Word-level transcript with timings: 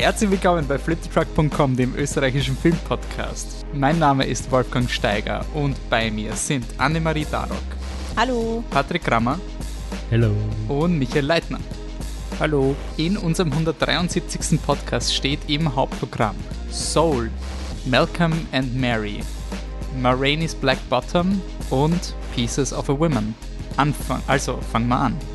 Herzlich 0.00 0.30
willkommen 0.30 0.66
bei 0.66 0.78
fliptruck.com, 0.78 1.76
dem 1.76 1.94
österreichischen 1.94 2.56
Filmpodcast. 2.56 3.66
Mein 3.74 3.98
Name 3.98 4.24
ist 4.24 4.50
Wolfgang 4.50 4.90
Steiger 4.90 5.44
und 5.52 5.76
bei 5.90 6.10
mir 6.10 6.32
sind 6.32 6.64
Annemarie 6.78 7.26
Darock. 7.30 7.58
Hallo. 8.16 8.64
Patrick 8.70 9.04
Grammer. 9.04 9.38
Hallo. 10.10 10.32
Und 10.68 10.98
Michael 10.98 11.26
Leitner. 11.26 11.58
Hallo. 12.40 12.74
In 12.96 13.18
unserem 13.18 13.52
173. 13.52 14.58
Podcast 14.62 15.14
steht 15.14 15.40
im 15.48 15.76
Hauptprogramm 15.76 16.36
Soul, 16.70 17.30
Malcolm 17.84 18.32
and 18.52 18.74
Mary, 18.74 19.20
Maraine's 20.00 20.54
Black 20.54 20.78
Bottom 20.88 21.42
und 21.68 22.14
Pieces 22.34 22.72
of 22.72 22.88
a 22.88 22.98
Woman. 22.98 23.34
Anfang, 23.76 24.22
also 24.26 24.60
fangen 24.72 24.88
wir 24.88 24.98
an. 24.98 25.29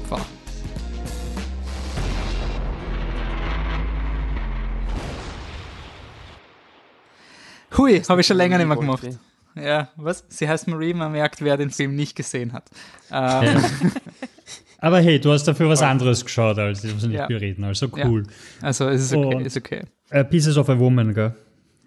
Hui, 7.78 8.02
habe 8.02 8.22
ich 8.22 8.28
schon 8.28 8.38
länger 8.38 8.58
nicht 8.58 8.68
mehr 8.68 8.78
gemacht. 8.78 9.08
Ja, 9.56 9.90
was? 9.96 10.26
Sie 10.28 10.48
heißt 10.48 10.68
Marie, 10.68 10.94
man 10.94 11.12
merkt, 11.12 11.42
wer 11.42 11.58
den 11.58 11.70
Film 11.70 11.96
nicht 11.96 12.16
gesehen 12.16 12.54
hat. 12.54 12.70
Ähm. 13.12 13.64
Aber 14.80 15.00
hey, 15.00 15.20
du 15.20 15.32
hast 15.32 15.46
dafür 15.46 15.70
was 15.70 15.82
anderes 15.82 16.24
geschaut, 16.24 16.60
als 16.60 16.84
ich 16.84 16.94
muss 16.94 17.04
nicht 17.04 17.16
ja. 17.16 17.26
bereden, 17.26 17.64
also 17.64 17.88
cool. 17.96 18.24
Ja. 18.24 18.68
Also 18.68 18.88
es 18.90 19.06
ist 19.06 19.14
okay, 19.14 19.44
ist 19.44 19.58
okay. 19.58 19.84
Uh, 20.14 20.24
Pieces 20.24 20.58
of 20.58 20.70
a 20.70 20.78
Woman, 20.78 21.14
gell? 21.14 21.34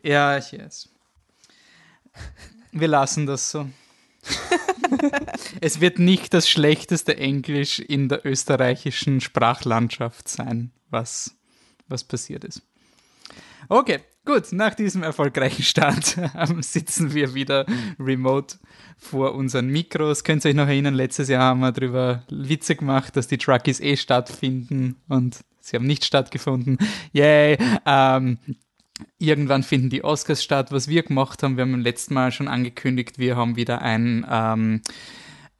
Ja, 0.02 0.36
ich 0.38 0.50
yes. 0.52 0.88
Wir 2.72 2.88
lassen 2.88 3.26
das 3.26 3.50
so. 3.50 3.68
es 5.60 5.80
wird 5.80 5.98
nicht 5.98 6.34
das 6.34 6.48
schlechteste 6.48 7.16
Englisch 7.16 7.78
in 7.78 8.08
der 8.08 8.26
österreichischen 8.26 9.20
Sprachlandschaft 9.20 10.28
sein, 10.28 10.72
was, 10.90 11.36
was 11.88 12.04
passiert 12.04 12.44
ist. 12.44 12.62
Okay, 13.70 14.00
gut, 14.24 14.50
nach 14.52 14.74
diesem 14.74 15.02
erfolgreichen 15.02 15.62
Start 15.62 16.16
ähm, 16.34 16.62
sitzen 16.62 17.12
wir 17.12 17.34
wieder 17.34 17.66
remote 18.00 18.56
vor 18.96 19.34
unseren 19.34 19.68
Mikros. 19.68 20.24
Könnt 20.24 20.42
ihr 20.46 20.50
euch 20.50 20.54
noch 20.54 20.68
erinnern, 20.68 20.94
letztes 20.94 21.28
Jahr 21.28 21.42
haben 21.42 21.60
wir 21.60 21.72
darüber 21.72 22.22
Witze 22.30 22.76
gemacht, 22.76 23.14
dass 23.14 23.28
die 23.28 23.36
Truckies 23.36 23.80
eh 23.80 23.98
stattfinden 23.98 24.96
und 25.08 25.44
sie 25.60 25.76
haben 25.76 25.86
nicht 25.86 26.06
stattgefunden. 26.06 26.78
Yay! 27.12 27.58
Ähm, 27.84 28.38
irgendwann 29.18 29.62
finden 29.62 29.90
die 29.90 30.02
Oscars 30.02 30.42
statt. 30.42 30.72
Was 30.72 30.88
wir 30.88 31.02
gemacht 31.02 31.42
haben, 31.42 31.58
wir 31.58 31.62
haben 31.62 31.72
beim 31.72 31.82
letzten 31.82 32.14
Mal 32.14 32.32
schon 32.32 32.48
angekündigt, 32.48 33.18
wir 33.18 33.36
haben 33.36 33.56
wieder 33.56 33.82
ein, 33.82 34.26
ähm, 34.30 34.80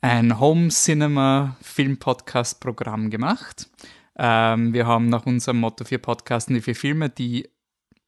ein 0.00 0.40
Home 0.40 0.68
Cinema 0.68 1.58
Film 1.60 1.98
Podcast 1.98 2.58
Programm 2.60 3.10
gemacht. 3.10 3.68
Ähm, 4.16 4.72
wir 4.72 4.86
haben 4.86 5.10
nach 5.10 5.26
unserem 5.26 5.60
Motto 5.60 5.84
vier 5.84 5.98
Podcasten 5.98 6.54
die 6.54 6.62
vier 6.62 6.74
Filme, 6.74 7.10
die 7.10 7.50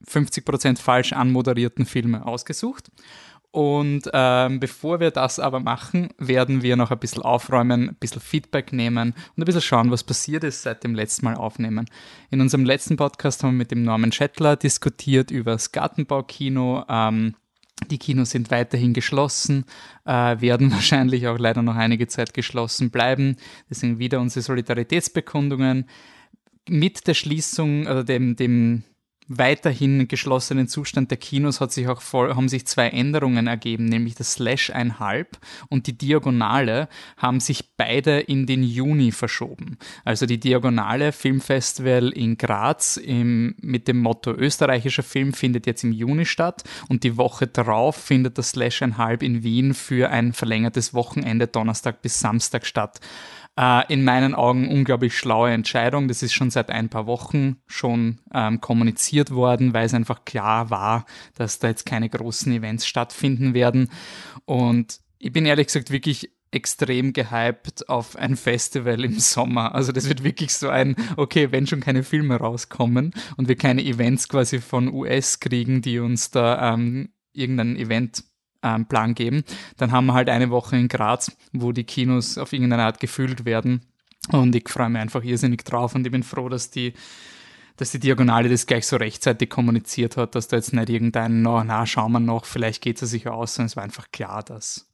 50% 0.06 0.78
falsch 0.78 1.12
anmoderierten 1.12 1.86
Filme 1.86 2.26
ausgesucht. 2.26 2.90
Und 3.52 4.02
ähm, 4.12 4.60
bevor 4.60 5.00
wir 5.00 5.10
das 5.10 5.40
aber 5.40 5.58
machen, 5.58 6.10
werden 6.18 6.62
wir 6.62 6.76
noch 6.76 6.92
ein 6.92 6.98
bisschen 7.00 7.22
aufräumen, 7.22 7.88
ein 7.88 7.96
bisschen 7.96 8.20
Feedback 8.20 8.72
nehmen 8.72 9.10
und 9.10 9.42
ein 9.42 9.44
bisschen 9.44 9.60
schauen, 9.60 9.90
was 9.90 10.04
passiert 10.04 10.44
ist 10.44 10.62
seit 10.62 10.84
dem 10.84 10.94
letzten 10.94 11.24
Mal 11.24 11.34
aufnehmen. 11.34 11.86
In 12.30 12.40
unserem 12.40 12.64
letzten 12.64 12.96
Podcast 12.96 13.42
haben 13.42 13.54
wir 13.54 13.58
mit 13.58 13.72
dem 13.72 13.82
Norman 13.82 14.12
Schettler 14.12 14.54
diskutiert 14.54 15.32
über 15.32 15.52
das 15.52 15.72
Gartenbaukino. 15.72 16.84
Ähm, 16.88 17.34
die 17.90 17.98
Kinos 17.98 18.30
sind 18.30 18.52
weiterhin 18.52 18.92
geschlossen, 18.92 19.64
äh, 20.04 20.40
werden 20.40 20.70
wahrscheinlich 20.72 21.26
auch 21.26 21.38
leider 21.38 21.62
noch 21.62 21.74
einige 21.74 22.06
Zeit 22.06 22.34
geschlossen 22.34 22.90
bleiben. 22.90 23.36
Deswegen 23.68 23.98
wieder 23.98 24.20
unsere 24.20 24.42
Solidaritätsbekundungen. 24.42 25.88
Mit 26.68 27.08
der 27.08 27.14
Schließung 27.14 27.86
oder 27.86 28.04
dem, 28.04 28.36
dem 28.36 28.84
weiterhin 29.32 30.08
geschlossenen 30.08 30.66
Zustand 30.66 31.12
der 31.12 31.18
Kinos 31.18 31.60
hat 31.60 31.70
sich 31.70 31.86
auch 31.86 32.02
voll, 32.02 32.34
haben 32.34 32.48
sich 32.48 32.66
zwei 32.66 32.88
Änderungen 32.88 33.46
ergeben, 33.46 33.84
nämlich 33.84 34.16
das 34.16 34.32
Slash 34.32 34.70
1,5 34.70 35.26
und 35.68 35.86
die 35.86 35.96
Diagonale 35.96 36.88
haben 37.16 37.38
sich 37.38 37.76
beide 37.76 38.18
in 38.18 38.46
den 38.46 38.64
Juni 38.64 39.12
verschoben. 39.12 39.78
Also 40.04 40.26
die 40.26 40.40
Diagonale 40.40 41.12
Filmfestival 41.12 42.08
in 42.08 42.38
Graz 42.38 42.96
im, 42.96 43.54
mit 43.60 43.86
dem 43.86 44.00
Motto 44.00 44.32
österreichischer 44.32 45.04
Film 45.04 45.32
findet 45.32 45.64
jetzt 45.64 45.84
im 45.84 45.92
Juni 45.92 46.26
statt 46.26 46.64
und 46.88 47.04
die 47.04 47.16
Woche 47.16 47.46
darauf 47.46 47.94
findet 47.94 48.36
das 48.36 48.50
Slash 48.50 48.82
1,5 48.82 49.22
in 49.22 49.42
Wien 49.44 49.74
für 49.74 50.10
ein 50.10 50.32
verlängertes 50.32 50.92
Wochenende 50.92 51.46
Donnerstag 51.46 52.02
bis 52.02 52.18
Samstag 52.18 52.66
statt. 52.66 52.98
Äh, 53.60 53.92
in 53.92 54.04
meinen 54.04 54.34
Augen 54.34 54.68
unglaublich 54.68 55.18
schlaue 55.18 55.50
Entscheidung. 55.50 56.08
Das 56.08 56.22
ist 56.22 56.32
schon 56.32 56.50
seit 56.50 56.70
ein 56.70 56.88
paar 56.88 57.06
Wochen 57.06 57.56
schon 57.66 58.20
ähm, 58.32 58.62
kommuniziert 58.62 59.32
worden, 59.32 59.74
weil 59.74 59.84
es 59.84 59.92
einfach 59.92 60.24
klar 60.24 60.70
war, 60.70 61.04
dass 61.34 61.58
da 61.58 61.68
jetzt 61.68 61.84
keine 61.84 62.08
großen 62.08 62.50
Events 62.52 62.86
stattfinden 62.86 63.52
werden. 63.52 63.90
Und 64.46 65.00
ich 65.18 65.30
bin 65.30 65.44
ehrlich 65.44 65.66
gesagt 65.66 65.90
wirklich 65.90 66.30
extrem 66.52 67.12
gehypt 67.12 67.86
auf 67.90 68.16
ein 68.16 68.36
Festival 68.36 69.04
im 69.04 69.18
Sommer. 69.20 69.74
Also 69.74 69.92
das 69.92 70.08
wird 70.08 70.24
wirklich 70.24 70.54
so 70.54 70.70
ein, 70.70 70.96
okay, 71.18 71.52
wenn 71.52 71.66
schon 71.66 71.80
keine 71.80 72.02
Filme 72.02 72.36
rauskommen 72.36 73.12
und 73.36 73.48
wir 73.48 73.56
keine 73.56 73.84
Events 73.84 74.30
quasi 74.30 74.60
von 74.60 74.88
US 74.88 75.38
kriegen, 75.38 75.82
die 75.82 75.98
uns 75.98 76.30
da 76.30 76.72
ähm, 76.72 77.10
irgendein 77.34 77.76
Event 77.76 78.24
ähm, 78.62 78.86
Plan 78.86 79.14
geben. 79.14 79.44
Dann 79.76 79.92
haben 79.92 80.06
wir 80.06 80.14
halt 80.14 80.28
eine 80.28 80.50
Woche 80.50 80.76
in 80.76 80.88
Graz, 80.88 81.32
wo 81.52 81.72
die 81.72 81.84
Kinos 81.84 82.38
auf 82.38 82.52
irgendeine 82.52 82.84
Art 82.84 83.00
gefüllt 83.00 83.44
werden. 83.44 83.82
Und 84.32 84.54
ich 84.54 84.68
freue 84.68 84.90
mich 84.90 85.00
einfach 85.00 85.24
irrsinnig 85.24 85.64
drauf 85.64 85.94
und 85.94 86.04
ich 86.06 86.12
bin 86.12 86.22
froh, 86.22 86.48
dass 86.48 86.70
die, 86.70 86.92
dass 87.76 87.90
die 87.90 87.98
Diagonale 87.98 88.48
das 88.48 88.66
gleich 88.66 88.86
so 88.86 88.96
rechtzeitig 88.96 89.48
kommuniziert 89.48 90.16
hat, 90.16 90.34
dass 90.34 90.48
da 90.48 90.56
jetzt 90.56 90.72
nicht 90.72 90.90
irgendein, 90.90 91.42
na, 91.42 91.64
na 91.64 91.86
schauen 91.86 92.12
wir 92.12 92.20
noch, 92.20 92.44
vielleicht 92.44 92.82
geht 92.82 93.00
es 93.00 93.10
sich 93.10 93.26
aus, 93.28 93.54
sondern 93.54 93.66
es 93.66 93.76
war 93.76 93.82
einfach 93.82 94.10
klar, 94.12 94.42
dass, 94.42 94.90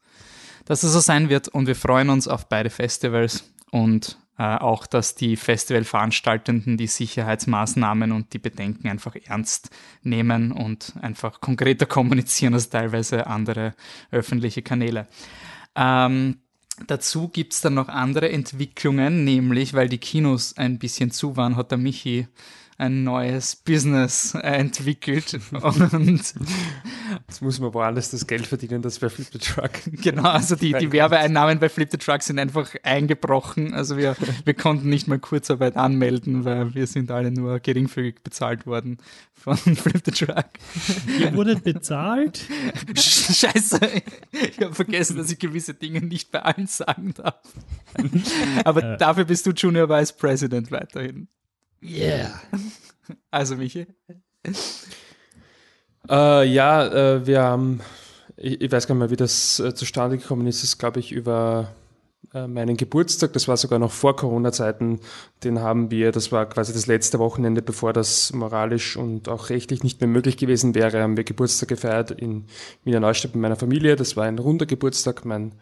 dass 0.65 0.85
es 0.85 0.93
so 0.93 1.01
sein 1.01 1.29
wird 1.29 1.49
und 1.49 1.67
wir 1.67 1.77
freuen 1.77 2.09
uns 2.09 2.29
auf 2.29 2.49
beide 2.49 2.71
Festivals 2.71 3.53
und 3.73 4.17
auch, 4.43 4.87
dass 4.87 5.15
die 5.15 5.37
Festivalveranstaltenden 5.37 6.77
die 6.77 6.87
Sicherheitsmaßnahmen 6.87 8.13
und 8.13 8.33
die 8.35 8.39
Bedenken 8.39 8.89
einfach 8.89 9.17
ernst 9.25 9.71
nehmen 10.03 10.53
und 10.53 10.95
einfach 11.01 11.41
konkreter 11.41 11.87
kommunizieren 11.87 12.55
als 12.55 12.69
teilweise 12.69 13.27
andere 13.27 13.75
öffentliche 14.11 14.63
Kanäle. 14.63 15.07
Ähm, 15.75 16.39
dazu 16.87 17.29
gibt 17.29 17.55
es 17.55 17.63
dann 17.63 17.75
noch 17.75 17.89
andere 17.89 18.31
Entwicklungen, 18.31 19.25
nämlich 19.25 19.73
weil 19.75 19.89
die 19.89 19.99
Kinos 19.99 20.57
ein 20.57 20.79
bisschen 20.79 21.11
zu 21.11 21.37
waren, 21.37 21.57
hat 21.57 21.71
der 21.71 21.79
Michi 21.79 22.29
ein 22.79 23.05
neues 23.05 23.57
Business 23.57 24.35
entwickelt. 24.35 25.39
Und 25.53 26.35
Jetzt 27.29 27.43
muss 27.43 27.59
man 27.59 27.73
woanders 27.73 28.11
das 28.11 28.27
Geld 28.27 28.47
verdienen, 28.47 28.83
das 28.83 28.99
bei 28.99 29.09
Flip 29.09 29.27
the 29.33 29.39
Truck. 29.39 29.71
Genau, 30.03 30.29
also 30.29 30.57
die, 30.57 30.73
die 30.73 30.93
Werbeeinnahmen 30.93 31.59
bei 31.59 31.69
Flip 31.69 31.91
the 31.91 31.97
Truck 31.97 32.23
sind 32.23 32.39
einfach 32.39 32.75
eingebrochen. 32.83 33.75
Also 33.75 33.97
wir, 33.97 34.15
wir 34.45 34.55
konnten 34.55 34.89
nicht 34.89 35.09
mal 35.09 35.19
Kurzarbeit 35.19 35.77
anmelden, 35.77 36.45
weil 36.45 36.75
wir 36.75 36.87
sind 36.87 37.11
alle 37.11 37.31
nur 37.31 37.61
geringfügig 37.61 38.23
bezahlt 38.23 38.67
worden 38.67 38.99
von 39.35 39.57
Flip 39.57 40.03
the 40.05 40.11
Truck. 40.11 40.47
Ihr 41.19 41.35
wurdet 41.35 41.65
bezahlt? 41.65 42.45
Scheiße, 42.95 43.81
ich 44.33 44.61
habe 44.61 44.75
vergessen, 44.75 45.17
dass 45.17 45.31
ich 45.31 45.39
gewisse 45.39 45.75
Dinge 45.75 46.01
nicht 46.01 46.31
bei 46.31 46.43
allen 46.43 46.67
sagen 46.67 47.15
darf. 47.15 47.41
Aber 48.65 48.97
dafür 48.97 49.25
bist 49.25 49.47
du 49.47 49.51
Junior 49.51 49.89
Vice 49.89 50.13
President 50.13 50.71
weiterhin. 50.71 51.29
Yeah. 51.83 52.41
Also, 53.31 53.55
Michi? 53.55 53.87
Äh, 56.09 56.45
ja, 56.49 56.87
äh, 56.87 57.27
wir 57.27 57.43
haben, 57.43 57.81
ich, 58.37 58.61
ich, 58.61 58.73
weiß 58.73 58.89
gar 58.89 58.97
nicht 58.97 59.01
mehr, 59.01 59.11
wie 59.11 59.17
das 59.17 59.61
äh, 59.61 59.75
zustande 59.75 60.19
gekommen 60.19 60.47
ist, 60.49 60.65
ist, 60.65 60.79
glaube 60.79 60.99
ich, 60.99 61.13
über 61.13 61.73
äh, 62.35 62.47
meinen 62.47 62.77
Geburtstag, 62.77 63.33
das 63.33 63.49
war 63.49 63.57
sogar 63.57 63.79
noch 63.79 63.93
vor 63.93 64.17
Corona-Zeiten, 64.17 65.01
den 65.45 65.61
haben 65.61 65.91
wir, 65.91 66.13
das 66.13 66.33
war 66.33 66.47
quasi 66.47 66.73
das 66.73 66.87
letzte 66.87 67.19
Wochenende, 67.19 67.63
bevor 67.63 67.93
das 67.93 68.33
moralisch 68.33 68.97
und 68.97 69.29
auch 69.29 69.51
rechtlich 69.51 69.83
nicht 69.83 70.01
mehr 70.01 70.09
möglich 70.09 70.37
gewesen 70.37 70.75
wäre, 70.75 71.03
haben 71.03 71.17
wir 71.17 71.25
Geburtstag 71.25 71.69
gefeiert 71.69 72.11
in 72.11 72.47
Wiener 72.85 73.01
Neustadt 73.01 73.35
mit 73.35 73.43
meiner 73.43 73.57
Familie. 73.57 73.97
Das 73.97 74.17
war 74.17 74.25
ein 74.25 74.39
runder 74.39 74.67
Geburtstag, 74.67 75.25
mein 75.25 75.53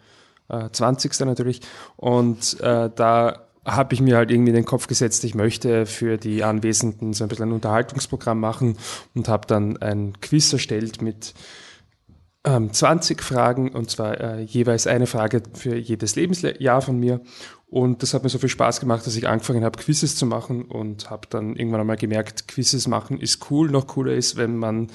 äh, 0.49 0.69
20. 0.71 1.19
natürlich. 1.21 1.61
Und 1.97 2.59
äh, 2.61 2.89
da 2.93 3.44
habe 3.65 3.93
ich 3.95 4.01
mir 4.01 4.15
halt 4.15 4.31
irgendwie 4.31 4.51
in 4.51 4.55
den 4.55 4.65
Kopf 4.65 4.87
gesetzt, 4.87 5.23
ich 5.23 5.35
möchte 5.35 5.85
für 5.85 6.17
die 6.17 6.43
Anwesenden 6.43 7.13
so 7.13 7.23
ein 7.23 7.27
bisschen 7.27 7.49
ein 7.49 7.53
Unterhaltungsprogramm 7.53 8.39
machen 8.39 8.77
und 9.15 9.27
habe 9.27 9.47
dann 9.47 9.77
ein 9.77 10.13
Quiz 10.21 10.53
erstellt 10.53 11.01
mit 11.01 11.33
ähm, 12.45 12.71
20 12.71 13.23
Fragen 13.23 13.69
und 13.69 13.89
zwar 13.89 14.21
äh, 14.21 14.41
jeweils 14.41 14.85
eine 14.85 15.07
Frage 15.07 15.41
für 15.53 15.75
jedes 15.75 16.15
Lebensjahr 16.15 16.81
von 16.81 16.99
mir. 16.99 17.21
Und 17.67 18.03
das 18.03 18.13
hat 18.13 18.23
mir 18.23 18.29
so 18.29 18.37
viel 18.37 18.49
Spaß 18.49 18.79
gemacht, 18.79 19.05
dass 19.05 19.15
ich 19.15 19.27
angefangen 19.27 19.65
habe, 19.65 19.79
Quizzes 19.79 20.15
zu 20.15 20.25
machen 20.27 20.63
und 20.65 21.09
habe 21.09 21.27
dann 21.29 21.55
irgendwann 21.55 21.81
einmal 21.81 21.97
gemerkt, 21.97 22.47
Quizzes 22.47 22.87
machen 22.87 23.19
ist 23.19 23.49
cool. 23.49 23.69
Noch 23.69 23.87
cooler 23.87 24.13
ist, 24.13 24.37
wenn 24.37 24.55
man 24.55 24.91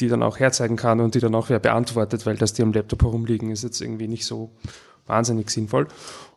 die 0.00 0.08
dann 0.08 0.22
auch 0.22 0.40
herzeigen 0.40 0.76
kann 0.76 1.00
und 1.00 1.14
die 1.14 1.20
dann 1.20 1.34
auch 1.34 1.48
wer 1.48 1.60
beantwortet, 1.60 2.26
weil 2.26 2.36
das 2.36 2.52
die 2.52 2.62
am 2.62 2.72
Laptop 2.72 3.02
herumliegen 3.02 3.50
ist 3.50 3.62
jetzt 3.62 3.80
irgendwie 3.80 4.08
nicht 4.08 4.26
so 4.26 4.50
wahnsinnig 5.06 5.50
sinnvoll. 5.50 5.86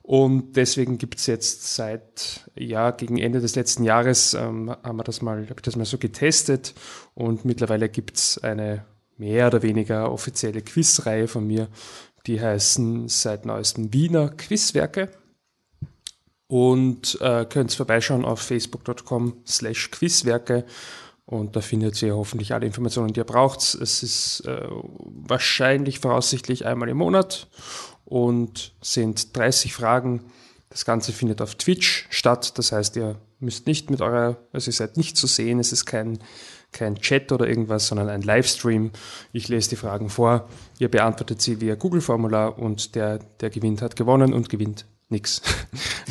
Und 0.08 0.56
deswegen 0.56 1.00
gibt 1.00 1.18
es 1.18 1.26
jetzt 1.26 1.74
seit, 1.74 2.48
ja, 2.54 2.92
gegen 2.92 3.18
Ende 3.18 3.40
des 3.40 3.56
letzten 3.56 3.84
Jahres 3.84 4.36
ähm, 4.36 4.70
haben 4.70 4.98
wir 4.98 5.04
das 5.04 5.24
mal, 5.24 5.42
habe 5.46 5.56
ich 5.56 5.64
das 5.64 5.76
mal 5.76 5.86
so 5.86 5.98
getestet. 5.98 6.76
Und 7.16 7.44
mittlerweile 7.44 7.90
gibt 7.90 8.18
es 8.18 8.38
eine 8.38 8.86
mehr 9.18 9.48
oder 9.48 9.64
weniger 9.64 10.12
offizielle 10.12 10.62
Quizreihe 10.62 11.28
von 11.28 11.48
mir, 11.48 11.70
die 12.28 12.40
heißen 12.40 13.08
seit 13.08 13.48
neuestem 13.48 13.92
Wiener 13.94 14.30
Quizwerke. 14.30 15.10
Und 16.46 17.18
äh, 17.22 17.46
könnt 17.46 17.74
vorbeischauen 17.74 18.26
auf 18.26 18.42
facebook.com 18.42 19.42
slash 19.48 19.90
Quizwerke. 19.90 20.66
Und 21.26 21.56
da 21.56 21.62
findet 21.62 22.00
ihr 22.04 22.16
hoffentlich 22.16 22.54
alle 22.54 22.68
Informationen, 22.68 23.12
die 23.12 23.22
ihr 23.22 23.24
braucht. 23.24 23.74
Es 23.74 24.04
ist 24.04 24.42
äh, 24.42 24.68
wahrscheinlich 24.70 25.98
voraussichtlich 25.98 26.68
einmal 26.68 26.90
im 26.90 26.98
Monat 26.98 27.48
und 28.06 28.74
sind 28.82 29.36
30 29.36 29.74
Fragen. 29.74 30.22
Das 30.70 30.86
Ganze 30.86 31.12
findet 31.12 31.42
auf 31.42 31.56
Twitch 31.56 32.08
statt. 32.10 32.58
Das 32.58 32.72
heißt, 32.72 32.96
ihr 32.96 33.16
müsst 33.40 33.68
nicht 33.68 33.90
mit 33.90 34.02
eurer, 34.02 34.38
also 34.54 34.70
ihr 34.70 34.74
seid 34.74 34.98
nicht 34.98 35.18
zu 35.18 35.28
sehen. 35.28 35.60
Es 35.60 35.72
ist 35.72 35.86
kein, 35.86 36.20
kein 36.72 36.96
Chat 36.96 37.32
oder 37.32 37.48
irgendwas, 37.48 37.88
sondern 37.88 38.10
ein 38.10 38.22
Livestream. 38.22 38.92
Ich 39.32 39.48
lese 39.48 39.70
die 39.70 39.76
Fragen 39.76 40.10
vor. 40.10 40.48
Ihr 40.80 40.90
beantwortet 40.90 41.42
sie 41.42 41.62
via 41.62 41.76
Google-Formular 41.76 42.58
und 42.60 42.96
der, 42.96 43.20
der 43.40 43.50
gewinnt, 43.50 43.82
hat 43.82 43.96
gewonnen 43.96 44.34
und 44.34 44.50
gewinnt 44.50 44.86
nichts. 45.10 45.42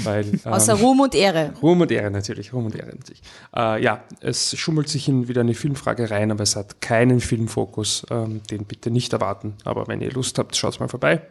Ähm, 0.06 0.40
Außer 0.42 0.74
Ruhm 0.74 1.00
und 1.00 1.14
Ehre. 1.14 1.54
Ruhm 1.62 1.80
und 1.80 1.90
Ehre 1.92 2.10
natürlich, 2.10 2.52
Ruhm 2.52 2.66
und 2.66 2.74
Ehre 2.74 2.88
natürlich. 2.88 3.22
Äh, 3.56 3.80
ja, 3.82 4.02
es 4.20 4.58
schummelt 4.58 4.88
sich 4.88 5.08
in 5.08 5.28
wieder 5.28 5.42
eine 5.42 5.54
Filmfrage 5.54 6.10
rein, 6.10 6.32
aber 6.32 6.42
es 6.42 6.56
hat 6.56 6.80
keinen 6.80 7.20
Filmfokus. 7.20 8.04
Ähm, 8.10 8.42
den 8.50 8.64
bitte 8.64 8.90
nicht 8.90 9.12
erwarten. 9.12 9.54
Aber 9.64 9.86
wenn 9.86 10.00
ihr 10.00 10.10
Lust 10.10 10.36
habt, 10.38 10.56
schaut 10.56 10.80
mal 10.80 10.88
vorbei. 10.88 11.22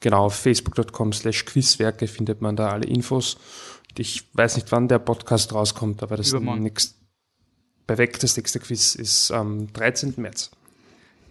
Genau, 0.00 0.26
auf 0.26 0.34
facebook.com 0.34 1.12
slash 1.12 1.44
Quizwerke 1.44 2.06
findet 2.06 2.42
man 2.42 2.56
da 2.56 2.68
alle 2.68 2.86
Infos. 2.86 3.38
Ich 3.96 4.28
weiß 4.34 4.56
nicht, 4.56 4.70
wann 4.72 4.88
der 4.88 4.98
Podcast 4.98 5.54
rauskommt, 5.54 6.02
aber 6.02 6.16
das 6.16 6.32
nächste, 6.32 6.94
perfekt, 7.86 8.22
das 8.22 8.36
nächste 8.36 8.60
Quiz 8.60 8.94
ist 8.94 9.30
am 9.30 9.72
13. 9.72 10.14
März. 10.18 10.50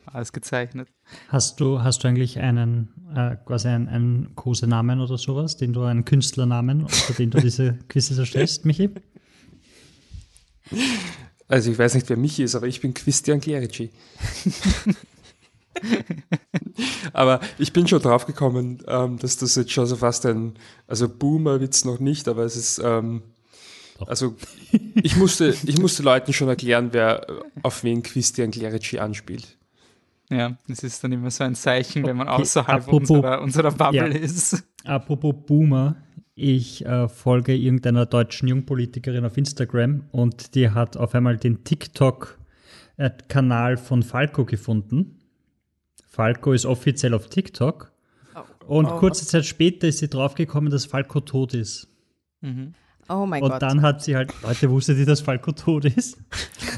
Alles 0.07 0.33
gezeichnet. 0.33 0.87
Hast 1.29 1.59
du, 1.59 1.81
hast 1.83 2.03
du 2.03 2.07
eigentlich 2.07 2.39
einen, 2.39 2.89
äh, 3.15 3.35
quasi 3.45 3.67
einen, 3.67 3.87
einen 3.87 4.35
Kosenamen 4.35 4.99
oder 4.99 5.17
sowas, 5.17 5.57
den 5.57 5.73
du 5.73 5.83
einen 5.83 6.05
Künstlernamen, 6.05 6.81
unter 6.83 7.13
den 7.13 7.31
du 7.31 7.39
diese 7.39 7.73
Quizzes 7.89 8.17
erstellst, 8.17 8.65
Michi? 8.65 8.89
Also 11.47 11.71
ich 11.71 11.77
weiß 11.77 11.93
nicht, 11.95 12.09
wer 12.09 12.17
Michi 12.17 12.43
ist, 12.43 12.55
aber 12.55 12.67
ich 12.67 12.81
bin 12.81 12.93
Christian 12.93 13.39
Clerici. 13.39 13.91
aber 17.13 17.39
ich 17.57 17.73
bin 17.73 17.87
schon 17.87 18.01
drauf 18.01 18.25
gekommen, 18.25 18.83
ähm, 18.87 19.17
dass 19.17 19.37
das 19.37 19.55
jetzt 19.55 19.71
schon 19.71 19.85
so 19.85 19.95
fast 19.95 20.25
ein, 20.25 20.53
also 20.87 21.09
Boomer-Witz 21.09 21.85
noch 21.85 21.99
nicht, 21.99 22.27
aber 22.27 22.43
es 22.43 22.55
ist, 22.55 22.81
ähm, 22.83 23.23
also 24.07 24.35
ich 25.01 25.15
musste, 25.15 25.55
ich 25.65 25.79
musste 25.79 26.03
Leuten 26.03 26.33
schon 26.33 26.49
erklären, 26.49 26.89
wer 26.91 27.25
auf 27.63 27.83
wen 27.83 28.03
Christian 28.03 28.51
Clerici 28.51 28.99
anspielt. 28.99 29.57
Ja, 30.29 30.57
das 30.67 30.83
ist 30.83 31.03
dann 31.03 31.11
immer 31.11 31.29
so 31.29 31.43
ein 31.43 31.55
Zeichen, 31.55 32.05
wenn 32.05 32.15
man 32.17 32.27
außerhalb 32.27 32.83
apropos, 32.83 33.11
unserer, 33.11 33.41
unserer 33.41 33.71
Bubble 33.71 34.11
ja, 34.11 34.19
ist. 34.19 34.63
Apropos 34.83 35.35
Boomer, 35.45 35.97
ich 36.33 36.83
äh, 36.85 37.07
folge 37.07 37.55
irgendeiner 37.55 38.05
deutschen 38.05 38.49
Jungpolitikerin 38.49 39.23
auf 39.23 39.37
Instagram 39.37 40.03
und 40.11 40.55
die 40.55 40.71
hat 40.71 40.97
auf 40.97 41.15
einmal 41.15 41.37
den 41.37 41.63
TikTok-Kanal 41.63 43.77
von 43.77 44.03
Falco 44.03 44.43
gefunden. 44.45 45.21
Falco 46.15 46.53
ist 46.53 46.65
offiziell 46.65 47.13
auf 47.13 47.27
TikTok. 47.27 47.91
Oh. 48.35 48.77
Und 48.77 48.85
oh. 48.85 48.99
kurze 48.99 49.27
Zeit 49.27 49.45
später 49.45 49.87
ist 49.87 49.99
sie 49.99 50.07
draufgekommen, 50.07 50.71
dass 50.71 50.85
Falco 50.85 51.19
tot 51.19 51.53
ist. 51.53 51.89
Mhm. 52.39 52.73
Oh 53.09 53.25
mein 53.25 53.43
und 53.43 53.49
Gott. 53.49 53.61
Und 53.61 53.69
dann 53.69 53.81
hat 53.81 54.01
sie 54.01 54.15
halt, 54.15 54.33
Leute, 54.41 54.71
wusstet 54.71 54.97
ihr, 54.97 55.05
dass 55.05 55.19
Falco 55.19 55.51
tot 55.51 55.83
ist? 55.85 56.17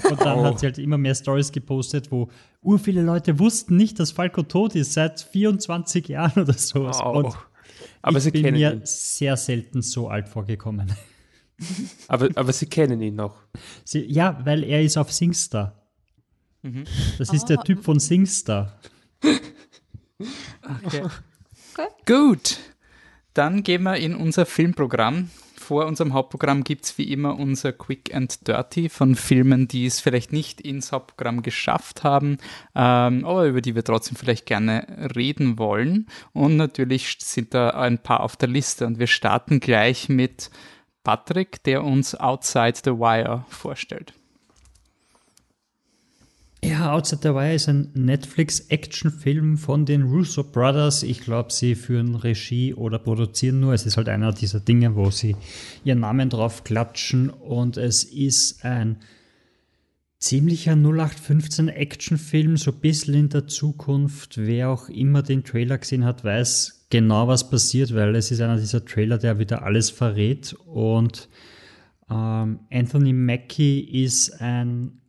Und 0.10 0.20
dann 0.22 0.40
oh. 0.40 0.46
hat 0.46 0.60
sie 0.60 0.66
halt 0.66 0.80
immer 0.80 0.98
mehr 0.98 1.14
Stories 1.14 1.52
gepostet, 1.52 2.12
wo 2.12 2.30
ur 2.64 2.80
viele 2.80 3.04
Leute 3.04 3.38
wussten 3.38 3.78
nicht, 3.78 4.00
dass 4.00 4.12
Falco 4.12 4.42
tot 4.42 4.74
ist, 4.74 4.94
seit 4.94 5.22
24 5.22 6.08
Jahren 6.08 6.42
oder 6.42 6.54
sowas. 6.54 7.00
Oh. 7.00 7.20
Und 7.20 7.38
aber 8.02 8.18
ich 8.18 8.24
sie 8.24 8.32
bin 8.32 8.42
kennen 8.42 8.58
mir 8.58 8.74
ihn. 8.74 8.82
sehr 8.86 9.38
selten 9.38 9.84
so 9.84 10.10
alt 10.10 10.28
vorgekommen. 10.28 10.92
Aber, 12.08 12.30
aber 12.36 12.54
sie 12.54 12.68
kennen 12.68 13.02
ihn 13.02 13.16
noch. 13.16 13.42
Sie, 13.84 14.06
ja, 14.06 14.40
weil 14.46 14.64
er 14.64 14.84
ist 14.84 14.96
auf 14.96 15.12
Singstar. 15.12 15.90
Mhm. 16.62 16.84
Das 17.18 17.34
ist 17.34 17.46
oh. 17.46 17.48
der 17.48 17.64
Typ 17.64 17.84
von 17.84 18.00
Singstar. 18.00 18.80
Okay. 20.84 21.04
okay. 21.74 21.88
Gut. 22.06 22.58
Dann 23.34 23.64
gehen 23.64 23.84
wir 23.84 23.98
in 23.98 24.16
unser 24.16 24.46
Filmprogramm 24.46 25.30
vor 25.68 25.86
unserem 25.86 26.14
Hauptprogramm 26.14 26.64
gibt 26.64 26.86
es 26.86 26.98
wie 26.98 27.12
immer 27.12 27.38
unser 27.38 27.74
Quick 27.74 28.16
and 28.16 28.48
Dirty 28.48 28.88
von 28.88 29.16
Filmen, 29.16 29.68
die 29.68 29.86
es 29.86 30.00
vielleicht 30.00 30.32
nicht 30.32 30.62
ins 30.62 30.94
Hauptprogramm 30.94 31.42
geschafft 31.42 32.06
haben, 32.06 32.38
ähm, 32.74 33.26
aber 33.26 33.48
über 33.48 33.60
die 33.60 33.76
wir 33.76 33.84
trotzdem 33.84 34.16
vielleicht 34.16 34.46
gerne 34.46 35.12
reden 35.14 35.60
wollen. 35.60 36.08
Und 36.32 36.56
natürlich 36.56 37.18
sind 37.20 37.54
da 37.54 37.72
ein 37.72 37.98
paar 38.02 38.22
auf 38.22 38.38
der 38.38 38.48
Liste. 38.48 38.88
Und 38.88 38.98
wir 38.98 39.08
starten 39.08 39.60
gleich 39.60 40.08
mit 40.08 40.52
Patrick, 41.04 41.62
der 41.64 41.84
uns 41.84 42.16
Outside 42.16 42.80
the 42.86 42.92
Wire 42.92 43.44
vorstellt. 43.50 44.14
Ja, 46.68 46.92
Outside 46.92 47.22
the 47.24 47.30
Wire 47.30 47.54
ist 47.54 47.70
ein 47.70 47.92
Netflix-Actionfilm 47.94 49.58
von 49.58 49.86
den 49.86 50.02
Russo 50.02 50.44
Brothers. 50.44 51.02
Ich 51.02 51.22
glaube, 51.22 51.54
sie 51.54 51.76
führen 51.76 52.16
Regie 52.16 52.74
oder 52.74 53.00
produzieren 53.00 53.62
nur. 53.62 53.74
Es 53.74 53.86
ist 53.86 53.96
halt 53.96 54.10
einer 54.10 54.34
dieser 54.34 54.60
Dinge, 54.60 54.94
wo 54.96 55.10
sie 55.10 55.38
ihren 55.86 56.02
Namen 56.02 56.30
drauf 56.30 56.66
klatschen. 56.66 57.30
Und 57.30 57.78
es 57.78 58.04
ist 58.04 58.66
ein 58.66 58.98
ziemlicher 60.20 60.74
0815 60.74 61.70
Actionfilm, 61.70 62.58
so 62.58 62.72
ein 62.72 62.82
bisschen 62.82 63.14
in 63.14 63.30
der 63.30 63.48
Zukunft. 63.48 64.38
Wer 64.38 64.70
auch 64.70 64.90
immer 64.90 65.24
den 65.24 65.46
Trailer 65.46 65.78
gesehen 65.78 66.04
hat, 66.04 66.26
weiß 66.26 66.88
genau, 66.90 67.30
was 67.30 67.50
passiert, 67.50 67.96
weil 67.96 68.14
es 68.14 68.30
ist 68.30 68.42
einer 68.42 68.58
dieser 68.58 68.84
Trailer, 68.84 69.18
der 69.18 69.40
wieder 69.40 69.64
alles 69.64 69.90
verrät. 69.90 70.54
Und 70.66 71.30
ähm, 72.10 72.60
Anthony 72.70 73.14
Mackie 73.14 74.04
ist 74.04 74.42
ein 74.42 75.00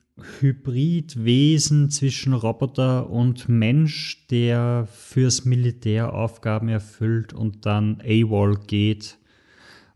Hybridwesen 0.40 1.90
zwischen 1.90 2.32
Roboter 2.32 3.10
und 3.10 3.48
Mensch, 3.48 4.26
der 4.28 4.88
fürs 4.90 5.44
Militär 5.44 6.12
Aufgaben 6.12 6.68
erfüllt 6.68 7.32
und 7.32 7.66
dann 7.66 8.00
AWOL 8.02 8.58
geht. 8.66 9.18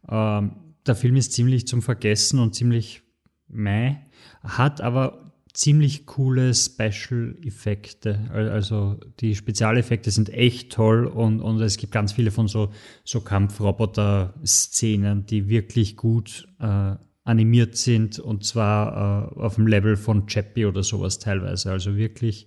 Ähm, 0.09 0.53
der 0.87 0.97
Film 0.97 1.17
ist 1.17 1.33
ziemlich 1.33 1.67
zum 1.67 1.83
Vergessen 1.83 2.39
und 2.39 2.55
ziemlich 2.55 3.03
meh, 3.49 3.97
hat 4.43 4.81
aber 4.81 5.33
ziemlich 5.53 6.07
coole 6.07 6.55
Special-Effekte. 6.55 8.31
Also 8.33 8.99
die 9.21 9.35
Spezialeffekte 9.35 10.11
sind 10.11 10.31
echt 10.31 10.73
toll 10.73 11.05
und, 11.07 11.41
und 11.41 11.61
es 11.61 11.77
gibt 11.77 11.93
ganz 11.93 12.13
viele 12.13 12.31
von 12.31 12.49
so, 12.49 12.71
so 13.05 13.21
Kampfroboter-Szenen, 13.21 15.27
die 15.27 15.49
wirklich 15.49 15.97
gut 15.97 16.49
äh, 16.59 16.95
animiert 17.25 17.77
sind 17.77 18.19
und 18.19 18.45
zwar 18.45 19.33
äh, 19.37 19.41
auf 19.41 19.55
dem 19.55 19.67
Level 19.67 19.97
von 19.97 20.27
Chappie 20.27 20.67
oder 20.67 20.83
sowas 20.83 21.19
teilweise. 21.19 21.71
Also 21.71 21.97
wirklich 21.97 22.47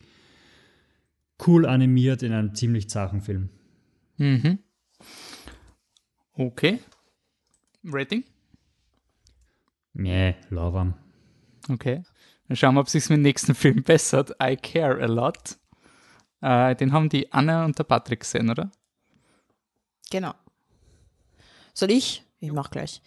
cool 1.45 1.65
animiert 1.65 2.23
in 2.23 2.33
einem 2.33 2.55
ziemlich 2.55 2.89
zachen 2.89 3.21
Film. 3.21 3.49
Mhm. 4.17 4.59
Okay. 6.33 6.79
Rating? 7.83 8.23
Nee, 9.93 10.35
lauwarm. 10.49 10.95
Okay. 11.69 12.03
Dann 12.47 12.57
schauen 12.57 12.75
wir, 12.75 12.81
ob 12.81 12.87
es 12.87 12.93
sich 12.93 13.09
mit 13.09 13.17
dem 13.17 13.23
nächsten 13.23 13.55
Film 13.55 13.83
bessert. 13.83 14.31
I 14.41 14.55
Care 14.55 15.01
a 15.01 15.07
Lot. 15.07 15.57
Äh, 16.41 16.75
den 16.75 16.91
haben 16.91 17.09
die 17.09 17.31
Anna 17.31 17.65
und 17.65 17.79
der 17.79 17.85
Patrick 17.85 18.19
gesehen, 18.19 18.49
oder? 18.49 18.71
Genau. 20.11 20.33
Soll 21.73 21.91
ich? 21.91 22.23
Ich 22.39 22.51
mach 22.51 22.69
gleich. 22.69 23.01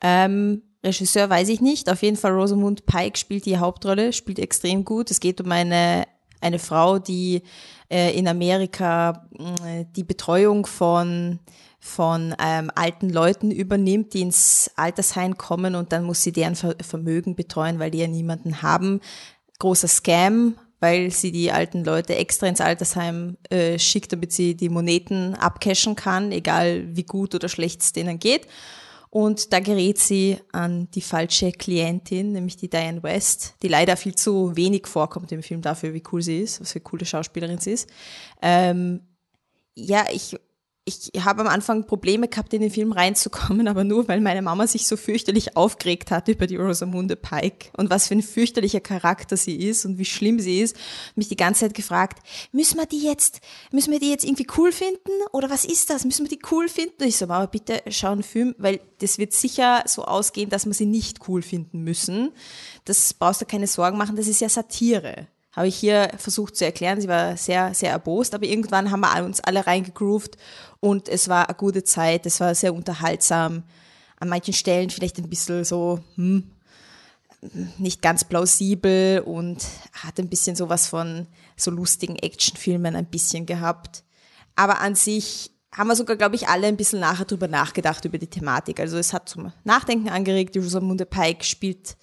Ähm, 0.00 0.62
Regisseur 0.84 1.28
weiß 1.28 1.48
ich 1.48 1.60
nicht. 1.60 1.90
Auf 1.90 2.02
jeden 2.02 2.16
Fall 2.16 2.32
Rosamund 2.32 2.86
Pike 2.86 3.18
spielt 3.18 3.44
die 3.46 3.58
Hauptrolle, 3.58 4.12
spielt 4.12 4.38
extrem 4.38 4.84
gut. 4.84 5.10
Es 5.10 5.20
geht 5.20 5.40
um 5.40 5.52
eine, 5.52 6.06
eine 6.40 6.58
Frau, 6.58 6.98
die 6.98 7.42
äh, 7.90 8.16
in 8.16 8.28
Amerika 8.28 9.28
äh, 9.38 9.84
die 9.94 10.04
Betreuung 10.04 10.66
von 10.66 11.40
von 11.82 12.34
ähm, 12.38 12.70
alten 12.74 13.08
Leuten 13.08 13.50
übernimmt, 13.50 14.12
die 14.12 14.20
ins 14.20 14.70
Altersheim 14.76 15.38
kommen 15.38 15.74
und 15.74 15.92
dann 15.92 16.04
muss 16.04 16.22
sie 16.22 16.30
deren 16.30 16.54
Ver 16.54 16.76
Vermögen 16.82 17.34
betreuen, 17.34 17.78
weil 17.78 17.90
die 17.90 17.98
ja 17.98 18.06
niemanden 18.06 18.60
haben. 18.60 19.00
Großer 19.58 19.88
Scam, 19.88 20.56
weil 20.78 21.10
sie 21.10 21.32
die 21.32 21.50
alten 21.52 21.82
Leute 21.82 22.16
extra 22.16 22.46
ins 22.46 22.60
Altersheim 22.60 23.38
äh, 23.48 23.78
schickt, 23.78 24.12
damit 24.12 24.32
sie 24.32 24.54
die 24.54 24.68
Moneten 24.68 25.34
abcashen 25.34 25.96
kann, 25.96 26.32
egal 26.32 26.84
wie 26.94 27.04
gut 27.04 27.34
oder 27.34 27.48
schlecht 27.48 27.80
es 27.80 27.94
denen 27.94 28.18
geht. 28.18 28.46
Und 29.10 29.52
da 29.52 29.58
gerät 29.58 29.98
sie 29.98 30.38
an 30.52 30.88
die 30.92 31.00
falsche 31.00 31.50
Klientin, 31.50 32.30
nämlich 32.30 32.56
die 32.56 32.70
Diane 32.70 33.02
West, 33.02 33.54
die 33.60 33.68
leider 33.68 33.96
viel 33.96 34.14
zu 34.14 34.54
wenig 34.56 34.86
vorkommt 34.86 35.32
im 35.32 35.42
Film 35.42 35.62
dafür, 35.62 35.92
wie 35.94 36.02
cool 36.12 36.22
sie 36.22 36.38
ist, 36.38 36.60
was 36.60 36.72
für 36.72 36.76
eine 36.76 36.84
coole 36.84 37.04
Schauspielerin 37.04 37.58
sie 37.58 37.72
ist. 37.72 37.90
Ähm, 38.40 39.00
ja, 39.74 40.06
ich 40.12 40.36
ich 40.84 41.10
habe 41.24 41.42
am 41.42 41.46
Anfang 41.46 41.86
Probleme 41.86 42.26
gehabt, 42.28 42.54
in 42.54 42.62
den 42.62 42.70
Film 42.70 42.92
reinzukommen, 42.92 43.68
aber 43.68 43.84
nur, 43.84 44.08
weil 44.08 44.20
meine 44.20 44.42
Mama 44.42 44.66
sich 44.66 44.86
so 44.86 44.96
fürchterlich 44.96 45.56
aufgeregt 45.56 46.10
hat 46.10 46.28
über 46.28 46.46
die 46.46 46.56
Rosamunde 46.56 47.16
Pike 47.16 47.70
und 47.76 47.90
was 47.90 48.08
für 48.08 48.14
ein 48.14 48.22
fürchterlicher 48.22 48.80
Charakter 48.80 49.36
sie 49.36 49.56
ist 49.56 49.84
und 49.84 49.98
wie 49.98 50.04
schlimm 50.04 50.40
sie 50.40 50.60
ist, 50.60 50.76
mich 51.14 51.28
die 51.28 51.36
ganze 51.36 51.60
Zeit 51.60 51.74
gefragt, 51.74 52.26
müssen 52.52 52.78
wir 52.78 52.86
die 52.86 53.02
jetzt, 53.02 53.40
müssen 53.72 53.92
wir 53.92 54.00
die 54.00 54.10
jetzt 54.10 54.24
irgendwie 54.24 54.46
cool 54.56 54.72
finden 54.72 55.10
oder 55.32 55.50
was 55.50 55.64
ist 55.64 55.90
das? 55.90 56.04
Müssen 56.04 56.28
wir 56.28 56.36
die 56.36 56.42
cool 56.50 56.68
finden? 56.68 57.02
Und 57.02 57.08
ich 57.08 57.16
so, 57.16 57.26
Mama, 57.26 57.46
bitte 57.46 57.82
schau 57.88 58.12
einen 58.12 58.22
Film, 58.22 58.54
weil 58.58 58.80
das 58.98 59.18
wird 59.18 59.32
sicher 59.32 59.82
so 59.86 60.04
ausgehen, 60.04 60.50
dass 60.50 60.66
wir 60.66 60.74
sie 60.74 60.86
nicht 60.86 61.28
cool 61.28 61.42
finden 61.42 61.82
müssen. 61.84 62.32
Das 62.84 63.14
brauchst 63.14 63.40
du 63.40 63.46
keine 63.46 63.66
Sorgen 63.66 63.98
machen, 63.98 64.16
das 64.16 64.28
ist 64.28 64.40
ja 64.40 64.48
Satire 64.48 65.28
habe 65.52 65.66
ich 65.66 65.76
hier 65.76 66.10
versucht 66.16 66.56
zu 66.56 66.64
erklären. 66.64 67.00
Sie 67.00 67.08
war 67.08 67.36
sehr, 67.36 67.74
sehr 67.74 67.90
erbost, 67.90 68.34
aber 68.34 68.46
irgendwann 68.46 68.90
haben 68.90 69.00
wir 69.00 69.24
uns 69.24 69.40
alle 69.40 69.66
reingegroovt 69.66 70.36
und 70.80 71.08
es 71.08 71.28
war 71.28 71.48
eine 71.48 71.56
gute 71.56 71.84
Zeit, 71.84 72.26
es 72.26 72.40
war 72.40 72.54
sehr 72.54 72.74
unterhaltsam. 72.74 73.62
An 74.18 74.28
manchen 74.28 74.54
Stellen 74.54 74.90
vielleicht 74.90 75.18
ein 75.18 75.28
bisschen 75.28 75.64
so, 75.64 76.00
hm, 76.16 76.50
nicht 77.78 78.02
ganz 78.02 78.24
plausibel 78.24 79.20
und 79.20 79.64
hat 79.92 80.18
ein 80.18 80.28
bisschen 80.28 80.56
sowas 80.56 80.88
von 80.88 81.26
so 81.56 81.70
lustigen 81.70 82.16
Actionfilmen 82.16 82.96
ein 82.96 83.06
bisschen 83.06 83.46
gehabt. 83.46 84.04
Aber 84.56 84.80
an 84.80 84.94
sich 84.94 85.50
haben 85.72 85.88
wir 85.88 85.96
sogar, 85.96 86.16
glaube 86.16 86.34
ich, 86.34 86.48
alle 86.48 86.66
ein 86.66 86.76
bisschen 86.76 87.00
nachher 87.00 87.24
drüber 87.24 87.48
nachgedacht, 87.48 88.04
über 88.04 88.18
die 88.18 88.26
Thematik. 88.26 88.80
Also 88.80 88.98
es 88.98 89.12
hat 89.12 89.28
zum 89.28 89.52
Nachdenken 89.64 90.08
angeregt. 90.08 90.54
Die 90.54 90.58
Rosamunde 90.58 91.06
Pike 91.06 91.44
spielt 91.44 91.96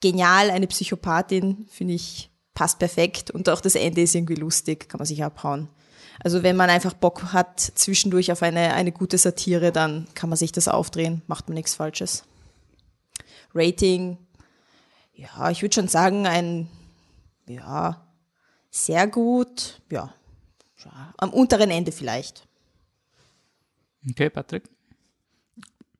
genial 0.00 0.50
eine 0.50 0.66
Psychopathin, 0.66 1.66
finde 1.70 1.94
ich 1.94 2.30
passt 2.54 2.78
perfekt 2.78 3.30
und 3.30 3.48
auch 3.48 3.62
das 3.62 3.74
Ende 3.74 4.02
ist 4.02 4.14
irgendwie 4.14 4.34
lustig, 4.34 4.88
kann 4.88 4.98
man 4.98 5.06
sich 5.06 5.24
abhauen. 5.24 5.68
Also 6.24 6.42
wenn 6.42 6.56
man 6.56 6.70
einfach 6.70 6.94
Bock 6.94 7.32
hat 7.32 7.60
zwischendurch 7.60 8.30
auf 8.30 8.42
eine, 8.42 8.74
eine 8.74 8.92
gute 8.92 9.18
Satire, 9.18 9.72
dann 9.72 10.06
kann 10.14 10.28
man 10.28 10.36
sich 10.36 10.52
das 10.52 10.68
aufdrehen, 10.68 11.22
macht 11.26 11.48
man 11.48 11.54
nichts 11.54 11.74
Falsches. 11.74 12.24
Rating, 13.54 14.18
ja, 15.14 15.50
ich 15.50 15.62
würde 15.62 15.74
schon 15.74 15.88
sagen, 15.88 16.26
ein, 16.26 16.68
ja, 17.46 18.06
sehr 18.70 19.06
gut, 19.06 19.80
ja, 19.90 20.14
am 21.18 21.30
unteren 21.30 21.70
Ende 21.70 21.92
vielleicht. 21.92 22.46
Okay, 24.10 24.30
Patrick. 24.30 24.64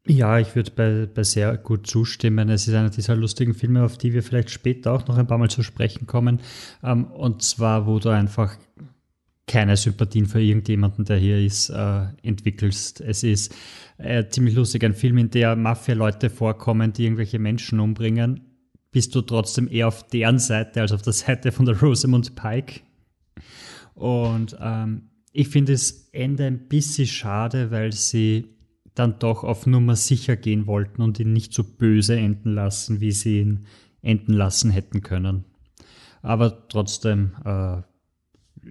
Ja, 0.05 0.41
ich 0.41 0.57
würde 0.57 0.73
bei, 0.73 1.07
bei 1.07 1.23
sehr 1.23 1.57
gut 1.57 1.87
zustimmen. 1.87 2.49
Es 2.49 2.67
ist 2.67 2.75
einer 2.75 2.91
dieser 2.91 3.15
lustigen 3.15 3.55
Filme, 3.55 3.85
auf 3.85 3.99
die 3.99 4.13
wir 4.13 4.25
vielleicht 4.25 4.51
später 4.51 4.93
auch 4.93 5.07
noch 5.07 5.17
ein 5.17 5.29
paar 5.29 5.39
Mal 5.39 5.51
zu 5.51 5.63
sprechen 5.63 6.09
kommen. 6.09 6.41
Ähm, 6.83 7.05
und 7.05 7.43
zwar, 7.43 7.87
wo 7.87 8.01
du 8.01 8.09
einfach 8.09 8.57
keine 9.47 9.77
Sympathien 9.77 10.27
für 10.27 10.41
irgendjemanden, 10.41 11.05
der 11.05 11.19
hier 11.19 11.39
ist, 11.39 11.71
äh, 11.71 12.07
entwickelst. 12.23 13.01
Es 13.01 13.23
ist 13.23 13.55
äh, 13.99 14.27
ziemlich 14.29 14.55
lustig, 14.55 14.85
ein 14.85 14.95
Film, 14.95 15.19
in 15.19 15.31
der 15.31 15.57
Mafia-Leute 15.57 16.31
vorkommen, 16.31 16.93
die 16.93 17.05
irgendwelche 17.05 17.39
Menschen 17.39 17.81
umbringen. 17.81 18.41
Bist 18.93 19.15
du 19.15 19.23
trotzdem 19.23 19.69
eher 19.69 19.89
auf 19.89 20.07
deren 20.07 20.39
Seite 20.39 20.81
als 20.81 20.93
auf 20.93 21.03
der 21.03 21.13
Seite 21.13 21.51
von 21.51 21.67
der 21.67 21.81
Rosamund 21.81 22.35
Pike. 22.35 22.81
Und 23.95 24.57
ähm, 24.61 25.11
ich 25.33 25.49
finde 25.49 25.73
das 25.73 26.09
Ende 26.13 26.45
ein 26.45 26.69
bisschen 26.69 27.07
schade, 27.07 27.71
weil 27.71 27.93
sie 27.93 28.49
dann 28.95 29.19
doch 29.19 29.45
auf 29.45 29.67
Nummer 29.67 29.97
sicher 29.97 30.37
gehen 30.37 30.67
wollten 30.67 31.01
und 31.03 31.19
ihn 31.19 31.33
nicht 31.33 31.55
so 31.55 31.65
böse 31.65 32.17
enden 32.17 32.55
lassen, 32.55 33.01
wie 33.01 33.13
sie 33.13 33.41
ihn 33.41 33.67
enden 34.03 34.35
lassen 34.35 34.71
hätten 34.71 35.01
können. 35.01 35.45
Aber 36.21 36.69
trotzdem 36.69 37.33
äh, 37.45 37.83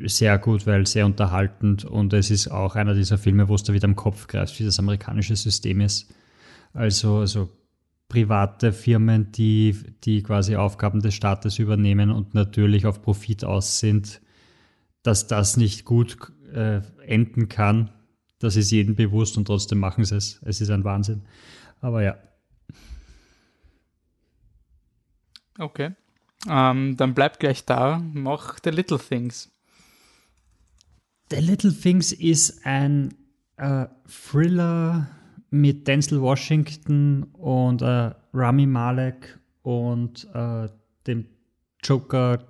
sehr 0.05 0.37
gut, 0.37 0.65
weil 0.67 0.87
sehr 0.87 1.05
unterhaltend 1.05 1.85
und 1.85 2.13
es 2.13 2.31
ist 2.31 2.49
auch 2.49 2.75
einer 2.75 2.93
dieser 2.93 3.17
Filme, 3.17 3.47
wo 3.47 3.55
es 3.55 3.63
da 3.63 3.73
wieder 3.73 3.87
im 3.87 3.95
Kopf 3.95 4.27
greift, 4.27 4.59
wie 4.59 4.65
das 4.65 4.79
amerikanische 4.79 5.35
System 5.35 5.81
ist. 5.81 6.13
Also, 6.73 7.17
also 7.17 7.49
private 8.07 8.73
Firmen, 8.73 9.31
die, 9.31 9.75
die 10.03 10.23
quasi 10.23 10.55
Aufgaben 10.55 11.01
des 11.01 11.13
Staates 11.13 11.59
übernehmen 11.59 12.11
und 12.11 12.33
natürlich 12.33 12.85
auf 12.85 13.01
Profit 13.01 13.43
aus 13.43 13.79
sind, 13.79 14.21
dass 15.03 15.27
das 15.27 15.57
nicht 15.57 15.85
gut 15.85 16.17
äh, 16.53 16.81
enden 17.05 17.49
kann 17.49 17.89
das 18.41 18.55
ist 18.55 18.71
jedem 18.71 18.95
bewusst 18.95 19.37
und 19.37 19.45
trotzdem 19.45 19.77
machen 19.77 20.03
sie 20.03 20.15
es. 20.15 20.41
Es 20.43 20.61
ist 20.61 20.71
ein 20.71 20.83
Wahnsinn. 20.83 21.21
Aber 21.79 22.01
ja. 22.01 22.17
Okay. 25.59 25.91
Ähm, 26.49 26.97
dann 26.97 27.13
bleib 27.13 27.39
gleich 27.39 27.65
da. 27.65 28.01
Mach 28.13 28.57
The 28.63 28.71
Little 28.71 28.97
Things. 28.97 29.51
The 31.31 31.37
Little 31.37 31.71
Things 31.71 32.11
ist 32.11 32.65
ein 32.65 33.13
äh, 33.55 33.85
Thriller 34.05 35.07
mit 35.49 35.87
Denzel 35.87 36.21
Washington 36.21 37.23
und 37.23 37.81
äh, 37.81 38.11
Rami 38.33 38.65
Malek 38.65 39.39
und 39.61 40.27
äh, 40.33 40.67
dem 41.07 41.27
Joker 41.81 42.43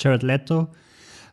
Jared 0.00 0.22
Leto 0.22 0.68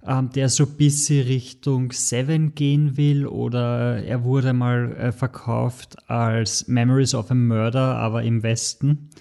ähm, 0.05 0.31
der 0.31 0.49
so 0.49 0.65
ein 0.65 0.75
bisschen 0.75 1.25
Richtung 1.25 1.93
Seven 1.93 2.55
gehen 2.55 2.97
will 2.97 3.25
oder 3.25 4.03
er 4.03 4.25
wurde 4.25 4.51
mal 4.51 4.93
äh, 4.97 5.11
verkauft 5.13 6.09
als 6.09 6.67
Memories 6.67 7.15
of 7.15 7.31
a 7.31 7.35
Murder, 7.35 7.95
aber 7.95 8.23
im 8.23 8.43
Westen. 8.43 9.11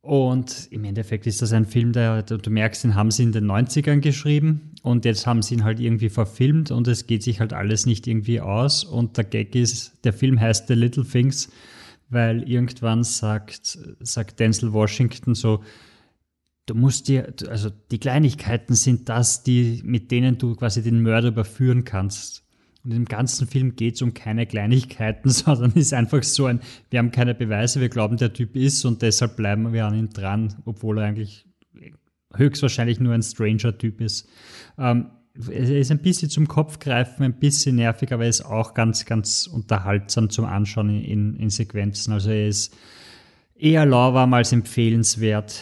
Und 0.00 0.66
im 0.72 0.82
Endeffekt 0.84 1.26
ist 1.28 1.40
das 1.40 1.52
ein 1.52 1.66
Film, 1.66 1.92
der, 1.92 2.22
du 2.22 2.50
merkst, 2.50 2.82
den 2.82 2.96
haben 2.96 3.12
sie 3.12 3.22
in 3.22 3.32
den 3.32 3.46
90ern 3.46 4.00
geschrieben 4.00 4.73
und 4.84 5.06
jetzt 5.06 5.26
haben 5.26 5.40
sie 5.40 5.54
ihn 5.54 5.64
halt 5.64 5.80
irgendwie 5.80 6.10
verfilmt 6.10 6.70
und 6.70 6.86
es 6.88 7.06
geht 7.06 7.22
sich 7.22 7.40
halt 7.40 7.54
alles 7.54 7.86
nicht 7.86 8.06
irgendwie 8.06 8.42
aus. 8.42 8.84
Und 8.84 9.16
der 9.16 9.24
Gag 9.24 9.54
ist, 9.54 10.04
der 10.04 10.12
Film 10.12 10.38
heißt 10.38 10.68
The 10.68 10.74
Little 10.74 11.06
Things, 11.06 11.50
weil 12.10 12.46
irgendwann 12.46 13.02
sagt, 13.02 13.78
sagt 14.00 14.40
Denzel 14.40 14.74
Washington 14.74 15.34
so, 15.34 15.64
du 16.66 16.74
musst 16.74 17.08
dir, 17.08 17.32
also 17.48 17.70
die 17.90 17.98
Kleinigkeiten 17.98 18.74
sind 18.74 19.08
das, 19.08 19.42
die, 19.42 19.80
mit 19.86 20.10
denen 20.10 20.36
du 20.36 20.54
quasi 20.54 20.82
den 20.82 21.00
Mörder 21.00 21.28
überführen 21.28 21.84
kannst. 21.84 22.44
Und 22.84 22.92
im 22.92 23.06
ganzen 23.06 23.46
Film 23.46 23.76
geht 23.76 23.94
es 23.94 24.02
um 24.02 24.12
keine 24.12 24.44
Kleinigkeiten, 24.46 25.30
sondern 25.30 25.72
ist 25.72 25.94
einfach 25.94 26.22
so 26.22 26.44
ein, 26.44 26.60
wir 26.90 26.98
haben 26.98 27.10
keine 27.10 27.34
Beweise, 27.34 27.80
wir 27.80 27.88
glauben, 27.88 28.18
der 28.18 28.34
Typ 28.34 28.54
ist 28.54 28.84
und 28.84 29.00
deshalb 29.00 29.36
bleiben 29.36 29.72
wir 29.72 29.86
an 29.86 29.98
ihm 29.98 30.10
dran, 30.10 30.56
obwohl 30.66 30.98
er 30.98 31.06
eigentlich 31.06 31.46
höchstwahrscheinlich 32.36 33.00
nur 33.00 33.14
ein 33.14 33.22
Stranger-Typ 33.22 34.00
ist. 34.00 34.28
Ähm, 34.78 35.10
er 35.50 35.78
ist 35.78 35.90
ein 35.90 36.02
bisschen 36.02 36.30
zum 36.30 36.46
Kopfgreifen, 36.46 37.24
ein 37.24 37.38
bisschen 37.38 37.76
nervig, 37.76 38.12
aber 38.12 38.24
er 38.24 38.30
ist 38.30 38.44
auch 38.44 38.74
ganz, 38.74 39.04
ganz 39.04 39.46
unterhaltsam 39.46 40.30
zum 40.30 40.44
Anschauen 40.44 40.90
in, 40.90 41.34
in 41.36 41.50
Sequenzen. 41.50 42.12
Also 42.12 42.30
er 42.30 42.46
ist 42.46 42.76
eher 43.56 43.84
lauwarm 43.84 44.32
als 44.34 44.52
empfehlenswert 44.52 45.60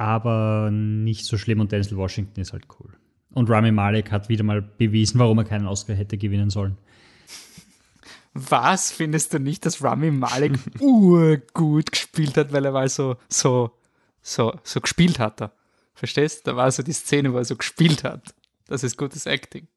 aber 0.00 0.70
nicht 0.72 1.26
so 1.26 1.36
schlimm 1.36 1.60
und 1.60 1.72
Denzel 1.72 1.98
Washington 1.98 2.40
ist 2.40 2.54
halt 2.54 2.64
cool. 2.80 2.96
Und 3.34 3.50
Rami 3.50 3.70
Malek 3.70 4.10
hat 4.10 4.30
wieder 4.30 4.44
mal 4.44 4.62
bewiesen, 4.62 5.18
warum 5.18 5.36
er 5.36 5.44
keinen 5.44 5.66
Oscar 5.66 5.94
hätte 5.94 6.16
gewinnen 6.16 6.48
sollen. 6.48 6.78
Was 8.32 8.92
findest 8.92 9.34
du 9.34 9.38
nicht, 9.38 9.66
dass 9.66 9.84
Rami 9.84 10.10
Malek 10.10 10.58
urgut 10.80 11.92
gespielt 11.92 12.38
hat, 12.38 12.50
weil 12.50 12.64
er 12.64 12.72
mal 12.72 12.88
so, 12.88 13.16
so, 13.28 13.72
so, 14.22 14.58
so 14.62 14.80
gespielt 14.80 15.18
hat? 15.18 15.42
Er. 15.42 15.52
Verstehst? 16.00 16.46
Da 16.46 16.56
war 16.56 16.70
so 16.72 16.82
die 16.82 16.92
Szene, 16.92 17.32
wo 17.32 17.38
er 17.38 17.44
so 17.44 17.56
gespielt 17.56 18.04
hat. 18.04 18.34
Das 18.66 18.82
ist 18.82 18.96
gutes 18.96 19.26
Acting. 19.26 19.68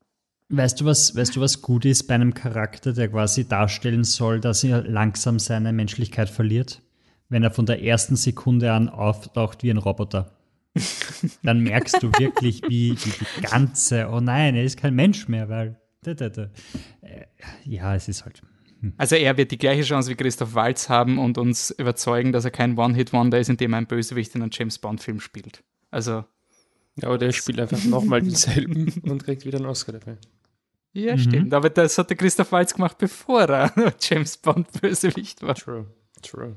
Weißt 0.49 0.81
du, 0.81 0.85
was, 0.85 1.15
weißt 1.15 1.35
du, 1.35 1.41
was 1.41 1.61
gut 1.61 1.85
ist 1.85 2.07
bei 2.07 2.15
einem 2.15 2.33
Charakter, 2.33 2.93
der 2.93 3.09
quasi 3.09 3.47
darstellen 3.47 4.03
soll, 4.03 4.39
dass 4.39 4.63
er 4.63 4.83
langsam 4.83 5.39
seine 5.39 5.73
Menschlichkeit 5.73 6.29
verliert? 6.29 6.81
wenn 7.33 7.43
er 7.43 7.51
von 7.51 7.65
der 7.65 7.83
ersten 7.83 8.15
Sekunde 8.15 8.71
an 8.71 8.89
auftaucht 8.89 9.63
wie 9.63 9.71
ein 9.71 9.77
Roboter. 9.77 10.31
Dann 11.43 11.61
merkst 11.61 12.01
du 12.01 12.11
wirklich, 12.19 12.61
wie, 12.67 12.91
wie 12.91 13.11
die 13.11 13.41
ganze, 13.41 14.07
oh 14.09 14.19
nein, 14.19 14.55
er 14.55 14.63
ist 14.63 14.77
kein 14.77 14.93
Mensch 14.93 15.27
mehr, 15.27 15.49
weil. 15.49 15.79
Da, 16.03 16.13
da, 16.13 16.29
da. 16.29 16.49
Äh, 17.01 17.25
ja, 17.63 17.95
es 17.95 18.07
ist 18.07 18.25
halt. 18.25 18.41
Hm. 18.81 18.93
Also 18.97 19.15
er 19.15 19.37
wird 19.37 19.51
die 19.51 19.57
gleiche 19.57 19.83
Chance 19.83 20.11
wie 20.11 20.15
Christoph 20.15 20.53
Waltz 20.53 20.89
haben 20.89 21.17
und 21.17 21.37
uns 21.37 21.71
überzeugen, 21.71 22.31
dass 22.31 22.45
er 22.45 22.51
kein 22.51 22.77
One-Hit-Wonder 22.77 23.39
ist, 23.39 23.49
indem 23.49 23.73
er 23.73 23.77
ein 23.77 23.87
Bösewicht 23.87 24.35
in 24.35 24.41
einem 24.41 24.51
James 24.53 24.77
Bond-Film 24.79 25.19
spielt. 25.19 25.63
Also. 25.93 26.25
Ja, 26.95 27.09
oder 27.09 27.27
er 27.27 27.33
spielt 27.33 27.59
einfach 27.59 27.83
nochmal 27.85 28.21
denselben 28.23 28.91
und 29.03 29.23
kriegt 29.23 29.45
wieder 29.45 29.57
einen 29.57 29.67
Oscar 29.67 29.93
dafür. 29.93 30.17
Ja, 30.91 31.15
mhm. 31.15 31.19
stimmt. 31.19 31.53
Aber 31.53 31.69
das 31.69 31.97
hat 31.97 32.09
der 32.09 32.17
Christoph 32.17 32.51
Waltz 32.51 32.73
gemacht, 32.73 32.97
bevor 32.97 33.41
er 33.43 33.93
James 33.99 34.37
Bond-Bösewicht 34.37 35.41
war. 35.41 35.55
True, 35.55 35.85
true. 36.21 36.55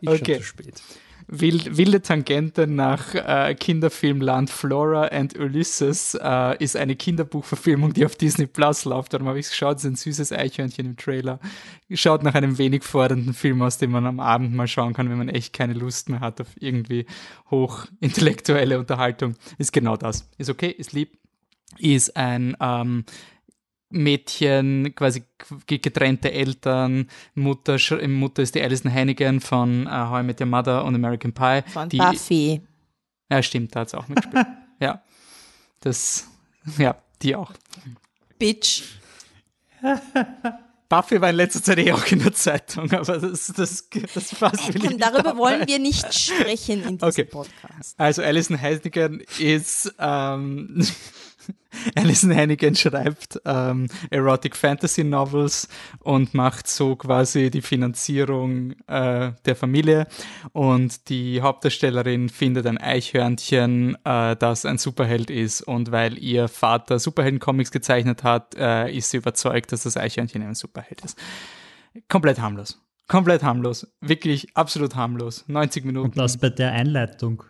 Ich 0.00 0.08
okay. 0.08 0.34
Schon 0.34 0.42
zu 0.42 0.42
spät. 0.42 0.82
Wild, 1.28 1.76
wilde 1.76 2.02
Tangente 2.02 2.68
nach 2.68 3.14
äh, 3.14 3.54
Kinderfilmland 3.54 4.48
Flora 4.48 5.06
and 5.06 5.36
Ulysses 5.36 6.14
äh, 6.14 6.62
ist 6.62 6.76
eine 6.76 6.94
Kinderbuchverfilmung, 6.94 7.92
die 7.92 8.06
auf 8.06 8.14
Disney 8.14 8.46
Plus 8.46 8.84
läuft. 8.84 9.12
Darum 9.12 9.26
habe 9.26 9.40
ich 9.40 9.46
es 9.46 9.50
geschaut, 9.50 9.78
es 9.78 9.84
ist 9.84 9.90
ein 9.90 9.96
süßes 9.96 10.32
Eichhörnchen 10.32 10.86
im 10.86 10.96
Trailer. 10.96 11.40
Schaut 11.90 12.22
nach 12.22 12.34
einem 12.34 12.58
wenig 12.58 12.84
fordernden 12.84 13.34
Film 13.34 13.60
aus, 13.62 13.78
den 13.78 13.90
man 13.90 14.06
am 14.06 14.20
Abend 14.20 14.54
mal 14.54 14.68
schauen 14.68 14.94
kann, 14.94 15.10
wenn 15.10 15.18
man 15.18 15.28
echt 15.28 15.52
keine 15.52 15.72
Lust 15.74 16.08
mehr 16.08 16.20
hat 16.20 16.40
auf 16.40 16.48
irgendwie 16.60 17.06
hochintellektuelle 17.50 18.78
Unterhaltung. 18.78 19.34
Ist 19.58 19.72
genau 19.72 19.96
das. 19.96 20.30
Ist 20.38 20.50
okay, 20.50 20.70
ist 20.70 20.92
lieb. 20.92 21.18
Ist 21.78 22.16
ein 22.16 22.56
ähm, 22.60 23.04
Mädchen, 23.88 24.94
quasi 24.94 25.24
getrennte 25.66 26.32
Eltern, 26.32 27.08
Mutter, 27.34 27.78
Mutter 28.08 28.42
ist 28.42 28.54
die 28.54 28.62
Alison 28.62 28.92
Hannigan 28.92 29.40
von 29.40 29.86
uh, 29.86 30.10
How 30.10 30.20
I 30.20 30.22
Met 30.24 30.40
Your 30.40 30.46
Mother 30.46 30.84
und 30.84 30.94
American 30.94 31.32
Pie. 31.32 31.62
Von 31.70 31.88
die, 31.88 31.98
Buffy. 31.98 32.60
Ja, 33.30 33.42
stimmt, 33.42 33.74
da 33.74 33.80
hat 33.80 33.90
sie 33.90 33.98
auch 33.98 34.08
mitgespielt. 34.08 34.46
ja. 34.80 35.02
Das, 35.80 36.26
ja, 36.78 36.96
die 37.22 37.36
auch. 37.36 37.52
Bitch. 38.38 38.82
Buffy 40.88 41.20
war 41.20 41.30
in 41.30 41.36
letzter 41.36 41.62
Zeit 41.62 41.78
eh 41.78 41.92
auch 41.92 42.06
in 42.06 42.20
der 42.20 42.32
Zeitung, 42.32 42.90
aber 42.92 43.18
das, 43.18 43.52
das, 43.56 43.88
das 44.14 44.34
passt 44.34 44.68
äh, 44.68 44.78
komm, 44.78 44.98
Darüber 44.98 45.22
dabei. 45.22 45.38
wollen 45.38 45.66
wir 45.66 45.78
nicht 45.80 46.14
sprechen 46.14 46.82
in 46.84 46.98
diesem 46.98 47.08
okay. 47.08 47.24
Podcast. 47.24 47.98
Also 47.98 48.22
Alison 48.22 48.60
Hannigan 48.60 49.20
ist 49.38 49.92
ähm, 49.98 50.86
Alison 51.94 52.34
Hannigan 52.34 52.74
schreibt 52.74 53.40
ähm, 53.44 53.88
Erotic 54.10 54.56
Fantasy 54.56 55.04
Novels 55.04 55.68
und 56.00 56.34
macht 56.34 56.66
so 56.68 56.96
quasi 56.96 57.50
die 57.50 57.62
Finanzierung 57.62 58.72
äh, 58.86 59.32
der 59.44 59.56
Familie. 59.56 60.06
Und 60.52 61.08
die 61.08 61.42
Hauptdarstellerin 61.42 62.28
findet 62.28 62.66
ein 62.66 62.78
Eichhörnchen, 62.78 63.96
äh, 64.04 64.36
das 64.36 64.64
ein 64.64 64.78
Superheld 64.78 65.30
ist. 65.30 65.62
Und 65.62 65.92
weil 65.92 66.18
ihr 66.18 66.48
Vater 66.48 66.98
Superhelden-Comics 66.98 67.70
gezeichnet 67.70 68.22
hat, 68.22 68.54
äh, 68.56 68.90
ist 68.90 69.10
sie 69.10 69.18
überzeugt, 69.18 69.72
dass 69.72 69.82
das 69.82 69.96
Eichhörnchen 69.96 70.42
ein 70.42 70.54
Superheld 70.54 71.02
ist. 71.02 71.18
Komplett 72.08 72.40
harmlos. 72.40 72.80
Komplett 73.08 73.42
harmlos. 73.42 73.86
Wirklich 74.00 74.56
absolut 74.56 74.96
harmlos. 74.96 75.44
90 75.46 75.84
Minuten. 75.84 76.08
Und 76.08 76.18
das 76.18 76.38
bei 76.38 76.50
der 76.50 76.72
Einleitung. 76.72 77.44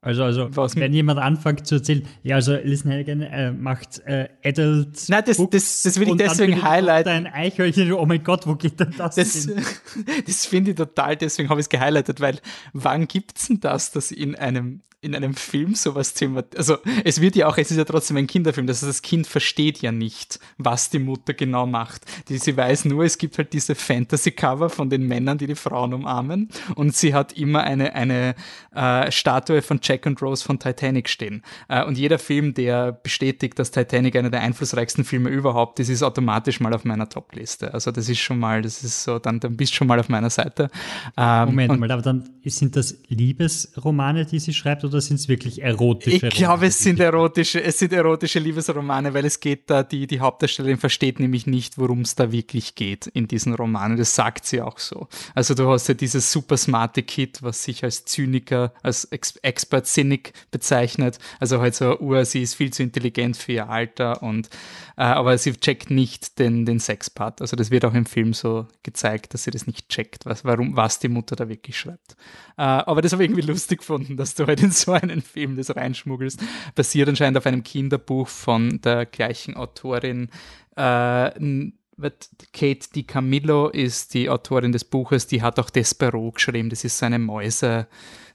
Also, 0.00 0.24
also 0.24 0.48
Was? 0.56 0.76
wenn 0.76 0.92
jemand 0.92 1.20
anfängt 1.20 1.66
zu 1.66 1.76
erzählen, 1.76 2.02
ja, 2.22 2.36
also 2.36 2.52
Alison 2.52 2.92
Hannigan 2.92 3.22
äh, 3.22 3.52
macht 3.52 4.00
äh, 4.06 4.28
Adult. 4.44 5.08
Nein, 5.08 5.22
das, 5.26 5.36
das, 5.36 5.82
das 5.82 6.00
will 6.00 6.08
ich 6.08 6.16
deswegen 6.16 6.62
highlighten. 6.62 7.10
Ein 7.10 7.26
Eichhörnchen, 7.26 7.92
oh 7.92 8.06
mein 8.06 8.22
Gott, 8.22 8.46
wo 8.46 8.54
geht 8.54 8.80
denn 8.80 8.94
das? 8.96 9.14
Das, 9.16 9.48
das 10.26 10.46
finde 10.46 10.72
ich 10.72 10.76
total, 10.76 11.16
deswegen 11.16 11.48
habe 11.48 11.60
ich 11.60 11.64
es 11.64 11.68
gehighlightet, 11.68 12.20
weil 12.20 12.38
wann 12.72 13.06
gibt 13.06 13.38
es 13.38 13.48
denn 13.48 13.60
das, 13.60 13.92
dass 13.92 14.10
in 14.10 14.34
einem 14.34 14.82
in 15.00 15.14
einem 15.14 15.34
Film 15.34 15.76
sowas 15.76 16.12
Thema, 16.14 16.42
also 16.56 16.78
es 17.04 17.20
wird 17.20 17.36
ja 17.36 17.46
auch, 17.46 17.56
es 17.56 17.70
ist 17.70 17.76
ja 17.76 17.84
trotzdem 17.84 18.16
ein 18.16 18.26
Kinderfilm, 18.26 18.66
das 18.66 18.78
heißt, 18.78 18.88
das 18.88 19.02
Kind 19.02 19.28
versteht 19.28 19.80
ja 19.80 19.92
nicht, 19.92 20.40
was 20.56 20.90
die 20.90 20.98
Mutter 20.98 21.34
genau 21.34 21.66
macht. 21.66 22.04
Die, 22.28 22.38
sie 22.38 22.56
weiß 22.56 22.84
nur, 22.86 23.04
es 23.04 23.16
gibt 23.16 23.38
halt 23.38 23.52
diese 23.52 23.76
Fantasy-Cover 23.76 24.70
von 24.70 24.90
den 24.90 25.06
Männern, 25.06 25.38
die 25.38 25.46
die 25.46 25.54
Frauen 25.54 25.94
umarmen 25.94 26.48
und 26.74 26.96
sie 26.96 27.14
hat 27.14 27.32
immer 27.34 27.62
eine, 27.62 27.94
eine 27.94 28.34
äh, 28.74 29.12
Statue 29.12 29.62
von 29.62 29.78
Jack 29.80 30.04
und 30.06 30.20
Rose 30.20 30.44
von 30.44 30.58
Titanic 30.58 31.08
stehen. 31.08 31.42
Äh, 31.68 31.84
und 31.84 31.96
jeder 31.96 32.18
Film, 32.18 32.54
der 32.54 32.90
bestätigt, 32.90 33.56
dass 33.60 33.70
Titanic 33.70 34.16
einer 34.16 34.30
der 34.30 34.40
einflussreichsten 34.40 35.04
Filme 35.04 35.30
überhaupt 35.30 35.78
ist, 35.78 35.90
ist 35.90 36.02
automatisch 36.02 36.58
mal 36.58 36.74
auf 36.74 36.84
meiner 36.84 37.08
Top-Liste. 37.08 37.72
Also 37.72 37.92
das 37.92 38.08
ist 38.08 38.18
schon 38.18 38.40
mal, 38.40 38.62
das 38.62 38.82
ist 38.82 39.04
so, 39.04 39.20
dann, 39.20 39.38
dann 39.38 39.56
bist 39.56 39.72
du 39.72 39.76
schon 39.76 39.86
mal 39.86 40.00
auf 40.00 40.08
meiner 40.08 40.30
Seite. 40.30 40.70
Ähm, 41.16 41.46
Moment 41.46 41.78
mal, 41.78 41.92
aber 41.92 42.02
dann 42.02 42.28
sind 42.44 42.74
das 42.74 42.96
Liebesromane, 43.08 44.26
die 44.26 44.40
sie 44.40 44.54
schreibt 44.54 44.87
oder 44.88 45.00
sind 45.00 45.16
es 45.16 45.28
wirklich 45.28 45.62
erotische 45.62 46.28
Ich 46.28 46.34
glaube, 46.34 46.66
es 46.66 46.78
sind 46.78 47.00
erotische, 47.00 47.62
es 47.62 47.78
sind 47.78 47.92
erotische 47.92 48.38
Liebesromane, 48.38 49.14
weil 49.14 49.24
es 49.24 49.40
geht 49.40 49.70
da, 49.70 49.82
die, 49.82 50.06
die 50.06 50.20
Hauptdarstellerin 50.20 50.78
versteht 50.78 51.20
nämlich 51.20 51.46
nicht, 51.46 51.78
worum 51.78 52.00
es 52.00 52.14
da 52.14 52.32
wirklich 52.32 52.74
geht 52.74 53.06
in 53.06 53.28
diesen 53.28 53.54
Romanen. 53.54 53.96
Das 53.96 54.14
sagt 54.14 54.46
sie 54.46 54.60
auch 54.60 54.78
so. 54.78 55.08
Also 55.34 55.54
du 55.54 55.68
hast 55.68 55.88
ja 55.88 55.94
dieses 55.94 56.32
super 56.32 56.56
smarte 56.56 57.02
Kid, 57.02 57.42
was 57.42 57.62
sich 57.64 57.84
als 57.84 58.04
Zyniker, 58.04 58.72
als 58.82 59.04
Ex 59.04 59.36
Expert 59.42 59.86
Cynic 59.86 60.32
bezeichnet. 60.50 61.18
Also 61.38 61.60
halt 61.60 61.74
so, 61.74 61.98
Uhr, 61.98 62.24
sie 62.24 62.42
ist 62.42 62.54
viel 62.54 62.72
zu 62.72 62.82
intelligent 62.82 63.36
für 63.36 63.52
ihr 63.52 63.68
Alter 63.68 64.22
und 64.22 64.48
aber 65.04 65.38
sie 65.38 65.52
checkt 65.52 65.90
nicht 65.90 66.40
den, 66.40 66.66
den 66.66 66.80
Sexpart. 66.80 67.40
Also 67.40 67.54
das 67.54 67.70
wird 67.70 67.84
auch 67.84 67.94
im 67.94 68.04
Film 68.04 68.32
so 68.32 68.66
gezeigt, 68.82 69.32
dass 69.32 69.44
sie 69.44 69.52
das 69.52 69.68
nicht 69.68 69.88
checkt, 69.88 70.26
was, 70.26 70.44
warum, 70.44 70.76
was 70.76 70.98
die 70.98 71.08
Mutter 71.08 71.36
da 71.36 71.48
wirklich 71.48 71.78
schreibt. 71.78 72.16
Äh, 72.56 72.62
aber 72.62 73.00
das 73.00 73.12
habe 73.12 73.22
ich 73.22 73.30
irgendwie 73.30 73.46
lustig 73.46 73.78
gefunden, 73.78 74.16
dass 74.16 74.34
du 74.34 74.46
halt 74.48 74.60
in 74.60 74.72
so 74.72 74.90
einen 74.90 75.22
Film 75.22 75.56
das 75.56 75.74
reinschmuggelst. 75.74 76.40
Basiert 76.74 77.08
anscheinend 77.08 77.38
auf 77.38 77.46
einem 77.46 77.62
Kinderbuch 77.62 78.26
von 78.26 78.80
der 78.80 79.06
gleichen 79.06 79.54
Autorin. 79.54 80.30
Äh, 80.74 81.70
Kate 82.52 82.88
DiCamillo 82.94 83.68
ist 83.68 84.14
die 84.14 84.28
Autorin 84.28 84.72
des 84.72 84.84
Buches, 84.84 85.28
die 85.28 85.42
hat 85.42 85.60
auch 85.60 85.70
Despero 85.70 86.32
geschrieben. 86.32 86.70
Das 86.70 86.82
ist 86.82 86.98
so 86.98 87.06
eine 87.06 87.20
Mäuse, 87.20 87.86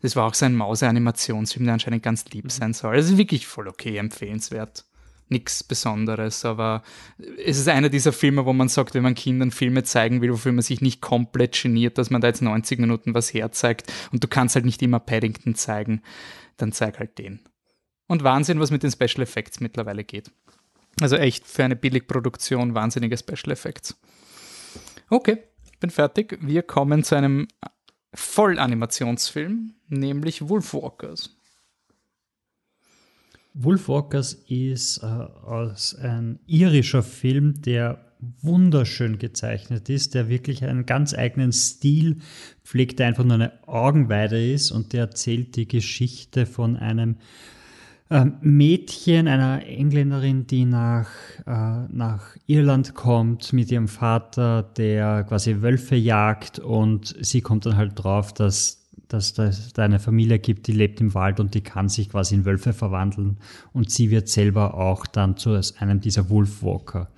das 0.02 0.16
war 0.16 0.28
auch 0.28 0.34
so 0.34 0.46
ein 0.46 0.56
Mause-Animationsfilm, 0.56 1.66
der 1.66 1.74
anscheinend 1.74 2.04
ganz 2.04 2.24
lieb 2.32 2.50
sein 2.54 2.74
soll. 2.74 2.96
Also 2.96 3.18
wirklich 3.18 3.48
voll 3.48 3.68
okay, 3.68 3.98
empfehlenswert 3.98 4.86
nichts 5.34 5.64
Besonderes, 5.64 6.46
aber 6.46 6.84
es 7.46 7.58
ist 7.58 7.68
einer 7.68 7.90
dieser 7.90 8.14
Filme, 8.14 8.46
wo 8.46 8.54
man 8.54 8.70
sagt, 8.70 8.94
wenn 8.94 9.04
man 9.04 9.16
Kindern 9.16 9.52
Filme 9.52 9.84
zeigen 9.84 10.22
will, 10.22 10.32
wofür 10.32 10.54
man 10.54 10.62
sich 10.62 10.80
nicht 10.80 11.02
komplett 11.02 11.62
geniert, 11.62 11.98
dass 11.98 12.10
man 12.10 12.22
da 12.22 12.30
jetzt 12.30 12.42
90 12.42 12.80
Minuten 12.80 13.14
was 13.14 13.34
herzeigt 13.34 13.92
und 14.12 14.24
du 14.24 14.28
kannst 14.28 14.56
halt 14.56 14.66
nicht 14.66 14.82
immer 14.82 15.00
Paddington 15.00 15.56
zeigen, 15.56 16.02
dann 16.58 16.72
zeig 16.72 17.00
halt 17.00 17.18
den. 17.18 17.42
Und 18.08 18.24
Wahnsinn, 18.24 18.60
was 18.60 18.72
mit 18.72 18.84
den 18.84 18.92
Special 18.92 19.22
Effects 19.22 19.60
mittlerweile 19.60 20.04
geht. 20.04 20.32
Also 21.02 21.16
echt 21.16 21.48
für 21.48 21.64
eine 21.64 21.76
Billigproduktion 21.76 22.76
wahnsinnige 22.76 23.18
Special 23.18 23.52
Effects. 23.52 23.96
Okay, 25.10 25.44
bin 25.80 25.90
fertig. 25.90 26.38
Wir 26.42 26.64
kommen 26.64 27.04
zu 27.04 27.16
einem 27.16 27.48
Vollanimationsfilm, 28.14 29.74
nämlich 29.88 30.48
Wolfwalkers. 30.48 31.36
Wolfwalkers 33.54 34.34
ist 34.48 35.04
äh, 35.04 36.06
ein 36.06 36.40
irischer 36.48 37.04
Film, 37.04 37.62
der 37.62 38.00
wunderschön 38.42 39.20
gezeichnet 39.20 39.90
ist, 39.90 40.16
der 40.16 40.30
wirklich 40.30 40.64
einen 40.64 40.86
ganz 40.86 41.14
eigenen 41.14 41.52
Stil 41.52 42.18
pflegt, 42.64 43.00
der 43.00 43.08
einfach 43.08 43.24
nur 43.24 43.36
eine 43.36 43.68
Augenweide 43.68 44.54
ist 44.54 44.72
und 44.72 44.94
der 44.94 45.02
erzählt 45.02 45.56
die 45.56 45.68
Geschichte 45.68 46.46
von 46.46 46.78
einem 46.78 47.18
äh, 48.10 48.26
Mädchen, 48.42 49.28
einer 49.28 49.66
Engländerin, 49.66 50.48
die 50.48 50.66
nach, 50.66 51.10
äh, 51.46 51.88
nach 51.90 52.36
Irland 52.48 52.96
kommt 52.96 53.54
mit 53.54 53.72
ihrem 53.72 53.88
Vater, 53.88 54.64
der 54.64 55.26
quasi 55.26 55.62
Wölfe 55.62 55.96
jagt 55.96 56.60
und 56.60 57.16
sie 57.22 57.42
kommt 57.42 57.66
dann 57.66 57.78
halt 57.78 57.92
drauf, 57.96 58.34
dass 58.34 58.83
dass 59.14 59.38
es 59.38 59.74
da 59.74 59.84
eine 59.84 60.00
Familie 60.00 60.40
gibt, 60.40 60.68
die 60.68 60.72
lebt 60.72 61.00
im 61.02 61.14
Wald 61.14 61.40
und 61.40 61.54
die 61.54 61.62
kann 61.62 61.90
sich 61.90 62.10
quasi 62.10 62.36
in 62.36 62.46
Wölfe 62.46 62.74
verwandeln 62.74 63.38
und 63.72 63.92
sie 63.92 64.12
wird 64.12 64.28
selber 64.28 64.74
auch 64.74 65.06
dann 65.06 65.38
zu 65.38 65.60
einem 65.80 66.00
dieser 66.02 66.30
Wolfwalker. 66.30 67.10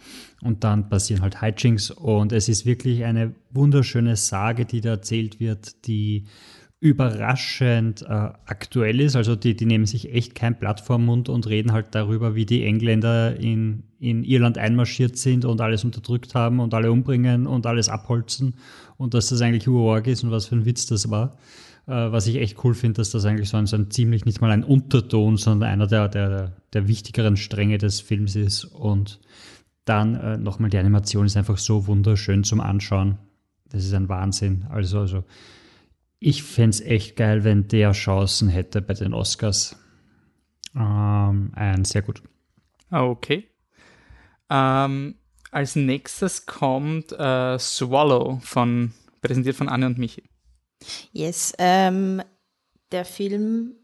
Und 0.42 0.64
dann 0.64 0.90
passieren 0.90 1.22
halt 1.22 1.42
Hijinks 1.42 1.92
und 1.92 2.32
es 2.32 2.50
ist 2.50 2.66
wirklich 2.66 3.06
eine 3.06 3.34
wunderschöne 3.52 4.16
Sage, 4.16 4.66
die 4.66 4.82
da 4.82 4.92
erzählt 4.92 5.40
wird, 5.40 5.88
die 5.88 6.26
überraschend 6.86 8.04
äh, 8.04 8.30
aktuell 8.46 9.00
ist. 9.00 9.16
Also 9.16 9.36
die, 9.36 9.56
die 9.56 9.66
nehmen 9.66 9.88
sich 9.88 10.14
echt 10.14 10.36
kein 10.36 10.60
Blatt 10.60 10.82
vor 10.82 11.00
Mund 11.00 11.30
und 11.30 11.48
reden 11.48 11.72
halt 11.72 11.88
darüber, 11.92 12.36
wie 12.36 12.46
die 12.46 12.64
Engländer 12.64 13.40
in, 13.40 13.84
in 14.00 14.24
Irland 14.24 14.60
einmarschiert 14.60 15.18
sind 15.18 15.46
und 15.46 15.62
alles 15.62 15.84
unterdrückt 15.84 16.36
haben 16.36 16.60
und 16.60 16.74
alle 16.76 16.92
umbringen 16.92 17.48
und 17.48 17.66
alles 17.66 17.90
abholzen 17.90 18.54
und 18.98 19.14
dass 19.14 19.30
das 19.30 19.42
eigentlich 19.42 19.68
Urorg 19.68 20.06
ist 20.06 20.24
und 20.24 20.32
was 20.32 20.46
für 20.46 20.58
ein 20.58 20.66
Witz 20.66 20.86
das 20.86 21.10
war. 21.10 21.38
Äh, 21.88 22.12
was 22.12 22.28
ich 22.28 22.38
echt 22.38 22.64
cool 22.64 22.74
finde, 22.74 22.98
dass 22.98 23.12
das 23.12 23.26
eigentlich 23.26 23.50
so 23.50 23.58
ein, 23.58 23.68
so 23.68 23.76
ein, 23.76 23.92
ziemlich, 23.92 24.26
nicht 24.26 24.42
mal 24.42 24.52
ein 24.52 24.64
Unterton, 24.64 25.38
sondern 25.38 25.70
einer 25.70 25.88
der, 25.88 26.08
der, 26.10 26.54
der 26.74 26.88
wichtigeren 26.88 27.38
Stränge 27.38 27.78
des 27.78 28.02
Films 28.02 28.36
ist. 28.36 28.66
Und 28.66 29.20
dann 29.86 30.16
äh, 30.16 30.38
nochmal, 30.38 30.70
die 30.70 30.78
Animation 30.78 31.26
ist 31.26 31.38
einfach 31.38 31.58
so 31.58 31.88
wunderschön 31.88 32.44
zum 32.44 32.60
Anschauen. 32.60 33.20
Das 33.70 33.84
ist 33.84 33.94
ein 33.94 34.10
Wahnsinn. 34.10 34.66
Also, 34.70 35.00
also 35.00 35.24
ich 36.20 36.44
fände 36.44 36.72
es 36.72 36.82
echt 36.82 37.16
geil, 37.18 37.44
wenn 37.44 37.68
der 37.68 37.92
Chancen 37.92 38.50
hätte 38.50 38.82
bei 38.82 38.94
den 38.94 39.14
Oscars. 39.14 39.78
Ähm, 40.76 41.52
ein 41.56 41.86
sehr 41.86 42.02
gut. 42.02 42.24
Okay. 42.90 43.48
Ähm, 44.50 45.16
als 45.52 45.76
nächstes 45.76 46.46
kommt 46.46 47.12
äh, 47.12 47.60
Swallow 47.60 48.40
von 48.44 48.94
präsentiert 49.22 49.56
von 49.56 49.70
Anne 49.70 49.88
und 49.88 49.98
Michi. 49.98 50.24
Yes, 51.12 51.54
ähm, 51.58 52.22
der 52.92 53.06
Film, 53.06 53.76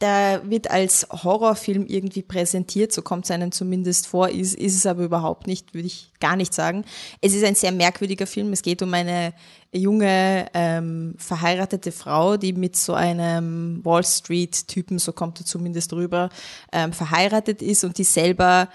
der 0.00 0.42
wird 0.50 0.70
als 0.70 1.06
Horrorfilm 1.10 1.86
irgendwie 1.86 2.22
präsentiert, 2.22 2.92
so 2.92 3.02
kommt 3.02 3.24
es 3.24 3.30
einem 3.30 3.52
zumindest 3.52 4.06
vor, 4.06 4.28
ist, 4.28 4.54
ist 4.54 4.74
es 4.76 4.86
aber 4.86 5.04
überhaupt 5.04 5.46
nicht, 5.46 5.72
würde 5.72 5.86
ich 5.86 6.12
gar 6.20 6.36
nicht 6.36 6.52
sagen. 6.52 6.84
Es 7.20 7.34
ist 7.34 7.44
ein 7.44 7.54
sehr 7.54 7.72
merkwürdiger 7.72 8.26
Film. 8.26 8.52
Es 8.52 8.62
geht 8.62 8.82
um 8.82 8.92
eine 8.92 9.32
junge 9.72 10.46
ähm, 10.52 11.14
verheiratete 11.16 11.92
Frau, 11.92 12.36
die 12.36 12.52
mit 12.52 12.76
so 12.76 12.94
einem 12.94 13.84
Wall 13.84 14.04
Street-Typen, 14.04 14.98
so 14.98 15.12
kommt 15.12 15.40
er 15.40 15.46
zumindest 15.46 15.92
rüber, 15.92 16.28
ähm, 16.72 16.92
verheiratet 16.92 17.62
ist 17.62 17.84
und 17.84 17.96
die 17.98 18.04
selber 18.04 18.68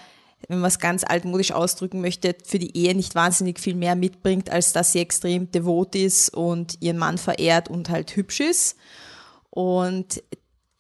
wenn 0.48 0.60
man 0.60 0.68
es 0.68 0.80
ganz 0.80 1.04
altmodisch 1.04 1.52
ausdrücken 1.52 2.02
möchte, 2.02 2.36
für 2.46 2.60
die 2.60 2.76
Ehe 2.76 2.96
nicht 2.96 3.16
wahnsinnig 3.16 3.60
viel 3.60 3.76
mehr 3.76 3.96
mitbringt, 3.96 4.50
als 4.50 4.74
dass 4.74 4.94
sie 4.94 5.00
extrem 5.00 5.52
devot 5.52 5.96
ist 5.96 6.34
und 6.34 6.82
ihren 6.82 6.98
Mann 6.98 7.18
verehrt 7.18 7.70
und 7.70 7.90
halt 7.90 8.16
hübsch 8.16 8.40
ist. 8.40 8.78
Und 9.50 10.24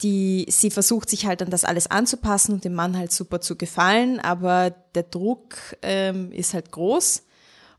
die, 0.01 0.45
sie 0.49 0.71
versucht 0.71 1.09
sich 1.09 1.25
halt 1.25 1.41
an 1.41 1.49
das 1.49 1.65
alles 1.65 1.87
anzupassen 1.87 2.53
und 2.53 2.63
dem 2.63 2.73
Mann 2.73 2.97
halt 2.97 3.11
super 3.11 3.41
zu 3.41 3.57
gefallen, 3.57 4.19
aber 4.19 4.69
der 4.95 5.03
Druck 5.03 5.57
ähm, 5.81 6.31
ist 6.31 6.53
halt 6.53 6.71
groß 6.71 7.23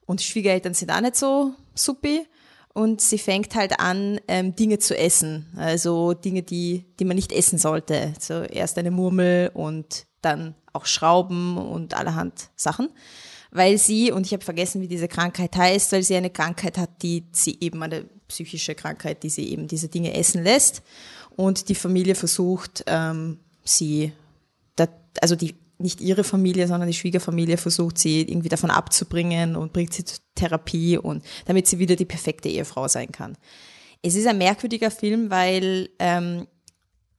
und 0.05 0.21
Schwiegereltern 0.21 0.75
sind 0.75 0.91
auch 0.91 1.01
nicht 1.01 1.17
so 1.17 1.55
suppi 1.75 2.27
und 2.75 3.01
sie 3.01 3.19
fängt 3.19 3.55
halt 3.55 3.81
an, 3.81 4.21
ähm, 4.29 4.55
Dinge 4.55 4.79
zu 4.79 4.97
essen, 4.97 5.47
also 5.57 6.13
Dinge, 6.13 6.43
die, 6.43 6.85
die 6.99 7.05
man 7.05 7.17
nicht 7.17 7.33
essen 7.33 7.59
sollte. 7.59 8.13
So 8.21 8.43
erst 8.43 8.79
eine 8.79 8.91
Murmel 8.91 9.51
und 9.55 10.07
dann 10.21 10.55
auch 10.73 10.87
Schrauben 10.87 11.57
und 11.57 11.95
allerhand 11.95 12.51
Sachen, 12.57 12.89
weil 13.51 13.79
sie, 13.79 14.13
und 14.13 14.27
ich 14.27 14.33
habe 14.33 14.45
vergessen, 14.45 14.81
wie 14.81 14.89
diese 14.89 15.09
Krankheit 15.09 15.57
heißt, 15.57 15.93
weil 15.93 16.03
sie 16.03 16.17
eine 16.17 16.31
Krankheit 16.31 16.79
hat, 16.79 17.03
die 17.03 17.25
sie 17.33 17.59
eben, 17.61 17.83
eine 17.83 18.05
psychische 18.29 18.75
Krankheit, 18.75 19.23
die 19.25 19.31
sie 19.31 19.49
eben 19.49 19.67
diese 19.67 19.89
Dinge 19.89 20.15
essen 20.15 20.43
lässt 20.45 20.83
und 21.37 21.69
die 21.69 21.75
Familie 21.75 22.15
versucht, 22.15 22.85
ähm, 22.87 23.39
sie, 23.65 24.13
also 25.21 25.35
die 25.35 25.57
nicht 25.81 26.01
ihre 26.01 26.25
Familie, 26.25 26.69
sondern 26.69 26.89
die 26.89 26.95
Schwiegerfamilie 26.95 27.57
versucht 27.57 27.99
sie 27.99 28.21
irgendwie 28.21 28.49
davon 28.49 28.71
abzubringen 28.71 29.57
und 29.57 29.73
bringt 29.73 29.95
sie 29.95 30.05
zur 30.05 30.19
Therapie 30.35 30.99
und 30.99 31.25
damit 31.47 31.67
sie 31.67 31.79
wieder 31.79 31.97
die 31.97 32.05
perfekte 32.05 32.49
Ehefrau 32.49 32.87
sein 32.87 33.11
kann. 33.11 33.37
Es 34.03 34.15
ist 34.15 34.27
ein 34.27 34.39
merkwürdiger 34.39 34.91
Film, 34.91 35.31
weil 35.31 35.91
ähm, 35.99 36.47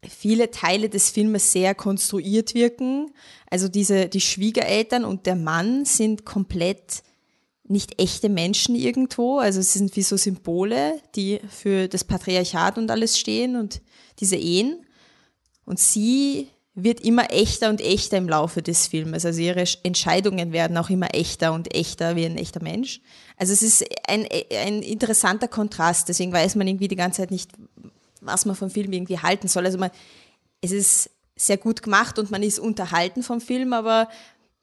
viele 0.08 0.52
Teile 0.52 0.90
des 0.90 1.10
Filmes 1.10 1.52
sehr 1.52 1.76
konstruiert 1.76 2.54
wirken. 2.54 3.12
Also 3.50 3.68
diese 3.68 4.08
die 4.08 4.22
Schwiegereltern 4.22 5.06
und 5.06 5.26
der 5.26 5.36
Mann 5.36 5.86
sind 5.86 6.26
komplett 6.26 7.04
nicht 7.64 8.02
echte 8.02 8.30
Menschen 8.30 8.76
irgendwo. 8.76 9.40
Also 9.40 9.60
es 9.60 9.74
sind 9.74 9.96
wie 9.96 10.02
so 10.02 10.18
Symbole, 10.18 11.00
die 11.16 11.40
für 11.50 11.88
das 11.88 12.04
Patriarchat 12.04 12.78
und 12.78 12.92
alles 12.92 13.18
stehen 13.18 13.56
und 13.56 13.82
diese 14.20 14.36
Ehen. 14.36 14.86
Und 15.66 15.80
sie 15.80 16.50
wird 16.74 17.02
immer 17.02 17.32
echter 17.32 17.70
und 17.70 17.82
echter 17.82 18.18
im 18.18 18.30
Laufe 18.30 18.62
des 18.62 18.88
Filmes. 18.88 19.26
Also 19.26 19.42
ihre 19.42 19.66
Entscheidungen 19.84 20.52
werden 20.52 20.78
auch 20.78 20.90
immer 20.90 21.14
echter 21.14 21.54
und 21.54 21.74
echter 21.74 22.16
wie 22.16 22.26
ein 22.26 22.38
echter 22.38 22.64
Mensch. 22.64 23.02
Also 23.38 23.54
es 23.54 23.62
ist 23.62 23.86
ein, 24.08 24.28
ein 24.52 24.82
interessanter 24.82 25.48
Kontrast. 25.48 26.10
Deswegen 26.10 26.32
weiß 26.32 26.56
man 26.56 26.68
irgendwie 26.68 26.88
die 26.88 26.96
ganze 26.96 27.22
Zeit 27.22 27.32
nicht, 27.32 27.52
was 28.22 28.46
man 28.46 28.56
vom 28.56 28.70
Film 28.70 28.94
irgendwie 28.94 29.20
halten 29.20 29.48
soll. 29.48 29.66
Also 29.66 29.78
man, 29.78 29.92
es 30.62 30.72
ist 30.72 31.10
sehr 31.36 31.58
gut 31.58 31.82
gemacht 31.82 32.20
und 32.20 32.32
man 32.32 32.44
ist 32.44 32.60
unterhalten 32.60 33.24
vom 33.24 33.42
Film, 33.42 33.74
aber 33.74 34.08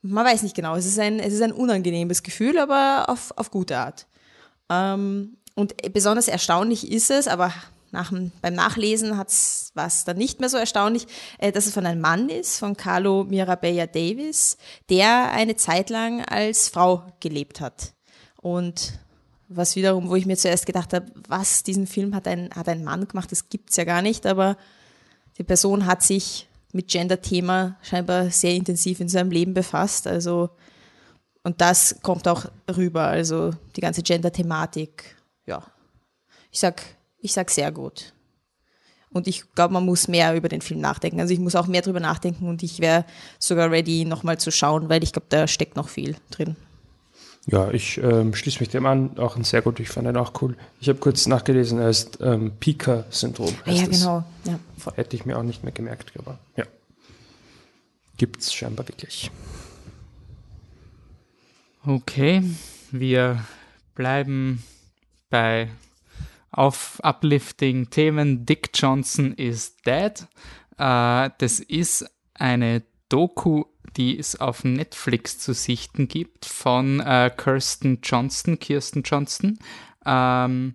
man 0.03 0.25
weiß 0.25 0.43
nicht 0.43 0.55
genau. 0.55 0.77
Es 0.77 0.87
ist 0.87 0.99
ein, 0.99 1.19
es 1.19 1.33
ist 1.35 1.43
ein 1.43 1.53
unangenehmes 1.53 2.23
Gefühl, 2.23 2.59
aber 2.59 3.07
auf, 3.09 3.33
auf 3.37 3.51
gute 3.51 3.77
Art. 3.77 4.07
Ähm, 4.71 5.37
und 5.55 5.75
besonders 5.93 6.29
erstaunlich 6.29 6.91
ist 6.91 7.11
es, 7.11 7.27
aber 7.27 7.53
nach, 7.91 8.13
beim 8.43 8.55
Nachlesen 8.55 9.11
war 9.11 9.27
es 9.27 10.05
dann 10.05 10.17
nicht 10.17 10.41
mehr 10.41 10.49
so 10.49 10.57
erstaunlich, 10.57 11.07
äh, 11.39 11.53
dass 11.53 11.67
es 11.67 11.75
von 11.75 11.87
einem 11.87 12.01
Mann 12.01 12.29
ist, 12.29 12.59
von 12.59 12.77
Carlo 12.77 13.25
Mirabella 13.25 13.87
Davis, 13.87 14.57
der 14.91 15.33
eine 15.33 15.57
Zeit 15.57 15.91
lang 15.91 16.25
als 16.25 16.69
Frau 16.69 17.05
gelebt 17.21 17.61
hat. 17.61 17.95
Und 18.41 18.93
was 19.49 19.77
wiederum, 19.77 20.09
wo 20.09 20.15
ich 20.15 20.27
mir 20.27 20.37
zuerst 20.37 20.67
gedacht 20.67 20.93
habe, 20.93 21.07
was, 21.27 21.63
diesen 21.63 21.87
Film 21.87 22.15
hat 22.15 22.29
ein, 22.29 22.51
hat 22.55 22.69
ein 22.69 22.85
Mann 22.85 23.09
gemacht, 23.09 23.33
das 23.33 23.49
gibt's 23.49 23.77
ja 23.77 23.85
gar 23.85 24.03
nicht, 24.03 24.27
aber 24.27 24.57
die 25.39 25.45
Person 25.45 25.87
hat 25.87 26.03
sich 26.03 26.49
mit 26.73 26.89
Gender-Thema 26.89 27.77
scheinbar 27.83 28.31
sehr 28.31 28.55
intensiv 28.55 29.01
in 29.01 29.09
seinem 29.09 29.31
Leben 29.31 29.55
befasst. 29.55 30.07
Also, 30.07 30.51
und 31.43 31.61
das 31.61 31.97
kommt 32.03 32.29
auch 32.29 32.47
rüber, 32.77 33.05
also 33.05 33.53
die 33.75 33.81
ganze 33.81 34.03
Gender-Thematik, 34.03 35.17
ja. 35.47 35.65
Ich 36.51 36.61
sag, 36.61 36.83
ich 37.19 37.33
sag 37.33 37.51
sehr 37.51 37.73
gut. 37.73 38.13
Und 39.11 39.27
ich 39.27 39.51
glaube, 39.55 39.73
man 39.73 39.87
muss 39.87 40.09
mehr 40.09 40.35
über 40.37 40.49
den 40.49 40.61
Film 40.61 40.81
nachdenken. 40.81 41.21
Also 41.21 41.33
ich 41.33 41.41
muss 41.41 41.55
auch 41.55 41.67
mehr 41.67 41.81
drüber 41.81 42.01
nachdenken 42.01 42.47
und 42.47 42.63
ich 42.63 42.81
wäre 42.81 43.07
sogar 43.39 43.71
ready, 43.71 44.05
nochmal 44.05 44.39
zu 44.39 44.51
schauen, 44.51 44.91
weil 44.91 45.03
ich 45.03 45.13
glaube, 45.13 45.27
da 45.31 45.47
steckt 45.47 45.77
noch 45.77 45.89
viel 45.89 46.17
drin. 46.31 46.57
Ja, 47.51 47.71
ich 47.71 47.97
ähm, 47.99 48.35
schließe 48.35 48.61
mich 48.61 48.69
dem 48.69 48.85
an. 48.85 49.17
Auch 49.19 49.37
ein 49.37 49.43
sehr 49.43 49.63
gut, 49.63 49.81
ich 49.81 49.89
fand 49.89 50.07
ihn 50.07 50.19
auch 50.19 50.43
cool. 50.43 50.55
Ich 50.81 50.89
habe 50.91 50.99
kurz 50.99 51.27
nachgelesen, 51.27 51.79
er 51.79 51.87
heißt 51.87 52.19
ähm, 52.21 52.53
Pika-Syndrom. 52.61 53.55
Ja, 53.65 53.87
genau. 53.87 54.25
Ja. 54.45 54.59
Hätte 54.97 55.17
ich 55.17 55.25
mir 55.25 55.39
auch 55.39 55.43
nicht 55.43 55.65
mehr 55.65 55.73
gemerkt, 55.73 56.13
aber 56.19 56.39
ja. 56.57 56.65
Gibt 58.19 58.43
es 58.43 58.53
scheinbar 58.53 58.87
wirklich. 58.87 59.31
Okay, 61.87 62.43
wir 62.91 63.43
bleiben 63.95 64.63
bei 65.31 65.71
auf 66.51 67.01
uplifting 67.03 67.89
Themen. 67.89 68.45
Dick 68.45 68.71
Johnson 68.75 69.33
is 69.33 69.75
dead. 69.87 70.27
Äh, 70.77 71.31
das 71.39 71.61
ist 71.61 72.05
eine 72.35 72.83
Doku, 73.09 73.65
die 73.97 74.19
es 74.19 74.41
auf 74.41 74.65
Netflix 74.65 75.39
zu 75.39 75.53
sichten 75.55 76.09
gibt 76.09 76.45
von 76.45 77.01
äh, 77.01 77.31
Kirsten 77.37 78.01
Johnston, 78.03 78.59
Kirsten 78.59 79.03
Johnston. 79.03 79.59
Ähm, 80.05 80.75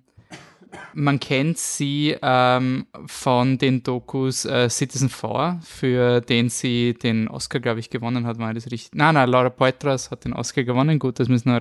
man 0.93 1.19
kennt 1.19 1.57
sie 1.57 2.15
ähm, 2.21 2.87
von 3.05 3.57
den 3.57 3.83
Dokus 3.83 4.45
äh, 4.45 4.69
Citizen 4.69 5.09
4, 5.09 5.59
für 5.63 6.21
den 6.21 6.49
sie 6.49 6.93
den 6.93 7.27
Oscar, 7.27 7.59
glaube 7.59 7.79
ich, 7.79 7.89
gewonnen 7.89 8.25
hat. 8.25 8.39
War 8.39 8.53
das 8.53 8.65
richtig? 8.65 8.91
Nein, 8.93 9.15
nein, 9.15 9.29
Laura 9.29 9.49
Poitras 9.49 10.11
hat 10.11 10.25
den 10.25 10.33
Oscar 10.33 10.63
gewonnen. 10.63 10.99
Gut, 10.99 11.19
das 11.19 11.29
müssen 11.29 11.51
wir 11.51 11.59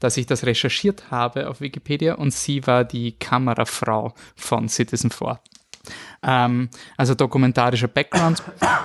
dass 0.00 0.16
ich 0.16 0.26
das 0.26 0.46
recherchiert 0.46 1.10
habe 1.10 1.48
auf 1.48 1.60
Wikipedia 1.60 2.14
und 2.14 2.32
sie 2.32 2.66
war 2.66 2.84
die 2.84 3.12
Kamerafrau 3.12 4.14
von 4.36 4.68
Citizen 4.68 5.10
4. 5.10 5.40
Ähm, 6.22 6.68
also 6.96 7.14
dokumentarischer 7.14 7.88
Background 7.88 8.42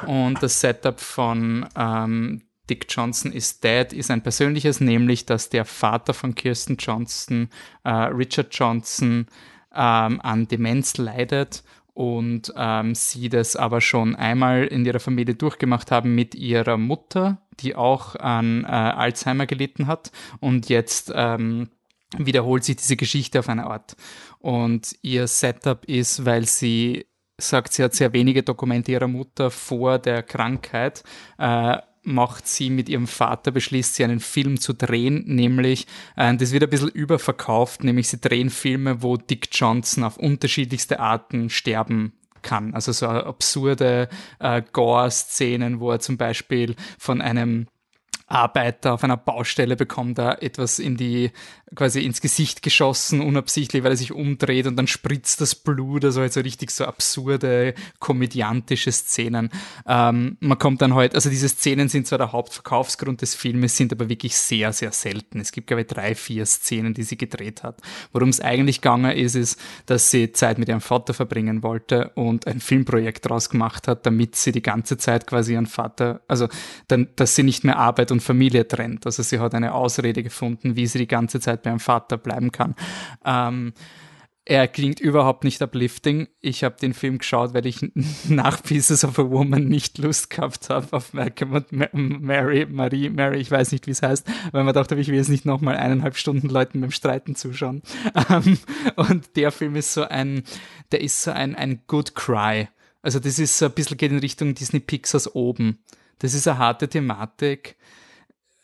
und 0.07 0.41
das 0.41 0.59
Setup 0.59 0.99
von 0.99 1.65
ähm, 1.75 2.41
Dick 2.69 2.85
Johnson 2.89 3.31
is 3.31 3.59
Dead 3.59 3.91
ist 3.91 4.09
ein 4.09 4.21
persönliches, 4.21 4.79
nämlich 4.79 5.25
dass 5.25 5.49
der 5.49 5.65
Vater 5.65 6.13
von 6.13 6.33
Kirsten 6.33 6.77
Johnson, 6.77 7.49
äh, 7.83 7.89
Richard 7.89 8.55
Johnson, 8.55 9.27
ähm, 9.73 10.21
an 10.21 10.47
Demenz 10.47 10.97
leidet 10.97 11.63
und 11.93 12.53
ähm, 12.55 12.95
sie 12.95 13.29
das 13.29 13.55
aber 13.55 13.81
schon 13.81 14.15
einmal 14.15 14.65
in 14.65 14.85
ihrer 14.85 14.99
Familie 14.99 15.35
durchgemacht 15.35 15.91
haben 15.91 16.15
mit 16.15 16.35
ihrer 16.35 16.77
Mutter, 16.77 17.41
die 17.59 17.75
auch 17.75 18.15
an 18.15 18.63
äh, 18.63 18.67
Alzheimer 18.67 19.45
gelitten 19.45 19.87
hat 19.87 20.11
und 20.39 20.69
jetzt 20.69 21.11
ähm, 21.13 21.69
wiederholt 22.17 22.63
sich 22.63 22.77
diese 22.77 22.95
Geschichte 22.95 23.39
auf 23.39 23.49
eine 23.49 23.65
Art. 23.65 23.95
Und 24.39 24.95
ihr 25.01 25.27
Setup 25.27 25.85
ist, 25.85 26.25
weil 26.25 26.45
sie 26.45 27.05
sagt, 27.37 27.73
sie 27.73 27.83
hat 27.83 27.93
sehr 27.93 28.13
wenige 28.13 28.43
Dokumente 28.43 28.91
ihrer 28.91 29.07
Mutter 29.07 29.51
vor 29.51 29.99
der 29.99 30.23
Krankheit, 30.23 31.03
äh, 31.37 31.77
macht 32.03 32.47
sie 32.47 32.69
mit 32.69 32.89
ihrem 32.89 33.07
Vater, 33.07 33.51
beschließt 33.51 33.95
sie 33.95 34.03
einen 34.03 34.19
Film 34.19 34.59
zu 34.59 34.73
drehen, 34.73 35.23
nämlich, 35.25 35.87
äh, 36.15 36.35
das 36.35 36.51
wird 36.51 36.63
ein 36.63 36.69
bisschen 36.69 36.89
überverkauft, 36.89 37.83
nämlich 37.83 38.09
sie 38.09 38.19
drehen 38.19 38.49
Filme, 38.49 39.01
wo 39.01 39.17
Dick 39.17 39.49
Johnson 39.51 40.03
auf 40.03 40.17
unterschiedlichste 40.17 40.99
Arten 40.99 41.49
sterben 41.49 42.13
kann. 42.41 42.73
Also 42.73 42.91
so 42.91 43.07
absurde 43.07 44.09
äh, 44.39 44.61
Gore-Szenen, 44.73 45.79
wo 45.79 45.91
er 45.91 45.99
zum 45.99 46.17
Beispiel 46.17 46.75
von 46.99 47.21
einem 47.21 47.67
Arbeiter 48.27 48.93
auf 48.93 49.03
einer 49.03 49.17
Baustelle 49.17 49.75
bekommt 49.75 50.17
er 50.17 50.41
etwas 50.41 50.79
in 50.79 50.97
die, 50.97 51.31
quasi 51.75 52.01
ins 52.01 52.21
Gesicht 52.21 52.61
geschossen, 52.61 53.21
unabsichtlich, 53.21 53.83
weil 53.83 53.91
er 53.91 53.97
sich 53.97 54.11
umdreht 54.11 54.67
und 54.67 54.75
dann 54.75 54.87
spritzt 54.87 55.41
das 55.41 55.55
Blut, 55.55 56.05
also 56.05 56.21
halt 56.21 56.33
so 56.33 56.41
richtig 56.41 56.71
so 56.71 56.85
absurde, 56.85 57.73
komödiantische 57.99 58.91
Szenen. 58.91 59.49
Ähm, 59.87 60.37
man 60.39 60.57
kommt 60.57 60.81
dann 60.81 60.95
halt, 60.95 61.15
also 61.15 61.29
diese 61.29 61.49
Szenen 61.49 61.89
sind 61.89 62.07
zwar 62.07 62.17
der 62.17 62.31
Hauptverkaufsgrund 62.31 63.21
des 63.21 63.35
Filmes, 63.35 63.77
sind 63.77 63.91
aber 63.91 64.09
wirklich 64.09 64.35
sehr, 64.35 64.73
sehr 64.73 64.91
selten. 64.91 65.39
Es 65.39 65.51
gibt, 65.51 65.67
glaube 65.67 65.81
ich, 65.81 65.87
drei, 65.87 66.15
vier 66.15 66.45
Szenen, 66.45 66.93
die 66.93 67.03
sie 67.03 67.17
gedreht 67.17 67.63
hat. 67.63 67.81
Worum 68.11 68.29
es 68.29 68.39
eigentlich 68.39 68.81
gegangen 68.81 69.11
ist, 69.11 69.35
ist, 69.35 69.59
dass 69.85 70.11
sie 70.11 70.31
Zeit 70.31 70.57
mit 70.57 70.69
ihrem 70.69 70.81
Vater 70.81 71.13
verbringen 71.13 71.63
wollte 71.63 72.11
und 72.15 72.47
ein 72.47 72.59
Filmprojekt 72.59 73.29
draus 73.29 73.49
gemacht 73.49 73.87
hat, 73.87 74.05
damit 74.05 74.35
sie 74.35 74.51
die 74.51 74.61
ganze 74.61 74.97
Zeit 74.97 75.27
quasi 75.27 75.53
ihren 75.53 75.65
Vater, 75.65 76.21
also 76.27 76.47
dann, 76.87 77.07
dass 77.15 77.35
sie 77.35 77.43
nicht 77.43 77.63
mehr 77.63 77.77
Arbeit 77.77 78.11
und 78.11 78.21
Familie 78.21 78.67
trennt. 78.67 79.05
Also 79.05 79.23
sie 79.23 79.39
hat 79.39 79.53
eine 79.55 79.73
Ausrede 79.73 80.23
gefunden, 80.23 80.75
wie 80.75 80.87
sie 80.87 80.99
die 80.99 81.07
ganze 81.07 81.39
Zeit 81.39 81.62
beim 81.63 81.79
Vater 81.79 82.17
bleiben 82.17 82.51
kann. 82.51 82.75
Ähm, 83.25 83.73
er 84.45 84.67
klingt 84.67 84.99
überhaupt 84.99 85.45
nicht 85.45 85.61
uplifting. 85.61 86.27
Ich 86.41 86.65
habe 86.65 86.75
den 86.77 86.93
Film 86.93 87.19
geschaut, 87.19 87.53
weil 87.53 87.65
ich 87.65 87.79
nach 88.27 88.61
Pieces 88.61 89.05
of 89.05 89.17
a 89.17 89.29
Woman 89.29 89.69
nicht 89.69 89.97
Lust 89.97 90.29
gehabt 90.29 90.69
habe 90.69 90.91
auf 90.91 91.13
Malcolm 91.13 91.53
und 91.53 91.71
Mary, 91.71 92.65
Marie, 92.69 93.09
Mary, 93.09 93.37
ich 93.39 93.49
weiß 93.49 93.71
nicht, 93.71 93.87
wie 93.87 93.91
es 93.91 94.01
heißt, 94.01 94.27
weil 94.51 94.65
man 94.65 94.73
dachte, 94.73 94.95
ich 94.95 95.07
will 95.07 95.15
jetzt 95.15 95.29
nicht 95.29 95.45
nochmal 95.45 95.77
eineinhalb 95.77 96.17
Stunden 96.17 96.49
Leuten 96.49 96.81
beim 96.81 96.91
Streiten 96.91 97.35
zuschauen. 97.35 97.81
Ähm, 98.29 98.57
und 98.95 99.35
der 99.35 99.51
Film 99.51 99.75
ist 99.75 99.93
so 99.93 100.03
ein, 100.03 100.43
der 100.91 101.01
ist 101.01 101.23
so 101.23 101.31
ein, 101.31 101.55
ein 101.55 101.81
Good 101.87 102.15
Cry. 102.15 102.69
Also 103.01 103.19
das 103.19 103.39
ist 103.39 103.57
so 103.57 103.65
ein 103.65 103.71
bisschen 103.71 103.97
geht 103.97 104.11
in 104.11 104.19
Richtung 104.19 104.55
Disney 104.55 104.79
Pixars 104.79 105.33
oben. 105.35 105.79
Das 106.19 106.33
ist 106.33 106.47
eine 106.47 106.57
harte 106.57 106.87
Thematik 106.87 107.75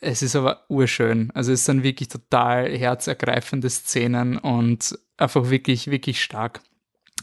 es 0.01 0.21
ist 0.21 0.35
aber 0.35 0.65
urschön. 0.69 1.31
Also 1.33 1.51
es 1.51 1.65
sind 1.65 1.83
wirklich 1.83 2.09
total 2.09 2.69
herzergreifende 2.77 3.69
Szenen 3.69 4.37
und 4.37 4.97
einfach 5.17 5.49
wirklich, 5.49 5.91
wirklich 5.91 6.21
stark. 6.21 6.61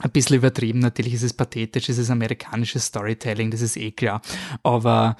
ein 0.00 0.10
bisschen 0.10 0.36
übertrieben. 0.36 0.80
Natürlich 0.80 1.14
ist 1.14 1.22
es 1.22 1.32
pathetisch, 1.32 1.88
es 1.88 1.98
ist 1.98 2.10
amerikanisches 2.10 2.86
Storytelling, 2.86 3.50
das 3.50 3.62
ist 3.62 3.76
eh 3.76 3.92
klar. 3.92 4.20
Aber 4.62 5.16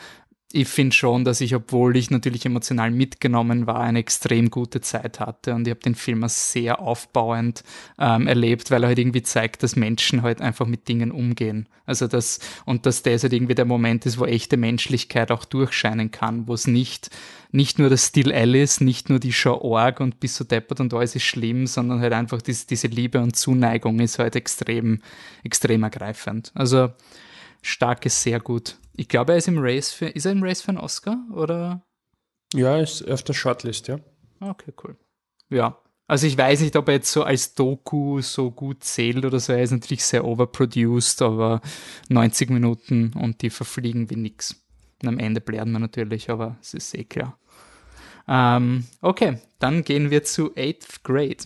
ich 0.53 0.69
finde 0.69 0.95
schon, 0.95 1.25
dass 1.25 1.41
ich, 1.41 1.55
obwohl 1.57 1.97
ich 1.97 2.11
natürlich 2.11 2.47
emotional 2.47 2.93
mitgenommen 2.93 3.67
war, 3.67 3.81
eine 3.81 3.99
extrem 3.99 4.49
gute 4.49 4.81
Zeit 4.81 5.19
hatte 5.19 5.55
und 5.55 5.67
ich 5.67 5.73
habe 5.73 5.81
den 5.81 5.97
Film 5.97 6.25
sehr 6.29 6.81
aufbauend 6.81 7.65
ähm, 7.99 8.29
erlebt, 8.29 8.71
weil 8.71 8.85
er 8.85 8.89
halt 8.89 8.99
irgendwie 8.99 9.23
zeigt, 9.23 9.65
dass 9.65 9.75
Menschen 9.75 10.23
halt 10.23 10.41
einfach 10.41 10.67
mit 10.67 10.87
Dingen 10.87 11.11
umgehen. 11.11 11.69
Also 11.85 12.07
das, 12.07 12.39
und 12.65 12.87
dass 12.87 13.03
das 13.03 13.25
halt 13.25 13.33
irgendwie 13.33 13.57
der 13.57 13.65
Moment 13.65 14.07
ist, 14.07 14.19
wo 14.19 14.25
echte 14.25 14.57
Menschlichkeit 14.57 15.33
auch 15.33 15.45
durchscheinen 15.45 16.13
kann, 16.13 16.47
wo 16.47 16.55
es 16.55 16.69
nicht, 16.69 17.11
nicht 17.51 17.81
nur 17.81 17.91
das 17.91 18.07
Still 18.07 18.33
Alice, 18.33 18.81
nicht 18.81 19.09
nur 19.11 19.19
die 19.19 19.33
Show 19.33 19.59
Org 19.61 19.99
und 19.99 20.21
bist 20.21 20.37
so 20.37 20.45
deppert 20.45 20.79
und 20.79 20.95
alles 20.95 21.17
ist 21.17 21.25
schlimm, 21.25 21.67
sondern 21.67 22.01
halt 22.01 22.13
einfach 22.13 22.41
dies, 22.41 22.67
diese 22.67 22.87
Liebe 22.87 23.21
und 23.21 23.35
Zuneigung 23.35 23.99
ist 23.99 24.21
halt 24.21 24.37
extrem, 24.37 25.01
extrem 25.43 25.83
ergreifend. 25.83 26.53
Also 26.55 26.91
stark 27.63 28.07
ist 28.07 28.23
sehr 28.23 28.39
gut. 28.39 28.77
Ich 28.97 29.09
glaube, 29.09 29.33
er 29.33 29.39
ist 29.39 29.49
im 29.49 29.59
Race 29.59 29.93
für, 29.93 30.07
ist 30.07 30.25
er 30.25 30.33
im 30.33 30.43
Race 30.43 30.63
für 30.63 30.71
einen 30.71 30.79
Oscar 30.79 31.19
oder? 31.33 31.83
Ja, 32.55 32.79
ist 32.79 33.07
auf 33.09 33.23
der 33.23 33.35
Shortlist, 33.35 33.89
ja. 33.89 33.99
Okay, 34.41 34.73
cool. 34.83 34.97
Ja. 35.51 35.79
Also 36.09 36.27
ich 36.29 36.39
weiß 36.39 36.61
nicht, 36.61 36.77
ob 36.77 36.89
er 36.89 36.95
jetzt 36.95 37.11
so 37.11 37.25
als 37.25 37.55
Doku 37.55 38.21
so 38.21 38.51
gut 38.53 38.85
zählt 38.85 39.25
oder 39.25 39.41
so. 39.41 39.53
Er 39.53 39.63
ist 39.63 39.73
natürlich 39.73 40.05
sehr 40.05 40.25
overproduced, 40.25 41.21
aber 41.21 41.61
90 42.09 42.51
Minuten 42.51 43.13
und 43.15 43.43
die 43.43 43.51
verfliegen 43.51 44.09
wie 44.09 44.17
nix. 44.17 44.65
Und 45.03 45.09
am 45.09 45.19
Ende 45.19 45.41
blären 45.41 45.73
wir 45.73 45.81
natürlich, 45.81 46.31
aber 46.31 46.57
es 46.63 46.75
ist 46.75 46.95
eh 46.95 47.05
klar. 47.05 47.39
Ähm, 48.29 48.87
okay, 49.03 49.41
dann 49.59 49.83
gehen 49.83 50.11
wir 50.11 50.23
zu 50.25 50.55
8th 50.55 51.03
Grade. 51.03 51.45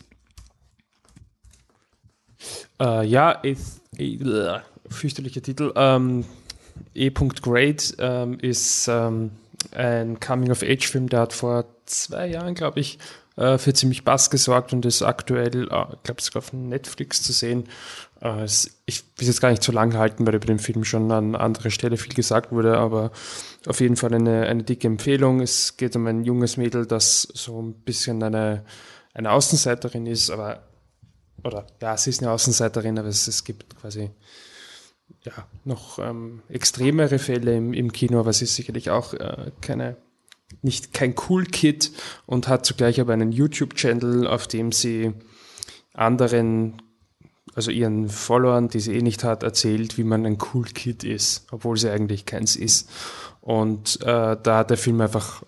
Äh, 2.78 3.06
ja, 3.06 3.42
eighth, 3.42 3.80
eighth, 3.98 4.62
fürchterlicher 4.88 5.42
Titel. 5.42 5.72
Ähm, 5.74 6.24
E. 6.94 7.10
Grade 7.10 7.82
ähm, 7.98 8.38
ist 8.40 8.88
ähm, 8.88 9.32
ein 9.72 10.20
Coming-of-Age-Film, 10.20 11.08
der 11.08 11.20
hat 11.20 11.32
vor 11.32 11.66
zwei 11.86 12.26
Jahren, 12.28 12.54
glaube 12.54 12.80
ich, 12.80 12.98
äh, 13.36 13.58
für 13.58 13.72
ziemlich 13.72 14.04
Bass 14.04 14.30
gesorgt 14.30 14.72
und 14.72 14.84
ist 14.84 15.02
aktuell, 15.02 15.68
äh, 15.70 15.84
ich 15.94 16.02
glaube, 16.02 16.20
sogar 16.20 16.42
auf 16.42 16.52
Netflix 16.52 17.22
zu 17.22 17.32
sehen. 17.32 17.68
Äh, 18.20 18.44
ich 18.86 19.02
will 19.16 19.22
es 19.22 19.26
jetzt 19.26 19.40
gar 19.40 19.50
nicht 19.50 19.62
zu 19.62 19.72
lang 19.72 19.96
halten, 19.96 20.26
weil 20.26 20.34
über 20.34 20.46
den 20.46 20.58
Film 20.58 20.84
schon 20.84 21.10
an 21.10 21.34
anderer 21.34 21.70
Stelle 21.70 21.96
viel 21.96 22.14
gesagt 22.14 22.52
wurde, 22.52 22.76
aber 22.78 23.12
auf 23.66 23.80
jeden 23.80 23.96
Fall 23.96 24.14
eine, 24.14 24.46
eine 24.46 24.62
dicke 24.62 24.86
Empfehlung. 24.86 25.40
Es 25.40 25.76
geht 25.76 25.96
um 25.96 26.06
ein 26.06 26.24
junges 26.24 26.56
Mädel, 26.56 26.86
das 26.86 27.22
so 27.22 27.60
ein 27.62 27.74
bisschen 27.74 28.22
eine, 28.22 28.64
eine 29.14 29.30
Außenseiterin 29.30 30.06
ist, 30.06 30.30
aber 30.30 30.62
oder 31.42 31.66
ja, 31.80 31.96
sie 31.96 32.10
ist 32.10 32.22
eine 32.22 32.32
Außenseiterin, 32.32 32.98
aber 32.98 33.08
es, 33.08 33.26
es 33.26 33.44
gibt 33.44 33.74
quasi 33.80 34.10
ja, 35.24 35.32
noch 35.64 35.98
ähm, 35.98 36.42
extremere 36.48 37.18
Fälle 37.18 37.56
im, 37.56 37.72
im 37.72 37.92
Kino, 37.92 38.20
aber 38.20 38.32
sie 38.32 38.44
ist 38.44 38.56
sicherlich 38.56 38.90
auch 38.90 39.14
äh, 39.14 39.50
keine, 39.60 39.96
nicht 40.62 40.92
kein 40.94 41.14
Cool 41.28 41.44
Kid 41.44 41.92
und 42.26 42.48
hat 42.48 42.66
zugleich 42.66 43.00
aber 43.00 43.12
einen 43.12 43.32
YouTube-Channel, 43.32 44.26
auf 44.26 44.46
dem 44.46 44.72
sie 44.72 45.12
anderen, 45.92 46.82
also 47.54 47.70
ihren 47.70 48.08
Followern, 48.08 48.68
die 48.68 48.80
sie 48.80 48.94
eh 48.94 49.02
nicht 49.02 49.24
hat, 49.24 49.42
erzählt, 49.42 49.98
wie 49.98 50.04
man 50.04 50.26
ein 50.26 50.38
Cool 50.52 50.64
Kid 50.64 51.04
ist, 51.04 51.46
obwohl 51.50 51.76
sie 51.76 51.90
eigentlich 51.90 52.26
keins 52.26 52.56
ist. 52.56 52.88
Und 53.40 54.00
äh, 54.02 54.36
da 54.42 54.58
hat 54.58 54.70
der 54.70 54.76
Film 54.76 55.00
einfach 55.00 55.42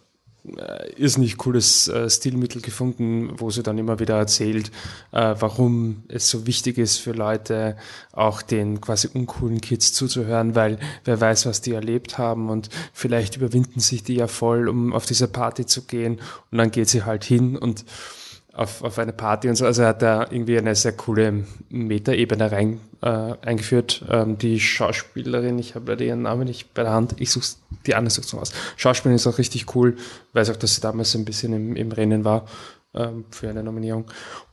äh, 0.44 0.92
ist 0.94 1.18
nicht 1.18 1.38
cooles 1.38 1.86
äh, 1.86 2.10
Stilmittel 2.10 2.60
gefunden, 2.60 3.32
wo 3.36 3.50
sie 3.50 3.62
dann 3.62 3.78
immer 3.78 4.00
wieder 4.00 4.16
erzählt, 4.16 4.72
äh, 5.12 5.34
warum 5.38 6.02
es 6.08 6.28
so 6.28 6.46
wichtig 6.46 6.78
ist 6.78 6.98
für 6.98 7.12
Leute, 7.12 7.76
auch 8.12 8.42
den 8.42 8.80
quasi 8.80 9.08
uncoolen 9.14 9.60
Kids 9.60 9.92
zuzuhören, 9.92 10.56
weil 10.56 10.78
wer 11.04 11.20
weiß, 11.20 11.46
was 11.46 11.60
die 11.60 11.72
erlebt 11.72 12.18
haben 12.18 12.50
und 12.50 12.70
vielleicht 12.92 13.36
überwinden 13.36 13.78
sich 13.78 14.02
die 14.02 14.16
ja 14.16 14.26
voll, 14.26 14.68
um 14.68 14.92
auf 14.92 15.06
diese 15.06 15.28
Party 15.28 15.64
zu 15.64 15.82
gehen 15.82 16.20
und 16.50 16.58
dann 16.58 16.72
geht 16.72 16.88
sie 16.88 17.04
halt 17.04 17.22
hin 17.22 17.56
und 17.56 17.84
auf, 18.52 18.82
auf 18.82 18.98
eine 18.98 19.12
Party 19.12 19.48
und 19.48 19.56
so. 19.56 19.64
Also 19.64 19.82
er 19.82 19.88
hat 19.88 20.02
da 20.02 20.26
irgendwie 20.30 20.58
eine 20.58 20.74
sehr 20.74 20.92
coole 20.92 21.44
Metaebene 21.70 22.52
rein 22.52 22.80
äh, 23.00 23.34
eingeführt. 23.42 24.04
Ähm, 24.10 24.38
die 24.38 24.60
Schauspielerin, 24.60 25.58
ich 25.58 25.74
habe 25.74 25.92
leider 25.92 26.04
ihren 26.04 26.22
Namen 26.22 26.44
nicht 26.44 26.74
bei 26.74 26.82
der 26.82 26.92
Hand, 26.92 27.14
ich 27.18 27.30
suche 27.30 27.56
die 27.86 27.94
andere 27.94 28.10
suche 28.10 28.40
aus. 28.40 28.52
Schauspielerin 28.76 29.16
ist 29.16 29.26
auch 29.26 29.38
richtig 29.38 29.74
cool, 29.74 29.96
weiß 30.34 30.50
auch, 30.50 30.56
dass 30.56 30.74
sie 30.74 30.80
damals 30.80 31.14
ein 31.14 31.24
bisschen 31.24 31.52
im, 31.52 31.76
im 31.76 31.92
Rennen 31.92 32.24
war 32.24 32.46
ähm, 32.94 33.24
für 33.30 33.48
eine 33.48 33.62
Nominierung. 33.62 34.04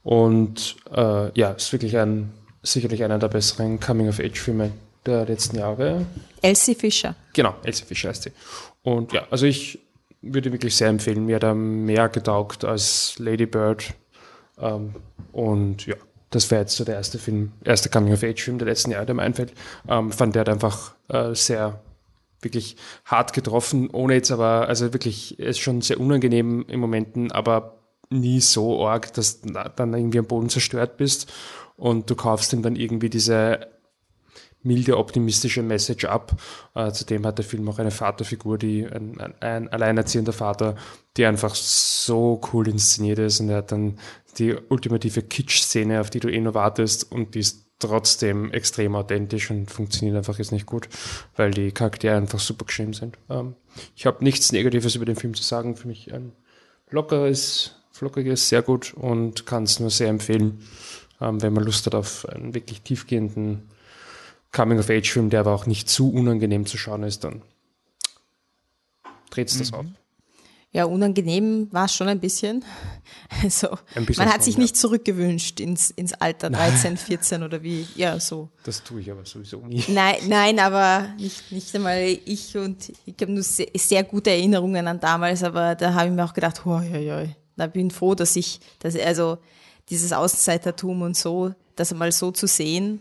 Und 0.03 0.77
äh, 0.95 1.37
ja, 1.37 1.51
ist 1.51 1.71
wirklich 1.73 1.97
ein 1.97 2.31
sicherlich 2.63 3.03
einer 3.03 3.19
der 3.19 3.27
besseren 3.27 3.79
Coming-of-Age-Filme 3.79 4.71
der 5.05 5.25
letzten 5.25 5.57
Jahre. 5.57 6.05
Elsie 6.41 6.75
Fischer. 6.75 7.15
Genau, 7.33 7.55
Elsie 7.63 7.85
Fischer 7.85 8.09
heißt 8.09 8.23
sie. 8.23 8.31
Und 8.81 9.11
ja, 9.13 9.27
also 9.29 9.45
ich 9.45 9.79
würde 10.21 10.51
wirklich 10.51 10.75
sehr 10.75 10.89
empfehlen. 10.89 11.25
Mir 11.25 11.37
hat 11.37 11.43
er 11.43 11.55
mehr 11.55 12.09
getaugt 12.09 12.65
als 12.65 13.15
Lady 13.19 13.45
Bird. 13.45 13.93
Ähm, 14.59 14.95
und 15.31 15.85
ja, 15.85 15.95
das 16.29 16.51
wäre 16.51 16.61
jetzt 16.61 16.75
so 16.75 16.83
der 16.83 16.95
erste 16.95 17.17
Film, 17.17 17.53
erste 17.63 17.89
Coming-of-Age-Film 17.89 18.57
der 18.57 18.67
letzten 18.67 18.91
Jahre, 18.91 19.05
der 19.05 19.15
mir 19.15 19.23
einfällt. 19.23 19.53
Ähm, 19.87 20.11
fand 20.11 20.35
der 20.35 20.47
einfach 20.47 20.95
äh, 21.07 21.33
sehr 21.33 21.81
wirklich 22.41 22.77
hart 23.05 23.33
getroffen, 23.33 23.89
ohne 23.89 24.13
jetzt 24.13 24.31
aber, 24.31 24.67
also 24.67 24.93
wirklich, 24.93 25.39
ist 25.39 25.59
schon 25.59 25.81
sehr 25.81 25.99
unangenehm 25.99 26.65
in 26.67 26.79
Momenten, 26.79 27.31
aber 27.31 27.79
nie 28.09 28.39
so 28.39 28.85
arg, 28.87 29.13
dass 29.13 29.41
du 29.41 29.51
dann 29.51 29.93
irgendwie 29.93 30.19
am 30.19 30.25
Boden 30.25 30.49
zerstört 30.49 30.97
bist 30.97 31.31
und 31.75 32.09
du 32.09 32.15
kaufst 32.15 32.53
ihm 32.53 32.61
dann 32.61 32.75
irgendwie 32.75 33.09
diese 33.09 33.67
milde, 34.61 34.97
optimistische 34.97 35.63
Message 35.63 36.05
ab. 36.05 36.39
Äh, 36.75 36.91
zudem 36.91 37.25
hat 37.25 37.37
der 37.37 37.45
Film 37.45 37.67
auch 37.69 37.79
eine 37.79 37.91
Vaterfigur, 37.91 38.57
die 38.57 38.85
ein, 38.85 39.19
ein 39.39 39.69
alleinerziehender 39.69 40.33
Vater, 40.33 40.75
die 41.17 41.25
einfach 41.25 41.55
so 41.55 42.41
cool 42.53 42.67
inszeniert 42.67 43.19
ist 43.19 43.39
und 43.39 43.49
er 43.49 43.57
hat 43.57 43.71
dann 43.71 43.97
die 44.37 44.53
ultimative 44.53 45.21
Kitsch-Szene, 45.21 45.99
auf 45.99 46.09
die 46.09 46.19
du 46.19 46.29
eh 46.29 46.39
nur 46.39 46.53
wartest 46.53 47.11
und 47.11 47.35
die 47.35 47.39
ist 47.39 47.65
trotzdem 47.79 48.51
extrem 48.51 48.95
authentisch 48.95 49.49
und 49.49 49.71
funktioniert 49.71 50.17
einfach 50.17 50.37
jetzt 50.37 50.51
nicht 50.51 50.65
gut, 50.65 50.89
weil 51.35 51.51
die 51.51 51.71
Charaktere 51.71 52.17
einfach 52.17 52.39
super 52.39 52.65
geschrieben 52.65 52.93
sind. 52.93 53.17
Ähm, 53.29 53.55
ich 53.95 54.05
habe 54.05 54.23
nichts 54.23 54.51
Negatives 54.51 54.95
über 54.95 55.05
den 55.05 55.15
Film 55.15 55.33
zu 55.33 55.43
sagen. 55.43 55.75
Für 55.75 55.87
mich 55.87 56.13
ein 56.13 56.33
lockeres, 56.89 57.75
flockiges, 57.91 58.49
sehr 58.49 58.61
gut 58.61 58.93
und 58.93 59.45
kann 59.45 59.63
es 59.63 59.79
nur 59.79 59.89
sehr 59.89 60.09
empfehlen, 60.09 60.61
ähm, 61.21 61.41
wenn 61.41 61.53
man 61.53 61.63
Lust 61.63 61.85
hat 61.85 61.95
auf 61.95 62.27
einen 62.27 62.53
wirklich 62.53 62.81
tiefgehenden 62.81 63.69
Coming-of-Age-Film, 64.51 65.29
der 65.29 65.41
aber 65.41 65.53
auch 65.53 65.65
nicht 65.65 65.89
zu 65.89 66.11
unangenehm 66.11 66.65
zu 66.65 66.77
schauen 66.77 67.03
ist, 67.03 67.23
dann 67.23 67.41
dreht 69.29 69.49
es 69.49 69.57
das 69.57 69.71
mhm. 69.71 69.77
auf. 69.77 69.85
Ja, 70.71 70.85
unangenehm 70.85 71.67
war 71.71 71.85
es 71.85 71.95
schon 71.95 72.07
ein 72.07 72.19
bisschen. 72.19 72.63
Also, 73.41 73.69
ein 73.95 74.05
bisschen 74.05 74.25
man 74.25 74.33
hat 74.33 74.43
sich 74.43 74.57
nicht 74.57 74.75
zurückgewünscht 74.75 75.59
ins, 75.59 75.91
ins 75.91 76.13
Alter 76.13 76.49
13, 76.49 76.97
14 76.97 77.43
oder 77.43 77.63
wie, 77.63 77.87
ja, 77.95 78.19
so. 78.19 78.49
Das 78.63 78.83
tue 78.83 79.01
ich 79.01 79.09
aber 79.09 79.23
sowieso 79.23 79.59
nie. 79.59 79.83
Nein, 79.87 80.17
nein 80.27 80.59
aber 80.59 81.13
nicht, 81.17 81.51
nicht 81.51 81.73
einmal 81.75 82.17
ich 82.25 82.57
und 82.57 82.91
ich 83.05 83.15
habe 83.21 83.31
nur 83.31 83.43
sehr, 83.43 83.67
sehr, 83.75 84.03
gute 84.03 84.31
Erinnerungen 84.31 84.87
an 84.87 84.99
damals, 84.99 85.43
aber 85.43 85.75
da 85.75 85.93
habe 85.93 86.09
ich 86.09 86.15
mir 86.15 86.25
auch 86.25 86.33
gedacht, 86.33 86.65
oh, 86.65 86.79
ja, 86.79 86.97
ja, 86.97 87.25
da 87.55 87.67
bin 87.67 87.91
froh, 87.91 88.15
dass 88.15 88.35
ich, 88.35 88.59
dass, 88.79 88.97
also 88.97 89.37
dieses 89.89 90.11
Außenseitertum 90.11 91.01
und 91.03 91.15
so, 91.15 91.53
das 91.75 91.91
einmal 91.91 92.11
so 92.11 92.31
zu 92.31 92.47
sehen, 92.47 92.99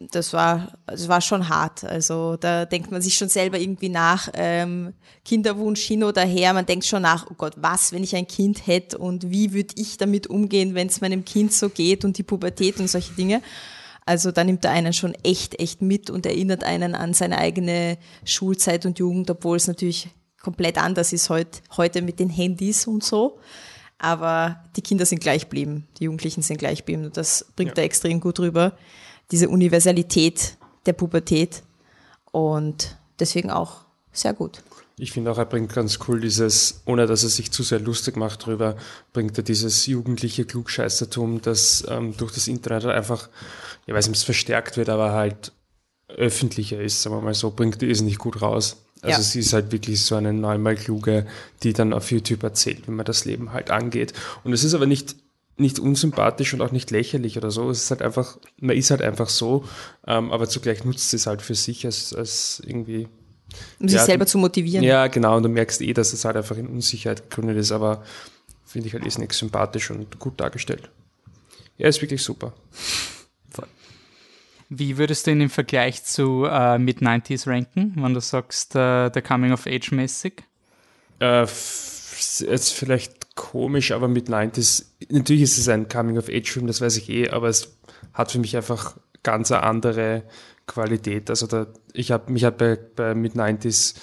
das 0.00 0.32
war, 0.32 0.78
das 0.86 1.08
war 1.08 1.20
schon 1.20 1.48
hart. 1.50 1.84
Also 1.84 2.36
da 2.36 2.64
denkt 2.64 2.90
man 2.90 3.02
sich 3.02 3.16
schon 3.16 3.28
selber 3.28 3.58
irgendwie 3.58 3.90
nach, 3.90 4.30
ähm, 4.32 4.94
Kinderwunsch 5.24 5.82
hin 5.82 6.02
oder 6.04 6.22
her, 6.22 6.54
man 6.54 6.64
denkt 6.64 6.86
schon 6.86 7.02
nach, 7.02 7.26
oh 7.30 7.34
Gott, 7.36 7.52
was, 7.56 7.92
wenn 7.92 8.02
ich 8.02 8.16
ein 8.16 8.26
Kind 8.26 8.66
hätte 8.66 8.96
und 8.96 9.30
wie 9.30 9.52
würde 9.52 9.74
ich 9.76 9.98
damit 9.98 10.26
umgehen, 10.26 10.74
wenn 10.74 10.86
es 10.86 11.02
meinem 11.02 11.24
Kind 11.24 11.52
so 11.52 11.68
geht 11.68 12.04
und 12.04 12.16
die 12.16 12.22
Pubertät 12.22 12.80
und 12.80 12.88
solche 12.88 13.12
Dinge. 13.12 13.42
Also 14.06 14.32
da 14.32 14.42
nimmt 14.42 14.64
er 14.64 14.70
einen 14.70 14.94
schon 14.94 15.14
echt, 15.22 15.60
echt 15.60 15.82
mit 15.82 16.08
und 16.08 16.24
erinnert 16.24 16.64
einen 16.64 16.94
an 16.94 17.12
seine 17.12 17.36
eigene 17.36 17.98
Schulzeit 18.24 18.86
und 18.86 18.98
Jugend, 18.98 19.30
obwohl 19.30 19.58
es 19.58 19.68
natürlich 19.68 20.08
komplett 20.40 20.78
anders 20.78 21.12
ist 21.12 21.28
heut, 21.28 21.60
heute 21.76 22.00
mit 22.00 22.18
den 22.18 22.30
Handys 22.30 22.86
und 22.86 23.04
so. 23.04 23.38
Aber 23.98 24.64
die 24.76 24.80
Kinder 24.80 25.04
sind 25.04 25.20
gleich 25.20 25.42
geblieben, 25.42 25.86
die 25.98 26.04
Jugendlichen 26.04 26.40
sind 26.40 26.56
gleich 26.56 26.78
geblieben 26.78 27.04
und 27.04 27.18
das 27.18 27.52
bringt 27.54 27.76
ja. 27.76 27.82
er 27.82 27.84
extrem 27.84 28.18
gut 28.18 28.40
rüber 28.40 28.78
diese 29.30 29.48
Universalität 29.48 30.56
der 30.86 30.92
Pubertät 30.92 31.62
und 32.32 32.96
deswegen 33.18 33.50
auch 33.50 33.82
sehr 34.12 34.32
gut. 34.34 34.62
Ich 34.98 35.12
finde 35.12 35.30
auch, 35.32 35.38
er 35.38 35.46
bringt 35.46 35.72
ganz 35.72 35.98
cool 36.06 36.20
dieses, 36.20 36.82
ohne 36.84 37.06
dass 37.06 37.22
er 37.22 37.30
sich 37.30 37.50
zu 37.50 37.62
sehr 37.62 37.80
lustig 37.80 38.16
macht 38.16 38.44
drüber, 38.44 38.76
bringt 39.14 39.36
er 39.38 39.44
dieses 39.44 39.86
jugendliche 39.86 40.44
Klugscheißertum, 40.44 41.40
das 41.40 41.84
ähm, 41.88 42.14
durch 42.18 42.32
das 42.32 42.48
Internet 42.48 42.84
einfach, 42.84 43.30
ich 43.86 43.94
weiß 43.94 44.06
nicht, 44.06 44.16
ob 44.16 44.20
es 44.20 44.24
verstärkt 44.24 44.76
wird, 44.76 44.90
aber 44.90 45.12
halt 45.12 45.52
öffentlicher 46.08 46.80
ist, 46.80 47.02
sagen 47.02 47.16
wir 47.16 47.22
mal 47.22 47.34
so, 47.34 47.50
bringt 47.50 47.82
es 47.82 48.02
nicht 48.02 48.18
gut 48.18 48.42
raus. 48.42 48.76
Also 49.02 49.18
ja. 49.18 49.22
sie 49.22 49.40
ist 49.40 49.54
halt 49.54 49.72
wirklich 49.72 50.02
so 50.04 50.16
eine 50.16 50.34
neunmal 50.34 50.76
kluge, 50.76 51.26
die 51.62 51.72
dann 51.72 51.94
auf 51.94 52.10
YouTube 52.10 52.42
erzählt, 52.42 52.86
wie 52.86 52.90
man 52.90 53.06
das 53.06 53.24
Leben 53.24 53.52
halt 53.52 53.70
angeht. 53.70 54.12
Und 54.44 54.52
es 54.52 54.64
ist 54.64 54.74
aber 54.74 54.86
nicht 54.86 55.16
nicht 55.60 55.78
unsympathisch 55.78 56.52
und 56.54 56.60
auch 56.62 56.72
nicht 56.72 56.90
lächerlich 56.90 57.36
oder 57.36 57.50
so. 57.50 57.70
Es 57.70 57.84
ist 57.84 57.90
halt 57.90 58.02
einfach, 58.02 58.38
man 58.58 58.76
ist 58.76 58.90
halt 58.90 59.02
einfach 59.02 59.28
so, 59.28 59.64
ähm, 60.06 60.32
aber 60.32 60.48
zugleich 60.48 60.84
nutzt 60.84 61.12
es 61.14 61.26
halt 61.26 61.42
für 61.42 61.54
sich 61.54 61.84
als, 61.86 62.12
als 62.14 62.62
irgendwie. 62.66 63.08
Um 63.80 63.88
sich 63.88 63.98
Ja, 63.98 64.04
selber 64.04 64.24
du- 64.24 64.30
zu 64.30 64.38
motivieren. 64.38 64.84
Ja, 64.84 65.06
genau, 65.08 65.36
und 65.36 65.42
du 65.42 65.48
merkst 65.48 65.80
eh, 65.82 65.92
dass 65.92 66.12
es 66.12 66.24
halt 66.24 66.36
einfach 66.36 66.56
in 66.56 66.66
Unsicherheit 66.68 67.28
gegründet 67.30 67.56
ist, 67.58 67.72
aber 67.72 68.04
finde 68.64 68.86
ich 68.88 68.94
halt 68.94 69.04
ist 69.04 69.18
nicht 69.18 69.32
sympathisch 69.32 69.90
und 69.90 70.18
gut 70.18 70.40
dargestellt. 70.40 70.90
Ja, 71.78 71.88
ist 71.88 72.00
wirklich 72.02 72.22
super. 72.22 72.52
Wie 74.72 74.98
würdest 74.98 75.26
du 75.26 75.32
ihn 75.32 75.40
im 75.40 75.50
Vergleich 75.50 76.04
zu 76.04 76.44
äh, 76.44 76.78
Mid-90s 76.78 77.48
ranken, 77.48 77.92
wenn 77.96 78.14
du 78.14 78.20
sagst, 78.20 78.76
äh, 78.76 79.10
der 79.10 79.20
Coming-of-Age-mäßig? 79.22 80.44
Äh, 81.18 81.40
jetzt 81.42 82.72
vielleicht 82.72 83.19
komisch, 83.40 83.92
aber 83.92 84.06
mit 84.06 84.28
90s, 84.28 84.84
natürlich 85.08 85.42
ist 85.44 85.56
es 85.56 85.68
ein 85.68 85.88
Coming-of-Age-Film, 85.88 86.66
das 86.66 86.82
weiß 86.82 86.98
ich 86.98 87.08
eh, 87.08 87.30
aber 87.30 87.48
es 87.48 87.78
hat 88.12 88.32
für 88.32 88.38
mich 88.38 88.54
einfach 88.54 88.98
ganz 89.22 89.50
eine 89.50 89.62
andere 89.62 90.24
Qualität. 90.66 91.30
Also 91.30 91.46
da, 91.46 91.66
ich 91.94 92.12
habe 92.12 92.30
mich 92.30 92.44
hat 92.44 92.58
bei, 92.58 92.76
bei 92.76 93.14
mit 93.14 93.36
90s 93.36 93.94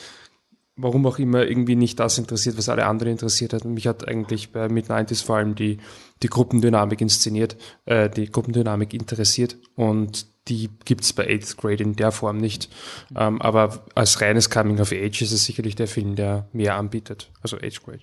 warum 0.77 1.05
auch 1.07 1.17
immer 1.17 1.45
irgendwie 1.45 1.75
nicht 1.75 1.99
das 1.99 2.17
interessiert, 2.17 2.57
was 2.57 2.69
alle 2.69 2.85
anderen 2.85 3.11
interessiert 3.11 3.51
hat. 3.53 3.65
Und 3.65 3.73
mich 3.73 3.87
hat 3.87 4.07
eigentlich 4.07 4.51
bei 4.51 4.69
Mid 4.69 4.89
90s 4.89 5.25
vor 5.25 5.37
allem 5.37 5.55
die, 5.55 5.79
die 6.21 6.27
Gruppendynamik 6.27 7.01
inszeniert, 7.01 7.57
äh, 7.85 8.09
die 8.09 8.31
Gruppendynamik 8.31 8.93
interessiert 8.93 9.57
und 9.75 10.27
die 10.47 10.69
gibt's 10.85 11.13
bei 11.13 11.27
8th 11.27 11.57
Grade 11.57 11.83
in 11.83 11.95
der 11.95 12.11
Form 12.11 12.37
nicht. 12.37 12.69
Ähm, 13.15 13.41
aber 13.41 13.85
als 13.95 14.21
reines 14.21 14.49
Coming 14.49 14.79
of 14.79 14.91
Age 14.91 15.23
ist 15.23 15.31
es 15.31 15.45
sicherlich 15.45 15.75
der 15.75 15.87
Film, 15.87 16.15
der 16.15 16.47
mehr 16.53 16.75
anbietet, 16.75 17.31
also 17.41 17.57
8th 17.57 17.83
Grade. 17.83 18.01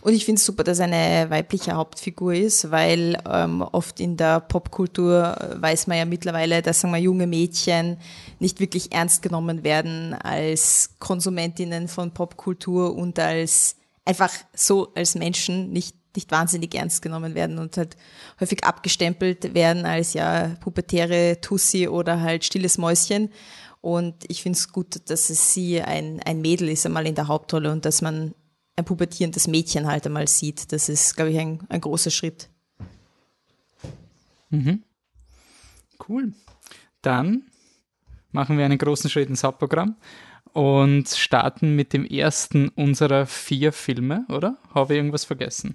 Und 0.00 0.14
ich 0.14 0.24
finde 0.24 0.38
es 0.38 0.46
super, 0.46 0.64
dass 0.64 0.80
eine 0.80 1.30
weibliche 1.30 1.72
Hauptfigur 1.72 2.34
ist, 2.34 2.70
weil 2.70 3.20
ähm, 3.28 3.62
oft 3.62 4.00
in 4.00 4.16
der 4.16 4.40
Popkultur 4.40 5.36
äh, 5.40 5.62
weiß 5.62 5.86
man 5.86 5.98
ja 5.98 6.04
mittlerweile, 6.04 6.62
dass 6.62 6.80
sagen 6.80 6.94
wir, 6.94 7.00
junge 7.00 7.26
Mädchen 7.26 7.98
nicht 8.38 8.60
wirklich 8.60 8.92
ernst 8.92 9.22
genommen 9.22 9.64
werden 9.64 10.14
als 10.14 10.90
Konsumentinnen 10.98 11.88
von 11.88 12.12
Popkultur 12.12 12.94
und 12.96 13.18
als 13.18 13.76
einfach 14.04 14.32
so 14.54 14.92
als 14.94 15.14
Menschen 15.14 15.70
nicht 15.70 15.94
nicht 16.16 16.30
wahnsinnig 16.32 16.74
ernst 16.74 17.02
genommen 17.02 17.34
werden 17.36 17.58
und 17.58 17.76
halt 17.76 17.96
häufig 18.40 18.64
abgestempelt 18.64 19.54
werden 19.54 19.86
als 19.86 20.14
ja 20.14 20.56
pubertäre 20.60 21.40
Tussi 21.40 21.86
oder 21.86 22.20
halt 22.20 22.44
stilles 22.44 22.76
Mäuschen. 22.76 23.30
Und 23.80 24.14
ich 24.26 24.42
finde 24.42 24.58
es 24.58 24.72
gut, 24.72 25.08
dass 25.10 25.30
es 25.30 25.54
sie 25.54 25.80
ein, 25.80 26.20
ein 26.24 26.40
Mädel 26.40 26.68
ist 26.70 26.84
einmal 26.84 27.06
in 27.06 27.14
der 27.14 27.28
Hauptrolle 27.28 27.70
und 27.70 27.84
dass 27.84 28.02
man 28.02 28.34
ein 28.78 28.84
pubertierendes 28.84 29.48
Mädchen 29.48 29.86
halt 29.86 30.06
einmal 30.06 30.28
sieht. 30.28 30.72
Das 30.72 30.88
ist, 30.88 31.16
glaube 31.16 31.32
ich, 31.32 31.38
ein, 31.38 31.66
ein 31.68 31.80
großer 31.80 32.10
Schritt. 32.10 32.48
Cool. 36.08 36.32
Dann 37.02 37.42
machen 38.30 38.56
wir 38.56 38.64
einen 38.64 38.78
großen 38.78 39.10
Schritt 39.10 39.28
ins 39.28 39.42
Hauptprogramm 39.42 39.96
und 40.52 41.08
starten 41.08 41.74
mit 41.74 41.92
dem 41.92 42.04
ersten 42.06 42.68
unserer 42.68 43.26
vier 43.26 43.72
Filme, 43.72 44.24
oder? 44.28 44.56
Habe 44.72 44.94
ich 44.94 44.98
irgendwas 44.98 45.24
vergessen? 45.24 45.74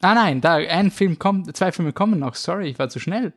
Ah 0.00 0.14
nein, 0.14 0.40
da 0.40 0.54
ein 0.54 0.90
Film 0.90 1.18
kommt, 1.18 1.54
zwei 1.54 1.72
Filme 1.72 1.92
kommen 1.92 2.18
noch. 2.18 2.34
Sorry, 2.34 2.70
ich 2.70 2.78
war 2.78 2.88
zu 2.88 2.98
schnell. 3.00 3.34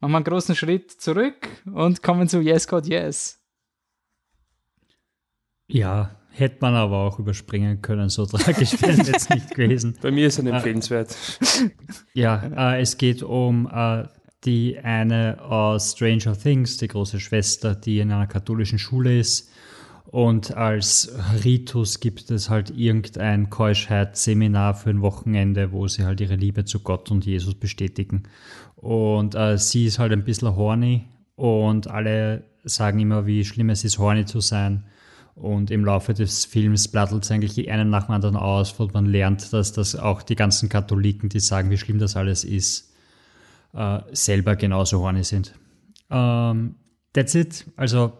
Machen 0.00 0.12
wir 0.12 0.16
einen 0.16 0.24
großen 0.24 0.56
Schritt 0.56 0.90
zurück 0.90 1.46
und 1.66 2.02
kommen 2.02 2.26
zu 2.26 2.40
Yes 2.40 2.66
God 2.66 2.86
Yes. 2.86 3.38
Ja, 5.66 6.19
hätte 6.40 6.56
man 6.60 6.74
aber 6.74 6.98
auch 6.98 7.18
überspringen 7.18 7.82
können, 7.82 8.08
so 8.08 8.26
tragisch 8.26 8.80
wäre 8.82 9.00
es 9.00 9.08
jetzt 9.08 9.30
nicht 9.30 9.54
gewesen. 9.54 9.96
Bei 10.00 10.10
mir 10.10 10.26
ist 10.26 10.38
er 10.38 10.52
empfehlenswert. 10.52 11.14
Ja, 12.14 12.72
äh, 12.74 12.80
es 12.80 12.98
geht 12.98 13.22
um 13.22 13.68
äh, 13.72 14.04
die 14.44 14.78
eine 14.78 15.42
aus 15.42 15.92
Stranger 15.92 16.36
Things, 16.36 16.78
die 16.78 16.88
große 16.88 17.20
Schwester, 17.20 17.74
die 17.74 18.00
in 18.00 18.10
einer 18.10 18.26
katholischen 18.26 18.78
Schule 18.78 19.18
ist. 19.18 19.50
Und 20.06 20.56
als 20.56 21.12
Ritus 21.44 22.00
gibt 22.00 22.32
es 22.32 22.50
halt 22.50 22.70
irgendein 22.76 23.48
Keuschheitsseminar 23.48 24.74
für 24.74 24.90
ein 24.90 25.02
Wochenende, 25.02 25.70
wo 25.70 25.86
sie 25.86 26.04
halt 26.04 26.20
ihre 26.20 26.34
Liebe 26.34 26.64
zu 26.64 26.80
Gott 26.80 27.12
und 27.12 27.24
Jesus 27.24 27.54
bestätigen. 27.54 28.24
Und 28.74 29.36
äh, 29.36 29.56
sie 29.56 29.86
ist 29.86 30.00
halt 30.00 30.12
ein 30.12 30.24
bisschen 30.24 30.56
horny 30.56 31.04
und 31.36 31.86
alle 31.88 32.44
sagen 32.64 32.98
immer, 32.98 33.26
wie 33.26 33.44
schlimm 33.44 33.70
es 33.70 33.84
ist, 33.84 33.98
horny 33.98 34.24
zu 34.24 34.40
sein. 34.40 34.84
Und 35.34 35.70
im 35.70 35.84
Laufe 35.84 36.12
des 36.12 36.44
Films 36.44 36.88
plattelt 36.88 37.24
es 37.24 37.30
eigentlich 37.30 37.70
einen 37.70 37.88
nach 37.88 38.06
dem 38.06 38.14
anderen 38.14 38.36
aus 38.36 38.72
und 38.72 38.92
man 38.92 39.06
lernt, 39.06 39.52
dass 39.52 39.72
das 39.72 39.96
auch 39.96 40.22
die 40.22 40.36
ganzen 40.36 40.68
Katholiken, 40.68 41.28
die 41.28 41.40
sagen, 41.40 41.70
wie 41.70 41.78
schlimm 41.78 41.98
das 41.98 42.16
alles 42.16 42.44
ist, 42.44 42.92
äh, 43.72 44.00
selber 44.12 44.56
genauso 44.56 45.00
horny 45.00 45.24
sind. 45.24 45.54
Ähm, 46.10 46.74
that's 47.12 47.34
it. 47.34 47.64
Also 47.76 48.12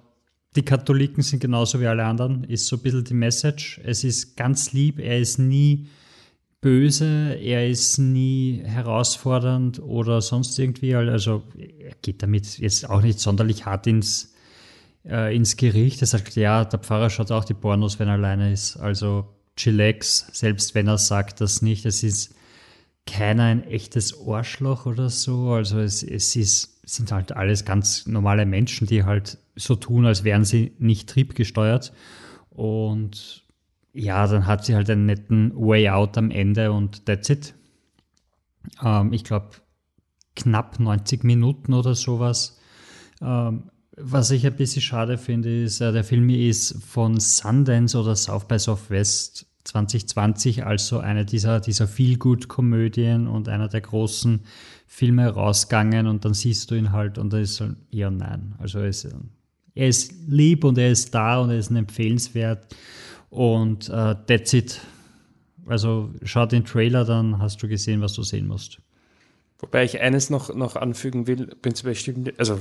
die 0.57 0.63
Katholiken 0.63 1.23
sind 1.23 1.41
genauso 1.41 1.81
wie 1.81 1.87
alle 1.87 2.05
anderen, 2.05 2.45
ist 2.45 2.67
so 2.67 2.77
ein 2.77 2.83
bisschen 2.83 3.05
die 3.05 3.15
Message. 3.15 3.81
Es 3.85 4.03
ist 4.03 4.37
ganz 4.37 4.73
lieb, 4.73 4.99
er 4.99 5.19
ist 5.19 5.39
nie 5.39 5.89
böse, 6.61 7.35
er 7.41 7.69
ist 7.69 7.99
nie 7.99 8.61
herausfordernd 8.65 9.81
oder 9.81 10.21
sonst 10.21 10.59
irgendwie. 10.59 10.95
Also 10.95 11.43
er 11.57 11.95
geht 12.03 12.23
damit 12.23 12.59
jetzt 12.59 12.89
auch 12.89 13.03
nicht 13.03 13.21
sonderlich 13.21 13.65
hart 13.65 13.87
ins, 13.87 14.30
äh, 15.05 15.35
ins 15.35 15.57
Gericht. 15.57 16.01
Er 16.01 16.07
sagt, 16.07 16.37
ja, 16.37 16.65
der 16.65 16.79
Pfarrer 16.79 17.11
schaut 17.11 17.31
auch 17.31 17.45
die 17.45 17.55
Pornos, 17.55 17.99
wenn 17.99 18.09
er 18.09 18.15
alleine 18.15 18.53
ist. 18.53 18.77
Also 18.77 19.27
chillax, 19.57 20.29
selbst 20.33 20.75
wenn 20.75 20.89
er 20.89 20.99
sagt 20.99 21.41
das 21.41 21.63
nicht. 21.63 21.87
Es 21.87 22.03
ist 22.03 22.35
keiner 23.07 23.45
ein 23.45 23.65
echtes 23.65 24.15
Arschloch 24.27 24.87
oder 24.87 25.09
so. 25.09 25.53
Also 25.53 25.79
es, 25.79 26.03
es 26.03 26.37
ist, 26.37 26.81
sind 26.89 27.13
halt 27.13 27.33
alles 27.33 27.65
ganz 27.65 28.07
normale 28.07 28.47
Menschen, 28.47 28.87
die 28.87 29.05
halt 29.05 29.39
so 29.57 29.75
tun, 29.77 30.07
als 30.07 30.25
wären 30.25 30.45
sie 30.45 30.73
nicht 30.79 31.09
triebgesteuert. 31.09 31.93
Und 32.51 33.45
ja, 33.93 34.27
dann 34.27 34.47
hat 34.47 34.65
sie 34.65 34.75
halt 34.75 34.89
einen 34.91 35.07
netten 35.07 35.53
Way 35.55 35.91
Out 35.91 36.17
am 36.19 36.31
Ende 36.31 36.73
und 36.73 37.07
that's 37.07 37.29
it. 37.29 37.55
Ähm, 38.83 39.13
ich 39.13 39.25
glaube, 39.25 39.51
knapp 40.37 40.79
90 40.79 41.25
Minuten 41.25 41.75
oder 41.75 41.95
sowas. 41.95 42.59
Ähm, 43.21 43.70
was 43.97 44.31
ich 44.31 44.47
ein 44.47 44.57
bisschen 44.57 44.83
schade 44.83 45.19
finde, 45.19 45.63
ist, 45.63 45.81
äh, 45.81 45.93
der 45.93 46.05
Film 46.05 46.29
ist 46.31 46.83
von 46.83 47.19
Sundance 47.19 47.99
oder 47.99 48.17
South 48.17 48.47
by 48.47 48.59
Southwest 48.59 49.47
2020, 49.65 50.65
also 50.65 50.99
eine 50.99 51.25
dieser, 51.25 51.61
dieser 51.61 51.87
Feel-Good-Komödien 51.87 53.27
und 53.27 53.49
einer 53.49 53.69
der 53.69 53.83
großen 53.83 54.41
Filme 54.87 55.29
rausgegangen 55.29 56.07
und 56.07 56.25
dann 56.25 56.35
siehst 56.35 56.71
du 56.71 56.75
ihn 56.75 56.93
halt 56.93 57.19
und 57.19 57.33
da 57.33 57.39
ist 57.39 57.57
so, 57.57 57.69
ja, 57.91 58.11
nein. 58.11 58.55
Also 58.59 58.79
er 58.81 58.89
ist, 58.89 59.09
er 59.75 59.89
ist 59.89 60.13
lieb 60.27 60.65
und 60.65 60.79
er 60.79 60.91
ist 60.91 61.15
da 61.15 61.41
und 61.41 61.51
er 61.51 61.59
ist 61.59 61.71
empfehlenswert 61.71 62.75
und 63.29 63.89
äh, 63.89 64.17
that's 64.27 64.53
it. 64.53 64.81
Also 65.67 66.11
schau 66.25 66.47
den 66.47 66.65
Trailer, 66.65 67.05
dann 67.05 67.39
hast 67.39 67.63
du 67.63 67.69
gesehen, 67.69 68.01
was 68.01 68.15
du 68.15 68.23
sehen 68.23 68.47
musst. 68.47 68.81
Wobei 69.61 69.85
ich 69.85 70.01
eines 70.01 70.31
noch, 70.31 70.53
noch 70.55 70.75
anfügen 70.75 71.27
will, 71.27 71.47
prinzipiell 71.47 71.95
stimmt, 71.95 72.39
also 72.41 72.59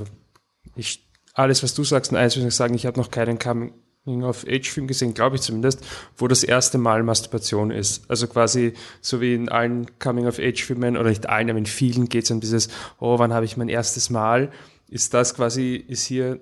ich, 0.76 1.09
alles, 1.40 1.64
was 1.64 1.74
du 1.74 1.84
sagst, 1.84 2.12
und 2.12 2.18
eines 2.18 2.36
will 2.38 2.46
ich 2.46 2.54
sagen, 2.54 2.74
ich 2.74 2.86
habe 2.86 3.00
noch 3.00 3.12
keinen 3.12 3.40
Coming-of-Age-Film 3.40 4.88
gesehen, 4.88 5.14
glaube 5.14 5.38
ich 5.38 5.42
zumindest, 5.42 5.86
wo 6.18 6.28
das 6.28 6.44
erste 6.44 6.78
Mal 6.78 7.02
Masturbation 7.04 7.72
ist. 7.72 8.10
Also 8.10 8.28
quasi 8.28 8.74
so 9.02 9.22
wie 9.22 9.34
in 9.34 9.50
allen 9.50 9.88
Coming-of-Age-Filmen, 10.00 10.98
oder 10.98 11.10
nicht 11.10 11.30
allen, 11.30 11.50
aber 11.50 11.60
in 11.60 11.66
vielen 11.66 12.10
geht 12.10 12.26
es 12.26 12.32
um 12.32 12.42
dieses, 12.42 12.68
oh, 13.00 13.20
wann 13.20 13.34
habe 13.34 13.46
ich 13.46 13.58
mein 13.58 13.70
erstes 13.70 14.10
Mal? 14.10 14.52
Ist 14.90 15.14
das 15.14 15.34
quasi, 15.34 15.76
ist 15.76 16.06
hier 16.06 16.42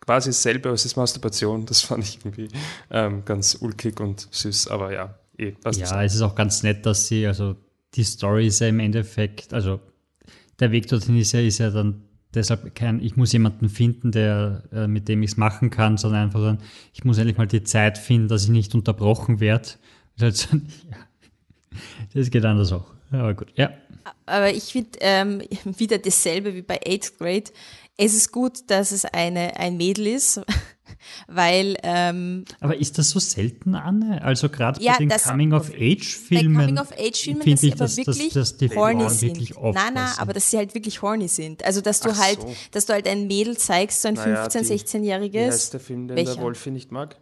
quasi 0.00 0.30
dasselbe, 0.30 0.68
aber 0.68 0.74
es 0.74 0.84
ist 0.84 0.96
Masturbation. 0.96 1.66
Das 1.66 1.80
fand 1.80 2.04
ich 2.04 2.18
irgendwie 2.18 2.48
ähm, 2.90 3.24
ganz 3.24 3.56
ulkig 3.60 4.00
und 4.00 4.28
süß, 4.30 4.68
aber 4.68 4.92
ja, 4.92 5.18
eh, 5.38 5.52
du 5.52 5.70
Ja, 5.70 6.02
es 6.04 6.14
ist 6.14 6.22
auch 6.22 6.34
ganz 6.34 6.62
nett, 6.62 6.84
dass 6.86 7.06
sie, 7.06 7.26
also 7.26 7.56
die 7.94 8.04
Story 8.04 8.46
ist 8.46 8.60
ja 8.60 8.68
im 8.68 8.80
Endeffekt, 8.80 9.54
also 9.54 9.80
der 10.60 10.70
Weg 10.70 10.86
dorthin 10.88 11.18
ist 11.18 11.32
ja, 11.32 11.40
ist 11.40 11.58
ja 11.58 11.70
dann 11.70 12.02
deshalb 12.34 12.74
kein, 12.74 13.00
ich 13.02 13.16
muss 13.16 13.32
jemanden 13.32 13.68
finden, 13.68 14.12
der, 14.12 14.62
äh, 14.72 14.86
mit 14.86 15.08
dem 15.08 15.22
ich 15.22 15.32
es 15.32 15.36
machen 15.36 15.70
kann, 15.70 15.96
sondern 15.96 16.24
einfach 16.24 16.40
dann, 16.40 16.58
ich 16.92 17.04
muss 17.04 17.18
endlich 17.18 17.36
mal 17.36 17.46
die 17.46 17.64
Zeit 17.64 17.98
finden, 17.98 18.28
dass 18.28 18.44
ich 18.44 18.50
nicht 18.50 18.74
unterbrochen 18.74 19.40
werde. 19.40 19.68
Das, 20.18 20.48
das 22.14 22.30
geht 22.30 22.42
anders 22.46 22.72
auch. 22.72 22.86
Aber 23.10 23.34
gut, 23.34 23.48
ja. 23.54 23.70
Aber 24.24 24.50
ich 24.50 24.64
finde 24.64 24.98
ähm, 25.00 25.42
wieder 25.64 25.98
dasselbe 25.98 26.54
wie 26.54 26.62
bei 26.62 26.80
8th 26.80 27.18
Grade. 27.18 27.50
Es 27.98 28.14
ist 28.14 28.32
gut, 28.32 28.70
dass 28.70 28.92
es 28.92 29.04
eine, 29.04 29.58
ein 29.58 29.76
Mädel 29.76 30.06
ist, 30.06 30.40
weil 31.28 31.76
ähm, 31.82 32.44
Aber 32.60 32.76
ist 32.76 32.98
das 32.98 33.10
so 33.10 33.18
selten, 33.18 33.74
Anne? 33.74 34.22
Also 34.22 34.48
gerade 34.48 34.82
Ja, 34.82 34.92
bei 34.92 34.98
den 34.98 35.08
das- 35.08 35.24
bei 35.24 35.30
Coming-of-Age-Filmen 35.30 36.54
Coming-of-Age-Filmen, 36.60 37.42
finde 37.42 37.50
dass 37.54 37.60
sie 37.60 37.66
ich, 37.68 37.72
aber 37.74 37.78
dass, 37.84 37.96
dass, 37.96 38.06
wirklich 38.06 38.32
dass 38.32 38.56
die 38.56 38.68
horny 38.70 39.00
Frauen 39.04 39.08
sind. 39.10 39.28
wirklich 39.40 39.54
Nein, 39.56 39.94
nein, 39.94 40.08
aber 40.18 40.32
dass 40.32 40.50
sie 40.50 40.56
halt 40.58 40.74
wirklich 40.74 41.02
horny 41.02 41.28
sind. 41.28 41.64
Also, 41.64 41.80
dass 41.80 42.00
du 42.00 42.10
Ach 42.10 42.18
halt, 42.18 42.40
so. 42.40 42.54
dass 42.72 42.86
du 42.86 42.92
halt 42.92 43.06
ein 43.08 43.26
Mädel 43.26 43.56
zeigst, 43.56 44.02
so 44.02 44.08
ein 44.08 44.14
Naja, 44.14 44.44
15-, 44.46 44.62
die- 44.62 44.68
Wie 44.68 44.74
16-jähriges. 44.74 45.46
heißt 45.52 45.72
der 45.74 45.80
Film, 45.80 46.08
den 46.08 46.16
Welcher? 46.16 46.34
der 46.34 46.42
Wolfi 46.42 46.70
nicht 46.70 46.92
mag? 46.92 47.16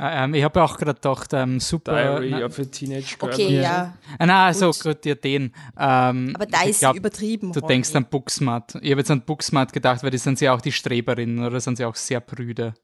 Ähm, 0.00 0.32
ich 0.34 0.44
habe 0.44 0.62
auch 0.62 0.76
gerade 0.76 0.94
gedacht, 0.94 1.30
ähm, 1.32 1.58
super. 1.58 1.90
Diary 1.92 2.30
na, 2.30 2.44
of 2.46 2.56
a 2.56 2.64
Teenage 2.64 3.16
Girl. 3.18 3.32
Okay, 3.32 3.56
Ja. 3.56 3.60
ja. 3.62 3.94
Ah, 4.20 4.26
na, 4.26 4.54
so 4.54 4.70
Gut. 4.70 5.04
ja, 5.04 5.16
den. 5.16 5.52
Ähm, 5.76 6.32
Aber 6.36 6.46
da 6.46 6.62
ist 6.62 6.78
glaub, 6.78 6.94
übertrieben. 6.94 7.52
Du 7.52 7.60
horny. 7.60 7.74
denkst 7.74 7.96
an 7.96 8.04
Booksmart. 8.08 8.76
Ich 8.80 8.92
habe 8.92 9.00
jetzt 9.00 9.10
an 9.10 9.22
Booksmart 9.22 9.72
gedacht, 9.72 10.04
weil 10.04 10.12
die 10.12 10.18
sind 10.18 10.40
ja 10.40 10.54
auch 10.54 10.60
die 10.60 10.70
Streberinnen 10.70 11.44
oder 11.44 11.58
sind 11.58 11.78
sie 11.78 11.84
auch 11.84 11.96
sehr 11.96 12.20
prüde. 12.20 12.74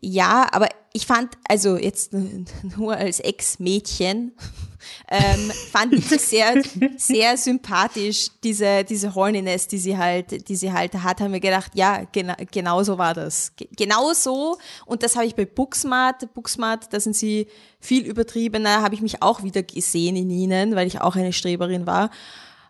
Ja, 0.00 0.48
aber 0.52 0.68
ich 0.94 1.06
fand, 1.06 1.36
also 1.46 1.76
jetzt 1.76 2.12
nur 2.76 2.96
als 2.96 3.20
Ex-Mädchen, 3.20 4.32
ähm, 5.08 5.50
fand 5.70 5.92
ich 5.92 6.06
sehr, 6.06 6.62
sehr 6.96 7.36
sympathisch, 7.36 8.28
diese, 8.42 8.84
diese 8.84 9.14
Horniness, 9.14 9.68
die 9.68 9.76
sie 9.76 9.98
halt, 9.98 10.48
die 10.48 10.56
sie 10.56 10.72
halt 10.72 10.94
hat, 10.94 11.20
haben 11.20 11.34
wir 11.34 11.40
gedacht, 11.40 11.72
ja, 11.74 12.04
gena 12.12 12.36
genau 12.50 12.82
so 12.82 12.96
war 12.96 13.12
das. 13.12 13.54
Ge 13.56 13.68
genau 13.76 14.14
so. 14.14 14.56
Und 14.86 15.02
das 15.02 15.16
habe 15.16 15.26
ich 15.26 15.34
bei 15.34 15.44
Booksmart, 15.44 16.32
Booksmart, 16.32 16.90
da 16.92 16.98
sind 16.98 17.14
sie 17.14 17.48
viel 17.78 18.06
übertriebener, 18.06 18.80
habe 18.80 18.94
ich 18.94 19.02
mich 19.02 19.22
auch 19.22 19.42
wieder 19.42 19.62
gesehen 19.62 20.16
in 20.16 20.30
ihnen, 20.30 20.76
weil 20.76 20.86
ich 20.86 21.02
auch 21.02 21.14
eine 21.14 21.34
Streberin 21.34 21.86
war 21.86 22.10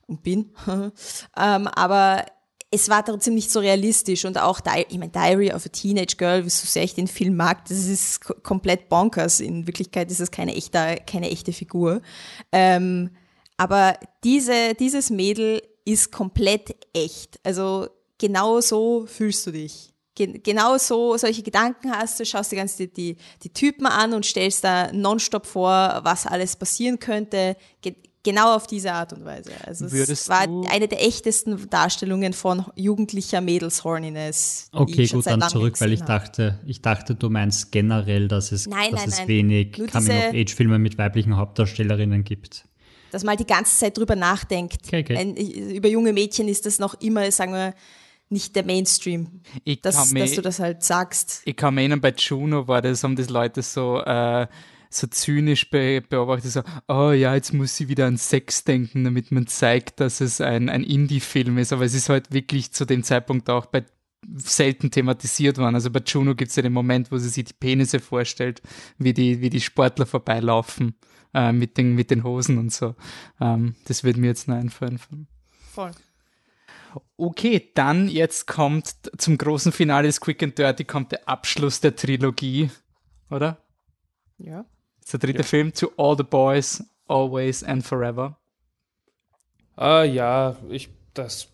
und 0.09 0.25
bin. 0.25 0.51
ähm, 1.37 1.69
aber 1.69 2.25
es 2.71 2.89
war 2.89 3.05
trotzdem 3.05 3.35
nicht 3.35 3.51
so 3.51 3.61
realistisch 3.61 4.25
und 4.25 4.37
auch, 4.39 4.61
Di 4.61 4.85
ich 4.89 4.99
meine, 4.99 5.11
Diary 5.11 5.53
of 5.53 5.65
a 5.65 5.69
Teenage 5.71 6.17
Girl, 6.17 6.45
wie 6.45 6.51
so 6.51 6.67
sehr 6.67 6.85
ich 6.85 6.95
den 6.95 7.07
Film 7.07 7.35
mag, 7.37 7.65
das 7.67 7.87
ist 7.87 8.23
ko- 8.25 8.35
komplett 8.43 8.89
bonkers. 8.89 9.41
In 9.41 9.67
Wirklichkeit 9.67 10.11
ist 10.11 10.21
es 10.21 10.31
keine 10.31 10.55
echte, 10.55 10.97
keine 11.07 11.31
echte 11.31 11.53
Figur. 11.53 12.03
Ähm, 12.53 13.11
aber 13.57 13.99
diese, 14.23 14.75
dieses 14.75 15.09
Mädel 15.11 15.63
ist 15.85 16.13
komplett 16.13 16.77
echt. 16.93 17.41
Also 17.43 17.89
genau 18.19 18.61
so 18.61 19.07
fühlst 19.07 19.47
du 19.47 19.53
dich. 19.53 19.95
Gen 20.15 20.43
genau 20.43 20.77
so, 20.77 21.17
solche 21.17 21.43
Gedanken 21.43 21.91
hast 21.93 22.21
du, 22.21 22.27
schaust 22.27 22.53
dir 22.53 22.57
ganz 22.57 22.77
die, 22.77 22.93
die, 22.93 23.17
die 23.43 23.53
Typen 23.53 23.87
an 23.87 24.13
und 24.13 24.27
stellst 24.27 24.65
da 24.65 24.93
nonstop 24.93 25.47
vor, 25.47 26.01
was 26.03 26.27
alles 26.27 26.57
passieren 26.57 26.99
könnte. 26.99 27.57
Genau 28.23 28.55
auf 28.57 28.67
diese 28.67 28.93
Art 28.93 29.13
und 29.13 29.25
Weise. 29.25 29.53
Also 29.65 29.87
es 29.87 29.93
Würdest 29.93 30.29
war 30.29 30.47
eine 30.71 30.89
der 30.89 31.05
echtesten 31.07 31.69
Darstellungen 31.71 32.33
von 32.33 32.65
jugendlicher 32.77 33.41
Mädelshorniness. 33.41 34.69
Okay, 34.73 35.07
gut, 35.07 35.27
dann 35.27 35.43
zurück, 35.49 35.81
weil 35.81 35.93
ich 35.93 36.01
habe. 36.03 36.13
dachte, 36.13 36.59
ich 36.67 36.83
dachte, 36.83 37.15
du 37.15 37.31
meinst 37.31 37.73
generell, 37.73 38.29
dass 38.29 38.53
es, 38.53 38.67
Nein, 38.67 38.91
dass 38.93 39.01
nein, 39.01 39.09
es 39.11 39.19
nein. 39.19 39.29
wenig 39.29 39.73
Coming-of-Age-Filme 39.73 40.79
mit 40.79 40.99
weiblichen 40.99 41.37
Hauptdarstellerinnen 41.37 42.25
gibt. 42.25 42.67
dass 43.11 43.23
man 43.25 43.31
halt 43.31 43.41
die 43.41 43.47
ganze 43.47 43.77
Zeit 43.79 43.97
drüber 43.97 44.17
nachdenkt. 44.17 44.83
Okay, 44.87 45.01
okay. 45.01 45.17
Ein, 45.17 45.37
über 45.37 45.89
junge 45.89 46.13
Mädchen 46.13 46.49
ist 46.49 46.67
das 46.67 46.79
noch 46.79 46.95
immer, 47.01 47.31
sagen 47.33 47.53
wir, 47.53 47.75
nicht 48.31 48.55
der 48.57 48.65
Mainstream, 48.65 49.41
Ich 49.65 49.81
dass, 49.81 49.97
kann 49.97 50.15
dass 50.17 50.33
du 50.35 50.43
das 50.43 50.59
halt 50.59 50.83
sagst. 50.85 51.41
Ich 51.47 51.57
kann 51.57 51.75
mich 51.75 51.83
erinnern, 51.83 52.03
bei 52.03 52.13
Juno 52.15 52.69
war 52.69 52.83
das, 52.83 53.03
haben 53.03 53.17
das 53.17 53.31
Leute 53.31 53.63
so, 53.63 54.03
äh, 54.03 54.47
so 54.91 55.07
zynisch 55.07 55.71
be 55.71 56.01
beobachtet, 56.01 56.51
so, 56.51 56.63
oh 56.89 57.11
ja, 57.11 57.35
jetzt 57.35 57.53
muss 57.53 57.77
sie 57.77 57.89
wieder 57.89 58.07
an 58.07 58.17
Sex 58.17 58.65
denken, 58.65 59.05
damit 59.05 59.31
man 59.33 59.47
zeigt, 59.47 60.01
dass 60.01 60.21
es 60.21 60.41
ein, 60.41 60.69
ein 60.69 60.85
Indie-Film 60.85 61.59
ist. 61.59 61.73
Aber 61.73 61.85
es 61.85 61.95
ist 61.95 62.09
halt 62.09 62.33
wirklich 62.33 62.73
zu 62.73 62.85
dem 62.85 63.03
Zeitpunkt 63.03 63.51
auch 63.51 63.67
bei 63.67 63.85
selten 64.35 64.91
thematisiert 64.91 65.59
worden. 65.59 65.75
Also 65.75 65.91
bei 65.91 66.01
Juno 66.05 66.35
gibt 66.35 66.51
es 66.51 66.57
ja 66.57 66.63
den 66.63 66.73
Moment, 66.73 67.11
wo 67.11 67.19
sie 67.19 67.29
sich 67.29 67.45
die 67.45 67.55
Penisse 67.55 68.01
vorstellt, 68.01 68.63
wie 68.99 69.13
die, 69.13 69.41
wie 69.41 69.51
die 69.51 69.61
Sportler 69.61 70.07
vorbeilaufen 70.07 70.95
äh, 71.35 71.53
mit, 71.53 71.77
den, 71.77 71.95
mit 71.95 72.11
den 72.11 72.25
Hosen 72.25 72.59
und 72.59 72.73
so. 72.73 72.95
Ähm, 73.41 73.75
das 73.87 74.05
wird 74.05 74.17
mir 74.17 74.29
jetzt 74.29 74.49
nur 74.49 74.57
einfallen. 74.57 74.99
Voll. 75.71 75.93
Okay, 77.17 77.71
dann 77.75 78.09
jetzt 78.09 78.47
kommt 78.47 78.95
zum 79.19 79.39
großen 79.39 79.73
Finale 79.73 80.09
des 80.09 80.21
Quick 80.21 80.43
and 80.43 80.59
Dirty 80.59 80.85
kommt 80.85 81.13
der 81.13 81.29
Abschluss 81.29 81.81
der 81.81 81.95
Trilogie, 81.95 82.71
oder? 83.31 83.59
Ja. 84.39 84.65
Ist 85.09 85.15
der 85.15 85.21
dritte 85.21 85.43
Film, 85.43 85.73
To 85.73 85.91
All 85.97 86.19
the 86.19 86.23
Boys, 86.23 86.85
Always 87.07 87.65
and 87.65 87.83
Forever. 87.83 88.37
Ah 89.75 90.03
ja, 90.03 90.57
ich 90.69 90.91
das, 91.15 91.49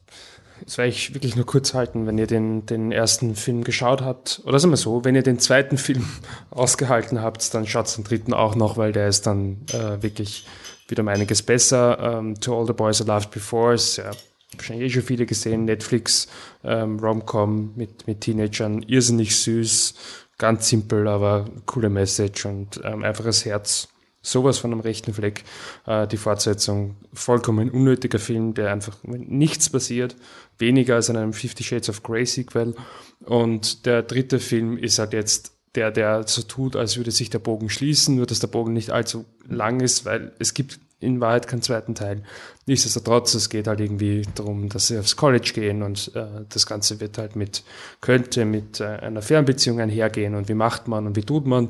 das 0.64 0.76
werde 0.76 0.88
ich 0.88 1.14
wirklich 1.14 1.36
nur 1.36 1.46
kurz 1.46 1.72
halten, 1.72 2.08
wenn 2.08 2.18
ihr 2.18 2.26
den, 2.26 2.66
den 2.66 2.90
ersten 2.90 3.36
Film 3.36 3.62
geschaut 3.62 4.02
habt. 4.02 4.42
Oder 4.44 4.58
sagen 4.58 4.72
wir 4.72 4.76
so, 4.76 5.04
wenn 5.04 5.14
ihr 5.14 5.22
den 5.22 5.38
zweiten 5.38 5.78
Film 5.78 6.04
ausgehalten 6.50 7.22
habt, 7.22 7.54
dann 7.54 7.64
schaut 7.64 7.96
den 7.96 8.02
dritten 8.02 8.34
auch 8.34 8.56
noch, 8.56 8.76
weil 8.76 8.90
der 8.90 9.06
ist 9.06 9.24
dann 9.28 9.58
äh, 9.72 10.02
wirklich 10.02 10.48
wieder 10.88 11.02
um 11.04 11.08
einiges 11.08 11.42
besser. 11.42 12.00
Ähm, 12.00 12.40
to 12.40 12.58
All 12.58 12.66
the 12.66 12.72
Boys 12.72 12.98
I 12.98 13.04
Loved 13.04 13.30
Before 13.30 13.74
ist 13.74 13.98
ja 13.98 14.10
wahrscheinlich 14.56 14.86
eh 14.86 14.94
schon 14.94 15.02
viele 15.02 15.26
gesehen. 15.26 15.64
Netflix, 15.64 16.26
ähm, 16.64 16.98
Rom-Com 16.98 17.74
mit, 17.76 18.08
mit 18.08 18.22
Teenagern, 18.22 18.82
irrsinnig 18.82 19.36
süß, 19.36 19.94
ganz 20.44 20.68
simpel, 20.68 21.08
aber 21.08 21.46
coole 21.64 21.88
Message 21.88 22.44
und 22.44 22.78
ähm, 22.84 23.02
einfaches 23.02 23.46
Herz 23.46 23.88
sowas 24.20 24.58
von 24.58 24.72
einem 24.72 24.80
rechten 24.80 25.14
Fleck. 25.14 25.42
Äh, 25.86 26.06
die 26.06 26.18
Fortsetzung, 26.18 26.96
vollkommen 27.14 27.70
unnötiger 27.70 28.18
Film, 28.18 28.52
der 28.52 28.70
einfach 28.70 28.98
nichts 29.04 29.70
passiert, 29.70 30.16
weniger 30.58 30.96
als 30.96 31.08
in 31.08 31.16
einem 31.16 31.32
Fifty 31.32 31.64
Shades 31.64 31.88
of 31.88 32.02
Grey 32.02 32.26
Sequel. 32.26 32.74
Und 33.24 33.86
der 33.86 34.02
dritte 34.02 34.38
Film 34.38 34.76
ist 34.76 34.98
halt 34.98 35.14
jetzt 35.14 35.52
der, 35.76 35.90
der 35.90 36.28
so 36.28 36.42
tut, 36.42 36.76
als 36.76 36.98
würde 36.98 37.10
sich 37.10 37.30
der 37.30 37.38
Bogen 37.38 37.70
schließen, 37.70 38.16
nur 38.16 38.26
dass 38.26 38.40
der 38.40 38.48
Bogen 38.48 38.74
nicht 38.74 38.90
allzu 38.90 39.24
lang 39.48 39.80
ist, 39.80 40.04
weil 40.04 40.32
es 40.38 40.52
gibt 40.52 40.78
in 41.04 41.20
Wahrheit 41.20 41.46
keinen 41.46 41.62
zweiten 41.62 41.94
Teil. 41.94 42.22
Nichtsdestotrotz, 42.66 43.34
es 43.34 43.50
geht 43.50 43.66
halt 43.66 43.80
irgendwie 43.80 44.22
darum, 44.34 44.68
dass 44.68 44.88
sie 44.88 44.98
aufs 44.98 45.16
College 45.16 45.52
gehen 45.54 45.82
und 45.82 46.10
äh, 46.14 46.26
das 46.48 46.66
Ganze 46.66 47.00
wird 47.00 47.18
halt 47.18 47.36
mit, 47.36 47.62
könnte 48.00 48.44
mit 48.44 48.80
äh, 48.80 48.84
einer 48.84 49.22
Fernbeziehung 49.22 49.80
einhergehen 49.80 50.34
und 50.34 50.48
wie 50.48 50.54
macht 50.54 50.88
man 50.88 51.06
und 51.06 51.16
wie 51.16 51.24
tut 51.24 51.46
man. 51.46 51.68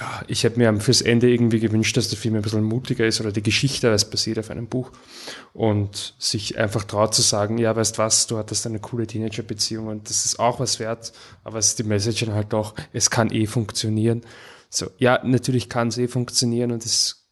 Ja, 0.00 0.22
ich 0.26 0.42
hätte 0.42 0.58
mir 0.58 0.80
fürs 0.80 1.02
Ende 1.02 1.30
irgendwie 1.30 1.60
gewünscht, 1.60 1.96
dass 1.96 2.08
der 2.08 2.18
Film 2.18 2.34
ein 2.34 2.42
bisschen 2.42 2.64
mutiger 2.64 3.06
ist 3.06 3.20
oder 3.20 3.30
die 3.30 3.44
Geschichte, 3.44 3.92
was 3.92 4.10
passiert 4.10 4.40
auf 4.40 4.50
einem 4.50 4.66
Buch 4.66 4.90
und 5.52 6.14
sich 6.18 6.58
einfach 6.58 6.82
traut 6.82 7.14
zu 7.14 7.22
sagen, 7.22 7.58
ja, 7.58 7.76
weißt 7.76 7.98
was, 7.98 8.26
du 8.26 8.36
hattest 8.36 8.66
eine 8.66 8.80
coole 8.80 9.06
Teenager-Beziehung 9.06 9.86
und 9.86 10.10
das 10.10 10.26
ist 10.26 10.40
auch 10.40 10.58
was 10.58 10.80
wert, 10.80 11.12
aber 11.44 11.58
es 11.58 11.68
ist 11.68 11.78
die 11.78 11.84
Message 11.84 12.26
halt 12.26 12.52
doch, 12.52 12.74
es 12.92 13.08
kann 13.08 13.30
eh 13.30 13.46
funktionieren. 13.46 14.22
So, 14.68 14.90
ja, 14.98 15.20
natürlich 15.22 15.68
kann 15.68 15.88
es 15.88 15.98
eh 15.98 16.08
funktionieren 16.08 16.72
und 16.72 16.84
es 16.84 17.23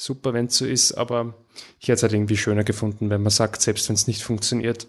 super, 0.00 0.32
wenn 0.32 0.46
es 0.46 0.56
so 0.56 0.66
ist, 0.66 0.92
aber 0.92 1.34
ich 1.78 1.88
hätte 1.88 1.96
es 1.96 2.02
halt 2.02 2.12
irgendwie 2.14 2.36
schöner 2.36 2.64
gefunden, 2.64 3.10
wenn 3.10 3.22
man 3.22 3.30
sagt, 3.30 3.60
selbst 3.60 3.88
wenn 3.88 3.94
es 3.94 4.06
nicht 4.06 4.22
funktioniert, 4.22 4.86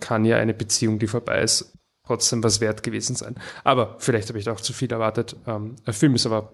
kann 0.00 0.24
ja 0.24 0.36
eine 0.38 0.54
Beziehung, 0.54 0.98
die 0.98 1.06
vorbei 1.06 1.40
ist, 1.42 1.72
trotzdem 2.04 2.42
was 2.42 2.60
wert 2.60 2.82
gewesen 2.82 3.14
sein. 3.14 3.36
Aber 3.64 3.96
vielleicht 3.98 4.28
habe 4.28 4.38
ich 4.38 4.44
da 4.44 4.52
auch 4.52 4.60
zu 4.60 4.72
viel 4.72 4.90
erwartet. 4.90 5.36
Ähm, 5.46 5.76
der 5.86 5.94
Film 5.94 6.14
ist 6.14 6.26
aber 6.26 6.52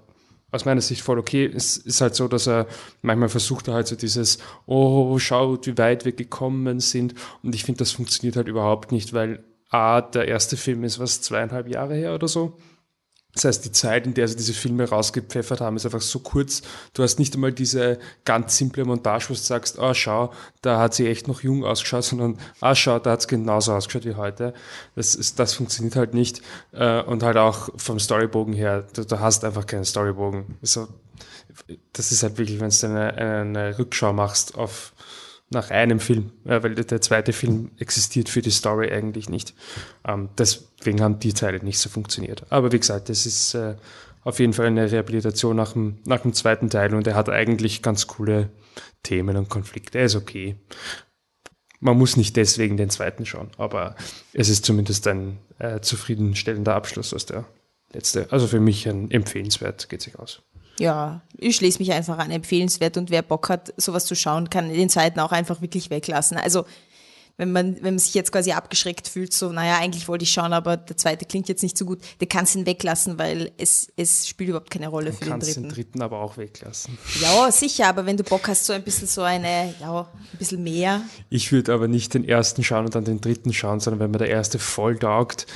aus 0.53 0.65
meiner 0.65 0.81
Sicht 0.81 1.03
voll 1.03 1.19
okay. 1.19 1.47
Es 1.47 1.77
ist 1.77 2.01
halt 2.01 2.15
so, 2.15 2.29
dass 2.29 2.47
er 2.47 2.67
manchmal 3.03 3.29
versucht 3.29 3.69
er 3.69 3.75
halt 3.75 3.87
so 3.87 3.97
dieses, 3.97 4.39
oh, 4.67 5.19
schaut, 5.19 5.67
wie 5.67 5.79
weit 5.79 6.05
wir 6.05 6.13
gekommen 6.13 6.81
sind. 6.81 7.15
Und 7.43 7.55
ich 7.55 7.65
finde, 7.65 7.79
das 7.79 7.93
funktioniert 7.93 8.37
halt 8.37 8.49
überhaupt 8.49 8.93
nicht, 8.93 9.13
weil 9.13 9.43
A, 9.71 10.01
der 10.01 10.29
erste 10.29 10.57
Film 10.57 10.85
ist 10.85 10.99
was 10.99 11.23
zweieinhalb 11.23 11.69
Jahre 11.69 11.95
her 11.95 12.15
oder 12.15 12.29
so. 12.29 12.57
Das 13.37 13.45
heißt, 13.45 13.65
die 13.67 13.73
Zeit, 13.73 14.07
in 14.07 14.15
der 14.15 14.27
sie 14.29 14.37
diese 14.37 14.55
Filme 14.55 14.89
rausgepfeffert 14.89 15.61
haben, 15.61 15.77
ist 15.77 15.85
einfach 15.85 16.01
so 16.01 16.21
kurz. 16.21 16.63
Du 16.95 17.03
hast 17.03 17.19
nicht 17.19 17.35
einmal 17.35 17.53
diese 17.53 17.99
ganz 18.25 18.57
simple 18.57 18.87
Montage, 18.87 19.27
wo 19.29 19.35
du 19.35 19.39
sagst, 19.39 19.79
ah, 19.79 19.93
schau, 19.93 20.33
da 20.63 20.81
hat 20.81 20.95
sie 20.95 21.07
echt 21.07 21.29
noch 21.29 21.43
jung 21.43 21.63
ausgeschaut, 21.63 22.05
sondern, 22.05 22.39
ah, 22.63 22.75
schau, 22.75 22.99
da 22.99 23.11
hat 23.11 23.21
es 23.21 23.29
genauso 23.29 23.75
ausgeschaut 23.75 24.07
wie 24.07 24.15
heute. 24.15 24.55
Das, 24.95 25.15
ist, 25.15 25.39
das 25.39 25.53
funktioniert 25.53 25.97
halt 25.97 26.15
nicht. 26.15 26.41
Äh, 26.73 27.03
Und 27.03 27.23
halt 27.23 27.37
auch 27.37 27.69
vom 27.77 27.99
Storybogen 27.99 28.55
her, 28.55 28.87
du, 28.95 29.05
du 29.05 29.21
hast 29.21 29.45
einfach 29.45 29.67
keinen 29.67 29.85
Storybogen. 29.85 30.57
So, 30.63 30.89
das 31.93 32.13
ist 32.13 32.23
halt 32.23 32.39
wirklich, 32.39 32.59
wenn 32.59 32.71
du 32.71 32.87
eine, 32.87 33.15
eine 33.15 33.79
Rückschau 33.79 34.15
machst 34.15 34.55
auf 34.55 34.95
nach 35.51 35.71
einem 35.71 36.01
Film, 36.01 36.33
ja, 36.45 36.63
weil 36.63 36.75
der 36.75 37.01
zweite 37.01 37.33
Film 37.33 37.71
existiert 37.79 38.29
für 38.29 38.43
die 38.43 38.51
Story 38.51 38.91
eigentlich 38.91 39.29
nicht. 39.29 39.55
Ähm, 40.07 40.29
deswegen 40.37 41.01
haben 41.01 41.21
die 41.21 41.33
Teile 41.33 41.63
nicht 41.65 41.79
so 41.79 41.89
funktioniert. 41.89 42.45
Aber 42.51 42.73
wie 42.73 42.81
gesagt, 42.81 43.09
das 43.09 43.27
ist 43.27 43.55
äh, 43.55 43.77
auf 44.25 44.41
jeden 44.41 44.53
Fall 44.53 44.67
eine 44.67 44.91
Rehabilitation 44.91 45.55
nach 45.55 45.75
dem, 45.75 45.99
nach 46.05 46.21
dem 46.23 46.33
zweiten 46.33 46.69
Teil 46.69 46.95
und 46.95 47.07
er 47.07 47.15
hat 47.15 47.29
eigentlich 47.29 47.81
ganz 47.81 48.09
coole 48.09 48.51
Themen 49.05 49.37
und 49.37 49.49
Konflikte. 49.49 49.99
Er 49.99 50.07
ist 50.07 50.17
okay. 50.17 50.57
Man 51.79 51.97
muss 51.97 52.17
nicht 52.17 52.35
deswegen 52.35 52.77
den 52.77 52.91
zweiten 52.91 53.25
schauen, 53.25 53.51
aber 53.57 53.95
es 54.33 54.49
ist 54.49 54.65
zumindest 54.65 55.07
ein 55.07 55.39
äh, 55.59 55.81
zufriedenstellender 55.81 56.75
Abschluss 56.75 57.15
aus 57.15 57.27
der 57.27 57.45
letzte. 57.93 58.27
Also 58.33 58.49
für 58.49 58.59
mich 58.59 58.89
ein 58.89 59.13
empfehlenswert, 59.13 59.89
geht 59.89 60.03
sich 60.03 60.19
aus. 60.19 60.43
Ja, 60.79 61.23
ich 61.39 61.57
schließe 61.57 61.79
mich 61.79 61.93
einfach 61.93 62.19
an, 62.19 62.31
empfehlenswert 62.31 62.97
und 62.97 63.11
wer 63.11 63.23
Bock 63.23 63.49
hat, 63.49 63.73
sowas 63.77 64.05
zu 64.07 64.15
schauen, 64.15 64.51
kann 64.51 64.69
den 64.73 64.89
zweiten 64.91 65.21
auch 65.21 65.33
einfach 65.33 65.61
wirklich 65.63 65.91
weglassen. 65.91 66.37
Also 66.37 66.65
wenn 67.39 67.53
man, 67.53 67.75
wenn 67.77 67.95
man 67.95 67.99
sich 67.99 68.15
jetzt 68.15 68.33
quasi 68.33 68.53
abgeschreckt 68.53 69.09
fühlt, 69.09 69.33
so, 69.33 69.53
naja, 69.53 69.77
eigentlich 69.79 70.09
wollte 70.09 70.23
ich 70.23 70.31
schauen, 70.31 70.55
aber 70.55 70.79
der 70.79 70.97
zweite 70.97 71.27
klingt 71.27 71.49
jetzt 71.49 71.63
nicht 71.63 71.77
so 71.77 71.85
gut, 71.85 72.01
der 72.21 72.29
kannst 72.29 72.57
ihn 72.57 72.65
weglassen, 72.65 73.19
weil 73.19 73.53
es, 73.59 73.93
es 73.97 74.27
spielt 74.27 74.49
überhaupt 74.49 74.71
keine 74.71 74.89
Rolle 74.89 75.11
Du 75.11 75.17
für 75.17 75.25
den 75.25 75.31
kannst 75.33 75.49
dritten. 75.49 75.63
den 75.65 75.69
dritten 75.71 76.03
aber 76.03 76.21
auch 76.21 76.39
weglassen. 76.39 76.97
Ja, 77.21 77.53
sicher, 77.53 77.89
aber 77.89 78.07
wenn 78.07 78.17
du 78.17 78.25
Bock 78.25 78.49
hast, 78.49 78.65
so 78.65 78.73
ein 78.73 78.83
bisschen 78.83 79.07
so 79.07 79.21
eine, 79.21 79.75
ja, 79.81 80.01
ein 80.01 80.39
bisschen 80.39 80.63
mehr. 80.63 81.03
Ich 81.29 81.53
würde 81.53 81.75
aber 81.75 81.89
nicht 81.89 82.15
den 82.15 82.27
ersten 82.27 82.65
schauen 82.65 82.87
und 82.87 82.95
dann 82.95 83.05
den 83.05 83.21
dritten 83.21 83.53
schauen, 83.53 83.81
sondern 83.81 84.01
wenn 84.01 84.13
mir 84.13 84.19
der 84.19 84.31
erste 84.31 84.59
voll 84.59 84.99
taugt, 84.99 85.47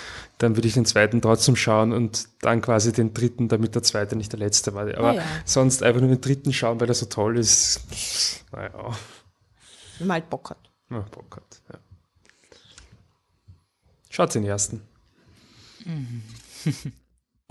dann 0.42 0.56
würde 0.56 0.66
ich 0.68 0.74
den 0.74 0.86
zweiten 0.86 1.20
trotzdem 1.20 1.54
schauen 1.54 1.92
und 1.92 2.28
dann 2.40 2.62
quasi 2.62 2.92
den 2.92 3.12
dritten, 3.14 3.48
damit 3.48 3.74
der 3.74 3.82
zweite 3.82 4.16
nicht 4.16 4.32
der 4.32 4.38
letzte 4.38 4.74
war. 4.74 4.82
Aber 4.96 5.10
Ah 5.10 5.14
ja. 5.14 5.22
sonst 5.44 5.82
einfach 5.82 6.00
nur 6.00 6.08
den 6.10 6.20
dritten 6.20 6.52
schauen, 6.52 6.80
weil 6.80 6.88
er 6.88 6.94
so 6.94 7.06
toll 7.06 7.38
ist. 7.38 7.80
Naja, 8.52 8.72
Wenn 9.98 10.06
man 10.06 10.14
halt 10.14 10.30
Bock 10.30 10.50
hat. 10.50 10.70
na, 10.88 11.00
Bock 11.00 11.36
hat. 11.36 11.62
Ja. 11.72 11.78
Schaut 14.08 14.34
den 14.34 14.44
ersten. 14.44 14.82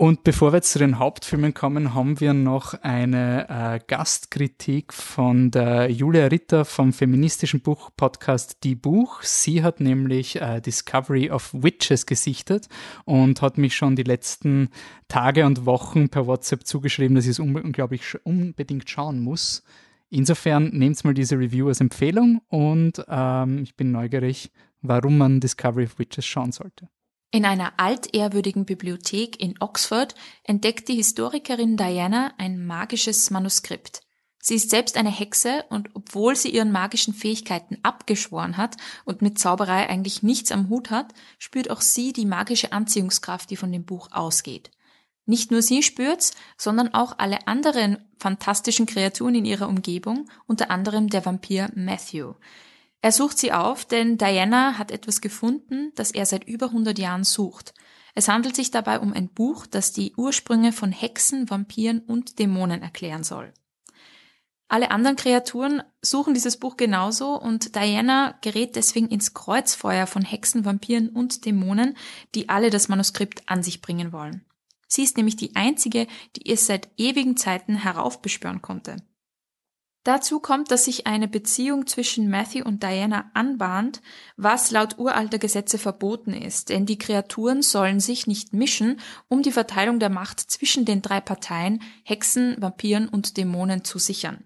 Und 0.00 0.24
bevor 0.24 0.54
wir 0.54 0.62
zu 0.62 0.78
den 0.78 0.98
Hauptfilmen 0.98 1.52
kommen, 1.52 1.92
haben 1.92 2.20
wir 2.20 2.32
noch 2.32 2.72
eine 2.72 3.46
äh, 3.50 3.80
Gastkritik 3.86 4.94
von 4.94 5.50
der 5.50 5.90
Julia 5.90 6.28
Ritter 6.28 6.64
vom 6.64 6.94
feministischen 6.94 7.60
Buch-Podcast 7.60 8.64
Die 8.64 8.76
Buch. 8.76 9.20
Sie 9.20 9.62
hat 9.62 9.78
nämlich 9.78 10.40
äh, 10.40 10.62
Discovery 10.62 11.30
of 11.30 11.52
Witches 11.52 12.06
gesichtet 12.06 12.70
und 13.04 13.42
hat 13.42 13.58
mich 13.58 13.76
schon 13.76 13.94
die 13.94 14.02
letzten 14.02 14.70
Tage 15.08 15.44
und 15.44 15.66
Wochen 15.66 16.08
per 16.08 16.26
WhatsApp 16.26 16.66
zugeschrieben, 16.66 17.14
dass 17.14 17.26
ich 17.26 17.32
es 17.32 17.38
unglaublich 17.38 18.02
unbedingt 18.24 18.88
schauen 18.88 19.20
muss. 19.20 19.62
Insofern 20.08 20.70
nehmt 20.70 21.04
mal 21.04 21.12
diese 21.12 21.38
Review 21.38 21.68
als 21.68 21.82
Empfehlung 21.82 22.40
und 22.48 23.04
ähm, 23.06 23.64
ich 23.64 23.76
bin 23.76 23.92
neugierig, 23.92 24.50
warum 24.80 25.18
man 25.18 25.40
Discovery 25.40 25.84
of 25.84 25.98
Witches 25.98 26.24
schauen 26.24 26.52
sollte. 26.52 26.88
In 27.32 27.44
einer 27.44 27.74
altehrwürdigen 27.76 28.64
Bibliothek 28.64 29.40
in 29.40 29.54
Oxford 29.60 30.16
entdeckt 30.42 30.88
die 30.88 30.96
Historikerin 30.96 31.76
Diana 31.76 32.34
ein 32.38 32.66
magisches 32.66 33.30
Manuskript. 33.30 34.02
Sie 34.42 34.56
ist 34.56 34.70
selbst 34.70 34.96
eine 34.96 35.10
Hexe 35.10 35.64
und 35.68 35.90
obwohl 35.94 36.34
sie 36.34 36.48
ihren 36.48 36.72
magischen 36.72 37.14
Fähigkeiten 37.14 37.78
abgeschworen 37.84 38.56
hat 38.56 38.76
und 39.04 39.22
mit 39.22 39.38
Zauberei 39.38 39.88
eigentlich 39.88 40.24
nichts 40.24 40.50
am 40.50 40.70
Hut 40.70 40.90
hat, 40.90 41.12
spürt 41.38 41.70
auch 41.70 41.82
sie 41.82 42.12
die 42.12 42.24
magische 42.24 42.72
Anziehungskraft, 42.72 43.50
die 43.50 43.56
von 43.56 43.70
dem 43.70 43.84
Buch 43.84 44.08
ausgeht. 44.10 44.72
Nicht 45.24 45.52
nur 45.52 45.62
sie 45.62 45.84
spürt's, 45.84 46.32
sondern 46.56 46.94
auch 46.94 47.18
alle 47.18 47.46
anderen 47.46 47.98
fantastischen 48.18 48.86
Kreaturen 48.86 49.36
in 49.36 49.44
ihrer 49.44 49.68
Umgebung, 49.68 50.28
unter 50.46 50.72
anderem 50.72 51.08
der 51.08 51.24
Vampir 51.24 51.70
Matthew. 51.76 52.34
Er 53.02 53.12
sucht 53.12 53.38
sie 53.38 53.52
auf, 53.52 53.84
denn 53.84 54.18
Diana 54.18 54.76
hat 54.76 54.90
etwas 54.90 55.20
gefunden, 55.20 55.92
das 55.94 56.10
er 56.10 56.26
seit 56.26 56.44
über 56.44 56.66
100 56.66 56.98
Jahren 56.98 57.24
sucht. 57.24 57.72
Es 58.14 58.28
handelt 58.28 58.56
sich 58.56 58.70
dabei 58.70 59.00
um 59.00 59.12
ein 59.12 59.28
Buch, 59.28 59.66
das 59.66 59.92
die 59.92 60.14
Ursprünge 60.16 60.72
von 60.72 60.92
Hexen, 60.92 61.48
Vampiren 61.48 62.00
und 62.00 62.38
Dämonen 62.38 62.82
erklären 62.82 63.24
soll. 63.24 63.52
Alle 64.68 64.90
anderen 64.92 65.16
Kreaturen 65.16 65.82
suchen 66.00 66.34
dieses 66.34 66.56
Buch 66.56 66.76
genauso 66.76 67.34
und 67.40 67.74
Diana 67.74 68.38
gerät 68.40 68.76
deswegen 68.76 69.08
ins 69.08 69.34
Kreuzfeuer 69.34 70.06
von 70.06 70.22
Hexen, 70.22 70.64
Vampiren 70.64 71.08
und 71.08 71.44
Dämonen, 71.44 71.96
die 72.36 72.48
alle 72.48 72.70
das 72.70 72.88
Manuskript 72.88 73.48
an 73.48 73.64
sich 73.64 73.80
bringen 73.80 74.12
wollen. 74.12 74.44
Sie 74.86 75.02
ist 75.02 75.16
nämlich 75.16 75.36
die 75.36 75.56
einzige, 75.56 76.06
die 76.36 76.48
es 76.52 76.66
seit 76.66 76.88
ewigen 76.96 77.36
Zeiten 77.36 77.76
heraufbeschwören 77.76 78.62
konnte. 78.62 78.96
Dazu 80.02 80.40
kommt, 80.40 80.70
dass 80.70 80.86
sich 80.86 81.06
eine 81.06 81.28
Beziehung 81.28 81.86
zwischen 81.86 82.30
Matthew 82.30 82.64
und 82.64 82.82
Diana 82.82 83.30
anbahnt, 83.34 84.00
was 84.38 84.70
laut 84.70 84.98
uralter 84.98 85.38
Gesetze 85.38 85.76
verboten 85.76 86.32
ist, 86.32 86.70
denn 86.70 86.86
die 86.86 86.96
Kreaturen 86.96 87.60
sollen 87.60 88.00
sich 88.00 88.26
nicht 88.26 88.54
mischen, 88.54 88.98
um 89.28 89.42
die 89.42 89.52
Verteilung 89.52 89.98
der 89.98 90.08
Macht 90.08 90.40
zwischen 90.40 90.86
den 90.86 91.02
drei 91.02 91.20
Parteien 91.20 91.82
Hexen, 92.02 92.56
Vampiren 92.58 93.08
und 93.08 93.36
Dämonen 93.36 93.84
zu 93.84 93.98
sichern. 93.98 94.42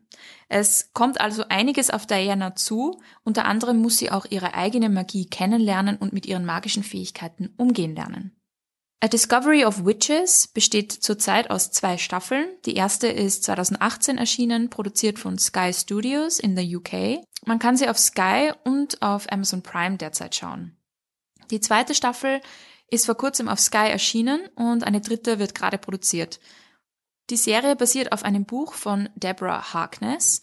Es 0.49 0.91
kommt 0.93 1.21
also 1.21 1.45
einiges 1.49 1.91
auf 1.91 2.05
Diana 2.05 2.57
zu, 2.57 3.01
unter 3.23 3.45
anderem 3.45 3.81
muss 3.81 3.99
sie 3.99 4.11
auch 4.11 4.27
ihre 4.29 4.55
eigene 4.55 4.89
Magie 4.89 5.27
kennenlernen 5.27 5.97
und 5.97 6.13
mit 6.13 6.27
ihren 6.27 6.45
magischen 6.45 6.83
Fähigkeiten 6.83 7.55
umgehen 7.57 7.95
lernen. 7.95 8.34
A 9.05 9.07
Discovery 9.07 9.67
of 9.67 9.85
Witches 9.85 10.49
besteht 10.49 10.91
zurzeit 10.91 11.51
aus 11.51 11.71
zwei 11.71 11.99
Staffeln. 11.99 12.49
Die 12.65 12.75
erste 12.75 13.07
ist 13.07 13.45
2018 13.45 14.17
erschienen, 14.17 14.71
produziert 14.71 15.19
von 15.19 15.37
Sky 15.37 15.75
Studios 15.75 16.39
in 16.39 16.57
der 16.57 16.65
UK. 16.65 17.23
Man 17.45 17.59
kann 17.59 17.77
sie 17.77 17.87
auf 17.87 17.99
Sky 17.99 18.53
und 18.65 19.03
auf 19.03 19.31
Amazon 19.31 19.63
Prime 19.63 19.99
derzeit 19.99 20.35
schauen. 20.35 20.79
Die 21.51 21.61
zweite 21.61 21.95
Staffel 21.95 22.41
ist 22.89 23.05
vor 23.05 23.17
kurzem 23.17 23.51
auf 23.51 23.61
Sky 23.61 23.91
erschienen 23.91 24.41
und 24.55 24.85
eine 24.85 25.03
dritte 25.03 25.39
wird 25.39 25.55
gerade 25.55 25.77
produziert. 25.77 26.41
Die 27.29 27.37
Serie 27.37 27.77
basiert 27.77 28.11
auf 28.11 28.23
einem 28.23 28.47
Buch 28.47 28.73
von 28.73 29.11
Deborah 29.17 29.75
Harkness, 29.75 30.41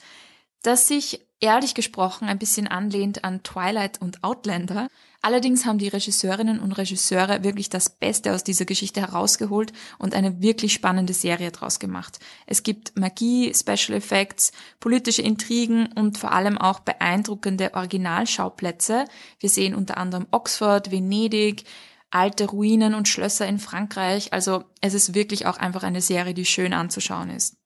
das 0.62 0.88
sich 0.88 1.26
ehrlich 1.40 1.74
gesprochen 1.74 2.28
ein 2.28 2.38
bisschen 2.38 2.68
anlehnt 2.68 3.24
an 3.24 3.42
Twilight 3.42 4.00
und 4.00 4.24
Outlander. 4.24 4.88
Allerdings 5.24 5.66
haben 5.68 5.78
die 5.78 5.88
Regisseurinnen 5.88 6.60
und 6.60 6.72
Regisseure 6.72 7.44
wirklich 7.44 7.70
das 7.70 7.92
Beste 7.92 8.34
aus 8.34 8.44
dieser 8.44 8.66
Geschichte 8.66 9.02
herausgeholt 9.02 9.72
und 10.00 10.16
eine 10.16 10.42
wirklich 10.42 10.74
spannende 10.74 11.14
Serie 11.14 11.52
draus 11.52 11.78
gemacht. 11.78 12.20
Es 12.48 12.64
gibt 12.64 12.98
Magie, 12.98 13.54
Special 13.54 13.96
Effects, 13.96 14.52
politische 14.80 15.22
Intrigen 15.22 15.92
und 15.94 16.18
vor 16.18 16.32
allem 16.32 16.58
auch 16.58 16.80
beeindruckende 16.80 17.76
Originalschauplätze. 17.76 19.06
Wir 19.40 19.50
sehen 19.50 19.76
unter 19.76 19.98
anderem 19.98 20.26
Oxford, 20.32 20.90
Venedig, 20.90 21.66
alte 22.10 22.48
Ruinen 22.48 22.96
und 22.96 23.08
Schlösser 23.08 23.46
in 23.48 23.60
Frankreich. 23.60 24.34
Also 24.34 24.64
es 24.82 24.96
ist 24.96 25.14
wirklich 25.14 25.46
auch 25.46 25.58
einfach 25.58 25.84
eine 25.84 26.02
Serie, 26.02 26.34
die 26.34 26.46
schön 26.46 26.74
anzuschauen 26.74 27.30
ist. 27.30 27.61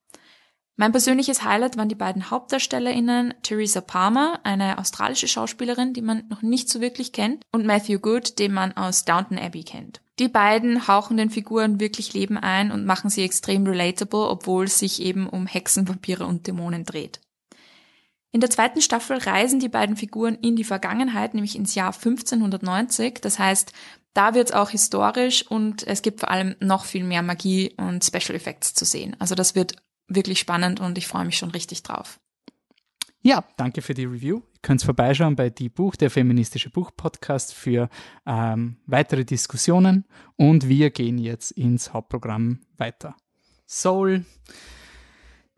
Mein 0.78 0.92
persönliches 0.92 1.44
Highlight 1.44 1.78
waren 1.78 1.88
die 1.88 1.96
beiden 1.96 2.30
HauptdarstellerInnen 2.30 3.34
Theresa 3.44 3.80
Palmer, 3.80 4.42
eine 4.44 4.78
australische 4.78 5.30
Schauspielerin, 5.30 5.94
die 5.94 6.02
man 6.02 6.28
noch 6.28 6.42
nicht 6.42 6.68
so 6.68 6.82
wirklich 6.82 7.14
kennt, 7.14 7.44
und 7.54 7.66
Matthew 7.66 8.00
Good, 8.00 8.40
den 8.40 8.54
man 8.54 8.76
aus 8.76 9.06
Downton 9.06 9.40
Abbey 9.40 9.64
kennt. 9.64 10.02
Die 10.20 10.28
beiden 10.28 10.88
hauchen 10.88 11.16
den 11.16 11.30
Figuren 11.30 11.80
wirklich 11.80 12.14
Leben 12.14 12.38
ein 12.38 12.72
und 12.72 12.86
machen 12.86 13.10
sie 13.10 13.24
extrem 13.24 13.66
relatable, 13.66 14.28
obwohl 14.28 14.66
es 14.66 14.80
sich 14.80 15.02
eben 15.02 15.30
um 15.30 15.48
Hexen, 15.48 15.88
Vampire 15.88 16.26
und 16.26 16.46
Dämonen 16.48 16.84
dreht. 16.84 17.22
In 18.32 18.42
der 18.42 18.50
zweiten 18.50 18.82
Staffel 18.82 19.18
reisen 19.18 19.62
die 19.62 19.70
beiden 19.70 19.96
Figuren 19.96 20.36
in 20.36 20.58
die 20.58 20.66
Vergangenheit, 20.66 21.34
nämlich 21.34 21.56
ins 21.56 21.74
Jahr 21.74 21.94
1590. 21.94 23.22
Das 23.22 23.40
heißt, 23.40 23.72
da 24.14 24.34
wird 24.34 24.50
es 24.50 24.56
auch 24.56 24.72
historisch 24.72 25.50
und 25.50 25.88
es 25.88 26.02
gibt 26.02 26.20
vor 26.20 26.32
allem 26.32 26.56
noch 26.60 26.84
viel 26.84 27.06
mehr 27.06 27.22
Magie 27.22 27.74
und 27.78 28.04
Special 28.04 28.36
Effects 28.36 28.74
zu 28.74 28.84
sehen. 28.84 29.16
Also 29.20 29.36
das 29.36 29.56
wird 29.56 29.76
wirklich 30.08 30.40
spannend 30.40 30.80
und 30.80 30.98
ich 30.98 31.08
freue 31.08 31.26
mich 31.26 31.38
schon 31.38 31.52
richtig 31.52 31.84
drauf. 31.84 32.20
Ja, 33.22 33.44
danke 33.58 33.82
für 33.82 33.96
die 33.96 34.06
Review. 34.06 34.38
Ihr 34.38 34.60
könnt 34.62 34.84
vorbeischauen 34.84 35.36
bei 35.36 35.50
Die 35.50 35.70
Buch, 35.70 35.96
der 35.96 36.12
feministische 36.12 36.70
Buch-Podcast 36.70 37.56
für 37.56 37.90
ähm, 38.28 38.78
weitere 38.86 39.26
Diskussionen 39.26 40.06
und 40.36 40.70
wir 40.70 40.92
gehen 40.92 41.18
jetzt 41.18 41.50
ins 41.52 41.92
Hauptprogramm 41.92 42.60
weiter. 42.78 43.16
Soul, 43.68 44.26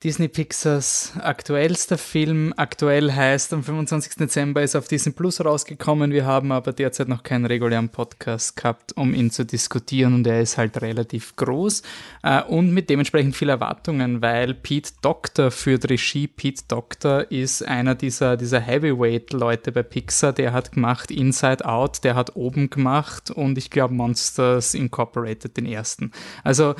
Disney 0.04 0.28
Pixars 0.28 1.14
aktuellster 1.20 1.98
Film. 1.98 2.54
Aktuell 2.56 3.12
heißt, 3.12 3.52
am 3.52 3.64
25. 3.64 4.14
Dezember 4.14 4.62
ist 4.62 4.76
auf 4.76 4.88
Disney 4.88 5.12
Plus 5.12 5.44
rausgekommen. 5.44 6.12
Wir 6.12 6.24
haben 6.24 6.52
aber 6.52 6.72
derzeit 6.72 7.08
noch 7.08 7.24
keinen 7.24 7.48
regulären 7.48 7.90
Podcast 7.90 8.56
gehabt, 8.56 8.96
um 8.96 9.16
ihn 9.16 9.32
zu 9.32 9.44
diskutieren 9.44 10.14
und 10.14 10.28
er 10.28 10.40
ist 10.40 10.60
halt 10.60 10.84
relativ 10.84 11.36
groß 11.36 11.82
äh, 12.22 12.44
und 12.44 12.76
mit 12.76 12.92
dementsprechend 12.92 13.36
viel 13.36 13.50
Erwartungen, 13.50 14.22
weil 14.22 14.54
Pete 14.54 14.92
Doctor 15.02 15.50
führt 15.50 15.90
Regie. 15.90 16.28
Pete 16.28 16.66
Doctor 16.68 17.32
ist 17.32 17.68
einer 17.68 17.96
dieser, 17.96 18.38
dieser 18.38 18.60
Heavyweight-Leute 18.60 19.72
bei 19.72 19.82
Pixar, 19.82 20.32
der 20.32 20.54
hat 20.54 20.74
gemacht 20.74 21.10
Inside 21.10 21.66
Out, 21.66 22.04
der 22.04 22.14
hat 22.14 22.36
oben 22.36 22.70
gemacht 22.70 23.32
und 23.32 23.58
ich 23.58 23.72
glaube 23.72 23.96
Monsters 23.96 24.76
Incorporated 24.76 25.58
den 25.58 25.66
ersten. 25.66 26.12
Also 26.44 26.76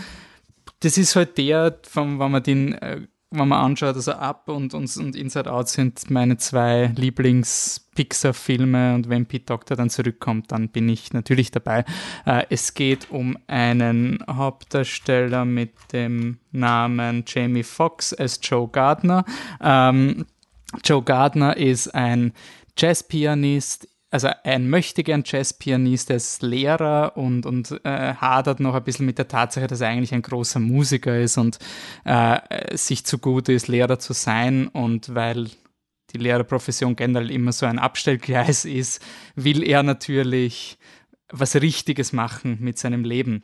das 0.80 0.98
ist 0.98 1.16
halt 1.16 1.38
der, 1.38 1.80
vom, 1.88 2.20
wenn 2.20 2.32
man 2.32 2.44
den, 2.44 2.74
äh, 2.74 3.02
wenn 3.30 3.50
man 3.50 3.60
anschaut, 3.60 3.96
also 3.96 4.14
Up 4.14 4.48
und, 4.48 4.74
und, 4.74 4.96
und 4.98 5.16
Inside 5.16 5.52
Out 5.52 5.68
sind 5.68 6.10
meine 6.10 6.38
zwei 6.38 6.94
Lieblings-Pixar-Filme 6.96 8.96
und 8.96 9.10
wenn 9.10 9.26
Pete 9.26 9.46
Doctor 9.46 9.76
dann 9.76 9.90
zurückkommt, 9.90 10.52
dann 10.52 10.70
bin 10.70 10.88
ich 10.88 11.12
natürlich 11.12 11.52
dabei. 11.52 11.84
Äh, 12.26 12.46
es 12.50 12.74
geht 12.74 13.12
um 13.12 13.38
einen 13.48 14.24
Hauptdarsteller 14.30 15.44
mit 15.44 15.74
dem 15.92 16.40
Namen 16.52 17.26
Jamie 17.28 17.64
Foxx 17.64 18.14
als 18.14 18.40
Joe 18.42 18.70
Gardner. 18.70 19.26
Ähm, 19.62 20.26
Joe 20.84 21.04
Gardner 21.04 21.58
ist 21.58 21.94
ein 21.94 22.34
Jazzpianist, 22.78 23.88
also 24.10 24.30
ein 24.44 24.70
möchtegern 24.70 25.24
Jazzpianist, 25.26 26.10
der 26.10 26.16
ist 26.18 26.42
Lehrer 26.42 27.18
und, 27.18 27.46
und 27.46 27.72
äh, 27.84 28.14
hadert 28.14 28.60
noch 28.60 28.74
ein 28.74 28.84
bisschen 28.84 29.06
mit 29.06 29.18
der 29.18 29.28
Tatsache, 29.28 29.68
dass 29.68 29.82
er 29.82 29.90
eigentlich 29.90 30.14
ein 30.14 30.22
großer 30.22 30.60
Musiker 30.60 31.20
ist 31.20 31.38
und 31.38 31.60
äh, 32.06 32.76
sich 32.78 33.06
zugute 33.06 33.52
ist, 33.54 33.68
Lehrer 33.68 34.00
zu 34.00 34.14
sein. 34.14 34.68
Und 34.68 35.14
weil 35.14 35.50
die 36.14 36.20
Lehrerprofession 36.20 36.96
generell 36.96 37.32
immer 37.32 37.52
so 37.52 37.66
ein 37.66 37.80
Abstellgleis 37.80 38.66
ist, 38.66 39.02
will 39.36 39.64
er 39.64 39.84
natürlich 39.84 40.78
was 41.30 41.56
Richtiges 41.56 42.14
machen 42.14 42.58
mit 42.62 42.78
seinem 42.78 43.04
Leben. 43.04 43.44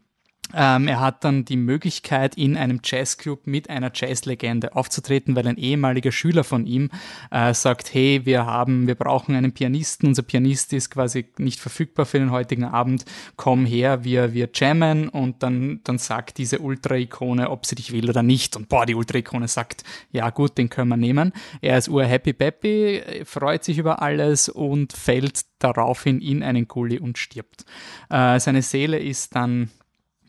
Ähm, 0.54 0.88
er 0.88 1.00
hat 1.00 1.24
dann 1.24 1.46
die 1.46 1.56
Möglichkeit, 1.56 2.36
in 2.36 2.58
einem 2.58 2.80
Jazzclub 2.84 3.48
mit 3.48 3.70
einer 3.70 3.92
Jazzlegende 3.94 4.76
aufzutreten, 4.76 5.36
weil 5.36 5.48
ein 5.48 5.58
ehemaliger 5.58 6.12
Schüler 6.12 6.44
von 6.44 6.68
ihm 6.68 6.90
äh, 7.32 7.54
sagt, 7.54 7.94
hey, 7.94 8.22
wir 8.26 8.46
haben, 8.46 8.86
wir 8.86 8.96
brauchen 8.96 9.36
einen 9.36 9.54
Pianisten, 9.54 10.08
unser 10.10 10.22
Pianist 10.22 10.74
ist 10.74 10.92
quasi 10.92 11.26
nicht 11.40 11.60
verfügbar 11.60 12.06
für 12.06 12.20
den 12.20 12.32
heutigen 12.32 12.66
Abend, 12.66 13.06
komm 13.36 13.66
her, 13.66 14.04
wir, 14.04 14.34
wir 14.34 14.50
jammen 14.54 15.10
und 15.10 15.42
dann, 15.42 15.80
dann 15.86 15.98
sagt 15.98 16.38
diese 16.38 16.60
Ultra-Ikone, 16.60 17.50
ob 17.50 17.66
sie 17.66 17.76
dich 17.76 17.92
will 17.92 18.10
oder 18.10 18.22
nicht 18.22 18.56
und 18.56 18.70
boah, 18.70 18.86
die 18.86 18.96
Ultra-Ikone 18.96 19.48
sagt, 19.48 19.84
ja 20.12 20.30
gut, 20.30 20.58
den 20.58 20.70
können 20.70 20.90
wir 20.90 20.98
nehmen. 20.98 21.34
Er 21.62 21.78
ist 21.78 21.90
ur-happy 21.90 22.34
peppy, 22.34 23.02
freut 23.26 23.64
sich 23.64 23.80
über 23.80 24.02
alles 24.02 24.50
und 24.50 24.94
fällt 24.94 25.46
daraufhin 25.58 26.20
in 26.22 26.44
einen 26.44 26.68
Gully 26.68 27.00
und 27.00 27.18
stirbt. 27.18 27.66
Äh, 28.10 28.40
seine 28.40 28.62
Seele 28.62 29.00
ist 29.00 29.36
dann 29.36 29.70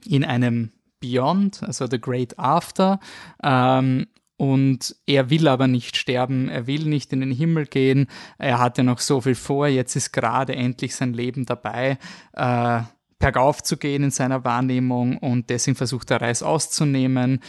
in 0.06 0.24
einem 0.24 0.72
Beyond, 1.00 1.62
also 1.62 1.86
The 1.86 2.00
Great 2.00 2.38
After. 2.38 2.98
Ähm, 3.42 4.06
und 4.36 4.96
er 5.06 5.30
will 5.30 5.46
aber 5.46 5.68
nicht 5.68 5.96
sterben, 5.96 6.48
er 6.48 6.66
will 6.66 6.84
nicht 6.86 7.12
in 7.12 7.20
den 7.20 7.30
Himmel 7.30 7.66
gehen, 7.66 8.08
er 8.36 8.58
hatte 8.58 8.82
noch 8.82 8.98
so 8.98 9.20
viel 9.20 9.36
vor, 9.36 9.68
jetzt 9.68 9.94
ist 9.94 10.12
gerade 10.12 10.56
endlich 10.56 10.96
sein 10.96 11.14
Leben 11.14 11.46
dabei, 11.46 11.98
äh, 12.32 12.80
bergauf 13.20 13.62
zu 13.62 13.76
gehen 13.76 14.02
in 14.02 14.10
seiner 14.10 14.44
Wahrnehmung 14.44 15.18
und 15.18 15.50
deswegen 15.50 15.76
versucht 15.76 16.10
er 16.10 16.20
Reis 16.20 16.42
auszunehmen, 16.42 17.40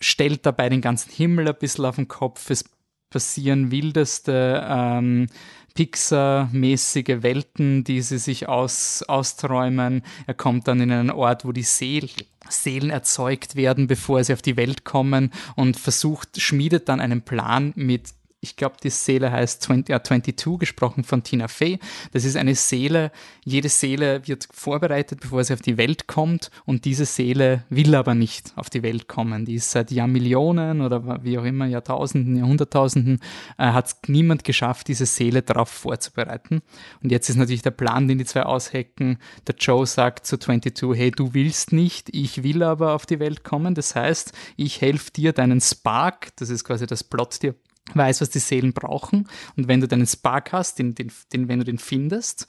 stellt 0.00 0.46
dabei 0.46 0.70
den 0.70 0.80
ganzen 0.80 1.12
Himmel 1.12 1.46
ein 1.48 1.58
bisschen 1.58 1.84
auf 1.84 1.96
den 1.96 2.08
Kopf, 2.08 2.48
es 2.48 2.64
passieren 3.10 3.70
wildeste 3.70 4.64
ähm, 4.66 5.26
Pixar-mäßige 5.74 7.22
Welten, 7.22 7.84
die 7.84 8.02
sie 8.02 8.18
sich 8.18 8.48
aus, 8.48 9.02
austräumen. 9.06 10.02
Er 10.26 10.34
kommt 10.34 10.68
dann 10.68 10.80
in 10.80 10.90
einen 10.90 11.10
Ort, 11.10 11.44
wo 11.44 11.52
die 11.52 11.62
Seel 11.62 12.08
Seelen 12.48 12.90
erzeugt 12.90 13.54
werden, 13.54 13.86
bevor 13.86 14.24
sie 14.24 14.32
auf 14.32 14.42
die 14.42 14.56
Welt 14.56 14.84
kommen 14.84 15.30
und 15.56 15.76
versucht, 15.76 16.40
schmiedet 16.40 16.88
dann 16.88 17.00
einen 17.00 17.22
Plan 17.22 17.72
mit 17.76 18.08
ich 18.42 18.56
glaube, 18.56 18.76
die 18.82 18.90
Seele 18.90 19.30
heißt 19.30 19.62
20, 19.62 19.90
ja, 19.90 20.02
22, 20.02 20.58
gesprochen 20.58 21.04
von 21.04 21.22
Tina 21.22 21.46
Fey. 21.46 21.78
Das 22.12 22.24
ist 22.24 22.36
eine 22.36 22.54
Seele, 22.54 23.12
jede 23.44 23.68
Seele 23.68 24.26
wird 24.26 24.48
vorbereitet, 24.50 25.20
bevor 25.20 25.44
sie 25.44 25.52
auf 25.52 25.60
die 25.60 25.76
Welt 25.76 26.06
kommt 26.06 26.50
und 26.64 26.86
diese 26.86 27.04
Seele 27.04 27.64
will 27.68 27.94
aber 27.94 28.14
nicht 28.14 28.52
auf 28.56 28.70
die 28.70 28.82
Welt 28.82 29.08
kommen. 29.08 29.44
Die 29.44 29.56
ist 29.56 29.70
seit 29.70 29.90
Jahrmillionen 29.90 30.80
oder 30.80 31.22
wie 31.22 31.38
auch 31.38 31.44
immer, 31.44 31.66
Jahrtausenden, 31.66 32.36
Jahrhunderttausenden, 32.36 33.20
äh, 33.58 33.72
hat 33.72 33.88
es 33.88 33.96
niemand 34.06 34.44
geschafft, 34.44 34.88
diese 34.88 35.06
Seele 35.06 35.42
darauf 35.42 35.68
vorzubereiten. 35.68 36.62
Und 37.02 37.12
jetzt 37.12 37.28
ist 37.28 37.36
natürlich 37.36 37.62
der 37.62 37.72
Plan, 37.72 38.08
den 38.08 38.18
die 38.18 38.24
zwei 38.24 38.44
aushecken. 38.44 39.18
Der 39.46 39.54
Joe 39.56 39.86
sagt 39.86 40.26
zu 40.26 40.38
22, 40.38 40.98
hey, 40.98 41.10
du 41.10 41.34
willst 41.34 41.72
nicht, 41.72 42.08
ich 42.14 42.42
will 42.42 42.62
aber 42.62 42.94
auf 42.94 43.04
die 43.04 43.20
Welt 43.20 43.44
kommen. 43.44 43.74
Das 43.74 43.94
heißt, 43.94 44.32
ich 44.56 44.80
helfe 44.80 45.10
dir, 45.10 45.32
deinen 45.34 45.60
Spark, 45.60 46.28
das 46.36 46.48
ist 46.48 46.64
quasi 46.64 46.86
das 46.86 47.04
Plot 47.04 47.42
dir 47.42 47.54
weiß, 47.94 48.20
was 48.20 48.30
die 48.30 48.38
Seelen 48.38 48.72
brauchen. 48.72 49.28
Und 49.56 49.68
wenn 49.68 49.80
du 49.80 49.88
deinen 49.88 50.06
Spark 50.06 50.52
hast, 50.52 50.78
den, 50.78 50.94
den, 50.94 51.12
den, 51.32 51.48
wenn 51.48 51.58
du 51.58 51.64
den 51.64 51.78
findest, 51.78 52.46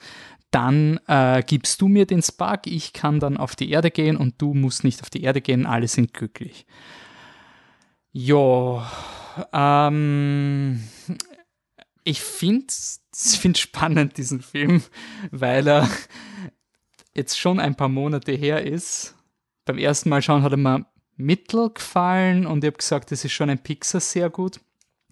dann 0.51 0.99
äh, 1.07 1.43
gibst 1.45 1.81
du 1.81 1.87
mir 1.87 2.05
den 2.05 2.21
Spark, 2.21 2.67
ich 2.67 2.93
kann 2.93 3.19
dann 3.19 3.37
auf 3.37 3.55
die 3.55 3.71
Erde 3.71 3.89
gehen 3.89 4.17
und 4.17 4.41
du 4.41 4.53
musst 4.53 4.83
nicht 4.83 5.01
auf 5.01 5.09
die 5.09 5.23
Erde 5.23 5.41
gehen, 5.41 5.65
alle 5.65 5.87
sind 5.87 6.13
glücklich. 6.13 6.65
Jo, 8.11 8.83
ähm, 9.53 10.83
ich 12.03 12.21
finde 12.21 12.65
es 12.67 13.01
spannend, 13.55 14.17
diesen 14.17 14.41
Film, 14.41 14.83
weil 15.31 15.67
er 15.67 15.89
jetzt 17.15 17.39
schon 17.39 17.59
ein 17.59 17.75
paar 17.75 17.89
Monate 17.89 18.33
her 18.33 18.65
ist. 18.65 19.15
Beim 19.65 19.77
ersten 19.77 20.09
Mal 20.09 20.21
schauen 20.21 20.43
hat 20.43 20.51
er 20.51 20.57
mir 20.57 20.85
mittel 21.15 21.69
gefallen 21.73 22.45
und 22.45 22.63
ich 22.63 22.67
habe 22.67 22.77
gesagt, 22.77 23.11
das 23.11 23.23
ist 23.23 23.31
schon 23.31 23.49
ein 23.49 23.61
Pixar 23.61 24.01
sehr 24.01 24.29
gut. 24.29 24.59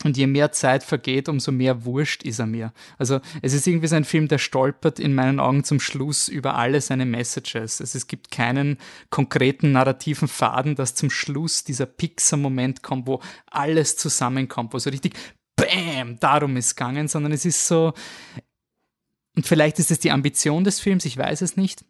Und 0.04 0.16
je 0.16 0.28
mehr 0.28 0.52
Zeit 0.52 0.84
vergeht, 0.84 1.28
umso 1.28 1.52
mehr 1.52 1.84
wurscht 1.84 2.24
ist 2.24 2.39
er 2.39 2.45
mir. 2.45 2.72
Also 2.97 3.20
es 3.41 3.54
ist 3.54 3.68
irgendwie 3.68 3.88
so 3.88 3.95
ein 3.95 4.06
Film, 4.06 4.30
der 4.30 4.38
stolpert 4.38 5.00
in 5.00 5.14
meinen 5.14 5.39
Augen 5.39 5.64
zum 5.64 5.80
Schluss 5.80 6.30
über 6.30 6.56
alle 6.56 6.80
seine 6.80 7.06
Messages. 7.06 7.82
Also 7.82 7.97
es 7.97 8.08
gibt 8.08 8.32
keinen 8.32 8.78
konkreten 9.10 9.74
narrativen 9.74 10.30
Faden, 10.30 10.76
dass 10.76 10.95
zum 10.95 11.10
Schluss 11.10 11.66
dieser 11.66 11.86
Pixar-Moment 11.86 12.82
kommt, 12.82 13.08
wo 13.08 13.22
alles 13.52 13.97
zusammenkommt, 13.97 14.74
wo 14.74 14.80
so 14.80 14.89
richtig 14.89 15.16
Bäm, 15.58 16.18
darum 16.20 16.56
ist 16.56 16.78
gegangen, 16.78 17.10
sondern 17.10 17.34
es 17.34 17.43
ist 17.43 17.68
so, 17.68 17.93
und 19.36 19.45
vielleicht 19.45 19.80
ist 19.80 19.91
es 19.91 20.00
die 20.00 20.12
Ambition 20.12 20.64
des 20.64 20.80
Films, 20.80 21.06
ich 21.06 21.18
weiß 21.18 21.41
es 21.41 21.58
nicht, 21.58 21.84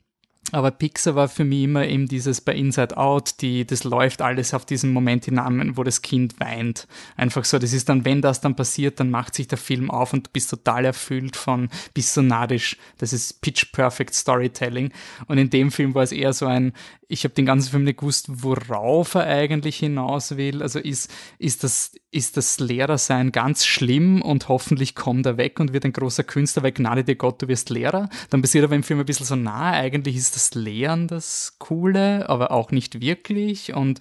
aber 0.52 0.72
Pixar 0.72 1.16
war 1.16 1.28
für 1.28 1.44
mich 1.44 1.64
immer 1.64 1.86
eben 1.86 2.08
dieses 2.08 2.42
bei 2.42 2.56
Inside 2.56 2.98
Out, 2.98 3.42
die, 3.42 3.66
das 3.66 3.84
läuft 3.84 4.22
alles 4.22 4.54
auf 4.54 4.66
diesen 4.66 4.92
Moment 4.94 5.26
hinein, 5.26 5.78
wo 5.78 5.84
das 5.84 6.02
Kind 6.02 6.40
weint. 6.40 6.88
Einfach 7.18 7.46
so, 7.46 7.60
das 7.60 7.74
ist 7.74 7.88
dann, 7.90 8.04
wenn 8.04 8.22
das 8.22 8.42
dann 8.42 8.56
passiert, 8.56 9.00
dann 9.00 9.12
macht 9.12 9.36
sich 9.36 9.48
der 9.48 9.60
Film 9.60 9.92
auf 9.92 10.14
und 10.14 10.28
du 10.28 10.32
bist 10.32 10.50
total 10.50 10.86
erfüllt 10.86 11.36
von, 11.36 11.70
bist 11.94 12.14
so 12.14 12.22
nadisch. 12.22 12.78
Das 12.98 13.14
ist 13.14 13.42
Pitch 13.42 13.72
Perfect 13.72 14.16
Storytelling. 14.16 14.92
Und 15.28 15.38
in 15.38 15.52
dem 15.52 15.72
Film 15.72 15.94
war 15.94 16.04
es 16.04 16.12
eher 16.12 16.34
so 16.34 16.48
ein, 16.48 16.74
ich 17.08 17.24
habe 17.24 17.34
den 17.34 17.46
ganzen 17.46 17.72
Film 17.72 17.84
nicht 17.84 18.00
gewusst, 18.00 18.28
worauf 18.30 19.16
er 19.16 19.26
eigentlich 19.26 19.78
hinaus 19.78 20.38
will. 20.38 20.62
Also 20.62 20.80
ist, 20.80 21.12
ist 21.40 21.64
das, 21.64 21.92
ist 22.12 22.38
das 22.38 22.60
Lehrersein 22.60 23.32
ganz 23.32 23.66
schlimm 23.66 24.22
und 24.22 24.48
hoffentlich 24.48 24.96
kommt 24.96 25.26
er 25.26 25.38
weg 25.38 25.60
und 25.60 25.74
wird 25.74 25.86
ein 25.86 25.94
großer 25.94 26.24
Künstler, 26.24 26.64
weil 26.64 26.72
Gnade 26.72 27.04
dir 27.04 27.16
Gott, 27.16 27.42
du 27.42 27.48
wirst 27.48 27.72
Lehrer. 27.72 28.10
Dann 28.30 28.42
passiert 28.42 28.64
aber 28.64 28.76
im 28.76 28.84
Film 28.84 29.00
ein 29.00 29.06
bisschen 29.06 29.26
so, 29.26 29.36
na, 29.36 29.72
eigentlich 29.72 30.16
ist 30.16 30.29
das 30.32 30.54
Lehren 30.56 31.08
das 31.08 31.56
Coole, 31.60 32.30
aber 32.30 32.52
auch 32.52 32.72
nicht 32.72 33.02
wirklich 33.02 33.74
und 33.74 34.00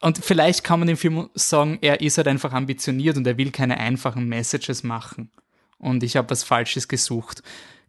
und 0.00 0.18
vielleicht 0.18 0.64
kann 0.64 0.80
man 0.80 0.88
dem 0.88 0.96
Film 0.96 1.28
sagen, 1.34 1.78
er 1.82 2.00
ist 2.00 2.16
halt 2.16 2.26
einfach 2.26 2.52
ambitioniert 2.52 3.16
und 3.18 3.26
er 3.26 3.36
will 3.36 3.50
keine 3.50 3.78
einfachen 3.78 4.28
Messages 4.28 4.82
machen. 4.82 5.30
Und 5.78 6.02
ich 6.02 6.16
habe 6.16 6.30
was 6.30 6.42
Falsches 6.42 6.88
gesucht. 6.88 7.42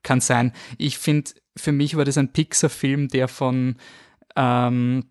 Kann 0.04 0.20
sein. 0.20 0.52
Ich 0.78 0.98
finde, 0.98 1.32
für 1.56 1.72
mich 1.72 1.96
war 1.96 2.04
das 2.04 2.18
ein 2.18 2.34
Pixar-Film, 2.34 3.08
der 3.08 3.30
von, 3.30 3.78
ähm, 4.36 5.06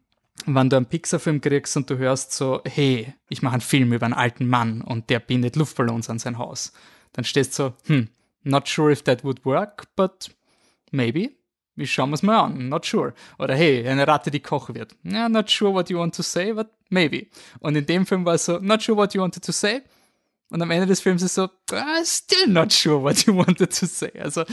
wenn 0.46 0.68
du 0.68 0.76
einen 0.76 0.86
Pixar-Film 0.86 1.40
kriegst 1.40 1.76
und 1.76 1.88
du 1.88 1.96
hörst 1.96 2.32
so, 2.32 2.60
hey, 2.66 3.14
ich 3.30 3.40
mache 3.40 3.54
einen 3.54 3.60
Film 3.62 3.92
über 3.94 4.04
einen 4.04 4.14
alten 4.14 4.46
Mann 4.46 4.82
und 4.82 5.08
der 5.08 5.20
bindet 5.20 5.56
Luftballons 5.56 6.10
an 6.10 6.18
sein 6.18 6.36
Haus, 6.36 6.72
dann 7.12 7.24
stehst 7.24 7.58
du 7.58 7.62
so, 7.62 7.74
hm, 7.86 8.08
not 8.42 8.68
sure 8.68 8.92
if 8.92 9.02
that 9.02 9.24
would 9.24 9.44
work, 9.44 9.84
but 9.96 10.30
maybe. 10.90 11.30
Wir 11.80 11.86
schauen 11.86 12.12
es 12.12 12.22
mal 12.22 12.40
an, 12.40 12.68
not 12.68 12.84
sure. 12.84 13.14
Oder 13.38 13.54
hey, 13.54 13.88
eine 13.88 14.06
Ratte, 14.06 14.30
die 14.30 14.40
Koch 14.40 14.68
wird. 14.74 14.94
Yeah, 15.02 15.30
not 15.30 15.50
sure 15.50 15.72
what 15.72 15.88
you 15.88 15.98
want 15.98 16.14
to 16.14 16.22
say, 16.22 16.52
but 16.52 16.68
maybe. 16.90 17.28
Und 17.60 17.74
in 17.74 17.86
dem 17.86 18.04
Film 18.04 18.26
war 18.26 18.34
es 18.34 18.44
so, 18.44 18.58
not 18.58 18.82
sure 18.82 18.98
what 18.98 19.14
you 19.14 19.22
wanted 19.22 19.42
to 19.42 19.50
say. 19.50 19.80
Und 20.50 20.60
am 20.60 20.70
Ende 20.70 20.86
des 20.86 21.00
Films 21.00 21.22
ist 21.22 21.36
so, 21.36 21.48
ah, 21.72 22.04
still 22.04 22.48
not 22.48 22.70
sure 22.70 23.02
what 23.02 23.24
you 23.24 23.34
wanted 23.34 23.74
to 23.74 23.86
say. 23.86 24.12
Also 24.20 24.44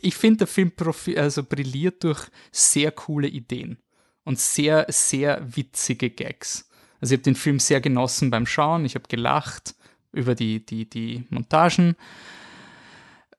ich 0.00 0.14
finde, 0.14 0.38
der 0.38 0.46
Film 0.46 0.70
also 1.16 1.42
brilliert 1.42 2.04
durch 2.04 2.28
sehr 2.52 2.92
coole 2.92 3.26
Ideen 3.26 3.78
und 4.22 4.38
sehr, 4.38 4.86
sehr 4.90 5.42
witzige 5.56 6.08
Gags. 6.08 6.68
Also 7.00 7.14
ich 7.14 7.18
habe 7.18 7.24
den 7.24 7.34
Film 7.34 7.58
sehr 7.58 7.80
genossen 7.80 8.30
beim 8.30 8.46
Schauen, 8.46 8.84
ich 8.84 8.94
habe 8.94 9.08
gelacht 9.08 9.74
über 10.12 10.36
die, 10.36 10.64
die, 10.64 10.88
die 10.88 11.24
Montagen. 11.30 11.96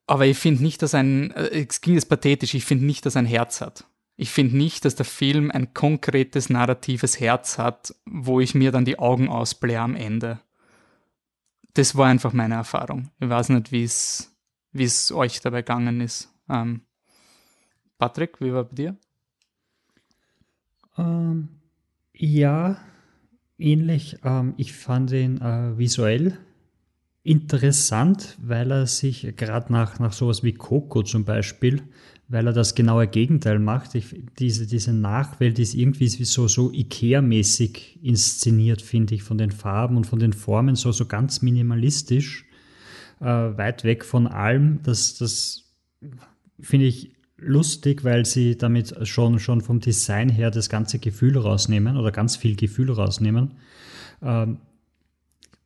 Aber 0.06 0.26
ich 0.26 0.38
finde 0.38 0.62
nicht, 0.62 0.82
dass 0.82 0.94
ein, 0.94 1.32
äh, 1.32 1.66
es 1.68 1.80
ging 1.80 1.94
jetzt 1.94 2.08
pathetisch, 2.08 2.54
ich 2.54 2.64
finde 2.64 2.84
nicht, 2.84 3.06
dass 3.06 3.16
ein 3.16 3.26
Herz 3.26 3.60
hat. 3.60 3.86
Ich 4.16 4.30
finde 4.30 4.56
nicht, 4.56 4.84
dass 4.84 4.94
der 4.94 5.04
Film 5.04 5.50
ein 5.50 5.74
konkretes 5.74 6.48
narratives 6.48 7.20
Herz 7.20 7.58
hat, 7.58 7.94
wo 8.06 8.40
ich 8.40 8.54
mir 8.54 8.72
dann 8.72 8.86
die 8.86 8.98
Augen 8.98 9.28
ausblähe 9.28 9.80
am 9.80 9.94
Ende. 9.94 10.40
Das 11.74 11.96
war 11.96 12.06
einfach 12.06 12.32
meine 12.32 12.54
Erfahrung. 12.54 13.10
Ich 13.20 13.28
weiß 13.28 13.50
nicht, 13.50 13.72
wie 13.72 13.84
es 13.84 15.12
euch 15.12 15.40
dabei 15.40 15.60
gegangen 15.60 16.00
ist. 16.00 16.32
Ähm, 16.48 16.80
Patrick, 17.98 18.40
wie 18.40 18.54
war 18.54 18.64
bei 18.64 18.74
dir? 18.74 18.96
Ähm, 20.96 21.48
ja, 22.14 22.78
ähnlich. 23.58 24.18
Ähm, 24.24 24.54
ich 24.56 24.72
fand 24.72 25.10
ihn 25.12 25.40
äh, 25.42 25.76
visuell 25.76 26.38
interessant, 27.26 28.36
weil 28.40 28.70
er 28.70 28.86
sich 28.86 29.34
gerade 29.36 29.72
nach, 29.72 29.98
nach 29.98 30.12
sowas 30.12 30.44
wie 30.44 30.52
Coco 30.52 31.02
zum 31.02 31.24
Beispiel, 31.24 31.82
weil 32.28 32.46
er 32.46 32.52
das 32.52 32.76
genaue 32.76 33.08
Gegenteil 33.08 33.58
macht. 33.58 33.96
Ich, 33.96 34.14
diese, 34.38 34.66
diese 34.66 34.92
Nachwelt 34.92 35.58
ist 35.58 35.74
irgendwie 35.74 36.08
so, 36.08 36.46
so 36.46 36.70
Ikea-mäßig 36.70 37.98
inszeniert, 38.02 38.80
finde 38.80 39.16
ich, 39.16 39.24
von 39.24 39.38
den 39.38 39.50
Farben 39.50 39.96
und 39.96 40.06
von 40.06 40.20
den 40.20 40.32
Formen, 40.32 40.76
so, 40.76 40.92
so 40.92 41.06
ganz 41.06 41.42
minimalistisch, 41.42 42.46
äh, 43.20 43.24
weit 43.24 43.82
weg 43.82 44.04
von 44.04 44.28
allem. 44.28 44.80
Das, 44.84 45.16
das 45.16 45.64
finde 46.60 46.86
ich 46.86 47.12
lustig, 47.38 48.04
weil 48.04 48.24
sie 48.24 48.56
damit 48.56 48.94
schon, 49.06 49.40
schon 49.40 49.62
vom 49.62 49.80
Design 49.80 50.28
her 50.28 50.52
das 50.52 50.68
ganze 50.68 51.00
Gefühl 51.00 51.36
rausnehmen 51.36 51.96
oder 51.96 52.12
ganz 52.12 52.36
viel 52.36 52.54
Gefühl 52.54 52.92
rausnehmen. 52.92 53.52
Ähm, 54.22 54.58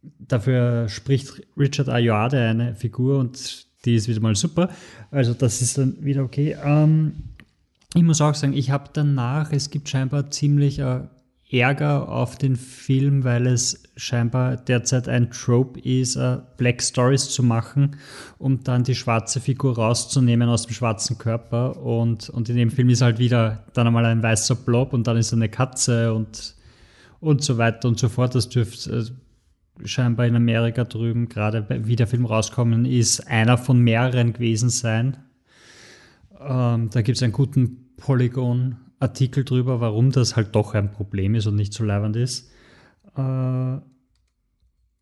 dafür 0.02 0.88
spricht 0.88 1.42
Richard 1.58 1.88
Ayoade 1.88 2.40
eine 2.40 2.74
Figur 2.74 3.18
und 3.18 3.66
die 3.84 3.94
ist 3.94 4.08
wieder 4.08 4.20
mal 4.20 4.34
super. 4.34 4.70
Also 5.10 5.34
das 5.34 5.62
ist 5.62 5.78
dann 5.78 5.96
wieder 6.04 6.22
okay. 6.22 6.56
Ähm, 6.62 7.14
ich 7.94 8.02
muss 8.02 8.20
auch 8.20 8.34
sagen, 8.34 8.52
ich 8.52 8.70
habe 8.70 8.90
danach, 8.92 9.52
es 9.52 9.70
gibt 9.70 9.88
scheinbar 9.88 10.30
ziemlich 10.30 10.78
äh, 10.78 11.00
Ärger 11.52 12.08
auf 12.08 12.36
den 12.36 12.54
Film, 12.54 13.24
weil 13.24 13.46
es 13.48 13.82
scheinbar 13.96 14.56
derzeit 14.56 15.08
ein 15.08 15.30
Trope 15.32 15.80
ist, 15.80 16.16
uh, 16.16 16.38
Black 16.56 16.80
Stories 16.80 17.30
zu 17.30 17.42
machen, 17.42 17.96
um 18.38 18.62
dann 18.62 18.84
die 18.84 18.94
schwarze 18.94 19.40
Figur 19.40 19.74
rauszunehmen 19.74 20.48
aus 20.48 20.66
dem 20.66 20.74
schwarzen 20.74 21.18
Körper. 21.18 21.76
Und, 21.78 22.28
und 22.28 22.48
in 22.48 22.56
dem 22.56 22.70
Film 22.70 22.88
ist 22.90 23.02
halt 23.02 23.18
wieder 23.18 23.64
dann 23.74 23.88
einmal 23.88 24.04
ein 24.04 24.22
weißer 24.22 24.54
Blob 24.54 24.92
und 24.92 25.08
dann 25.08 25.16
ist 25.16 25.32
eine 25.32 25.48
Katze 25.48 26.14
und, 26.14 26.54
und 27.18 27.42
so 27.42 27.58
weiter 27.58 27.88
und 27.88 27.98
so 27.98 28.08
fort. 28.08 28.36
Das 28.36 28.48
dürfte 28.48 28.98
äh, 28.98 29.04
scheinbar 29.84 30.26
in 30.26 30.36
Amerika 30.36 30.84
drüben, 30.84 31.28
gerade 31.28 31.66
wie 31.86 31.96
der 31.96 32.06
Film 32.06 32.26
rauskommen 32.26 32.84
ist, 32.84 33.26
einer 33.26 33.58
von 33.58 33.80
mehreren 33.80 34.32
gewesen 34.32 34.70
sein. 34.70 35.16
Ähm, 36.40 36.90
da 36.90 37.02
gibt 37.02 37.16
es 37.16 37.22
einen 37.22 37.32
guten 37.32 37.94
Polygon 37.96 38.76
Artikel 38.98 39.44
drüber, 39.44 39.80
warum 39.80 40.10
das 40.10 40.36
halt 40.36 40.54
doch 40.54 40.74
ein 40.74 40.92
Problem 40.92 41.34
ist 41.34 41.46
und 41.46 41.56
nicht 41.56 41.72
so 41.72 41.84
leibend 41.84 42.16
ist. 42.16 42.50
Äh, 43.16 43.78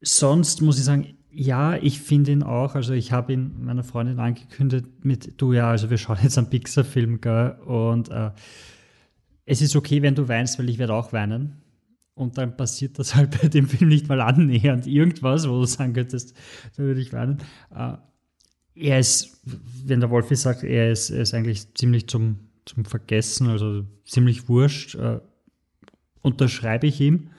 sonst 0.00 0.62
muss 0.62 0.78
ich 0.78 0.84
sagen, 0.84 1.14
ja, 1.30 1.76
ich 1.76 2.00
finde 2.00 2.32
ihn 2.32 2.42
auch. 2.42 2.74
Also 2.74 2.94
ich 2.94 3.12
habe 3.12 3.32
ihn 3.32 3.64
meiner 3.64 3.84
Freundin 3.84 4.18
angekündigt 4.18 4.86
mit, 5.04 5.40
du 5.40 5.52
ja, 5.52 5.70
also 5.70 5.90
wir 5.90 5.98
schauen 5.98 6.18
jetzt 6.22 6.38
einen 6.38 6.50
Pixar-Film, 6.50 7.20
und 7.66 8.10
äh, 8.10 8.30
es 9.44 9.62
ist 9.62 9.76
okay, 9.76 10.02
wenn 10.02 10.14
du 10.14 10.28
weinst, 10.28 10.58
weil 10.58 10.68
ich 10.68 10.78
werde 10.78 10.94
auch 10.94 11.12
weinen. 11.12 11.56
Und 12.18 12.36
dann 12.36 12.56
passiert 12.56 12.98
das 12.98 13.14
halt 13.14 13.40
bei 13.40 13.48
dem 13.48 13.68
Film 13.68 13.88
nicht 13.88 14.08
mal 14.08 14.20
annähernd 14.20 14.86
irgendwas, 14.86 15.48
wo 15.48 15.60
du 15.60 15.64
sagen 15.64 15.92
könntest, 15.92 16.34
da 16.76 16.82
würde 16.82 17.00
ich 17.00 17.12
weinen. 17.12 17.38
Äh, 17.74 17.94
er 18.74 19.00
ist, 19.00 19.40
wenn 19.84 20.00
der 20.00 20.10
Wolfi 20.10 20.36
sagt, 20.36 20.62
er 20.62 20.92
ist, 20.92 21.10
er 21.10 21.22
ist 21.22 21.34
eigentlich 21.34 21.74
ziemlich 21.74 22.06
zum 22.06 22.48
zum 22.68 22.84
Vergessen, 22.84 23.48
also 23.48 23.84
ziemlich 24.04 24.48
wurscht, 24.48 24.94
äh, 24.94 25.20
unterschreibe 26.22 26.86
ich 26.86 27.00
ihm. 27.00 27.30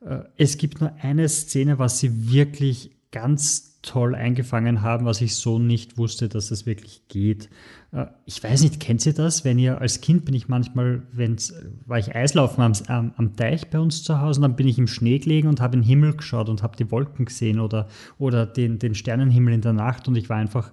Äh, 0.00 0.20
es 0.36 0.58
gibt 0.58 0.80
nur 0.80 0.94
eine 1.00 1.28
Szene, 1.28 1.78
was 1.78 1.98
sie 1.98 2.30
wirklich 2.30 2.90
ganz 3.10 3.80
toll 3.82 4.14
eingefangen 4.14 4.82
haben, 4.82 5.06
was 5.06 5.20
ich 5.20 5.36
so 5.36 5.58
nicht 5.58 5.96
wusste, 5.96 6.28
dass 6.28 6.48
das 6.48 6.66
wirklich 6.66 7.08
geht. 7.08 7.48
Äh, 7.96 8.06
ich 8.26 8.42
weiß 8.42 8.62
nicht, 8.62 8.78
kennt 8.78 9.04
ihr 9.06 9.14
das? 9.14 9.44
Wenn 9.44 9.58
ihr 9.58 9.80
als 9.80 10.00
Kind 10.00 10.24
bin 10.24 10.34
ich 10.34 10.48
manchmal, 10.48 11.02
wenn's, 11.12 11.54
war 11.86 11.98
ich 11.98 12.14
Eislaufen 12.14 12.62
am, 12.62 12.72
am, 12.88 13.12
am 13.16 13.36
Teich 13.36 13.70
bei 13.70 13.78
uns 13.80 14.02
zu 14.02 14.20
Hause 14.20 14.38
und 14.38 14.42
dann 14.42 14.56
bin 14.56 14.68
ich 14.68 14.78
im 14.78 14.86
Schnee 14.86 15.18
gelegen 15.18 15.48
und 15.48 15.60
habe 15.60 15.74
in 15.74 15.82
den 15.82 15.88
Himmel 15.88 16.14
geschaut 16.14 16.48
und 16.48 16.62
habe 16.62 16.76
die 16.76 16.90
Wolken 16.90 17.24
gesehen 17.24 17.58
oder, 17.58 17.88
oder 18.18 18.46
den, 18.46 18.78
den 18.78 18.94
Sternenhimmel 18.94 19.54
in 19.54 19.62
der 19.62 19.72
Nacht 19.72 20.06
und 20.08 20.16
ich 20.16 20.28
war 20.28 20.36
einfach 20.36 20.70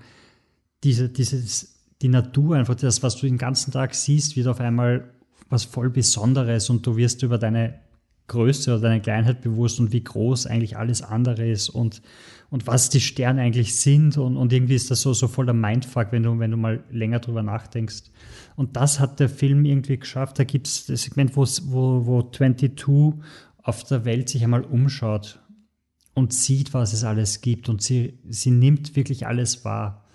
diese, 0.84 1.10
dieses 1.10 1.74
die 2.02 2.10
Natur, 2.10 2.58
einfach 2.58 2.76
das, 2.76 3.02
was 3.02 3.16
du 3.16 3.28
den 3.28 3.38
ganzen 3.38 3.72
Tag 3.72 3.96
siehst, 3.96 4.36
wird 4.36 4.48
auf 4.48 4.60
einmal 4.60 5.10
was 5.50 5.64
voll 5.64 5.90
Besonderes 5.90 6.70
und 6.70 6.86
du 6.86 6.98
wirst 6.98 7.24
über 7.24 7.38
deine 7.38 7.80
Größe 8.28 8.72
oder 8.72 8.82
deine 8.82 9.02
Kleinheit 9.02 9.42
bewusst 9.42 9.80
und 9.80 9.94
wie 9.94 10.04
groß 10.04 10.48
eigentlich 10.48 10.76
alles 10.76 11.02
andere 11.02 11.48
ist 11.48 11.70
und, 11.70 12.02
und 12.54 12.68
was 12.68 12.92
die 12.92 13.02
Sterne 13.02 13.42
eigentlich 13.42 13.76
sind 13.78 14.16
und, 14.20 14.38
und 14.38 14.54
irgendwie 14.54 14.76
ist 14.76 14.92
das 14.92 15.02
so, 15.02 15.12
so 15.14 15.28
voller 15.28 15.54
Mindfuck, 15.54 16.12
wenn 16.12 16.22
du, 16.22 16.38
wenn 16.38 16.52
du 16.52 16.58
mal 16.58 16.84
länger 16.92 17.18
drüber 17.18 17.42
nachdenkst. 17.42 18.12
Und 18.56 18.76
das 18.76 19.00
hat 19.00 19.20
der 19.20 19.28
Film 19.28 19.66
irgendwie 19.66 19.98
geschafft. 19.98 20.38
Da 20.38 20.44
gibt 20.44 20.68
es 20.68 20.86
das 20.86 21.02
Segment, 21.02 21.36
wo, 21.36 21.48
wo, 21.64 22.06
wo 22.06 22.22
22 22.22 23.16
auf 23.58 23.84
der 23.86 24.06
Welt 24.06 24.30
sich 24.30 24.44
einmal 24.44 24.62
umschaut 24.62 25.40
und 26.14 26.32
sieht, 26.32 26.76
was 26.76 26.94
es 26.94 27.04
alles 27.04 27.42
gibt 27.42 27.70
und 27.70 27.82
sie, 27.82 28.20
sie 28.30 28.52
nimmt 28.52 28.96
wirklich 28.96 29.26
alles 29.26 29.66
wahr 29.66 30.06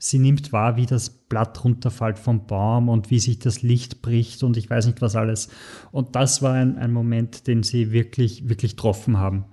sie 0.00 0.20
nimmt 0.20 0.52
wahr, 0.52 0.76
wie 0.76 0.86
das 0.86 1.10
Blatt 1.10 1.64
runterfällt 1.64 2.20
vom 2.20 2.46
Baum 2.46 2.88
und 2.88 3.10
wie 3.10 3.18
sich 3.18 3.40
das 3.40 3.62
Licht 3.62 4.00
bricht 4.02 4.44
und 4.44 4.56
ich 4.56 4.70
weiß 4.70 4.86
nicht 4.86 5.02
was 5.02 5.16
alles. 5.16 5.48
Und 5.90 6.14
das 6.14 6.40
war 6.40 6.52
ein, 6.54 6.78
ein 6.78 6.92
Moment, 6.92 7.48
den 7.48 7.64
sie 7.64 7.90
wirklich, 7.90 8.48
wirklich 8.48 8.76
getroffen 8.76 9.16
haben. 9.16 9.46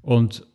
Und 0.00 0.46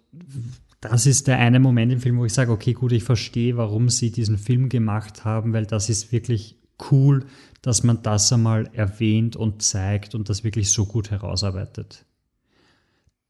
das 0.81 1.05
ist 1.05 1.27
der 1.27 1.39
eine 1.39 1.59
Moment 1.59 1.91
im 1.91 1.99
Film, 1.99 2.17
wo 2.19 2.25
ich 2.25 2.33
sage, 2.33 2.51
okay, 2.51 2.73
gut, 2.73 2.91
ich 2.91 3.03
verstehe, 3.03 3.57
warum 3.57 3.89
sie 3.89 4.11
diesen 4.11 4.37
Film 4.37 4.69
gemacht 4.69 5.25
haben, 5.25 5.53
weil 5.53 5.65
das 5.65 5.89
ist 5.89 6.11
wirklich 6.11 6.55
cool, 6.91 7.25
dass 7.61 7.83
man 7.83 8.03
das 8.03 8.31
einmal 8.31 8.69
erwähnt 8.73 9.35
und 9.35 9.61
zeigt 9.61 10.13
und 10.13 10.29
das 10.29 10.43
wirklich 10.43 10.71
so 10.71 10.85
gut 10.85 11.09
herausarbeitet. 11.09 12.05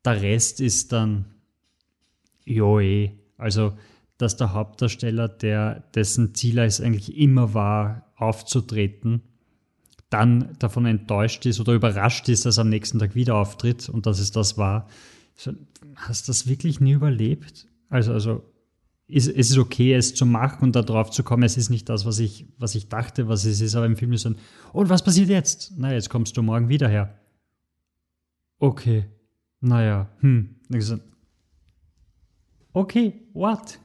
Der 0.04 0.22
Rest 0.22 0.60
ist 0.62 0.92
dann, 0.92 1.26
joe, 2.46 3.12
also 3.38 3.74
dass 4.18 4.36
der 4.36 4.54
Hauptdarsteller, 4.54 5.28
der 5.28 5.84
dessen 5.94 6.34
Ziel 6.34 6.58
es 6.60 6.82
eigentlich 6.82 7.18
immer 7.18 7.54
war, 7.54 8.12
aufzutreten, 8.16 9.22
dann 10.10 10.56
davon 10.60 10.86
enttäuscht 10.86 11.46
ist 11.46 11.60
oder 11.60 11.74
überrascht 11.74 12.28
ist, 12.30 12.46
dass 12.46 12.58
er 12.58 12.62
am 12.62 12.70
nächsten 12.70 13.00
Tag 13.00 13.16
wieder 13.16 13.36
auftritt 13.36 13.90
und 13.90 14.06
dass 14.06 14.20
es 14.20 14.32
das 14.32 14.58
war. 14.58 14.88
Hast 15.96 16.28
du 16.28 16.32
das 16.32 16.48
wirklich 16.48 16.80
nie 16.80 16.94
überlebt? 16.94 17.68
Also, 17.90 18.14
also 18.14 18.44
ist, 19.08 19.28
ist 19.28 19.52
es 19.52 19.58
okay, 19.58 19.94
es 19.94 20.16
zu 20.16 20.26
machen 20.26 20.64
und 20.64 20.76
darauf 20.76 21.12
zu 21.12 21.24
kommen, 21.24 21.44
es 21.44 21.58
ist 21.58 21.70
nicht 21.70 21.88
das, 21.88 22.06
was 22.06 22.20
ich, 22.20 22.46
was 22.58 22.76
ich 22.76 22.90
dachte, 22.90 23.28
was 23.28 23.46
es 23.46 23.62
ist, 23.62 23.76
aber 23.76 23.86
im 23.86 23.96
Film 23.96 24.12
ist 24.12 24.26
dann, 24.26 24.38
und 24.74 24.90
was 24.90 25.04
passiert 25.04 25.30
jetzt? 25.30 25.74
Na, 25.78 25.94
jetzt 25.94 26.10
kommst 26.10 26.36
du 26.36 26.42
morgen 26.42 26.68
wieder 26.68 26.90
her. 26.90 27.18
Okay. 28.60 29.06
Naja, 29.62 30.10
hm. 30.20 30.56
Okay, 32.74 33.14
what? 33.34 33.80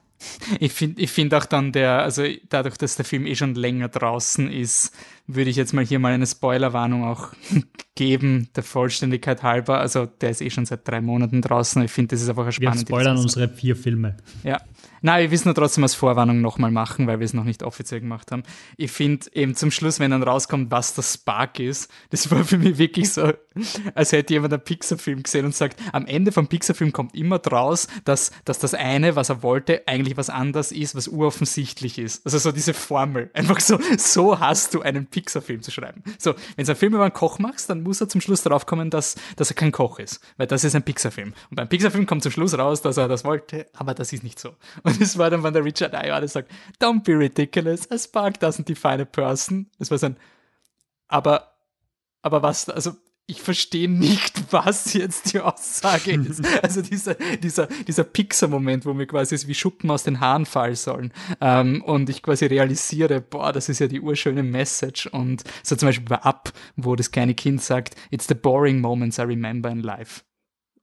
Ich 0.61 0.73
finde 0.73 1.01
ich 1.03 1.11
find 1.11 1.35
auch 1.35 1.47
dann 1.47 1.73
der, 1.73 2.03
also 2.03 2.25
dadurch, 2.49 2.77
dass 2.77 2.97
der 2.97 3.05
Film 3.05 3.27
eh 3.27 3.35
schon 3.35 3.55
länger 3.55 3.89
draußen 3.89 4.51
ist, 4.51 4.95
würde 5.27 5.51
ich 5.51 5.57
jetzt 5.57 5.73
mal 5.73 5.85
hier 5.85 5.99
mal 5.99 6.13
eine 6.13 6.27
Spoilerwarnung 6.27 7.05
auch 7.05 7.29
geben, 7.95 8.49
der 8.57 8.63
Vollständigkeit 8.63 9.43
halber. 9.43 9.79
Also 9.79 10.07
der 10.07 10.31
ist 10.31 10.41
eh 10.41 10.51
schon 10.51 10.67
seit 10.67 10.87
drei 10.87 11.01
Monaten 11.01 11.43
draußen. 11.43 11.83
Ich 11.83 11.91
finde, 11.91 12.15
das 12.15 12.23
ist 12.23 12.29
einfach 12.29 12.45
eine 12.45 12.53
spannende 12.53 12.81
Wir 12.81 12.87
spoilern 12.87 13.17
unsere 13.17 13.49
vier 13.49 13.77
Filme. 13.77 14.17
Ja. 14.43 14.61
Nein, 15.05 15.25
wir 15.25 15.31
wissen 15.33 15.49
nur 15.49 15.55
trotzdem 15.57 15.83
als 15.83 15.97
Vorwarnung 15.97 16.41
nochmal 16.41 16.71
machen, 16.71 17.09
weil 17.09 17.19
wir 17.19 17.25
es 17.25 17.35
noch 17.35 17.43
nicht 17.43 17.65
offiziell 17.65 18.01
gemacht 18.01 18.31
haben. 18.31 18.45
Ich 18.77 18.93
finde 18.93 19.27
eben 19.33 19.57
zum 19.57 19.73
Schluss, 19.73 19.99
wenn 19.99 20.13
dann 20.13 20.23
rauskommt, 20.23 20.71
was 20.71 20.95
das 20.95 21.15
Spark 21.15 21.59
ist, 21.59 21.91
das 22.11 22.31
war 22.31 22.45
für 22.45 22.57
mich 22.57 22.79
wirklich 22.79 23.13
so, 23.13 23.33
als 23.97 24.13
hätte 24.13 24.35
jemand 24.35 24.53
einen 24.53 24.63
Pixar-Film 24.63 25.25
gesehen 25.25 25.45
und 25.45 25.57
sagt, 25.57 25.81
am 25.93 26.07
Ende 26.07 26.31
vom 26.31 26.47
Pixar-Film 26.47 26.93
kommt 26.93 27.17
immer 27.17 27.41
draus, 27.41 27.89
dass, 28.05 28.31
dass 28.45 28.61
das 28.61 28.75
eine, 28.75 29.17
was 29.17 29.29
er 29.29 29.43
wollte, 29.43 29.83
eigentlich 29.89 30.17
was 30.17 30.31
anderes 30.31 30.71
ist, 30.71 30.95
was 30.95 31.09
uroffensichtlich 31.09 31.99
ist. 31.99 32.25
Also 32.25 32.39
so 32.39 32.53
diese 32.53 32.73
Formel. 32.73 33.29
Einfach 33.35 33.59
so, 33.59 33.81
so 33.99 34.39
hast 34.39 34.73
du 34.75 34.83
einen 34.83 35.07
Pixar-Film 35.13 35.63
zu 35.63 35.71
schreiben. 35.71 36.03
So, 36.19 36.35
wenn 36.57 36.67
du 36.67 36.73
einen 36.73 36.79
Film 36.79 36.95
über 36.95 37.05
einen 37.05 37.13
Koch 37.13 37.39
machst, 37.39 37.71
dann 37.71 37.85
muss 37.85 38.01
er 38.01 38.09
zum 38.09 38.21
Schluss 38.21 38.43
darauf 38.43 38.67
kommen, 38.67 38.91
dass, 38.91 39.15
dass 39.37 39.51
er 39.51 39.55
kein 39.55 39.71
Koch 39.71 40.01
ist. 40.01 40.21
Weil 40.37 40.49
das 40.49 40.65
ist 40.65 40.75
ein 40.75 40.83
Pixar-Film. 40.83 41.35
Und 41.51 41.57
beim 41.57 41.69
Pixar-Film 41.69 42.07
kommt 42.07 42.25
zum 42.25 42.33
Schluss 42.33 42.59
raus, 42.59 42.83
dass 42.83 42.97
er 42.97 43.07
das 43.07 43.25
wollte, 43.25 43.69
aber 43.75 43.95
das 43.95 44.13
ist 44.13 44.25
nicht 44.25 44.41
so. 44.41 44.57
Und 44.83 45.01
das 45.01 45.17
war 45.19 45.31
dann, 45.31 45.45
wenn 45.45 45.55
der 45.55 45.65
Richard 45.65 45.95
Ayoade 45.95 46.27
sagt, 46.27 46.51
don't 46.81 47.05
be 47.05 47.17
ridiculous, 47.17 47.89
a 47.93 47.99
spark 47.99 48.39
doesn't 48.39 48.65
define 48.65 49.01
a 49.03 49.05
person. 49.05 49.71
Das 49.79 49.93
war 49.93 49.99
so 49.99 50.07
ein, 50.07 50.17
aber, 51.07 51.53
aber 52.23 52.43
was, 52.43 52.69
also, 52.69 52.97
ich 53.33 53.41
verstehe 53.41 53.91
nicht, 53.91 54.45
was 54.53 54.93
jetzt 54.93 55.33
die 55.33 55.41
Aussage 55.41 56.13
ist. 56.13 56.43
Also 56.63 56.83
dieser, 56.83 57.15
dieser, 57.15 57.67
dieser 57.67 58.05
Pixar-Moment, 58.05 58.85
wo 58.85 58.93
mir 58.95 59.07
quasi 59.07 59.37
wie 59.47 59.55
Schuppen 59.55 59.91
aus 59.91 60.05
den 60.05 60.21
Haaren 60.21 60.47
fallen 60.47 60.77
sollen. 60.77 61.13
Ähm, 61.41 61.83
und 61.83 62.09
ich 62.11 62.23
quasi 62.23 62.47
realisiere, 62.47 63.21
boah, 63.21 63.53
das 63.53 63.69
ist 63.69 63.79
ja 63.79 63.89
die 63.89 64.01
urschöne 64.01 64.43
Message. 64.43 65.07
Und 65.07 65.45
so 65.63 65.75
zum 65.77 65.89
Beispiel 65.89 66.07
bei 66.09 66.23
Up, 66.23 66.53
wo 66.77 66.95
das 66.95 67.11
kleine 67.11 67.35
Kind 67.35 67.63
sagt, 67.63 67.97
it's 68.11 68.29
the 68.29 68.35
boring 68.35 68.81
moments 68.81 69.19
I 69.19 69.23
remember 69.23 69.71
in 69.71 69.81
life. 69.81 70.23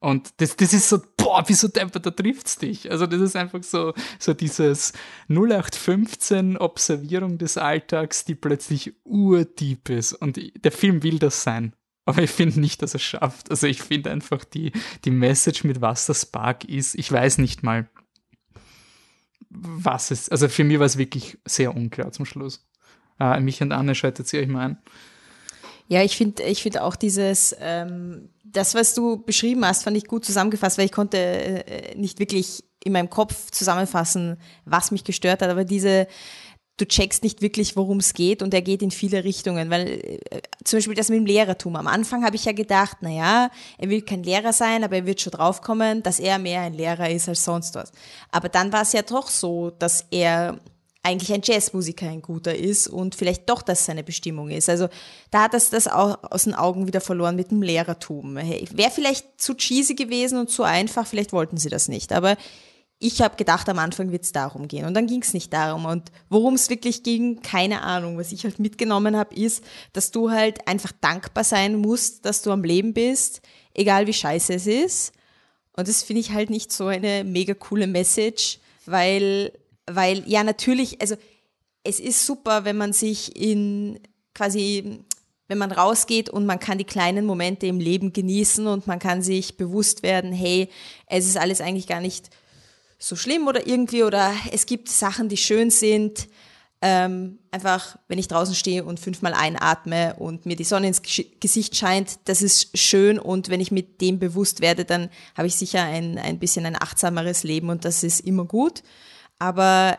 Und 0.02 0.30
das, 0.38 0.56
das 0.56 0.74
ist 0.74 0.90
so, 0.90 1.00
boah, 1.18 1.44
wieso 1.48 1.68
deppert, 1.68 2.06
da 2.06 2.12
trifft's 2.12 2.58
dich. 2.58 2.90
Also 2.90 3.06
das 3.06 3.22
ist 3.22 3.36
einfach 3.36 3.64
so, 3.64 3.94
so 4.18 4.34
dieses 4.34 4.94
0815 5.28 6.58
Observierung 6.58 7.38
des 7.38 7.58
Alltags, 7.58 8.26
die 8.26 8.36
plötzlich 8.36 8.94
urdeep 9.04 9.90
ist. 9.90 10.14
Und 10.14 10.40
der 10.64 10.72
Film 10.72 11.04
will 11.04 11.20
das 11.20 11.44
sein. 11.44 11.74
Aber 12.10 12.24
ich 12.24 12.32
finde 12.32 12.60
nicht, 12.60 12.82
dass 12.82 12.96
er 12.96 12.96
es 12.96 13.04
schafft. 13.04 13.52
Also 13.52 13.68
ich 13.68 13.84
finde 13.84 14.10
einfach 14.10 14.44
die, 14.44 14.72
die 15.06 15.12
Message, 15.12 15.64
mit 15.64 15.80
was 15.80 16.08
das 16.08 16.24
Spark 16.24 16.66
ist, 16.66 16.96
ich 16.96 17.12
weiß 17.12 17.38
nicht 17.38 17.62
mal, 17.62 17.88
was 19.52 20.10
es, 20.10 20.28
also 20.28 20.50
für 20.50 20.64
mich 20.64 20.80
war 20.80 20.88
es 20.88 20.98
wirklich 20.98 21.38
sehr 21.46 21.76
unklar 21.76 22.12
zum 22.12 22.26
Schluss. 22.26 22.68
Äh, 23.20 23.40
mich 23.42 23.62
und 23.62 23.72
Anne, 23.72 23.94
schaltet 23.94 24.28
sie 24.28 24.40
euch 24.40 24.48
mal 24.48 24.70
ein. 24.70 24.78
Ja, 25.88 26.02
ich 26.02 26.18
finde 26.18 26.42
ich 26.42 26.64
finde 26.64 26.82
auch 26.82 26.96
dieses, 26.96 27.56
ähm, 27.60 28.30
das, 28.44 28.74
was 28.74 28.96
du 28.96 29.24
beschrieben 29.24 29.64
hast, 29.64 29.84
fand 29.84 29.96
ich 29.96 30.08
gut 30.08 30.26
zusammengefasst, 30.26 30.80
weil 30.80 30.86
ich 30.86 30.92
konnte 30.92 31.18
äh, 31.18 31.96
nicht 31.96 32.18
wirklich 32.18 32.64
in 32.84 32.94
meinem 32.94 33.12
Kopf 33.12 33.52
zusammenfassen, 33.52 34.38
was 34.66 34.90
mich 34.90 35.04
gestört 35.04 35.44
hat, 35.44 35.50
aber 35.50 35.64
diese, 35.64 36.08
du 36.80 36.88
checkst 36.88 37.24
nicht 37.24 37.42
wirklich, 37.42 37.76
worum 37.76 37.98
es 37.98 38.14
geht 38.14 38.42
und 38.42 38.54
er 38.54 38.62
geht 38.62 38.82
in 38.82 38.92
viele 38.92 39.24
Richtungen, 39.24 39.70
weil 39.70 39.88
äh, 39.88 40.42
zum 40.64 40.78
Beispiel 40.78 40.96
das 40.96 41.10
mit 41.10 41.20
dem 41.20 41.26
Lehrertum. 41.26 41.76
Am 41.76 41.88
Anfang 41.88 42.24
habe 42.24 42.36
ich 42.36 42.46
ja 42.46 42.54
gedacht, 42.54 42.98
na 43.02 43.10
ja, 43.10 43.52
er 43.78 43.90
will 43.90 44.02
kein 44.02 44.24
Lehrer 44.24 44.54
sein, 44.54 44.84
aber 44.84 44.96
er 44.96 45.06
wird 45.06 45.22
schon 45.22 45.32
draufkommen, 45.32 46.02
dass 46.04 46.20
er 46.20 46.40
mehr 46.40 46.62
ein 46.62 46.74
Lehrer 46.74 47.10
ist 47.10 47.28
als 47.28 47.44
sonst 47.44 47.76
was. 47.76 47.92
Aber 48.32 48.50
dann 48.50 48.72
war 48.72 48.84
es 48.84 48.94
ja 48.94 49.02
doch 49.02 49.28
so, 49.28 49.72
dass 49.72 50.06
er 50.10 50.60
eigentlich 51.02 51.34
ein 51.34 51.42
Jazzmusiker 51.44 52.08
ein 52.08 52.22
guter 52.22 52.56
ist 52.56 52.88
und 52.88 53.16
vielleicht 53.16 53.50
doch 53.50 53.62
das 53.62 53.86
seine 53.86 54.04
Bestimmung 54.04 54.50
ist. 54.50 54.70
Also 54.70 54.90
da 55.32 55.44
hat 55.44 55.54
das 55.54 55.70
das 55.70 55.88
auch 55.88 56.18
aus 56.30 56.44
den 56.44 56.54
Augen 56.54 56.88
wieder 56.88 57.02
verloren 57.02 57.36
mit 57.36 57.52
dem 57.52 57.62
Lehrertum. 57.62 58.36
Wäre 58.36 58.92
vielleicht 58.92 59.40
zu 59.40 59.54
cheesy 59.54 59.96
gewesen 59.96 60.38
und 60.38 60.50
zu 60.50 60.64
einfach, 60.64 61.08
vielleicht 61.08 61.32
wollten 61.32 61.58
sie 61.58 61.70
das 61.70 61.88
nicht. 61.88 62.12
Aber 62.12 62.36
ich 63.00 63.22
habe 63.22 63.38
gedacht, 63.38 63.70
am 63.70 63.80
Anfang 63.80 64.12
wird 64.12 64.26
es 64.26 64.34
darum 64.34 64.68
gehen. 64.68 64.86
Und 64.86 64.94
dann 64.94 65.08
ging 65.08 65.22
es 65.22 65.34
nicht 65.34 65.54
darum. 65.54 65.86
Und 65.86 66.12
worum 66.30 66.56
es 66.56 66.70
wirklich 66.70 67.02
ging, 67.04 67.42
keine 67.42 67.82
Ahnung. 67.82 68.18
Was 68.18 68.34
ich 68.34 68.44
halt 68.44 68.60
mitgenommen 68.60 69.16
habe, 69.16 69.34
ist, 69.36 69.64
dass 69.94 70.12
du 70.12 70.32
halt 70.32 70.68
einfach 70.68 70.92
dankbar 71.00 71.46
sein 71.46 71.78
musst, 71.78 72.26
dass 72.26 72.42
du 72.42 72.52
am 72.52 72.64
Leben 72.64 72.94
bist, 72.94 73.42
egal 73.74 74.06
wie 74.06 74.14
scheiße 74.14 74.54
es 74.54 74.68
ist. 74.68 75.14
Und 75.78 75.88
das 75.88 76.04
finde 76.04 76.20
ich 76.20 76.32
halt 76.32 76.50
nicht 76.50 76.74
so 76.74 76.88
eine 76.88 77.24
mega 77.24 77.54
coole 77.54 77.88
Message, 77.88 78.60
weil 78.86 79.54
weil 79.96 80.24
ja 80.28 80.44
natürlich, 80.44 81.02
also 81.02 81.16
es 81.84 82.00
ist 82.00 82.26
super, 82.26 82.66
wenn 82.66 82.78
man 82.78 82.94
sich 82.94 83.36
in 83.36 84.00
quasi, 84.34 85.04
wenn 85.48 85.58
man 85.58 85.72
rausgeht 85.72 86.30
und 86.30 86.46
man 86.46 86.60
kann 86.60 86.78
die 86.78 86.84
kleinen 86.84 87.26
Momente 87.26 87.66
im 87.66 87.80
Leben 87.80 88.14
genießen 88.14 88.68
und 88.68 88.88
man 88.88 89.00
kann 89.00 89.22
sich 89.22 89.58
bewusst 89.58 90.04
werden, 90.04 90.32
hey, 90.32 90.70
es 91.08 91.26
ist 91.26 91.38
alles 91.38 91.62
eigentlich 91.62 91.88
gar 91.88 92.02
nicht 92.02 92.30
so 93.00 93.16
schlimm 93.16 93.48
oder 93.48 93.66
irgendwie 93.66 94.04
oder 94.04 94.34
es 94.52 94.66
gibt 94.66 94.90
Sachen, 94.90 95.30
die 95.30 95.38
schön 95.38 95.72
sind. 95.72 96.28
Ähm, 96.82 97.40
einfach, 97.52 97.98
wenn 98.08 98.20
ich 98.20 98.30
draußen 98.30 98.56
stehe 98.56 98.86
und 98.86 99.02
fünfmal 99.02 99.34
einatme 99.34 100.16
und 100.18 100.46
mir 100.46 100.56
die 100.56 100.64
Sonne 100.64 100.88
ins 100.88 101.02
Gesicht 101.02 101.76
scheint, 101.76 102.20
das 102.26 102.42
ist 102.42 102.78
schön 102.78 103.20
und 103.20 103.50
wenn 103.50 103.60
ich 103.60 103.72
mit 103.72 104.00
dem 104.00 104.18
bewusst 104.18 104.62
werde, 104.62 104.86
dann 104.86 105.10
habe 105.36 105.48
ich 105.48 105.56
sicher 105.56 105.84
ein, 105.84 106.18
ein 106.18 106.40
bisschen 106.40 106.66
ein 106.66 106.82
achtsameres 106.82 107.44
Leben 107.44 107.70
und 107.70 107.84
das 107.84 108.04
ist 108.04 108.22
immer 108.22 108.46
gut. 108.46 108.82
Aber 109.40 109.98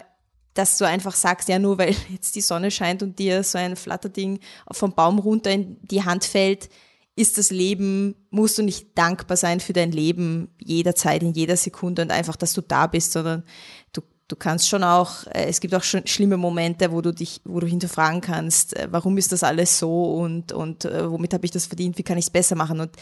dass 0.54 0.78
du 0.78 0.86
einfach 0.86 1.14
sagst, 1.14 1.48
ja, 1.48 1.58
nur 1.58 1.78
weil 1.78 1.94
jetzt 2.10 2.34
die 2.34 2.40
Sonne 2.40 2.70
scheint 2.70 3.02
und 3.02 3.18
dir 3.18 3.42
so 3.42 3.58
ein 3.58 3.76
Flatterding 3.76 4.40
vom 4.70 4.92
Baum 4.92 5.18
runter 5.18 5.50
in 5.50 5.76
die 5.82 6.04
Hand 6.04 6.24
fällt, 6.24 6.70
ist 7.20 7.38
das 7.38 7.50
Leben, 7.50 8.16
musst 8.30 8.58
du 8.58 8.62
nicht 8.62 8.96
dankbar 8.96 9.36
sein 9.36 9.60
für 9.60 9.72
dein 9.72 9.92
Leben 9.92 10.48
jederzeit, 10.58 11.22
in 11.22 11.32
jeder 11.32 11.56
Sekunde 11.56 12.02
und 12.02 12.10
einfach, 12.10 12.36
dass 12.36 12.52
du 12.52 12.62
da 12.62 12.86
bist, 12.86 13.12
sondern 13.12 13.44
du, 13.92 14.00
du 14.28 14.36
kannst 14.36 14.68
schon 14.68 14.82
auch, 14.82 15.26
äh, 15.26 15.46
es 15.46 15.60
gibt 15.60 15.74
auch 15.74 15.82
schon 15.82 16.06
schlimme 16.06 16.36
Momente, 16.36 16.92
wo 16.92 17.00
du 17.00 17.12
dich, 17.12 17.40
wo 17.44 17.60
du 17.60 17.66
hinterfragen 17.66 18.20
kannst, 18.20 18.76
äh, 18.76 18.88
warum 18.90 19.16
ist 19.18 19.32
das 19.32 19.42
alles 19.42 19.78
so 19.78 20.14
und, 20.14 20.52
und 20.52 20.84
äh, 20.84 21.10
womit 21.10 21.34
habe 21.34 21.44
ich 21.44 21.52
das 21.52 21.66
verdient, 21.66 21.98
wie 21.98 22.02
kann 22.02 22.18
ich 22.18 22.26
es 22.26 22.30
besser 22.30 22.56
machen? 22.56 22.80
Und 22.80 22.96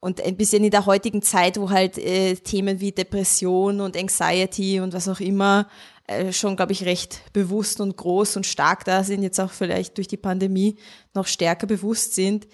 und 0.00 0.20
ein 0.20 0.36
bisschen 0.36 0.62
in 0.62 0.70
der 0.70 0.84
heutigen 0.84 1.22
Zeit, 1.22 1.58
wo 1.58 1.70
halt 1.70 1.96
äh, 1.96 2.34
Themen 2.34 2.78
wie 2.78 2.92
Depression 2.92 3.80
und 3.80 3.96
Anxiety 3.96 4.80
und 4.80 4.92
was 4.92 5.08
auch 5.08 5.18
immer 5.18 5.66
äh, 6.06 6.30
schon, 6.30 6.56
glaube 6.56 6.72
ich, 6.72 6.84
recht 6.84 7.22
bewusst 7.32 7.80
und 7.80 7.96
groß 7.96 8.36
und 8.36 8.44
stark 8.44 8.84
da 8.84 9.02
sind, 9.02 9.22
jetzt 9.22 9.40
auch 9.40 9.50
vielleicht 9.50 9.96
durch 9.96 10.06
die 10.06 10.18
Pandemie 10.18 10.76
noch 11.14 11.26
stärker 11.26 11.66
bewusst 11.66 12.14
sind, 12.14 12.46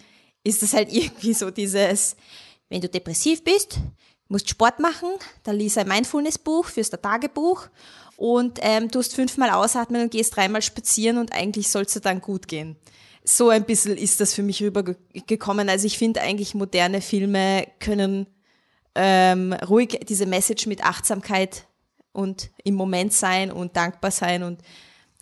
ist 0.44 0.62
das 0.62 0.72
halt 0.72 0.92
irgendwie 0.92 1.34
so 1.34 1.50
dieses, 1.50 2.16
wenn 2.68 2.80
du 2.80 2.88
depressiv 2.88 3.44
bist, 3.44 3.78
musst 4.28 4.48
Sport 4.48 4.78
machen, 4.78 5.08
dann 5.42 5.56
lies 5.56 5.76
ein 5.76 5.88
Mindfulness-Buch 5.88 6.66
fürs 6.66 6.90
Tagebuch 6.90 7.68
und 8.16 8.58
ähm, 8.62 8.90
tust 8.90 9.14
fünfmal 9.14 9.50
ausatmen 9.50 10.02
und 10.02 10.10
gehst 10.10 10.36
dreimal 10.36 10.62
spazieren 10.62 11.18
und 11.18 11.32
eigentlich 11.32 11.68
soll 11.68 11.82
es 11.82 11.92
dir 11.92 12.00
dann 12.00 12.20
gut 12.20 12.46
gehen 12.46 12.76
so 13.24 13.50
ein 13.50 13.64
bisschen 13.64 13.96
ist 13.96 14.20
das 14.20 14.34
für 14.34 14.42
mich 14.42 14.62
rübergekommen. 14.62 15.68
Also 15.68 15.86
ich 15.86 15.98
finde 15.98 16.20
eigentlich 16.20 16.54
moderne 16.54 17.00
Filme 17.00 17.66
können 17.78 18.26
ähm, 18.94 19.52
ruhig 19.52 20.00
diese 20.08 20.26
Message 20.26 20.66
mit 20.66 20.84
Achtsamkeit 20.84 21.66
und 22.12 22.50
im 22.64 22.74
Moment 22.74 23.12
sein 23.12 23.52
und 23.52 23.76
dankbar 23.76 24.10
sein 24.10 24.42
und 24.42 24.60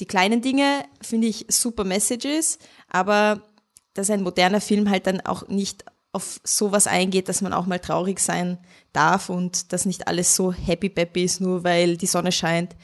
die 0.00 0.06
kleinen 0.06 0.40
Dinge 0.40 0.84
finde 1.02 1.26
ich 1.26 1.46
super 1.48 1.82
Messages, 1.84 2.58
aber 2.88 3.42
dass 3.99 4.11
ein 4.11 4.22
moderner 4.22 4.61
Film 4.61 4.88
halt 4.90 5.07
dann 5.07 5.20
auch 5.20 5.49
nicht 5.49 5.84
auf 6.12 6.40
sowas 6.42 6.86
eingeht, 6.86 7.28
dass 7.28 7.42
man 7.42 7.53
auch 7.53 7.66
mal 7.66 7.78
traurig 7.78 8.18
sein 8.18 8.59
darf 8.92 9.28
und 9.28 9.72
dass 9.72 9.84
nicht 9.84 10.09
alles 10.09 10.34
so 10.34 10.53
happy 10.53 10.88
peppy 10.88 11.24
ist, 11.24 11.40
nur 11.40 11.64
weil 11.64 11.96
die 11.96 12.07
Sonne 12.07 12.32
scheint 12.32 12.74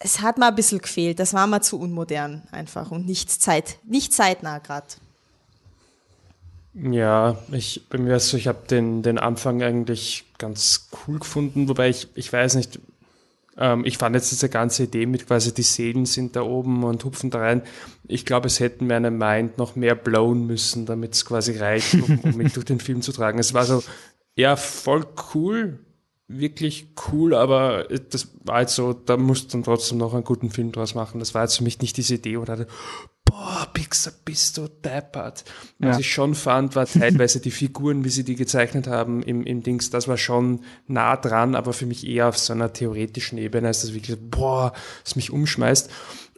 es 0.00 0.20
hat 0.20 0.38
mal 0.38 0.48
ein 0.48 0.54
bisschen 0.54 0.78
gefehlt. 0.78 1.18
Das 1.18 1.34
war 1.34 1.46
mal 1.46 1.62
zu 1.62 1.78
unmodern 1.78 2.42
einfach 2.50 2.90
und 2.90 3.06
nicht, 3.06 3.30
Zeit, 3.30 3.78
nicht 3.84 4.12
zeitnah 4.12 4.58
gerade. 4.58 4.86
Ja, 6.74 7.36
ich, 7.50 7.88
bei 7.88 7.98
mir 7.98 8.20
so, 8.20 8.36
ich 8.36 8.46
habe 8.46 8.66
den, 8.68 9.02
den 9.02 9.18
Anfang 9.18 9.62
eigentlich 9.62 10.24
ganz 10.38 10.88
cool 11.06 11.18
gefunden, 11.18 11.68
wobei 11.68 11.88
ich, 11.88 12.08
ich 12.14 12.32
weiß 12.32 12.54
nicht, 12.54 12.78
ähm, 13.58 13.84
ich 13.84 13.98
fand 13.98 14.14
jetzt 14.14 14.30
diese 14.30 14.48
ganze 14.48 14.84
Idee 14.84 15.06
mit 15.06 15.26
quasi 15.26 15.52
die 15.52 15.62
Seelen 15.62 16.06
sind 16.06 16.36
da 16.36 16.42
oben 16.42 16.84
und 16.84 17.04
hupfen 17.04 17.30
da 17.30 17.40
rein. 17.40 17.62
Ich 18.06 18.24
glaube, 18.24 18.46
es 18.46 18.60
hätten 18.60 18.86
meine 18.86 19.10
Mind 19.10 19.58
noch 19.58 19.74
mehr 19.74 19.96
blown 19.96 20.46
müssen, 20.46 20.86
damit 20.86 21.14
es 21.14 21.24
quasi 21.24 21.58
reicht, 21.58 21.94
um, 21.94 22.20
um 22.20 22.36
mich 22.36 22.52
durch 22.54 22.66
den 22.66 22.80
Film 22.80 23.02
zu 23.02 23.12
tragen. 23.12 23.38
Es 23.38 23.54
war 23.54 23.64
so, 23.64 23.82
ja, 24.36 24.54
voll 24.54 25.04
cool, 25.34 25.80
wirklich 26.28 26.94
cool, 27.10 27.34
aber 27.34 27.88
das 28.10 28.28
war 28.44 28.60
jetzt 28.60 28.76
so, 28.76 28.92
da 28.92 29.16
musst 29.16 29.46
du 29.46 29.56
dann 29.56 29.64
trotzdem 29.64 29.98
noch 29.98 30.14
einen 30.14 30.24
guten 30.24 30.50
Film 30.50 30.70
draus 30.70 30.94
machen. 30.94 31.18
Das 31.18 31.34
war 31.34 31.42
jetzt 31.42 31.56
für 31.56 31.64
mich 31.64 31.80
nicht 31.80 31.96
diese 31.96 32.14
Idee 32.14 32.36
oder 32.36 32.66
boah, 33.28 33.68
Pixar, 33.72 34.12
bist 34.24 34.56
du 34.58 34.68
deppert. 34.68 35.44
Ja. 35.78 35.88
Was 35.88 35.98
ich 35.98 36.12
schon 36.12 36.34
fand, 36.34 36.76
war 36.76 36.86
teilweise 36.86 37.40
die 37.40 37.50
Figuren, 37.50 38.04
wie 38.04 38.10
sie 38.10 38.24
die 38.24 38.36
gezeichnet 38.36 38.86
haben 38.86 39.22
im, 39.22 39.44
im 39.44 39.62
Dings, 39.62 39.90
das 39.90 40.08
war 40.08 40.16
schon 40.16 40.60
nah 40.86 41.16
dran, 41.16 41.54
aber 41.54 41.72
für 41.72 41.86
mich 41.86 42.06
eher 42.06 42.28
auf 42.28 42.38
so 42.38 42.52
einer 42.52 42.72
theoretischen 42.72 43.38
Ebene, 43.38 43.68
als 43.68 43.82
das 43.82 43.94
wirklich, 43.94 44.16
boah, 44.20 44.72
es 45.04 45.16
mich 45.16 45.30
umschmeißt. 45.30 45.90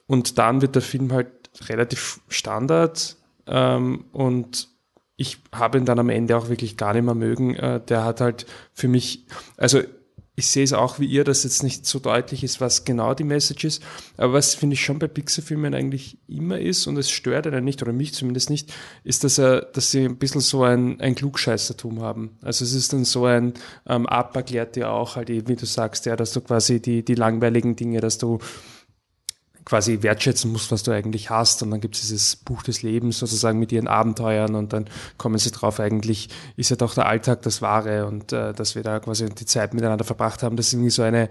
Und 0.07 0.39
dann 0.39 0.61
wird 0.61 0.75
der 0.75 0.83
Film 0.83 1.13
halt 1.13 1.29
relativ 1.69 2.21
Standard 2.29 3.17
ähm, 3.47 4.05
und 4.13 4.69
ich 5.17 5.39
habe 5.53 5.77
ihn 5.77 5.85
dann 5.85 5.99
am 5.99 6.09
Ende 6.09 6.37
auch 6.37 6.49
wirklich 6.49 6.79
gar 6.79 6.95
nicht 6.95 7.05
mehr 7.05 7.15
mögen. 7.15 7.55
Äh, 7.55 7.81
der 7.85 8.05
hat 8.05 8.23
halt 8.23 8.47
für 8.73 8.89
mich, 8.89 9.27
also 9.59 9.83
ich 10.41 10.47
sehe 10.47 10.65
es 10.65 10.73
auch 10.73 10.99
wie 10.99 11.05
ihr, 11.05 11.23
dass 11.23 11.45
jetzt 11.45 11.63
nicht 11.63 11.85
so 11.85 11.99
deutlich 11.99 12.43
ist, 12.43 12.63
was 12.63 12.87
genau 12.87 13.13
die 13.13 13.25
Message 13.25 13.65
ist. 13.65 13.83
Aber 14.17 14.33
was 14.33 14.55
finde 14.55 14.75
ich 14.75 14.83
schon 14.83 14.99
bei 14.99 15.07
Pixar-Filmen 15.07 15.75
eigentlich 15.75 16.17
immer 16.29 16.59
ist, 16.59 16.87
und 16.87 16.97
es 16.97 17.11
stört 17.11 17.47
einen 17.47 17.63
nicht, 17.63 17.83
oder 17.83 17.93
mich 17.93 18.15
zumindest 18.15 18.49
nicht, 18.49 18.73
ist, 19.05 19.23
dass, 19.23 19.39
er, 19.39 19.61
dass 19.61 19.91
sie 19.91 20.07
ein 20.07 20.17
bisschen 20.17 20.41
so 20.41 20.65
ein, 20.65 20.99
ein 21.01 21.15
Klugscheißertum 21.15 22.01
haben. 22.01 22.39
Also 22.41 22.65
es 22.65 22.73
ist 22.73 22.95
dann 22.95 23.05
so 23.05 23.27
ein, 23.27 23.53
ähm, 23.87 24.07
Ab 24.07 24.35
erklärt 24.35 24.77
dir 24.77 24.91
auch 24.91 25.17
halt, 25.17 25.29
wie 25.29 25.57
du 25.57 25.67
sagst, 25.67 26.07
ja, 26.07 26.17
dass 26.17 26.33
du 26.33 26.41
quasi 26.41 26.81
die, 26.81 27.05
die 27.05 27.15
langweiligen 27.15 27.77
Dinge, 27.77 28.01
dass 28.01 28.17
du 28.17 28.39
quasi 29.71 30.03
wertschätzen 30.03 30.51
musst, 30.51 30.73
was 30.73 30.83
du 30.83 30.91
eigentlich 30.91 31.31
hast. 31.31 31.63
Und 31.63 31.71
dann 31.71 31.81
gibt 31.81 31.95
es 31.95 32.01
dieses 32.01 32.35
Buch 32.35 32.65
des 32.65 32.83
Lebens 32.83 33.21
sozusagen 33.21 33.61
mit 33.61 33.71
ihren 33.71 33.87
Abenteuern 33.87 34.57
und 34.57 34.73
dann 34.73 34.91
kommen 35.17 35.39
sie 35.39 35.53
drauf, 35.53 35.79
eigentlich 35.79 36.29
ist 36.57 36.71
ja 36.71 36.77
doch 36.77 36.93
der 36.93 37.07
Alltag 37.07 37.43
das 37.43 37.63
Wahre 37.63 38.07
und 38.07 38.33
äh, 38.33 38.53
dass 38.53 38.75
wir 38.75 38.83
da 38.83 38.99
quasi 38.99 39.29
die 39.29 39.47
Zeit 39.47 39.73
miteinander 39.73 40.05
verbracht 40.05 40.43
haben. 40.43 40.57
Das 40.57 40.67
ist 40.67 40.73
irgendwie 40.73 40.91
so 40.91 41.03
eine, 41.03 41.29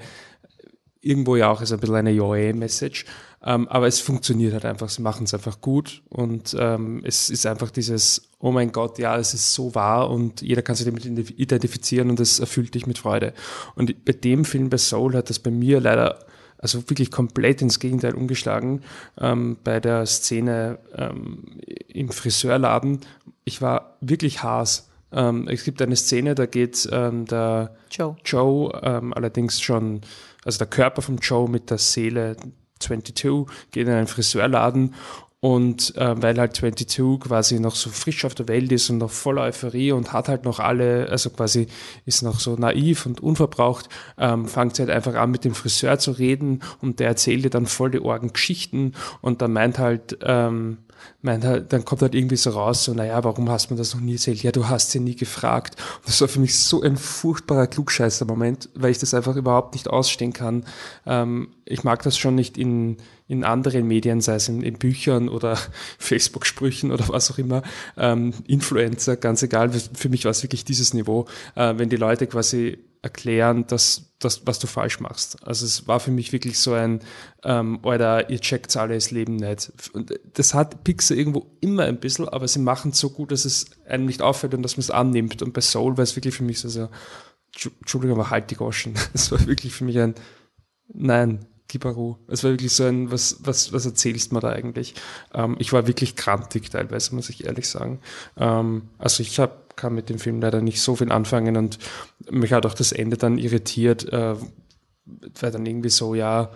irgendwo 1.01 1.35
ja 1.35 1.49
auch 1.49 1.61
ist 1.61 1.73
ein 1.73 1.81
bisschen 1.81 1.95
eine 1.97 2.11
Joy-Message. 2.11 3.05
Ähm, 3.43 3.67
aber 3.67 3.87
es 3.87 3.99
funktioniert 3.99 4.53
halt 4.53 4.63
einfach, 4.63 4.87
sie 4.87 5.01
machen 5.01 5.25
es 5.25 5.33
einfach 5.33 5.59
gut 5.59 6.01
und 6.07 6.55
ähm, 6.57 7.01
es 7.03 7.29
ist 7.29 7.45
einfach 7.45 7.71
dieses, 7.71 8.29
oh 8.39 8.51
mein 8.51 8.71
Gott, 8.71 8.99
ja, 8.99 9.17
es 9.17 9.33
ist 9.33 9.53
so 9.53 9.75
wahr 9.75 10.09
und 10.09 10.41
jeder 10.41 10.61
kann 10.61 10.75
sich 10.75 10.85
damit 10.85 11.05
identifizieren 11.05 12.09
und 12.09 12.21
es 12.21 12.39
erfüllt 12.39 12.73
dich 12.73 12.87
mit 12.87 12.99
Freude. 12.99 13.33
Und 13.75 14.05
bei 14.05 14.13
dem 14.13 14.45
Film, 14.45 14.69
bei 14.69 14.77
Soul, 14.77 15.15
hat 15.15 15.29
das 15.29 15.39
bei 15.39 15.51
mir 15.51 15.81
leider 15.81 16.19
also 16.59 16.89
wirklich 16.89 17.09
komplett 17.09 17.61
ins 17.61 17.79
Gegenteil 17.79 18.13
umgeschlagen 18.13 18.81
ähm, 19.19 19.57
bei 19.63 19.79
der 19.79 20.05
Szene 20.05 20.79
ähm, 20.95 21.43
im 21.87 22.09
Friseurladen. 22.09 22.99
Ich 23.45 23.61
war 23.61 23.97
wirklich 24.01 24.43
Haas. 24.43 24.89
Ähm, 25.11 25.47
es 25.47 25.63
gibt 25.63 25.81
eine 25.81 25.95
Szene, 25.95 26.35
da 26.35 26.45
geht 26.45 26.87
ähm, 26.91 27.25
der 27.25 27.75
Joe, 27.89 28.15
Joe 28.23 28.79
ähm, 28.83 29.13
allerdings 29.13 29.59
schon, 29.61 30.01
also 30.45 30.59
der 30.59 30.67
Körper 30.67 31.01
von 31.01 31.17
Joe 31.17 31.49
mit 31.49 31.71
der 31.71 31.79
Seele 31.79 32.35
22 32.79 33.45
geht 33.71 33.87
in 33.87 33.93
einen 33.93 34.07
Friseurladen 34.07 34.93
und 35.41 35.95
äh, 35.95 36.21
weil 36.21 36.37
halt 36.37 36.55
22 36.55 37.19
quasi 37.19 37.59
noch 37.59 37.75
so 37.75 37.89
frisch 37.89 38.25
auf 38.25 38.35
der 38.35 38.47
Welt 38.47 38.71
ist 38.71 38.89
und 38.89 38.97
noch 38.97 39.11
voller 39.11 39.43
Euphorie 39.43 39.93
und 39.93 40.11
hat 40.11 40.27
halt 40.27 40.43
noch 40.43 40.59
alle, 40.59 41.07
also 41.09 41.29
quasi 41.29 41.67
ist 42.05 42.23
noch 42.23 42.39
so 42.39 42.55
naiv 42.55 43.05
und 43.05 43.21
unverbraucht, 43.21 43.87
ähm, 44.17 44.47
fängt 44.47 44.75
sie 44.75 44.81
halt 44.83 44.91
einfach 44.91 45.15
an 45.15 45.31
mit 45.31 45.45
dem 45.45 45.55
Friseur 45.55 45.97
zu 45.97 46.11
reden 46.11 46.61
und 46.81 46.99
der 46.99 47.07
erzählt 47.07 47.43
ihr 47.43 47.49
dann 47.49 47.67
voll 47.67 47.91
die 47.91 48.01
Orgen 48.01 48.33
Geschichten 48.33 48.93
und 49.21 49.41
dann 49.41 49.53
meint 49.53 49.79
halt, 49.79 50.17
ähm, 50.23 50.79
meint 51.21 51.45
halt, 51.45 51.71
dann 51.73 51.85
kommt 51.85 52.01
halt 52.01 52.15
irgendwie 52.15 52.35
so 52.35 52.49
raus, 52.51 52.83
so, 52.83 52.93
naja, 52.93 53.23
warum 53.23 53.49
hast 53.49 53.69
du 53.69 53.73
mir 53.73 53.77
das 53.77 53.93
noch 53.93 54.01
nie 54.01 54.13
erzählt? 54.13 54.43
Ja, 54.43 54.51
du 54.51 54.67
hast 54.67 54.91
sie 54.91 54.99
nie 54.99 55.15
gefragt. 55.15 55.75
Und 55.97 56.07
das 56.07 56.19
war 56.21 56.27
für 56.27 56.39
mich 56.39 56.57
so 56.59 56.81
ein 56.81 56.97
furchtbarer 56.97 57.67
Klugscheißer-Moment, 57.67 58.69
weil 58.75 58.91
ich 58.91 58.99
das 58.99 59.13
einfach 59.13 59.35
überhaupt 59.35 59.73
nicht 59.73 59.89
ausstehen 59.89 60.33
kann. 60.33 60.65
Ähm, 61.05 61.49
ich 61.65 61.83
mag 61.83 62.03
das 62.03 62.17
schon 62.17 62.35
nicht 62.35 62.57
in, 62.57 62.97
in 63.29 63.43
anderen 63.43 63.87
Medien, 63.87 64.21
sei 64.21 64.35
es 64.35 64.49
in, 64.49 64.63
in 64.63 64.79
Büchern 64.79 65.29
oder 65.29 65.57
Facebook-Sprüchen 65.99 66.91
oder 66.91 67.07
was 67.07 67.31
auch 67.31 67.37
immer, 67.37 67.61
ähm, 67.95 68.33
Influencer, 68.47 69.15
ganz 69.15 69.43
egal. 69.43 69.71
Für 69.71 70.09
mich 70.09 70.25
war 70.25 70.31
es 70.31 70.43
wirklich 70.43 70.65
dieses 70.65 70.93
Niveau, 70.93 71.25
äh, 71.55 71.75
wenn 71.77 71.89
die 71.89 71.95
Leute 71.95 72.27
quasi 72.27 72.79
erklären, 73.01 73.65
dass 73.67 74.15
das, 74.19 74.45
was 74.45 74.59
du 74.59 74.67
falsch 74.67 74.99
machst. 74.99 75.37
Also 75.47 75.65
es 75.65 75.87
war 75.87 75.99
für 75.99 76.11
mich 76.11 76.33
wirklich 76.33 76.59
so 76.59 76.73
ein, 76.73 76.99
ähm, 77.43 77.79
oder 77.83 78.29
ihr 78.31 78.39
checkt 78.39 78.75
alle 78.75 78.95
das 78.95 79.11
Leben 79.11 79.37
nicht. 79.37 79.71
Und 79.93 80.19
das 80.33 80.53
hat 80.53 80.83
Pixar 80.83 81.15
irgendwo 81.15 81.55
immer 81.61 81.83
ein 81.83 81.99
bisschen, 81.99 82.27
aber 82.27 82.47
sie 82.47 82.59
machen 82.59 82.91
es 82.91 82.99
so 82.99 83.11
gut, 83.11 83.31
dass 83.31 83.45
es 83.45 83.67
einem 83.87 84.05
nicht 84.05 84.21
auffällt 84.21 84.55
und 84.55 84.63
dass 84.63 84.75
man 84.75 84.81
es 84.81 84.91
annimmt. 84.91 85.41
Und 85.41 85.53
bei 85.53 85.61
Soul 85.61 85.97
war 85.97 86.03
es 86.03 86.15
wirklich 86.15 86.35
für 86.35 86.43
mich 86.43 86.59
so, 86.59 86.67
so 86.67 86.89
Entschuldigung, 87.53 88.19
aber 88.19 88.31
halt 88.31 88.49
die 88.51 88.55
Goschen. 88.55 88.95
Es 89.13 89.31
war 89.31 89.45
wirklich 89.45 89.73
für 89.73 89.85
mich 89.85 89.99
ein, 89.99 90.15
nein, 90.91 91.45
Kibaru. 91.69 92.17
Es 92.27 92.43
war 92.43 92.51
wirklich 92.51 92.73
so 92.73 92.83
ein, 92.83 93.11
was, 93.11 93.37
was, 93.41 93.71
was 93.71 93.85
erzählst 93.85 94.31
du 94.31 94.35
mir 94.35 94.41
da 94.41 94.49
eigentlich? 94.49 94.95
Ähm, 95.33 95.55
ich 95.59 95.71
war 95.71 95.87
wirklich 95.87 96.17
krantig 96.17 96.69
teilweise, 96.69 97.15
muss 97.15 97.29
ich 97.29 97.45
ehrlich 97.45 97.69
sagen. 97.69 98.01
Ähm, 98.37 98.89
also 98.97 99.21
ich 99.21 99.39
hab, 99.39 99.77
kann 99.77 99.95
mit 99.95 100.09
dem 100.09 100.19
Film 100.19 100.41
leider 100.41 100.61
nicht 100.61 100.81
so 100.81 100.97
viel 100.97 101.11
anfangen 101.11 101.55
und 101.55 101.79
mich 102.29 102.51
hat 102.51 102.65
auch 102.65 102.73
das 102.73 102.91
Ende 102.91 103.15
dann 103.15 103.37
irritiert, 103.37 104.11
äh, 104.11 104.35
weil 105.39 105.51
dann 105.51 105.65
irgendwie 105.65 105.89
so, 105.89 106.15
ja, 106.15 106.51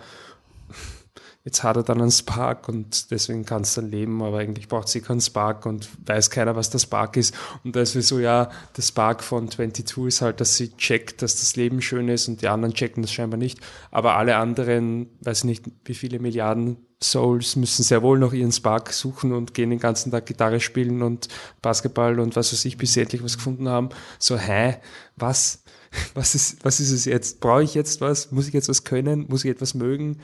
jetzt 1.44 1.62
hat 1.62 1.76
er 1.76 1.82
dann 1.82 2.00
einen 2.00 2.10
Spark 2.10 2.68
und 2.68 3.10
deswegen 3.10 3.44
kann 3.44 3.62
es 3.62 3.74
dann 3.74 3.90
leben, 3.90 4.22
aber 4.22 4.38
eigentlich 4.38 4.66
braucht 4.66 4.88
sie 4.88 5.02
keinen 5.02 5.20
Spark 5.20 5.66
und 5.66 5.88
weiß 6.06 6.30
keiner, 6.30 6.56
was 6.56 6.70
der 6.70 6.78
Spark 6.78 7.18
ist. 7.18 7.34
Und 7.62 7.76
da 7.76 7.82
ist 7.82 7.92
so, 7.92 8.18
ja, 8.18 8.50
der 8.76 8.82
Spark 8.82 9.22
von 9.22 9.50
22 9.50 10.06
ist 10.06 10.22
halt, 10.22 10.40
dass 10.40 10.56
sie 10.56 10.74
checkt, 10.76 11.20
dass 11.20 11.40
das 11.40 11.54
Leben 11.56 11.82
schön 11.82 12.08
ist 12.08 12.28
und 12.28 12.40
die 12.40 12.48
anderen 12.48 12.74
checken 12.74 13.02
das 13.02 13.12
scheinbar 13.12 13.38
nicht. 13.38 13.60
Aber 13.90 14.16
alle 14.16 14.36
anderen, 14.36 15.10
weiß 15.20 15.44
nicht, 15.44 15.66
wie 15.84 15.94
viele 15.94 16.18
Milliarden 16.18 16.78
Souls 17.02 17.56
müssen 17.56 17.82
sehr 17.82 18.02
wohl 18.02 18.18
noch 18.18 18.32
ihren 18.32 18.52
Spark 18.52 18.90
suchen 18.92 19.32
und 19.32 19.52
gehen 19.52 19.68
den 19.68 19.78
ganzen 19.78 20.10
Tag 20.10 20.24
Gitarre 20.24 20.60
spielen 20.60 21.02
und 21.02 21.28
Basketball 21.60 22.20
und 22.20 22.36
was 22.36 22.54
weiß 22.54 22.64
ich, 22.64 22.78
bis 22.78 22.94
sie 22.94 23.02
endlich 23.02 23.22
was 23.22 23.36
gefunden 23.36 23.68
haben. 23.68 23.90
So, 24.18 24.38
hä? 24.38 24.78
Was? 25.16 25.62
Was 26.14 26.34
ist, 26.34 26.64
was 26.64 26.80
ist 26.80 26.90
es 26.90 27.04
jetzt? 27.04 27.38
Brauche 27.38 27.62
ich 27.62 27.74
jetzt 27.74 28.00
was? 28.00 28.32
Muss 28.32 28.48
ich 28.48 28.52
jetzt 28.52 28.68
was 28.68 28.82
können? 28.82 29.26
Muss 29.28 29.44
ich 29.44 29.50
etwas 29.52 29.74
mögen? 29.74 30.18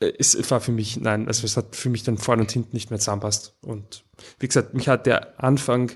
Äh, 0.00 0.12
es 0.18 0.50
war 0.50 0.60
für 0.60 0.72
mich, 0.72 1.00
nein, 1.00 1.28
also 1.28 1.44
es 1.44 1.56
hat 1.56 1.76
für 1.76 1.90
mich 1.90 2.02
dann 2.02 2.18
vorne 2.18 2.42
und 2.42 2.50
hinten 2.50 2.74
nicht 2.74 2.90
mehr 2.90 2.98
zusammenpasst. 2.98 3.54
Und 3.62 4.04
wie 4.38 4.48
gesagt, 4.48 4.74
mich 4.74 4.88
hat 4.88 5.06
der 5.06 5.42
Anfang, 5.42 5.92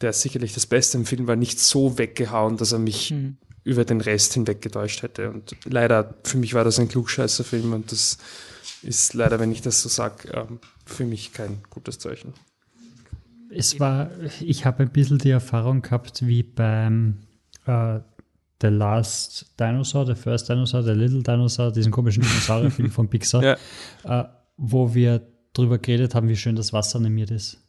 der 0.00 0.12
sicherlich 0.12 0.52
das 0.52 0.66
Beste 0.66 0.98
im 0.98 1.06
Film 1.06 1.26
war, 1.26 1.36
nicht 1.36 1.58
so 1.58 1.98
weggehauen, 1.98 2.56
dass 2.56 2.72
er 2.72 2.78
mich 2.78 3.10
mhm. 3.10 3.36
über 3.64 3.84
den 3.84 4.00
Rest 4.00 4.34
hinweg 4.34 4.60
getäuscht 4.60 5.02
hätte. 5.02 5.30
Und 5.30 5.56
leider, 5.64 6.14
für 6.24 6.36
mich 6.36 6.54
war 6.54 6.64
das 6.64 6.78
ein 6.78 6.88
Klugscheißer-Film 6.88 7.72
und 7.72 7.92
das 7.92 8.18
ist 8.82 9.14
leider, 9.14 9.40
wenn 9.40 9.50
ich 9.50 9.62
das 9.62 9.82
so 9.82 9.88
sage, 9.88 10.28
ähm, 10.32 10.60
für 10.86 11.04
mich 11.04 11.32
kein 11.32 11.62
gutes 11.70 11.98
Zeichen. 11.98 12.34
Es 13.50 13.80
war, 13.80 14.10
ich 14.40 14.66
habe 14.66 14.82
ein 14.82 14.90
bisschen 14.90 15.18
die 15.18 15.30
Erfahrung 15.30 15.82
gehabt, 15.82 16.26
wie 16.26 16.42
beim 16.42 17.16
äh, 17.66 18.00
The 18.60 18.68
Last 18.68 19.54
Dinosaur, 19.58 20.06
The 20.06 20.14
First 20.14 20.48
Dinosaur, 20.48 20.82
The 20.82 20.92
Little 20.92 21.22
Dinosaur, 21.22 21.72
diesen 21.72 21.92
komischen 21.92 22.22
Dinosaurierfilm 22.22 22.90
von 22.90 23.08
Pixar, 23.08 23.42
ja. 24.04 24.22
äh, 24.22 24.28
wo 24.56 24.94
wir 24.94 25.22
darüber 25.52 25.78
geredet 25.78 26.14
haben, 26.14 26.28
wie 26.28 26.36
schön 26.36 26.56
das 26.56 26.72
Wasser 26.72 26.98
animiert 26.98 27.30
ist. 27.30 27.64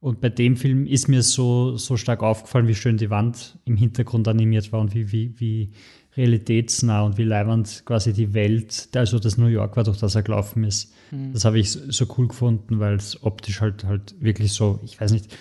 Und 0.00 0.20
bei 0.20 0.28
dem 0.28 0.56
Film 0.56 0.86
ist 0.86 1.08
mir 1.08 1.22
so, 1.22 1.78
so 1.78 1.96
stark 1.96 2.22
aufgefallen, 2.22 2.68
wie 2.68 2.74
schön 2.74 2.98
die 2.98 3.08
Wand 3.08 3.58
im 3.64 3.76
Hintergrund 3.76 4.28
animiert 4.28 4.70
war 4.70 4.80
und 4.80 4.94
wie, 4.94 5.12
wie, 5.12 5.40
wie 5.40 5.70
realitätsnah 6.14 7.02
und 7.02 7.16
wie 7.16 7.24
leibend 7.24 7.84
quasi 7.86 8.12
die 8.12 8.34
Welt, 8.34 8.90
also 8.94 9.18
das 9.18 9.38
New 9.38 9.46
York 9.46 9.76
war, 9.76 9.84
durch 9.84 9.98
das 9.98 10.14
er 10.14 10.22
gelaufen 10.22 10.64
ist. 10.64 10.92
Mhm. 11.10 11.32
Das 11.32 11.46
habe 11.46 11.58
ich 11.58 11.70
so 11.70 12.06
cool 12.18 12.28
gefunden, 12.28 12.80
weil 12.80 12.96
es 12.96 13.22
optisch 13.22 13.62
halt, 13.62 13.84
halt 13.84 14.14
wirklich 14.20 14.52
so, 14.52 14.78
ich 14.84 15.00
weiß 15.00 15.12
nicht, 15.12 15.34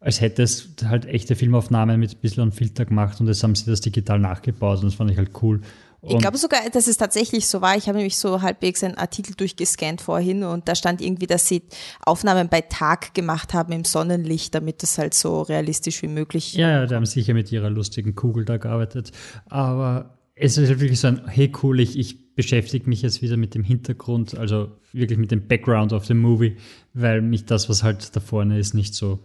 als 0.00 0.20
hätte 0.20 0.42
es 0.42 0.68
halt 0.84 1.06
echte 1.06 1.34
Filmaufnahmen 1.34 1.98
mit 1.98 2.12
ein 2.12 2.18
bisschen 2.20 2.42
an 2.42 2.52
Filter 2.52 2.84
gemacht 2.84 3.20
und 3.20 3.26
jetzt 3.26 3.42
haben 3.42 3.54
sie 3.54 3.66
das 3.66 3.80
digital 3.80 4.18
nachgebaut 4.18 4.78
und 4.78 4.84
das 4.86 4.94
fand 4.94 5.10
ich 5.10 5.18
halt 5.18 5.30
cool. 5.42 5.60
Und 6.00 6.12
ich 6.12 6.18
glaube 6.18 6.38
sogar, 6.38 6.60
dass 6.70 6.86
es 6.86 6.98
tatsächlich 6.98 7.48
so 7.48 7.60
war. 7.62 7.76
Ich 7.76 7.88
habe 7.88 7.96
nämlich 7.96 8.16
so 8.16 8.42
halbwegs 8.42 8.84
einen 8.84 8.96
Artikel 8.96 9.34
durchgescannt 9.34 10.00
vorhin 10.00 10.44
und 10.44 10.68
da 10.68 10.74
stand 10.74 11.00
irgendwie, 11.00 11.26
dass 11.26 11.48
sie 11.48 11.62
Aufnahmen 12.04 12.48
bei 12.48 12.60
Tag 12.60 13.14
gemacht 13.14 13.54
haben 13.54 13.72
im 13.72 13.84
Sonnenlicht, 13.84 14.54
damit 14.54 14.82
das 14.82 14.98
halt 14.98 15.14
so 15.14 15.42
realistisch 15.42 16.02
wie 16.02 16.08
möglich. 16.08 16.54
Ja, 16.54 16.70
ja, 16.70 16.86
da 16.86 16.96
haben 16.96 17.06
sicher 17.06 17.34
mit 17.34 17.50
ihrer 17.50 17.70
lustigen 17.70 18.14
Kugel 18.14 18.44
da 18.44 18.58
gearbeitet. 18.58 19.10
Aber 19.46 20.16
es 20.36 20.58
ist 20.58 20.68
halt 20.68 20.80
wirklich 20.80 21.00
so 21.00 21.08
ein, 21.08 21.26
hey 21.26 21.50
cool, 21.62 21.80
ich, 21.80 21.98
ich 21.98 22.34
beschäftige 22.34 22.88
mich 22.88 23.02
jetzt 23.02 23.22
wieder 23.22 23.36
mit 23.36 23.54
dem 23.54 23.64
Hintergrund, 23.64 24.36
also 24.36 24.70
wirklich 24.92 25.18
mit 25.18 25.30
dem 25.30 25.48
Background 25.48 25.92
of 25.92 26.04
the 26.04 26.14
Movie, 26.14 26.56
weil 26.92 27.22
mich 27.22 27.46
das, 27.46 27.68
was 27.68 27.82
halt 27.82 28.14
da 28.14 28.20
vorne 28.20 28.58
ist, 28.58 28.74
nicht 28.74 28.94
so 28.94 29.18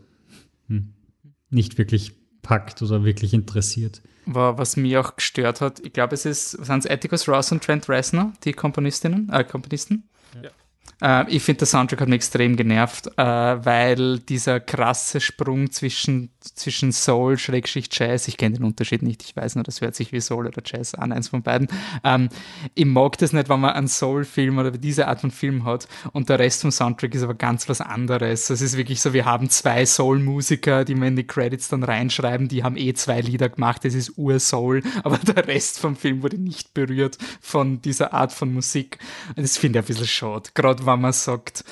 nicht 1.50 1.78
wirklich 1.78 2.14
packt 2.42 2.82
oder 2.82 3.04
wirklich 3.04 3.34
interessiert. 3.34 4.02
Was 4.26 4.78
mich 4.78 4.98
auch 4.98 5.16
gestört 5.16 5.62
hat, 5.62 5.80
ich 5.80 5.94
glaube, 5.94 6.14
es 6.14 6.26
ist, 6.26 6.52
sind 6.52 6.86
es 6.86 6.90
Atticus 6.90 7.28
Ross 7.28 7.52
und 7.52 7.64
Trent 7.64 7.90
Reznor, 7.90 8.34
die 8.44 8.54
Komponistinnen, 8.54 9.30
äh, 9.32 9.44
Komponisten? 9.44 10.10
Ja. 10.42 10.52
Äh, 11.02 11.30
ich 11.30 11.44
finde, 11.44 11.60
der 11.60 11.68
Soundtrack 11.68 12.02
hat 12.02 12.08
mich 12.08 12.18
extrem 12.18 12.56
genervt, 12.56 13.08
äh, 13.18 13.24
weil 13.24 14.20
dieser 14.20 14.60
krasse 14.60 15.20
Sprung 15.20 15.72
zwischen, 15.72 16.32
zwischen 16.42 16.92
Soul, 16.92 17.38
Schrägstrich 17.38 17.90
Jazz, 17.92 18.28
ich 18.28 18.38
kenne 18.38 18.58
den 18.58 18.66
Unterschied 18.66 19.02
nicht, 19.02 19.24
ich 19.24 19.36
weiß 19.36 19.56
nur, 19.56 19.64
das 19.64 19.82
hört 19.82 19.96
sich 19.96 20.12
wie 20.12 20.22
Soul 20.22 20.48
oder 20.48 20.62
Jazz 20.66 20.94
an, 20.94 21.12
eins 21.12 21.30
von 21.30 21.44
beiden. 21.44 21.68
Ähm, 22.04 22.30
ich 22.76 22.86
mag 22.86 23.18
das 23.20 23.34
nicht, 23.34 23.50
wenn 23.50 23.60
man 23.60 23.72
einen 23.72 23.88
Soul-Film 23.88 24.58
oder 24.58 24.72
diese 24.72 25.08
Art 25.08 25.22
von 25.22 25.32
Film 25.32 25.66
hat 25.66 25.88
und 26.14 26.30
der 26.30 26.40
Rest 26.40 26.62
vom 26.62 26.72
Soundtrack 26.72 27.14
ist 27.14 27.24
aber 27.24 27.36
ganz 27.36 27.70
was 27.70 27.82
anderes. 27.82 28.50
Es 28.50 28.62
ist 28.62 28.78
wirklich 28.78 29.02
so, 29.02 29.14
wir 29.14 29.26
haben 29.26 29.50
zwei 29.50 29.86
Soul-Musiker, 29.86 30.86
die 30.86 30.96
wir 30.96 31.08
in 31.08 31.16
die 31.16 31.28
Credits 31.28 31.70
dann 31.70 31.84
reinschreiben, 31.84 32.48
die 32.48 32.64
haben 32.64 32.78
eh 32.78 32.94
zwei 32.94 33.22
Lieder 33.22 33.50
gemacht, 33.50 33.86
das 33.86 33.94
ist 33.94 34.18
Ur-Soul, 34.18 34.84
aber 35.04 35.18
der 35.18 35.48
Rest 35.48 35.80
vom 35.80 35.96
Film 35.96 36.24
wurde 36.24 36.38
nicht 36.38 36.74
berührt 36.74 37.18
von 37.40 37.82
dieser 37.82 38.14
Art 38.14 38.32
von 38.32 38.54
Musik. 38.54 38.98
Das 39.36 39.58
finde 39.58 39.80
ich 39.80 39.86
ein 39.86 39.88
bisschen 39.88 40.08
schade, 40.08 40.50
gerade 40.54 40.86
wenn 40.86 41.02
man 41.02 41.14
sagt, 41.14 41.64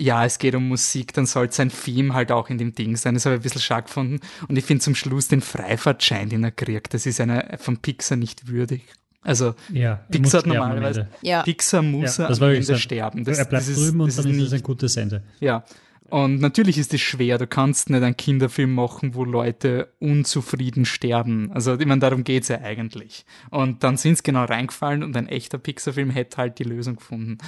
ja, 0.00 0.24
es 0.24 0.38
geht 0.38 0.54
um 0.54 0.66
Musik, 0.68 1.12
dann 1.12 1.26
soll 1.26 1.52
sein 1.52 1.70
Theme 1.70 2.14
halt 2.14 2.32
auch 2.32 2.48
in 2.48 2.58
dem 2.58 2.74
Ding 2.74 2.96
sein. 2.96 3.14
Das 3.14 3.26
habe 3.26 3.36
ich 3.36 3.40
ein 3.40 3.42
bisschen 3.42 3.60
stark 3.60 3.86
gefunden. 3.86 4.20
Und 4.48 4.56
ich 4.56 4.64
finde 4.64 4.82
zum 4.82 4.94
Schluss 4.94 5.28
den 5.28 5.40
Freifahrtschein, 5.40 6.28
den 6.28 6.42
er 6.44 6.50
kriegt, 6.50 6.94
das 6.94 7.06
ist 7.06 7.20
einer 7.20 7.58
von 7.58 7.76
Pixar 7.76 8.16
nicht 8.16 8.48
würdig. 8.48 8.82
Also 9.22 9.54
ja, 9.70 9.96
Pixar 10.10 10.46
normalerweise, 10.46 11.08
ja. 11.20 11.42
Pixar 11.42 11.82
muss 11.82 12.16
ja, 12.16 12.28
am 12.28 12.42
Ende 12.42 12.78
sterben. 12.78 13.24
Das, 13.24 13.38
er 13.38 13.44
bleibt 13.44 13.68
das 13.68 13.74
drüben 13.74 14.08
ist, 14.08 14.18
und 14.18 14.24
dann 14.24 14.34
ist 14.34 14.46
es 14.46 14.52
ein 14.54 14.62
gutes 14.62 14.96
Ende. 14.96 15.22
Ja, 15.40 15.64
und 16.08 16.40
natürlich 16.40 16.76
ist 16.76 16.92
es 16.92 17.00
schwer, 17.00 17.38
du 17.38 17.46
kannst 17.46 17.88
nicht 17.88 18.02
einen 18.02 18.16
Kinderfilm 18.16 18.74
machen, 18.74 19.14
wo 19.14 19.24
Leute 19.24 19.92
unzufrieden 20.00 20.84
sterben. 20.84 21.52
Also, 21.52 21.78
ich 21.78 21.86
meine, 21.86 22.00
darum 22.00 22.24
geht 22.24 22.42
es 22.42 22.48
ja 22.48 22.60
eigentlich. 22.62 23.24
Und 23.50 23.84
dann 23.84 23.96
sind 23.96 24.14
es 24.14 24.22
genau 24.22 24.44
reingefallen 24.44 25.04
und 25.04 25.16
ein 25.16 25.28
echter 25.28 25.58
Pixar-Film 25.58 26.10
hätte 26.10 26.38
halt 26.38 26.58
die 26.58 26.64
Lösung 26.64 26.96
gefunden. 26.96 27.38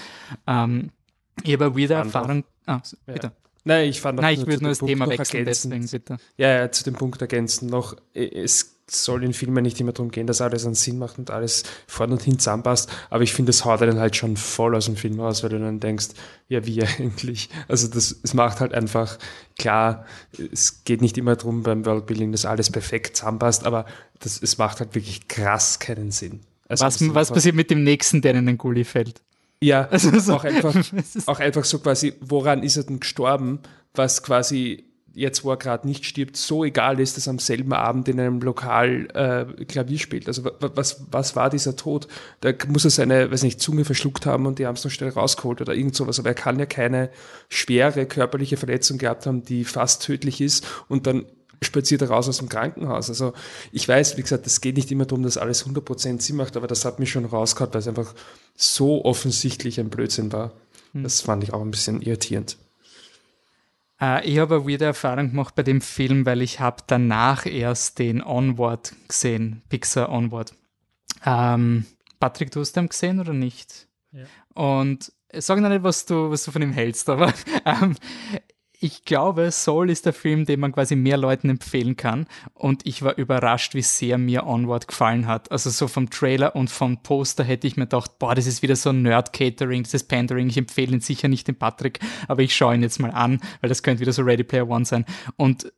Ähm, 0.47 0.91
ich 1.43 1.55
habe 1.55 1.75
wieder 1.77 1.97
Erfahrung. 1.97 2.45
Ah, 2.67 2.81
bitte. 3.07 3.29
Ja. 3.29 3.33
Nein, 3.65 3.89
ich 3.89 4.01
fand 4.01 4.21
Nein, 4.21 4.41
ich 4.41 4.47
würde 4.47 4.63
nur 4.63 4.71
das 4.71 4.81
Thema 4.81 5.09
wechseln, 5.09 5.45
deswegen 5.45 5.87
bitte. 5.87 6.17
Ja, 6.37 6.49
ja, 6.49 6.73
zu 6.73 6.83
dem 6.85 6.95
Punkt 6.95 7.21
ergänzen 7.21 7.69
noch. 7.69 7.97
Es 8.13 8.73
soll 8.91 9.25
in 9.25 9.33
Filmen 9.33 9.63
nicht 9.63 9.81
immer 9.81 9.93
darum 9.93 10.11
gehen, 10.11 10.27
dass 10.27 10.41
alles 10.41 10.67
einen 10.67 10.75
Sinn 10.75 10.99
macht 10.99 11.19
und 11.19 11.31
alles 11.31 11.63
vorne 11.87 12.15
und 12.15 12.23
hin 12.23 12.39
zusammenpasst. 12.39 12.91
Aber 13.11 13.23
ich 13.23 13.33
finde, 13.33 13.51
das 13.51 13.65
haut 13.65 13.81
dann 13.81 13.99
halt 13.99 14.17
schon 14.17 14.37
voll 14.37 14.75
aus 14.75 14.87
dem 14.87 14.97
Film 14.97 15.21
raus, 15.21 15.43
weil 15.43 15.51
du 15.51 15.61
dann 15.61 15.81
denkst, 15.81 16.09
ja, 16.49 16.67
wie 16.67 16.83
eigentlich? 16.99 17.49
Also 17.69 17.89
das, 17.89 18.17
es 18.23 18.35
macht 18.35 18.61
halt 18.61 18.75
einfach, 18.75 19.19
klar, 19.59 20.05
es 20.53 20.85
geht 20.85 21.01
nicht 21.01 21.17
immer 21.17 21.37
darum 21.37 21.63
beim 21.63 21.87
Worldbuilding, 21.87 22.33
dass 22.33 22.45
alles 22.45 22.71
perfekt 22.71 23.17
zusammenpasst, 23.17 23.65
aber 23.65 23.87
das, 24.19 24.43
es 24.43 24.59
macht 24.59 24.81
halt 24.81 24.95
wirklich 24.95 25.29
krass 25.29 25.79
keinen 25.79 26.11
Sinn. 26.11 26.41
Also 26.69 26.85
was, 26.85 27.15
was 27.15 27.31
passiert 27.31 27.55
mit 27.55 27.71
dem 27.71 27.85
nächsten, 27.85 28.23
der 28.23 28.35
in 28.35 28.47
den 28.47 28.59
Gully 28.59 28.85
fällt? 28.85 29.23
Ja, 29.63 29.89
also 29.91 30.19
so, 30.19 30.35
auch, 30.35 30.45
einfach, 30.45 30.75
auch 31.27 31.41
einfach 31.41 31.65
so 31.65 31.79
quasi, 31.79 32.15
woran 32.21 32.63
ist 32.63 32.77
er 32.77 32.85
denn 32.85 33.01
gestorben, 33.01 33.61
was 33.95 34.23
quasi 34.23 34.85
jetzt, 35.15 35.45
wo 35.45 35.51
er 35.51 35.59
gerade 35.59 35.87
nicht 35.87 36.07
stirbt, 36.07 36.39
so 36.39 36.65
egal 36.65 36.99
ist, 36.99 37.17
dass 37.17 37.27
er 37.27 37.33
am 37.33 37.39
selben 37.39 37.75
Abend 37.75 38.09
in 38.09 38.19
einem 38.19 38.41
Lokal 38.41 39.09
äh, 39.13 39.65
Klavier 39.67 39.99
spielt. 39.99 40.27
Also 40.27 40.51
was, 40.59 41.05
was 41.11 41.37
war 41.37 41.51
dieser 41.51 41.77
Tod? 41.77 42.09
Da 42.41 42.53
muss 42.69 42.85
er 42.85 42.91
seine, 42.91 43.31
weiß 43.31 43.43
nicht, 43.43 43.61
Zunge 43.61 43.85
verschluckt 43.85 44.25
haben 44.25 44.47
und 44.47 44.59
die 44.59 44.67
haben 44.67 44.75
es 44.75 44.85
noch 44.85 44.91
schnell 44.91 45.11
rausgeholt 45.11 45.61
oder 45.61 45.75
irgend 45.75 45.95
sowas. 45.95 46.19
Aber 46.19 46.31
er 46.31 46.35
kann 46.35 46.59
ja 46.59 46.65
keine 46.65 47.11
schwere 47.51 48.07
körperliche 48.07 48.57
Verletzung 48.57 48.97
gehabt 48.97 49.27
haben, 49.27 49.45
die 49.45 49.65
fast 49.65 50.03
tödlich 50.03 50.41
ist 50.41 50.67
und 50.89 51.07
dann 51.07 51.27
spaziert 51.63 52.03
er 52.03 52.11
raus 52.11 52.29
aus 52.29 52.39
dem 52.39 52.49
Krankenhaus. 52.49 53.09
Also 53.09 53.33
ich 53.73 53.87
weiß, 53.89 54.17
wie 54.17 54.23
gesagt, 54.23 54.47
es 54.47 54.61
geht 54.61 54.77
nicht 54.77 54.91
immer 54.91 55.07
darum, 55.07 55.23
dass 55.23 55.39
alles 55.39 55.67
100% 55.67 56.21
Sinn 56.21 56.37
macht, 56.37 56.57
aber 56.57 56.67
das 56.67 56.85
hat 56.85 56.99
mich 56.99 57.11
schon 57.11 57.25
rausgehauen, 57.25 57.73
weil 57.73 57.81
es 57.81 57.89
einfach 57.89 58.15
so 58.55 59.05
offensichtlich 59.05 59.81
ein 59.81 59.91
Blödsinn 59.91 60.33
war. 60.33 60.53
Hm. 60.93 61.03
Das 61.03 61.21
fand 61.21 61.45
ich 61.45 61.53
auch 61.53 61.63
ein 61.63 61.71
bisschen 61.71 62.03
irritierend. 62.03 62.57
Äh, 64.01 64.27
ich 64.29 64.39
habe 64.39 64.67
wieder 64.67 64.87
Erfahrung 64.87 65.31
gemacht 65.31 65.55
bei 65.55 65.63
dem 65.63 65.81
Film, 65.81 66.27
weil 66.27 66.43
ich 66.43 66.61
habe 66.61 66.83
danach 66.87 67.47
erst 67.47 67.99
den 67.99 68.23
Onward 68.23 68.95
gesehen, 69.09 69.63
Pixar 69.69 70.11
Onward. 70.11 70.53
Ähm, 71.25 71.87
Patrick, 72.19 72.51
du 72.51 72.61
hast 72.61 72.73
den 72.73 72.89
gesehen 72.89 73.21
oder 73.21 73.33
nicht? 73.33 73.87
Ja. 74.11 74.25
Und 74.55 75.13
sag 75.33 75.61
noch 75.61 75.69
nicht, 75.69 75.83
was 75.83 76.05
du, 76.05 76.31
was 76.31 76.45
du 76.45 76.51
von 76.51 76.63
ihm 76.63 76.73
hältst, 76.73 77.09
aber 77.09 77.33
ähm, 77.65 77.97
ich 78.83 79.05
glaube, 79.05 79.53
Soul 79.53 79.91
ist 79.91 80.07
der 80.07 80.13
Film, 80.13 80.45
den 80.45 80.59
man 80.59 80.73
quasi 80.73 80.97
mehr 80.97 81.17
Leuten 81.17 81.49
empfehlen 81.49 81.95
kann. 81.95 82.27
Und 82.53 82.85
ich 82.85 83.03
war 83.03 83.17
überrascht, 83.17 83.75
wie 83.75 83.83
sehr 83.83 84.19
mir 84.19 84.45
Onward 84.45 84.89
gefallen 84.89 85.29
hat. 85.29 85.53
Also 85.53 85.71
so 85.71 85.87
vom 85.87 86.11
Trailer 86.11 86.57
und 86.57 86.69
vom 86.69 87.01
Poster 87.01 87.45
hätte 87.45 87.69
ich 87.69 87.77
mir 87.77 87.85
gedacht, 87.85 88.19
boah, 88.19 88.35
das 88.35 88.49
ist 88.49 88.61
wieder 88.61 88.75
so 88.75 88.91
Nerd-Catering, 88.91 89.85
das 89.85 89.95
ist 89.95 90.09
Pandering. 90.09 90.49
Ich 90.49 90.59
empfehle 90.59 90.93
ihn 90.93 91.01
sicher 91.01 91.29
nicht 91.29 91.47
dem 91.47 91.55
Patrick, 91.55 92.01
aber 92.27 92.43
ich 92.43 92.57
schaue 92.57 92.75
ihn 92.75 92.83
jetzt 92.83 92.99
mal 92.99 93.13
an, 93.13 93.41
weil 93.61 93.69
das 93.69 93.85
könnte 93.85 94.01
wieder 94.01 94.13
so 94.13 94.23
Ready 94.23 94.43
Player 94.43 94.69
One 94.69 94.85
sein. 94.85 95.05
Und 95.37 95.73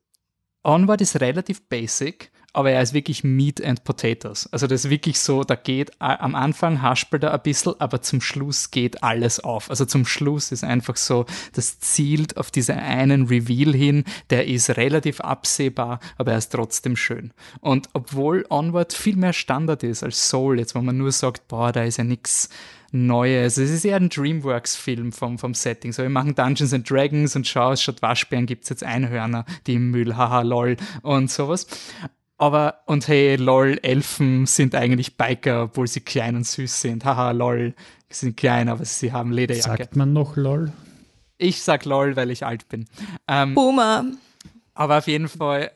Onward 0.62 1.02
ist 1.02 1.20
relativ 1.20 1.68
basic, 1.68 2.32
aber 2.54 2.70
er 2.70 2.80
ist 2.80 2.94
wirklich 2.94 3.24
Meat 3.24 3.62
and 3.62 3.84
Potatoes. 3.84 4.48
Also 4.52 4.66
das 4.66 4.84
ist 4.84 4.90
wirklich 4.90 5.18
so, 5.20 5.44
da 5.44 5.56
geht 5.56 5.90
am 6.00 6.34
Anfang 6.34 6.80
haspelt 6.80 7.24
er 7.24 7.34
ein 7.34 7.42
bisschen, 7.42 7.74
aber 7.80 8.00
zum 8.00 8.20
Schluss 8.20 8.70
geht 8.70 9.02
alles 9.02 9.40
auf. 9.40 9.68
Also 9.68 9.84
zum 9.84 10.06
Schluss 10.06 10.52
ist 10.52 10.64
einfach 10.64 10.96
so, 10.96 11.26
das 11.52 11.80
zielt 11.80 12.36
auf 12.36 12.50
diesen 12.50 12.78
einen 12.78 13.26
Reveal 13.26 13.74
hin, 13.74 14.04
der 14.30 14.46
ist 14.46 14.76
relativ 14.76 15.20
absehbar, 15.20 15.98
aber 16.16 16.32
er 16.32 16.38
ist 16.38 16.52
trotzdem 16.52 16.96
schön. 16.96 17.32
Und 17.60 17.88
obwohl 17.92 18.46
Onward 18.48 18.92
viel 18.92 19.16
mehr 19.16 19.32
Standard 19.32 19.82
ist 19.82 20.02
als 20.02 20.28
Soul, 20.28 20.58
jetzt 20.58 20.74
wo 20.74 20.80
man 20.80 20.96
nur 20.96 21.12
sagt, 21.12 21.48
boah, 21.48 21.72
da 21.72 21.82
ist 21.82 21.98
ja 21.98 22.04
nichts 22.04 22.48
Neues. 22.92 23.56
Es 23.56 23.70
ist 23.70 23.84
eher 23.84 23.96
ein 23.96 24.08
Dreamworks-Film 24.08 25.10
vom, 25.10 25.36
vom 25.36 25.52
Setting. 25.52 25.92
So, 25.92 26.04
wir 26.04 26.10
machen 26.10 26.36
Dungeons 26.36 26.72
and 26.72 26.88
Dragons 26.88 27.34
und 27.34 27.44
schau, 27.44 27.74
statt 27.74 28.00
Waschbären 28.02 28.46
gibt 28.46 28.62
es 28.62 28.70
jetzt 28.70 28.84
Einhörner, 28.84 29.44
die 29.66 29.74
im 29.74 29.90
Müll, 29.90 30.16
haha, 30.16 30.42
lol 30.42 30.76
und 31.02 31.28
sowas. 31.28 31.66
Aber, 32.36 32.80
und 32.86 33.06
hey, 33.06 33.36
lol, 33.36 33.78
Elfen 33.82 34.46
sind 34.46 34.74
eigentlich 34.74 35.16
Biker, 35.16 35.64
obwohl 35.64 35.86
sie 35.86 36.00
klein 36.00 36.36
und 36.36 36.46
süß 36.46 36.80
sind. 36.80 37.04
Haha, 37.04 37.30
lol, 37.30 37.74
sie 38.08 38.26
sind 38.26 38.36
klein, 38.36 38.68
aber 38.68 38.84
sie 38.84 39.12
haben 39.12 39.32
Lederjacke. 39.32 39.84
Sagt 39.84 39.96
man 39.96 40.12
noch 40.12 40.36
lol? 40.36 40.72
Ich 41.38 41.62
sag 41.62 41.84
lol, 41.84 42.16
weil 42.16 42.30
ich 42.30 42.44
alt 42.44 42.68
bin. 42.68 42.86
Ähm, 43.28 43.54
Boomer. 43.54 44.04
Aber 44.74 44.98
auf 44.98 45.06
jeden 45.06 45.28
Fall, 45.28 45.70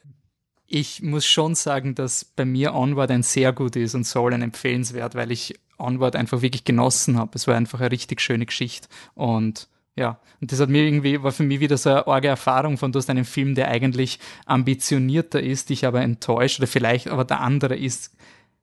ich 0.66 1.02
muss 1.02 1.26
schon 1.26 1.54
sagen, 1.54 1.94
dass 1.94 2.24
bei 2.24 2.44
mir 2.44 2.74
Onward 2.74 3.10
ein 3.10 3.22
sehr 3.22 3.52
gut 3.52 3.76
ist 3.76 3.94
und 3.94 4.04
Soul 4.04 4.34
ein 4.34 4.42
empfehlenswert, 4.42 5.14
weil 5.14 5.30
ich 5.30 5.58
Onward 5.78 6.16
einfach 6.16 6.42
wirklich 6.42 6.64
genossen 6.64 7.18
habe. 7.18 7.30
Es 7.34 7.46
war 7.46 7.54
einfach 7.54 7.80
eine 7.80 7.92
richtig 7.92 8.20
schöne 8.20 8.46
Geschichte 8.46 8.88
und 9.14 9.68
ja, 9.98 10.20
und 10.40 10.52
das 10.52 10.60
hat 10.60 10.68
mir 10.68 10.84
irgendwie, 10.84 11.20
war 11.22 11.32
für 11.32 11.42
mich 11.42 11.58
wieder 11.58 11.76
so 11.76 11.90
eine 11.90 12.06
arge 12.06 12.28
Erfahrung 12.28 12.78
von, 12.78 12.92
du 12.92 12.98
hast 12.98 13.10
einen 13.10 13.24
Film, 13.24 13.56
der 13.56 13.68
eigentlich 13.68 14.20
ambitionierter 14.46 15.42
ist, 15.42 15.70
dich 15.70 15.84
aber 15.84 16.02
enttäuscht 16.02 16.60
oder 16.60 16.68
vielleicht, 16.68 17.08
aber 17.08 17.24
der 17.24 17.40
andere 17.40 17.76
ist 17.76 18.14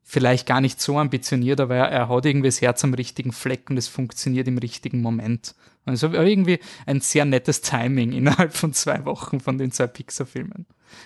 vielleicht 0.02 0.48
gar 0.48 0.62
nicht 0.62 0.80
so 0.80 0.98
ambitioniert, 0.98 1.60
aber 1.60 1.76
er, 1.76 1.90
er 1.90 2.10
hat 2.10 2.26
irgendwie 2.26 2.48
das 2.48 2.62
Herz 2.62 2.84
am 2.86 2.94
richtigen 2.94 3.34
Fleck 3.34 3.70
und 3.70 3.76
es 3.76 3.90
funktioniert 3.90 4.48
im 4.48 4.58
richtigen 4.58 5.02
Moment. 5.02 5.56
Also 5.84 6.08
irgendwie 6.08 6.60
ein 6.86 7.02
sehr 7.02 7.26
nettes 7.26 7.60
Timing 7.62 8.12
innerhalb 8.14 8.54
von 8.54 8.72
zwei 8.72 9.04
Wochen 9.04 9.42
von 9.42 9.58
den 9.58 9.72
zwei 9.72 9.88
Pixar-Filmen. 9.88 10.66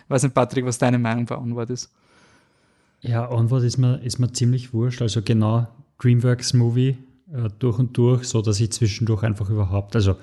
Weiß 0.10 0.22
nicht, 0.22 0.36
Patrick, 0.36 0.66
was 0.66 0.78
deine 0.78 1.00
Meinung 1.00 1.26
bei 1.26 1.38
Onward 1.38 1.72
ist? 1.72 1.92
Ja, 3.02 3.32
Onward 3.32 3.64
ist 3.64 3.78
mir, 3.78 4.00
ist 4.04 4.20
mir 4.20 4.32
ziemlich 4.32 4.74
wurscht. 4.74 5.02
Also 5.02 5.24
genau 5.24 5.68
Dreamworks-Movie 6.00 6.98
äh, 7.34 7.50
durch 7.60 7.80
und 7.80 7.98
durch, 7.98 8.26
so 8.26 8.42
dass 8.42 8.60
ich 8.60 8.72
zwischendurch 8.72 9.24
einfach 9.24 9.50
überhaupt, 9.50 9.96
also 9.96 10.16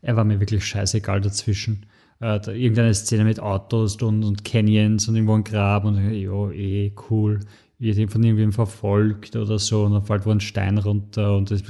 er 0.00 0.16
war 0.16 0.24
mir 0.24 0.40
wirklich 0.40 0.64
scheißegal 0.64 1.20
dazwischen. 1.20 1.86
Äh, 2.20 2.40
da 2.40 2.52
irgendeine 2.52 2.94
Szene 2.94 3.24
mit 3.24 3.40
Autos 3.40 3.96
und, 3.96 4.24
und 4.24 4.44
Canyons 4.44 5.08
und 5.08 5.16
irgendwo 5.16 5.34
ein 5.34 5.44
Grab 5.44 5.84
und 5.84 5.96
ja, 6.12 6.50
eh, 6.50 6.92
cool. 7.10 7.40
Wird 7.78 8.12
von 8.12 8.22
irgendwem 8.22 8.52
verfolgt 8.52 9.34
oder 9.34 9.58
so 9.58 9.84
und 9.84 9.92
dann 9.92 10.04
fällt 10.04 10.24
wo 10.24 10.30
ein 10.30 10.40
Stein 10.40 10.78
runter 10.78 11.36
und 11.36 11.50
das, 11.50 11.64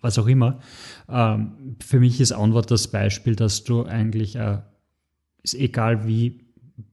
was 0.00 0.18
auch 0.18 0.26
immer. 0.26 0.60
Ähm, 1.08 1.76
für 1.80 2.00
mich 2.00 2.20
ist 2.20 2.32
Onward 2.32 2.70
das 2.70 2.88
Beispiel, 2.88 3.36
dass 3.36 3.64
du 3.64 3.84
eigentlich, 3.84 4.36
äh, 4.36 4.58
ist 5.42 5.54
egal 5.54 6.06
wie 6.06 6.40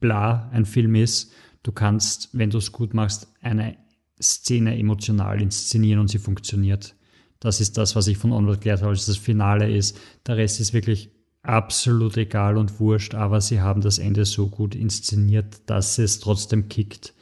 bla 0.01 0.49
ein 0.51 0.65
Film 0.65 0.95
ist, 0.95 1.31
du 1.63 1.71
kannst, 1.71 2.29
wenn 2.37 2.49
du 2.49 2.57
es 2.57 2.71
gut 2.71 2.93
machst, 2.93 3.33
eine 3.41 3.77
Szene 4.21 4.77
emotional 4.77 5.41
inszenieren 5.41 6.01
und 6.01 6.09
sie 6.09 6.19
funktioniert. 6.19 6.95
Das 7.39 7.61
ist 7.61 7.77
das, 7.77 7.95
was 7.95 8.07
ich 8.07 8.17
von 8.17 8.31
Onward 8.31 8.61
gelernt 8.61 8.81
habe, 8.81 8.91
als 8.91 9.05
das 9.05 9.17
Finale 9.17 9.71
ist. 9.71 9.97
Der 10.27 10.37
Rest 10.37 10.59
ist 10.59 10.73
wirklich 10.73 11.11
absolut 11.41 12.17
egal 12.17 12.57
und 12.57 12.79
wurscht, 12.79 13.15
aber 13.15 13.39
sie 13.39 13.61
haben 13.61 13.81
das 13.81 13.97
Ende 13.97 14.25
so 14.25 14.47
gut 14.47 14.75
inszeniert, 14.75 15.61
dass 15.67 15.97
es 15.97 16.19
trotzdem 16.19 16.67
kickt. 16.67 17.13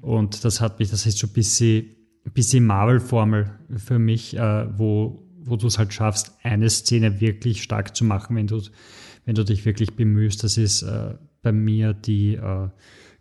Und 0.00 0.44
das 0.44 0.60
hat 0.60 0.78
mich, 0.78 0.90
das 0.90 1.04
ist 1.04 1.18
so 1.18 1.26
ein 1.26 1.32
bisschen, 1.32 1.86
bisschen 2.32 2.64
Marvel-Formel 2.64 3.50
für 3.76 3.98
mich, 3.98 4.36
äh, 4.36 4.66
wo, 4.78 5.28
wo 5.38 5.56
du 5.56 5.66
es 5.66 5.78
halt 5.78 5.92
schaffst, 5.92 6.32
eine 6.42 6.70
Szene 6.70 7.20
wirklich 7.20 7.62
stark 7.62 7.94
zu 7.94 8.04
machen, 8.04 8.34
wenn 8.36 8.46
du, 8.46 8.62
wenn 9.26 9.34
du 9.34 9.44
dich 9.44 9.64
wirklich 9.66 9.94
bemühst. 9.94 10.42
Das 10.42 10.56
ist 10.56 10.82
äh, 10.82 11.14
bei 11.42 11.52
mir 11.52 11.92
die 11.92 12.34
äh, 12.34 12.68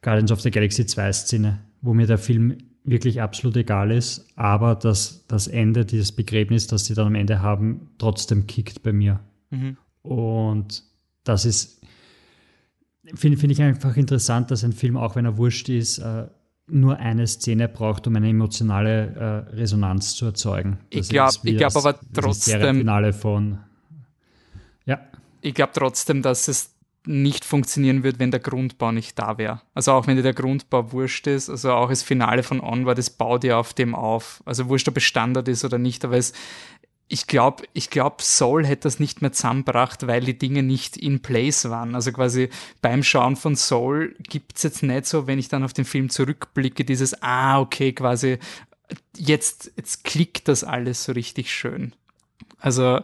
Guardians 0.02 0.32
of 0.32 0.42
the 0.42 0.52
Galaxy 0.52 0.86
2 0.86 1.12
Szene, 1.12 1.66
wo 1.82 1.94
mir 1.94 2.08
der 2.08 2.18
Film 2.18 2.58
wirklich 2.86 3.22
absolut 3.22 3.58
egal 3.58 3.92
ist, 3.92 4.28
aber 4.36 4.76
dass 4.76 5.26
das 5.28 5.48
Ende, 5.48 5.86
dieses 5.86 6.12
Begräbnis, 6.12 6.68
das 6.68 6.86
sie 6.86 6.94
dann 6.94 7.08
am 7.08 7.16
Ende 7.16 7.42
haben, 7.42 7.90
trotzdem 7.98 8.48
kickt 8.48 8.84
bei 8.84 8.94
mir. 8.94 9.20
Mhm. 9.50 9.78
Und 10.04 10.84
das 11.24 11.46
ist, 11.46 11.82
finde 13.16 13.38
find 13.38 13.52
ich 13.52 13.62
einfach 13.62 13.98
interessant, 13.98 14.52
dass 14.52 14.64
ein 14.64 14.74
Film, 14.74 14.98
auch 14.98 15.16
wenn 15.16 15.26
er 15.26 15.38
wurscht 15.38 15.70
ist, 15.70 15.98
äh, 15.98 16.28
nur 16.68 16.98
eine 16.98 17.28
Szene 17.28 17.68
braucht, 17.68 18.08
um 18.08 18.16
eine 18.16 18.30
emotionale 18.30 19.46
äh, 19.52 19.56
Resonanz 19.56 20.16
zu 20.16 20.26
erzeugen. 20.26 20.80
Das 20.92 21.08
ich 21.08 21.10
glaube 21.10 21.54
glaub 21.54 21.76
aber 21.76 22.00
trotzdem. 22.14 22.78
Finale 22.78 23.14
von. 23.14 23.60
Ja. 24.86 25.00
Ich 25.42 25.54
glaube 25.54 25.74
trotzdem, 25.76 26.22
dass 26.22 26.48
es 26.48 26.75
nicht 27.08 27.46
funktionieren 27.46 28.04
wird, 28.04 28.20
wenn 28.20 28.32
der 28.32 28.40
Grundbau 28.40 28.92
nicht 28.92 29.18
da 29.20 29.38
wäre. 29.38 29.62
Also 29.74 29.92
auch 29.92 30.08
wenn 30.08 30.16
dir 30.16 30.24
der 30.24 30.34
Grundbau 30.34 30.92
wurscht 30.92 31.28
ist, 31.28 31.50
also 31.50 31.74
auch 31.74 31.90
das 31.90 32.04
Finale 32.04 32.44
von 32.44 32.62
On 32.62 32.86
war, 32.86 32.96
das 32.96 33.10
baut 33.10 33.44
ja 33.44 33.60
auf 33.60 33.74
dem 33.74 33.96
auf. 33.96 34.42
Also 34.46 34.70
wurscht, 34.70 34.88
ob 34.88 34.98
es 34.98 35.04
Standard 35.04 35.48
ist 35.48 35.66
oder 35.66 35.78
nicht, 35.78 36.04
aber 36.06 36.18
es, 36.18 36.34
ich 37.08 37.28
glaube, 37.28 37.64
ich 37.74 37.90
glaube, 37.90 38.18
Soul 38.22 38.66
hätte 38.66 38.84
das 38.84 39.00
nicht 39.00 39.22
mehr 39.22 39.32
zusammengebracht, 39.32 40.08
weil 40.08 40.22
die 40.22 40.38
Dinge 40.38 40.64
nicht 40.64 40.98
in 40.98 41.22
place 41.22 41.70
waren. 41.70 41.94
Also 41.94 42.12
quasi 42.12 42.50
beim 42.82 43.04
Schauen 43.04 43.36
von 43.36 43.56
Soul 43.56 44.16
gibt's 44.28 44.64
jetzt 44.64 44.82
nicht 44.82 45.06
so, 45.06 45.28
wenn 45.28 45.38
ich 45.38 45.48
dann 45.48 45.64
auf 45.64 45.74
den 45.74 45.86
Film 45.86 46.10
zurückblicke, 46.10 46.84
dieses, 46.84 47.22
ah, 47.22 47.60
okay, 47.60 47.94
quasi, 47.94 48.40
jetzt, 49.16 49.72
jetzt 49.78 50.04
klickt 50.04 50.48
das 50.48 50.64
alles 50.64 51.04
so 51.04 51.12
richtig 51.12 51.54
schön. 51.54 51.94
Also, 52.58 53.02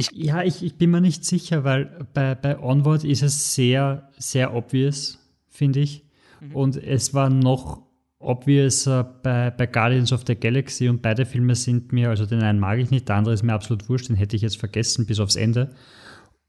ich, 0.00 0.10
ja, 0.12 0.42
ich, 0.42 0.62
ich 0.62 0.76
bin 0.76 0.90
mir 0.90 1.00
nicht 1.00 1.24
sicher, 1.24 1.64
weil 1.64 2.06
bei, 2.14 2.34
bei 2.34 2.58
Onward 2.58 3.04
ist 3.04 3.22
es 3.22 3.54
sehr, 3.54 4.08
sehr 4.18 4.54
obvious, 4.54 5.18
finde 5.48 5.80
ich. 5.80 6.04
Mhm. 6.40 6.56
Und 6.56 6.76
es 6.76 7.12
war 7.12 7.28
noch 7.28 7.82
obvious 8.18 8.84
bei, 8.84 9.50
bei 9.50 9.66
Guardians 9.66 10.12
of 10.12 10.24
the 10.26 10.34
Galaxy 10.34 10.88
und 10.88 11.02
beide 11.02 11.24
Filme 11.24 11.54
sind 11.54 11.92
mir, 11.92 12.10
also 12.10 12.26
den 12.26 12.42
einen 12.42 12.60
mag 12.60 12.78
ich 12.78 12.90
nicht, 12.90 13.08
der 13.08 13.16
andere 13.16 13.34
ist 13.34 13.42
mir 13.42 13.54
absolut 13.54 13.88
wurscht, 13.88 14.08
den 14.08 14.16
hätte 14.16 14.36
ich 14.36 14.42
jetzt 14.42 14.58
vergessen 14.58 15.06
bis 15.06 15.20
aufs 15.20 15.36
Ende. 15.36 15.74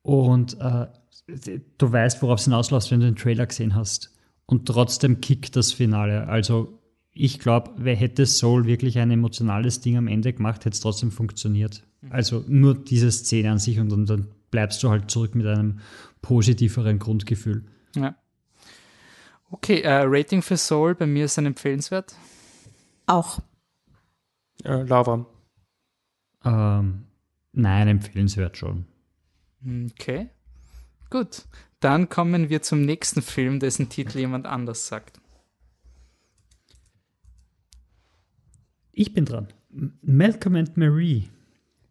Und 0.02 0.60
äh, 0.60 0.88
du 1.78 1.92
weißt, 1.92 2.22
worauf 2.22 2.40
es 2.40 2.46
hinausläuft, 2.46 2.92
wenn 2.92 3.00
du 3.00 3.06
den 3.06 3.16
Trailer 3.16 3.46
gesehen 3.46 3.76
hast. 3.76 4.14
Und 4.46 4.66
trotzdem 4.66 5.22
kickt 5.22 5.56
das 5.56 5.72
Finale. 5.72 6.28
Also 6.28 6.80
ich 7.14 7.40
glaube, 7.40 7.72
wer 7.78 7.96
hätte 7.96 8.26
Soul 8.26 8.66
wirklich 8.66 8.98
ein 8.98 9.12
emotionales 9.12 9.82
Ding 9.82 9.98
am 9.98 10.08
Ende 10.08 10.34
gemacht, 10.34 10.66
hätte 10.66 10.76
es 10.76 10.82
trotzdem 10.82 11.12
funktioniert. 11.12 11.84
Mhm. 12.02 12.12
Also 12.12 12.44
nur 12.48 12.76
diese 12.76 13.12
Szene 13.12 13.52
an 13.52 13.60
sich 13.60 13.80
und, 13.80 13.92
und 13.92 14.10
dann 14.10 14.28
bleibst 14.52 14.84
du 14.84 14.90
halt 14.90 15.10
zurück 15.10 15.36
mit 15.36 15.48
einem 15.48 15.80
positiveren 16.22 17.00
Grundgefühl. 17.00 17.66
Ja. 17.96 18.16
Okay, 19.50 19.82
äh, 19.82 20.04
Rating 20.06 20.42
für 20.42 20.58
Soul 20.58 20.96
bei 20.96 21.06
mir 21.06 21.26
ist 21.26 21.38
ein 21.38 21.46
empfehlenswert. 21.46 22.16
Auch. 23.06 23.40
Äh, 24.64 24.84
Lava. 24.84 25.26
Ähm, 26.46 27.06
nein, 27.52 27.88
empfehlenswert 27.88 28.58
schon. 28.58 28.86
Okay. 29.92 30.30
Gut. 31.10 31.46
Dann 31.82 32.10
kommen 32.10 32.50
wir 32.50 32.62
zum 32.62 32.86
nächsten 32.86 33.22
Film, 33.22 33.60
dessen 33.60 33.90
Titel 33.90 34.20
jemand 34.20 34.46
anders 34.46 34.88
sagt. 34.88 35.20
Ich 38.92 39.14
bin 39.14 39.26
dran. 39.26 39.48
Malcolm 40.02 40.56
and 40.56 40.78
Marie. 40.78 41.30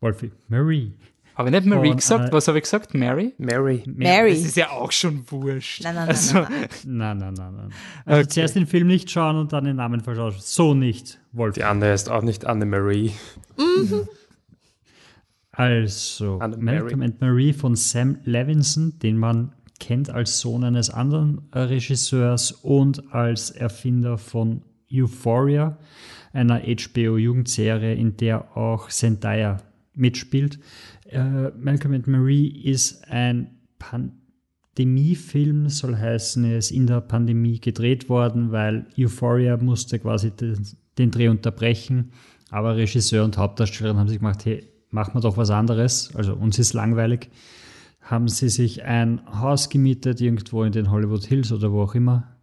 Wolfi, 0.00 0.32
Marie. 0.48 0.94
Habe 1.34 1.48
ich 1.48 1.54
nicht 1.54 1.66
Marie 1.66 1.90
Und, 1.90 1.96
gesagt? 1.96 2.28
Äh, 2.28 2.32
Was 2.32 2.48
habe 2.48 2.58
ich 2.58 2.64
gesagt? 2.64 2.92
Mary? 2.94 3.34
Mary. 3.38 3.82
Mary. 3.86 4.30
Das 4.30 4.40
ist 4.40 4.56
ja 4.56 4.70
auch 4.70 4.92
schon 4.92 5.24
wurscht. 5.30 5.82
Nein, 5.82 5.94
nein, 5.94 6.08
also, 6.08 6.40
nein. 6.40 6.50
Nein, 6.84 7.18
nein, 7.18 7.34
nein. 7.34 7.54
nein. 7.56 7.70
Also 8.04 8.20
okay. 8.20 8.28
zuerst 8.28 8.56
den 8.56 8.66
Film 8.66 8.88
nicht 8.88 9.10
schauen 9.10 9.36
und 9.36 9.52
dann 9.52 9.64
den 9.64 9.76
Namen 9.76 10.00
verschauen. 10.00 10.34
So 10.38 10.74
nicht, 10.74 11.20
Wolfi. 11.32 11.60
Die 11.60 11.64
andere 11.64 11.92
ist 11.92 12.10
auch 12.10 12.22
nicht 12.22 12.44
Anne-Marie. 12.44 13.12
Mhm. 13.56 14.08
Also, 15.52 16.38
Anne 16.40 16.56
Malcolm 16.56 17.02
and 17.02 17.20
Marie 17.20 17.52
von 17.52 17.74
Sam 17.76 18.18
Levinson, 18.24 18.98
den 18.98 19.18
man 19.18 19.52
kennt 19.78 20.10
als 20.10 20.40
Sohn 20.40 20.64
eines 20.64 20.90
anderen 20.90 21.48
Regisseurs 21.54 22.52
und 22.52 23.14
als 23.14 23.50
Erfinder 23.50 24.18
von 24.18 24.62
Euphoria, 24.92 25.78
einer 26.32 26.60
HBO-Jugendserie, 26.60 27.94
in 27.94 28.16
der 28.16 28.56
auch 28.56 28.88
Zendaya 28.88 29.58
mitspielt. 29.94 30.58
Äh, 31.06 31.50
Malcolm 31.58 31.94
and 31.94 32.06
Marie 32.06 32.48
ist 32.48 33.08
ein 33.08 33.58
Pandemiefilm, 33.78 35.68
soll 35.68 35.96
heißen, 35.96 36.44
er 36.44 36.58
ist 36.58 36.70
in 36.70 36.86
der 36.86 37.00
Pandemie 37.00 37.60
gedreht 37.60 38.08
worden, 38.08 38.52
weil 38.52 38.86
Euphoria 38.98 39.56
musste 39.56 39.98
quasi 39.98 40.30
den, 40.30 40.66
den 40.98 41.10
Dreh 41.10 41.28
unterbrechen. 41.28 42.12
Aber 42.50 42.76
Regisseur 42.76 43.24
und 43.24 43.38
Hauptdarstellerin 43.38 43.98
haben 43.98 44.08
sich 44.08 44.18
gemacht, 44.18 44.44
hey, 44.44 44.64
machen 44.90 45.14
wir 45.14 45.20
doch 45.20 45.36
was 45.36 45.50
anderes. 45.50 46.14
Also 46.14 46.34
uns 46.34 46.58
ist 46.58 46.72
langweilig. 46.72 47.30
Haben 48.00 48.28
sie 48.28 48.48
sich 48.48 48.82
ein 48.84 49.20
Haus 49.40 49.68
gemietet, 49.68 50.20
irgendwo 50.20 50.64
in 50.64 50.72
den 50.72 50.90
Hollywood 50.90 51.24
Hills 51.24 51.52
oder 51.52 51.70
wo 51.70 51.82
auch 51.82 51.94
immer, 51.94 52.36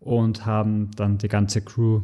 und 0.00 0.46
haben 0.46 0.90
dann 0.96 1.18
die 1.18 1.28
ganze 1.28 1.62
Crew 1.62 2.02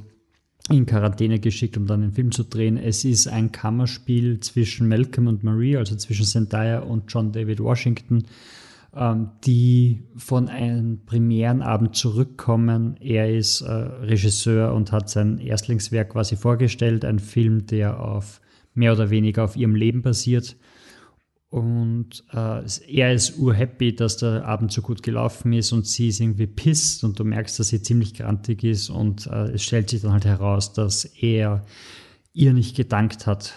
in 0.71 0.87
Quarantäne 0.87 1.39
geschickt, 1.39 1.77
um 1.77 1.87
dann 1.87 2.03
den 2.03 2.13
Film 2.13 2.31
zu 2.31 2.45
drehen. 2.45 2.77
Es 2.77 3.05
ist 3.05 3.27
ein 3.27 3.53
Kammerspiel 3.53 4.41
zwischen 4.41 4.89
Malcolm 4.89 5.27
und 5.27 5.43
Marie, 5.43 5.77
also 5.77 5.97
zwischen 5.97 6.27
Zendaya 6.27 6.81
und 6.81 7.05
John 7.09 7.33
David 7.33 7.61
Washington, 7.61 8.25
ähm, 8.95 9.31
die 9.45 10.03
von 10.17 10.49
einem 10.49 11.05
Premierenabend 11.07 11.97
zurückkommen. 11.97 12.97
Er 13.01 13.35
ist 13.35 13.63
äh, 13.63 13.71
Regisseur 13.71 14.75
und 14.75 14.93
hat 14.93 15.09
sein 15.09 15.39
Erstlingswerk 15.39 16.11
quasi 16.11 16.37
vorgestellt, 16.37 17.05
ein 17.05 17.19
Film, 17.19 17.67
der 17.67 18.01
auf 18.01 18.41
mehr 18.75 18.93
oder 18.93 19.11
weniger 19.11 19.45
auf 19.45 19.57
ihrem 19.57 19.75
Leben 19.75 20.03
basiert. 20.03 20.57
Und 21.51 22.25
äh, 22.33 22.63
er 22.89 23.15
ist 23.15 23.39
urhappy, 23.39 23.95
dass 23.95 24.19
der 24.19 24.45
Abend 24.45 24.71
so 24.71 24.83
gut 24.83 25.03
gelaufen 25.03 25.55
ist 25.55 25.73
und 25.73 25.87
sie 25.87 26.09
ist 26.09 26.21
irgendwie 26.21 26.47
pisst 26.47 27.05
und 27.05 27.19
du 27.19 27.25
merkst, 27.25 27.59
dass 27.59 27.69
sie 27.69 27.81
ziemlich 27.81 28.13
grantig 28.13 28.65
ist 28.65 28.91
und 28.91 29.27
äh, 29.29 29.53
es 29.53 29.63
stellt 29.63 29.89
sich 29.89 30.03
dann 30.03 30.13
halt 30.13 30.27
heraus, 30.27 30.75
dass 30.75 31.07
er 31.07 31.65
ihr 32.35 32.53
nicht 32.53 32.77
gedankt 32.77 33.27
hat 33.27 33.55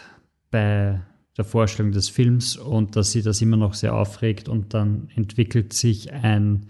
bei 0.51 1.01
der 1.37 1.43
Vorstellung 1.43 1.91
des 1.91 2.07
Films 2.07 2.55
und 2.55 2.95
dass 2.95 3.11
sie 3.11 3.21
das 3.21 3.41
immer 3.41 3.57
noch 3.57 3.73
sehr 3.73 3.93
aufregt 3.93 4.47
und 4.47 4.73
dann 4.73 5.09
entwickelt 5.15 5.73
sich 5.73 6.13
ein, 6.13 6.67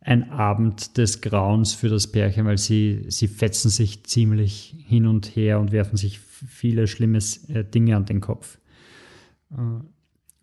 ein 0.00 0.30
Abend 0.30 0.98
des 0.98 1.22
Grauens 1.22 1.72
für 1.72 1.88
das 1.88 2.12
Pärchen, 2.12 2.44
weil 2.44 2.58
sie, 2.58 3.06
sie 3.08 3.28
fetzen 3.28 3.70
sich 3.70 4.04
ziemlich 4.04 4.76
hin 4.86 5.06
und 5.06 5.34
her 5.34 5.60
und 5.60 5.72
werfen 5.72 5.96
sich 5.96 6.18
viele 6.18 6.86
schlimme 6.86 7.20
äh, 7.48 7.64
Dinge 7.64 7.96
an 7.96 8.04
den 8.04 8.20
Kopf. 8.20 8.58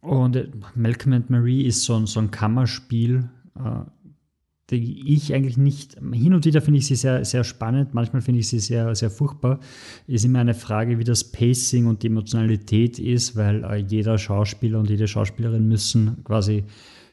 Und 0.01 0.35
äh, 0.35 0.49
Malcolm 0.75 1.13
and 1.13 1.29
Marie 1.29 1.63
ist 1.63 1.83
so 1.83 1.95
ein, 1.95 2.05
so 2.07 2.19
ein 2.19 2.31
Kammerspiel, 2.31 3.29
äh, 3.55 3.85
ich 4.71 5.33
eigentlich 5.33 5.57
nicht, 5.57 5.97
hin 6.13 6.33
und 6.33 6.45
wieder 6.45 6.61
finde 6.61 6.77
ich 6.77 6.85
sie 6.85 6.95
sehr, 6.95 7.25
sehr 7.25 7.43
spannend, 7.43 7.93
manchmal 7.93 8.21
finde 8.21 8.41
ich 8.41 8.47
sie 8.49 8.59
sehr, 8.59 8.93
sehr 8.93 9.09
furchtbar. 9.09 9.59
Ist 10.05 10.25
immer 10.25 10.39
eine 10.39 10.53
Frage, 10.53 10.99
wie 10.99 11.03
das 11.03 11.23
Pacing 11.31 11.87
und 11.87 12.03
die 12.03 12.07
Emotionalität 12.07 12.99
ist, 12.99 13.35
weil 13.35 13.63
äh, 13.63 13.77
jeder 13.77 14.17
Schauspieler 14.17 14.79
und 14.79 14.89
jede 14.89 15.07
Schauspielerin 15.07 15.67
müssen 15.67 16.23
quasi 16.23 16.65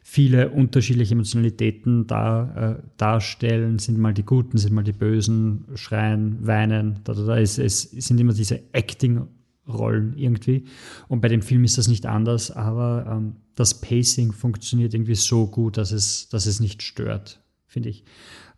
viele 0.02 0.50
unterschiedliche 0.50 1.14
Emotionalitäten 1.14 2.06
da, 2.06 2.76
äh, 2.78 2.82
darstellen. 2.96 3.78
Sind 3.78 3.98
mal 3.98 4.14
die 4.14 4.24
Guten, 4.24 4.58
sind 4.58 4.72
mal 4.74 4.84
die 4.84 4.92
Bösen, 4.92 5.64
schreien, 5.74 6.46
weinen. 6.46 7.00
Da, 7.04 7.14
da, 7.14 7.22
da. 7.22 7.38
Es, 7.38 7.58
es 7.58 7.90
sind 7.90 8.20
immer 8.20 8.32
diese 8.32 8.60
Acting- 8.72 9.26
Rollen 9.68 10.16
irgendwie. 10.16 10.66
Und 11.08 11.20
bei 11.20 11.28
dem 11.28 11.42
Film 11.42 11.64
ist 11.64 11.78
das 11.78 11.88
nicht 11.88 12.06
anders, 12.06 12.50
aber 12.50 13.06
ähm, 13.08 13.36
das 13.54 13.80
Pacing 13.80 14.32
funktioniert 14.32 14.94
irgendwie 14.94 15.14
so 15.14 15.46
gut, 15.46 15.76
dass 15.76 15.92
es, 15.92 16.28
dass 16.28 16.46
es 16.46 16.60
nicht 16.60 16.82
stört, 16.82 17.42
finde 17.66 17.88
ich. 17.88 18.04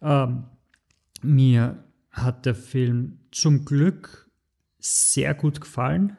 Ähm, 0.02 0.44
mir 1.22 1.84
hat 2.10 2.46
der 2.46 2.54
Film 2.54 3.18
zum 3.30 3.64
Glück 3.64 4.30
sehr 4.78 5.34
gut 5.34 5.60
gefallen. 5.60 6.16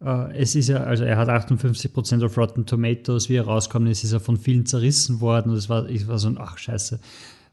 Äh, 0.00 0.36
es 0.36 0.54
ist 0.54 0.68
ja, 0.68 0.78
also 0.78 1.04
er 1.04 1.16
hat 1.16 1.28
58% 1.28 2.24
auf 2.24 2.36
Rotten 2.36 2.66
Tomatoes, 2.66 3.28
wie 3.28 3.36
er 3.36 3.44
rauskommt, 3.44 3.88
ist, 3.88 4.04
ist 4.04 4.12
er 4.12 4.20
von 4.20 4.36
vielen 4.36 4.66
zerrissen 4.66 5.20
worden 5.20 5.50
und 5.50 5.56
es 5.56 5.68
war, 5.68 5.88
ich 5.88 6.08
war 6.08 6.18
so 6.18 6.28
ein, 6.28 6.38
ach 6.38 6.58
scheiße, 6.58 7.00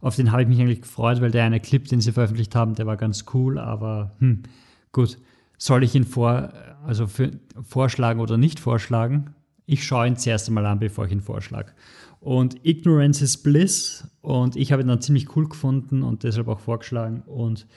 auf 0.01 0.15
den 0.15 0.31
habe 0.31 0.43
ich 0.43 0.47
mich 0.47 0.59
eigentlich 0.59 0.81
gefreut, 0.81 1.21
weil 1.21 1.31
der 1.31 1.45
eine 1.45 1.59
Clip, 1.59 1.87
den 1.87 2.01
sie 2.01 2.11
veröffentlicht 2.11 2.55
haben, 2.55 2.75
der 2.75 2.85
war 2.85 2.97
ganz 2.97 3.25
cool, 3.33 3.57
aber 3.57 4.15
hm, 4.19 4.43
gut 4.91 5.17
soll 5.57 5.83
ich 5.83 5.95
ihn 5.95 6.03
vor, 6.03 6.53
also 6.85 7.07
für, 7.07 7.31
vorschlagen 7.61 8.19
oder 8.19 8.37
nicht 8.37 8.59
vorschlagen? 8.59 9.35
Ich 9.65 9.83
schaue 9.83 10.07
ihn 10.07 10.17
zuerst 10.17 10.47
einmal 10.47 10.65
an, 10.65 10.79
bevor 10.79 11.05
ich 11.05 11.11
ihn 11.11 11.21
vorschlage. 11.21 11.71
Und 12.19 12.65
Ignorance 12.65 13.23
is 13.23 13.37
Bliss 13.41 14.07
und 14.21 14.55
ich 14.55 14.71
habe 14.71 14.81
ihn 14.81 14.87
dann 14.87 15.01
ziemlich 15.01 15.35
cool 15.35 15.47
gefunden 15.47 16.03
und 16.03 16.23
deshalb 16.23 16.47
auch 16.47 16.59
vorgeschlagen 16.59 17.21
und 17.25 17.67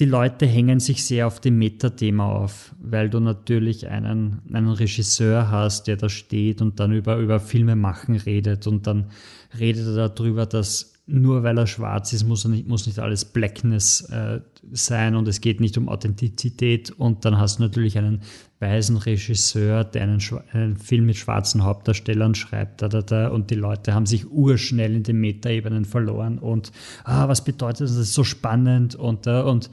die 0.00 0.04
Leute 0.04 0.46
hängen 0.46 0.78
sich 0.78 1.04
sehr 1.04 1.26
auf 1.26 1.40
dem 1.40 1.58
Metathema 1.58 2.30
auf, 2.30 2.74
weil 2.80 3.10
du 3.10 3.18
natürlich 3.18 3.88
einen, 3.88 4.42
einen 4.52 4.68
Regisseur 4.68 5.50
hast, 5.50 5.88
der 5.88 5.96
da 5.96 6.08
steht 6.08 6.62
und 6.62 6.78
dann 6.78 6.92
über, 6.92 7.16
über 7.16 7.40
Filme 7.40 7.74
machen 7.74 8.14
redet 8.14 8.68
und 8.68 8.86
dann 8.86 9.10
redet 9.58 9.88
er 9.88 10.08
darüber, 10.08 10.46
dass 10.46 10.97
nur 11.10 11.42
weil 11.42 11.56
er 11.56 11.66
schwarz 11.66 12.12
ist, 12.12 12.24
muss, 12.24 12.44
nicht, 12.44 12.68
muss 12.68 12.86
nicht 12.86 12.98
alles 12.98 13.24
Blackness 13.24 14.02
äh, 14.10 14.40
sein 14.72 15.16
und 15.16 15.26
es 15.26 15.40
geht 15.40 15.58
nicht 15.58 15.78
um 15.78 15.88
Authentizität. 15.88 16.90
Und 16.90 17.24
dann 17.24 17.38
hast 17.38 17.58
du 17.58 17.62
natürlich 17.62 17.96
einen 17.96 18.20
weißen 18.60 18.96
Regisseur, 18.98 19.84
der 19.84 20.02
einen, 20.02 20.20
einen 20.52 20.76
Film 20.76 21.06
mit 21.06 21.16
schwarzen 21.16 21.64
Hauptdarstellern 21.64 22.34
schreibt, 22.34 22.82
da, 22.82 22.88
da, 22.88 23.00
da, 23.00 23.28
und 23.28 23.50
die 23.50 23.54
Leute 23.54 23.94
haben 23.94 24.04
sich 24.04 24.30
urschnell 24.30 24.94
in 24.94 25.02
den 25.02 25.18
Metaebenen 25.18 25.86
verloren 25.86 26.38
und 26.38 26.72
ah, 27.04 27.26
was 27.26 27.42
bedeutet 27.42 27.82
das? 27.82 27.92
Das 27.92 28.00
ist 28.00 28.14
so 28.14 28.24
spannend 28.24 28.94
und, 28.94 29.26
äh, 29.26 29.40
und 29.40 29.70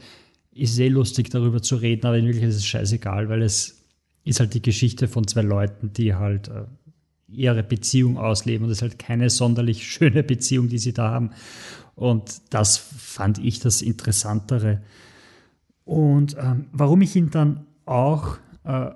ist 0.53 0.75
sehr 0.75 0.89
lustig 0.89 1.29
darüber 1.31 1.61
zu 1.61 1.75
reden, 1.75 2.05
aber 2.05 2.17
in 2.17 2.25
Wirklichkeit 2.25 2.51
ist 2.51 2.57
es 2.57 2.65
scheißegal, 2.65 3.27
weil 3.27 3.41
es 3.41 3.83
ist 4.23 4.39
halt 4.39 4.53
die 4.53 4.61
Geschichte 4.61 5.09
von 5.09 5.27
zwei 5.27 5.41
Leuten, 5.41 5.91
die 5.91 6.15
halt 6.15 6.47
äh, 6.47 6.63
ihre 7.27 7.63
Beziehung 7.63 8.17
ausleben. 8.17 8.65
Und 8.65 8.71
es 8.71 8.79
ist 8.79 8.81
halt 8.81 8.99
keine 8.99 9.29
sonderlich 9.29 9.87
schöne 9.87 10.23
Beziehung, 10.23 10.69
die 10.69 10.77
sie 10.77 10.93
da 10.93 11.11
haben. 11.11 11.31
Und 11.95 12.41
das 12.49 12.77
fand 12.77 13.37
ich 13.39 13.59
das 13.59 13.81
Interessantere. 13.81 14.81
Und 15.85 16.35
ähm, 16.39 16.65
warum 16.71 17.01
ich 17.01 17.15
ihn 17.15 17.29
dann 17.29 17.65
auch 17.85 18.37
äh, 18.63 18.91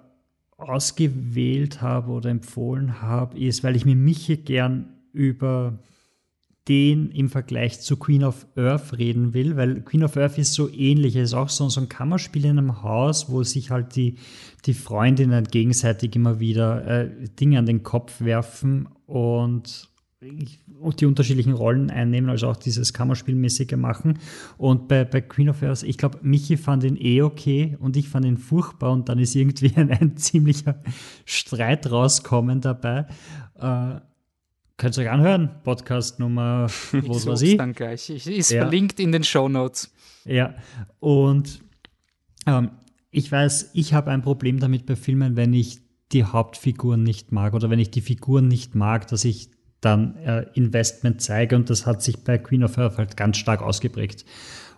ausgewählt 0.57 1.81
habe 1.81 2.11
oder 2.11 2.29
empfohlen 2.29 3.01
habe, 3.01 3.39
ist, 3.39 3.63
weil 3.63 3.75
ich 3.75 3.85
mit 3.85 3.97
Michi 3.97 4.37
gern 4.37 4.89
über 5.13 5.79
den 6.67 7.09
im 7.11 7.29
Vergleich 7.29 7.81
zu 7.81 7.97
Queen 7.97 8.23
of 8.23 8.45
Earth 8.55 8.97
reden 8.97 9.33
will, 9.33 9.55
weil 9.55 9.81
Queen 9.81 10.03
of 10.03 10.17
Earth 10.17 10.37
ist 10.37 10.53
so 10.53 10.69
ähnlich. 10.69 11.15
Es 11.15 11.29
ist 11.29 11.33
auch 11.33 11.49
so, 11.49 11.67
so 11.69 11.81
ein 11.81 11.89
Kammerspiel 11.89 12.45
in 12.45 12.59
einem 12.59 12.83
Haus, 12.83 13.29
wo 13.29 13.43
sich 13.43 13.71
halt 13.71 13.95
die, 13.95 14.17
die 14.65 14.73
Freundinnen 14.73 15.45
gegenseitig 15.45 16.15
immer 16.15 16.39
wieder 16.39 16.85
äh, 16.85 17.09
Dinge 17.39 17.59
an 17.59 17.65
den 17.65 17.83
Kopf 17.83 18.21
werfen 18.21 18.87
und, 19.05 19.87
die 20.21 21.05
unterschiedlichen 21.05 21.53
Rollen 21.53 21.89
einnehmen, 21.89 22.29
also 22.29 22.49
auch 22.49 22.57
dieses 22.57 22.91
Kammerspielmäßige 22.91 23.77
machen. 23.77 24.19
Und 24.57 24.89
bei, 24.89 25.05
bei 25.05 25.21
Queen 25.21 25.49
of 25.49 25.63
Earth, 25.63 25.83
ich 25.83 25.97
glaube, 25.97 26.19
Michi 26.21 26.57
fand 26.57 26.83
ihn 26.83 26.97
eh 26.99 27.21
okay 27.21 27.77
und 27.79 27.95
ich 27.95 28.09
fand 28.09 28.25
ihn 28.25 28.35
furchtbar 28.35 28.91
und 28.91 29.07
dann 29.07 29.17
ist 29.17 29.33
irgendwie 29.33 29.71
ein, 29.77 29.89
ein 29.91 30.17
ziemlicher 30.17 30.81
Streit 31.23 31.89
rauskommen 31.89 32.59
dabei. 32.59 33.05
Äh, 33.57 34.01
Könnt 34.79 34.97
ihr 34.97 35.03
euch 35.03 35.09
anhören. 35.09 35.49
Podcast 35.65 36.19
Nummer, 36.21 36.67
wo 36.91 37.25
war 37.25 37.35
sie? 37.35 37.57
Dann 37.57 37.73
gleich. 37.73 38.09
Ist 38.09 38.49
ja. 38.49 38.61
verlinkt 38.61 39.01
in 39.01 39.11
den 39.11 39.25
Show 39.25 39.49
Notes. 39.49 39.91
Ja, 40.23 40.55
und 41.01 41.59
ähm, 42.45 42.69
ich 43.11 43.31
weiß, 43.31 43.71
ich 43.73 43.93
habe 43.93 44.11
ein 44.11 44.21
Problem 44.21 44.59
damit 44.59 44.85
bei 44.85 44.95
Filmen, 44.95 45.35
wenn 45.35 45.53
ich 45.53 45.79
die 46.11 46.23
Hauptfiguren 46.23 47.03
nicht 47.03 47.31
mag 47.31 47.53
oder 47.53 47.69
wenn 47.69 47.79
ich 47.79 47.91
die 47.91 48.01
Figuren 48.01 48.47
nicht 48.47 48.75
mag, 48.75 49.07
dass 49.07 49.25
ich 49.25 49.51
dann 49.81 50.15
äh, 50.17 50.45
Investment 50.53 51.21
zeige 51.21 51.55
und 51.55 51.69
das 51.69 51.85
hat 51.85 52.01
sich 52.01 52.23
bei 52.23 52.37
Queen 52.37 52.63
of 52.63 52.77
Earth 52.77 52.97
halt 52.97 53.15
ganz 53.15 53.37
stark 53.37 53.61
ausgeprägt. 53.61 54.25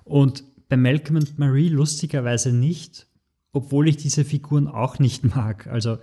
Und 0.03 0.43
bei 0.69 0.77
Malcolm 0.77 1.17
und 1.17 1.39
Marie 1.39 1.69
lustigerweise 1.69 2.53
nicht, 2.53 3.07
obwohl 3.51 3.87
ich 3.87 3.97
diese 3.97 4.23
Figuren 4.23 4.67
auch 4.67 4.99
nicht 4.99 5.23
mag. 5.35 5.67
Also 5.67 5.97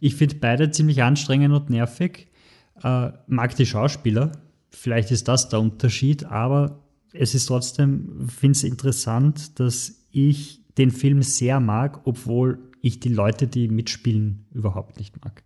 ich 0.00 0.16
finde 0.16 0.36
beide 0.36 0.70
ziemlich 0.70 1.02
anstrengend 1.02 1.54
und 1.54 1.70
nervig 1.70 2.28
äh, 2.82 3.10
mag 3.26 3.56
die 3.56 3.66
Schauspieler. 3.66 4.32
Vielleicht 4.70 5.10
ist 5.10 5.28
das 5.28 5.48
der 5.48 5.60
Unterschied, 5.60 6.24
aber 6.24 6.82
es 7.12 7.34
ist 7.34 7.46
trotzdem, 7.46 8.28
finde 8.28 8.56
es 8.56 8.64
interessant, 8.64 9.60
dass 9.60 10.06
ich 10.10 10.61
den 10.78 10.90
Film 10.90 11.22
sehr 11.22 11.60
mag, 11.60 12.00
obwohl 12.04 12.58
ich 12.80 13.00
die 13.00 13.08
Leute, 13.08 13.46
die 13.46 13.68
mitspielen, 13.68 14.46
überhaupt 14.52 14.98
nicht 14.98 15.22
mag. 15.24 15.42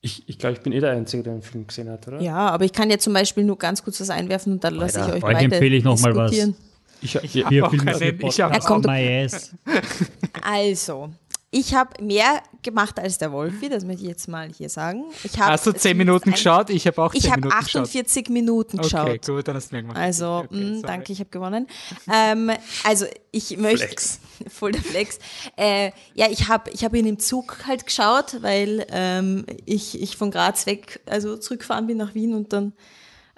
Ich, 0.00 0.28
ich 0.28 0.38
glaube, 0.38 0.54
ich 0.54 0.62
bin 0.62 0.72
eh 0.72 0.80
der 0.80 0.90
Einzige, 0.90 1.22
der 1.22 1.34
den 1.34 1.42
Film 1.42 1.66
gesehen 1.66 1.88
hat, 1.88 2.08
oder? 2.08 2.20
Ja, 2.20 2.48
aber 2.48 2.64
ich 2.64 2.72
kann 2.72 2.90
jetzt 2.90 3.04
zum 3.04 3.12
Beispiel 3.12 3.44
nur 3.44 3.56
ganz 3.56 3.84
kurz 3.84 4.00
was 4.00 4.10
einwerfen 4.10 4.54
und 4.54 4.64
dann 4.64 4.74
lasse 4.74 5.00
ich 5.00 5.06
euch, 5.06 5.12
euch 5.14 5.22
weiter 5.22 5.44
empfehle 5.44 5.76
ich 5.76 5.84
noch 5.84 6.00
mal 6.00 6.16
was. 6.16 6.32
Ich, 6.32 7.14
ich, 7.16 7.36
ich 7.36 7.44
habe 7.44 7.66
auch 7.66 7.76
keinen, 7.76 8.20
ich 8.20 8.40
hab 8.40 8.52
er 8.52 8.60
kommt, 8.60 8.86
Also, 10.42 11.10
ich 11.54 11.74
habe 11.74 12.02
mehr 12.02 12.42
gemacht 12.62 12.98
als 12.98 13.18
der 13.18 13.30
Wolfi, 13.30 13.68
das 13.68 13.84
möchte 13.84 14.02
ich 14.02 14.08
jetzt 14.08 14.26
mal 14.26 14.48
hier 14.48 14.70
sagen. 14.70 15.04
Ich 15.22 15.38
hab 15.38 15.50
Hast 15.50 15.66
du 15.66 15.72
zehn 15.72 15.96
Minuten 15.98 16.30
ein- 16.30 16.32
geschaut? 16.32 16.70
Ich 16.70 16.86
habe 16.86 17.02
auch 17.02 17.12
Ich 17.12 17.22
zehn 17.24 17.30
habe 17.32 17.42
Minuten 17.42 17.58
geschaut. 17.64 17.82
48 17.82 18.28
Minuten 18.30 18.78
geschaut. 18.78 19.08
Okay, 19.08 19.20
gut, 19.26 19.46
dann 19.46 19.56
hast 19.56 19.70
du 19.70 19.76
mir 19.76 19.82
gemacht. 19.82 19.98
Also, 19.98 20.44
okay, 20.44 20.54
mh, 20.56 20.66
sorry. 20.76 20.82
danke, 20.86 21.12
ich 21.12 21.20
habe 21.20 21.28
gewonnen. 21.30 21.66
Ähm, 22.10 22.50
also, 22.84 23.04
ich 23.32 23.56
möchte. 23.58 23.86
Flex. 23.86 24.18
Voll 24.48 24.72
der 24.72 24.80
Flex. 24.82 25.18
Äh, 25.56 25.92
ja, 26.14 26.26
ich 26.30 26.48
habe 26.48 26.70
ich 26.70 26.84
hab 26.84 26.94
ihn 26.94 27.06
im 27.06 27.18
Zug 27.18 27.58
halt 27.66 27.84
geschaut, 27.86 28.42
weil 28.42 28.86
ähm, 28.90 29.44
ich, 29.66 30.00
ich 30.02 30.16
von 30.16 30.30
Graz 30.30 30.64
weg, 30.66 31.00
also 31.06 31.36
zurückgefahren 31.36 31.86
bin 31.86 31.98
nach 31.98 32.14
Wien 32.14 32.34
und 32.34 32.52
dann 32.54 32.72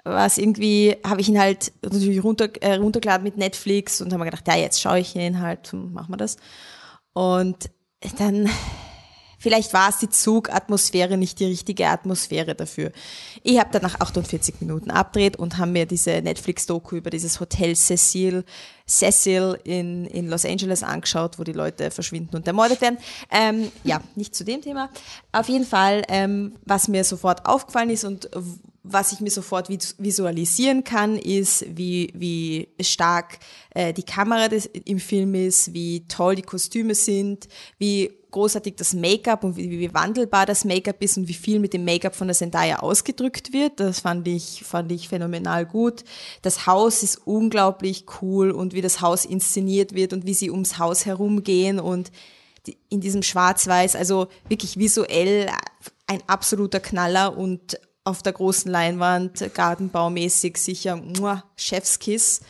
war 0.05 0.25
es 0.25 0.37
irgendwie, 0.37 0.95
habe 1.05 1.19
ich 1.19 1.27
ihn 1.29 1.39
halt 1.39 1.73
natürlich 1.83 2.23
runter, 2.23 2.47
äh, 2.61 2.75
runtergeladen 2.75 3.23
mit 3.23 3.35
Netflix 3.37 3.99
und 4.01 4.13
habe 4.13 4.23
mir 4.23 4.29
gedacht, 4.31 4.47
ja, 4.47 4.55
jetzt 4.55 4.79
schaue 4.79 4.99
ich 4.99 5.15
ihn 5.15 5.41
halt, 5.41 5.73
machen 5.73 6.11
wir 6.13 6.17
das. 6.17 6.37
Und 7.13 7.69
dann, 8.13 8.49
vielleicht 9.39 9.73
war 9.73 9.89
es 9.89 9.97
die 9.97 10.09
Zugatmosphäre 10.09 11.17
nicht 11.17 11.39
die 11.39 11.45
richtige 11.45 11.87
Atmosphäre 11.87 12.55
dafür. 12.55 12.91
Ich 13.43 13.59
habe 13.59 13.69
dann 13.71 13.81
nach 13.81 13.99
48 13.99 14.61
Minuten 14.61 14.91
abgedreht 14.91 15.37
und 15.37 15.57
haben 15.57 15.71
mir 15.71 15.85
diese 15.85 16.21
Netflix-Doku 16.21 16.95
über 16.95 17.09
dieses 17.09 17.39
Hotel 17.39 17.75
Cecil, 17.75 18.43
Cecil 18.87 19.59
in, 19.63 20.05
in 20.05 20.29
Los 20.29 20.45
Angeles 20.45 20.83
angeschaut, 20.83 21.39
wo 21.39 21.43
die 21.43 21.53
Leute 21.53 21.91
verschwinden 21.91 22.35
und 22.35 22.47
ermordet 22.47 22.81
werden. 22.81 22.97
Ähm, 23.31 23.71
ja, 23.83 24.01
nicht 24.15 24.35
zu 24.35 24.43
dem 24.43 24.61
Thema. 24.61 24.89
Auf 25.31 25.49
jeden 25.49 25.65
Fall, 25.65 26.03
ähm, 26.07 26.55
was 26.65 26.87
mir 26.87 27.03
sofort 27.03 27.45
aufgefallen 27.45 27.89
ist 27.89 28.03
und 28.03 28.29
was 28.87 29.11
ich 29.11 29.19
mir 29.19 29.31
sofort 29.31 29.69
vis- 29.69 29.95
visualisieren 29.97 30.83
kann, 30.83 31.17
ist, 31.17 31.65
wie, 31.67 32.11
wie 32.15 32.67
stark 32.81 33.39
äh, 33.71 33.93
die 33.93 34.03
Kamera 34.03 34.47
des, 34.47 34.65
im 34.67 34.99
Film 34.99 35.33
ist, 35.33 35.73
wie 35.73 36.07
toll 36.07 36.35
die 36.35 36.41
Kostüme 36.43 36.93
sind, 36.95 37.47
wie 37.79 38.11
großartig 38.31 38.75
das 38.75 38.93
Make-up 38.93 39.43
und 39.43 39.55
wie, 39.57 39.69
wie 39.71 39.93
wandelbar 39.93 40.45
das 40.45 40.65
Make-up 40.65 41.01
ist 41.01 41.17
und 41.17 41.27
wie 41.27 41.33
viel 41.33 41.59
mit 41.59 41.73
dem 41.73 41.85
Make-up 41.85 42.15
von 42.15 42.27
der 42.27 42.35
Zendaya 42.35 42.79
ausgedrückt 42.79 43.53
wird. 43.53 43.79
Das 43.79 44.01
fand 44.01 44.27
ich, 44.27 44.61
fand 44.63 44.91
ich 44.91 45.07
phänomenal 45.07 45.65
gut. 45.65 46.03
Das 46.41 46.67
Haus 46.67 47.01
ist 47.01 47.21
unglaublich 47.25 48.05
cool 48.21 48.51
und 48.51 48.73
wie 48.73 48.81
das 48.81 49.01
Haus 49.01 49.25
inszeniert 49.25 49.93
wird 49.95 50.13
und 50.13 50.25
wie 50.25 50.33
sie 50.33 50.51
ums 50.51 50.77
Haus 50.77 51.05
herumgehen 51.05 51.79
und 51.79 52.11
die- 52.67 52.77
in 52.89 52.99
diesem 52.99 53.23
Schwarz-Weiß, 53.23 53.95
also 53.95 54.27
wirklich 54.49 54.77
visuell 54.77 55.49
ein 56.07 56.21
absoluter 56.27 56.79
Knaller 56.79 57.37
und 57.37 57.79
auf 58.05 58.21
der 58.23 58.33
großen 58.33 58.71
Leinwand, 58.71 59.53
gartenbaumäßig 59.53 60.57
sicher, 60.57 60.95
muah, 60.95 61.43
Chefskiss. 61.57 62.41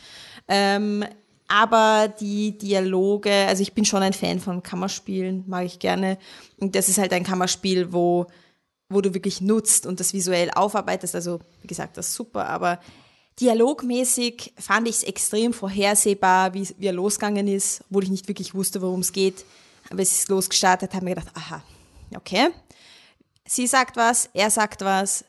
Ähm, 0.46 1.04
aber 1.48 2.08
die 2.08 2.58
Dialoge, 2.58 3.32
also 3.32 3.62
ich 3.62 3.72
bin 3.72 3.84
schon 3.84 4.02
ein 4.02 4.12
Fan 4.12 4.38
von 4.38 4.62
Kammerspielen, 4.62 5.44
mag 5.46 5.64
ich 5.64 5.78
gerne. 5.78 6.18
Und 6.58 6.74
das 6.74 6.88
ist 6.88 6.98
halt 6.98 7.12
ein 7.12 7.24
Kammerspiel, 7.24 7.92
wo, 7.92 8.26
wo 8.88 9.00
du 9.00 9.14
wirklich 9.14 9.40
nutzt 9.40 9.86
und 9.86 9.98
das 9.98 10.12
visuell 10.12 10.50
aufarbeitest. 10.50 11.14
Also, 11.14 11.40
wie 11.62 11.68
gesagt, 11.68 11.96
das 11.96 12.08
ist 12.08 12.14
super, 12.14 12.48
aber 12.48 12.78
dialogmäßig 13.40 14.54
fand 14.58 14.88
ich 14.88 14.96
es 14.96 15.02
extrem 15.04 15.52
vorhersehbar, 15.52 16.52
wie, 16.52 16.68
wie 16.78 16.86
er 16.86 16.92
losgegangen 16.92 17.48
ist, 17.48 17.82
obwohl 17.88 18.04
ich 18.04 18.10
nicht 18.10 18.28
wirklich 18.28 18.54
wusste, 18.54 18.82
worum 18.82 19.00
es 19.00 19.12
geht. 19.12 19.44
Aber 19.88 20.02
es 20.02 20.12
ist 20.12 20.28
losgestartet, 20.28 20.94
haben 20.94 21.06
wir 21.06 21.14
gedacht, 21.14 21.32
aha, 21.34 21.62
okay. 22.14 22.48
Sie 23.46 23.68
sagt 23.68 23.96
was, 23.96 24.28
er 24.34 24.50
sagt 24.50 24.82
was, 24.84 25.24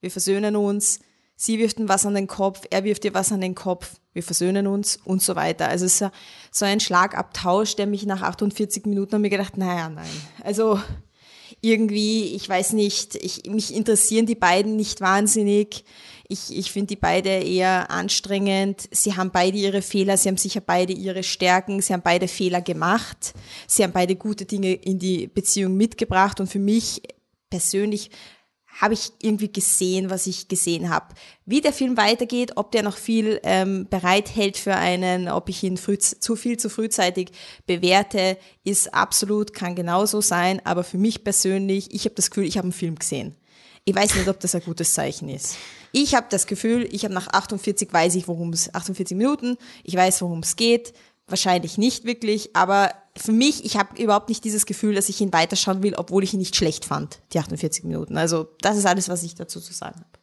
wir 0.00 0.10
versöhnen 0.10 0.56
uns, 0.56 1.00
sie 1.36 1.58
wirft 1.58 1.78
ihm 1.78 1.88
was 1.88 2.06
an 2.06 2.14
den 2.14 2.26
Kopf, 2.26 2.62
er 2.70 2.84
wirft 2.84 3.04
ihr 3.04 3.14
was 3.14 3.32
an 3.32 3.40
den 3.40 3.54
Kopf, 3.54 3.94
wir 4.12 4.22
versöhnen 4.22 4.66
uns 4.66 4.98
und 5.04 5.22
so 5.22 5.36
weiter. 5.36 5.68
Also 5.68 5.84
es 5.86 6.00
ist 6.00 6.10
so- 6.50 6.64
ein 6.64 6.80
Schlagabtausch, 6.80 7.76
der 7.76 7.86
mich 7.86 8.06
nach 8.06 8.22
48 8.22 8.86
Minuten 8.86 9.14
haben 9.14 9.22
mir 9.22 9.30
gedacht, 9.30 9.56
naja, 9.58 9.88
nein. 9.88 10.06
Also 10.42 10.80
irgendwie, 11.60 12.34
ich 12.34 12.48
weiß 12.48 12.72
nicht, 12.72 13.14
ich, 13.16 13.44
mich 13.48 13.74
interessieren 13.74 14.26
die 14.26 14.34
beiden 14.34 14.76
nicht 14.76 15.00
wahnsinnig. 15.00 15.84
Ich, 16.28 16.56
ich 16.56 16.72
finde 16.72 16.88
die 16.88 16.96
beide 16.96 17.28
eher 17.30 17.90
anstrengend. 17.90 18.88
Sie 18.90 19.16
haben 19.16 19.30
beide 19.30 19.56
ihre 19.56 19.82
Fehler, 19.82 20.16
sie 20.16 20.28
haben 20.28 20.36
sicher 20.36 20.60
beide 20.60 20.92
ihre 20.92 21.22
Stärken, 21.22 21.80
sie 21.80 21.92
haben 21.92 22.02
beide 22.02 22.28
Fehler 22.28 22.60
gemacht. 22.60 23.32
Sie 23.68 23.82
haben 23.84 23.92
beide 23.92 24.16
gute 24.16 24.44
Dinge 24.44 24.72
in 24.72 24.98
die 24.98 25.28
Beziehung 25.28 25.76
mitgebracht 25.76 26.40
und 26.40 26.48
für 26.48 26.58
mich 26.58 27.02
persönlich 27.48 28.10
habe 28.80 28.94
ich 28.94 29.12
irgendwie 29.20 29.50
gesehen, 29.50 30.10
was 30.10 30.26
ich 30.26 30.48
gesehen 30.48 30.90
habe. 30.90 31.14
Wie 31.46 31.60
der 31.60 31.72
Film 31.72 31.96
weitergeht, 31.96 32.52
ob 32.56 32.72
der 32.72 32.82
noch 32.82 32.96
viel 32.96 33.40
ähm, 33.42 33.86
bereithält 33.88 34.56
für 34.56 34.74
einen, 34.74 35.28
ob 35.28 35.48
ich 35.48 35.62
ihn 35.62 35.76
früh, 35.76 35.98
zu 35.98 36.36
viel 36.36 36.58
zu 36.58 36.68
frühzeitig 36.68 37.30
bewerte, 37.66 38.36
ist 38.64 38.92
absolut, 38.92 39.54
kann 39.54 39.74
genauso 39.74 40.20
sein. 40.20 40.60
Aber 40.64 40.84
für 40.84 40.98
mich 40.98 41.24
persönlich, 41.24 41.94
ich 41.94 42.04
habe 42.04 42.14
das 42.14 42.30
Gefühl, 42.30 42.46
ich 42.46 42.58
habe 42.58 42.66
einen 42.66 42.72
Film 42.72 42.96
gesehen. 42.96 43.34
Ich 43.84 43.94
weiß 43.94 44.16
nicht, 44.16 44.28
ob 44.28 44.40
das 44.40 44.54
ein 44.54 44.62
gutes 44.62 44.92
Zeichen 44.92 45.28
ist. 45.28 45.56
Ich 45.92 46.14
habe 46.14 46.26
das 46.28 46.46
Gefühl, 46.46 46.88
ich 46.90 47.04
habe 47.04 47.14
nach 47.14 47.28
48 47.28 47.90
weiß 47.90 48.16
ich, 48.16 48.28
worum 48.28 48.50
es 48.50 48.74
48 48.74 49.16
Minuten, 49.16 49.56
ich 49.84 49.94
weiß, 49.94 50.20
worum 50.22 50.40
es 50.40 50.56
geht. 50.56 50.92
Wahrscheinlich 51.28 51.78
nicht 51.78 52.04
wirklich, 52.04 52.54
aber 52.54 52.90
für 53.18 53.32
mich, 53.32 53.64
ich 53.64 53.76
habe 53.76 54.00
überhaupt 54.02 54.28
nicht 54.28 54.44
dieses 54.44 54.66
Gefühl, 54.66 54.94
dass 54.94 55.08
ich 55.08 55.20
ihn 55.20 55.32
weiterschauen 55.32 55.82
will, 55.82 55.94
obwohl 55.94 56.24
ich 56.24 56.32
ihn 56.32 56.38
nicht 56.38 56.56
schlecht 56.56 56.84
fand, 56.84 57.20
die 57.32 57.38
48 57.38 57.84
Minuten. 57.84 58.16
Also 58.16 58.48
das 58.60 58.76
ist 58.76 58.86
alles, 58.86 59.08
was 59.08 59.22
ich 59.22 59.34
dazu 59.34 59.60
zu 59.60 59.72
sagen 59.72 59.96
habe. 59.96 60.18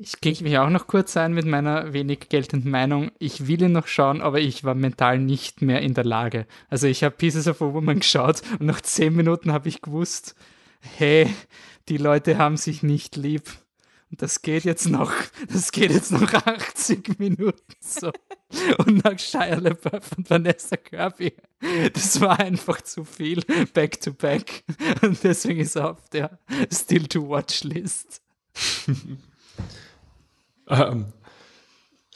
Ich 0.00 0.20
klinge 0.20 0.42
mich 0.42 0.58
auch 0.58 0.70
noch 0.70 0.86
kurz 0.86 1.16
ein 1.16 1.34
mit 1.34 1.44
meiner 1.44 1.92
wenig 1.92 2.28
geltenden 2.28 2.70
Meinung. 2.70 3.10
Ich 3.18 3.48
will 3.48 3.62
ihn 3.62 3.72
noch 3.72 3.88
schauen, 3.88 4.20
aber 4.20 4.38
ich 4.38 4.62
war 4.62 4.76
mental 4.76 5.18
nicht 5.18 5.60
mehr 5.60 5.82
in 5.82 5.94
der 5.94 6.04
Lage. 6.04 6.46
Also 6.70 6.86
ich 6.86 7.02
habe 7.02 7.16
Pieces 7.16 7.48
of 7.48 7.60
a 7.60 7.72
Woman 7.72 7.98
geschaut 8.00 8.42
und 8.60 8.66
nach 8.66 8.80
zehn 8.80 9.16
Minuten 9.16 9.52
habe 9.52 9.68
ich 9.68 9.82
gewusst, 9.82 10.36
hey, 10.80 11.28
die 11.88 11.96
Leute 11.96 12.38
haben 12.38 12.56
sich 12.56 12.84
nicht 12.84 13.16
lieb. 13.16 13.50
Und 14.10 14.22
das 14.22 14.42
geht 14.42 14.64
jetzt 14.64 14.88
noch, 14.88 15.12
das 15.52 15.70
geht 15.70 15.92
jetzt 15.92 16.12
noch 16.12 16.32
80 16.32 17.18
Minuten 17.18 17.74
so. 17.80 18.10
Und 18.78 19.04
nach 19.04 19.18
Shia 19.18 19.56
LaBeouf 19.56 20.12
und 20.16 20.30
Vanessa 20.30 20.76
Kirby, 20.76 21.34
das 21.92 22.20
war 22.20 22.40
einfach 22.40 22.80
zu 22.80 23.04
viel, 23.04 23.42
back 23.74 24.00
to 24.00 24.12
back. 24.12 24.64
Und 25.02 25.22
deswegen 25.22 25.60
ist 25.60 25.76
er 25.76 25.90
auf 25.90 26.08
der 26.08 26.38
Still 26.72 27.06
to 27.06 27.28
Watch 27.28 27.64
List. 27.64 28.22
Ähm, 30.70 31.06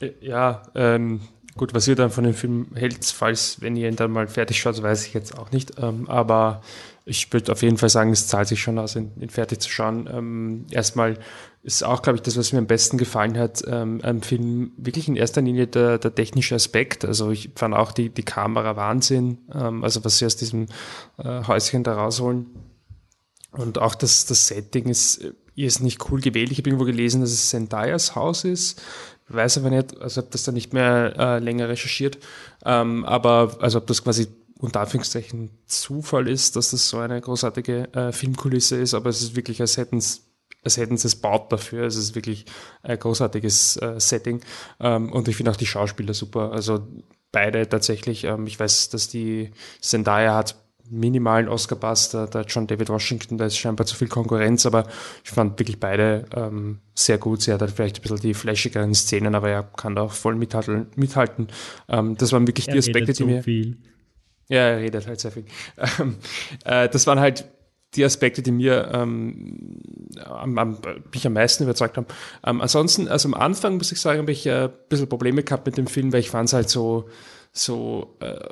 äh, 0.01 0.13
ja, 0.21 0.63
ähm, 0.75 1.21
gut, 1.57 1.75
was 1.75 1.89
ihr 1.89 1.97
dann 1.97 2.11
von 2.11 2.25
dem 2.25 2.35
Film 2.35 2.69
hält, 2.75 3.05
falls, 3.07 3.61
wenn 3.61 3.77
ihr 3.77 3.89
ihn 3.89 3.97
dann 3.97 4.11
mal 4.11 4.29
fertig 4.29 4.61
schaut, 4.61 4.81
weiß 4.83 5.07
ich 5.07 5.15
jetzt 5.15 5.39
auch 5.39 5.51
nicht. 5.51 5.79
Ähm, 5.79 6.09
aber 6.09 6.63
ich 7.05 7.33
würde 7.33 7.53
auf 7.53 7.63
jeden 7.63 7.79
Fall 7.79 7.89
sagen, 7.89 8.11
es 8.11 8.29
zahlt 8.29 8.49
sich 8.49 8.63
schon 8.63 8.79
aus, 8.79 8.95
ihn, 8.95 9.13
ihn 9.21 9.31
fertig 9.31 9.61
zu 9.61 9.69
schauen. 9.69 10.09
Ähm, 10.13 10.67
erstmal 10.71 11.19
ist 11.63 11.85
auch, 11.85 12.03
glaube 12.03 12.17
ich, 12.17 12.23
das, 12.23 12.37
was 12.37 12.53
mir 12.53 12.59
am 12.59 12.67
besten 12.67 12.99
gefallen 12.99 13.39
hat, 13.39 13.63
ähm, 13.67 14.01
am 14.03 14.23
Film 14.23 14.73
wirklich 14.77 15.09
in 15.09 15.17
erster 15.17 15.43
Linie 15.43 15.67
der, 15.67 15.99
der 15.99 16.15
technische 16.15 16.55
Aspekt. 16.55 17.05
Also 17.05 17.31
ich 17.31 17.51
fand 17.57 17.75
auch 17.75 17.93
die, 17.93 18.09
die 18.09 18.25
Kamera 18.25 18.77
Wahnsinn, 18.77 19.39
ähm, 19.55 19.83
also 19.83 20.05
was 20.05 20.19
sie 20.19 20.27
aus 20.27 20.37
diesem 20.37 20.67
äh, 21.19 21.45
Häuschen 21.47 21.85
da 21.85 21.95
rausholen. 21.95 22.47
Und 23.53 23.79
auch 23.79 23.95
das, 23.95 24.25
das 24.27 24.49
Setting 24.49 24.87
ist, 24.87 25.25
ist 25.55 25.81
nicht 25.81 26.11
cool 26.11 26.21
gewählt. 26.21 26.51
Ich 26.51 26.59
habe 26.59 26.71
irgendwo 26.71 26.87
gelesen, 26.87 27.21
dass 27.21 27.31
es 27.31 27.51
Zendayas 27.51 28.15
Haus 28.15 28.45
ist. 28.45 28.81
Weiß 29.29 29.59
aber 29.59 29.71
nicht, 29.71 30.01
also 30.01 30.21
habe 30.21 30.31
das 30.31 30.43
dann 30.43 30.55
nicht 30.55 30.73
mehr 30.73 31.15
äh, 31.19 31.39
länger 31.39 31.69
recherchiert. 31.69 32.19
Ähm, 32.65 33.05
aber 33.05 33.57
also 33.61 33.79
ob 33.79 33.87
das 33.87 34.03
quasi 34.03 34.29
unter 34.63 34.81
Anführungszeichen 34.81 35.51
Zufall 35.67 36.29
ist, 36.29 36.55
dass 36.55 36.71
das 36.71 36.89
so 36.89 36.99
eine 36.99 37.21
großartige 37.21 37.93
äh, 37.95 38.13
Filmkulisse 38.13 38.77
ist, 38.77 38.95
aber 38.95 39.11
es 39.11 39.21
ist 39.21 39.35
wirklich, 39.35 39.61
als 39.61 39.77
hätten 39.77 39.99
es 39.99 40.29
als 40.65 40.77
hätten 40.77 40.97
sie 40.97 41.09
es 41.09 41.17
baut 41.17 41.51
dafür. 41.51 41.85
Es 41.87 41.97
ist 41.97 42.15
wirklich 42.15 42.47
ein 42.85 42.97
großartiges 42.97 43.79
äh, 43.79 43.99
Setting. 43.99 44.43
Ähm, 44.79 45.11
und 45.11 45.27
ich 45.27 45.35
finde 45.35 45.51
auch 45.51 45.57
die 45.57 45.67
Schauspieler 45.67 46.15
super. 46.15 46.53
Also 46.53 46.87
beide 47.33 47.69
tatsächlich. 47.69 48.23
Ähm, 48.23 48.47
ich 48.47 48.61
weiß, 48.61 48.91
dass 48.91 49.09
die 49.09 49.51
Zendaya 49.81 50.37
hat 50.37 50.55
minimalen 50.89 51.49
Oscar-Pass, 51.49 52.11
der, 52.11 52.27
der 52.29 52.43
John 52.43 52.67
David 52.69 52.91
Washington, 52.91 53.39
da 53.39 53.47
ist 53.47 53.57
scheinbar 53.57 53.87
zu 53.87 53.97
viel 53.97 54.09
Konkurrenz, 54.09 54.67
aber 54.67 54.87
ich 55.25 55.31
fand 55.31 55.59
wirklich 55.59 55.81
beide 55.81 56.27
ähm, 56.37 56.81
sehr 56.95 57.19
gut. 57.19 57.43
Sie 57.43 57.53
hat 57.53 57.61
halt 57.61 57.73
vielleicht 57.73 57.99
ein 57.99 58.03
bisschen 58.03 58.21
die 58.21 58.35
flashigeren 58.35 58.95
Szenen, 58.95 59.35
aber 59.35 59.49
er 59.49 59.63
kann 59.63 59.97
da 59.97 60.03
auch 60.03 60.13
voll 60.13 60.37
mithalten. 60.37 60.89
mithalten. 60.95 61.49
Ähm, 61.89 62.17
das 62.17 62.33
waren 62.33 62.47
wirklich 62.47 62.69
Er 62.69 62.75
die 62.75 62.79
Aspekte, 62.79 63.13
die 63.15 63.25
mir. 63.25 63.43
viel. 63.43 63.79
Ja, 64.53 64.69
er 64.69 64.81
redet 64.81 65.07
halt 65.07 65.19
sehr 65.19 65.33
viel. 65.33 65.47
Ähm, 65.99 66.17
äh, 66.67 66.87
das 66.87 67.07
waren 67.07 67.19
halt 67.19 67.47
die 67.95 68.05
Aspekte, 68.05 68.43
die 68.43 68.51
mir 68.51 68.91
ähm, 68.93 69.81
am, 70.27 70.59
am, 70.59 70.79
mich 71.11 71.27
am 71.27 71.33
meisten 71.33 71.65
überzeugt 71.65 71.97
haben. 71.97 72.07
Ähm, 72.45 72.61
ansonsten, 72.61 73.09
also 73.09 73.29
am 73.29 73.35
Anfang 73.35 73.79
muss 73.79 73.93
ich 73.93 73.99
sagen, 73.99 74.21
habe 74.21 74.33
ich 74.33 74.47
äh, 74.47 74.65
ein 74.65 74.73
bisschen 74.91 75.09
Probleme 75.09 75.43
gehabt 75.43 75.65
mit 75.65 75.79
dem 75.79 75.87
Film, 75.87 76.13
weil 76.13 76.21
ich 76.21 76.29
fand 76.29 76.51
es 76.51 76.53
halt 76.53 76.69
so, 76.69 77.09
so 77.51 78.15
äh, 78.21 78.47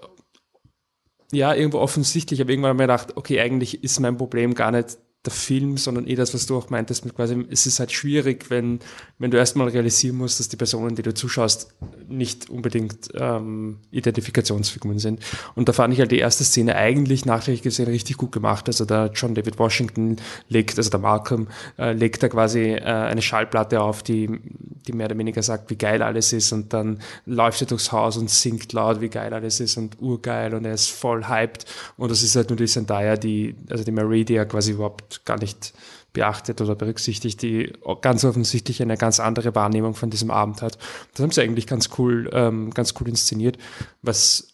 ja, 1.32 1.52
irgendwo 1.52 1.80
offensichtlich. 1.80 2.40
Aber 2.40 2.48
irgendwann 2.48 2.70
habe 2.70 2.82
ich 2.82 2.88
mir 2.88 2.94
gedacht, 2.94 3.16
okay, 3.18 3.38
eigentlich 3.38 3.84
ist 3.84 4.00
mein 4.00 4.16
Problem 4.16 4.54
gar 4.54 4.70
nicht 4.70 4.96
der 5.26 5.32
Film, 5.34 5.76
sondern 5.76 6.06
eh 6.06 6.14
das, 6.14 6.32
was 6.32 6.46
du 6.46 6.56
auch 6.56 6.70
meintest, 6.70 7.04
mit 7.04 7.14
quasi, 7.14 7.44
es 7.50 7.66
ist 7.66 7.78
halt 7.78 7.92
schwierig, 7.92 8.48
wenn, 8.48 8.80
wenn 9.18 9.30
du 9.30 9.36
erstmal 9.36 9.68
realisieren 9.68 10.16
musst, 10.16 10.40
dass 10.40 10.48
die 10.48 10.56
Personen, 10.56 10.96
die 10.96 11.02
du 11.02 11.12
zuschaust, 11.12 11.74
nicht 12.08 12.48
unbedingt 12.48 13.10
ähm, 13.14 13.80
Identifikationsfiguren 13.90 14.98
sind. 14.98 15.20
Und 15.54 15.68
da 15.68 15.74
fand 15.74 15.92
ich 15.92 16.00
halt 16.00 16.10
die 16.10 16.18
erste 16.18 16.42
Szene 16.44 16.74
eigentlich 16.74 17.26
nachträglich 17.26 17.60
gesehen 17.60 17.88
richtig 17.88 18.16
gut 18.16 18.32
gemacht. 18.32 18.66
Also 18.68 18.86
der 18.86 19.10
John 19.14 19.34
David 19.34 19.58
Washington 19.58 20.16
legt, 20.48 20.78
also 20.78 20.88
der 20.88 21.00
Malcolm, 21.00 21.48
äh, 21.76 21.92
legt 21.92 22.22
da 22.22 22.30
quasi 22.30 22.70
äh, 22.70 22.82
eine 22.82 23.20
Schallplatte 23.20 23.82
auf, 23.82 24.02
die, 24.02 24.40
die 24.86 24.92
mehr 24.94 25.06
oder 25.06 25.18
weniger 25.18 25.42
sagt, 25.42 25.68
wie 25.68 25.76
geil 25.76 26.00
alles 26.00 26.32
ist 26.32 26.50
und 26.52 26.72
dann 26.72 27.00
läuft 27.26 27.60
er 27.60 27.66
durchs 27.66 27.92
Haus 27.92 28.16
und 28.16 28.30
singt 28.30 28.72
laut, 28.72 29.02
wie 29.02 29.10
geil 29.10 29.34
alles 29.34 29.60
ist 29.60 29.76
und 29.76 30.00
urgeil 30.00 30.54
und 30.54 30.64
er 30.64 30.72
ist 30.72 30.90
voll 30.90 31.28
hyped 31.28 31.66
und 31.98 32.10
das 32.10 32.22
ist 32.22 32.36
halt 32.36 32.48
nur 32.48 32.56
die 32.56 32.66
Zendaya, 32.66 33.16
die, 33.16 33.54
also 33.68 33.84
die 33.84 33.92
Marie, 33.92 34.24
die 34.24 34.34
ja 34.34 34.46
quasi 34.46 34.72
überhaupt 34.72 35.09
gar 35.24 35.38
nicht 35.38 35.72
beachtet 36.12 36.60
oder 36.60 36.74
berücksichtigt, 36.74 37.40
die 37.42 37.72
ganz 38.00 38.24
offensichtlich 38.24 38.82
eine 38.82 38.96
ganz 38.96 39.20
andere 39.20 39.54
Wahrnehmung 39.54 39.94
von 39.94 40.10
diesem 40.10 40.30
Abend 40.30 40.62
hat. 40.62 40.78
Das 41.14 41.22
haben 41.22 41.30
sie 41.30 41.42
eigentlich 41.42 41.66
ganz 41.66 41.90
cool, 41.98 42.28
ähm, 42.32 42.70
ganz 42.70 42.94
cool 42.98 43.08
inszeniert, 43.08 43.58
was 44.02 44.50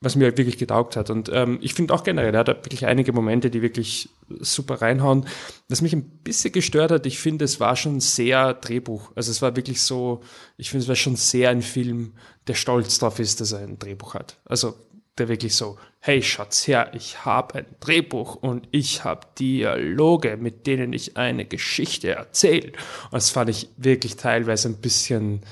was 0.00 0.14
mir 0.14 0.36
wirklich 0.36 0.58
getaugt 0.58 0.96
hat. 0.96 1.10
Und 1.10 1.28
ähm, 1.32 1.58
ich 1.60 1.74
finde 1.74 1.92
auch 1.92 2.04
generell, 2.04 2.32
er 2.32 2.40
hat 2.40 2.48
wirklich 2.48 2.86
einige 2.86 3.12
Momente, 3.12 3.50
die 3.50 3.62
wirklich 3.62 4.10
super 4.28 4.80
reinhauen. 4.80 5.26
Was 5.68 5.82
mich 5.82 5.92
ein 5.92 6.04
bisschen 6.20 6.52
gestört 6.52 6.92
hat, 6.92 7.06
ich 7.06 7.18
finde, 7.18 7.44
es 7.44 7.58
war 7.58 7.74
schon 7.74 7.98
sehr 7.98 8.54
Drehbuch. 8.54 9.10
Also 9.16 9.32
es 9.32 9.42
war 9.42 9.56
wirklich 9.56 9.82
so, 9.82 10.20
ich 10.56 10.70
finde, 10.70 10.84
es 10.84 10.88
war 10.88 10.94
schon 10.94 11.16
sehr 11.16 11.50
ein 11.50 11.62
Film, 11.62 12.12
der 12.46 12.54
stolz 12.54 12.98
darauf 12.98 13.18
ist, 13.18 13.40
dass 13.40 13.52
er 13.52 13.58
ein 13.58 13.78
Drehbuch 13.78 14.14
hat. 14.14 14.38
Also 14.44 14.76
der 15.18 15.28
wirklich 15.28 15.54
so, 15.54 15.78
hey 16.00 16.22
Schatz, 16.22 16.66
her, 16.66 16.92
ich 16.94 17.24
habe 17.24 17.56
ein 17.56 17.66
Drehbuch 17.80 18.36
und 18.36 18.68
ich 18.70 19.04
habe 19.04 19.26
Dialoge, 19.38 20.36
mit 20.36 20.66
denen 20.66 20.92
ich 20.92 21.16
eine 21.16 21.44
Geschichte 21.44 22.10
erzähle. 22.10 22.68
Und 23.04 23.12
das 23.12 23.30
fand 23.30 23.50
ich 23.50 23.68
wirklich 23.76 24.16
teilweise 24.16 24.68
ein 24.68 24.76
bisschen 24.76 25.42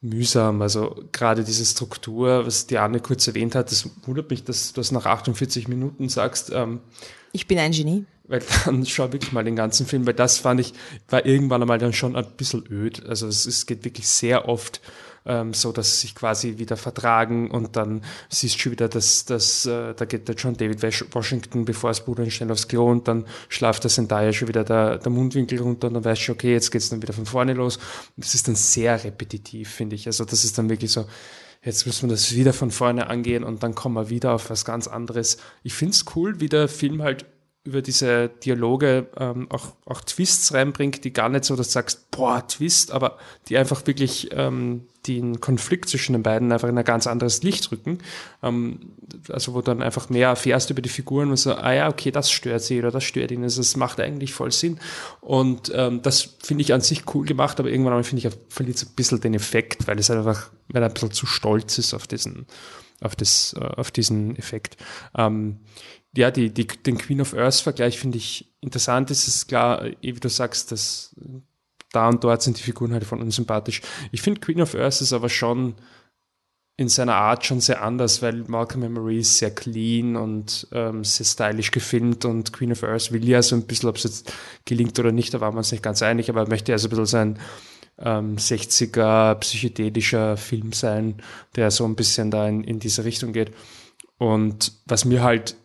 mühsam. 0.00 0.62
Also 0.62 1.04
gerade 1.12 1.44
diese 1.44 1.64
Struktur, 1.64 2.46
was 2.46 2.66
Diane 2.66 3.00
kurz 3.00 3.26
erwähnt 3.26 3.54
hat, 3.54 3.70
das 3.70 3.88
wundert 4.06 4.30
mich, 4.30 4.44
dass 4.44 4.72
du 4.72 4.80
das 4.80 4.92
nach 4.92 5.06
48 5.06 5.68
Minuten 5.68 6.08
sagst. 6.08 6.50
Ähm, 6.54 6.80
ich 7.32 7.46
bin 7.46 7.58
ein 7.58 7.72
Genie. 7.72 8.04
Weil 8.26 8.42
dann 8.64 8.86
schau 8.86 9.12
wirklich 9.12 9.32
mal 9.32 9.44
den 9.44 9.56
ganzen 9.56 9.86
Film, 9.86 10.06
weil 10.06 10.14
das 10.14 10.38
fand 10.38 10.60
ich, 10.60 10.72
war 11.08 11.26
irgendwann 11.26 11.62
einmal 11.62 11.78
dann 11.78 11.92
schon 11.92 12.16
ein 12.16 12.26
bisschen 12.36 12.64
öd. 12.70 13.04
Also 13.06 13.26
es, 13.26 13.46
es 13.46 13.66
geht 13.66 13.84
wirklich 13.84 14.08
sehr 14.08 14.48
oft 14.48 14.80
ähm, 15.26 15.54
so 15.54 15.72
dass 15.72 15.92
sie 15.92 16.06
sich 16.06 16.14
quasi 16.14 16.58
wieder 16.58 16.76
vertragen 16.76 17.50
und 17.50 17.76
dann 17.76 18.02
siehst 18.28 18.56
du 18.56 18.58
schon 18.58 18.72
wieder, 18.72 18.88
dass, 18.88 19.24
dass 19.24 19.66
äh, 19.66 19.94
da 19.94 20.04
geht 20.04 20.28
der 20.28 20.34
John 20.34 20.56
David 20.56 20.82
Washington, 21.14 21.64
bevor 21.64 21.90
es 21.90 22.00
Bruder 22.00 22.28
schnell 22.30 22.50
aufs 22.50 22.68
Klo 22.68 22.90
und 22.90 23.08
dann 23.08 23.24
schlaft 23.48 23.84
der 23.84 23.90
Zendaya 23.90 24.32
schon 24.32 24.48
wieder 24.48 24.64
der, 24.64 24.98
der 24.98 25.10
Mundwinkel 25.10 25.60
runter 25.60 25.88
und 25.88 25.94
dann 25.94 26.04
weißt 26.04 26.28
du, 26.28 26.32
okay, 26.32 26.52
jetzt 26.52 26.70
geht's 26.70 26.90
dann 26.90 27.02
wieder 27.02 27.14
von 27.14 27.26
vorne 27.26 27.54
los. 27.54 27.76
Und 27.76 28.24
das 28.24 28.34
ist 28.34 28.48
dann 28.48 28.54
sehr 28.54 29.02
repetitiv, 29.02 29.70
finde 29.70 29.96
ich. 29.96 30.06
Also 30.06 30.24
das 30.24 30.44
ist 30.44 30.58
dann 30.58 30.68
wirklich 30.68 30.92
so, 30.92 31.06
jetzt 31.62 31.86
müssen 31.86 32.08
wir 32.08 32.14
das 32.14 32.34
wieder 32.34 32.52
von 32.52 32.70
vorne 32.70 33.08
angehen 33.08 33.44
und 33.44 33.62
dann 33.62 33.74
kommen 33.74 33.94
wir 33.94 34.10
wieder 34.10 34.32
auf 34.32 34.50
was 34.50 34.64
ganz 34.64 34.86
anderes. 34.86 35.38
Ich 35.62 35.74
finde 35.74 35.92
es 35.92 36.04
cool, 36.14 36.40
wie 36.40 36.48
der 36.48 36.68
Film 36.68 37.02
halt 37.02 37.26
über 37.64 37.80
diese 37.80 38.28
Dialoge 38.28 39.08
ähm, 39.16 39.50
auch, 39.50 39.72
auch 39.86 40.02
Twists 40.02 40.52
reinbringt, 40.52 41.02
die 41.02 41.14
gar 41.14 41.30
nicht 41.30 41.44
so, 41.44 41.56
dass 41.56 41.68
du 41.68 41.72
sagst, 41.72 42.10
boah, 42.10 42.46
Twist, 42.46 42.92
aber 42.92 43.16
die 43.48 43.56
einfach 43.56 43.86
wirklich 43.86 44.28
ähm, 44.32 44.82
den 45.06 45.40
Konflikt 45.40 45.88
zwischen 45.88 46.12
den 46.12 46.22
beiden 46.22 46.52
einfach 46.52 46.68
in 46.68 46.76
ein 46.76 46.84
ganz 46.84 47.06
anderes 47.06 47.42
Licht 47.42 47.72
rücken. 47.72 47.98
Ähm, 48.42 48.92
also 49.30 49.54
wo 49.54 49.62
dann 49.62 49.82
einfach 49.82 50.10
mehr 50.10 50.28
erfährst 50.28 50.68
über 50.68 50.82
die 50.82 50.90
Figuren 50.90 51.30
und 51.30 51.38
so, 51.38 51.54
ah 51.54 51.72
ja, 51.72 51.88
okay, 51.88 52.10
das 52.10 52.30
stört 52.30 52.60
sie 52.60 52.78
oder 52.78 52.90
das 52.90 53.04
stört 53.04 53.30
ihn. 53.30 53.42
Also 53.42 53.62
es 53.62 53.76
macht 53.76 53.98
eigentlich 53.98 54.34
voll 54.34 54.52
Sinn. 54.52 54.78
Und 55.22 55.72
ähm, 55.74 56.02
das 56.02 56.36
finde 56.42 56.62
ich 56.62 56.74
an 56.74 56.82
sich 56.82 57.14
cool 57.14 57.24
gemacht, 57.24 57.58
aber 57.60 57.70
irgendwann 57.70 58.04
finde 58.04 58.28
ich, 58.28 58.34
verliert 58.50 58.76
es 58.76 58.84
ein 58.84 58.94
bisschen 58.94 59.20
den 59.22 59.32
Effekt, 59.32 59.86
weil 59.86 59.98
es 59.98 60.10
einfach, 60.10 60.50
weil 60.68 60.82
er 60.82 60.88
ein 60.88 60.94
bisschen 60.94 61.12
zu 61.12 61.24
stolz 61.24 61.78
ist 61.78 61.94
auf 61.94 62.06
diesen, 62.06 62.46
auf 63.00 63.16
das, 63.16 63.54
äh, 63.58 63.64
auf 63.64 63.90
diesen 63.90 64.36
Effekt. 64.36 64.76
Ähm, 65.16 65.60
ja, 66.16 66.30
die, 66.30 66.50
die, 66.50 66.66
den 66.66 66.98
Queen 66.98 67.20
of 67.20 67.34
Earth-Vergleich 67.34 67.98
finde 67.98 68.18
ich 68.18 68.52
interessant. 68.60 69.10
Es 69.10 69.26
ist 69.26 69.48
klar, 69.48 69.84
eh, 69.84 69.96
wie 70.00 70.20
du 70.20 70.28
sagst, 70.28 70.72
dass 70.72 71.14
da 71.92 72.08
und 72.08 72.24
dort 72.24 72.42
sind 72.42 72.58
die 72.58 72.62
Figuren 72.62 72.92
halt 72.92 73.04
von 73.04 73.20
unsympathisch. 73.20 73.82
Ich 74.12 74.22
finde 74.22 74.40
Queen 74.40 74.60
of 74.60 74.74
Earth 74.74 75.00
ist 75.00 75.12
aber 75.12 75.28
schon 75.28 75.74
in 76.76 76.88
seiner 76.88 77.14
Art 77.14 77.44
schon 77.46 77.60
sehr 77.60 77.82
anders, 77.82 78.20
weil 78.20 78.44
Malcolm 78.48 78.80
Memory 78.80 79.20
ist 79.20 79.38
sehr 79.38 79.52
clean 79.52 80.16
und 80.16 80.66
ähm, 80.72 81.04
sehr 81.04 81.24
stylisch 81.24 81.70
gefilmt 81.70 82.24
und 82.24 82.52
Queen 82.52 82.72
of 82.72 82.82
Earth 82.82 83.12
will 83.12 83.26
ja 83.28 83.42
so 83.42 83.54
ein 83.54 83.62
bisschen, 83.62 83.88
ob 83.88 83.96
es 83.96 84.02
jetzt 84.02 84.32
gelingt 84.64 84.98
oder 84.98 85.12
nicht, 85.12 85.32
da 85.34 85.40
waren 85.40 85.54
wir 85.54 85.58
uns 85.58 85.70
nicht 85.70 85.84
ganz 85.84 86.02
einig, 86.02 86.28
aber 86.28 86.40
er 86.40 86.48
möchte 86.48 86.72
ja 86.72 86.78
so 86.78 86.88
ein 86.88 86.90
bisschen 86.90 87.06
sein 87.06 87.38
ähm, 87.98 88.36
60er 88.36 89.36
psychedelischer 89.36 90.36
Film 90.36 90.72
sein, 90.72 91.22
der 91.54 91.70
so 91.70 91.84
ein 91.84 91.94
bisschen 91.94 92.32
da 92.32 92.48
in, 92.48 92.64
in 92.64 92.80
diese 92.80 93.04
Richtung 93.04 93.32
geht. 93.32 93.52
Und 94.18 94.72
was 94.86 95.04
mir 95.04 95.22
halt 95.22 95.56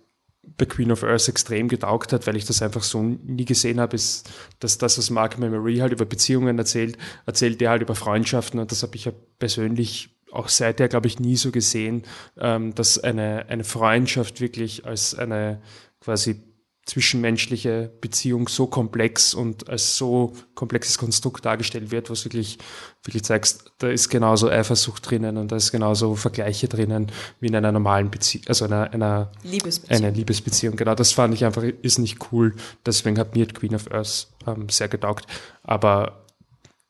bei 0.60 0.66
Queen 0.66 0.92
of 0.92 1.04
Earth 1.04 1.28
extrem 1.28 1.68
getaugt 1.68 2.14
hat, 2.14 2.28
weil 2.28 2.36
ich 2.36 2.46
das 2.46 2.62
einfach 2.62 2.84
so 2.84 3.02
nie 3.02 3.46
gesehen 3.46 3.80
habe, 3.80 3.96
ist, 3.96 4.30
dass 4.60 4.78
das, 4.78 5.00
was 5.00 5.10
Mark 5.10 5.40
Memory 5.40 5.78
halt 5.78 5.94
über 5.94 6.06
Beziehungen 6.06 6.60
erzählt, 6.60 6.98
erzählt 7.26 7.60
er 7.62 7.72
halt 7.72 7.82
über 7.82 7.96
Freundschaften 7.96 8.60
und 8.60 8.72
das 8.72 8.84
habe 8.84 8.96
ich 8.96 9.06
ja 9.06 9.12
persönlich 9.40 10.16
auch 10.32 10.48
seither, 10.48 10.88
glaube 10.88 11.08
ich, 11.08 11.20
nie 11.20 11.38
so 11.38 11.50
gesehen, 11.50 12.04
ähm, 12.38 12.76
dass 12.76 13.00
eine, 13.00 13.48
eine 13.50 13.64
Freundschaft 13.64 14.42
wirklich 14.42 14.86
als 14.86 15.16
eine 15.16 15.60
quasi 16.02 16.44
zwischenmenschliche 16.90 17.92
Beziehung 18.02 18.48
so 18.48 18.66
komplex 18.66 19.36
und 19.36 19.70
als 19.70 19.96
so 19.96 20.34
komplexes 20.56 20.98
Konstrukt 20.98 21.46
dargestellt 21.46 21.92
wird, 21.92 22.10
was 22.10 22.26
wirklich, 22.26 22.58
wirklich 23.04 23.24
zeigst, 23.24 23.72
da 23.78 23.90
ist 23.90 24.10
genauso 24.10 24.50
Eifersucht 24.50 25.10
drinnen 25.10 25.38
und 25.38 25.52
da 25.52 25.58
ist 25.58 25.72
genauso 25.72 26.16
Vergleiche 26.16 26.68
drinnen 26.68 27.12
wie 27.40 27.48
in 27.48 27.56
einer 27.56 27.72
normalen 27.72 28.10
Beziehung, 28.10 28.46
also 28.48 28.66
einer, 28.66 28.92
einer 28.92 29.32
Liebesbeziehung. 29.44 30.04
Eine 30.04 30.16
Liebesbeziehung. 30.16 30.76
Genau, 30.78 30.96
das 30.96 31.12
fand 31.12 31.36
ich 31.36 31.46
einfach, 31.46 31.62
ist 31.62 32.00
nicht 32.00 32.18
cool. 32.32 32.56
Deswegen 32.84 33.20
hat 33.20 33.36
mir 33.36 33.46
Queen 33.46 33.76
of 33.76 33.92
Earth 33.92 34.28
ähm, 34.48 34.68
sehr 34.70 34.88
getaugt. 34.88 35.28
Aber 35.62 36.26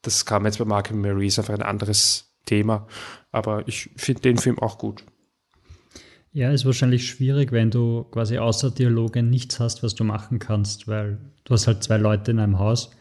das 0.02 0.26
kam 0.26 0.46
jetzt 0.46 0.60
bei 0.60 0.66
Mark 0.66 0.92
and 0.92 1.02
Mary, 1.02 1.28
ist 1.28 1.40
einfach 1.40 1.56
ein 1.56 1.62
anderes 1.62 2.32
Thema. 2.46 2.88
Aber 3.34 3.68
ich 3.68 3.90
finde 3.98 4.22
den 4.22 4.38
Film 4.38 4.60
auch 4.60 4.78
gut. 4.78 5.04
Ja, 6.32 6.52
ist 6.52 6.66
wahrscheinlich 6.66 7.08
schwierig, 7.08 7.52
wenn 7.52 7.72
du 7.72 8.04
quasi 8.12 8.38
außer 8.38 8.70
Dialoge 8.72 9.24
nichts 9.24 9.60
hast, 9.60 9.82
was 9.82 9.96
du 9.96 10.04
machen 10.04 10.38
kannst, 10.40 10.88
weil 10.88 11.18
du 11.44 11.54
hast 11.54 11.66
halt 11.66 11.84
zwei 11.84 11.98
Leute 11.98 12.32
in 12.32 12.40
einem 12.40 12.60
Haus. 12.60 12.92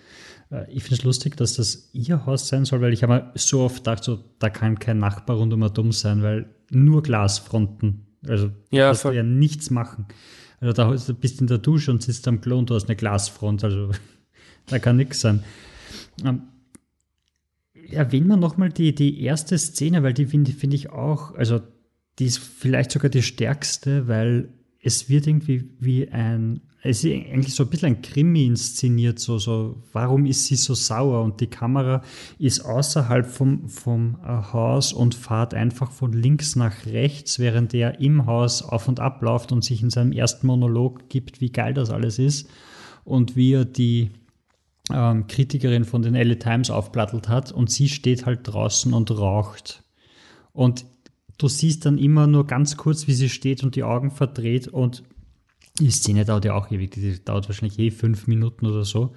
Äh, 0.51 0.71
ich 0.73 0.83
finde 0.83 0.97
es 0.97 1.05
lustig, 1.05 1.37
dass 1.37 1.55
das 1.55 1.91
ihr 1.93 2.25
Haus 2.25 2.49
sein 2.49 2.65
soll, 2.65 2.81
weil 2.81 2.93
ich 2.93 3.03
habe 3.03 3.31
so 3.35 3.61
oft 3.61 3.79
gedacht, 3.79 4.03
so, 4.05 4.25
da 4.39 4.49
kann 4.49 4.79
kein 4.79 4.99
Nachbar 4.99 5.37
rund 5.37 5.53
um 5.53 5.73
dumm 5.73 5.93
sein, 5.93 6.23
weil 6.23 6.47
nur 6.71 7.03
Glasfronten. 7.03 8.07
Also 8.27 8.51
ja, 8.71 8.93
du 8.93 9.11
ja 9.11 9.23
nichts 9.23 9.71
machen. 9.71 10.07
Also 10.61 10.73
da 10.73 10.91
bist 10.91 11.39
du 11.39 11.45
in 11.45 11.47
der 11.47 11.59
Dusche 11.59 11.91
und 11.91 12.03
sitzt 12.03 12.27
am 12.27 12.41
Klo 12.41 12.59
und 12.59 12.71
du 12.71 12.75
hast 12.75 12.87
eine 12.87 12.97
Glasfront, 12.97 13.63
also 13.63 13.91
da 14.67 14.79
kann 14.79 14.97
nichts 14.97 15.21
sein. 15.21 15.45
Ähm, 16.25 16.43
erwähnen 17.91 18.27
wir 18.27 18.37
nochmal 18.37 18.71
die, 18.71 18.95
die 18.95 19.23
erste 19.23 19.57
Szene, 19.59 20.03
weil 20.03 20.15
die 20.15 20.27
finde 20.27 20.51
find 20.53 20.75
ich 20.75 20.91
auch, 20.91 21.35
also 21.35 21.61
die 22.19 22.27
ist 22.27 22.39
vielleicht 22.39 22.91
sogar 22.91 23.11
die 23.11 23.23
stärkste, 23.23 24.09
weil 24.09 24.49
es 24.83 25.09
wird 25.09 25.27
irgendwie 25.27 25.71
wie 25.81 26.09
ein, 26.09 26.61
es 26.83 27.05
ist 27.05 27.13
eigentlich 27.13 27.55
so 27.55 27.65
ein 27.65 27.71
bisschen 27.71 27.89
ein 27.89 28.03
Krimi 28.03 28.47
inszeniert, 28.47 29.19
so, 29.19 29.39
so, 29.39 29.83
warum 29.93 30.27
ist 30.27 30.47
sie 30.47 30.57
so 30.57 30.75
sauer? 30.75 31.23
Und 31.23 31.41
die 31.41 31.49
Kamera 31.49 32.03
ist 32.39 32.61
außerhalb 32.61 33.27
vom, 33.27 33.69
vom 33.69 34.19
äh, 34.25 34.29
Haus 34.53 34.93
und 34.93 35.15
fahrt 35.15 35.55
einfach 35.55 35.91
von 35.91 36.13
links 36.13 36.57
nach 36.57 36.87
rechts, 36.87 37.39
während 37.39 37.75
er 37.75 38.01
im 38.01 38.27
Haus 38.27 38.63
auf 38.63 38.89
und 38.89 39.01
ab 39.01 39.23
läuft 39.23 39.53
und 39.53 39.65
sich 39.65 39.83
in 39.83 39.91
seinem 39.91 40.13
ersten 40.13 40.47
Monolog 40.47 41.09
gibt, 41.09 41.41
wie 41.41 41.51
geil 41.51 41.75
das 41.75 41.91
alles 41.91 42.19
ist 42.19 42.49
und 43.05 43.37
wie 43.37 43.55
er 43.55 43.65
die 43.65 44.11
ähm, 44.93 45.27
Kritikerin 45.27 45.85
von 45.85 46.03
den 46.03 46.15
LA 46.15 46.37
Times 46.37 46.71
aufplattelt 46.71 47.29
hat 47.29 47.53
und 47.53 47.71
sie 47.71 47.89
steht 47.89 48.27
halt 48.27 48.41
draußen 48.45 48.93
und 48.93 49.11
raucht. 49.11 49.83
Und 50.53 50.87
du 51.39 51.49
siehst 51.49 51.87
dann 51.87 51.99
immer 51.99 52.27
nur 52.27 52.47
ganz 52.47 52.77
kurz, 52.77 53.07
wie 53.07 53.15
sie 53.15 53.29
steht 53.29 53.63
und 53.63 53.77
die 53.77 53.85
Augen 53.85 54.11
verdreht 54.11 54.69
und 54.69 55.05
die 55.81 55.91
Szene 55.91 56.25
dauert 56.25 56.45
ja 56.45 56.55
auch 56.55 56.71
ewig, 56.71 56.91
die 56.91 57.25
dauert 57.25 57.49
wahrscheinlich 57.49 57.79
eh 57.79 57.91
fünf 57.91 58.27
Minuten 58.27 58.67
oder 58.67 58.85
so. 58.85 59.15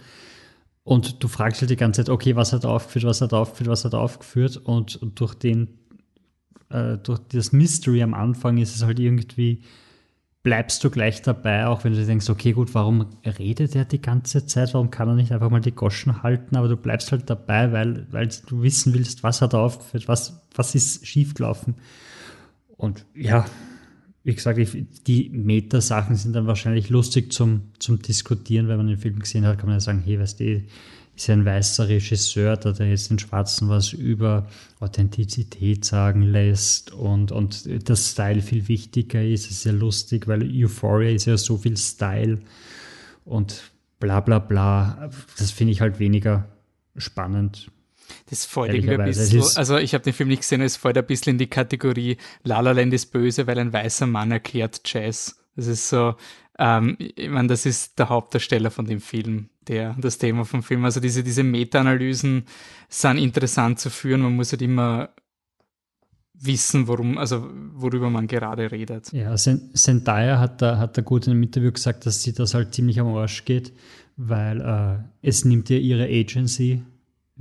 Und 0.84 1.24
du 1.24 1.28
fragst 1.28 1.62
halt 1.62 1.72
die 1.72 1.76
ganze 1.76 2.04
Zeit, 2.04 2.10
okay, 2.10 2.36
was 2.36 2.54
hat 2.54 2.64
er 2.64 2.72
aufgeführt, 2.72 3.06
was 3.06 3.22
hat 3.22 3.34
er 3.34 3.40
aufgeführt, 3.40 3.70
was 3.70 3.86
hat 3.86 3.94
er 3.94 4.00
aufgeführt 4.00 4.58
und 4.58 5.00
durch 5.16 5.34
den, 5.34 5.80
äh, 6.70 6.98
durch 6.98 7.20
das 7.30 7.52
Mystery 7.52 8.02
am 8.04 8.14
Anfang 8.14 8.58
ist 8.58 8.76
es 8.76 8.84
halt 8.84 9.00
irgendwie, 9.00 9.62
bleibst 10.44 10.84
du 10.84 10.90
gleich 10.90 11.22
dabei, 11.22 11.68
auch 11.68 11.84
wenn 11.84 11.94
du 11.94 12.04
denkst, 12.04 12.30
okay, 12.30 12.54
gut, 12.54 12.74
warum 12.74 13.06
redet 13.26 13.76
er 13.76 13.86
die 13.86 14.02
ganze 14.02 14.48
Zeit, 14.48 14.74
warum 14.74 14.90
kann 14.90 15.08
er 15.08 15.16
nicht 15.16 15.32
einfach 15.32 15.52
mal 15.52 15.62
die 15.62 15.72
Goschen 15.72 16.24
halten, 16.24 16.56
aber 16.56 16.68
du 16.68 16.78
bleibst 16.78 17.12
halt 17.12 17.30
dabei, 17.30 17.72
weil, 17.72 18.08
weil 18.12 18.30
du 18.48 18.64
wissen 18.64 18.94
willst, 18.94 19.22
was 19.24 19.42
hat 19.42 19.54
er 19.54 19.60
aufgeführt, 19.60 20.08
was, 20.08 20.42
was 20.56 20.74
ist 20.74 21.06
schiefgelaufen. 21.06 21.76
Und 22.82 23.06
ja, 23.14 23.46
wie 24.24 24.34
gesagt, 24.34 24.60
die 25.08 25.30
Meta-Sachen 25.30 26.16
sind 26.16 26.34
dann 26.34 26.48
wahrscheinlich 26.48 26.90
lustig 26.90 27.32
zum, 27.32 27.62
zum 27.78 28.02
Diskutieren, 28.02 28.68
wenn 28.68 28.78
man 28.78 28.88
den 28.88 28.98
Film 28.98 29.20
gesehen 29.20 29.46
hat, 29.46 29.60
kann 29.60 29.68
man 29.68 29.76
ja 29.76 29.80
sagen, 29.80 30.02
hey, 30.04 30.20
weißt 30.20 30.40
du, 30.40 30.64
ist 31.16 31.28
ja 31.28 31.36
ein 31.36 31.46
weißer 31.46 31.88
Regisseur, 31.88 32.58
der 32.58 32.90
jetzt 32.90 33.12
den 33.12 33.20
Schwarzen 33.20 33.70
was 33.70 33.94
über 33.94 34.48
Authentizität 34.80 35.86
sagen 35.86 36.24
lässt 36.24 36.92
und, 36.92 37.32
und 37.32 37.70
das 37.88 38.12
Style 38.12 38.42
viel 38.42 38.68
wichtiger 38.68 39.24
ist. 39.24 39.46
Es 39.46 39.58
ist 39.58 39.66
ja 39.66 39.74
lustig, 39.74 40.28
weil 40.28 40.42
Euphoria 40.44 41.12
ist 41.12 41.26
ja 41.26 41.38
so 41.38 41.58
viel 41.58 41.78
Style 41.78 42.40
und 43.26 43.72
bla 44.00 44.22
bla 44.22 44.40
bla. 44.40 45.12
Das 45.38 45.52
finde 45.52 45.74
ich 45.74 45.82
halt 45.82 46.00
weniger 46.00 46.48
spannend. 46.98 47.70
Das 48.30 48.46
fällt 48.46 48.74
irgendwie 48.74 48.96
ein 48.96 49.06
bisschen, 49.06 49.44
also 49.56 49.78
ich 49.78 49.94
habe 49.94 50.04
den 50.04 50.14
Film 50.14 50.30
nicht 50.30 50.42
gesehen, 50.42 50.62
es 50.62 50.78
fällt 50.78 50.98
ein 50.98 51.06
bisschen 51.06 51.32
in 51.32 51.38
die 51.38 51.48
Kategorie 51.48 52.18
La 52.44 52.60
La 52.60 52.72
Land 52.72 52.94
ist 52.94 53.12
böse, 53.12 53.48
weil 53.48 53.60
ein 53.60 53.74
weißer 53.74 54.08
Mann 54.08 54.32
erklärt 54.32 54.82
Jazz. 54.86 55.38
Das 55.56 55.68
ist 55.68 55.90
so, 55.90 56.16
ähm, 56.58 56.96
ich 57.00 57.30
meine, 57.30 57.48
das 57.48 57.66
ist 57.66 57.98
der 58.00 58.10
Hauptdarsteller 58.10 58.72
von 58.72 58.86
dem 58.86 59.02
Film, 59.02 59.50
der, 59.68 59.96
das 60.00 60.18
Thema 60.18 60.46
vom 60.46 60.64
Film. 60.64 60.86
Also 60.86 61.00
diese, 61.00 61.24
diese 61.24 61.44
Meta-Analysen 61.44 62.46
sind 62.88 63.18
interessant 63.18 63.80
zu 63.80 63.90
führen. 63.90 64.22
Man 64.22 64.36
muss 64.36 64.52
halt 64.52 64.62
immer 64.62 65.10
wissen, 66.34 66.88
worum, 66.88 67.18
also 67.18 67.50
worüber 67.74 68.10
man 68.10 68.28
gerade 68.28 68.72
redet. 68.72 69.12
Ja, 69.14 69.36
Zendaya 69.36 70.40
hat 70.40 70.62
da, 70.62 70.78
hat 70.78 70.98
da 70.98 71.02
gut 71.02 71.28
in 71.28 71.34
einem 71.34 71.44
Interview 71.44 71.72
gesagt, 71.72 72.06
dass 72.06 72.24
sie 72.24 72.34
das 72.34 72.54
halt 72.54 72.74
ziemlich 72.74 73.00
am 73.00 73.08
Arsch 73.16 73.46
geht, 73.46 73.74
weil 74.18 74.62
äh, 74.62 75.28
es 75.28 75.46
nimmt 75.46 75.70
ja 75.70 75.78
ihre 75.78 76.06
Agency 76.06 76.84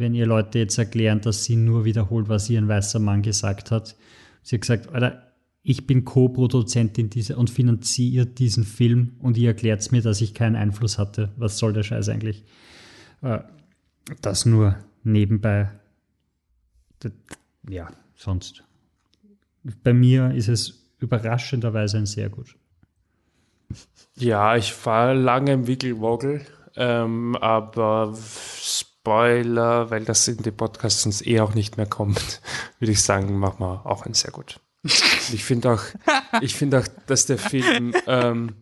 wenn 0.00 0.14
ihr 0.14 0.26
Leute 0.26 0.58
jetzt 0.58 0.78
erklären, 0.78 1.20
dass 1.20 1.44
sie 1.44 1.56
nur 1.56 1.84
wiederholt, 1.84 2.28
was 2.28 2.50
ihr 2.50 2.58
ein 2.58 2.68
weißer 2.68 2.98
Mann 2.98 3.22
gesagt 3.22 3.70
hat. 3.70 3.96
Sie 4.42 4.56
hat 4.56 4.62
gesagt, 4.62 4.88
Alter, 4.92 5.30
ich 5.62 5.86
bin 5.86 6.04
Co-Produzentin 6.04 7.10
und 7.36 7.50
finanziert 7.50 8.38
diesen 8.38 8.64
Film 8.64 9.16
und 9.20 9.36
ihr 9.36 9.50
erklärt 9.50 9.92
mir, 9.92 10.00
dass 10.00 10.22
ich 10.22 10.34
keinen 10.34 10.56
Einfluss 10.56 10.98
hatte. 10.98 11.32
Was 11.36 11.58
soll 11.58 11.74
der 11.74 11.82
Scheiß 11.82 12.08
eigentlich? 12.08 12.44
Äh, 13.20 13.40
das 14.22 14.46
nur 14.46 14.76
nebenbei. 15.04 15.70
Ja, 17.68 17.90
sonst. 18.16 18.64
Bei 19.84 19.92
mir 19.92 20.32
ist 20.34 20.48
es 20.48 20.90
überraschenderweise 20.98 21.98
ein 21.98 22.06
sehr 22.06 22.30
gut. 22.30 22.56
Ja, 24.16 24.56
ich 24.56 24.74
war 24.86 25.14
lange 25.14 25.52
im 25.52 25.66
Wickelwoggle, 25.66 26.40
ähm, 26.76 27.36
aber 27.36 28.14
Spoiler, 29.10 29.90
weil 29.90 30.04
das 30.04 30.28
in 30.28 30.36
den 30.36 30.56
Podcasts 30.56 31.02
sonst 31.02 31.26
eh 31.26 31.40
auch 31.40 31.54
nicht 31.54 31.76
mehr 31.76 31.86
kommt, 31.86 32.40
würde 32.78 32.92
ich 32.92 33.02
sagen, 33.02 33.38
machen 33.38 33.58
wir 33.58 33.84
auch 33.84 34.06
ein 34.06 34.14
sehr 34.14 34.30
gut. 34.30 34.60
ich 34.84 35.42
finde 35.44 35.72
auch, 35.72 35.82
ich 36.40 36.54
finde 36.54 36.78
auch, 36.78 36.86
dass 37.06 37.26
der 37.26 37.36
Film, 37.36 37.92
ähm, 38.06 38.54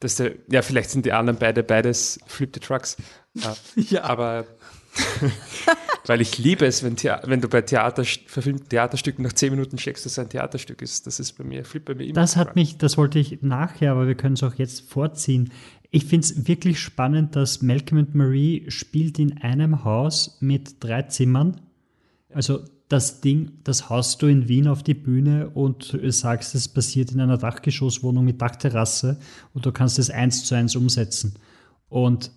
dass 0.00 0.14
der, 0.14 0.36
ja, 0.50 0.62
vielleicht 0.62 0.88
sind 0.88 1.04
die 1.04 1.12
anderen 1.12 1.38
beide 1.38 1.62
beides 1.62 2.18
Flip 2.26 2.50
the 2.54 2.60
Trucks. 2.60 2.96
Äh, 3.36 3.80
ja. 3.80 4.04
Aber 4.04 4.46
weil 6.06 6.22
ich 6.22 6.38
liebe 6.38 6.64
es, 6.64 6.82
wenn, 6.82 6.96
wenn 6.96 7.40
du 7.40 7.48
bei 7.48 7.60
Theater, 7.60 8.02
verfilmten 8.04 8.68
Theaterstücken 8.68 9.22
nach 9.22 9.34
zehn 9.34 9.50
Minuten 9.50 9.76
checkst, 9.76 10.06
dass 10.06 10.12
es 10.12 10.18
ein 10.18 10.30
Theaterstück 10.30 10.80
ist. 10.80 11.06
Das 11.06 11.20
ist 11.20 11.32
bei 11.34 11.44
mir, 11.44 11.64
Flip 11.64 11.84
bei 11.84 11.94
mir 11.94 12.04
immer. 12.04 12.14
Das 12.14 12.36
hat 12.36 12.56
mich, 12.56 12.78
das 12.78 12.96
wollte 12.96 13.18
ich 13.18 13.42
nachher, 13.42 13.92
aber 13.92 14.06
wir 14.06 14.14
können 14.14 14.34
es 14.34 14.42
auch 14.42 14.54
jetzt 14.54 14.90
vorziehen. 14.90 15.52
Ich 15.90 16.04
finde 16.04 16.26
es 16.26 16.46
wirklich 16.46 16.80
spannend, 16.80 17.34
dass 17.34 17.62
Malcolm 17.62 18.00
und 18.00 18.14
Marie 18.14 18.66
spielt 18.68 19.18
in 19.18 19.38
einem 19.38 19.84
Haus 19.84 20.36
mit 20.40 20.76
drei 20.80 21.02
Zimmern. 21.02 21.60
Also 22.32 22.60
das 22.88 23.20
Ding, 23.20 23.52
das 23.64 23.88
haust 23.88 24.20
du 24.22 24.26
in 24.26 24.48
Wien 24.48 24.66
auf 24.66 24.82
die 24.82 24.94
Bühne 24.94 25.50
und 25.50 25.98
sagst, 26.08 26.54
es 26.54 26.68
passiert 26.68 27.12
in 27.12 27.20
einer 27.20 27.38
Dachgeschosswohnung 27.38 28.24
mit 28.24 28.40
Dachterrasse 28.40 29.18
und 29.54 29.64
du 29.64 29.72
kannst 29.72 29.98
es 29.98 30.10
eins 30.10 30.44
zu 30.44 30.54
eins 30.54 30.76
umsetzen. 30.76 31.34
Und 31.88 32.32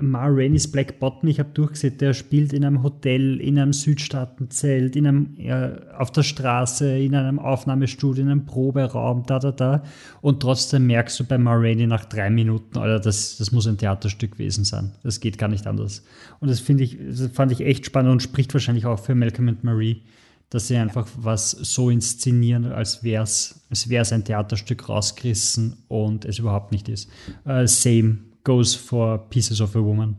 Ma 0.00 0.26
Rainey's 0.26 0.70
Black 0.70 0.98
Bottom, 0.98 1.28
ich 1.28 1.38
habe 1.38 1.50
durchgesehen, 1.54 1.96
der 1.98 2.12
spielt 2.12 2.52
in 2.52 2.64
einem 2.64 2.82
Hotel, 2.82 3.40
in 3.40 3.58
einem 3.58 3.72
Südstaatenzelt, 3.72 4.96
in 4.96 5.06
einem, 5.06 5.36
äh, 5.38 5.70
auf 5.96 6.10
der 6.10 6.22
Straße, 6.22 6.98
in 6.98 7.14
einem 7.14 7.38
Aufnahmestudio, 7.38 8.22
in 8.22 8.30
einem 8.30 8.44
Proberaum, 8.44 9.24
da, 9.26 9.38
da, 9.38 9.52
da. 9.52 9.82
Und 10.20 10.40
trotzdem 10.40 10.86
merkst 10.86 11.18
du 11.20 11.24
bei 11.24 11.38
Ma 11.38 11.54
Rainey 11.54 11.86
nach 11.86 12.04
drei 12.04 12.28
Minuten, 12.28 12.78
Alter, 12.78 13.00
das, 13.00 13.38
das 13.38 13.52
muss 13.52 13.66
ein 13.66 13.78
Theaterstück 13.78 14.32
gewesen 14.32 14.64
sein. 14.64 14.92
Das 15.02 15.20
geht 15.20 15.38
gar 15.38 15.48
nicht 15.48 15.66
anders. 15.66 16.04
Und 16.40 16.50
das 16.50 16.68
ich, 16.68 16.98
das 16.98 17.28
fand 17.32 17.52
ich 17.52 17.60
echt 17.60 17.86
spannend 17.86 18.12
und 18.12 18.22
spricht 18.22 18.52
wahrscheinlich 18.52 18.86
auch 18.86 18.98
für 18.98 19.14
Malcolm 19.14 19.48
und 19.48 19.64
Marie, 19.64 20.02
dass 20.50 20.68
sie 20.68 20.76
einfach 20.76 21.08
was 21.16 21.52
so 21.52 21.88
inszenieren, 21.88 22.66
als 22.66 23.02
wäre 23.02 23.22
es 23.22 23.62
als 23.70 24.12
ein 24.12 24.24
Theaterstück 24.24 24.88
rausgerissen 24.88 25.78
und 25.88 26.26
es 26.26 26.38
überhaupt 26.38 26.72
nicht 26.72 26.90
ist. 26.90 27.08
Uh, 27.46 27.66
same 27.66 28.31
goes 28.44 28.74
for 28.74 29.18
Pieces 29.30 29.60
of 29.60 29.76
a 29.76 29.80
Woman. 29.80 30.16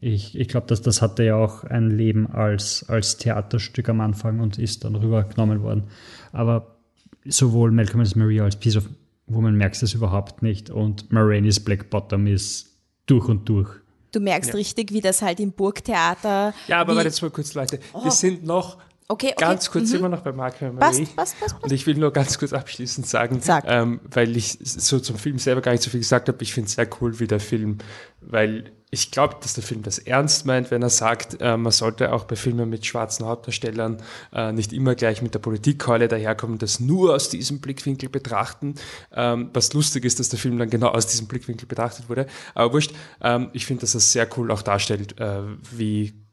Ich, 0.00 0.36
ich 0.36 0.48
glaube, 0.48 0.66
dass 0.66 0.82
das 0.82 1.02
hatte 1.02 1.22
ja 1.24 1.36
auch 1.36 1.64
ein 1.64 1.90
Leben 1.90 2.26
als, 2.26 2.84
als 2.88 3.16
Theaterstück 3.16 3.88
am 3.88 4.00
Anfang 4.00 4.40
und 4.40 4.58
ist 4.58 4.84
dann 4.84 4.96
rübergenommen 4.96 5.62
worden. 5.62 5.84
Aber 6.32 6.76
sowohl 7.24 7.70
Malcolm 7.70 8.00
as 8.00 8.16
Maria 8.16 8.44
als 8.44 8.56
Piece 8.56 8.76
of 8.76 8.88
Woman 9.26 9.54
merkst 9.54 9.82
du 9.82 9.86
es 9.86 9.94
überhaupt 9.94 10.42
nicht 10.42 10.68
und 10.68 11.10
Maraine's 11.12 11.60
Black 11.60 11.90
Bottom 11.90 12.26
ist 12.26 12.76
durch 13.06 13.28
und 13.28 13.48
durch. 13.48 13.70
Du 14.12 14.20
merkst 14.20 14.50
ja. 14.50 14.56
richtig, 14.56 14.92
wie 14.92 15.00
das 15.00 15.22
halt 15.22 15.40
im 15.40 15.52
Burgtheater. 15.52 16.54
Ja, 16.68 16.80
aber 16.80 16.94
warte 16.94 17.08
jetzt 17.08 17.22
mal 17.22 17.30
kurz, 17.30 17.54
Leute. 17.54 17.78
Wir 17.78 18.06
oh. 18.06 18.10
sind 18.10 18.44
noch 18.44 18.78
Okay, 19.06 19.32
okay. 19.32 19.34
Ganz 19.38 19.70
kurz 19.70 19.90
mhm. 19.90 19.98
immer 19.98 20.08
noch 20.08 20.22
bei 20.22 20.32
Mark 20.32 20.62
Marie. 20.62 20.78
Passt, 20.78 21.16
passt, 21.16 21.40
passt, 21.40 21.62
Und 21.62 21.72
ich 21.72 21.86
will 21.86 21.96
nur 21.96 22.10
ganz 22.10 22.38
kurz 22.38 22.54
abschließend 22.54 23.06
sagen, 23.06 23.40
Sag. 23.42 23.64
ähm, 23.66 24.00
weil 24.10 24.34
ich 24.34 24.58
so 24.62 24.98
zum 24.98 25.16
Film 25.16 25.38
selber 25.38 25.60
gar 25.60 25.72
nicht 25.72 25.84
so 25.84 25.90
viel 25.90 26.00
gesagt 26.00 26.28
habe, 26.28 26.42
ich 26.42 26.54
finde 26.54 26.68
es 26.68 26.74
sehr 26.74 26.88
cool, 27.00 27.20
wie 27.20 27.26
der 27.26 27.40
Film, 27.40 27.78
weil 28.22 28.72
ich 28.90 29.10
glaube, 29.10 29.36
dass 29.42 29.54
der 29.54 29.62
Film 29.62 29.82
das 29.82 29.98
ernst 29.98 30.46
meint, 30.46 30.70
wenn 30.70 30.80
er 30.80 30.88
sagt, 30.88 31.38
äh, 31.40 31.56
man 31.56 31.72
sollte 31.72 32.12
auch 32.12 32.24
bei 32.24 32.36
Filmen 32.36 32.70
mit 32.70 32.86
schwarzen 32.86 33.26
Hauptdarstellern 33.26 33.98
äh, 34.32 34.52
nicht 34.52 34.72
immer 34.72 34.94
gleich 34.94 35.20
mit 35.20 35.34
der 35.34 35.40
Politikkeule 35.40 36.08
daherkommen, 36.08 36.58
das 36.58 36.80
nur 36.80 37.14
aus 37.14 37.28
diesem 37.28 37.60
Blickwinkel 37.60 38.08
betrachten. 38.08 38.76
Ähm, 39.12 39.50
was 39.52 39.72
lustig 39.74 40.04
ist, 40.04 40.20
dass 40.20 40.30
der 40.30 40.38
Film 40.38 40.58
dann 40.58 40.70
genau 40.70 40.88
aus 40.88 41.08
diesem 41.08 41.26
Blickwinkel 41.26 41.66
betrachtet 41.66 42.08
wurde. 42.08 42.26
Aber 42.54 42.72
wurscht, 42.72 42.94
ähm, 43.20 43.50
ich 43.52 43.66
finde, 43.66 43.82
dass 43.82 43.94
er 43.94 44.00
sehr 44.00 44.28
cool 44.38 44.50
auch 44.50 44.62
darstellt, 44.62 45.20
äh, 45.20 45.42
wie 45.72 46.23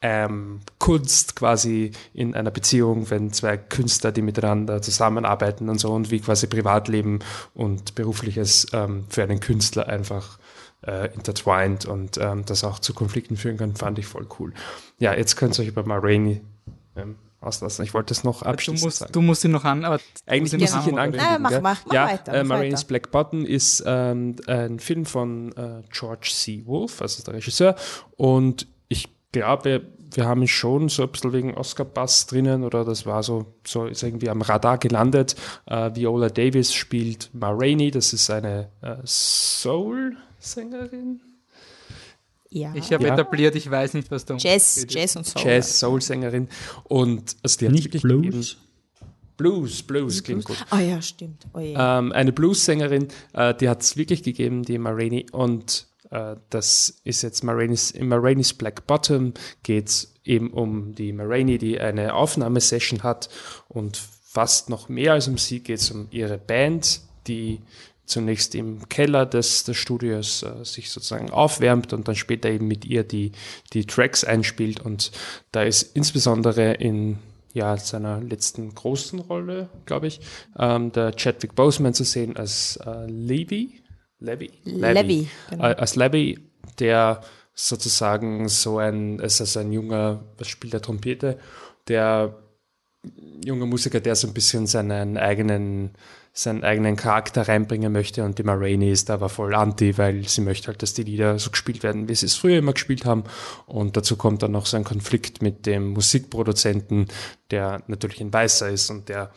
ähm, 0.00 0.60
Kunst 0.78 1.34
quasi 1.34 1.90
in 2.12 2.34
einer 2.34 2.50
Beziehung, 2.50 3.10
wenn 3.10 3.32
zwei 3.32 3.56
Künstler, 3.56 4.12
die 4.12 4.22
miteinander 4.22 4.80
zusammenarbeiten 4.80 5.68
und 5.68 5.78
so 5.78 5.92
und 5.92 6.10
wie 6.10 6.20
quasi 6.20 6.46
Privatleben 6.46 7.18
und 7.54 7.94
Berufliches 7.94 8.66
ähm, 8.72 9.06
für 9.08 9.24
einen 9.24 9.40
Künstler 9.40 9.88
einfach 9.88 10.38
äh, 10.86 11.12
intertwined 11.14 11.86
und 11.86 12.18
ähm, 12.18 12.44
das 12.44 12.62
auch 12.62 12.78
zu 12.78 12.94
Konflikten 12.94 13.36
führen 13.36 13.56
kann, 13.56 13.74
fand 13.74 13.98
ich 13.98 14.06
voll 14.06 14.26
cool. 14.38 14.52
Ja, 14.98 15.14
jetzt 15.14 15.36
könnt 15.36 15.58
ihr 15.58 15.62
euch 15.62 15.68
über 15.68 15.84
Ma 15.84 15.96
Rainey 15.96 16.42
ähm, 16.94 17.16
auslassen. 17.40 17.84
Ich 17.84 17.92
wollte 17.92 18.14
es 18.14 18.22
noch 18.22 18.42
abschließen. 18.42 18.78
Du 18.78 18.86
musst, 18.86 19.16
du 19.16 19.20
musst 19.20 19.44
ihn 19.44 19.50
noch 19.50 19.64
an, 19.64 19.84
aber 19.84 19.98
eigentlich 20.26 20.52
muss 20.60 20.70
ich 20.74 20.86
ihn 20.86 20.98
ankündigen. 20.98 21.26
Naja, 21.26 21.38
mach, 21.40 21.60
mach, 21.60 21.86
mach 21.86 21.92
ja, 21.92 22.06
weiter. 22.06 22.34
Äh, 22.34 22.44
Marines 22.44 22.84
Black 22.84 23.10
Button 23.10 23.44
ist 23.44 23.82
ähm, 23.84 24.36
ein 24.46 24.78
Film 24.78 25.06
von 25.06 25.52
äh, 25.56 25.82
George 25.90 26.30
C. 26.32 26.64
Wolf, 26.66 27.02
also 27.02 27.24
der 27.24 27.34
Regisseur, 27.34 27.74
und 28.16 28.68
glaube, 29.32 29.82
wir 30.14 30.26
haben 30.26 30.46
schon 30.48 30.88
so 30.88 31.02
ein 31.02 31.10
bisschen 31.10 31.32
wegen 31.32 31.54
Oscar-Bass 31.54 32.26
drinnen 32.26 32.64
oder 32.64 32.84
das 32.84 33.06
war 33.06 33.22
so, 33.22 33.54
so 33.66 33.86
ist 33.86 34.02
irgendwie 34.02 34.28
am 34.30 34.42
Radar 34.42 34.78
gelandet. 34.78 35.36
Uh, 35.70 35.94
Viola 35.94 36.30
Davis 36.30 36.72
spielt 36.72 37.30
Ma 37.32 37.50
Rainey, 37.50 37.90
das 37.90 38.12
ist 38.12 38.30
eine 38.30 38.70
uh, 38.82 38.96
Soul-Sängerin. 39.04 41.20
Ja. 42.50 42.72
Ich 42.74 42.92
habe 42.92 43.06
ja. 43.06 43.12
etabliert, 43.12 43.54
ich 43.56 43.70
weiß 43.70 43.92
nicht, 43.94 44.10
was 44.10 44.24
da 44.24 44.36
Jazz, 44.36 44.86
Jazz 44.88 45.16
und 45.16 45.26
Soul. 45.26 45.42
Jazz, 45.44 45.78
Soul-Sängerin. 45.78 46.48
Und 46.84 47.36
also 47.42 47.58
die 47.58 47.66
hat 47.66 47.72
nicht 47.72 47.90
Blues. 48.00 48.22
Gegeben. 48.22 48.46
Blues, 49.36 49.82
Blues 49.84 50.24
klingt 50.24 50.44
gut. 50.44 50.56
Ah 50.70 50.78
oh 50.78 50.80
ja, 50.80 51.00
stimmt. 51.00 51.46
Oh, 51.54 51.60
yeah. 51.60 52.00
ähm, 52.00 52.10
eine 52.12 52.32
Blues-Sängerin, 52.32 53.06
äh, 53.34 53.54
die 53.54 53.68
hat 53.68 53.82
es 53.82 53.96
wirklich 53.96 54.24
gegeben, 54.24 54.64
die 54.64 54.78
Ma 54.78 54.90
Rainey. 54.90 55.26
Und 55.30 55.86
äh, 55.97 55.97
das 56.10 57.00
ist 57.04 57.22
jetzt 57.22 57.44
Marainis, 57.44 57.90
in 57.90 58.08
Marainis 58.08 58.54
Black 58.54 58.86
Bottom 58.86 59.34
geht 59.62 59.88
es 59.88 60.14
eben 60.24 60.50
um 60.52 60.94
die 60.94 61.12
Maraini, 61.12 61.58
die 61.58 61.80
eine 61.80 62.14
Aufnahmesession 62.14 63.02
hat 63.02 63.28
und 63.68 63.96
fast 63.96 64.70
noch 64.70 64.88
mehr 64.88 65.14
als 65.14 65.26
um 65.28 65.38
sie 65.38 65.60
geht 65.60 65.80
es 65.80 65.90
um 65.90 66.06
ihre 66.10 66.38
Band, 66.38 67.00
die 67.26 67.60
zunächst 68.08 68.54
im 68.54 68.88
Keller 68.88 69.26
des, 69.26 69.64
des 69.64 69.76
Studios 69.76 70.42
äh, 70.42 70.64
sich 70.64 70.90
sozusagen 70.90 71.30
aufwärmt 71.30 71.92
und 71.92 72.08
dann 72.08 72.16
später 72.16 72.48
eben 72.48 72.66
mit 72.66 72.84
ihr 72.84 73.04
die, 73.04 73.32
die 73.72 73.86
Tracks 73.86 74.24
einspielt. 74.24 74.80
Und 74.80 75.12
da 75.52 75.62
ist 75.62 75.94
insbesondere 75.94 76.72
in 76.72 77.18
ja, 77.52 77.76
seiner 77.76 78.20
letzten 78.20 78.74
großen 78.74 79.18
Rolle, 79.20 79.68
glaube 79.86 80.06
ich, 80.06 80.20
ähm, 80.58 80.92
der 80.92 81.12
Chadwick 81.12 81.54
Boseman 81.54 81.94
zu 81.94 82.04
sehen 82.04 82.36
als 82.36 82.76
äh, 82.76 83.06
Levy, 83.06 83.82
Levy? 84.20 84.50
Levy, 84.64 85.28
genau. 85.50 85.64
Äh, 85.64 85.74
als 85.74 85.96
Levy, 85.96 86.38
der 86.78 87.22
sozusagen 87.54 88.48
so 88.48 88.78
ein, 88.78 89.20
es 89.20 89.40
ist 89.40 89.56
ein 89.56 89.72
junger, 89.72 90.24
was 90.36 90.48
spielt 90.48 90.72
der 90.72 90.82
Trompete, 90.82 91.38
der 91.88 92.36
junger 93.44 93.66
Musiker, 93.66 94.00
der 94.00 94.16
so 94.16 94.26
ein 94.26 94.34
bisschen 94.34 94.66
seinen 94.66 95.16
eigenen, 95.16 95.92
seinen 96.32 96.62
eigenen 96.62 96.96
Charakter 96.96 97.48
reinbringen 97.48 97.92
möchte 97.92 98.24
und 98.24 98.38
die 98.38 98.42
Rainey 98.42 98.90
ist 98.90 99.10
aber 99.10 99.28
voll 99.28 99.54
anti, 99.54 99.98
weil 99.98 100.28
sie 100.28 100.40
möchte 100.40 100.68
halt, 100.68 100.82
dass 100.82 100.94
die 100.94 101.02
Lieder 101.02 101.38
so 101.38 101.50
gespielt 101.50 101.82
werden, 101.82 102.08
wie 102.08 102.14
sie 102.14 102.26
es 102.26 102.34
früher 102.34 102.58
immer 102.58 102.72
gespielt 102.72 103.04
haben. 103.04 103.24
Und 103.66 103.96
dazu 103.96 104.16
kommt 104.16 104.42
dann 104.42 104.52
noch 104.52 104.66
so 104.66 104.76
ein 104.76 104.84
Konflikt 104.84 105.42
mit 105.42 105.66
dem 105.66 105.90
Musikproduzenten, 105.90 107.06
der 107.50 107.82
natürlich 107.86 108.20
ein 108.20 108.32
Weißer 108.32 108.68
ist 108.68 108.90
und 108.90 109.08
der 109.08 109.30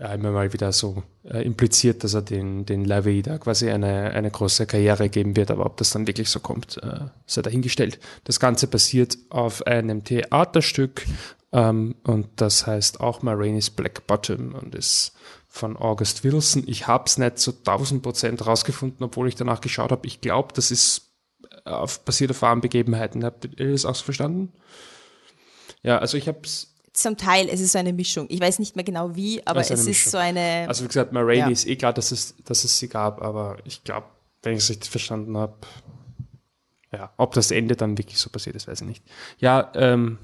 immer 0.00 0.30
mal 0.30 0.52
wieder 0.52 0.72
so 0.72 1.02
äh, 1.24 1.42
impliziert, 1.44 2.04
dass 2.04 2.14
er 2.14 2.22
den, 2.22 2.64
den 2.64 2.84
Lavey 2.84 3.22
da 3.22 3.38
quasi 3.38 3.70
eine, 3.70 4.10
eine 4.10 4.30
große 4.30 4.66
Karriere 4.66 5.08
geben 5.08 5.36
wird, 5.36 5.50
aber 5.50 5.66
ob 5.66 5.76
das 5.76 5.90
dann 5.90 6.06
wirklich 6.06 6.28
so 6.30 6.40
kommt, 6.40 6.82
äh, 6.82 7.00
sei 7.26 7.42
dahingestellt. 7.42 7.98
Das 8.24 8.40
Ganze 8.40 8.66
basiert 8.66 9.18
auf 9.28 9.66
einem 9.66 10.04
Theaterstück 10.04 11.04
ähm, 11.52 11.96
und 12.04 12.28
das 12.36 12.66
heißt 12.66 13.00
auch 13.00 13.22
Maraine's 13.22 13.70
Black 13.70 14.06
Bottom 14.06 14.54
und 14.54 14.74
ist 14.74 15.12
von 15.48 15.76
August 15.76 16.24
Wilson. 16.24 16.64
Ich 16.66 16.86
habe 16.86 17.04
es 17.06 17.18
nicht 17.18 17.38
so 17.38 17.50
1000 17.50 18.02
Prozent 18.02 18.46
rausgefunden, 18.46 19.04
obwohl 19.04 19.28
ich 19.28 19.34
danach 19.34 19.60
geschaut 19.60 19.90
habe. 19.90 20.06
Ich 20.06 20.20
glaube, 20.20 20.54
das 20.54 20.70
ist 20.70 21.10
auf, 21.64 22.04
basiert 22.04 22.30
auf 22.30 22.42
wahren 22.42 22.60
Begebenheiten. 22.60 23.24
Habt 23.24 23.44
ihr 23.44 23.72
das 23.72 23.84
auch 23.84 23.94
so 23.94 24.04
verstanden? 24.04 24.52
Ja, 25.82 25.98
also 25.98 26.16
ich 26.16 26.28
habe 26.28 26.40
es 26.44 26.69
zum 26.92 27.16
Teil, 27.16 27.48
es 27.48 27.60
ist 27.60 27.72
so 27.72 27.78
eine 27.78 27.92
Mischung. 27.92 28.26
Ich 28.28 28.40
weiß 28.40 28.58
nicht 28.58 28.76
mehr 28.76 28.84
genau 28.84 29.14
wie, 29.14 29.46
aber 29.46 29.60
es 29.60 29.70
Mischung. 29.70 29.88
ist 29.88 30.10
so 30.10 30.18
eine. 30.18 30.66
Also 30.68 30.84
wie 30.84 30.88
gesagt, 30.88 31.12
Marini 31.12 31.38
ja. 31.40 31.48
ist 31.48 31.66
eh 31.66 31.76
klar, 31.76 31.92
dass 31.92 32.12
es, 32.12 32.34
dass 32.44 32.64
es 32.64 32.78
sie 32.78 32.88
gab, 32.88 33.22
aber 33.22 33.58
ich 33.64 33.84
glaube, 33.84 34.06
wenn 34.42 34.54
ich 34.54 34.60
es 34.60 34.70
richtig 34.70 34.90
verstanden 34.90 35.36
habe, 35.36 35.54
ja, 36.92 37.12
ob 37.16 37.34
das 37.34 37.50
Ende 37.50 37.76
dann 37.76 37.96
wirklich 37.96 38.18
so 38.18 38.30
passiert 38.30 38.56
ist, 38.56 38.66
weiß 38.66 38.80
ich 38.80 38.86
nicht. 38.86 39.04
Ja, 39.38 39.70
ähm, 39.74 40.18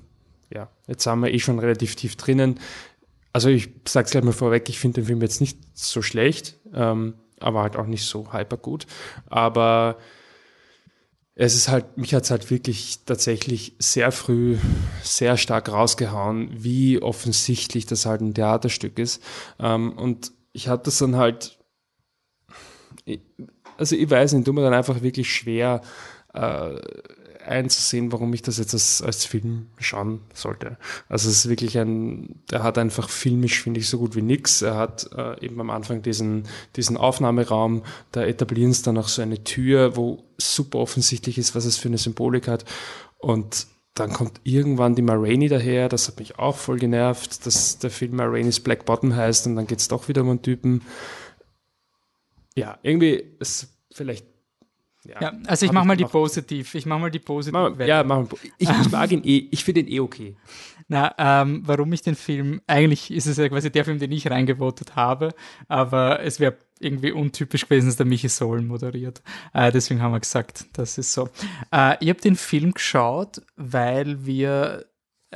ja, 0.52 0.68
jetzt 0.86 1.06
haben 1.06 1.22
wir 1.22 1.32
eh 1.32 1.38
schon 1.38 1.58
relativ 1.58 1.94
tief 1.94 2.16
drinnen. 2.16 2.58
Also 3.32 3.48
ich 3.48 3.68
sage 3.86 4.06
es 4.06 4.10
gleich 4.10 4.24
mal 4.24 4.32
vorweg, 4.32 4.68
ich 4.68 4.78
finde 4.78 5.00
den 5.00 5.06
Film 5.06 5.20
jetzt 5.20 5.40
nicht 5.40 5.58
so 5.74 6.02
schlecht, 6.02 6.58
ähm, 6.74 7.14
aber 7.38 7.62
halt 7.62 7.76
auch 7.76 7.86
nicht 7.86 8.04
so 8.04 8.32
hyper 8.32 8.56
gut. 8.56 8.86
Aber 9.28 9.98
es 11.38 11.54
ist 11.54 11.68
halt, 11.68 11.98
mich 11.98 12.14
hat 12.14 12.24
es 12.24 12.30
halt 12.30 12.50
wirklich 12.50 13.00
tatsächlich 13.04 13.74
sehr 13.78 14.10
früh 14.10 14.56
sehr 15.02 15.36
stark 15.36 15.68
rausgehauen, 15.68 16.48
wie 16.52 17.00
offensichtlich 17.00 17.84
das 17.84 18.06
halt 18.06 18.22
ein 18.22 18.32
Theaterstück 18.32 18.98
ist. 18.98 19.22
Ähm, 19.60 19.92
und 19.92 20.32
ich 20.52 20.68
hatte 20.68 20.84
das 20.84 20.96
dann 20.98 21.16
halt, 21.16 21.58
also 23.76 23.94
ich 23.94 24.10
weiß 24.10 24.32
nicht, 24.32 24.46
tut 24.46 24.54
mir 24.54 24.62
dann 24.62 24.72
einfach 24.72 25.02
wirklich 25.02 25.30
schwer, 25.30 25.82
äh, 26.32 26.80
einzusehen, 27.46 28.12
warum 28.12 28.32
ich 28.34 28.42
das 28.42 28.58
jetzt 28.58 28.74
als, 28.74 29.02
als 29.02 29.24
Film 29.24 29.66
schauen 29.78 30.20
sollte. 30.34 30.76
Also 31.08 31.28
es 31.28 31.38
ist 31.44 31.48
wirklich 31.48 31.78
ein, 31.78 32.42
der 32.50 32.62
hat 32.62 32.78
einfach 32.78 33.08
filmisch, 33.08 33.62
finde 33.62 33.80
ich, 33.80 33.88
so 33.88 33.98
gut 33.98 34.16
wie 34.16 34.22
nix. 34.22 34.62
Er 34.62 34.76
hat 34.76 35.10
äh, 35.16 35.44
eben 35.44 35.60
am 35.60 35.70
Anfang 35.70 36.02
diesen, 36.02 36.44
diesen 36.76 36.96
Aufnahmeraum, 36.96 37.82
da 38.12 38.24
etablieren 38.24 38.72
sie 38.72 38.82
dann 38.82 38.98
auch 38.98 39.08
so 39.08 39.22
eine 39.22 39.44
Tür, 39.44 39.96
wo 39.96 40.24
super 40.38 40.78
offensichtlich 40.78 41.38
ist, 41.38 41.54
was 41.54 41.64
es 41.64 41.76
für 41.76 41.88
eine 41.88 41.98
Symbolik 41.98 42.48
hat. 42.48 42.64
Und 43.18 43.66
dann 43.94 44.12
kommt 44.12 44.40
irgendwann 44.44 44.94
die 44.94 45.02
Marini 45.02 45.48
daher, 45.48 45.88
das 45.88 46.08
hat 46.08 46.18
mich 46.18 46.38
auch 46.38 46.56
voll 46.56 46.78
genervt, 46.78 47.46
dass 47.46 47.78
der 47.78 47.90
Film 47.90 48.16
Marainis 48.16 48.60
Black 48.60 48.84
Bottom 48.84 49.16
heißt 49.16 49.46
und 49.46 49.56
dann 49.56 49.66
geht 49.66 49.80
es 49.80 49.88
doch 49.88 50.08
wieder 50.08 50.20
um 50.20 50.30
einen 50.30 50.42
Typen. 50.42 50.82
Ja, 52.54 52.78
irgendwie 52.82 53.24
ist 53.38 53.68
vielleicht 53.90 54.26
ja, 55.08 55.20
ja 55.20 55.32
also 55.46 55.66
ich 55.66 55.72
mache 55.72 55.86
mal 55.86 55.96
die 55.96 56.04
positiv. 56.04 56.74
Ich 56.74 56.86
mache 56.86 57.00
mal 57.00 57.10
die 57.10 57.18
positiv. 57.18 57.52
Mach, 57.52 57.78
ja, 57.86 58.02
mach 58.04 58.18
mal. 58.18 58.28
Ich, 58.58 58.68
ich 58.68 58.90
mag 58.90 59.10
ihn 59.12 59.22
eh. 59.24 59.48
Ich 59.50 59.64
finde 59.64 59.80
ihn 59.80 59.88
eh 59.88 60.00
okay. 60.00 60.36
Na, 60.88 61.14
ähm, 61.18 61.62
warum 61.64 61.92
ich 61.92 62.02
den 62.02 62.14
Film, 62.14 62.60
eigentlich 62.66 63.10
ist 63.10 63.26
es 63.26 63.38
ja 63.38 63.48
quasi 63.48 63.72
der 63.72 63.84
Film, 63.84 63.98
den 63.98 64.12
ich 64.12 64.30
reingevotet 64.30 64.94
habe, 64.94 65.34
aber 65.66 66.20
es 66.22 66.38
wäre 66.38 66.56
irgendwie 66.78 67.10
untypisch 67.10 67.64
gewesen, 67.64 67.86
dass 67.86 67.96
der 67.96 68.06
Michi 68.06 68.28
Sohlen 68.28 68.66
moderiert. 68.66 69.22
Äh, 69.52 69.72
deswegen 69.72 70.00
haben 70.00 70.12
wir 70.12 70.20
gesagt, 70.20 70.66
das 70.74 70.98
ist 70.98 71.12
so. 71.12 71.28
Äh, 71.72 71.96
ich 72.00 72.08
habe 72.08 72.20
den 72.20 72.36
Film 72.36 72.72
geschaut, 72.72 73.42
weil 73.56 74.24
wir 74.26 74.86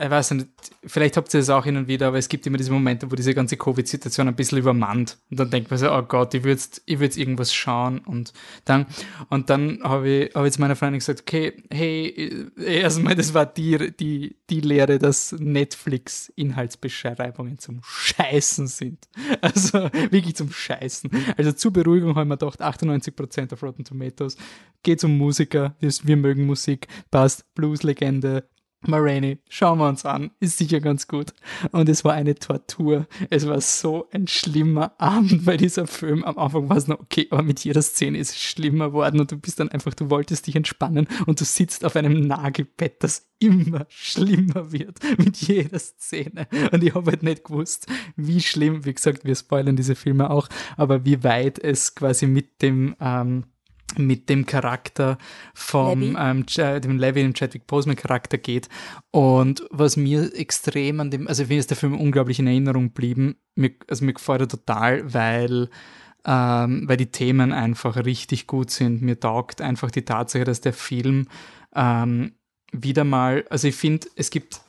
ich 0.02 0.10
weiß 0.10 0.32
nicht, 0.32 0.48
vielleicht 0.84 1.16
habt 1.16 1.32
ihr 1.34 1.40
es 1.40 1.50
auch 1.50 1.64
hin 1.64 1.76
und 1.76 1.88
wieder, 1.88 2.06
aber 2.08 2.18
es 2.18 2.28
gibt 2.28 2.46
immer 2.46 2.56
diese 2.56 2.72
Momente, 2.72 3.10
wo 3.10 3.14
diese 3.14 3.34
ganze 3.34 3.56
Covid-Situation 3.56 4.28
ein 4.28 4.36
bisschen 4.36 4.58
übermannt. 4.58 5.18
Und 5.30 5.40
dann 5.40 5.50
denkt 5.50 5.70
man 5.70 5.78
so, 5.78 5.92
oh 5.92 6.02
Gott, 6.02 6.34
ich 6.34 6.44
würde 6.44 6.60
ich 6.86 6.98
würd 6.98 7.16
irgendwas 7.16 7.54
schauen. 7.54 7.98
Und 7.98 8.32
dann, 8.64 8.86
und 9.28 9.50
dann 9.50 9.80
habe 9.82 10.08
ich, 10.08 10.34
hab 10.34 10.50
zu 10.50 10.60
meiner 10.60 10.76
Freundin 10.76 11.00
gesagt, 11.00 11.20
okay, 11.20 11.62
hey, 11.70 12.46
erstmal, 12.56 13.14
das 13.14 13.34
war 13.34 13.44
die, 13.46 13.94
die, 13.96 14.36
die 14.48 14.60
Lehre, 14.60 14.98
dass 14.98 15.32
Netflix-Inhaltsbeschreibungen 15.32 17.58
zum 17.58 17.80
Scheißen 17.82 18.66
sind. 18.66 19.08
Also 19.42 19.90
wirklich 20.10 20.36
zum 20.36 20.52
Scheißen. 20.52 21.10
Also 21.36 21.52
zur 21.52 21.72
Beruhigung 21.72 22.16
haben 22.16 22.28
wir 22.28 22.36
gedacht, 22.36 22.60
98% 22.60 23.52
auf 23.52 23.62
Rotten 23.62 23.84
Tomatoes. 23.84 24.36
Geht 24.82 25.02
um 25.04 25.16
Musiker, 25.16 25.76
wir 25.80 26.16
mögen 26.16 26.44
Musik, 26.46 26.88
passt, 27.10 27.54
Blues-Legende, 27.54 28.44
Marini, 28.86 29.38
schauen 29.48 29.78
wir 29.78 29.88
uns 29.88 30.06
an, 30.06 30.30
ist 30.40 30.56
sicher 30.56 30.80
ganz 30.80 31.06
gut. 31.06 31.34
Und 31.70 31.88
es 31.88 32.02
war 32.04 32.14
eine 32.14 32.34
Tortur. 32.34 33.06
Es 33.28 33.46
war 33.46 33.60
so 33.60 34.08
ein 34.10 34.26
schlimmer 34.26 34.94
Abend 34.98 35.44
bei 35.44 35.58
dieser 35.58 35.86
Film. 35.86 36.24
Am 36.24 36.38
Anfang 36.38 36.68
war 36.68 36.78
es 36.78 36.88
noch 36.88 37.00
okay, 37.00 37.26
aber 37.30 37.42
mit 37.42 37.62
jeder 37.62 37.82
Szene 37.82 38.18
ist 38.18 38.30
es 38.30 38.40
schlimmer 38.40 38.92
worden 38.92 39.20
und 39.20 39.30
du 39.30 39.36
bist 39.36 39.60
dann 39.60 39.68
einfach, 39.68 39.92
du 39.92 40.08
wolltest 40.08 40.46
dich 40.46 40.56
entspannen 40.56 41.08
und 41.26 41.40
du 41.40 41.44
sitzt 41.44 41.84
auf 41.84 41.94
einem 41.94 42.20
Nagelbett, 42.20 43.02
das 43.02 43.28
immer 43.38 43.86
schlimmer 43.88 44.72
wird 44.72 44.98
mit 45.18 45.36
jeder 45.38 45.78
Szene. 45.78 46.46
Und 46.72 46.82
ich 46.82 46.94
habe 46.94 47.10
halt 47.10 47.22
nicht 47.22 47.44
gewusst, 47.44 47.86
wie 48.16 48.40
schlimm, 48.40 48.84
wie 48.84 48.94
gesagt, 48.94 49.24
wir 49.24 49.34
spoilern 49.34 49.76
diese 49.76 49.94
Filme 49.94 50.30
auch, 50.30 50.48
aber 50.76 51.04
wie 51.04 51.22
weit 51.22 51.58
es 51.58 51.94
quasi 51.94 52.26
mit 52.26 52.62
dem 52.62 52.94
ähm, 53.00 53.44
mit 53.98 54.28
dem 54.28 54.46
Charakter 54.46 55.18
vom 55.54 56.16
ähm, 56.18 56.46
dem 56.46 56.98
Levy, 56.98 57.22
dem 57.22 57.34
Chadwick 57.34 57.66
Boseman 57.66 57.96
Charakter 57.96 58.38
geht. 58.38 58.68
Und 59.10 59.64
was 59.70 59.96
mir 59.96 60.34
extrem 60.34 61.00
an 61.00 61.10
dem, 61.10 61.28
also 61.28 61.44
mir 61.44 61.58
ist 61.58 61.70
der 61.70 61.76
Film 61.76 61.98
unglaublich 61.98 62.38
in 62.38 62.46
Erinnerung 62.46 62.88
geblieben. 62.88 63.36
Mir, 63.54 63.72
also 63.88 64.04
mir 64.04 64.14
gefällt 64.14 64.42
er 64.42 64.48
total, 64.48 65.12
weil 65.12 65.68
ähm, 66.24 66.82
weil 66.86 66.96
die 66.96 67.10
Themen 67.10 67.52
einfach 67.52 67.96
richtig 67.96 68.46
gut 68.46 68.70
sind. 68.70 69.02
Mir 69.02 69.18
taugt 69.18 69.60
einfach 69.60 69.90
die 69.90 70.04
Tatsache, 70.04 70.44
dass 70.44 70.60
der 70.60 70.72
Film 70.72 71.28
ähm, 71.74 72.32
wieder 72.72 73.04
mal, 73.04 73.44
also 73.50 73.68
ich 73.68 73.76
finde, 73.76 74.08
es 74.16 74.30
gibt 74.30 74.60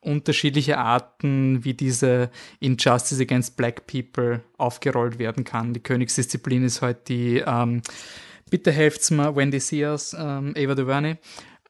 unterschiedliche 0.00 0.78
Arten, 0.78 1.64
wie 1.64 1.74
diese 1.74 2.30
Injustice 2.60 3.20
against 3.20 3.56
Black 3.56 3.86
People 3.86 4.42
aufgerollt 4.58 5.18
werden 5.18 5.44
kann. 5.44 5.72
Die 5.72 5.80
Königsdisziplin 5.80 6.64
ist 6.64 6.82
halt 6.82 7.08
die 7.08 7.42
ähm, 7.46 7.80
bitte 8.54 8.70
helft's 8.70 9.10
mir, 9.10 9.34
Wendy 9.34 9.58
Sears, 9.58 10.14
ähm, 10.16 10.54
Ava 10.56 10.76
DuVernay, 10.76 11.16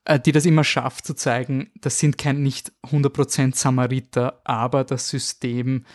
äh, 0.05 0.21
die 0.21 0.33
das 0.33 0.45
immer 0.45 0.65
schafft 0.65 1.07
zu 1.07 1.15
zeigen, 1.15 1.71
das 1.81 1.99
sind 1.99 2.19
kein 2.19 2.43
nicht 2.43 2.73
100% 2.83 3.57
Samariter, 3.57 4.43
aber 4.45 4.85
das 4.85 5.09
System, 5.09 5.87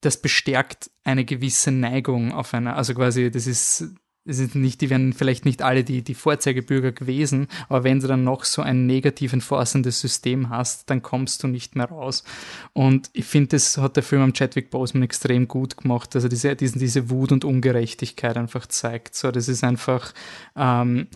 das 0.00 0.22
bestärkt 0.22 0.92
eine 1.02 1.24
gewisse 1.24 1.72
Neigung 1.72 2.30
auf 2.30 2.54
einer, 2.54 2.76
also 2.76 2.94
quasi, 2.94 3.32
das 3.32 3.48
ist 3.48 3.96
sind 4.34 4.54
nicht, 4.54 4.80
die 4.80 4.90
werden 4.90 5.12
vielleicht 5.12 5.44
nicht 5.44 5.62
alle 5.62 5.84
die, 5.84 6.02
die 6.02 6.14
Vorzeigebürger 6.14 6.92
gewesen, 6.92 7.48
aber 7.68 7.84
wenn 7.84 8.00
du 8.00 8.06
dann 8.06 8.24
noch 8.24 8.44
so 8.44 8.62
ein 8.62 8.86
negativ 8.86 9.32
entforsendes 9.32 10.00
System 10.00 10.50
hast, 10.50 10.90
dann 10.90 11.02
kommst 11.02 11.42
du 11.42 11.48
nicht 11.48 11.76
mehr 11.76 11.86
raus. 11.86 12.24
Und 12.72 13.10
ich 13.12 13.24
finde, 13.24 13.48
das 13.48 13.78
hat 13.78 13.96
der 13.96 14.02
Film 14.02 14.22
am 14.22 14.32
Chadwick 14.32 14.70
Boseman 14.70 15.02
extrem 15.02 15.48
gut 15.48 15.76
gemacht, 15.76 16.14
dass 16.14 16.24
er 16.24 16.30
diese, 16.30 16.56
diesen, 16.56 16.78
diese 16.78 17.10
Wut 17.10 17.32
und 17.32 17.44
Ungerechtigkeit 17.44 18.36
einfach 18.36 18.66
zeigt. 18.66 19.14
So, 19.14 19.30
das 19.30 19.48
ist 19.48 19.64
einfach, 19.64 20.12
ähm, 20.56 21.08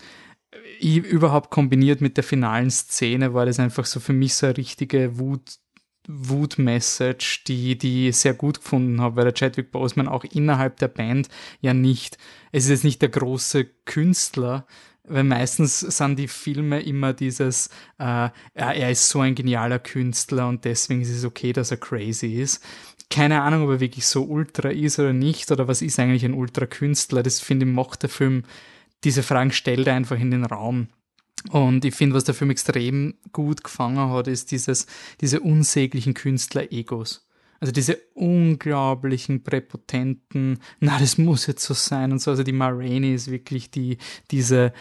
überhaupt 0.81 1.51
kombiniert 1.51 2.01
mit 2.01 2.17
der 2.17 2.25
finalen 2.25 2.71
Szene 2.71 3.35
war 3.35 3.47
das 3.47 3.59
einfach 3.59 3.87
so 3.87 4.01
für 4.01 4.13
mich 4.13 4.35
so 4.35 4.47
eine 4.47 4.57
richtige 4.57 5.19
Wut, 5.19 5.59
Wut-Message, 6.09 7.45
die, 7.45 7.79
die 7.79 8.09
ich 8.09 8.17
sehr 8.17 8.35
gut 8.35 8.61
gefunden 8.61 9.01
habe, 9.01 9.17
weil 9.17 9.25
der 9.25 9.35
Chadwick 9.35 9.71
Boseman 9.71 10.09
auch 10.09 10.25
innerhalb 10.25 10.79
der 10.79 10.89
Band 10.89 11.29
ja 11.61 11.75
nicht, 11.75 12.19
es 12.53 12.65
ist 12.65 12.71
jetzt 12.71 12.85
nicht 12.85 13.03
der 13.03 13.09
große 13.09 13.67
Künstler, 13.85 14.67
weil 15.07 15.25
meistens 15.25 15.81
sind 15.81 16.19
die 16.19 16.29
Filme 16.29 16.81
immer 16.81 17.13
dieses, 17.13 17.69
äh, 17.99 18.31
er 18.55 18.91
ist 18.91 19.09
so 19.09 19.21
ein 19.21 19.35
genialer 19.35 19.79
Künstler 19.79 20.49
und 20.49 20.65
deswegen 20.65 21.03
ist 21.03 21.11
es 21.11 21.25
okay, 21.25 21.53
dass 21.53 21.71
er 21.71 21.77
crazy 21.77 22.35
ist. 22.35 22.65
Keine 23.11 23.43
Ahnung, 23.43 23.65
ob 23.65 23.71
er 23.71 23.81
wirklich 23.81 24.07
so 24.07 24.25
ultra 24.25 24.71
ist 24.71 24.99
oder 24.99 25.13
nicht, 25.13 25.51
oder 25.53 25.69
was 25.69 25.83
ist 25.83 25.99
eigentlich 25.99 26.25
ein 26.25 26.33
Ultra-Künstler. 26.33 27.23
Das 27.23 27.41
finde 27.41 27.67
ich, 27.67 27.73
macht 27.73 28.03
der 28.03 28.11
Film, 28.11 28.45
diese 29.05 29.23
Fragen 29.23 29.53
stellt 29.53 29.87
er 29.87 29.95
einfach 29.95 30.19
in 30.19 30.31
den 30.31 30.47
Raum. 30.47 30.89
Und 31.51 31.85
ich 31.85 31.95
finde, 31.95 32.17
was 32.17 32.25
der 32.25 32.35
Film 32.35 32.51
extrem 32.51 33.15
gut 33.33 33.65
gefangen 33.65 34.11
hat, 34.11 34.29
ist 34.29 34.51
dieses, 34.51 34.87
diese 35.21 35.41
unsäglichen 35.41 36.15
Künstler-Egos. 36.15 37.27
Also 37.61 37.73
diese 37.73 37.99
unglaublichen, 38.15 39.43
präpotenten, 39.43 40.59
na, 40.81 40.99
das 40.99 41.19
muss 41.19 41.47
jetzt 41.47 41.65
so 41.65 41.75
sein 41.75 42.13
und 42.13 42.21
so. 42.21 42.31
Also 42.31 42.43
die 42.43 42.53
Ma 42.53 42.71
ist 42.71 43.31
wirklich 43.31 43.71
die, 43.71 43.99
diese, 44.31 44.73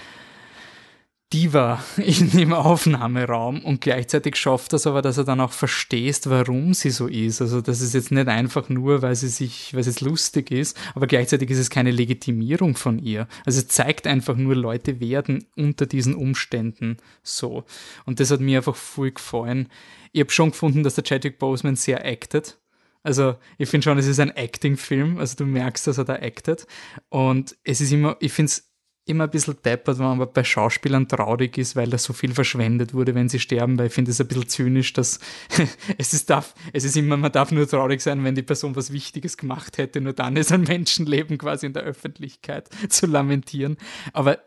Diva 1.34 1.84
in 1.98 2.30
dem 2.30 2.54
Aufnahmeraum 2.54 3.66
und 3.66 3.82
gleichzeitig 3.82 4.36
schafft 4.36 4.72
das 4.72 4.86
aber, 4.86 5.02
dass 5.02 5.18
er 5.18 5.24
dann 5.24 5.42
auch 5.42 5.52
verstehst, 5.52 6.30
warum 6.30 6.76
sie 6.76 6.92
so 6.92 7.08
ist. 7.08 7.42
Also 7.42 7.60
das 7.60 7.82
ist 7.82 7.96
jetzt 7.96 8.12
nicht 8.12 8.28
einfach 8.28 8.70
nur, 8.70 9.02
weil 9.02 9.16
sie 9.16 9.30
sich, 9.30 9.74
weil 9.74 9.82
es 9.82 10.02
lustig 10.02 10.52
ist, 10.52 10.80
aber 10.94 11.08
gleichzeitig 11.08 11.50
ist 11.50 11.58
es 11.58 11.70
keine 11.72 11.92
Legitimierung 11.92 12.76
von 12.76 13.00
ihr. 13.00 13.28
Also 13.46 13.60
es 13.60 13.68
zeigt 13.68 14.06
einfach 14.06 14.36
nur, 14.36 14.56
Leute 14.56 15.00
werden 15.00 15.46
unter 15.56 15.88
diesen 15.88 16.14
Umständen 16.14 16.98
so. 17.24 17.64
Und 18.06 18.20
das 18.20 18.30
hat 18.30 18.40
mir 18.40 18.60
einfach 18.60 18.76
voll 18.76 19.12
gefallen. 19.12 19.70
Ich 20.12 20.22
habe 20.22 20.32
schon 20.32 20.52
gefunden, 20.52 20.84
dass 20.84 20.96
der 20.96 21.04
Chadwick 21.04 21.40
Boseman 21.40 21.76
sehr 21.76 22.06
acted. 22.06 22.60
Also 23.02 23.36
ich 23.58 23.70
finde 23.70 23.84
schon, 23.84 23.98
es 23.98 24.08
ist 24.08 24.20
ein 24.20 24.30
Acting-Film. 24.30 25.18
Also 25.18 25.36
du 25.38 25.46
merkst, 25.46 25.88
dass 25.88 25.98
er 25.98 26.06
da 26.06 26.16
acted. 26.16 26.68
Und 27.10 27.58
es 27.64 27.82
ist 27.82 27.92
immer, 27.92 28.16
ich 28.20 28.32
finde 28.32 28.52
es 28.52 28.73
immer 29.06 29.26
ein 29.26 29.30
bisschen 29.30 29.58
deppert, 29.64 30.00
wenn 30.00 30.18
man 30.18 30.28
bei 30.32 30.44
Schauspielern 30.44 31.08
traurig 31.08 31.58
ist, 31.58 31.76
weil 31.76 31.90
da 31.90 31.98
so 31.98 32.14
viel 32.14 32.34
verschwendet 32.34 32.94
wurde, 32.94 33.14
wenn 33.16 33.28
sie 33.28 33.40
sterben, 33.40 33.78
weil 33.78 33.88
ich 33.88 33.94
finde 33.94 34.12
es 34.12 34.22
ein 34.22 34.28
bisschen 34.28 34.48
zynisch, 34.48 34.94
dass 34.94 35.20
es 35.98 36.14
ist, 36.14 36.30
darf, 36.30 36.54
es 36.72 36.86
ist 36.86 36.96
immer, 36.96 37.18
man 37.18 37.32
darf 37.32 37.52
nur 37.52 37.68
traurig 37.68 38.02
sein, 38.02 38.24
wenn 38.24 38.36
die 38.36 38.44
Person 38.44 38.76
was 38.76 38.94
Wichtiges 38.94 39.38
gemacht 39.38 39.78
hätte, 39.78 40.00
nur 40.00 40.14
dann 40.14 40.38
ist 40.38 40.52
ein 40.52 40.62
Menschenleben 40.64 41.38
quasi 41.38 41.66
in 41.66 41.74
der 41.74 41.84
Öffentlichkeit 41.84 42.70
zu 42.90 43.06
lamentieren. 43.06 43.78
Aber 44.14 44.40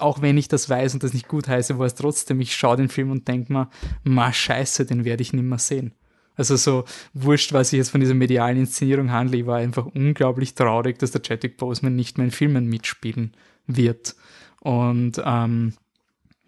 auch 0.00 0.20
wenn 0.20 0.38
ich 0.38 0.48
das 0.48 0.68
weiß 0.68 0.94
und 0.94 1.04
das 1.04 1.12
nicht 1.12 1.28
gut 1.28 1.46
heiße, 1.46 1.78
war 1.78 1.86
es 1.86 1.94
trotzdem, 1.94 2.40
ich 2.40 2.56
schaue 2.56 2.76
den 2.76 2.88
Film 2.88 3.12
und 3.12 3.28
denke 3.28 3.52
mir, 3.52 3.70
ma 4.02 4.32
scheiße, 4.32 4.86
den 4.86 5.04
werde 5.04 5.22
ich 5.22 5.32
nicht 5.32 5.44
mehr 5.44 5.58
sehen. 5.58 5.94
Also 6.34 6.56
so 6.56 6.84
wurscht, 7.12 7.52
was 7.52 7.72
ich 7.72 7.76
jetzt 7.76 7.90
von 7.90 8.00
dieser 8.00 8.14
medialen 8.14 8.58
Inszenierung 8.58 9.12
handle, 9.12 9.38
ich 9.38 9.46
war 9.46 9.58
einfach 9.58 9.86
unglaublich 9.86 10.56
traurig, 10.56 10.98
dass 10.98 11.12
der 11.12 11.22
Chadwick 11.22 11.58
Boseman 11.58 11.94
nicht 11.94 12.18
mehr 12.18 12.24
in 12.24 12.32
Filmen 12.32 12.66
mitspielen 12.66 13.36
wird. 13.66 14.14
Und 14.60 15.20
ähm, 15.24 15.74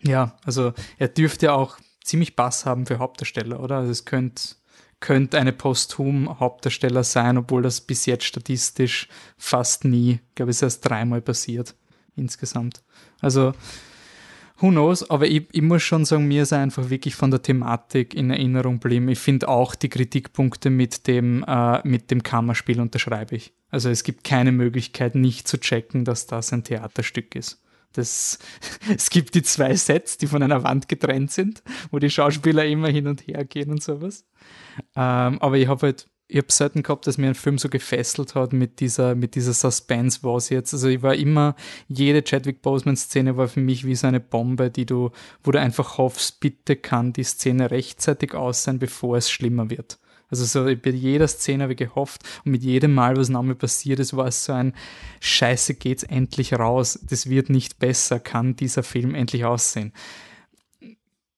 ja, 0.03 0.37
also 0.45 0.73
er 0.99 1.09
dürfte 1.09 1.53
auch 1.53 1.79
ziemlich 2.03 2.37
Bass 2.37 2.65
haben 2.67 2.87
für 2.87 2.99
Hauptdarsteller, 2.99 3.61
oder? 3.61 3.77
Also 3.79 3.91
es 3.91 4.05
könnte 4.05 4.57
könnte 5.01 5.39
eine 5.39 5.53
posthum 5.53 6.41
Hauptdarsteller 6.41 7.05
sein, 7.05 7.37
obwohl 7.37 7.63
das 7.63 7.83
bis 7.83 8.07
jetzt 8.07 8.25
statistisch 8.25 9.09
fast 9.37 9.85
nie, 9.85 10.21
glaube 10.35 10.51
ich, 10.51 10.63
erst 10.63 10.89
dreimal 10.89 11.21
passiert 11.21 11.75
insgesamt. 12.17 12.83
Also 13.21 13.53
who 14.61 14.71
knows, 14.71 15.09
aber 15.09 15.27
ich, 15.27 15.47
ich, 15.53 15.63
muss 15.63 15.83
schon 15.83 16.05
sagen, 16.05 16.27
mir 16.27 16.43
ist 16.43 16.53
einfach 16.53 16.91
wirklich 16.91 17.15
von 17.15 17.31
der 17.31 17.43
Thematik 17.43 18.15
in 18.15 18.31
Erinnerung 18.31 18.81
geblieben. 18.81 19.09
Ich 19.09 19.19
finde 19.19 19.49
auch 19.49 19.75
die 19.75 19.89
Kritikpunkte 19.89 20.71
mit 20.71 21.07
dem, 21.07 21.45
äh, 21.47 21.87
mit 21.87 22.11
dem 22.11 22.23
Kammerspiel 22.23 22.81
unterschreibe 22.81 23.37
ich. 23.37 23.53
Also 23.71 23.91
es 23.91 24.05
gibt 24.05 24.25
keine 24.25 24.53
Möglichkeit, 24.53 25.15
nicht 25.15 25.49
zu 25.49 25.59
checken, 25.59 26.05
dass 26.05 26.27
das 26.27 26.53
ein 26.53 26.65
Theaterstück 26.65 27.35
ist. 27.35 27.63
Das, 27.93 28.39
es 28.95 29.11
gibt 29.11 29.35
die 29.35 29.43
zwei 29.43 29.75
Sets, 29.75 30.19
die 30.19 30.27
von 30.27 30.43
einer 30.43 30.63
Wand 30.63 30.89
getrennt 30.89 31.31
sind, 31.31 31.63
wo 31.91 31.99
die 31.99 32.11
Schauspieler 32.11 32.65
immer 32.65 32.89
hin 32.89 33.07
und 33.07 33.27
her 33.27 33.45
gehen 33.45 33.71
und 33.71 33.83
sowas. 33.83 34.25
Ähm, 34.95 35.41
aber 35.41 35.57
ich 35.57 35.69
habe 35.69 35.87
halt 35.87 36.09
ich 36.29 36.39
habe 36.39 36.51
selten 36.51 36.83
gehabt, 36.83 37.07
dass 37.07 37.19
mir 37.19 37.29
ein 37.29 37.35
Film 37.35 37.57
so 37.57 37.69
gefesselt 37.69 38.35
hat 38.35 38.53
mit 38.53 38.81
dieser, 38.81 39.15
mit 39.15 39.37
dieser 39.37 39.53
Suspense, 39.53 40.21
was 40.23 40.49
jetzt. 40.49 40.75
Also 40.75 40.89
ich 40.89 41.03
war 41.03 41.15
immer, 41.15 41.55
jede 41.89 42.23
Chadwick 42.23 42.63
Boseman-Szene 42.63 43.37
war 43.37 43.47
für 43.47 43.61
mich 43.61 43.87
wie 43.87 43.95
so 43.95 44.09
eine 44.09 44.19
Bombe, 44.19 44.71
die 44.71 44.87
du, 44.87 45.11
wo 45.45 45.53
du 45.53 45.61
einfach 45.61 45.99
hoffst, 45.99 46.41
bitte 46.41 46.75
kann 46.75 47.13
die 47.13 47.23
Szene 47.23 47.71
rechtzeitig 47.71 48.35
aus 48.35 48.65
sein, 48.65 48.81
bevor 48.81 49.17
es 49.17 49.31
schlimmer 49.31 49.71
wird. 49.71 49.99
Also 50.29 50.45
so 50.45 50.65
bei 50.65 50.91
jeder 50.91 51.29
Szene 51.29 51.63
habe 51.63 51.75
ich 51.75 51.79
gehofft 51.79 52.23
und 52.45 52.51
mit 52.51 52.65
jedem 52.65 52.93
Mal, 52.93 53.17
was 53.17 53.29
nochmal 53.29 53.55
passiert 53.55 54.01
ist, 54.01 54.17
war 54.17 54.27
es 54.27 54.45
so 54.45 54.53
ein 54.53 54.75
Scheiße, 55.21 55.75
geht's 55.75 56.03
endlich 56.03 56.55
raus. 56.55 56.99
Das 57.09 57.31
wird 57.31 57.51
nicht 57.51 57.79
besser, 57.79 58.19
kann 58.19 58.57
dieser 58.57 58.83
Film 58.83 59.15
endlich 59.15 59.45
aussehen. 59.45 59.93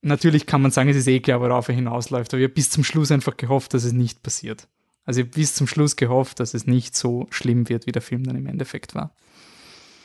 Natürlich 0.00 0.46
kann 0.46 0.62
man 0.62 0.70
sagen, 0.70 0.88
es 0.88 0.96
ist 0.96 1.08
eh 1.08 1.20
klar, 1.20 1.42
worauf 1.42 1.68
er 1.68 1.74
hinausläuft, 1.74 2.32
aber 2.32 2.40
ich 2.40 2.44
habe 2.44 2.54
bis 2.54 2.70
zum 2.70 2.84
Schluss 2.84 3.10
einfach 3.10 3.36
gehofft, 3.36 3.74
dass 3.74 3.84
es 3.84 3.92
nicht 3.92 4.22
passiert. 4.22 4.66
Also 5.08 5.22
ich 5.22 5.28
habe 5.28 5.36
bis 5.36 5.54
zum 5.54 5.66
Schluss 5.66 5.96
gehofft, 5.96 6.38
dass 6.38 6.52
es 6.52 6.66
nicht 6.66 6.94
so 6.94 7.28
schlimm 7.30 7.70
wird, 7.70 7.86
wie 7.86 7.92
der 7.92 8.02
Film 8.02 8.24
dann 8.24 8.36
im 8.36 8.44
Endeffekt 8.44 8.94
war. 8.94 9.14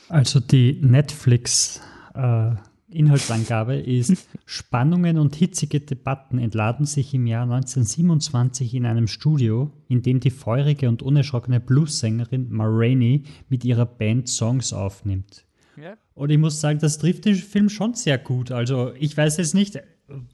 Also 0.08 0.40
die 0.40 0.80
Netflix 0.82 1.82
äh, 2.16 2.52
Inhaltsangabe 2.90 3.76
ist, 3.82 4.30
Spannungen 4.46 5.18
und 5.18 5.36
hitzige 5.36 5.82
Debatten 5.82 6.38
entladen 6.38 6.86
sich 6.86 7.14
im 7.14 7.28
Jahr 7.28 7.44
1927 7.44 8.76
in 8.76 8.86
einem 8.86 9.08
Studio, 9.08 9.74
in 9.90 10.04
dem 10.04 10.22
die 10.22 10.30
feurige 10.30 10.88
und 10.88 11.02
unerschrockene 11.02 11.60
Blues-Sängerin 11.60 12.50
Ma 12.50 12.64
Rainey 12.66 13.24
mit 13.50 13.66
ihrer 13.66 13.86
Band 13.86 14.30
Songs 14.30 14.72
aufnimmt. 14.72 15.44
Und 16.14 16.30
ich 16.30 16.38
muss 16.38 16.62
sagen, 16.62 16.80
das 16.80 16.98
trifft 16.98 17.26
den 17.26 17.36
Film 17.36 17.68
schon 17.68 17.94
sehr 17.94 18.20
gut. 18.20 18.52
Also 18.52 18.94
ich 18.98 19.18
weiß 19.18 19.36
jetzt 19.36 19.54
nicht, 19.54 19.82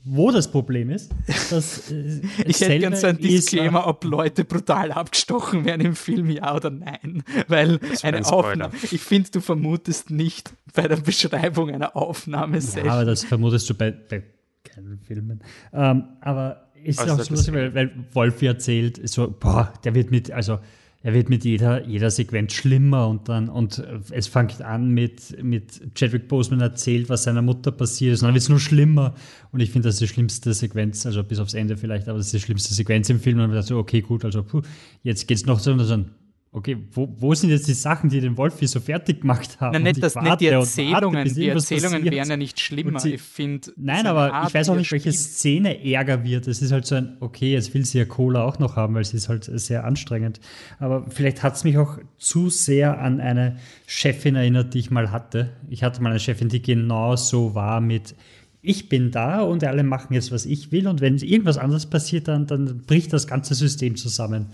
wo 0.03 0.31
das 0.31 0.51
Problem 0.51 0.89
ist. 0.89 1.11
Dass, 1.49 1.91
äh, 1.91 2.21
ich 2.45 2.59
hätte 2.61 2.79
ganz 2.79 3.01
so 3.01 3.07
ein 3.07 3.17
Disclaimer, 3.17 3.87
ob 3.87 4.03
Leute 4.03 4.43
brutal 4.43 4.91
abgestochen 4.91 5.65
werden 5.65 5.85
im 5.85 5.95
Film, 5.95 6.29
ja 6.29 6.55
oder 6.55 6.69
nein. 6.69 7.23
Weil 7.47 7.79
eine 8.01 8.25
Aufnahme, 8.25 8.73
ich 8.91 9.01
finde, 9.01 9.29
du 9.31 9.41
vermutest 9.41 10.09
nicht 10.09 10.51
bei 10.73 10.87
der 10.87 10.97
Beschreibung 10.97 11.69
einer 11.69 11.95
Aufnahme 11.95 12.59
ja, 12.59 12.91
aber 12.91 13.05
das 13.05 13.23
vermutest 13.23 13.69
du 13.69 13.73
bei, 13.73 13.91
bei 13.91 14.23
keinen 14.63 14.99
Filmen. 14.99 15.41
Ähm, 15.73 16.03
aber 16.21 16.69
ist 16.83 16.99
also 16.99 17.13
auch 17.13 17.37
so 17.37 17.53
weil, 17.53 17.73
weil 17.73 17.91
Wolfi 18.13 18.47
erzählt, 18.47 19.07
so, 19.09 19.29
boah, 19.29 19.73
der 19.83 19.95
wird 19.95 20.11
mit, 20.11 20.31
also 20.31 20.59
er 21.01 21.13
wird 21.13 21.29
mit 21.29 21.45
jeder, 21.45 21.87
jeder 21.87 22.11
Sequenz 22.11 22.53
schlimmer 22.53 23.07
und 23.07 23.29
dann, 23.29 23.47
und 23.47 23.81
es 24.11 24.27
fängt 24.27 24.61
an 24.61 24.89
mit, 24.89 25.41
mit 25.41 25.95
Chadwick 25.95 26.27
Boseman 26.27 26.59
erzählt, 26.59 27.07
was 27.07 27.23
seiner 27.23 27.41
Mutter 27.41 27.71
passiert 27.71 28.15
ist, 28.15 28.21
und 28.21 28.27
dann 28.27 28.33
wird 28.33 28.43
es 28.43 28.49
nur 28.49 28.59
schlimmer. 28.59 29.15
Und 29.53 29.61
ich 29.61 29.71
finde, 29.71 29.87
das 29.87 29.95
ist 29.95 30.01
die 30.01 30.07
schlimmste 30.09 30.53
Sequenz, 30.53 31.05
also 31.05 31.23
bis 31.23 31.39
aufs 31.39 31.53
Ende 31.53 31.77
vielleicht, 31.77 32.09
aber 32.09 32.17
das 32.17 32.27
ist 32.27 32.33
die 32.33 32.39
schlimmste 32.41 32.73
Sequenz 32.73 33.09
im 33.09 33.21
Film. 33.21 33.37
Und 33.37 33.43
dann 33.43 33.51
wird 33.51 33.65
so, 33.65 33.77
okay, 33.77 34.01
gut, 34.01 34.25
also 34.25 34.43
puh, 34.43 34.61
jetzt 35.01 35.25
geht's 35.27 35.45
noch 35.45 35.59
so, 35.59 35.71
und 35.71 35.89
dann, 35.89 36.11
okay, 36.51 36.77
wo, 36.91 37.07
wo 37.17 37.33
sind 37.33 37.51
jetzt 37.51 37.67
die 37.67 37.73
Sachen, 37.73 38.09
die 38.09 38.19
den 38.19 38.35
Wolfi 38.35 38.65
so 38.65 38.79
fertig 38.79 39.21
gemacht 39.21 39.59
haben? 39.59 39.73
Nein, 39.73 39.83
nicht, 39.83 40.03
das, 40.03 40.15
nicht 40.15 40.41
die 40.41 40.47
Erzählungen, 40.47 41.25
warte, 41.25 41.33
die 41.33 41.47
Erzählungen 41.47 42.03
wären 42.03 42.29
ja 42.29 42.37
nicht 42.37 42.59
schlimmer. 42.59 42.99
Sie, 42.99 43.15
ich 43.15 43.21
finde. 43.21 43.71
Nein, 43.77 44.07
aber 44.07 44.33
Art, 44.33 44.49
ich 44.49 44.55
weiß 44.55 44.69
auch 44.69 44.75
nicht, 44.75 44.91
welche 44.91 45.11
Szene 45.11 45.83
ärger 45.85 46.23
wird. 46.23 46.47
Es 46.47 46.61
ist 46.61 46.71
halt 46.71 46.85
so 46.85 46.95
ein, 46.95 47.17
okay, 47.19 47.53
jetzt 47.53 47.73
will 47.73 47.85
sie 47.85 47.99
ja 47.99 48.05
Cola 48.05 48.43
auch 48.43 48.57
noch 48.57 48.75
haben, 48.75 48.95
weil 48.95 49.05
sie 49.05 49.17
ist 49.17 49.29
halt 49.29 49.43
sehr 49.45 49.83
anstrengend. 49.83 50.39
Aber 50.79 51.05
vielleicht 51.09 51.43
hat 51.43 51.55
es 51.55 51.63
mich 51.63 51.77
auch 51.77 51.99
zu 52.17 52.49
sehr 52.49 52.99
an 52.99 53.19
eine 53.19 53.57
Chefin 53.85 54.35
erinnert, 54.35 54.73
die 54.73 54.79
ich 54.79 54.91
mal 54.91 55.11
hatte. 55.11 55.51
Ich 55.69 55.83
hatte 55.83 56.01
mal 56.01 56.09
eine 56.09 56.19
Chefin, 56.19 56.49
die 56.49 56.61
genau 56.61 57.15
so 57.15 57.53
war 57.53 57.79
mit, 57.79 58.15
ich 58.61 58.89
bin 58.89 59.11
da 59.11 59.41
und 59.41 59.63
alle 59.63 59.83
machen 59.83 60.13
jetzt, 60.13 60.31
was 60.31 60.45
ich 60.45 60.71
will. 60.71 60.87
Und 60.87 60.99
wenn 60.99 61.17
irgendwas 61.17 61.57
anderes 61.57 61.85
passiert, 61.85 62.27
dann, 62.27 62.47
dann 62.47 62.81
bricht 62.87 63.13
das 63.13 63.27
ganze 63.27 63.53
System 63.53 63.95
zusammen. 63.95 64.47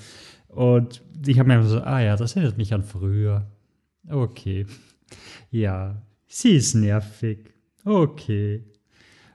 Und 0.55 1.03
ich 1.27 1.37
habe 1.37 1.49
mir 1.49 1.63
so, 1.63 1.81
ah 1.81 1.99
ja, 1.99 2.15
das 2.15 2.35
erinnert 2.35 2.57
mich 2.57 2.73
an 2.73 2.83
früher. 2.83 3.45
Okay. 4.09 4.65
Ja, 5.51 6.01
sie 6.27 6.55
ist 6.55 6.75
nervig. 6.75 7.53
Okay. 7.83 8.63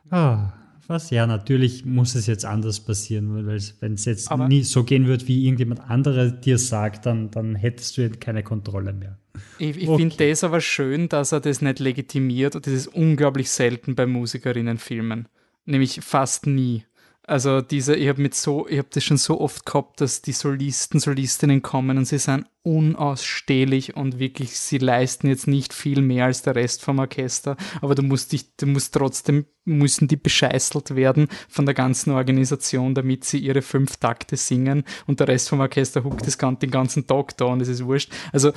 Ah, 0.08 0.54
was? 0.86 1.10
Ja, 1.10 1.26
natürlich 1.26 1.84
muss 1.84 2.14
es 2.14 2.26
jetzt 2.26 2.44
anders 2.46 2.80
passieren, 2.80 3.46
weil 3.46 3.60
wenn 3.80 3.94
es 3.94 4.04
jetzt 4.06 4.30
aber 4.32 4.48
nie 4.48 4.62
so 4.62 4.82
gehen 4.82 5.06
wird, 5.06 5.28
wie 5.28 5.44
irgendjemand 5.44 5.88
andere 5.90 6.32
dir 6.32 6.58
sagt, 6.58 7.06
dann, 7.06 7.30
dann 7.30 7.54
hättest 7.54 7.98
du 7.98 8.10
keine 8.10 8.42
Kontrolle 8.42 8.92
mehr. 8.94 9.18
Ich, 9.58 9.76
ich 9.76 9.88
okay. 9.88 10.02
finde 10.02 10.28
das 10.28 10.42
aber 10.42 10.60
schön, 10.60 11.08
dass 11.08 11.32
er 11.32 11.40
das 11.40 11.60
nicht 11.60 11.78
legitimiert 11.80 12.56
und 12.56 12.66
das 12.66 12.72
ist 12.72 12.86
unglaublich 12.88 13.50
selten 13.50 13.94
bei 13.94 14.06
Musikerinnenfilmen. 14.06 15.28
Nämlich 15.66 16.00
fast 16.00 16.46
nie. 16.46 16.84
Also 17.30 17.60
diese, 17.60 17.94
ich 17.94 18.08
habe 18.08 18.20
mit 18.20 18.34
so, 18.34 18.66
ich 18.66 18.78
habe 18.78 18.88
das 18.90 19.04
schon 19.04 19.16
so 19.16 19.40
oft 19.40 19.64
gehabt, 19.64 20.00
dass 20.00 20.20
die 20.20 20.32
Solisten, 20.32 20.98
Solistinnen 20.98 21.62
kommen 21.62 21.96
und 21.96 22.04
sie 22.04 22.18
sind 22.18 22.44
unausstehlich 22.62 23.96
und 23.96 24.18
wirklich, 24.18 24.58
sie 24.58 24.78
leisten 24.78 25.28
jetzt 25.28 25.46
nicht 25.46 25.72
viel 25.72 26.02
mehr 26.02 26.24
als 26.24 26.42
der 26.42 26.56
Rest 26.56 26.82
vom 26.82 26.98
Orchester, 26.98 27.56
aber 27.82 27.94
du 27.94 28.02
musst 28.02 28.32
dich, 28.32 28.56
du 28.56 28.66
musst 28.66 28.94
trotzdem, 28.94 29.46
müssen 29.64 30.08
die 30.08 30.16
bescheißelt 30.16 30.96
werden 30.96 31.28
von 31.48 31.66
der 31.66 31.74
ganzen 31.76 32.10
Organisation, 32.10 32.96
damit 32.96 33.22
sie 33.22 33.38
ihre 33.38 33.62
fünf 33.62 33.98
Takte 33.98 34.36
singen 34.36 34.82
und 35.06 35.20
der 35.20 35.28
Rest 35.28 35.50
vom 35.50 35.60
Orchester 35.60 36.02
huckt 36.02 36.26
das 36.26 36.36
den 36.36 36.70
ganzen 36.72 37.06
Tag 37.06 37.36
da 37.36 37.44
und 37.44 37.62
es 37.62 37.68
ist 37.68 37.84
wurscht. 37.84 38.10
Also 38.32 38.50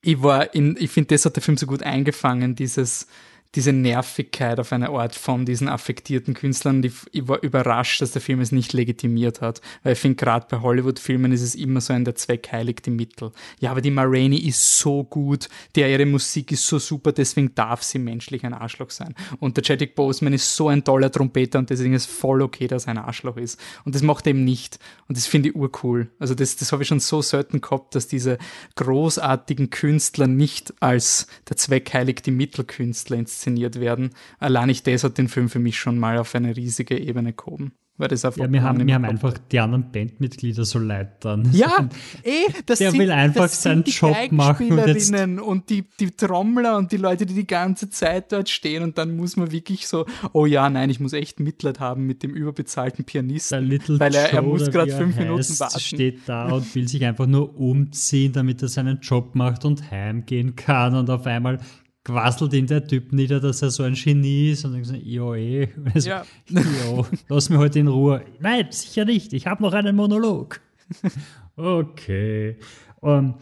ich 0.00 0.22
war 0.22 0.54
in, 0.54 0.74
ich 0.80 0.90
finde, 0.90 1.08
das 1.08 1.26
hat 1.26 1.36
der 1.36 1.42
Film 1.42 1.58
so 1.58 1.66
gut 1.66 1.82
eingefangen, 1.82 2.54
dieses, 2.54 3.08
diese 3.54 3.72
Nervigkeit 3.72 4.60
auf 4.60 4.72
eine 4.72 4.90
Art 4.90 5.14
von 5.14 5.46
diesen 5.46 5.68
affektierten 5.68 6.34
Künstlern. 6.34 6.82
Die, 6.82 6.92
ich 7.12 7.26
war 7.28 7.42
überrascht, 7.42 8.02
dass 8.02 8.12
der 8.12 8.20
Film 8.20 8.40
es 8.40 8.52
nicht 8.52 8.72
legitimiert 8.74 9.40
hat, 9.40 9.62
weil 9.82 9.94
ich 9.94 9.98
finde, 9.98 10.16
gerade 10.16 10.46
bei 10.50 10.60
Hollywood-Filmen 10.60 11.32
ist 11.32 11.42
es 11.42 11.54
immer 11.54 11.80
so 11.80 11.92
ein 11.92 12.04
der 12.04 12.14
Zweck 12.14 12.50
heiligt 12.52 12.84
die 12.84 12.90
Mittel. 12.90 13.32
Ja, 13.60 13.70
aber 13.70 13.80
die 13.80 13.90
Ma 13.90 14.04
ist 14.08 14.78
so 14.78 15.04
gut, 15.04 15.48
der 15.76 15.90
ihre 15.90 16.06
Musik 16.06 16.52
ist 16.52 16.66
so 16.66 16.78
super, 16.78 17.12
deswegen 17.12 17.54
darf 17.54 17.82
sie 17.82 17.98
menschlich 17.98 18.44
ein 18.44 18.54
Arschloch 18.54 18.90
sein. 18.90 19.14
Und 19.38 19.56
der 19.56 19.64
Chadwick 19.64 19.94
Boseman 19.94 20.34
ist 20.34 20.54
so 20.54 20.68
ein 20.68 20.84
toller 20.84 21.10
Trompeter 21.10 21.58
und 21.58 21.70
deswegen 21.70 21.94
ist 21.94 22.08
es 22.08 22.14
voll 22.14 22.42
okay, 22.42 22.66
dass 22.66 22.84
er 22.84 22.90
ein 22.90 22.98
Arschloch 22.98 23.36
ist. 23.36 23.58
Und 23.84 23.94
das 23.94 24.02
macht 24.02 24.26
er 24.26 24.30
eben 24.30 24.44
nicht. 24.44 24.78
Und 25.08 25.16
das 25.16 25.26
finde 25.26 25.50
ich 25.50 25.56
urcool. 25.56 26.10
Also 26.18 26.34
das, 26.34 26.56
das 26.56 26.72
habe 26.72 26.82
ich 26.82 26.88
schon 26.88 27.00
so 27.00 27.22
selten 27.22 27.60
gehabt, 27.60 27.94
dass 27.94 28.08
diese 28.08 28.38
großartigen 28.76 29.70
Künstler 29.70 30.26
nicht 30.26 30.74
als 30.80 31.26
der 31.48 31.56
Zweck 31.56 31.92
heiligt 31.94 32.26
die 32.26 32.30
Mittel 32.30 32.64
Künstler 32.64 33.16
ins 33.16 33.37
inszeniert 33.38 33.80
werden. 33.80 34.10
Allein 34.38 34.66
nicht 34.66 34.86
das 34.86 35.04
hat 35.04 35.18
den 35.18 35.28
Film 35.28 35.48
für 35.48 35.58
mich 35.60 35.78
schon 35.78 35.98
mal 35.98 36.18
auf 36.18 36.34
eine 36.34 36.56
riesige 36.56 36.98
Ebene 36.98 37.32
gehoben. 37.32 37.72
Weil 38.00 38.06
das 38.06 38.24
einfach 38.24 38.44
Ja, 38.44 38.52
wir 38.52 38.62
haben, 38.62 38.86
wir 38.86 38.94
haben 38.94 39.04
einfach 39.04 39.34
die 39.50 39.58
anderen 39.58 39.90
Bandmitglieder 39.90 40.64
so 40.64 40.78
leid 40.78 41.24
dann. 41.24 41.50
Ja, 41.52 41.88
eh, 42.22 42.44
das 42.64 42.78
Der 42.78 42.92
sind, 42.92 43.00
will 43.00 43.10
einfach 43.10 43.40
das 43.42 43.60
sind 43.60 43.72
seinen 43.72 43.84
die 43.84 43.90
Job 43.90 44.16
machen 44.30 44.70
und 44.70 44.86
jetzt- 44.86 45.12
und 45.12 45.68
die, 45.68 45.84
die 45.98 46.12
Trommler 46.12 46.76
und 46.76 46.92
die 46.92 46.96
Leute, 46.96 47.26
die 47.26 47.34
die 47.34 47.46
ganze 47.46 47.90
Zeit 47.90 48.30
dort 48.30 48.48
stehen 48.50 48.84
und 48.84 48.98
dann 48.98 49.16
muss 49.16 49.36
man 49.36 49.50
wirklich 49.50 49.88
so, 49.88 50.06
oh 50.32 50.46
ja, 50.46 50.70
nein, 50.70 50.90
ich 50.90 51.00
muss 51.00 51.12
echt 51.12 51.40
Mitleid 51.40 51.80
haben 51.80 52.06
mit 52.06 52.22
dem 52.22 52.34
überbezahlten 52.34 53.04
Pianisten. 53.04 53.68
Weil 53.98 54.14
er- 54.14 54.32
er 54.32 54.42
muss 54.42 54.68
er 54.68 54.86
fünf 54.96 55.16
Minuten 55.16 55.38
heißt, 55.40 55.58
warten. 55.58 55.80
steht 55.80 56.20
da 56.26 56.52
und 56.52 56.72
will 56.76 56.86
sich 56.86 57.04
einfach 57.04 57.26
nur 57.26 57.58
umziehen, 57.58 58.32
damit 58.32 58.62
er 58.62 58.68
seinen 58.68 59.00
Job 59.00 59.34
macht 59.34 59.64
und 59.64 59.90
heimgehen 59.90 60.54
kann 60.54 60.94
und 60.94 61.10
auf 61.10 61.26
einmal 61.26 61.58
quasselt 62.04 62.52
ihn 62.54 62.66
der 62.66 62.86
Typ 62.86 63.12
nieder, 63.12 63.40
dass 63.40 63.62
er 63.62 63.70
so 63.70 63.82
ein 63.82 63.94
Genie 63.94 64.50
ist 64.52 64.64
und 64.64 64.72
dann 64.72 64.84
sagt, 64.84 65.02
jo 65.04 65.34
eh, 65.34 65.68
also, 65.94 66.08
Ja. 66.08 66.24
jo, 66.48 67.06
lass 67.28 67.50
mich 67.50 67.58
heute 67.58 67.78
in 67.80 67.88
Ruhe. 67.88 68.24
Nein, 68.40 68.66
sicher 68.70 69.04
nicht, 69.04 69.32
ich 69.32 69.46
habe 69.46 69.62
noch 69.62 69.72
einen 69.74 69.94
Monolog. 69.96 70.60
okay. 71.56 72.56
Um, 73.00 73.34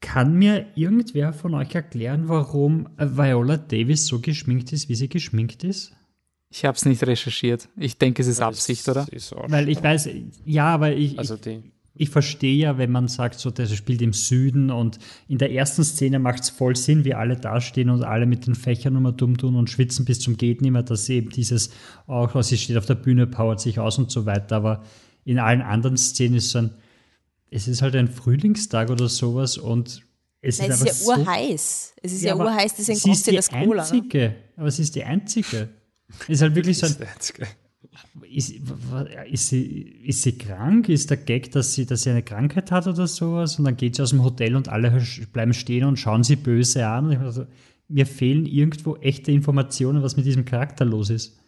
kann 0.00 0.34
mir 0.34 0.66
irgendwer 0.74 1.32
von 1.32 1.54
euch 1.54 1.74
erklären, 1.74 2.28
warum 2.28 2.88
Viola 2.98 3.58
Davis 3.58 4.06
so 4.06 4.18
geschminkt 4.20 4.72
ist, 4.72 4.88
wie 4.88 4.94
sie 4.94 5.08
geschminkt 5.08 5.62
ist? 5.62 5.92
Ich 6.48 6.64
habe 6.64 6.76
es 6.76 6.84
nicht 6.84 7.06
recherchiert. 7.06 7.68
Ich 7.76 7.96
denke, 7.98 8.22
es 8.22 8.28
ist 8.28 8.40
Absicht, 8.40 8.88
oder? 8.88 9.00
Das 9.00 9.08
ist 9.10 9.34
Weil 9.36 9.68
ich 9.68 9.82
weiß, 9.82 10.08
ja, 10.44 10.66
aber 10.74 10.92
ich, 10.92 11.18
Also 11.18 11.34
ich, 11.36 11.42
die, 11.42 11.62
ich 12.00 12.08
verstehe 12.08 12.56
ja, 12.56 12.78
wenn 12.78 12.90
man 12.90 13.08
sagt, 13.08 13.38
so, 13.38 13.50
der 13.50 13.66
spielt 13.66 14.00
im 14.00 14.14
Süden 14.14 14.70
und 14.70 14.98
in 15.28 15.36
der 15.36 15.52
ersten 15.52 15.84
Szene 15.84 16.18
macht 16.18 16.44
es 16.44 16.48
voll 16.48 16.74
Sinn, 16.74 17.04
wie 17.04 17.12
alle 17.12 17.36
dastehen 17.36 17.90
und 17.90 18.04
alle 18.04 18.24
mit 18.24 18.46
den 18.46 18.54
Fächern 18.54 18.96
immer 18.96 19.12
dumm 19.12 19.36
tun 19.36 19.54
und 19.54 19.68
schwitzen 19.68 20.06
bis 20.06 20.18
zum 20.18 20.38
geht 20.38 20.62
nimmer, 20.62 20.82
dass 20.82 21.04
sie 21.04 21.16
eben 21.16 21.28
dieses 21.28 21.68
auch, 22.06 22.34
oh, 22.34 22.40
sie 22.40 22.56
steht 22.56 22.78
auf 22.78 22.86
der 22.86 22.94
Bühne, 22.94 23.26
powert 23.26 23.60
sich 23.60 23.78
aus 23.78 23.98
und 23.98 24.10
so 24.10 24.24
weiter, 24.24 24.56
aber 24.56 24.82
in 25.26 25.38
allen 25.38 25.60
anderen 25.60 25.98
Szenen 25.98 26.36
ist 26.36 26.52
so 26.52 26.60
ein, 26.60 26.70
es 27.50 27.68
ist 27.68 27.82
halt 27.82 27.94
ein 27.94 28.08
Frühlingstag 28.08 28.88
oder 28.88 29.10
sowas 29.10 29.58
und 29.58 30.00
es 30.40 30.58
Nein, 30.58 30.70
ist 30.70 30.76
es 30.76 30.80
einfach 30.80 30.92
ist 30.92 31.06
ja 31.06 31.14
so, 31.16 31.20
urheiß. 31.20 31.94
Es 32.00 32.12
ist 32.14 32.22
ja, 32.22 32.32
aber 32.32 32.44
urheiß, 32.46 32.76
deswegen 32.76 32.96
ist 32.96 33.04
kostet 33.04 33.32
die 33.32 33.36
das 33.36 33.50
Cola. 33.50 33.82
Ne? 33.82 33.90
einzige, 33.92 34.34
aber 34.56 34.70
sie 34.70 34.82
ist 34.82 34.94
die 34.94 35.04
einzige. 35.04 35.68
Es 36.22 36.28
ist 36.30 36.40
halt 36.40 36.54
wirklich 36.54 36.78
so 36.78 36.86
ein, 36.86 36.96
ist 38.32 38.54
ist, 39.30 39.48
sie, 39.48 39.66
ist 40.04 40.22
sie 40.22 40.38
krank? 40.38 40.88
Ist 40.88 41.10
der 41.10 41.16
Gag, 41.16 41.50
dass 41.52 41.74
sie, 41.74 41.86
dass 41.86 42.02
sie 42.02 42.10
eine 42.10 42.22
Krankheit 42.22 42.70
hat 42.70 42.86
oder 42.86 43.06
sowas? 43.06 43.58
Und 43.58 43.64
dann 43.64 43.76
geht 43.76 43.96
sie 43.96 44.02
aus 44.02 44.10
dem 44.10 44.22
Hotel 44.24 44.56
und 44.56 44.68
alle 44.68 45.02
bleiben 45.32 45.52
stehen 45.54 45.84
und 45.84 45.98
schauen 45.98 46.22
sie 46.22 46.36
böse 46.36 46.86
an. 46.86 47.16
Und 47.16 47.32
so, 47.32 47.46
mir 47.88 48.06
fehlen 48.06 48.46
irgendwo 48.46 48.96
echte 48.96 49.32
Informationen, 49.32 50.02
was 50.02 50.16
mit 50.16 50.26
diesem 50.26 50.44
Charakter 50.44 50.84
los 50.84 51.10
ist. 51.10 51.38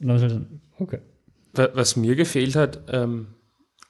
Und 0.00 0.08
dann 0.08 0.16
ich 0.16 0.22
halt, 0.32 0.46
okay. 0.78 0.98
Wa- 1.54 1.70
Was 1.74 1.96
mir 1.96 2.14
gefehlt 2.14 2.56
hat, 2.56 2.82
ähm, 2.88 3.28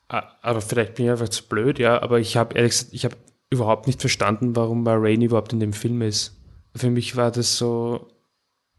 aber 0.08 0.60
vielleicht 0.60 0.94
bin 0.94 1.04
ich 1.06 1.10
einfach 1.12 1.28
zu 1.28 1.44
blöd, 1.46 1.78
ja, 1.78 2.02
aber 2.02 2.18
ich 2.18 2.36
habe 2.36 2.56
ehrlich 2.56 2.72
gesagt, 2.72 2.92
ich 2.92 3.04
habe 3.04 3.16
überhaupt 3.50 3.86
nicht 3.86 4.00
verstanden, 4.00 4.56
warum 4.56 4.82
Ma 4.82 5.22
überhaupt 5.22 5.52
in 5.52 5.60
dem 5.60 5.72
Film 5.72 6.02
ist. 6.02 6.36
Für 6.74 6.90
mich 6.90 7.16
war 7.16 7.30
das 7.30 7.56
so, 7.56 8.08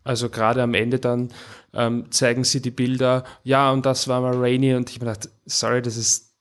also 0.03 0.29
gerade 0.29 0.61
am 0.63 0.73
Ende 0.73 0.99
dann 0.99 1.29
ähm, 1.73 2.05
zeigen 2.11 2.43
sie 2.43 2.61
die 2.61 2.71
Bilder, 2.71 3.23
ja, 3.43 3.71
und 3.71 3.85
das 3.85 4.07
war 4.07 4.21
Ma 4.21 4.31
Rainey 4.31 4.75
und 4.75 4.89
ich 4.89 4.97
habe 4.97 5.05
gedacht, 5.05 5.29
sorry, 5.45 5.81
das 5.81 5.97
ist 5.97 6.31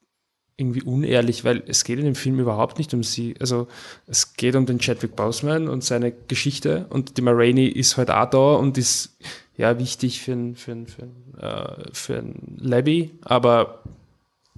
irgendwie 0.56 0.82
unehrlich, 0.82 1.44
weil 1.44 1.62
es 1.66 1.84
geht 1.84 1.98
in 1.98 2.04
dem 2.04 2.14
Film 2.14 2.38
überhaupt 2.38 2.76
nicht 2.78 2.92
um 2.92 3.02
sie. 3.02 3.34
Also 3.40 3.66
es 4.06 4.34
geht 4.34 4.54
um 4.56 4.66
den 4.66 4.78
Chadwick 4.78 5.16
Boseman 5.16 5.68
und 5.68 5.82
seine 5.84 6.12
Geschichte 6.12 6.86
und 6.90 7.16
die 7.16 7.22
Ma 7.22 7.30
Rainey 7.30 7.66
ist 7.66 7.96
halt 7.96 8.10
auch 8.10 8.28
da 8.28 8.54
und 8.56 8.76
ist 8.76 9.16
ja 9.56 9.78
wichtig 9.78 10.20
für 10.20 10.32
einen 10.32 10.56
für 10.56 10.72
einen- 10.72 10.86
für 10.86 11.02
äh, 11.38 11.84
für 11.92 12.22
Levy, 12.58 13.12
aber 13.22 13.82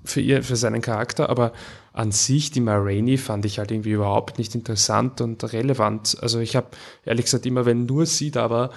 für 0.05 0.20
ihr, 0.20 0.43
für 0.43 0.57
seinen 0.57 0.81
Charakter, 0.83 1.31
aber 1.31 1.53
an 1.93 2.11
sich, 2.11 2.51
die 2.51 2.61
Ma 2.61 2.77
Rainey 2.77 3.19
fand 3.19 3.45
ich 3.45 3.59
halt 3.61 3.70
irgendwie 3.70 3.93
überhaupt 3.93 4.39
nicht 4.39 4.55
interessant 4.57 5.20
und 5.20 5.53
relevant. 5.53 6.16
Also 6.20 6.41
ich 6.41 6.57
habe 6.57 6.69
ehrlich 7.05 7.27
gesagt 7.27 7.47
immer, 7.47 7.65
wenn 7.66 7.87
nur 7.87 8.07
sie 8.07 8.33
da 8.33 8.51
war, 8.51 8.70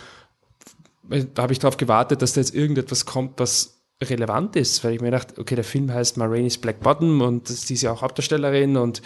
da 1.10 1.44
habe 1.44 1.53
ich 1.53 1.60
darauf 1.60 1.77
gewartet, 1.77 2.22
dass 2.22 2.34
da 2.34 2.41
jetzt 2.41 2.56
irgendetwas 2.56 3.06
kommt, 3.06 3.40
was 3.40 3.76
relevant 4.03 4.56
ist, 4.56 4.84
weil 4.84 4.95
ich 4.95 5.02
mir 5.02 5.11
dachte, 5.11 5.40
okay, 5.40 5.56
der 5.56 5.64
Film 5.64 5.91
heißt 5.91 6.18
Ma 6.18 6.26
Rainey's 6.26 6.57
Black 6.57 6.82
Bottom 6.82 7.22
und 7.22 7.48
sie 7.48 7.76
ist 7.76 7.82
ja 7.82 7.91
auch 7.91 8.02
Hauptdarstellerin 8.02 8.76
und 8.76 9.02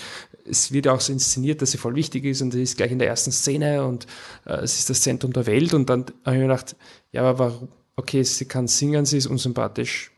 es 0.46 0.72
wird 0.72 0.88
ja 0.88 0.94
auch 0.94 1.02
so 1.02 1.14
inszeniert, 1.14 1.62
dass 1.62 1.72
sie 1.72 1.78
voll 1.78 1.96
wichtig 1.96 2.26
ist 2.26 2.42
und 2.42 2.52
sie 2.52 2.64
ist 2.64 2.78
gleich 2.78 2.92
in 2.92 2.98
der 2.98 3.08
ersten 3.08 3.32
Szene 3.32 3.86
und 3.86 4.08
äh, 4.46 4.54
es 4.62 4.80
ist 4.80 4.90
das 4.90 5.02
Zentrum 5.02 5.32
der 5.32 5.46
Welt 5.46 5.74
und 5.76 5.90
dann 5.90 6.06
habe 6.26 6.36
ich 6.36 6.42
mir 6.42 6.48
gedacht, 6.48 6.76
ja, 7.12 7.22
aber 7.22 7.40
warum, 7.40 7.70
okay, 7.96 8.24
sie 8.24 8.46
kann 8.46 8.68
singen, 8.68 9.06
sie 9.06 9.18
ist 9.18 9.28
unsympathisch. 9.28 10.12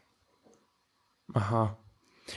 Aha. 1.33 1.77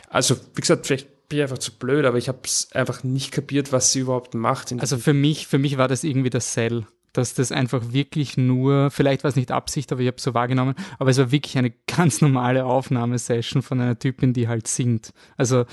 Also, 0.08 0.36
wie 0.54 0.60
gesagt, 0.60 0.86
vielleicht 0.86 1.28
bin 1.28 1.38
ich 1.38 1.42
einfach 1.42 1.58
zu 1.58 1.72
blöd, 1.72 2.04
aber 2.04 2.18
ich 2.18 2.28
habe 2.28 2.40
es 2.44 2.72
einfach 2.72 3.04
nicht 3.04 3.30
kapiert, 3.30 3.72
was 3.72 3.92
sie 3.92 4.00
überhaupt 4.00 4.34
macht. 4.34 4.72
Also 4.80 4.98
für 4.98 5.14
mich, 5.14 5.46
für 5.46 5.58
mich 5.58 5.78
war 5.78 5.88
das 5.88 6.02
irgendwie 6.02 6.30
das 6.30 6.52
Sell, 6.52 6.86
dass 7.14 7.32
das 7.32 7.52
einfach 7.52 7.92
wirklich 7.92 8.36
nur, 8.36 8.90
vielleicht 8.90 9.24
war 9.24 9.30
es 9.30 9.36
nicht 9.36 9.50
Absicht, 9.50 9.90
aber 9.92 10.02
ich 10.02 10.08
habe 10.08 10.18
es 10.18 10.22
so 10.22 10.34
wahrgenommen, 10.34 10.74
aber 10.98 11.10
es 11.10 11.18
war 11.18 11.30
wirklich 11.30 11.56
eine 11.56 11.72
ganz 11.86 12.20
normale 12.20 12.66
Aufnahmesession 12.66 13.62
von 13.62 13.80
einer 13.80 13.98
Typin, 13.98 14.34
die 14.34 14.48
halt 14.48 14.68
singt. 14.68 15.12
Also 15.36 15.64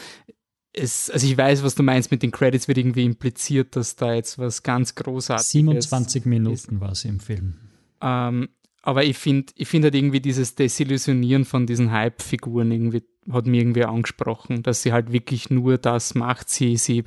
es, 0.74 1.10
also 1.10 1.28
ich 1.28 1.38
weiß, 1.38 1.64
was 1.64 1.76
du 1.76 1.84
meinst 1.84 2.12
mit 2.12 2.24
den 2.24 2.32
Credits, 2.32 2.68
wird 2.68 2.78
irgendwie 2.78 3.04
impliziert, 3.04 3.76
dass 3.76 3.96
da 3.96 4.14
jetzt 4.14 4.40
was 4.40 4.64
ganz 4.64 4.96
Großartiges 4.96 5.52
27 5.52 6.26
Minuten 6.26 6.80
war 6.80 6.96
sie 6.96 7.10
im 7.10 7.20
Film. 7.20 7.56
ähm, 8.02 8.50
aber 8.84 9.04
ich 9.04 9.18
finde 9.18 9.54
ich 9.56 9.68
find 9.68 9.84
halt 9.84 9.96
irgendwie 9.96 10.22
dieses 10.22 10.56
Desillusionieren 10.56 11.46
von 11.46 11.68
diesen 11.68 11.92
Hype-Figuren 11.92 12.72
irgendwie, 12.72 13.04
hat 13.32 13.46
mir 13.46 13.62
irgendwie 13.62 13.84
angesprochen, 13.84 14.64
dass 14.64 14.82
sie 14.82 14.92
halt 14.92 15.12
wirklich 15.12 15.50
nur 15.50 15.78
das 15.78 16.16
macht. 16.16 16.50
Sie, 16.50 16.78
sie 16.78 17.04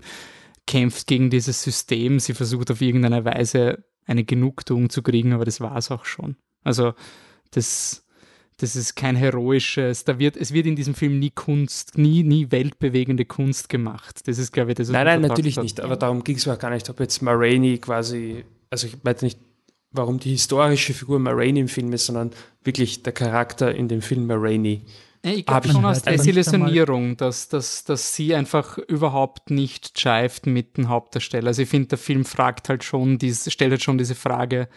kämpft 0.66 1.06
gegen 1.06 1.31
dieses 1.31 1.62
System, 1.62 2.20
sie 2.20 2.35
versucht 2.35 2.70
auf 2.70 2.81
irgendeine 2.81 3.24
Weise 3.24 3.85
eine 4.06 4.24
Genugtuung 4.24 4.90
zu 4.90 5.02
kriegen, 5.02 5.32
aber 5.32 5.44
das 5.44 5.60
war 5.60 5.76
es 5.76 5.90
auch 5.90 6.05
schon. 6.05 6.36
Also 6.62 6.94
das, 7.51 8.05
das 8.56 8.76
ist 8.76 8.94
kein 8.97 9.16
heroisches, 9.16 10.05
da 10.05 10.18
wird, 10.18 10.36
es 10.36 10.52
wird 10.52 10.66
in 10.66 10.76
diesem 10.76 10.94
Film 10.94 11.18
nie 11.18 11.31
Kunst, 11.31 11.98
nie, 11.98 12.22
nie 12.22 12.51
weltbewegende 12.51 13.24
Kunst 13.24 13.68
gemacht. 13.68 14.26
Das 14.26 14.39
ist, 14.39 14.52
glaube 14.52 14.72
ich, 14.72 14.76
das 14.76 14.89
was 14.89 14.93
Nein, 14.93 15.06
nein, 15.06 15.20
natürlich 15.22 15.56
hat. 15.56 15.64
nicht. 15.64 15.81
Aber 15.81 15.97
darum 15.97 16.24
ging 16.24 16.36
es 16.36 16.47
mir 16.47 16.55
auch 16.55 16.59
gar 16.59 16.70
nicht, 16.70 16.89
ob 16.90 17.01
jetzt 17.01 17.22
Ma 17.22 17.32
Rainey 17.32 17.78
quasi, 17.78 18.44
also 18.70 18.86
ich 18.86 19.02
meinte 19.02 19.24
nicht, 19.24 19.39
warum 19.90 20.18
die 20.18 20.31
historische 20.31 20.93
Figur 20.93 21.18
Ma 21.18 21.31
Rainey 21.31 21.60
im 21.60 21.68
Film 21.68 21.93
ist, 21.93 22.06
sondern 22.06 22.31
wirklich 22.62 23.02
der 23.02 23.12
Charakter 23.12 23.74
in 23.74 23.89
dem 23.89 24.02
Film 24.02 24.26
Ma 24.26 24.35
Rainey. 24.35 24.82
Ja, 24.85 24.93
Ich 25.24 25.46
Hab 25.46 25.62
glaube 25.62 25.68
schon 25.68 25.84
aus 25.86 26.02
Desillusionierung, 26.02 27.16
dass, 27.16 27.48
dass, 27.48 27.84
dass 27.84 28.14
sie 28.14 28.34
einfach 28.34 28.76
überhaupt 28.76 29.51
nicht 29.51 29.98
scheift 29.98 30.46
mit 30.46 30.76
dem 30.76 30.90
Hauptdarsteller. 30.90 31.48
Also 31.48 31.62
ich 31.62 31.68
finde, 31.68 31.88
der 31.88 31.98
Film 31.98 32.26
fragt 32.26 32.68
halt 32.68 32.84
schon, 32.84 33.16
dies, 33.16 33.51
stellt 33.51 33.70
halt 33.70 33.82
schon 33.82 33.96
diese 33.96 34.14
Frage 34.14 34.68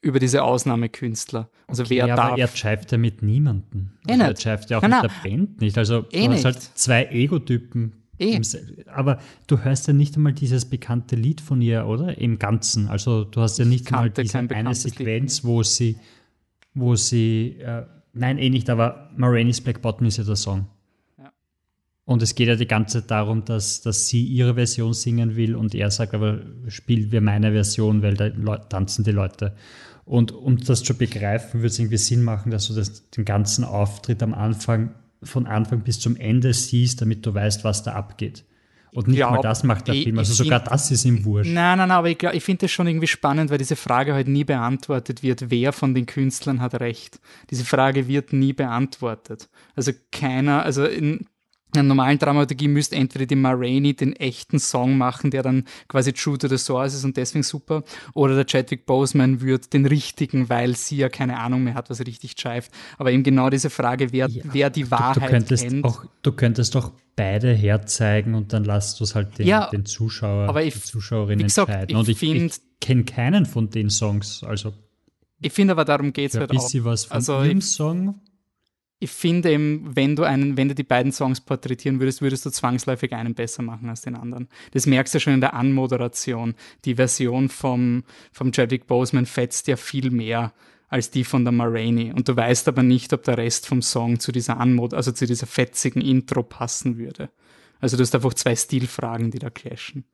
über 0.00 0.18
diese 0.18 0.42
Ausnahmekünstler. 0.42 1.50
Also 1.66 1.90
wer 1.90 2.06
ja, 2.06 2.16
darf. 2.16 2.32
aber 2.32 2.40
er 2.40 2.48
scheift 2.48 2.92
ja 2.92 2.98
mit 2.98 3.22
niemandem. 3.22 3.90
Eh 4.08 4.12
Also 4.12 4.24
er 4.24 4.36
scheift 4.40 4.70
ja 4.70 4.78
auch 4.78 4.82
Nein, 4.82 5.02
mit 5.02 5.10
der 5.10 5.28
Band 5.28 5.60
nicht. 5.60 5.76
Also 5.76 6.06
Eh 6.12 6.26
du 6.26 6.32
hast 6.32 6.44
halt 6.46 6.62
zwei 6.62 7.04
Ego-Typen. 7.04 7.92
Eh. 8.18 8.40
Aber 8.86 9.18
du 9.46 9.58
hörst 9.64 9.86
ja 9.86 9.92
nicht 9.92 10.16
einmal 10.16 10.32
dieses 10.32 10.64
bekannte 10.64 11.16
Lied 11.16 11.42
von 11.42 11.60
ihr, 11.60 11.86
oder? 11.86 12.18
Im 12.18 12.38
Ganzen. 12.38 12.88
Also 12.88 13.24
du 13.24 13.42
hast 13.42 13.58
ja 13.58 13.66
nicht 13.66 13.92
einmal 13.92 14.10
diese 14.10 14.38
eine 14.38 14.48
bekanntes 14.48 14.84
Lied. 14.84 14.94
Sequenz, 14.96 15.44
wo 15.44 15.62
sie, 15.62 15.96
wo 16.74 16.96
sie, 16.96 17.58
äh, 17.60 17.84
nein, 18.12 18.38
eh 18.38 18.50
nicht, 18.50 18.68
aber 18.70 19.10
Maraine's 19.16 19.60
Black 19.60 19.82
Bottom 19.82 20.06
ist 20.06 20.18
ja 20.18 20.24
der 20.24 20.36
Song. 20.36 20.66
Ja. 21.18 21.32
Und 22.04 22.22
es 22.22 22.34
geht 22.34 22.48
ja 22.48 22.56
die 22.56 22.66
ganze 22.66 23.00
Zeit 23.00 23.10
darum, 23.10 23.44
dass, 23.44 23.80
dass 23.80 24.08
sie 24.08 24.24
ihre 24.24 24.54
Version 24.54 24.92
singen 24.92 25.36
will 25.36 25.54
und 25.54 25.74
er 25.74 25.90
sagt, 25.90 26.14
aber 26.14 26.40
spielen 26.68 27.12
wir 27.12 27.20
meine 27.20 27.52
Version, 27.52 28.02
weil 28.02 28.14
da 28.14 28.30
tanzen 28.58 29.04
die 29.04 29.12
Leute. 29.12 29.54
Und 30.04 30.32
um 30.32 30.56
das 30.58 30.82
zu 30.82 30.94
begreifen, 30.94 31.60
würde 31.60 31.68
es 31.68 31.78
irgendwie 31.78 31.96
Sinn 31.96 32.22
machen, 32.22 32.50
dass 32.50 32.66
du 32.66 32.74
das, 32.74 33.10
den 33.10 33.24
ganzen 33.24 33.64
Auftritt 33.64 34.22
am 34.22 34.34
Anfang, 34.34 34.94
von 35.22 35.46
Anfang 35.46 35.82
bis 35.82 36.00
zum 36.00 36.16
Ende 36.16 36.52
siehst, 36.52 37.00
damit 37.00 37.24
du 37.26 37.34
weißt, 37.34 37.62
was 37.62 37.82
da 37.82 37.92
abgeht. 37.92 38.44
Und 38.92 39.06
nicht 39.08 39.18
Ja, 39.18 39.30
mal 39.30 39.40
das 39.40 39.62
macht 39.62 39.86
der 39.88 39.94
ich- 39.94 40.04
Film. 40.04 40.18
Also 40.18 40.32
ich 40.32 40.38
sogar 40.38 40.60
das 40.60 40.90
ist 40.90 41.04
ihm 41.04 41.24
wurscht. 41.24 41.50
Nein, 41.52 41.78
nein, 41.78 41.88
nein, 41.88 41.90
aber 41.92 42.08
ich, 42.10 42.18
glaub- 42.18 42.34
ich 42.34 42.42
finde 42.42 42.62
das 42.66 42.72
schon 42.72 42.86
irgendwie 42.88 43.06
spannend, 43.06 43.50
weil 43.50 43.58
diese 43.58 43.76
Frage 43.76 44.14
halt 44.14 44.26
nie 44.28 44.44
beantwortet 44.44 45.22
wird, 45.22 45.50
wer 45.50 45.72
von 45.72 45.94
den 45.94 46.06
Künstlern 46.06 46.60
hat 46.60 46.74
recht. 46.80 47.20
Diese 47.50 47.64
Frage 47.64 48.08
wird 48.08 48.32
nie 48.32 48.52
beantwortet. 48.52 49.48
Also 49.76 49.92
keiner, 50.10 50.64
also 50.64 50.84
in, 50.84 51.26
einer 51.74 51.82
normalen 51.82 52.18
Dramaturgie 52.18 52.68
müsste 52.68 52.96
entweder 52.96 53.26
die 53.26 53.36
Ma 53.36 53.52
Rainey 53.52 53.94
den 53.94 54.14
echten 54.14 54.58
Song 54.58 54.98
machen, 54.98 55.30
der 55.30 55.42
dann 55.42 55.64
quasi 55.88 56.12
true 56.12 56.38
to 56.38 56.48
the 56.48 56.58
source 56.58 56.94
ist 56.94 57.04
und 57.04 57.16
deswegen 57.16 57.42
super, 57.42 57.82
oder 58.14 58.34
der 58.34 58.44
Chadwick 58.46 58.86
Boseman 58.86 59.40
würde 59.40 59.68
den 59.68 59.86
richtigen, 59.86 60.48
weil 60.48 60.76
sie 60.76 60.96
ja 60.96 61.08
keine 61.08 61.38
Ahnung 61.38 61.64
mehr 61.64 61.74
hat, 61.74 61.90
was 61.90 62.00
richtig 62.00 62.34
scheift. 62.38 62.72
Aber 62.98 63.12
eben 63.12 63.22
genau 63.22 63.50
diese 63.50 63.70
Frage, 63.70 64.12
wer, 64.12 64.28
ja, 64.28 64.42
wer 64.44 64.70
die 64.70 64.90
Wahrheit 64.90 65.16
du, 65.16 65.20
du 65.20 65.26
könntest 65.26 65.68
kennt. 65.68 65.84
Auch, 65.84 66.04
du 66.22 66.32
könntest 66.32 66.74
doch 66.74 66.92
beide 67.16 67.52
herzeigen 67.52 68.34
und 68.34 68.52
dann 68.52 68.64
lasst 68.64 69.00
du 69.00 69.04
es 69.04 69.14
halt 69.14 69.38
den, 69.38 69.46
ja, 69.46 69.68
den 69.68 69.84
Zuschauer, 69.84 70.48
aber 70.48 70.62
ich, 70.62 70.74
die 70.74 70.80
Zuschauerin 70.80 71.38
gesagt, 71.38 71.68
entscheiden. 71.68 71.96
Und 71.96 72.08
ich, 72.08 72.22
ich, 72.22 72.34
ich 72.34 72.60
kenne 72.80 73.04
keinen 73.04 73.46
von 73.46 73.70
den 73.70 73.90
Songs, 73.90 74.42
also 74.42 74.72
ich 75.42 75.52
finde 75.52 75.72
aber, 75.72 75.84
darum 75.84 76.12
geht 76.12 76.32
es 76.32 76.38
halt 76.38 76.50
auch. 76.50 76.70
was 76.84 77.06
von 77.06 77.16
also 77.16 77.42
ihrem 77.42 77.62
Song 77.62 78.20
ich 79.02 79.10
finde 79.10 79.50
eben, 79.50 79.96
wenn 79.96 80.14
du 80.14 80.24
einen, 80.24 80.58
wenn 80.58 80.68
du 80.68 80.74
die 80.74 80.82
beiden 80.82 81.10
Songs 81.10 81.40
porträtieren 81.40 82.00
würdest, 82.00 82.20
würdest 82.20 82.44
du 82.44 82.50
zwangsläufig 82.50 83.14
einen 83.14 83.34
besser 83.34 83.62
machen 83.62 83.88
als 83.88 84.02
den 84.02 84.14
anderen. 84.14 84.46
Das 84.72 84.84
merkst 84.84 85.14
du 85.14 85.20
schon 85.20 85.32
in 85.32 85.40
der 85.40 85.54
Anmoderation. 85.54 86.54
Die 86.84 86.96
Version 86.96 87.48
vom, 87.48 88.04
vom 88.30 88.52
Chadwick 88.52 88.86
Boseman 88.86 89.24
fetzt 89.24 89.68
ja 89.68 89.76
viel 89.76 90.10
mehr 90.10 90.52
als 90.88 91.10
die 91.10 91.24
von 91.24 91.44
der 91.44 91.52
Marini. 91.52 92.12
Und 92.12 92.28
du 92.28 92.36
weißt 92.36 92.68
aber 92.68 92.82
nicht, 92.82 93.14
ob 93.14 93.22
der 93.22 93.38
Rest 93.38 93.66
vom 93.66 93.80
Song 93.80 94.20
zu 94.20 94.32
dieser 94.32 94.58
Anmod, 94.58 94.92
also 94.92 95.12
zu 95.12 95.26
dieser 95.26 95.46
fetzigen 95.46 96.02
Intro 96.02 96.42
passen 96.42 96.98
würde. 96.98 97.30
Also 97.80 97.96
du 97.96 98.02
hast 98.02 98.14
einfach 98.14 98.34
zwei 98.34 98.54
Stilfragen, 98.54 99.30
die 99.30 99.38
da 99.38 99.48
clashen. 99.48 100.04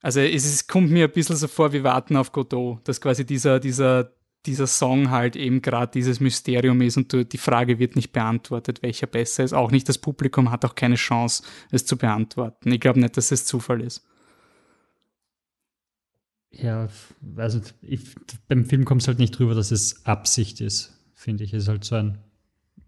Also 0.00 0.20
es, 0.20 0.46
es 0.46 0.66
kommt 0.66 0.90
mir 0.90 1.04
ein 1.04 1.12
bisschen 1.12 1.36
so 1.36 1.48
vor, 1.48 1.74
wie 1.74 1.84
Warten 1.84 2.16
auf 2.16 2.32
Godot, 2.32 2.80
dass 2.88 3.00
quasi 3.00 3.26
dieser, 3.26 3.60
dieser 3.60 4.12
dieser 4.46 4.66
Song 4.66 5.10
halt 5.10 5.36
eben 5.36 5.62
gerade 5.62 5.92
dieses 5.92 6.20
Mysterium 6.20 6.80
ist 6.82 6.96
und 6.96 7.32
die 7.32 7.38
Frage 7.38 7.78
wird 7.78 7.96
nicht 7.96 8.12
beantwortet, 8.12 8.82
welcher 8.82 9.06
besser 9.06 9.44
ist. 9.44 9.52
Auch 9.52 9.70
nicht 9.70 9.88
das 9.88 9.98
Publikum 9.98 10.50
hat 10.50 10.64
auch 10.64 10.74
keine 10.74 10.96
Chance, 10.96 11.44
es 11.70 11.86
zu 11.86 11.96
beantworten. 11.96 12.70
Ich 12.72 12.80
glaube 12.80 13.00
nicht, 13.00 13.16
dass 13.16 13.30
es 13.30 13.46
Zufall 13.46 13.80
ist. 13.80 14.06
Ja, 16.50 16.88
also 17.36 17.60
ich, 17.82 18.14
beim 18.48 18.64
Film 18.64 18.84
kommt 18.84 19.02
es 19.02 19.08
halt 19.08 19.18
nicht 19.18 19.38
drüber, 19.38 19.54
dass 19.54 19.70
es 19.70 20.06
Absicht 20.06 20.60
ist, 20.60 20.92
finde 21.14 21.44
ich. 21.44 21.52
Es 21.52 21.64
ist 21.64 21.68
halt 21.68 21.84
so 21.84 21.96
ein 21.96 22.18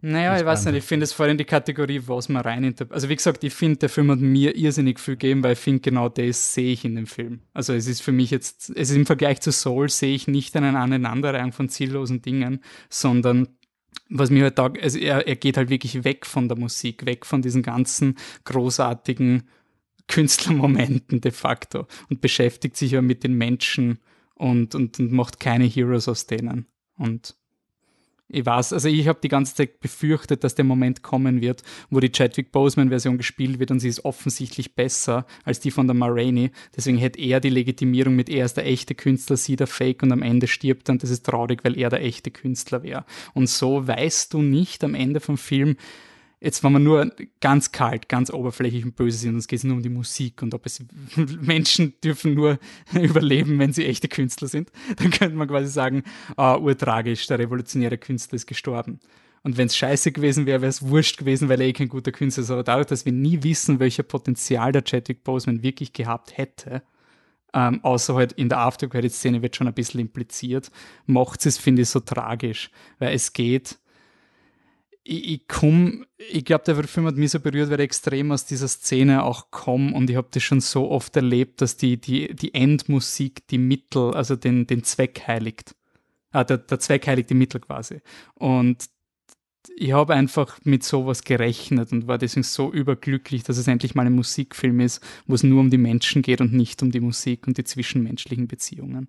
naja, 0.08 0.38
ich 0.38 0.44
weiß 0.44 0.66
nicht, 0.66 0.76
ich 0.76 0.84
finde 0.84 1.02
es 1.02 1.12
vor 1.12 1.26
allem 1.26 1.36
die 1.36 1.44
Kategorie, 1.44 2.00
was 2.06 2.28
man 2.28 2.42
rein 2.42 2.74
Also 2.90 3.08
wie 3.08 3.16
gesagt, 3.16 3.42
ich 3.42 3.52
finde, 3.52 3.78
der 3.78 3.88
Film 3.88 4.08
hat 4.12 4.20
mir 4.20 4.54
irrsinnig 4.54 5.00
viel 5.00 5.14
gegeben, 5.14 5.42
weil 5.42 5.54
ich 5.54 5.58
finde, 5.58 5.80
genau 5.80 6.08
das 6.08 6.54
sehe 6.54 6.72
ich 6.72 6.84
in 6.84 6.94
dem 6.94 7.08
Film. 7.08 7.40
Also 7.52 7.72
es 7.72 7.88
ist 7.88 8.02
für 8.02 8.12
mich 8.12 8.30
jetzt, 8.30 8.70
es 8.70 8.90
ist 8.90 8.96
im 8.96 9.04
Vergleich 9.04 9.40
zu 9.40 9.50
Soul, 9.50 9.88
sehe 9.88 10.14
ich 10.14 10.28
nicht 10.28 10.54
eine 10.54 10.78
Aneinanderreihung 10.78 11.50
von 11.50 11.68
ziellosen 11.68 12.22
Dingen, 12.22 12.62
sondern 12.88 13.48
was 14.08 14.30
mir 14.30 14.44
halt 14.44 14.58
da, 14.58 14.66
also 14.80 14.96
er, 14.96 15.26
er 15.26 15.34
geht 15.34 15.56
halt 15.56 15.70
wirklich 15.70 16.04
weg 16.04 16.24
von 16.24 16.46
der 16.46 16.56
Musik, 16.56 17.04
weg 17.04 17.26
von 17.26 17.42
diesen 17.42 17.62
ganzen 17.64 18.14
großartigen 18.44 19.48
Künstlermomenten 20.06 21.20
de 21.20 21.32
facto 21.32 21.88
und 22.08 22.20
beschäftigt 22.20 22.76
sich 22.76 22.92
ja 22.92 23.02
mit 23.02 23.24
den 23.24 23.34
Menschen 23.34 23.98
und, 24.36 24.76
und, 24.76 25.00
und 25.00 25.10
macht 25.10 25.40
keine 25.40 25.64
Heroes 25.64 26.06
aus 26.06 26.26
denen. 26.26 26.66
Und 26.96 27.34
ich 28.28 28.44
weiß, 28.44 28.72
also 28.72 28.88
ich 28.88 29.06
habe 29.06 29.20
die 29.22 29.28
ganze 29.28 29.54
Zeit 29.54 29.80
befürchtet, 29.80 30.42
dass 30.42 30.56
der 30.56 30.64
Moment 30.64 31.02
kommen 31.02 31.40
wird, 31.40 31.62
wo 31.90 32.00
die 32.00 32.10
Chadwick 32.10 32.50
Boseman-Version 32.50 33.18
gespielt 33.18 33.60
wird 33.60 33.70
und 33.70 33.78
sie 33.78 33.88
ist 33.88 34.04
offensichtlich 34.04 34.74
besser 34.74 35.26
als 35.44 35.60
die 35.60 35.70
von 35.70 35.86
der 35.86 35.94
Ma. 35.94 36.06
Deswegen 36.76 36.98
hätte 36.98 37.20
er 37.20 37.40
die 37.40 37.50
Legitimierung 37.50 38.16
mit, 38.16 38.28
er 38.28 38.44
ist 38.44 38.56
der 38.56 38.66
echte 38.66 38.94
Künstler, 38.94 39.36
sie 39.36 39.56
der 39.56 39.66
Fake 39.66 40.02
und 40.02 40.12
am 40.12 40.22
Ende 40.22 40.46
stirbt 40.48 40.88
und 40.90 41.02
das 41.02 41.10
ist 41.10 41.26
traurig, 41.26 41.64
weil 41.64 41.78
er 41.78 41.90
der 41.90 42.02
echte 42.02 42.30
Künstler 42.30 42.82
wäre. 42.82 43.04
Und 43.34 43.48
so 43.48 43.86
weißt 43.86 44.34
du 44.34 44.42
nicht 44.42 44.82
am 44.82 44.94
Ende 44.94 45.20
vom 45.20 45.38
Film, 45.38 45.76
Jetzt, 46.47 46.62
wenn 46.62 46.70
man 46.70 46.85
nur 46.85 47.10
ganz 47.40 47.73
kalt, 47.73 48.09
ganz 48.09 48.31
oberflächlich 48.31 48.85
und 48.85 48.94
böse 48.94 49.18
sind, 49.18 49.35
es 49.35 49.48
geht 49.48 49.64
nur 49.64 49.78
um 49.78 49.82
die 49.82 49.89
Musik 49.89 50.43
und 50.43 50.55
ob 50.55 50.64
es 50.64 50.81
Menschen 51.40 51.94
dürfen 52.05 52.35
nur 52.35 52.60
überleben, 52.94 53.59
wenn 53.59 53.73
sie 53.73 53.85
echte 53.85 54.06
Künstler 54.06 54.47
sind, 54.47 54.70
dann 54.98 55.10
könnte 55.10 55.35
man 55.35 55.48
quasi 55.48 55.66
sagen, 55.66 56.05
ah, 56.36 56.56
urtragisch, 56.56 57.27
der 57.27 57.40
revolutionäre 57.40 57.98
Künstler 57.98 58.36
ist 58.36 58.47
gestorben. 58.47 59.01
Und 59.43 59.56
wenn 59.56 59.66
es 59.66 59.77
scheiße 59.77 60.12
gewesen 60.12 60.47
wäre, 60.47 60.60
wäre 60.60 60.70
es 60.70 60.82
wurscht 60.86 61.18
gewesen, 61.18 61.48
weil 61.48 61.60
er 61.60 61.66
eh 61.66 61.73
kein 61.73 61.89
guter 61.89 62.12
Künstler 62.12 62.44
ist. 62.44 62.52
Aber 62.52 62.62
dadurch, 62.62 62.86
dass 62.86 63.05
wir 63.05 63.12
nie 63.12 63.43
wissen, 63.43 63.81
welcher 63.81 64.05
Potenzial 64.05 64.70
der 64.70 64.85
Chadwick 64.85 65.24
Boseman 65.24 65.64
wirklich 65.64 65.94
gehabt 65.94 66.39
hätte, 66.39 66.85
ähm, 67.55 67.82
außer 67.82 68.14
halt 68.14 68.35
in 68.35 68.48
der 68.48 68.59
After-Credit-Szene 68.59 69.43
wird 69.43 69.56
schon 69.56 69.66
ein 69.66 69.74
bisschen 69.74 69.98
impliziert, 69.98 70.70
macht 71.06 71.44
es, 71.44 71.59
finde 71.59 71.82
ich, 71.82 71.89
so 71.89 71.98
tragisch, 71.98 72.70
weil 73.01 73.16
es 73.16 73.32
geht 73.32 73.78
ich, 75.06 75.30
ich 75.30 75.48
komme, 75.48 76.06
ich 76.18 76.44
glaube, 76.44 76.64
der 76.64 76.82
Film 76.84 77.06
hat 77.06 77.16
mich 77.16 77.30
so 77.30 77.40
berührt, 77.40 77.70
weil 77.70 77.80
ich 77.80 77.84
extrem 77.84 78.32
aus 78.32 78.44
dieser 78.44 78.68
Szene 78.68 79.22
auch 79.22 79.50
komme 79.50 79.94
und 79.94 80.10
ich 80.10 80.16
habe 80.16 80.28
das 80.30 80.42
schon 80.42 80.60
so 80.60 80.90
oft 80.90 81.14
erlebt, 81.16 81.60
dass 81.60 81.76
die, 81.76 82.00
die, 82.00 82.34
die 82.34 82.54
Endmusik 82.54 83.46
die 83.48 83.58
Mittel, 83.58 84.14
also 84.14 84.36
den, 84.36 84.66
den 84.66 84.82
Zweck 84.84 85.22
heiligt. 85.26 85.74
Ah, 86.32 86.44
der, 86.44 86.58
der 86.58 86.80
Zweck 86.80 87.06
heiligt 87.06 87.30
die 87.30 87.34
Mittel 87.34 87.60
quasi. 87.60 88.00
Und 88.34 88.86
ich 89.76 89.92
habe 89.92 90.14
einfach 90.14 90.58
mit 90.64 90.84
sowas 90.84 91.22
gerechnet 91.22 91.92
und 91.92 92.06
war 92.06 92.18
deswegen 92.18 92.44
so 92.44 92.72
überglücklich, 92.72 93.42
dass 93.42 93.58
es 93.58 93.68
endlich 93.68 93.94
mal 93.94 94.06
ein 94.06 94.14
Musikfilm 94.14 94.80
ist, 94.80 95.00
wo 95.26 95.34
es 95.34 95.42
nur 95.42 95.60
um 95.60 95.70
die 95.70 95.78
Menschen 95.78 96.22
geht 96.22 96.40
und 96.40 96.52
nicht 96.52 96.82
um 96.82 96.90
die 96.90 97.00
Musik 97.00 97.46
und 97.46 97.58
die 97.58 97.64
zwischenmenschlichen 97.64 98.48
Beziehungen. 98.48 99.08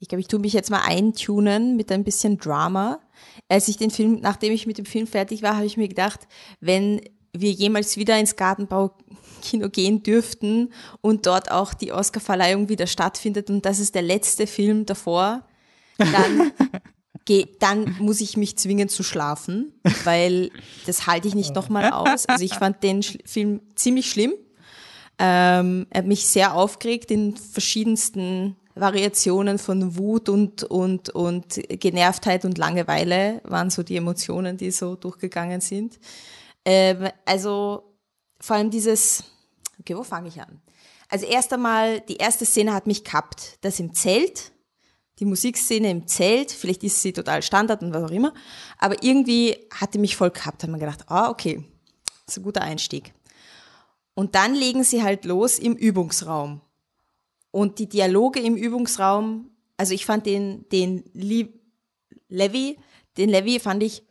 Ich 0.00 0.08
glaube, 0.08 0.20
ich 0.20 0.28
tue 0.28 0.40
mich 0.40 0.54
jetzt 0.54 0.70
mal 0.70 0.82
eintunen 0.82 1.76
mit 1.76 1.92
ein 1.92 2.04
bisschen 2.04 2.38
Drama. 2.38 3.00
Als 3.48 3.68
ich 3.68 3.76
den 3.76 3.90
Film, 3.90 4.20
nachdem 4.20 4.52
ich 4.52 4.66
mit 4.66 4.78
dem 4.78 4.86
Film 4.86 5.06
fertig 5.06 5.42
war, 5.42 5.56
habe 5.56 5.66
ich 5.66 5.76
mir 5.76 5.88
gedacht, 5.88 6.26
wenn 6.60 7.02
wir 7.32 7.52
jemals 7.52 7.98
wieder 7.98 8.18
ins 8.18 8.34
Gartenbaukino 8.34 9.68
gehen 9.68 10.02
dürften 10.02 10.72
und 11.02 11.26
dort 11.26 11.50
auch 11.50 11.74
die 11.74 11.92
Oscarverleihung 11.92 12.70
wieder 12.70 12.86
stattfindet 12.86 13.50
und 13.50 13.64
das 13.66 13.78
ist 13.78 13.94
der 13.94 14.02
letzte 14.02 14.46
Film 14.46 14.86
davor, 14.86 15.42
dann, 15.98 16.50
dann 17.60 17.96
muss 18.00 18.22
ich 18.22 18.38
mich 18.38 18.56
zwingen 18.56 18.88
zu 18.88 19.02
schlafen, 19.02 19.74
weil 20.04 20.50
das 20.86 21.06
halte 21.06 21.28
ich 21.28 21.34
nicht 21.34 21.54
nochmal 21.54 21.90
aus. 21.92 22.26
Also 22.26 22.42
ich 22.42 22.54
fand 22.54 22.82
den 22.82 23.02
Film 23.02 23.60
ziemlich 23.74 24.10
schlimm. 24.10 24.32
Ähm, 25.18 25.86
er 25.90 25.98
hat 25.98 26.06
mich 26.06 26.26
sehr 26.26 26.54
aufgeregt 26.54 27.10
in 27.10 27.36
verschiedensten 27.36 28.56
Variationen 28.80 29.58
von 29.58 29.96
Wut 29.96 30.28
und, 30.28 30.64
und, 30.64 31.10
und 31.10 31.60
Genervtheit 31.68 32.44
und 32.44 32.58
Langeweile 32.58 33.40
waren 33.44 33.70
so 33.70 33.82
die 33.82 33.96
Emotionen, 33.96 34.56
die 34.56 34.70
so 34.70 34.96
durchgegangen 34.96 35.60
sind. 35.60 35.98
Ähm, 36.64 37.08
also 37.24 37.96
vor 38.40 38.56
allem 38.56 38.70
dieses, 38.70 39.24
okay, 39.78 39.96
wo 39.96 40.02
fange 40.02 40.28
ich 40.28 40.40
an? 40.40 40.60
Also 41.08 41.26
erst 41.26 41.52
einmal, 41.52 42.00
die 42.00 42.16
erste 42.16 42.46
Szene 42.46 42.72
hat 42.72 42.86
mich 42.86 43.04
kappt. 43.04 43.58
Das 43.62 43.80
im 43.80 43.94
Zelt, 43.94 44.52
die 45.18 45.24
Musikszene 45.24 45.90
im 45.90 46.06
Zelt, 46.06 46.50
vielleicht 46.50 46.82
ist 46.84 47.02
sie 47.02 47.12
total 47.12 47.42
Standard 47.42 47.82
und 47.82 47.92
was 47.92 48.04
auch 48.04 48.14
immer, 48.14 48.32
aber 48.78 49.02
irgendwie 49.02 49.56
hatte 49.72 49.98
mich 49.98 50.16
voll 50.16 50.30
kappt, 50.30 50.62
hat 50.62 50.70
man 50.70 50.80
gedacht, 50.80 51.04
ah, 51.08 51.28
okay, 51.28 51.64
das 52.24 52.36
ist 52.36 52.38
ein 52.38 52.44
guter 52.44 52.62
Einstieg. 52.62 53.12
Und 54.14 54.34
dann 54.34 54.54
legen 54.54 54.84
sie 54.84 55.02
halt 55.02 55.24
los 55.24 55.58
im 55.58 55.74
Übungsraum. 55.74 56.60
Und 57.50 57.78
die 57.78 57.88
Dialoge 57.88 58.40
im 58.40 58.56
Übungsraum, 58.56 59.50
also 59.76 59.94
ich 59.94 60.06
fand 60.06 60.26
den, 60.26 60.68
den 60.70 61.04
Levi, 61.12 62.78
den 63.16 63.28
Levi 63.28 63.58
fand 63.58 63.82
ich 63.82 64.02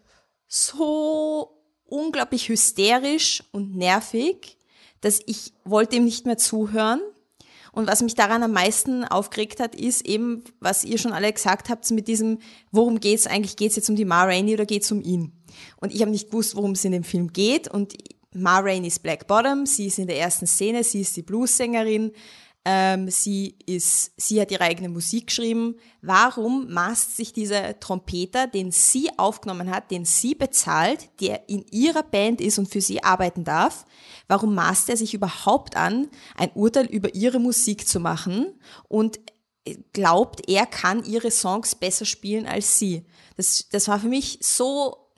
so 0.48 1.62
unglaublich 1.86 2.50
hysterisch 2.50 3.44
und 3.52 3.76
nervig, 3.76 4.58
dass 5.02 5.22
ich 5.26 5.54
wollte 5.64 5.96
ihm 5.96 6.06
nicht 6.06 6.26
mehr 6.26 6.38
zuhören. 6.38 7.02
Und 7.72 7.88
was 7.88 8.02
mich 8.02 8.16
daran 8.16 8.44
am 8.44 8.52
meisten 8.52 9.06
aufgeregt 9.06 9.60
hat, 9.60 9.76
ist 9.76 10.06
eben, 10.06 10.44
was 10.60 10.84
ihr 10.84 10.98
schon 10.98 11.14
alle 11.14 11.32
gesagt 11.32 11.70
habt, 11.70 11.90
mit 11.92 12.08
diesem, 12.08 12.40
worum 12.72 13.00
geht's 13.00 13.28
eigentlich? 13.28 13.56
Geht's 13.56 13.76
jetzt 13.76 13.90
um 13.90 13.96
die 13.96 14.06
Ma 14.06 14.24
Rainey 14.24 14.54
oder 14.54 14.66
geht's 14.66 14.92
um 14.92 15.02
ihn? 15.02 15.32
Und 15.80 15.94
ich 15.94 16.02
habe 16.02 16.12
nicht 16.12 16.32
gewusst, 16.32 16.56
worum 16.56 16.72
es 16.72 16.84
in 16.84 16.92
dem 16.92 17.04
Film 17.04 17.32
geht. 17.32 17.68
Und 17.68 17.94
Ma 18.34 18.60
Rainey 18.60 18.88
ist 18.88 19.04
Black 19.04 19.28
Bottom, 19.28 19.66
sie 19.66 19.86
ist 19.86 20.00
in 20.00 20.08
der 20.08 20.18
ersten 20.20 20.48
Szene, 20.48 20.84
sie 20.84 21.02
ist 21.02 21.16
die 21.16 21.22
Bluessängerin. 21.22 22.12
Ähm, 22.66 23.10
sie, 23.10 23.56
ist, 23.66 24.12
sie 24.18 24.40
hat 24.42 24.52
ihre 24.52 24.64
eigene 24.64 24.90
Musik 24.90 25.28
geschrieben. 25.28 25.76
Warum 26.02 26.72
maßt 26.72 27.16
sich 27.16 27.32
dieser 27.32 27.80
Trompeter, 27.80 28.48
den 28.48 28.72
sie 28.72 29.10
aufgenommen 29.18 29.72
hat, 29.72 29.92
den 29.92 30.04
sie 30.04 30.36
bezahlt, 30.36 31.10
der 31.22 31.48
in 31.48 31.66
ihrer 31.72 32.04
Band 32.04 32.42
ist 32.42 32.60
und 32.60 32.70
für 32.70 32.82
sie 32.82 33.02
arbeiten 33.02 33.46
darf, 33.46 33.86
warum 34.28 34.56
maßt 34.56 34.90
er 34.90 34.98
sich 34.98 35.14
überhaupt 35.14 35.78
an, 35.78 36.10
ein 36.36 36.52
Urteil 36.54 36.86
über 36.86 37.16
ihre 37.16 37.40
Musik 37.40 37.88
zu 37.88 38.00
machen 38.00 38.60
und 38.90 39.20
glaubt, 39.94 40.50
er 40.50 40.66
kann 40.66 41.04
ihre 41.06 41.32
Songs 41.32 41.76
besser 41.76 42.06
spielen 42.06 42.46
als 42.46 42.78
sie? 42.78 43.06
Das, 43.38 43.68
das 43.72 43.88
war 43.88 44.00
für 44.00 44.10
mich 44.10 44.40
so 44.42 45.09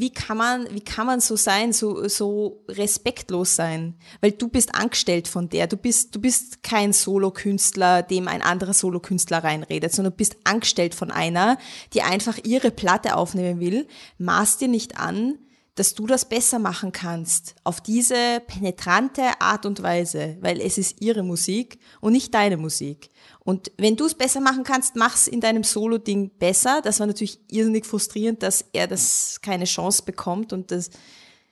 wie 0.00 0.10
kann 0.10 0.38
man, 0.38 0.66
wie 0.72 0.80
kann 0.80 1.06
man 1.06 1.20
so 1.20 1.36
sein, 1.36 1.72
so, 1.72 2.08
so 2.08 2.64
respektlos 2.68 3.56
sein? 3.56 3.94
Weil 4.20 4.32
du 4.32 4.48
bist 4.48 4.74
angestellt 4.74 5.28
von 5.28 5.48
der. 5.48 5.66
Du 5.66 5.76
bist, 5.76 6.14
du 6.14 6.20
bist 6.20 6.62
kein 6.62 6.92
Solokünstler, 6.92 8.02
dem 8.02 8.28
ein 8.28 8.42
anderer 8.42 8.74
Solokünstler 8.74 9.44
reinredet, 9.44 9.92
sondern 9.92 10.12
du 10.12 10.16
bist 10.16 10.36
angestellt 10.44 10.94
von 10.94 11.10
einer, 11.10 11.58
die 11.92 12.02
einfach 12.02 12.38
ihre 12.44 12.70
Platte 12.70 13.16
aufnehmen 13.16 13.60
will. 13.60 13.86
Maß 14.18 14.58
dir 14.58 14.68
nicht 14.68 14.98
an, 14.98 15.38
dass 15.76 15.94
du 15.94 16.06
das 16.06 16.28
besser 16.28 16.58
machen 16.58 16.90
kannst 16.90 17.54
auf 17.62 17.80
diese 17.80 18.40
penetrante 18.46 19.40
Art 19.40 19.66
und 19.66 19.82
Weise, 19.82 20.38
weil 20.40 20.60
es 20.60 20.78
ist 20.78 21.02
ihre 21.02 21.22
Musik 21.22 21.78
und 22.00 22.12
nicht 22.12 22.34
deine 22.34 22.56
Musik. 22.56 23.10
Und 23.46 23.70
wenn 23.78 23.94
du 23.94 24.06
es 24.06 24.14
besser 24.14 24.40
machen 24.40 24.64
kannst, 24.64 24.96
mach's 24.96 25.28
in 25.28 25.40
deinem 25.40 25.62
Solo-Ding 25.62 26.36
besser. 26.36 26.80
Das 26.82 26.98
war 26.98 27.06
natürlich 27.06 27.38
irrsinnig 27.48 27.86
frustrierend, 27.86 28.42
dass 28.42 28.64
er 28.72 28.88
das 28.88 29.38
keine 29.40 29.66
Chance 29.66 30.02
bekommt 30.04 30.52
und 30.52 30.72
das 30.72 30.90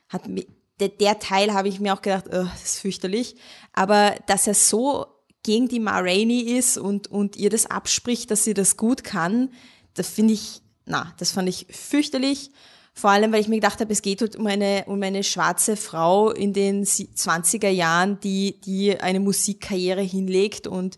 hat 0.08 0.26
mir, 0.26 0.44
der, 0.80 0.88
der 0.88 1.20
Teil 1.20 1.54
habe 1.54 1.68
ich 1.68 1.78
mir 1.78 1.94
auch 1.94 2.02
gedacht, 2.02 2.24
oh, 2.26 2.48
das 2.52 2.64
ist 2.64 2.78
fürchterlich. 2.80 3.36
Aber 3.72 4.16
dass 4.26 4.48
er 4.48 4.54
so 4.54 5.06
gegen 5.44 5.68
die 5.68 5.78
Ma 5.78 6.00
Rainey 6.00 6.40
ist 6.40 6.78
und, 6.78 7.06
und 7.12 7.36
ihr 7.36 7.48
das 7.48 7.66
abspricht, 7.66 8.28
dass 8.32 8.42
sie 8.42 8.54
das 8.54 8.76
gut 8.76 9.04
kann, 9.04 9.50
das 9.94 10.08
finde 10.08 10.34
ich, 10.34 10.62
na, 10.86 11.14
das 11.18 11.30
fand 11.30 11.48
ich 11.48 11.68
fürchterlich. 11.70 12.50
Vor 12.92 13.10
allem, 13.10 13.30
weil 13.32 13.40
ich 13.40 13.48
mir 13.48 13.56
gedacht 13.56 13.80
habe, 13.80 13.92
es 13.92 14.02
geht 14.02 14.20
halt 14.20 14.34
um 14.34 14.48
eine, 14.48 14.84
um 14.88 15.00
eine 15.00 15.22
schwarze 15.22 15.76
Frau 15.76 16.32
in 16.32 16.52
den 16.52 16.84
20er 16.84 17.68
Jahren, 17.68 18.18
die, 18.18 18.60
die 18.62 18.98
eine 18.98 19.20
Musikkarriere 19.20 20.02
hinlegt 20.02 20.66
und 20.66 20.96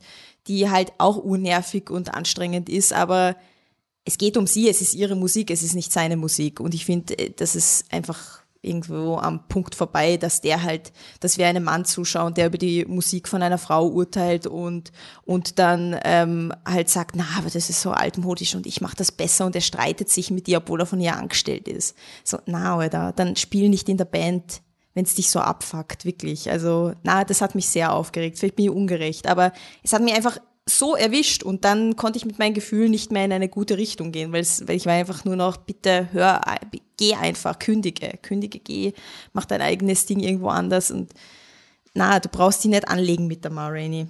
die 0.48 0.70
halt 0.70 0.92
auch 0.98 1.16
unnervig 1.16 1.90
und 1.90 2.14
anstrengend 2.14 2.68
ist, 2.68 2.92
aber 2.92 3.36
es 4.04 4.18
geht 4.18 4.36
um 4.36 4.46
sie, 4.46 4.68
es 4.68 4.80
ist 4.80 4.94
ihre 4.94 5.16
Musik, 5.16 5.50
es 5.50 5.62
ist 5.62 5.74
nicht 5.74 5.92
seine 5.92 6.16
Musik. 6.16 6.60
Und 6.60 6.74
ich 6.74 6.84
finde, 6.84 7.18
äh, 7.18 7.30
das 7.30 7.56
ist 7.56 7.92
einfach 7.92 8.46
irgendwo 8.62 9.16
am 9.16 9.46
Punkt 9.48 9.74
vorbei, 9.74 10.16
dass 10.16 10.40
der 10.40 10.62
halt, 10.62 10.92
dass 11.20 11.38
wir 11.38 11.46
einem 11.46 11.64
Mann 11.64 11.84
zuschauen, 11.84 12.34
der 12.34 12.46
über 12.46 12.58
die 12.58 12.84
Musik 12.84 13.28
von 13.28 13.42
einer 13.42 13.58
Frau 13.58 13.86
urteilt 13.86 14.46
und, 14.46 14.92
und 15.24 15.58
dann 15.58 15.98
ähm, 16.04 16.52
halt 16.66 16.88
sagt, 16.88 17.14
na, 17.14 17.24
aber 17.38 17.48
das 17.48 17.70
ist 17.70 17.80
so 17.80 17.92
altmodisch 17.92 18.54
und 18.54 18.66
ich 18.66 18.80
mache 18.80 18.96
das 18.96 19.12
besser 19.12 19.46
und 19.46 19.54
er 19.54 19.60
streitet 19.60 20.10
sich 20.10 20.30
mit 20.30 20.48
ihr, 20.48 20.58
obwohl 20.58 20.80
er 20.80 20.86
von 20.86 21.00
ihr 21.00 21.16
angestellt 21.16 21.68
ist. 21.68 21.96
So, 22.24 22.38
na, 22.46 22.76
oder 22.76 23.12
dann 23.12 23.36
spiel 23.36 23.68
nicht 23.68 23.88
in 23.88 23.98
der 23.98 24.04
Band, 24.04 24.62
wenn 24.96 25.04
es 25.04 25.14
dich 25.14 25.30
so 25.30 25.40
abfuckt, 25.40 26.06
wirklich. 26.06 26.50
Also, 26.50 26.94
na, 27.02 27.22
das 27.22 27.42
hat 27.42 27.54
mich 27.54 27.68
sehr 27.68 27.92
aufgeregt. 27.92 28.38
Vielleicht 28.38 28.56
bin 28.56 28.64
ich 28.64 28.70
ungerecht, 28.70 29.28
aber 29.28 29.52
es 29.82 29.92
hat 29.92 30.00
mich 30.00 30.14
einfach 30.14 30.38
so 30.64 30.96
erwischt 30.96 31.42
und 31.42 31.66
dann 31.66 31.96
konnte 31.96 32.16
ich 32.16 32.24
mit 32.24 32.38
meinem 32.38 32.54
Gefühl 32.54 32.88
nicht 32.88 33.12
mehr 33.12 33.26
in 33.26 33.32
eine 33.32 33.50
gute 33.50 33.76
Richtung 33.76 34.10
gehen, 34.10 34.32
weil, 34.32 34.40
ich 34.40 34.86
war 34.86 34.94
einfach 34.94 35.26
nur 35.26 35.36
noch, 35.36 35.58
bitte 35.58 36.08
hör, 36.12 36.40
geh 36.96 37.14
einfach, 37.14 37.58
kündige, 37.58 38.18
kündige, 38.22 38.58
geh, 38.58 38.94
mach 39.34 39.44
dein 39.44 39.60
eigenes 39.60 40.06
Ding 40.06 40.18
irgendwo 40.18 40.48
anders 40.48 40.90
und 40.90 41.12
na, 41.92 42.18
du 42.18 42.30
brauchst 42.30 42.64
die 42.64 42.68
nicht 42.68 42.88
anlegen 42.88 43.26
mit 43.26 43.44
der 43.44 43.52
Ma 43.52 43.68
Rainey. 43.68 44.06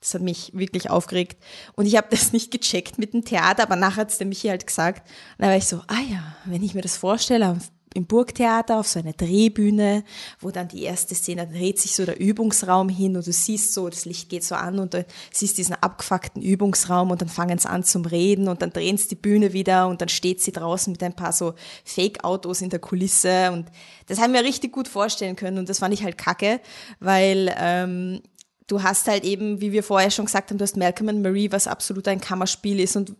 Das 0.00 0.14
hat 0.14 0.22
mich 0.22 0.52
wirklich 0.54 0.88
aufgeregt. 0.88 1.36
Und 1.74 1.84
ich 1.84 1.96
habe 1.96 2.08
das 2.10 2.32
nicht 2.32 2.50
gecheckt 2.50 2.98
mit 2.98 3.12
dem 3.12 3.24
Theater, 3.24 3.62
aber 3.62 3.76
nachher 3.76 4.02
hat 4.02 4.10
es 4.10 4.18
der 4.18 4.26
Michi 4.26 4.48
halt 4.48 4.66
gesagt. 4.66 5.06
Und 5.36 5.44
da 5.44 5.48
war 5.48 5.56
ich 5.56 5.66
so, 5.66 5.82
ah 5.86 6.00
ja, 6.10 6.36
wenn 6.46 6.62
ich 6.62 6.74
mir 6.74 6.80
das 6.80 6.96
vorstelle, 6.96 7.58
im 7.94 8.06
Burgtheater 8.06 8.78
auf 8.78 8.86
so 8.86 9.00
einer 9.00 9.12
Drehbühne, 9.12 10.04
wo 10.38 10.50
dann 10.50 10.68
die 10.68 10.84
erste 10.84 11.14
Szene 11.14 11.48
dreht 11.48 11.80
sich 11.80 11.96
so 11.96 12.04
der 12.04 12.20
Übungsraum 12.20 12.88
hin 12.88 13.16
und 13.16 13.26
du 13.26 13.32
siehst 13.32 13.74
so, 13.74 13.88
das 13.88 14.04
Licht 14.04 14.28
geht 14.28 14.44
so 14.44 14.54
an 14.54 14.78
und 14.78 14.94
du 14.94 15.04
siehst 15.32 15.58
diesen 15.58 15.74
abgefuckten 15.74 16.40
Übungsraum 16.40 17.10
und 17.10 17.20
dann 17.20 17.28
fangen 17.28 17.58
sie 17.58 17.68
an 17.68 17.82
zum 17.82 18.04
Reden 18.04 18.46
und 18.46 18.62
dann 18.62 18.72
drehen 18.72 18.96
sie 18.96 19.08
die 19.08 19.16
Bühne 19.16 19.52
wieder 19.52 19.88
und 19.88 20.00
dann 20.00 20.08
steht 20.08 20.40
sie 20.40 20.52
draußen 20.52 20.92
mit 20.92 21.02
ein 21.02 21.16
paar 21.16 21.32
so 21.32 21.54
Fake-Autos 21.84 22.62
in 22.62 22.70
der 22.70 22.78
Kulisse 22.78 23.50
und 23.50 23.66
das 24.06 24.20
haben 24.20 24.34
wir 24.34 24.44
richtig 24.44 24.72
gut 24.72 24.86
vorstellen 24.86 25.34
können 25.34 25.58
und 25.58 25.68
das 25.68 25.80
fand 25.80 25.92
ich 25.92 26.04
halt 26.04 26.16
kacke, 26.16 26.60
weil 27.00 27.52
ähm, 27.58 28.22
du 28.68 28.84
hast 28.84 29.08
halt 29.08 29.24
eben, 29.24 29.60
wie 29.60 29.72
wir 29.72 29.82
vorher 29.82 30.12
schon 30.12 30.26
gesagt 30.26 30.50
haben, 30.50 30.58
du 30.58 30.62
hast 30.62 30.76
Malcolm 30.76 31.08
and 31.08 31.22
Marie, 31.22 31.50
was 31.50 31.66
absolut 31.66 32.06
ein 32.06 32.20
Kammerspiel 32.20 32.78
ist 32.78 32.94
und 32.94 33.16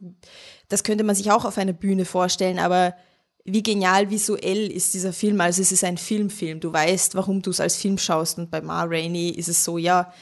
das 0.68 0.84
könnte 0.84 1.02
man 1.02 1.16
sich 1.16 1.32
auch 1.32 1.44
auf 1.44 1.58
einer 1.58 1.72
Bühne 1.72 2.04
vorstellen, 2.04 2.60
aber 2.60 2.94
wie 3.52 3.62
genial 3.62 4.10
visuell 4.10 4.70
ist 4.70 4.94
dieser 4.94 5.12
Film. 5.12 5.40
Also 5.40 5.62
es 5.62 5.72
ist 5.72 5.84
ein 5.84 5.98
Filmfilm. 5.98 6.60
Du 6.60 6.72
weißt, 6.72 7.14
warum 7.14 7.42
du 7.42 7.50
es 7.50 7.60
als 7.60 7.76
Film 7.76 7.98
schaust. 7.98 8.38
Und 8.38 8.50
bei 8.50 8.60
Ma 8.60 8.84
Rainey 8.84 9.30
ist 9.30 9.48
es 9.48 9.64
so, 9.64 9.78
ja, 9.78 10.12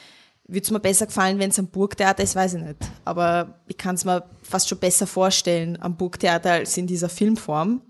würde 0.46 0.64
es 0.64 0.70
mir 0.70 0.80
besser 0.80 1.06
gefallen, 1.06 1.38
wenn 1.38 1.50
es 1.50 1.58
am 1.58 1.68
Burgtheater 1.68 2.22
ist, 2.22 2.34
weiß 2.34 2.54
ich 2.54 2.62
nicht. 2.62 2.78
Aber 3.04 3.60
ich 3.66 3.76
kann 3.76 3.94
es 3.94 4.04
mir 4.04 4.24
fast 4.42 4.68
schon 4.68 4.78
besser 4.78 5.06
vorstellen 5.06 5.78
am 5.80 5.96
Burgtheater 5.96 6.52
als 6.52 6.76
in 6.76 6.86
dieser 6.86 7.08
Filmform. 7.08 7.82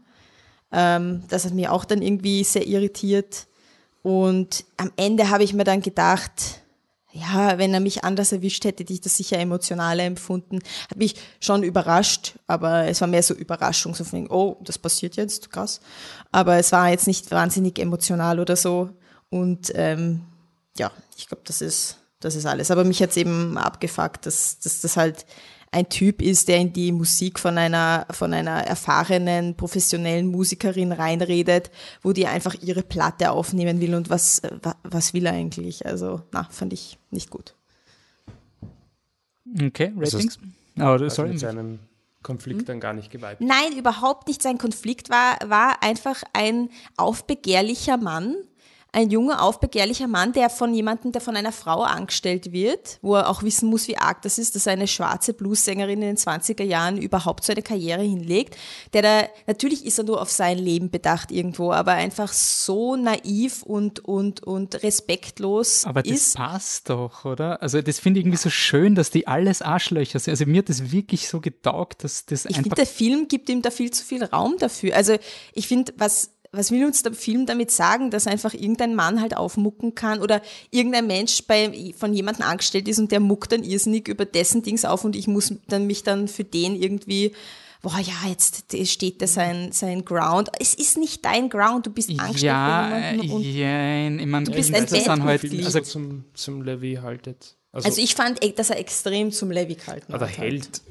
Ähm, 0.73 1.23
das 1.29 1.45
hat 1.45 1.55
mich 1.55 1.69
auch 1.69 1.85
dann 1.85 2.03
irgendwie 2.03 2.43
sehr 2.45 2.67
irritiert. 2.67 3.47
Und 4.03 4.65
am 4.77 4.91
Ende 4.97 5.31
habe 5.31 5.45
ich 5.45 5.55
mir 5.55 5.65
dann 5.65 5.83
gedacht, 5.83 6.63
ja, 7.13 7.57
wenn 7.59 7.73
er 7.73 7.81
mich 7.81 8.05
anders 8.05 8.33
erwischt 8.33 8.65
hätte, 8.65 8.83
hätte 8.83 8.93
ich 8.93 9.01
das 9.01 9.17
sicher 9.17 9.39
emotionaler 9.39 10.05
empfunden. 10.05 10.59
Hat 10.91 10.99
mich 10.99 11.15
schon 11.41 11.63
überrascht, 11.63 12.35
aber 12.47 12.87
es 12.87 13.01
war 13.01 13.09
mehr 13.09 13.23
so 13.23 13.35
Überraschung, 13.35 13.95
so 13.95 14.05
von, 14.05 14.31
oh, 14.31 14.59
das 14.63 14.79
passiert 14.79 15.17
jetzt, 15.17 15.51
krass. 15.51 15.81
Aber 16.33 16.57
es 16.57 16.71
war 16.73 16.91
jetzt 16.91 17.07
nicht 17.07 17.31
wahnsinnig 17.31 17.79
emotional 17.79 18.41
oder 18.41 18.57
so. 18.57 18.91
Und 19.31 19.73
ähm, 19.75 20.23
ja, 20.77 20.91
ich 21.17 21.29
glaube, 21.29 21.43
das 21.47 21.63
ist, 21.63 21.97
das 22.21 22.35
ist 22.35 22.45
alles. 22.45 22.71
Aber 22.71 22.85
mich 22.85 23.03
hat's 23.03 23.17
eben 23.17 23.57
abgefuckt, 23.57 24.27
dass, 24.27 24.59
dass 24.59 24.83
das 24.83 24.97
halt 24.99 25.25
ein 25.71 25.89
Typ 25.89 26.23
ist, 26.23 26.49
der 26.49 26.59
in 26.59 26.73
die 26.73 26.93
Musik 26.93 27.39
von 27.39 27.59
einer, 27.59 28.07
von 28.11 28.33
einer 28.33 28.65
erfahrenen, 28.65 29.55
professionellen 29.55 30.27
Musikerin 30.27 30.93
reinredet, 30.93 31.71
wo 32.03 32.13
die 32.13 32.27
einfach 32.27 32.55
ihre 32.63 32.83
Platte 32.83 33.31
aufnehmen 33.31 33.81
will 33.81 33.95
und 33.95 34.11
was, 34.11 34.43
was 34.83 35.15
will 35.15 35.27
er 35.27 35.33
eigentlich? 35.33 35.85
Also, 35.87 36.23
na, 36.33 36.45
fand 36.51 36.73
ich 36.73 36.99
nicht 37.11 37.31
gut. 37.31 37.55
Okay, 39.61 39.93
Ratings? 39.97 40.39
Also, 40.79 41.05
oh, 41.05 41.09
sorry. 41.09 41.31
mit 41.31 41.41
seinem 41.41 41.79
Konflikt 42.23 42.61
hm? 42.61 42.67
dann 42.67 42.81
gar 42.81 42.93
nicht 42.93 43.11
geweiht. 43.11 43.41
Nein, 43.41 43.77
überhaupt 43.77 44.29
nicht. 44.29 44.43
Sein 44.43 44.59
Konflikt 44.59 45.11
war, 45.11 45.39
war 45.47 45.83
einfach 45.83 46.23
ein 46.33 46.71
aufbegehrlicher 46.97 47.97
Mann, 47.97 48.37
ein 48.91 49.11
junger, 49.11 49.43
aufbegehrlicher 49.43 50.09
Mann, 50.09 50.33
der 50.33 50.49
von 50.49 50.73
jemandem, 50.73 51.13
der 51.13 51.21
von 51.21 51.37
einer 51.37 51.53
Frau 51.53 51.83
angestellt 51.83 52.53
wird, 52.53 52.99
wo 53.03 53.17
er 53.17 53.29
auch 53.29 53.43
wissen 53.43 53.69
muss, 53.69 53.87
wie 53.87 53.99
arg 53.99 54.23
das 54.23 54.39
ist, 54.39 54.55
dass 54.55 54.67
eine 54.67 54.87
schwarze 54.87 55.35
Bluessängerin 55.35 56.01
in 56.01 56.09
den 56.09 56.17
20er 56.17 56.65
Jahren 56.65 56.97
überhaupt 56.97 57.45
so 57.45 57.53
eine 57.53 57.63
Karriere 57.63 58.03
hinlegt, 58.03 58.57
der 58.95 59.03
da, 59.03 59.29
natürlich 59.47 59.85
ist 59.85 59.99
er 59.99 60.05
nur 60.05 60.23
auf 60.23 60.31
sein 60.31 60.57
Leben 60.57 60.91
bedacht 60.91 61.31
irgendwo, 61.31 61.71
aber 61.73 61.93
einfach 61.93 62.33
so 62.33 62.97
naiv 62.97 63.63
und, 63.63 64.05
und, 64.05 64.43
und 64.43 64.83
respektlos 64.83 65.85
aber 65.85 66.05
ist. 66.07 66.35
das 66.35 66.47
passt 66.47 66.89
doch, 66.89 67.27
oder? 67.27 67.61
Also 67.63 67.83
das 67.83 67.99
finde 67.99 68.21
ich 68.21 68.25
irgendwie 68.25 68.39
so 68.39 68.51
schön, 68.51 68.95
dass 68.95 69.11
die 69.11 69.27
alles 69.27 69.61
Arschlöcher 69.61 70.19
sind. 70.19 70.33
Also 70.33 70.47
mir 70.47 70.59
hat 70.59 70.71
das 70.71 70.91
wirklich 70.91 71.29
so 71.29 71.41
getaugt, 71.41 72.05
dass 72.05 72.25
das 72.25 72.47
ich 72.47 72.57
einfach... 72.57 72.59
Ich 72.59 72.63
finde, 72.63 72.77
der 72.77 72.87
Film 72.87 73.29
gibt 73.29 73.51
ihm 73.51 73.61
da 73.61 73.71
viel 73.71 73.91
zu 73.91 74.03
viel 74.03 74.25
Raum 74.25 74.57
dafür. 74.59 74.97
Also 74.97 75.19
ich 75.53 75.69
finde, 75.69 75.93
was 75.99 76.31
was 76.53 76.71
will 76.71 76.85
uns 76.87 77.03
der 77.03 77.13
Film 77.13 77.47
damit 77.47 77.71
sagen, 77.71 78.11
dass 78.11 78.27
einfach 78.27 78.55
irgendein 78.55 78.95
Mann 78.95 79.21
halt 79.21 79.37
aufmucken 79.37 79.95
kann 79.95 80.21
oder 80.21 80.43
irgendein 80.71 81.07
Mensch 81.07 81.43
bei, 81.47 81.93
von 81.97 82.13
jemandem 82.15 82.47
angestellt 82.47 82.89
ist 82.89 82.99
und 82.99 83.13
der 83.13 83.21
muckt 83.21 83.53
dann 83.53 83.63
irrsinnig 83.63 84.09
über 84.09 84.25
dessen 84.25 84.63
Dings 84.63 84.85
auf 84.85 85.05
und 85.05 85.17
ich 85.17 85.27
muss 85.27 85.55
dann 85.69 85.87
mich 85.87 86.03
dann 86.03 86.29
für 86.29 86.45
den 86.45 86.75
irgendwie 86.75 87.33
boah, 87.83 87.99
ja, 88.01 88.29
jetzt 88.29 88.75
steht 88.87 89.23
da 89.23 89.27
sein, 89.27 89.71
sein 89.73 90.05
Ground. 90.05 90.51
Es 90.59 90.75
ist 90.75 90.99
nicht 90.99 91.25
dein 91.25 91.49
Ground, 91.49 91.87
du 91.87 91.91
bist 91.91 92.11
angestellt 92.11 92.43
ja, 92.43 93.13
von 93.17 93.31
und 93.31 93.43
ja, 93.43 94.09
ich 94.09 94.27
meine, 94.27 94.47
du 94.47 94.53
bist 94.53 94.75
ein 94.75 94.87
Bandmitglied. 94.87 95.65
Also 95.65 95.81
zum, 95.81 96.25
zum 96.35 96.63
Levy 96.63 96.99
haltet. 97.01 97.57
Also, 97.71 97.89
also, 97.89 98.01
ich 98.01 98.15
fand, 98.15 98.41
dass 98.59 98.71
er 98.71 98.79
extrem 98.79 99.31
zum 99.31 99.51
Levy 99.51 99.75
gehalten 99.75 100.13
hat. 100.13 100.23
Aber 100.23 100.27
hält. 100.27 100.83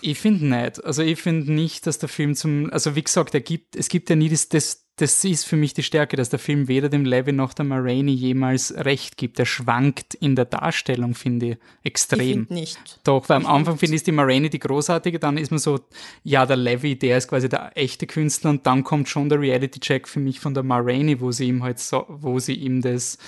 Ich 0.00 0.18
finde 0.18 0.46
nicht. 0.46 0.84
Also 0.84 1.02
ich 1.02 1.20
finde 1.20 1.52
nicht, 1.52 1.86
dass 1.86 1.98
der 1.98 2.08
Film 2.08 2.34
zum, 2.34 2.70
also 2.72 2.94
wie 2.94 3.02
gesagt, 3.02 3.34
er 3.34 3.40
gibt, 3.40 3.76
es 3.76 3.88
gibt 3.88 4.10
ja 4.10 4.16
nie 4.16 4.28
das, 4.28 4.48
das, 4.48 4.84
das 4.96 5.24
ist 5.24 5.44
für 5.44 5.56
mich 5.56 5.74
die 5.74 5.82
Stärke, 5.82 6.16
dass 6.16 6.28
der 6.28 6.38
Film 6.38 6.66
weder 6.68 6.88
dem 6.88 7.04
Levy 7.04 7.32
noch 7.32 7.54
der 7.54 7.64
Marini 7.64 8.12
jemals 8.12 8.74
recht 8.76 9.16
gibt. 9.16 9.38
Er 9.38 9.46
schwankt 9.46 10.14
in 10.14 10.34
der 10.34 10.44
Darstellung, 10.44 11.14
finde 11.14 11.46
ich, 11.46 11.56
extrem. 11.84 12.42
Ich 12.44 12.50
nicht. 12.50 13.00
Doch, 13.04 13.28
weil 13.28 13.36
am 13.36 13.46
Anfang 13.46 13.78
finde 13.78 13.96
ich 13.96 14.02
die 14.02 14.12
Marini 14.12 14.50
die 14.50 14.58
großartige, 14.58 15.18
dann 15.18 15.38
ist 15.38 15.50
man 15.50 15.58
so, 15.58 15.80
ja, 16.24 16.46
der 16.46 16.56
Levy, 16.56 16.96
der 16.96 17.18
ist 17.18 17.28
quasi 17.28 17.48
der 17.48 17.76
echte 17.76 18.06
Künstler 18.06 18.50
und 18.50 18.66
dann 18.66 18.84
kommt 18.84 19.08
schon 19.08 19.28
der 19.28 19.40
Reality-Check 19.40 20.08
für 20.08 20.20
mich 20.20 20.40
von 20.40 20.54
der 20.54 20.64
Marini, 20.64 21.20
wo 21.20 21.32
sie 21.32 21.48
ihm 21.48 21.62
halt 21.62 21.78
so, 21.78 22.04
wo 22.08 22.38
sie 22.38 22.54
ihm 22.54 22.82
das 22.82 23.18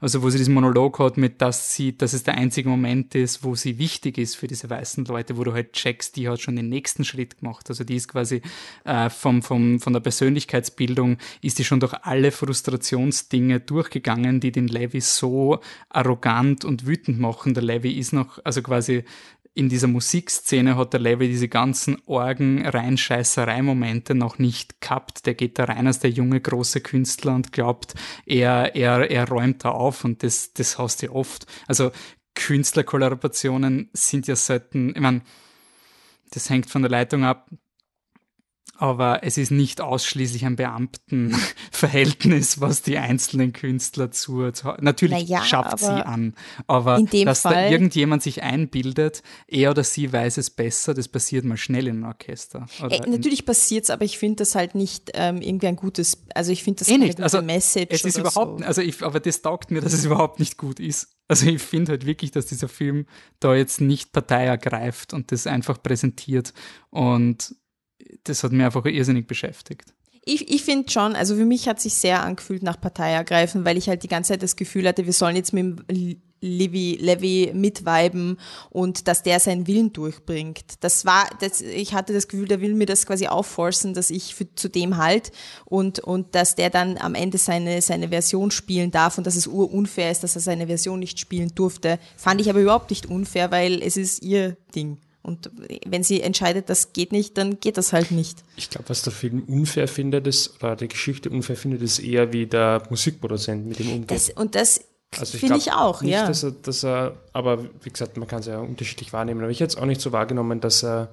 also 0.00 0.22
wo 0.22 0.30
sie 0.30 0.38
diesen 0.38 0.54
Monolog 0.54 0.98
hat 0.98 1.16
mit, 1.16 1.40
dass 1.42 1.74
sie, 1.74 1.96
dass 1.96 2.12
es 2.12 2.22
der 2.22 2.34
einzige 2.34 2.68
Moment 2.68 3.14
ist, 3.14 3.44
wo 3.44 3.54
sie 3.54 3.78
wichtig 3.78 4.18
ist 4.18 4.36
für 4.36 4.46
diese 4.46 4.70
weißen 4.70 5.04
Leute, 5.04 5.36
wo 5.36 5.44
du 5.44 5.52
halt 5.52 5.72
checkst, 5.72 6.16
die 6.16 6.28
hat 6.28 6.40
schon 6.40 6.56
den 6.56 6.68
nächsten 6.68 7.04
Schritt 7.04 7.38
gemacht. 7.38 7.68
Also 7.68 7.84
die 7.84 7.96
ist 7.96 8.08
quasi 8.08 8.40
äh, 8.84 9.10
vom, 9.10 9.42
vom, 9.42 9.78
von 9.80 9.92
der 9.92 10.00
Persönlichkeitsbildung 10.00 11.18
ist 11.42 11.58
die 11.58 11.64
schon 11.64 11.80
durch 11.80 11.94
alle 12.02 12.32
Frustrationsdinge 12.32 13.60
durchgegangen, 13.60 14.40
die 14.40 14.52
den 14.52 14.68
Levi 14.68 15.00
so 15.00 15.60
arrogant 15.88 16.64
und 16.64 16.86
wütend 16.86 17.20
machen. 17.20 17.54
Der 17.54 17.62
Levi 17.62 17.92
ist 17.92 18.12
noch, 18.12 18.38
also 18.44 18.62
quasi 18.62 19.04
in 19.54 19.68
dieser 19.68 19.88
Musikszene 19.88 20.76
hat 20.76 20.92
der 20.92 21.00
Level 21.00 21.26
diese 21.26 21.48
ganzen 21.48 22.00
Orgen, 22.06 22.64
Reinscheißerei-Momente 22.66 24.14
noch 24.14 24.38
nicht 24.38 24.80
gehabt. 24.80 25.26
Der 25.26 25.34
geht 25.34 25.58
da 25.58 25.64
rein 25.64 25.86
als 25.86 25.98
der 25.98 26.10
junge, 26.10 26.40
große 26.40 26.80
Künstler 26.80 27.34
und 27.34 27.52
glaubt, 27.52 27.94
er, 28.26 28.76
er, 28.76 29.10
er 29.10 29.28
räumt 29.28 29.64
da 29.64 29.70
auf 29.70 30.04
und 30.04 30.22
das, 30.22 30.52
das 30.52 30.78
hast 30.78 31.02
du 31.02 31.12
oft. 31.12 31.46
Also 31.66 31.90
Künstlerkollaborationen 32.34 33.90
sind 33.92 34.28
ja 34.28 34.36
selten, 34.36 34.90
ich 34.90 35.00
meine, 35.00 35.22
das 36.30 36.48
hängt 36.48 36.70
von 36.70 36.82
der 36.82 36.90
Leitung 36.90 37.24
ab, 37.24 37.48
aber 38.80 39.22
es 39.24 39.36
ist 39.36 39.50
nicht 39.50 39.82
ausschließlich 39.82 40.46
ein 40.46 40.56
Beamtenverhältnis, 40.56 42.62
was 42.62 42.80
die 42.80 42.96
einzelnen 42.96 43.52
Künstler 43.52 44.10
zu, 44.10 44.50
zu 44.52 44.68
natürlich 44.80 45.28
Naja, 45.28 45.44
schafft 45.44 45.80
sie 45.80 45.86
an, 45.86 46.34
aber 46.66 47.02
dass 47.02 47.42
da 47.42 47.50
Fall- 47.50 47.70
irgendjemand 47.70 48.22
sich 48.22 48.42
einbildet, 48.42 49.22
er 49.46 49.72
oder 49.72 49.84
sie 49.84 50.10
weiß 50.10 50.38
es 50.38 50.48
besser, 50.48 50.94
das 50.94 51.08
passiert 51.08 51.44
mal 51.44 51.58
schnell 51.58 51.88
in 51.88 51.96
einem 51.96 52.04
Orchester. 52.04 52.66
Äh, 52.88 53.00
natürlich 53.06 53.44
passiert's, 53.44 53.90
aber 53.90 54.06
ich 54.06 54.18
finde 54.18 54.36
das 54.36 54.54
halt 54.54 54.74
nicht 54.74 55.10
ähm, 55.12 55.42
irgendwie 55.42 55.66
ein 55.66 55.76
gutes, 55.76 56.24
also 56.34 56.50
ich 56.50 56.64
finde 56.64 56.78
das 56.78 56.88
Eh 56.88 56.92
keine 56.92 57.04
nicht. 57.04 57.16
gute 57.16 57.24
Also 57.24 57.42
Message 57.42 57.88
es 57.90 58.04
ist 58.04 58.16
überhaupt, 58.16 58.60
so. 58.60 58.64
also 58.64 58.80
ich, 58.80 59.02
aber 59.02 59.20
das 59.20 59.42
taugt 59.42 59.70
mir, 59.70 59.82
dass 59.82 59.92
es 59.92 60.06
überhaupt 60.06 60.40
nicht 60.40 60.56
gut 60.56 60.80
ist. 60.80 61.08
Also 61.28 61.46
ich 61.46 61.62
finde 61.62 61.92
halt 61.92 62.06
wirklich, 62.06 62.32
dass 62.32 62.46
dieser 62.46 62.68
Film 62.68 63.06
da 63.38 63.54
jetzt 63.54 63.80
nicht 63.80 64.12
Partei 64.12 64.46
ergreift 64.46 65.12
und 65.12 65.30
das 65.30 65.46
einfach 65.46 65.80
präsentiert 65.80 66.52
und 66.88 67.54
das 68.24 68.42
hat 68.44 68.52
mir 68.52 68.66
einfach 68.66 68.84
irrsinnig 68.84 69.26
beschäftigt. 69.26 69.92
Ich, 70.24 70.52
ich 70.52 70.62
finde 70.62 70.90
schon, 70.90 71.14
also 71.16 71.34
für 71.34 71.46
mich 71.46 71.66
hat 71.66 71.80
sich 71.80 71.94
sehr 71.94 72.22
angefühlt 72.22 72.62
nach 72.62 72.80
Partei 72.80 73.12
ergreifen, 73.12 73.64
weil 73.64 73.78
ich 73.78 73.88
halt 73.88 74.02
die 74.02 74.08
ganze 74.08 74.34
Zeit 74.34 74.42
das 74.42 74.54
Gefühl 74.54 74.86
hatte, 74.86 75.06
wir 75.06 75.14
sollen 75.14 75.34
jetzt 75.34 75.52
mit 75.52 75.62
dem 75.64 75.84
L- 75.88 76.16
Levi, 76.42 77.50
mitviben 77.54 78.38
und 78.70 79.08
dass 79.08 79.22
der 79.22 79.40
seinen 79.40 79.66
Willen 79.66 79.92
durchbringt. 79.92 80.64
Das 80.80 81.04
war, 81.04 81.28
das, 81.40 81.60
ich 81.60 81.92
hatte 81.94 82.12
das 82.14 82.28
Gefühl, 82.28 82.48
der 82.48 82.60
will 82.62 82.74
mir 82.74 82.86
das 82.86 83.04
quasi 83.06 83.26
aufforcen, 83.26 83.92
dass 83.92 84.10
ich 84.10 84.34
für, 84.34 84.54
zu 84.54 84.68
dem 84.68 84.96
halt 84.96 85.32
und, 85.66 86.00
und 86.00 86.34
dass 86.34 86.54
der 86.54 86.70
dann 86.70 86.96
am 86.96 87.14
Ende 87.14 87.36
seine, 87.36 87.82
seine 87.82 88.08
Version 88.08 88.50
spielen 88.50 88.90
darf 88.90 89.18
und 89.18 89.26
dass 89.26 89.36
es 89.36 89.46
urunfair 89.46 90.10
ist, 90.10 90.22
dass 90.22 90.34
er 90.34 90.40
seine 90.40 90.66
Version 90.66 90.98
nicht 90.98 91.20
spielen 91.20 91.52
durfte. 91.54 91.98
Fand 92.16 92.40
ich 92.40 92.48
aber 92.48 92.60
überhaupt 92.60 92.90
nicht 92.90 93.06
unfair, 93.06 93.50
weil 93.50 93.82
es 93.82 93.98
ist 93.98 94.22
ihr 94.22 94.56
Ding. 94.74 94.98
Und 95.22 95.50
wenn 95.84 96.02
sie 96.02 96.22
entscheidet, 96.22 96.70
das 96.70 96.92
geht 96.92 97.12
nicht, 97.12 97.36
dann 97.36 97.60
geht 97.60 97.76
das 97.76 97.92
halt 97.92 98.10
nicht. 98.10 98.42
Ich 98.56 98.70
glaube, 98.70 98.88
was 98.88 99.02
der 99.02 99.12
Film 99.12 99.42
unfair 99.46 99.86
findet, 99.86 100.26
ist, 100.26 100.62
oder 100.62 100.76
die 100.76 100.88
Geschichte 100.88 101.28
unfair 101.28 101.56
findet, 101.56 101.82
ist 101.82 101.98
eher 101.98 102.32
wie 102.32 102.46
der 102.46 102.82
Musikproduzent 102.88 103.66
mit 103.66 103.80
ihm 103.80 103.92
umgeht. 103.92 104.10
Das, 104.10 104.30
und 104.30 104.54
das 104.54 104.82
Also 105.18 105.36
finde 105.36 105.58
ich 105.58 105.72
auch, 105.72 106.00
nicht, 106.00 106.12
ja. 106.12 106.26
Dass 106.26 106.42
er, 106.42 106.52
dass 106.52 106.84
er, 106.84 107.16
aber 107.34 107.64
wie 107.82 107.90
gesagt, 107.90 108.16
man 108.16 108.28
kann 108.28 108.40
es 108.40 108.46
ja 108.46 108.60
unterschiedlich 108.60 109.12
wahrnehmen. 109.12 109.42
Aber 109.42 109.50
ich 109.50 109.60
hätte 109.60 109.76
es 109.76 109.82
auch 109.82 109.86
nicht 109.86 110.00
so 110.00 110.12
wahrgenommen, 110.12 110.60
dass 110.60 110.82
er, 110.82 111.10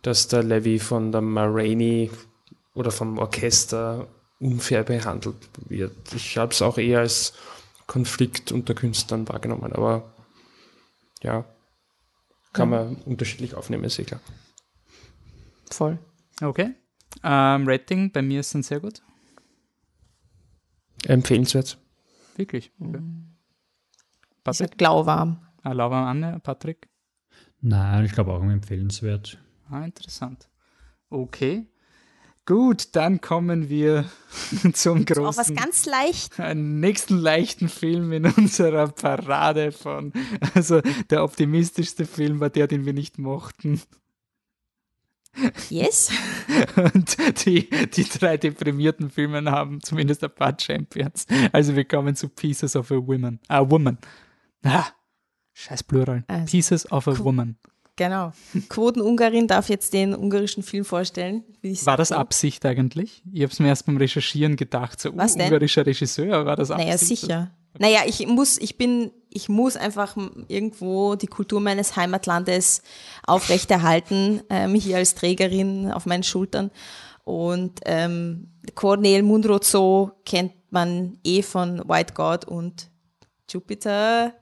dass 0.00 0.28
der 0.28 0.42
Levy 0.42 0.78
von 0.78 1.12
der 1.12 1.20
Marini 1.20 2.10
oder 2.74 2.90
vom 2.90 3.18
Orchester 3.18 4.08
unfair 4.40 4.82
behandelt 4.82 5.36
wird. 5.68 5.92
Ich 6.16 6.38
habe 6.38 6.52
es 6.52 6.62
auch 6.62 6.78
eher 6.78 7.00
als 7.00 7.34
Konflikt 7.86 8.50
unter 8.50 8.74
Künstlern 8.74 9.28
wahrgenommen. 9.28 9.72
Aber 9.72 10.14
ja, 11.22 11.44
kann 12.52 12.70
man 12.70 12.96
unterschiedlich 12.96 13.54
aufnehmen, 13.54 13.84
ist 13.84 13.98
eh 13.98 14.04
klar. 14.04 14.20
Voll. 15.70 15.98
Okay. 16.40 16.74
Ähm, 17.22 17.68
Rating 17.68 18.10
bei 18.12 18.22
mir 18.22 18.40
ist 18.40 18.54
dann 18.54 18.62
sehr 18.62 18.80
gut. 18.80 19.02
Empfehlenswert. 21.06 21.78
Wirklich. 22.36 22.70
Okay. 22.80 23.00
Ich 23.00 24.44
Patrick? 24.44 24.70
sag 24.70 24.80
lauwarm. 24.80 25.46
Ah, 25.62 25.72
Laura 25.72 26.10
Anne, 26.10 26.40
Patrick? 26.42 26.88
Nein, 27.60 28.04
ich 28.04 28.12
glaube 28.12 28.32
auch 28.32 28.42
empfehlenswert. 28.42 29.38
Ah, 29.70 29.84
interessant. 29.84 30.48
Okay. 31.10 31.66
Gut, 32.44 32.96
dann 32.96 33.20
kommen 33.20 33.68
wir 33.68 34.10
zum 34.72 35.04
großen. 35.04 35.24
Auch 35.24 35.36
was 35.36 35.54
ganz 35.54 35.86
leicht. 35.86 36.40
einen 36.40 36.80
nächsten 36.80 37.18
leichten 37.18 37.68
Film 37.68 38.12
in 38.12 38.26
unserer 38.36 38.88
Parade 38.88 39.70
von, 39.70 40.12
also 40.54 40.80
der 41.10 41.22
optimistischste 41.22 42.04
Film 42.04 42.40
war 42.40 42.50
der, 42.50 42.66
den 42.66 42.84
wir 42.84 42.92
nicht 42.92 43.18
mochten. 43.18 43.80
Yes. 45.70 46.10
Und 46.76 47.16
die, 47.46 47.70
die 47.70 48.04
drei 48.04 48.36
deprimierten 48.36 49.08
Filme 49.08 49.50
haben 49.50 49.80
zumindest 49.80 50.22
ein 50.24 50.34
paar 50.34 50.56
Champions. 50.60 51.26
Also 51.52 51.74
wir 51.74 51.84
kommen 51.84 52.16
zu 52.16 52.28
Pieces 52.28 52.76
of 52.76 52.90
a 52.90 52.96
Woman. 52.96 53.38
Ah, 53.48 53.68
Woman. 53.68 53.98
Ah, 54.62 54.86
scheiß 55.54 55.84
Plural. 55.84 56.24
Also, 56.26 56.50
Pieces 56.50 56.90
of 56.92 57.08
a 57.08 57.18
Woman. 57.18 57.56
Genau. 57.96 58.32
Quoten-Ungarin 58.68 59.46
darf 59.46 59.68
jetzt 59.68 59.92
den 59.92 60.14
ungarischen 60.14 60.62
Film 60.62 60.84
vorstellen. 60.84 61.44
War 61.62 61.96
das. 61.96 62.12
Absicht 62.12 62.64
eigentlich? 62.64 63.22
Ich 63.32 63.42
habe 63.42 63.52
es 63.52 63.58
mir 63.58 63.68
erst 63.68 63.86
beim 63.86 63.96
Recherchieren 63.96 64.56
gedacht. 64.56 65.00
So, 65.00 65.10
uh, 65.10 65.16
Was 65.16 65.34
denn? 65.34 65.46
ungarischer 65.46 65.86
Regisseur, 65.86 66.46
war 66.46 66.56
das 66.56 66.70
Absicht? 66.70 66.88
Naja, 66.88 66.98
sicher. 66.98 67.50
Naja, 67.78 68.00
ich 68.06 68.26
muss, 68.26 68.58
ich 68.58 68.76
bin, 68.76 69.12
ich 69.30 69.48
muss 69.48 69.76
einfach 69.76 70.16
irgendwo 70.48 71.14
die 71.14 71.26
Kultur 71.26 71.60
meines 71.60 71.96
Heimatlandes 71.96 72.82
aufrechterhalten, 73.26 74.42
ähm, 74.50 74.74
hier 74.74 74.98
als 74.98 75.14
Trägerin 75.14 75.90
auf 75.90 76.04
meinen 76.04 76.22
Schultern. 76.22 76.70
Und 77.24 77.80
ähm, 77.86 78.48
Cornel 78.74 79.22
Mundrozo 79.22 80.12
kennt 80.24 80.52
man 80.70 81.18
eh 81.24 81.42
von 81.42 81.82
White 81.88 82.14
God 82.14 82.44
und 82.44 82.90
Jupiter 83.48 84.34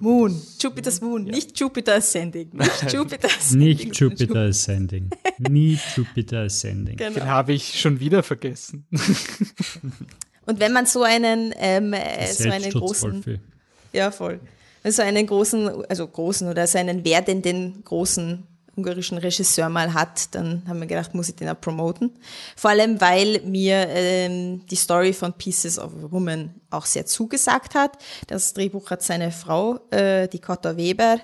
Moon. 0.00 0.40
Jupiter's 0.58 1.00
Moon, 1.00 1.24
nicht 1.24 1.58
Jupiter 1.58 1.94
Ascending. 1.96 2.50
Nicht 2.52 2.92
Jupiter 2.92 3.28
Ascending. 3.28 3.76
Nicht 3.78 3.96
Jupiter 4.00 4.40
Ascending. 4.40 5.10
Nie 5.38 5.78
Jupiter 5.96 6.40
Ascending. 6.40 6.96
Den 6.96 7.14
Genau. 7.14 7.26
habe 7.26 7.52
ich 7.52 7.78
schon 7.80 8.00
wieder 8.00 8.22
vergessen. 8.22 8.86
Und 10.46 10.58
wenn 10.58 10.72
man 10.72 10.86
so 10.86 11.02
einen, 11.02 11.52
ähm, 11.56 11.92
äh, 11.92 12.26
so 12.32 12.50
einen 12.50 12.70
großen, 12.72 13.22
Selbstschutz 13.22 13.40
Ja, 13.92 14.10
voll. 14.10 14.40
Also 14.82 15.02
einen 15.02 15.26
großen, 15.26 15.84
also 15.88 16.06
großen 16.08 16.48
oder 16.48 16.66
so 16.66 16.78
einen 16.78 17.04
werdenden 17.04 17.84
großen 17.84 18.42
ungarischen 18.76 19.18
Regisseur 19.18 19.68
mal 19.68 19.92
hat, 19.92 20.34
dann 20.34 20.62
haben 20.66 20.80
wir 20.80 20.86
gedacht, 20.86 21.14
muss 21.14 21.28
ich 21.28 21.36
den 21.36 21.48
auch 21.48 21.60
promoten. 21.60 22.10
Vor 22.56 22.70
allem, 22.70 23.00
weil 23.00 23.40
mir 23.44 23.86
ähm, 23.88 24.64
die 24.66 24.76
Story 24.76 25.12
von 25.12 25.32
Pieces 25.34 25.78
of 25.78 25.92
a 25.92 26.10
Woman 26.10 26.54
auch 26.70 26.86
sehr 26.86 27.06
zugesagt 27.06 27.74
hat. 27.74 27.98
Das 28.28 28.54
Drehbuch 28.54 28.90
hat 28.90 29.02
seine 29.02 29.30
Frau, 29.30 29.80
äh, 29.90 30.28
die 30.28 30.38
Cotta 30.38 30.76
Weber, 30.76 31.20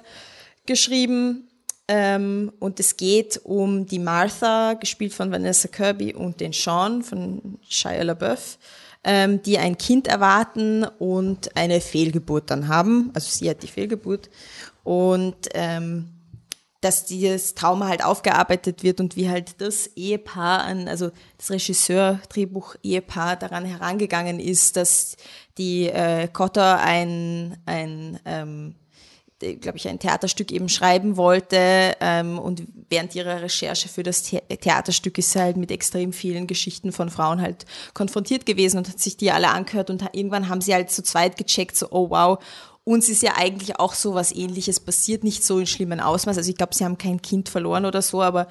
geschrieben. 0.67 1.49
Ähm, 1.91 2.53
und 2.59 2.79
es 2.81 2.99
geht 2.99 3.41
um 3.45 3.87
die 3.87 3.99
Martha, 3.99 4.75
gespielt 4.75 5.15
von 5.15 5.33
Vanessa 5.33 5.69
Kirby, 5.69 6.15
und 6.15 6.41
den 6.41 6.53
Sean 6.53 7.03
von 7.03 7.59
Shia 7.67 8.03
LaBeouf, 8.03 8.59
ähm, 9.05 9.41
die 9.43 9.57
ein 9.57 9.79
Kind 9.79 10.07
erwarten 10.07 10.85
und 10.85 11.57
eine 11.57 11.81
Fehlgeburt 11.81 12.51
dann 12.51 12.69
haben. 12.69 13.11
Also 13.15 13.31
sie 13.31 13.49
hat 13.49 13.63
die 13.63 13.69
Fehlgeburt. 13.69 14.29
Und 14.85 15.49
ähm, 15.55 16.11
dass 16.89 17.05
dieses 17.05 17.55
Trauma 17.55 17.87
halt 17.87 18.03
aufgearbeitet 18.03 18.83
wird 18.83 18.99
und 18.99 19.15
wie 19.15 19.29
halt 19.29 19.61
das 19.61 19.89
Ehepaar 19.89 20.65
an, 20.65 20.89
also 20.89 21.11
das 21.37 21.51
Regisseur, 21.51 22.19
Drehbuch, 22.31 22.77
Ehepaar 22.83 23.37
daran 23.37 23.67
herangegangen 23.67 24.41
ist, 24.41 24.79
dass 24.79 25.19
die 25.59 25.91
äh, 25.91 26.29
Cotta 26.29 26.77
ein, 26.77 27.59
ein 27.67 28.19
ähm, 28.25 28.75
glaube 29.39 29.77
ich, 29.77 29.87
ein 29.87 29.99
Theaterstück 29.99 30.51
eben 30.51 30.71
schreiben 30.71 31.19
wollte. 31.19 31.95
Ähm, 32.01 32.39
und 32.39 32.63
während 32.89 33.15
ihrer 33.15 33.43
Recherche 33.43 33.91
für 33.91 34.03
das 34.03 34.25
The 34.25 34.41
Theaterstück 34.49 35.19
ist 35.19 35.33
sie 35.33 35.41
halt 35.41 35.59
mit 35.59 35.71
extrem 35.71 36.15
vielen 36.15 36.47
Geschichten 36.47 36.91
von 36.91 37.11
Frauen 37.11 37.43
halt 37.43 37.67
konfrontiert 37.93 38.47
gewesen 38.47 38.79
und 38.79 38.89
hat 38.89 38.99
sich 38.99 39.19
die 39.19 39.31
alle 39.31 39.51
angehört. 39.51 39.91
Und 39.91 40.03
irgendwann 40.13 40.49
haben 40.49 40.63
sie 40.63 40.73
halt 40.73 40.91
zu 40.91 41.03
zweit 41.03 41.37
gecheckt, 41.37 41.77
so, 41.77 41.89
oh 41.91 42.09
wow, 42.09 42.39
uns 42.89 43.09
ist 43.09 43.23
ja 43.23 43.33
eigentlich 43.37 43.79
auch 43.79 43.93
so 43.95 44.15
was 44.15 44.35
ähnliches 44.35 44.81
passiert, 44.81 45.23
nicht 45.25 45.45
so 45.45 45.59
in 45.59 45.67
schlimmen 45.67 46.01
Ausmaß. 46.01 46.39
Also 46.39 46.51
ich 46.51 46.57
glaube, 46.57 46.75
sie 46.75 46.85
haben 46.85 46.97
kein 46.99 47.21
Kind 47.21 47.49
verloren 47.49 47.85
oder 47.85 48.01
so, 48.03 48.23
aber 48.23 48.49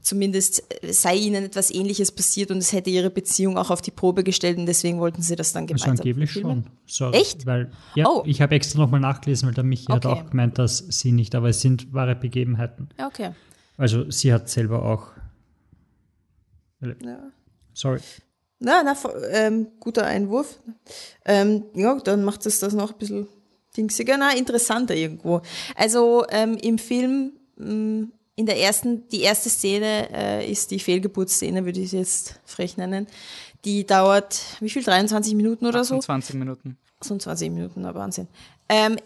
zumindest 0.00 0.62
sei 0.90 1.16
ihnen 1.16 1.44
etwas 1.44 1.70
ähnliches 1.70 2.12
passiert 2.12 2.50
und 2.50 2.58
es 2.58 2.72
hätte 2.72 2.90
ihre 2.90 3.10
Beziehung 3.10 3.56
auch 3.58 3.70
auf 3.70 3.80
die 3.82 3.90
Probe 3.90 4.22
gestellt 4.24 4.58
und 4.58 4.66
deswegen 4.66 5.00
wollten 5.00 5.22
sie 5.22 5.36
das 5.36 5.52
dann 5.52 5.64
Also 5.64 5.74
gemeinsam 5.74 6.02
angeblich 6.02 6.30
filmen. 6.32 6.64
schon. 6.64 6.72
Sorry, 6.86 7.16
Echt? 7.16 7.46
Weil, 7.46 7.70
ja, 7.94 8.06
Oh. 8.08 8.22
ich 8.26 8.40
habe 8.42 8.54
extra 8.54 8.78
nochmal 8.80 9.00
nachgelesen, 9.00 9.46
weil 9.48 9.54
der 9.54 9.64
Michi 9.64 9.86
hat 9.86 10.04
Okay. 10.06 10.14
auch 10.20 10.30
gemeint, 10.30 10.58
dass 10.58 10.78
sie 10.78 11.12
nicht, 11.12 11.34
aber 11.34 11.48
es 11.50 11.60
sind 11.60 11.92
wahre 11.92 12.14
Begebenheiten. 12.16 12.88
Okay. 13.02 13.30
Also 13.76 14.10
sie 14.10 14.32
hat 14.32 14.48
selber 14.48 14.82
auch. 14.82 15.08
Sorry. 17.72 18.00
Na, 18.60 18.82
na, 18.82 18.94
ähm, 19.30 19.68
guter 19.80 20.06
Einwurf. 20.06 20.60
Ähm, 21.24 21.64
ja, 21.74 21.98
dann 22.00 22.24
macht 22.24 22.46
es 22.46 22.60
das 22.60 22.72
noch 22.74 22.92
ein 22.92 22.98
bisschen 22.98 23.26
dingsiger, 23.76 24.16
na, 24.18 24.36
interessanter 24.36 24.94
irgendwo. 24.94 25.42
Also 25.74 26.24
ähm, 26.30 26.56
im 26.56 26.78
Film, 26.78 27.32
mh, 27.56 28.08
in 28.36 28.46
der 28.46 28.58
ersten, 28.58 29.06
die 29.08 29.20
erste 29.20 29.48
Szene 29.48 30.08
äh, 30.12 30.50
ist 30.50 30.70
die 30.70 30.80
Fehlgeburtsszene, 30.80 31.64
würde 31.64 31.80
ich 31.80 31.90
sie 31.90 31.98
jetzt 31.98 32.40
frech 32.44 32.76
nennen. 32.76 33.06
Die 33.64 33.86
dauert, 33.86 34.40
wie 34.60 34.68
viel, 34.70 34.82
23 34.82 35.34
Minuten 35.34 35.66
oder 35.66 35.84
so? 35.84 35.98
20 35.98 36.34
Minuten. 36.36 36.76
So 37.02 37.16
20 37.16 37.50
Minuten, 37.50 37.82
na 37.82 37.94
Wahnsinn. 37.94 38.28
Ähm, 38.68 38.96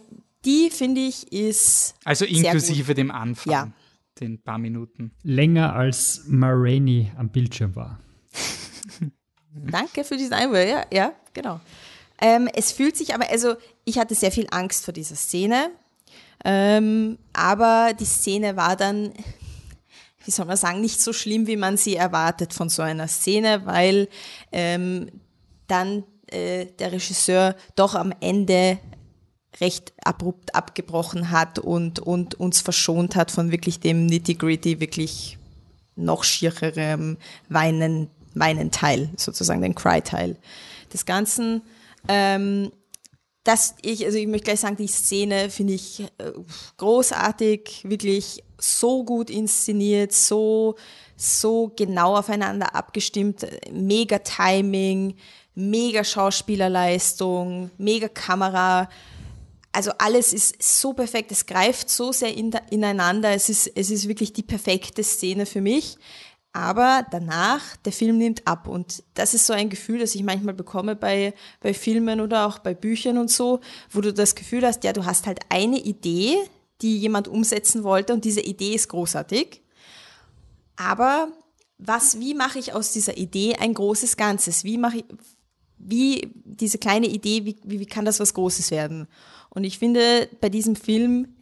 die 0.44 0.70
finde 0.70 1.00
ich 1.02 1.32
ist 1.32 1.94
Also 2.04 2.24
sehr 2.24 2.34
gut. 2.34 2.44
inklusive 2.44 2.94
dem 2.94 3.10
Anfang, 3.10 3.52
Ja. 3.52 3.70
den 4.20 4.40
paar 4.40 4.58
Minuten. 4.58 5.12
Länger 5.22 5.74
als 5.74 6.22
Marini 6.26 7.10
am 7.16 7.28
Bildschirm 7.30 7.74
war. 7.76 7.98
Danke 9.70 10.04
für 10.04 10.16
diesen 10.16 10.32
Einwurf. 10.34 10.66
Ja, 10.68 10.84
ja, 10.92 11.12
genau. 11.34 11.60
Ähm, 12.20 12.48
es 12.54 12.72
fühlt 12.72 12.96
sich 12.96 13.14
aber, 13.14 13.28
also 13.30 13.54
ich 13.88 13.98
hatte 13.98 14.14
sehr 14.14 14.30
viel 14.30 14.46
Angst 14.50 14.84
vor 14.84 14.92
dieser 14.92 15.16
Szene, 15.16 15.70
ähm, 16.44 17.18
aber 17.32 17.92
die 17.98 18.04
Szene 18.04 18.56
war 18.56 18.76
dann, 18.76 19.12
wie 20.24 20.30
soll 20.30 20.46
man 20.46 20.56
sagen, 20.56 20.80
nicht 20.80 21.00
so 21.00 21.12
schlimm, 21.12 21.46
wie 21.46 21.56
man 21.56 21.76
sie 21.76 21.96
erwartet 21.96 22.52
von 22.52 22.68
so 22.68 22.82
einer 22.82 23.08
Szene, 23.08 23.62
weil 23.64 24.08
ähm, 24.52 25.10
dann 25.66 26.04
äh, 26.26 26.66
der 26.66 26.92
Regisseur 26.92 27.56
doch 27.76 27.94
am 27.94 28.12
Ende 28.20 28.78
recht 29.60 29.92
abrupt 30.04 30.54
abgebrochen 30.54 31.30
hat 31.30 31.58
und, 31.58 31.98
und 31.98 32.34
uns 32.34 32.60
verschont 32.60 33.16
hat 33.16 33.30
von 33.30 33.50
wirklich 33.50 33.80
dem 33.80 34.06
Nitty-Gritty, 34.06 34.80
wirklich 34.80 35.38
noch 35.96 36.22
schiererem 36.22 37.16
Weinen, 37.48 38.08
Weinen-Teil, 38.34 39.08
sozusagen 39.16 39.62
den 39.62 39.74
Cry-Teil 39.74 40.36
des 40.92 41.06
Ganzen. 41.06 41.62
Ähm, 42.06 42.70
das 43.48 43.76
ich, 43.80 44.04
also 44.04 44.18
ich 44.18 44.26
möchte 44.26 44.44
gleich 44.44 44.60
sagen, 44.60 44.76
die 44.76 44.88
Szene 44.88 45.48
finde 45.48 45.72
ich 45.72 46.00
äh, 46.00 46.32
großartig, 46.76 47.80
wirklich 47.84 48.44
so 48.58 49.04
gut 49.04 49.30
inszeniert, 49.30 50.12
so, 50.12 50.74
so 51.16 51.72
genau 51.74 52.14
aufeinander 52.14 52.74
abgestimmt, 52.74 53.46
mega 53.72 54.18
Timing, 54.18 55.14
mega 55.54 56.04
Schauspielerleistung, 56.04 57.70
mega 57.78 58.08
Kamera. 58.08 58.90
Also 59.72 59.92
alles 59.96 60.34
ist 60.34 60.62
so 60.62 60.92
perfekt, 60.92 61.32
es 61.32 61.46
greift 61.46 61.88
so 61.88 62.12
sehr 62.12 62.34
in, 62.34 62.50
ineinander, 62.68 63.30
es 63.30 63.48
ist, 63.48 63.66
es 63.74 63.90
ist 63.90 64.08
wirklich 64.08 64.34
die 64.34 64.42
perfekte 64.42 65.02
Szene 65.02 65.46
für 65.46 65.62
mich. 65.62 65.96
Aber 66.52 67.06
danach, 67.10 67.76
der 67.76 67.92
Film 67.92 68.18
nimmt 68.18 68.46
ab. 68.46 68.68
Und 68.68 69.02
das 69.14 69.34
ist 69.34 69.46
so 69.46 69.52
ein 69.52 69.68
Gefühl, 69.68 69.98
das 69.98 70.14
ich 70.14 70.22
manchmal 70.22 70.54
bekomme 70.54 70.96
bei, 70.96 71.34
bei 71.60 71.74
Filmen 71.74 72.20
oder 72.20 72.46
auch 72.46 72.58
bei 72.58 72.74
Büchern 72.74 73.18
und 73.18 73.30
so, 73.30 73.60
wo 73.90 74.00
du 74.00 74.12
das 74.12 74.34
Gefühl 74.34 74.66
hast, 74.66 74.82
ja, 74.84 74.92
du 74.92 75.04
hast 75.04 75.26
halt 75.26 75.40
eine 75.50 75.78
Idee, 75.78 76.36
die 76.80 76.98
jemand 76.98 77.28
umsetzen 77.28 77.84
wollte 77.84 78.12
und 78.12 78.24
diese 78.24 78.40
Idee 78.40 78.74
ist 78.74 78.88
großartig. 78.88 79.62
Aber 80.76 81.28
was, 81.78 82.18
wie 82.18 82.34
mache 82.34 82.58
ich 82.58 82.72
aus 82.72 82.92
dieser 82.92 83.16
Idee 83.16 83.56
ein 83.56 83.74
großes 83.74 84.16
Ganzes? 84.16 84.64
Wie 84.64 84.78
mache 84.78 84.98
ich, 84.98 85.04
wie 85.78 86.32
diese 86.44 86.78
kleine 86.78 87.06
Idee, 87.06 87.44
wie, 87.44 87.56
wie, 87.64 87.80
wie 87.80 87.86
kann 87.86 88.04
das 88.04 88.20
was 88.20 88.34
Großes 88.34 88.70
werden? 88.70 89.06
Und 89.50 89.64
ich 89.64 89.78
finde, 89.78 90.28
bei 90.40 90.48
diesem 90.48 90.76
Film 90.76 91.34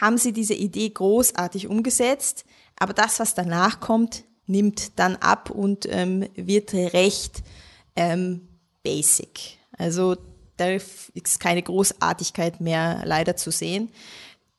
haben 0.00 0.18
sie 0.18 0.32
diese 0.32 0.54
Idee 0.54 0.90
großartig 0.90 1.68
umgesetzt, 1.68 2.44
aber 2.78 2.92
das, 2.92 3.20
was 3.20 3.34
danach 3.34 3.80
kommt, 3.80 4.24
nimmt 4.46 4.98
dann 4.98 5.16
ab 5.16 5.50
und 5.50 5.86
ähm, 5.90 6.28
wird 6.34 6.74
recht 6.74 7.42
ähm, 7.96 8.48
basic. 8.82 9.58
Also 9.76 10.16
da 10.56 10.70
ist 11.14 11.40
keine 11.40 11.62
Großartigkeit 11.62 12.60
mehr 12.60 13.02
leider 13.04 13.36
zu 13.36 13.50
sehen. 13.50 13.90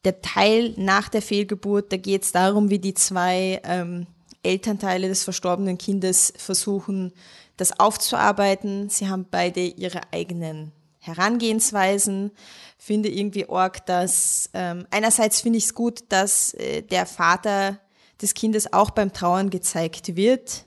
Der 0.04 0.22
Teil 0.22 0.74
nach 0.78 1.10
der 1.10 1.22
Fehlgeburt, 1.22 1.92
da 1.92 1.98
geht 1.98 2.24
es 2.24 2.32
darum, 2.32 2.70
wie 2.70 2.80
die 2.80 2.94
zwei 2.94 3.62
ähm, 3.64 4.08
Elternteile 4.44 5.08
des 5.08 5.24
verstorbenen 5.24 5.78
Kindes 5.78 6.34
versuchen, 6.38 7.14
das 7.58 7.80
aufzuarbeiten. 7.80 8.90
Sie 8.90 9.10
haben 9.10 9.26
beide 9.30 9.62
ihre 9.62 10.02
eigenen 10.14 10.72
Herangehensweisen. 11.00 12.32
Finde 12.78 13.10
irgendwie 13.10 13.50
arg, 13.50 13.86
dass 13.86 14.50
ähm, 14.54 14.86
einerseits 14.92 15.42
finde 15.42 15.58
ich 15.58 15.66
es 15.66 15.74
gut, 15.74 16.04
dass 16.10 16.54
äh, 16.54 16.84
der 16.84 17.06
Vater 17.06 17.80
des 18.22 18.34
Kindes 18.34 18.74
auch 18.74 18.90
beim 18.92 19.14
Trauern 19.14 19.50
gezeigt 19.50 20.16
wird, 20.16 20.66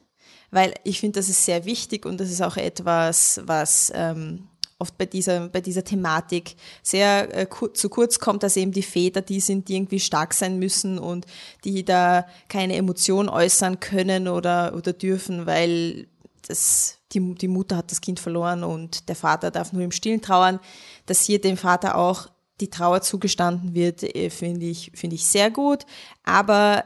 weil 0.51 0.74
ich 0.85 1.01
finde, 1.01 1.20
das 1.20 1.28
ist 1.28 1.44
sehr 1.44 1.64
wichtig 1.64 2.06
und 2.06 2.20
das 2.20 2.31
ist 2.31 2.43
auch 2.43 2.56
etwas, 2.56 3.40
was 3.44 3.93
ähm, 3.94 4.48
oft 4.81 4.97
bei 4.98 5.06
dieser, 5.06 5.48
bei 5.48 5.60
dieser 5.60 5.85
Thematik 5.85 6.56
sehr 6.82 7.35
äh, 7.36 7.47
ku 7.47 7.68
zu 7.68 7.89
kurz 7.89 8.18
kommt, 8.18 8.43
dass 8.43 8.56
eben 8.56 8.72
die 8.72 8.82
Väter 8.82 9.20
die 9.20 9.40
sind, 9.40 9.68
die 9.68 9.77
irgendwie 9.77 10.01
stark 10.01 10.35
sein 10.35 10.59
müssen 10.59 10.98
und 10.98 11.27
die 11.64 11.85
da 11.85 12.27
keine 12.48 12.77
Emotion 12.77 13.28
äußern 13.28 13.78
können 13.78 14.27
oder, 14.27 14.74
oder 14.74 14.93
dürfen, 14.93 15.47
weil 15.47 16.09
das, 16.48 16.98
die, 17.12 17.35
die 17.35 17.48
Mutter 17.48 17.77
hat 17.77 17.90
das 17.90 18.01
Kind 18.01 18.18
verloren 18.18 18.64
und 18.64 19.09
der 19.09 19.16
Vater 19.16 19.51
darf 19.51 19.72
nur 19.72 19.82
im 19.82 19.93
Stillen 19.93 20.22
trauern. 20.22 20.59
Dass 21.06 21.22
hier 21.22 21.40
dem 21.40 21.56
Vater 21.56 21.97
auch 21.97 22.28
die 22.60 22.70
Trauer 22.70 23.02
zugestanden 23.02 23.74
wird, 23.74 24.02
äh, 24.02 24.31
finde 24.31 24.66
ich, 24.66 24.93
finde 24.94 25.16
ich 25.16 25.27
sehr 25.27 25.51
gut. 25.51 25.85
Aber 26.24 26.85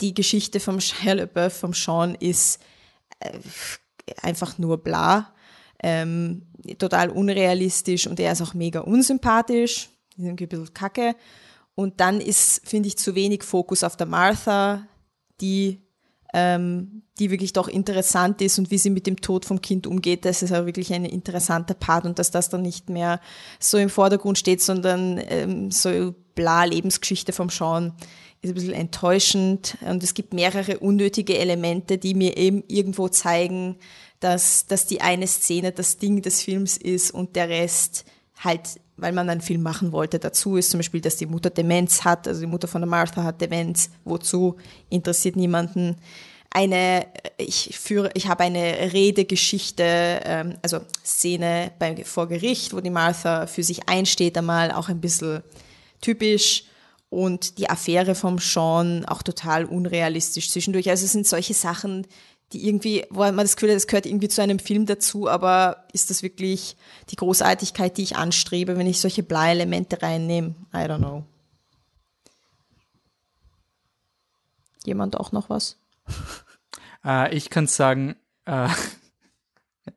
die 0.00 0.14
Geschichte 0.14 0.60
vom 0.60 0.80
Shia 0.80 1.14
LaBeouf, 1.14 1.52
vom 1.52 1.72
Sean, 1.72 2.14
ist 2.14 2.60
äh, 3.20 3.38
einfach 4.22 4.58
nur 4.58 4.78
bla. 4.78 5.32
Ähm, 5.82 6.42
total 6.78 7.10
unrealistisch 7.10 8.06
und 8.06 8.20
er 8.20 8.32
ist 8.32 8.42
auch 8.42 8.54
mega 8.54 8.80
unsympathisch. 8.80 9.88
Ist 10.16 10.24
ein 10.26 10.36
bisschen 10.36 10.74
kacke. 10.74 11.14
Und 11.74 12.00
dann 12.00 12.20
ist, 12.20 12.68
finde 12.68 12.88
ich, 12.88 12.98
zu 12.98 13.14
wenig 13.14 13.42
Fokus 13.42 13.84
auf 13.84 13.96
der 13.96 14.06
Martha, 14.06 14.86
die, 15.40 15.80
ähm, 16.34 17.02
die 17.18 17.30
wirklich 17.30 17.54
doch 17.54 17.68
interessant 17.68 18.42
ist 18.42 18.58
und 18.58 18.70
wie 18.70 18.76
sie 18.76 18.90
mit 18.90 19.06
dem 19.06 19.20
Tod 19.20 19.46
vom 19.46 19.62
Kind 19.62 19.86
umgeht. 19.86 20.26
Das 20.26 20.42
ist 20.42 20.52
auch 20.52 20.66
wirklich 20.66 20.92
ein 20.92 21.06
interessanter 21.06 21.74
Part 21.74 22.04
und 22.04 22.18
dass 22.18 22.30
das 22.30 22.50
dann 22.50 22.62
nicht 22.62 22.90
mehr 22.90 23.20
so 23.58 23.78
im 23.78 23.88
Vordergrund 23.88 24.36
steht, 24.36 24.60
sondern 24.60 25.18
ähm, 25.28 25.70
so 25.70 26.14
bla 26.34 26.64
Lebensgeschichte 26.64 27.32
vom 27.32 27.48
Sean 27.48 27.94
ist 28.42 28.50
ein 28.50 28.54
bisschen 28.54 28.72
enttäuschend 28.72 29.76
und 29.82 30.02
es 30.02 30.14
gibt 30.14 30.32
mehrere 30.32 30.78
unnötige 30.78 31.38
Elemente, 31.38 31.98
die 31.98 32.14
mir 32.14 32.36
eben 32.36 32.64
irgendwo 32.68 33.08
zeigen, 33.08 33.76
dass, 34.20 34.66
dass 34.66 34.86
die 34.86 35.00
eine 35.00 35.26
Szene 35.26 35.72
das 35.72 35.98
Ding 35.98 36.22
des 36.22 36.42
Films 36.42 36.76
ist 36.76 37.10
und 37.10 37.36
der 37.36 37.48
Rest 37.48 38.04
halt, 38.38 38.80
weil 38.96 39.12
man 39.12 39.28
einen 39.28 39.40
Film 39.40 39.62
machen 39.62 39.92
wollte, 39.92 40.18
dazu 40.18 40.56
ist. 40.56 40.70
Zum 40.70 40.78
Beispiel, 40.78 41.00
dass 41.00 41.16
die 41.16 41.26
Mutter 41.26 41.50
Demenz 41.50 42.04
hat, 42.04 42.26
also 42.26 42.40
die 42.40 42.46
Mutter 42.46 42.68
von 42.68 42.80
der 42.80 42.88
Martha 42.88 43.22
hat 43.22 43.40
Demenz. 43.40 43.90
Wozu? 44.04 44.56
Interessiert 44.88 45.36
niemanden. 45.36 45.96
Eine, 46.52 47.06
ich 47.36 47.78
führe, 47.78 48.10
ich 48.14 48.26
habe 48.26 48.42
eine 48.42 48.92
Redegeschichte, 48.92 49.84
ähm, 49.84 50.54
also 50.62 50.80
Szene 51.04 51.72
beim, 51.78 52.04
vor 52.04 52.26
Gericht, 52.28 52.74
wo 52.74 52.80
die 52.80 52.90
Martha 52.90 53.46
für 53.46 53.62
sich 53.62 53.88
einsteht, 53.88 54.36
einmal 54.36 54.72
auch 54.72 54.88
ein 54.88 55.00
bisschen 55.00 55.42
typisch 56.00 56.64
und 57.10 57.58
die 57.58 57.68
Affäre 57.68 58.14
vom 58.14 58.38
Sean 58.38 59.04
auch 59.04 59.22
total 59.22 59.64
unrealistisch 59.64 60.50
zwischendurch. 60.50 60.88
Also 60.88 61.04
es 61.04 61.12
sind 61.12 61.26
solche 61.26 61.54
Sachen, 61.54 62.06
die 62.52 62.66
irgendwie, 62.66 63.04
wo 63.10 63.20
man 63.20 63.36
das 63.38 63.56
Gefühl 63.56 63.70
hat, 63.70 63.76
das 63.76 63.86
gehört 63.86 64.06
irgendwie 64.06 64.28
zu 64.28 64.42
einem 64.42 64.58
Film 64.58 64.86
dazu, 64.86 65.28
aber 65.28 65.84
ist 65.92 66.10
das 66.10 66.22
wirklich 66.22 66.76
die 67.10 67.16
Großartigkeit, 67.16 67.96
die 67.96 68.02
ich 68.02 68.16
anstrebe, 68.16 68.76
wenn 68.76 68.86
ich 68.86 69.00
solche 69.00 69.22
Bleielemente 69.22 70.02
reinnehme? 70.02 70.54
I 70.72 70.78
don't 70.78 70.98
know. 70.98 71.24
Jemand 74.84 75.18
auch 75.18 75.32
noch 75.32 75.50
was? 75.50 75.76
Äh, 77.02 77.34
ich 77.34 77.48
kann 77.48 77.66
sagen, 77.66 78.14
äh, 78.44 78.68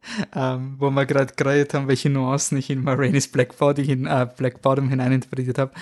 ähm, 0.33 0.75
wo 0.79 0.89
wir 0.89 1.05
gerade 1.05 1.33
geredet 1.33 1.73
haben, 1.73 1.89
welche 1.89 2.09
Nuancen 2.09 2.57
ich 2.57 2.69
in 2.69 2.81
Marainis 2.81 3.27
Black, 3.27 3.57
Body 3.57 3.85
hin, 3.85 4.05
äh, 4.05 4.25
Black 4.37 4.61
Bottom 4.61 4.89
hineininterpretiert 4.89 5.57
habe. 5.57 5.73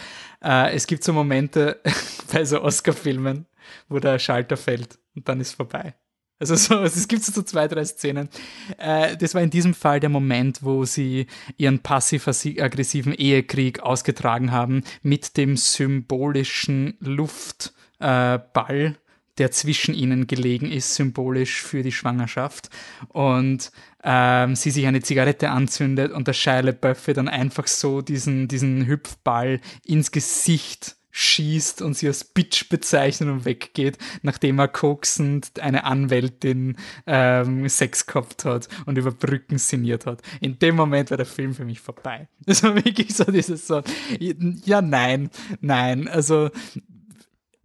Äh, 0.43 0.73
es 0.73 0.87
gibt 0.87 1.03
so 1.03 1.13
Momente 1.13 1.79
bei 2.33 2.45
so 2.45 2.61
Oscar-Filmen, 2.61 3.45
wo 3.89 3.99
der 3.99 4.19
Schalter 4.19 4.57
fällt 4.57 4.97
und 5.15 5.27
dann 5.27 5.39
ist 5.39 5.53
vorbei. 5.53 5.95
Also 6.39 6.55
so, 6.55 6.79
es 6.83 7.07
gibt 7.07 7.23
so 7.23 7.41
zwei, 7.43 7.67
drei 7.67 7.85
Szenen. 7.85 8.29
Äh, 8.77 9.15
das 9.15 9.35
war 9.35 9.41
in 9.41 9.51
diesem 9.51 9.73
Fall 9.73 9.99
der 9.99 10.09
Moment, 10.09 10.63
wo 10.63 10.85
sie 10.85 11.27
ihren 11.57 11.79
passiv-aggressiven 11.79 13.13
Ehekrieg 13.13 13.81
ausgetragen 13.81 14.51
haben 14.51 14.83
mit 15.03 15.37
dem 15.37 15.55
symbolischen 15.55 16.97
Luftball, 16.99 18.97
der 19.37 19.51
zwischen 19.51 19.93
ihnen 19.93 20.27
gelegen 20.27 20.71
ist, 20.71 20.95
symbolisch 20.95 21.61
für 21.61 21.83
die 21.83 21.91
Schwangerschaft. 21.91 22.69
Und 23.09 23.71
ähm, 24.03 24.55
sie 24.55 24.71
sich 24.71 24.87
eine 24.87 25.01
Zigarette 25.01 25.49
anzündet 25.49 26.11
und 26.11 26.27
der 26.27 26.33
Shia 26.33 26.61
LaBeouf 26.61 27.05
dann 27.13 27.27
einfach 27.27 27.67
so 27.67 28.01
diesen, 28.01 28.47
diesen 28.47 28.87
Hüpfball 28.87 29.59
ins 29.85 30.11
Gesicht 30.11 30.95
schießt 31.11 31.81
und 31.81 31.95
sie 31.95 32.07
als 32.07 32.23
Bitch 32.23 32.69
bezeichnet 32.69 33.29
und 33.29 33.45
weggeht, 33.45 33.97
nachdem 34.21 34.59
er 34.59 34.67
koksend 34.67 35.59
eine 35.59 35.83
Anwältin 35.83 36.77
ähm, 37.05 37.67
Sex 37.67 38.07
gehabt 38.07 38.45
hat 38.45 38.69
und 38.85 38.97
über 38.97 39.11
Brücken 39.11 39.57
sinniert 39.57 40.05
hat. 40.05 40.21
In 40.39 40.57
dem 40.59 40.75
Moment 40.75 41.11
war 41.11 41.17
der 41.17 41.25
Film 41.25 41.53
für 41.53 41.65
mich 41.65 41.81
vorbei. 41.81 42.27
Das 42.45 42.63
war 42.63 42.75
wirklich 42.75 43.13
so 43.13 43.25
dieses 43.25 43.67
so, 43.67 43.81
ja, 44.19 44.81
nein, 44.81 45.29
nein, 45.59 46.07
also 46.07 46.49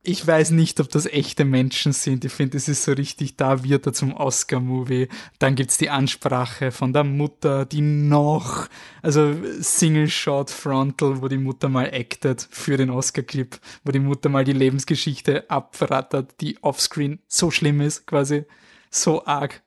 ich 0.07 0.25
weiß 0.27 0.53
nicht, 0.53 0.79
ob 0.79 0.89
das 0.89 1.07
echte 1.07 1.45
Menschen 1.45 1.93
sind. 1.93 2.25
Ich 2.25 2.33
finde, 2.33 2.57
es 2.57 2.69
ist 2.69 2.85
so 2.85 2.93
richtig, 2.93 3.37
da 3.37 3.65
wird 3.65 3.87
er 3.87 3.93
zum 3.93 4.15
Oscar-Movie. 4.15 5.09
Dann 5.39 5.57
gibt's 5.57 5.79
die 5.79 5.91
Ansprache 5.91 6.71
von 6.71 6.93
der 6.93 7.03
Mutter, 7.03 7.65
die 7.65 7.81
noch, 7.81 8.69
also 9.03 9.35
Single 9.61 10.09
Shot 10.09 10.51
Frontal, 10.51 11.21
wo 11.21 11.29
die 11.29 11.39
Mutter 11.39 11.69
mal 11.69 11.93
actet 11.93 12.47
für 12.51 12.77
den 12.77 12.91
Oscar-Clip, 12.91 13.59
wo 13.85 13.91
die 13.91 13.99
Mutter 13.99 14.29
mal 14.29 14.45
die 14.45 14.53
Lebensgeschichte 14.53 15.51
abverrattert, 15.51 16.41
die 16.41 16.63
offscreen 16.63 17.19
so 17.27 17.51
schlimm 17.51 17.81
ist, 17.81 18.07
quasi 18.07 18.45
so 18.91 19.27
arg. 19.27 19.63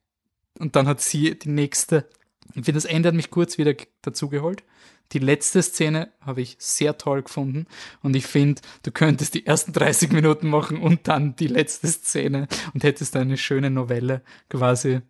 Und 0.58 0.76
dann 0.76 0.88
hat 0.88 1.02
sie 1.02 1.38
die 1.38 1.50
nächste. 1.50 2.08
Ich 2.50 2.66
finde, 2.66 2.74
das 2.74 2.86
Ende 2.86 3.10
hat 3.10 3.16
mich 3.16 3.30
kurz 3.30 3.58
wieder 3.58 3.76
dazugeholt. 4.02 4.64
Die 5.12 5.20
letzte 5.20 5.64
Szene 5.64 6.12
habe 6.22 6.42
ich 6.42 6.56
sehr 6.60 6.98
toll 6.98 7.24
gefunden 7.24 7.66
und 8.02 8.16
ich 8.16 8.28
finde, 8.28 8.62
du 8.84 8.92
könntest 8.92 9.34
die 9.34 9.46
ersten 9.46 9.74
30 9.74 10.12
Minuten 10.12 10.50
machen 10.50 10.80
und 10.80 11.08
dann 11.08 11.36
die 11.36 11.48
letzte 11.48 11.88
Szene 11.88 12.48
und 12.74 12.84
hättest 12.84 13.16
eine 13.16 13.38
schöne 13.38 13.72
Novelle 13.72 14.22
quasi. 14.50 15.02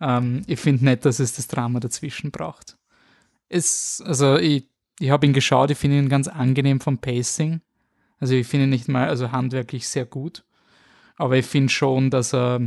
Ähm, 0.00 0.42
ich 0.46 0.60
finde 0.60 0.84
nicht, 0.84 1.04
dass 1.04 1.18
es 1.18 1.34
das 1.34 1.48
Drama 1.48 1.80
dazwischen 1.80 2.30
braucht. 2.30 2.76
Es, 3.48 4.02
also 4.04 4.36
ich, 4.36 4.68
ich 5.00 5.10
habe 5.10 5.26
ihn 5.26 5.32
geschaut, 5.32 5.70
ich 5.70 5.78
finde 5.78 5.98
ihn 5.98 6.08
ganz 6.08 6.28
angenehm 6.28 6.80
vom 6.80 6.98
Pacing. 6.98 7.60
Also 8.20 8.34
ich 8.34 8.46
finde 8.46 8.64
ihn 8.64 8.70
nicht 8.70 8.88
mal, 8.88 9.08
also 9.08 9.32
handwerklich 9.32 9.88
sehr 9.88 10.04
gut. 10.04 10.44
Aber 11.16 11.36
ich 11.36 11.46
finde 11.46 11.72
schon, 11.72 12.10
dass 12.10 12.32
er, 12.32 12.60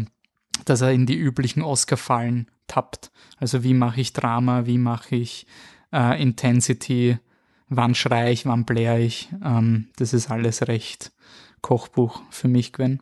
dass 0.66 0.82
er 0.82 0.92
in 0.92 1.06
die 1.06 1.18
üblichen 1.18 1.62
Oscar-Fallen 1.62 2.50
tappt. 2.68 3.12
Also 3.38 3.64
wie 3.64 3.74
mache 3.74 4.02
ich 4.02 4.14
Drama, 4.14 4.66
wie 4.66 4.78
mache 4.78 5.16
ich 5.16 5.46
äh, 5.94 6.22
Intensity, 6.22 7.18
wann 7.70 7.96
schreie 7.96 8.32
ich, 8.32 8.46
wann 8.46 8.66
bläre 8.66 9.00
ich. 9.00 9.30
Ähm, 9.44 9.90
das 9.98 10.14
ist 10.14 10.30
alles 10.30 10.68
recht 10.68 11.12
Kochbuch 11.62 12.22
für 12.30 12.48
mich, 12.48 12.74
Gwen. 12.74 13.02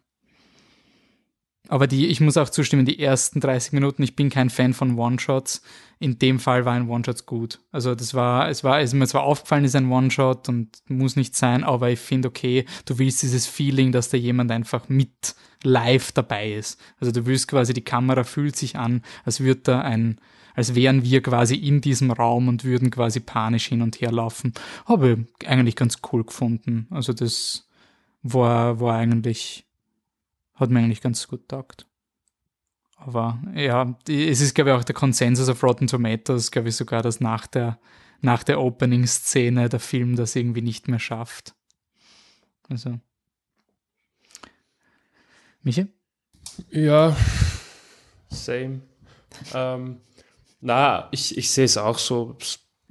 Aber 1.70 1.86
die, 1.86 2.08
ich 2.08 2.20
muss 2.20 2.36
auch 2.36 2.50
zustimmen, 2.50 2.86
die 2.86 3.00
ersten 3.00 3.42
30 3.42 3.74
Minuten, 3.74 4.02
ich 4.02 4.16
bin 4.16 4.32
kein 4.32 4.50
Fan 4.50 4.74
von 4.74 4.98
One-Shots. 4.98 5.62
In 6.00 6.18
dem 6.18 6.40
Fall 6.40 6.66
war 6.66 6.74
ein 6.74 6.90
One-Shot 6.90 7.28
gut. 7.28 7.60
Also 7.72 7.94
das 7.94 8.16
war, 8.16 8.50
es 8.50 8.64
war, 8.64 8.80
es 8.80 8.90
ist 8.90 8.94
mir 8.96 9.06
zwar 9.06 9.22
aufgefallen, 9.22 9.66
ist 9.66 9.76
ein 9.76 9.92
One-Shot 9.92 10.50
und 10.50 10.80
muss 10.88 11.16
nicht 11.16 11.36
sein, 11.36 11.64
aber 11.64 11.92
ich 11.92 12.00
finde, 12.00 12.30
okay, 12.30 12.66
du 12.86 12.98
willst 12.98 13.22
dieses 13.22 13.46
Feeling, 13.46 13.92
dass 13.92 14.10
da 14.10 14.18
jemand 14.18 14.50
einfach 14.50 14.90
mit 14.90 15.36
live 15.64 16.12
dabei 16.12 16.54
ist. 16.54 16.82
Also 17.00 17.12
du 17.12 17.28
willst 17.28 17.48
quasi, 17.48 17.74
die 17.74 17.84
Kamera 17.84 18.24
fühlt 18.24 18.56
sich 18.56 18.76
an, 18.76 19.04
als 19.24 19.40
würde 19.40 19.62
da 19.62 19.82
ein, 19.82 20.20
als 20.60 20.76
wären 20.76 21.06
wir 21.06 21.24
quasi 21.24 21.56
in 21.56 21.80
diesem 21.80 22.12
Raum 22.12 22.50
und 22.50 22.66
würden 22.66 22.92
quasi 22.92 23.22
panisch 23.22 23.68
hin 23.68 23.82
und 23.82 24.02
her 24.02 24.12
laufen. 24.12 24.54
Habe 24.86 25.26
ich 25.40 25.48
eigentlich 25.48 25.78
ganz 25.78 26.00
cool 26.12 26.26
gefunden. 26.26 26.86
Also 26.90 27.14
das 27.14 27.70
war, 28.24 28.82
war 28.82 28.98
eigentlich, 28.98 29.66
hat 30.56 30.70
mir 30.70 30.80
eigentlich 30.80 31.00
ganz 31.00 31.30
gut 31.30 31.48
taugt. 31.48 31.88
Aber 32.98 33.42
ja, 33.56 33.98
es 34.06 34.42
ist, 34.42 34.54
glaube 34.54 34.72
ich, 34.72 34.76
auch 34.76 34.84
der 34.84 34.96
Konsensus 34.96 35.48
auf 35.48 35.64
Rotten 35.64 35.88
Tomatoes, 35.88 36.52
glaube 36.52 36.68
ich, 36.68 36.76
sogar, 36.76 37.04
dass 37.04 37.22
nach 37.22 37.48
der, 37.48 37.80
nach 38.20 38.44
der 38.44 38.60
Opening-Szene 38.60 39.70
der 39.70 39.80
Film 39.80 40.18
das 40.18 40.36
irgendwie 40.36 40.62
nicht 40.62 40.90
mehr 40.90 41.00
schafft. 41.00 41.56
Also. 42.68 43.00
Michi? 45.64 45.88
Ja, 46.70 47.16
same. 48.30 48.82
Ähm, 49.54 50.02
na, 50.62 51.08
ich, 51.12 51.38
ich 51.38 51.52
sehe 51.52 51.66
es 51.66 51.78
auch 51.78 51.98
so, 51.98 52.38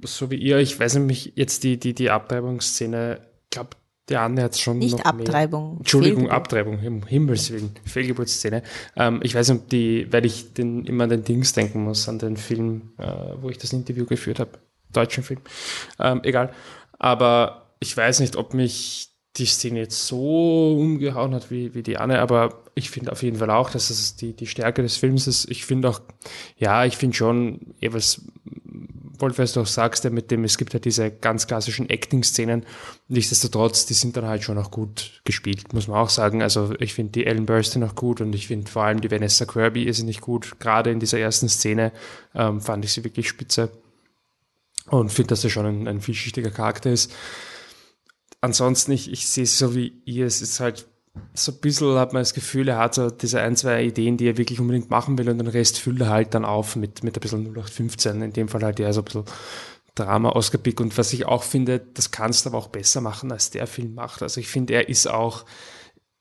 so 0.01 0.31
wie 0.31 0.37
ihr. 0.37 0.57
Ich 0.57 0.79
weiß 0.79 0.95
nämlich 0.95 1.33
jetzt 1.35 1.63
die, 1.63 1.77
die, 1.77 1.93
die 1.93 2.09
Abtreibungsszene, 2.09 3.21
ich 3.43 3.49
glaube, 3.51 3.69
der 4.09 4.21
Anne 4.21 4.43
hat 4.43 4.57
schon 4.57 4.79
Nicht 4.79 4.97
noch 4.97 5.05
Abtreibung. 5.05 5.69
Mehr. 5.69 5.77
Entschuldigung, 5.79 6.21
Fehlgeburt. 6.21 6.35
Abtreibung, 6.35 6.79
im 6.79 7.05
Himmels 7.05 7.51
Willen, 7.51 7.75
Fehlgeburtsszene. 7.85 8.63
Ähm, 8.95 9.19
ich 9.23 9.35
weiß 9.35 9.49
nicht, 9.49 9.61
ob 9.61 9.69
die, 9.69 10.11
weil 10.11 10.25
ich 10.25 10.53
den, 10.53 10.85
immer 10.85 11.03
an 11.03 11.11
den 11.11 11.23
Dings 11.23 11.53
denken 11.53 11.83
muss, 11.83 12.09
an 12.09 12.17
den 12.17 12.35
Film, 12.35 12.93
äh, 12.97 13.05
wo 13.39 13.49
ich 13.49 13.59
das 13.59 13.71
Interview 13.71 14.05
geführt 14.05 14.39
habe, 14.39 14.51
deutschen 14.91 15.23
Film. 15.23 15.41
Ähm, 15.99 16.21
egal. 16.23 16.51
Aber 16.97 17.75
ich 17.79 17.95
weiß 17.95 18.19
nicht, 18.19 18.35
ob 18.35 18.53
mich 18.55 19.09
die 19.37 19.45
Szene 19.45 19.79
jetzt 19.79 20.07
so 20.07 20.75
umgehauen 20.77 21.33
hat 21.35 21.51
wie, 21.51 21.73
wie 21.75 21.83
die 21.83 21.97
Anne, 21.97 22.19
aber 22.19 22.63
ich 22.75 22.89
finde 22.89 23.11
auf 23.11 23.23
jeden 23.23 23.37
Fall 23.37 23.51
auch, 23.51 23.69
dass 23.69 23.89
es 23.89 24.15
die, 24.15 24.33
die 24.33 24.47
Stärke 24.47 24.81
des 24.81 24.97
Films 24.97 25.27
ist. 25.27 25.49
Ich 25.49 25.65
finde 25.65 25.89
auch, 25.89 26.01
ja, 26.57 26.85
ich 26.85 26.97
finde 26.97 27.15
schon, 27.15 27.75
eh, 27.79 27.93
was 27.93 28.21
Wolf, 29.19 29.37
was 29.37 29.53
du 29.53 29.61
auch 29.61 29.67
sagst, 29.67 30.05
ja, 30.05 30.09
mit 30.09 30.31
dem, 30.31 30.43
es 30.45 30.57
gibt 30.57 30.73
ja 30.73 30.79
diese 30.79 31.11
ganz 31.11 31.45
klassischen 31.45 31.89
Acting-Szenen. 31.89 32.65
Nichtsdestotrotz, 33.09 33.85
die 33.85 33.93
sind 33.93 34.15
dann 34.15 34.25
halt 34.25 34.43
schon 34.43 34.57
auch 34.57 34.71
gut 34.71 35.21
gespielt, 35.25 35.73
muss 35.73 35.87
man 35.87 35.97
auch 35.97 36.09
sagen. 36.09 36.41
Also 36.41 36.73
ich 36.79 36.93
finde 36.93 37.11
die 37.11 37.25
Ellen 37.25 37.45
Burstyn 37.45 37.83
auch 37.83 37.95
gut 37.95 38.21
und 38.21 38.33
ich 38.33 38.47
finde 38.47 38.71
vor 38.71 38.83
allem 38.83 39.01
die 39.01 39.11
Vanessa 39.11 39.45
Kirby 39.45 39.83
ist 39.83 40.01
nicht 40.03 40.21
gut. 40.21 40.59
Gerade 40.59 40.91
in 40.91 40.99
dieser 40.99 41.19
ersten 41.19 41.49
Szene 41.49 41.91
ähm, 42.33 42.61
fand 42.61 42.85
ich 42.85 42.93
sie 42.93 43.03
wirklich 43.03 43.27
spitze 43.27 43.69
und 44.87 45.11
finde, 45.11 45.29
dass 45.29 45.43
er 45.43 45.49
schon 45.49 45.65
ein, 45.65 45.87
ein 45.87 46.01
vielschichtiger 46.01 46.51
Charakter 46.51 46.89
ist. 46.89 47.11
Ansonsten, 48.41 48.91
ich, 48.91 49.11
ich 49.11 49.27
sehe 49.27 49.43
es 49.43 49.57
so 49.57 49.75
wie 49.75 50.01
ihr, 50.05 50.25
es 50.25 50.41
ist 50.41 50.59
halt 50.59 50.87
so 51.33 51.51
ein 51.51 51.59
bisschen 51.59 51.97
hat 51.97 52.13
man 52.13 52.21
das 52.21 52.33
Gefühl, 52.33 52.67
er 52.67 52.77
hat 52.77 52.95
so 52.95 53.09
diese 53.09 53.41
ein, 53.41 53.55
zwei 53.55 53.83
Ideen, 53.83 54.17
die 54.17 54.27
er 54.27 54.37
wirklich 54.37 54.59
unbedingt 54.59 54.89
machen 54.89 55.17
will 55.17 55.29
und 55.29 55.37
den 55.37 55.47
Rest 55.47 55.79
füllt 55.79 56.01
er 56.01 56.09
halt 56.09 56.33
dann 56.33 56.45
auf 56.45 56.75
mit, 56.75 57.03
mit 57.03 57.17
ein 57.17 57.19
bisschen 57.19 57.47
0815. 57.47 58.21
In 58.21 58.33
dem 58.33 58.47
Fall 58.47 58.63
halt 58.63 58.79
eher 58.79 58.93
so 58.93 59.01
ein 59.01 59.05
bisschen 59.05 59.25
Drama 59.95 60.31
Pick. 60.63 60.79
Und 60.79 60.97
was 60.97 61.13
ich 61.13 61.25
auch 61.25 61.43
finde, 61.43 61.79
das 61.93 62.11
kannst 62.11 62.45
du 62.45 62.49
aber 62.49 62.57
auch 62.57 62.67
besser 62.67 63.01
machen, 63.01 63.31
als 63.31 63.49
der 63.49 63.67
Film 63.67 63.95
macht. 63.95 64.21
Also 64.21 64.39
ich 64.39 64.47
finde, 64.47 64.73
er 64.73 64.89
ist 64.89 65.07
auch, 65.07 65.45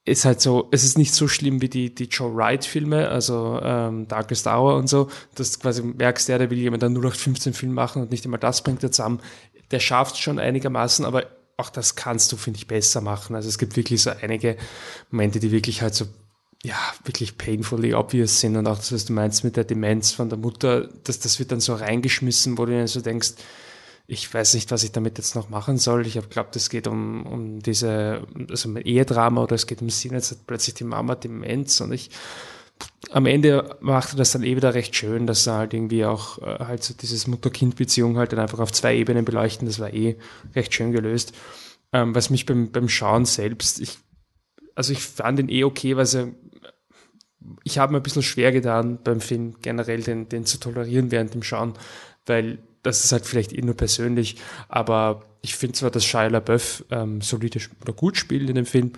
ist 0.04 0.24
halt 0.24 0.40
so, 0.40 0.68
es 0.72 0.84
ist 0.84 0.98
nicht 0.98 1.14
so 1.14 1.28
schlimm 1.28 1.60
wie 1.60 1.68
die, 1.68 1.94
die 1.94 2.04
Joe 2.06 2.34
Wright 2.34 2.64
Filme, 2.64 3.08
also 3.08 3.60
ähm, 3.62 4.08
Darkest 4.08 4.46
Hour 4.46 4.76
und 4.76 4.88
so, 4.88 5.08
dass 5.34 5.52
du 5.52 5.60
quasi 5.60 5.82
merkst, 5.82 6.28
der, 6.28 6.38
der 6.38 6.50
will 6.50 6.58
jemand 6.58 6.82
einen 6.82 6.96
0815 6.96 7.52
Film 7.52 7.74
machen 7.74 8.02
und 8.02 8.10
nicht 8.10 8.24
immer 8.24 8.38
das 8.38 8.62
bringt 8.62 8.82
er 8.82 8.90
zusammen. 8.90 9.20
Der 9.70 9.80
schafft 9.80 10.14
es 10.14 10.20
schon 10.20 10.38
einigermaßen, 10.38 11.04
aber 11.04 11.26
auch 11.58 11.70
das 11.70 11.96
kannst 11.96 12.32
du, 12.32 12.36
finde 12.36 12.58
ich, 12.58 12.68
besser 12.68 13.00
machen. 13.00 13.34
Also 13.34 13.48
es 13.48 13.58
gibt 13.58 13.76
wirklich 13.76 14.00
so 14.02 14.10
einige 14.10 14.56
Momente, 15.10 15.40
die 15.40 15.50
wirklich 15.50 15.82
halt 15.82 15.94
so, 15.94 16.06
ja, 16.62 16.78
wirklich 17.04 17.36
painfully 17.36 17.94
obvious 17.94 18.40
sind. 18.40 18.56
Und 18.56 18.66
auch 18.68 18.76
das, 18.76 18.92
was 18.92 19.04
du 19.04 19.12
meinst 19.12 19.42
mit 19.42 19.56
der 19.56 19.64
Demenz 19.64 20.12
von 20.12 20.28
der 20.28 20.38
Mutter, 20.38 20.88
dass 21.04 21.18
das 21.18 21.38
wird 21.40 21.50
dann 21.50 21.60
so 21.60 21.74
reingeschmissen, 21.74 22.58
wo 22.58 22.64
du 22.64 22.72
dir 22.72 22.86
so 22.86 23.00
denkst, 23.00 23.32
ich 24.06 24.32
weiß 24.32 24.54
nicht, 24.54 24.70
was 24.70 24.84
ich 24.84 24.92
damit 24.92 25.18
jetzt 25.18 25.34
noch 25.34 25.50
machen 25.50 25.78
soll. 25.78 26.06
Ich 26.06 26.16
habe 26.16 26.28
glaubt, 26.28 26.54
es 26.54 26.70
geht 26.70 26.86
um, 26.86 27.26
um 27.26 27.60
diese, 27.60 28.22
also 28.48 28.68
um 28.68 28.76
Ehedrama 28.76 29.42
oder 29.42 29.56
es 29.56 29.66
geht 29.66 29.82
um 29.82 29.90
Sinn, 29.90 30.12
jetzt 30.12 30.30
hat 30.30 30.46
plötzlich 30.46 30.74
die 30.74 30.84
Mama 30.84 31.16
Demenz 31.16 31.80
und 31.80 31.92
ich, 31.92 32.10
am 33.10 33.26
Ende 33.26 33.76
macht 33.80 34.12
er 34.12 34.16
das 34.16 34.32
dann 34.32 34.42
eh 34.42 34.56
wieder 34.56 34.74
recht 34.74 34.94
schön, 34.94 35.26
dass 35.26 35.46
er 35.46 35.54
halt 35.54 35.74
irgendwie 35.74 36.04
auch 36.04 36.38
äh, 36.38 36.64
halt 36.64 36.82
so 36.82 36.94
dieses 36.94 37.26
Mutter-Kind-Beziehung 37.26 38.18
halt 38.18 38.32
dann 38.32 38.38
einfach 38.38 38.58
auf 38.58 38.72
zwei 38.72 38.96
Ebenen 38.96 39.24
beleuchten. 39.24 39.66
Das 39.66 39.78
war 39.78 39.92
eh 39.92 40.18
recht 40.54 40.74
schön 40.74 40.92
gelöst. 40.92 41.32
Ähm, 41.92 42.14
was 42.14 42.30
mich 42.30 42.44
beim, 42.44 42.70
beim 42.70 42.88
Schauen 42.88 43.24
selbst, 43.24 43.80
ich, 43.80 43.98
also 44.74 44.92
ich 44.92 45.00
fand 45.00 45.38
den 45.38 45.48
eh 45.48 45.64
okay, 45.64 45.96
weil 45.96 46.06
sie, 46.06 46.34
ich 47.64 47.78
habe 47.78 47.92
mir 47.92 48.00
ein 48.00 48.02
bisschen 48.02 48.22
schwer 48.22 48.52
getan 48.52 48.98
beim 49.02 49.20
Film 49.20 49.56
generell 49.62 50.02
den, 50.02 50.28
den 50.28 50.44
zu 50.44 50.58
tolerieren 50.58 51.10
während 51.10 51.32
dem 51.32 51.42
Schauen, 51.42 51.74
weil 52.26 52.58
das 52.82 53.04
ist 53.04 53.12
halt 53.12 53.24
vielleicht 53.24 53.52
eh 53.52 53.62
nur 53.62 53.74
persönlich, 53.74 54.36
aber 54.68 55.22
ich 55.40 55.56
finde 55.56 55.74
zwar, 55.74 55.90
dass 55.90 56.04
Shia 56.04 56.26
LaBeouf 56.26 56.84
ähm, 56.90 57.20
solide 57.22 57.60
oder 57.80 57.92
gut 57.92 58.16
spielt 58.16 58.48
in 58.48 58.56
dem 58.56 58.66
Film, 58.66 58.92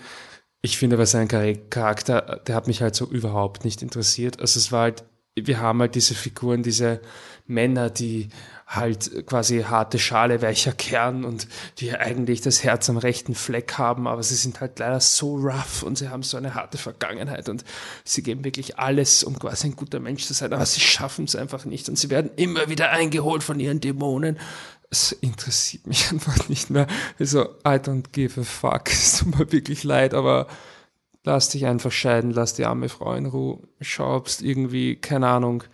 ich 0.63 0.77
finde 0.77 0.97
aber 0.97 1.07
sein 1.07 1.29
Charakter, 1.29 2.41
der 2.47 2.55
hat 2.55 2.67
mich 2.67 2.83
halt 2.83 2.95
so 2.95 3.07
überhaupt 3.07 3.65
nicht 3.65 3.83
interessiert. 3.83 4.41
Also 4.41 4.59
es 4.59 4.73
war 4.73 4.83
halt, 4.83 5.05
wir 5.35 5.61
haben 5.61 5.81
halt 5.81 5.95
diese 5.95 6.15
Figuren, 6.15 6.63
diese 6.63 7.01
Männer, 7.47 7.89
die 7.89 8.29
halt 8.67 9.27
quasi 9.27 9.63
harte 9.63 9.99
Schale, 9.99 10.43
weicher 10.43 10.73
Kern 10.73 11.25
und 11.25 11.49
die 11.79 11.93
eigentlich 11.93 12.41
das 12.41 12.63
Herz 12.63 12.89
am 12.89 12.99
rechten 12.99 13.35
Fleck 13.35 13.79
haben, 13.79 14.07
aber 14.07 14.23
sie 14.23 14.37
sind 14.37 14.61
halt 14.61 14.79
leider 14.79 15.01
so 15.01 15.37
rough 15.37 15.83
und 15.83 15.99
sie 15.99 16.09
haben 16.09 16.23
so 16.23 16.37
eine 16.37 16.55
harte 16.55 16.79
Vergangenheit 16.79 17.49
und 17.49 17.65
sie 18.05 18.23
geben 18.23 18.45
wirklich 18.45 18.79
alles, 18.79 19.25
um 19.25 19.37
quasi 19.39 19.69
ein 19.69 19.77
guter 19.77 19.99
Mensch 19.99 20.25
zu 20.25 20.35
sein, 20.35 20.53
aber 20.53 20.67
sie 20.67 20.81
schaffen 20.81 21.25
es 21.25 21.35
einfach 21.35 21.65
nicht 21.65 21.89
und 21.89 21.99
sie 21.99 22.11
werden 22.11 22.31
immer 22.37 22.69
wieder 22.69 22.91
eingeholt 22.91 23.43
von 23.43 23.59
ihren 23.59 23.81
Dämonen 23.81 24.39
es 24.91 25.13
interessiert 25.13 25.87
mich 25.87 26.09
einfach 26.11 26.49
nicht 26.49 26.71
mehr. 26.71 26.87
Also, 27.19 27.45
I 27.65 27.79
don't 27.79 28.13
give 28.13 28.41
a 28.41 28.45
fuck. 28.45 28.89
Es 28.91 29.19
tut 29.19 29.39
mir 29.39 29.53
wirklich 29.53 29.85
leid, 29.85 30.15
aber 30.15 30.47
lass 31.25 31.51
dich 31.51 31.67
einfach 31.67 31.93
scheiden, 31.93 32.31
lass 32.33 32.55
die 32.55 32.65
arme 32.65 32.89
Frau 32.89 33.15
in 33.15 33.27
Ruhe. 33.27 33.61
Schau, 33.81 34.17
ob's 34.17 34.41
irgendwie, 34.41 34.97
keine 34.97 35.29
Ahnung, 35.29 35.65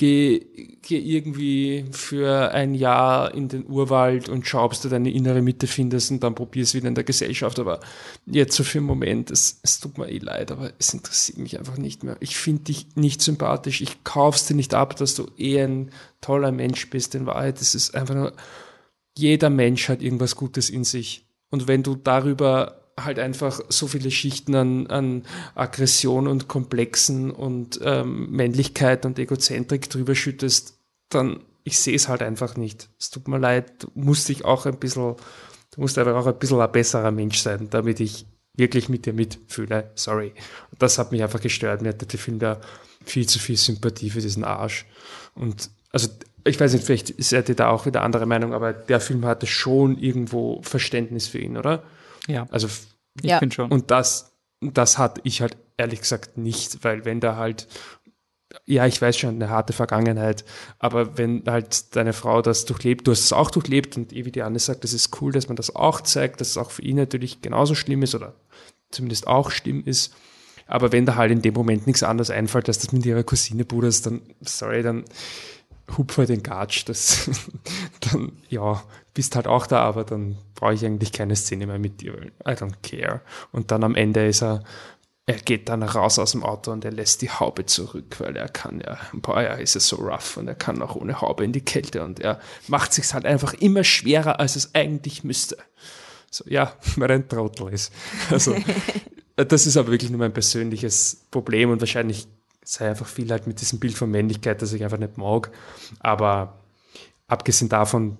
geh, 0.00 0.78
geh 0.80 0.98
irgendwie 0.98 1.84
für 1.90 2.52
ein 2.52 2.74
Jahr 2.74 3.34
in 3.34 3.48
den 3.48 3.66
Urwald 3.66 4.30
und 4.30 4.46
schau, 4.46 4.64
ob 4.64 4.80
du 4.80 4.88
deine 4.88 5.10
innere 5.12 5.42
Mitte 5.42 5.66
findest 5.66 6.10
und 6.10 6.22
dann 6.24 6.34
probier's 6.34 6.72
wieder 6.72 6.88
in 6.88 6.94
der 6.94 7.04
Gesellschaft. 7.04 7.58
Aber 7.58 7.80
jetzt 8.24 8.56
so 8.56 8.64
für 8.64 8.78
einen 8.78 8.86
Moment, 8.86 9.30
es, 9.30 9.60
es 9.62 9.78
tut 9.78 9.98
mir 9.98 10.08
eh 10.08 10.16
leid, 10.16 10.52
aber 10.52 10.72
es 10.78 10.94
interessiert 10.94 11.36
mich 11.36 11.58
einfach 11.58 11.76
nicht 11.76 12.02
mehr. 12.02 12.16
Ich 12.20 12.38
finde 12.38 12.62
dich 12.62 12.86
nicht 12.94 13.20
sympathisch. 13.20 13.82
Ich 13.82 14.02
kauf's 14.02 14.46
dir 14.46 14.54
nicht 14.54 14.72
ab, 14.72 14.96
dass 14.96 15.16
du 15.16 15.26
eh 15.36 15.60
ein 15.60 15.90
toller 16.22 16.50
Mensch 16.50 16.88
bist. 16.88 17.14
In 17.14 17.26
Wahrheit, 17.26 17.60
es 17.60 17.74
ist 17.74 17.94
einfach 17.94 18.14
nur, 18.14 18.32
jeder 19.18 19.50
Mensch 19.50 19.86
hat 19.90 20.00
irgendwas 20.00 20.34
Gutes 20.34 20.70
in 20.70 20.84
sich. 20.84 21.26
Und 21.50 21.68
wenn 21.68 21.82
du 21.82 21.94
darüber 21.94 22.79
halt 23.04 23.18
einfach 23.18 23.60
so 23.68 23.86
viele 23.86 24.10
Schichten 24.10 24.54
an, 24.54 24.86
an 24.88 25.24
Aggression 25.54 26.26
und 26.26 26.48
Komplexen 26.48 27.30
und 27.30 27.80
ähm, 27.82 28.30
Männlichkeit 28.30 29.06
und 29.06 29.18
Egozentrik 29.18 29.88
drüber 29.90 30.14
schüttest, 30.14 30.74
dann 31.08 31.40
ich 31.64 31.78
sehe 31.78 31.94
es 31.94 32.08
halt 32.08 32.22
einfach 32.22 32.56
nicht. 32.56 32.88
Es 32.98 33.10
tut 33.10 33.28
mir 33.28 33.38
leid, 33.38 33.82
du 33.82 33.90
musst 33.94 34.28
dich 34.28 34.44
auch 34.44 34.66
ein 34.66 34.78
bisschen, 34.78 35.16
du 35.72 35.80
musst 35.80 35.98
einfach 35.98 36.14
auch 36.14 36.26
ein 36.26 36.38
bisschen 36.38 36.60
ein 36.60 36.72
besserer 36.72 37.10
Mensch 37.10 37.38
sein, 37.38 37.68
damit 37.70 38.00
ich 38.00 38.26
wirklich 38.56 38.88
mit 38.88 39.06
dir 39.06 39.12
mitfühle. 39.12 39.90
Sorry. 39.94 40.32
Und 40.70 40.82
das 40.82 40.98
hat 40.98 41.12
mich 41.12 41.22
einfach 41.22 41.40
gestört. 41.40 41.82
Mir 41.82 41.90
hatte 41.90 42.06
der 42.06 42.18
Film 42.18 42.38
da 42.38 42.60
viel 43.04 43.28
zu 43.28 43.38
viel 43.38 43.56
Sympathie 43.56 44.10
für 44.10 44.20
diesen 44.20 44.44
Arsch. 44.44 44.86
Und 45.34 45.70
also 45.92 46.08
ich 46.44 46.58
weiß 46.58 46.72
nicht, 46.72 46.84
vielleicht 46.84 47.22
seid 47.22 47.48
ihr 47.48 47.54
da 47.54 47.68
auch 47.68 47.86
wieder 47.86 48.02
andere 48.02 48.26
Meinung, 48.26 48.54
aber 48.54 48.72
der 48.72 49.00
Film 49.00 49.24
hatte 49.26 49.46
schon 49.46 49.98
irgendwo 49.98 50.60
Verständnis 50.62 51.28
für 51.28 51.38
ihn, 51.38 51.56
oder? 51.56 51.82
Ja. 52.26 52.46
Also 52.50 52.68
ich 53.22 53.30
Ja. 53.30 53.38
bin 53.40 53.50
schon. 53.50 53.70
und 53.70 53.90
das, 53.90 54.32
das 54.60 54.98
hatte 54.98 55.20
ich 55.24 55.40
halt 55.40 55.56
ehrlich 55.76 56.00
gesagt 56.00 56.36
nicht, 56.38 56.84
weil 56.84 57.04
wenn 57.04 57.20
da 57.20 57.36
halt, 57.36 57.66
ja, 58.66 58.84
ich 58.86 59.00
weiß 59.00 59.16
schon, 59.16 59.36
eine 59.36 59.48
harte 59.48 59.72
Vergangenheit, 59.72 60.44
aber 60.78 61.16
wenn 61.16 61.44
halt 61.46 61.94
deine 61.96 62.12
Frau 62.12 62.42
das 62.42 62.64
durchlebt, 62.64 63.06
du 63.06 63.12
hast 63.12 63.20
es 63.20 63.32
auch 63.32 63.50
durchlebt 63.50 63.96
und 63.96 64.12
eh 64.12 64.24
wie 64.24 64.32
die 64.32 64.42
Anne 64.42 64.58
sagt, 64.58 64.84
das 64.84 64.92
ist 64.92 65.20
cool, 65.22 65.32
dass 65.32 65.48
man 65.48 65.56
das 65.56 65.74
auch 65.74 66.00
zeigt, 66.00 66.40
dass 66.40 66.48
es 66.48 66.56
auch 66.58 66.70
für 66.70 66.82
ihn 66.82 66.96
natürlich 66.96 67.42
genauso 67.42 67.74
schlimm 67.74 68.02
ist 68.02 68.14
oder 68.14 68.34
zumindest 68.90 69.26
auch 69.26 69.50
schlimm 69.50 69.84
ist. 69.84 70.14
Aber 70.66 70.92
wenn 70.92 71.06
da 71.06 71.16
halt 71.16 71.32
in 71.32 71.42
dem 71.42 71.54
Moment 71.54 71.86
nichts 71.86 72.02
anderes 72.04 72.30
einfällt, 72.30 72.68
als 72.68 72.78
das 72.78 72.92
mit 72.92 73.04
ihrer 73.06 73.24
Cousine 73.24 73.64
Bruders, 73.64 74.02
dann, 74.02 74.20
sorry, 74.40 74.82
dann 74.82 75.04
hupf 75.96 76.18
halt 76.18 76.28
den 76.28 76.42
Gatsch. 76.42 76.84
Das, 76.86 77.30
dann, 78.00 78.32
ja, 78.48 78.82
bist 79.14 79.36
halt 79.36 79.46
auch 79.46 79.66
da, 79.66 79.82
aber 79.82 80.04
dann 80.04 80.36
brauche 80.54 80.74
ich 80.74 80.84
eigentlich 80.84 81.12
keine 81.12 81.36
Szene 81.36 81.66
mehr 81.66 81.78
mit 81.78 82.00
dir, 82.00 82.14
I 82.46 82.52
don't 82.52 82.74
care. 82.82 83.20
Und 83.52 83.70
dann 83.70 83.84
am 83.84 83.94
Ende 83.94 84.26
ist 84.26 84.42
er, 84.42 84.62
er 85.26 85.38
geht 85.38 85.68
dann 85.68 85.82
raus 85.82 86.18
aus 86.18 86.32
dem 86.32 86.42
Auto 86.42 86.72
und 86.72 86.84
er 86.84 86.92
lässt 86.92 87.22
die 87.22 87.30
Haube 87.30 87.64
zurück, 87.66 88.16
weil 88.18 88.36
er 88.36 88.48
kann 88.48 88.80
ja, 88.80 88.98
boah, 89.12 89.40
ja, 89.40 89.54
ist 89.54 89.76
es 89.76 89.86
so 89.86 89.96
rough 89.96 90.36
und 90.36 90.48
er 90.48 90.54
kann 90.54 90.82
auch 90.82 90.96
ohne 90.96 91.20
Haube 91.20 91.44
in 91.44 91.52
die 91.52 91.60
Kälte 91.60 92.02
und 92.02 92.20
er 92.20 92.40
macht 92.66 92.92
sich 92.92 93.12
halt 93.14 93.26
einfach 93.26 93.54
immer 93.54 93.84
schwerer, 93.84 94.40
als 94.40 94.56
es 94.56 94.74
eigentlich 94.74 95.22
müsste. 95.22 95.56
So, 96.30 96.44
ja, 96.48 96.74
weil 96.96 97.10
er 97.10 97.16
ein 97.16 97.28
Trottel 97.28 97.72
ist. 97.72 97.92
Also, 98.30 98.56
das 99.36 99.66
ist 99.66 99.76
aber 99.76 99.92
wirklich 99.92 100.10
nur 100.10 100.18
mein 100.18 100.32
persönliches 100.32 101.26
Problem 101.30 101.70
und 101.70 101.80
wahrscheinlich 101.80 102.26
sei 102.62 102.88
einfach 102.88 103.06
viel 103.06 103.30
halt 103.30 103.46
mit 103.46 103.60
diesem 103.60 103.80
Bild 103.80 103.94
von 103.94 104.10
Männlichkeit, 104.10 104.62
das 104.62 104.72
ich 104.72 104.84
einfach 104.84 104.98
nicht 104.98 105.18
mag. 105.18 105.50
Aber 106.00 106.58
abgesehen 107.26 107.68
davon 107.68 108.18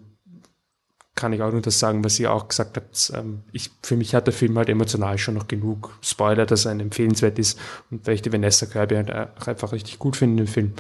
kann 1.15 1.33
ich 1.33 1.43
auch 1.43 1.53
nur 1.53 1.61
das 1.61 1.79
sagen, 1.79 2.03
was 2.05 2.19
ihr 2.19 2.33
auch 2.33 2.49
gesagt 2.49 2.77
habt. 2.77 3.13
Ähm, 3.15 3.43
ich, 3.53 3.71
für 3.83 3.97
mich 3.97 4.15
hat 4.15 4.27
der 4.27 4.35
Film 4.35 4.57
halt 4.57 4.69
emotional 4.69 5.19
schon 5.19 5.35
noch 5.35 5.49
genug 5.49 5.97
Spoiler, 6.01 6.47
dass 6.47 6.65
er 6.65 6.73
empfehlenswert 6.73 7.39
ist 7.39 7.59
und 7.91 8.07
weil 8.07 8.15
ich 8.15 8.23
die 8.23 8.33
Vanessa 8.33 8.67
Kirby 8.67 8.95
halt 8.95 9.13
auch 9.13 9.47
einfach 9.47 9.73
richtig 9.73 9.99
gut 9.99 10.17
finde 10.17 10.45
im 10.45 10.49
Film. 10.49 10.73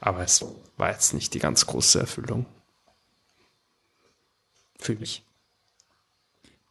Aber 0.00 0.22
es 0.22 0.44
war 0.76 0.90
jetzt 0.90 1.12
nicht 1.12 1.34
die 1.34 1.40
ganz 1.40 1.66
große 1.66 2.00
Erfüllung. 2.00 2.46
Für 4.78 4.94
mich. 4.94 5.24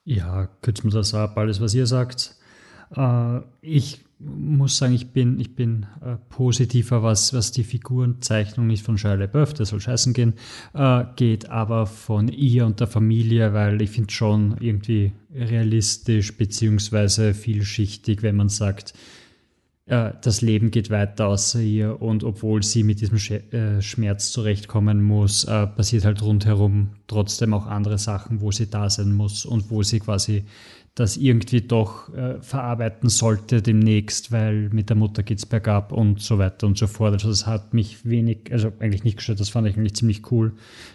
Ja, 0.04 0.48
kürzen 0.62 0.92
wir 0.92 0.98
das 0.98 1.14
ab, 1.14 1.38
alles, 1.38 1.62
was 1.62 1.74
ihr 1.74 1.86
sagt. 1.86 2.36
Äh, 2.96 3.42
ich 3.62 4.04
muss 4.24 4.78
sagen, 4.78 4.94
ich 4.94 5.12
bin, 5.12 5.40
ich 5.40 5.56
bin 5.56 5.86
äh, 6.02 6.16
positiver, 6.30 7.04
was, 7.04 7.34
was 7.34 7.52
die 7.52 7.64
Figurenzeichnung 7.64 8.68
nicht 8.68 8.86
von 8.86 8.98
Shia 8.98 9.16
LaBeouf, 9.16 9.54
der 9.54 9.66
soll 9.66 9.80
scheißen 9.80 10.14
gehen, 10.14 10.34
äh, 10.74 11.04
geht, 11.16 11.50
aber 11.50 11.86
von 11.86 12.28
ihr 12.28 12.66
und 12.66 12.80
der 12.80 12.88
Familie, 12.88 13.54
weil 13.54 13.82
ich 13.82 13.92
finde 13.92 14.12
schon 14.12 14.58
irgendwie 14.60 15.14
realistisch 15.34 16.38
beziehungsweise 16.38 17.34
vielschichtig, 17.34 18.22
wenn 18.22 18.36
man 18.36 18.50
sagt, 18.50 18.94
äh, 19.92 20.14
das 20.22 20.42
Leben 20.42 20.72
geht 20.72 20.90
weiter 20.90 21.28
außer 21.28 21.60
ihr 21.60 22.02
und 22.02 22.24
obwohl 22.24 22.64
sie 22.64 22.84
mit 22.84 23.02
diesem 23.02 23.18
Sch 23.18 23.32
äh, 23.32 23.82
Schmerz 23.82 24.32
zurechtkommen 24.32 25.02
muss, 25.04 25.44
äh, 25.44 25.68
passiert 25.68 26.06
halt 26.06 26.22
rundherum 26.22 26.92
trotzdem 27.08 27.54
auch 27.54 27.68
andere 27.68 27.98
Sachen, 27.98 28.42
wo 28.42 28.52
sie 28.52 28.70
da 28.70 28.90
sein 28.90 29.14
muss 29.14 29.46
und 29.46 29.70
wo 29.70 29.84
sie 29.84 30.00
quasi 30.00 30.46
das 30.96 31.16
irgendwie 31.16 31.62
doch 31.62 32.14
äh, 32.14 32.42
verarbeiten 32.42 33.08
sollte 33.08 33.62
demnächst, 33.62 34.34
weil 34.34 34.70
mit 34.72 34.90
der 34.90 34.98
Mutter 34.98 35.24
geht's 35.24 35.46
bergab 35.46 35.94
und 35.94 36.20
so 36.20 36.38
weiter 36.38 36.68
und 36.68 36.78
so 36.78 36.86
fort. 36.86 37.14
Also 37.14 37.30
das 37.30 37.48
hat 37.48 37.74
mich 37.74 38.06
wenig, 38.06 38.52
also 38.52 38.74
eigentlich 38.80 39.06
nicht 39.06 39.16
gestört, 39.16 39.40
das 39.40 39.50
fand 39.50 39.68
ich 39.68 39.78
eigentlich 39.78 39.96
ziemlich 39.96 40.30
cool, 40.32 40.52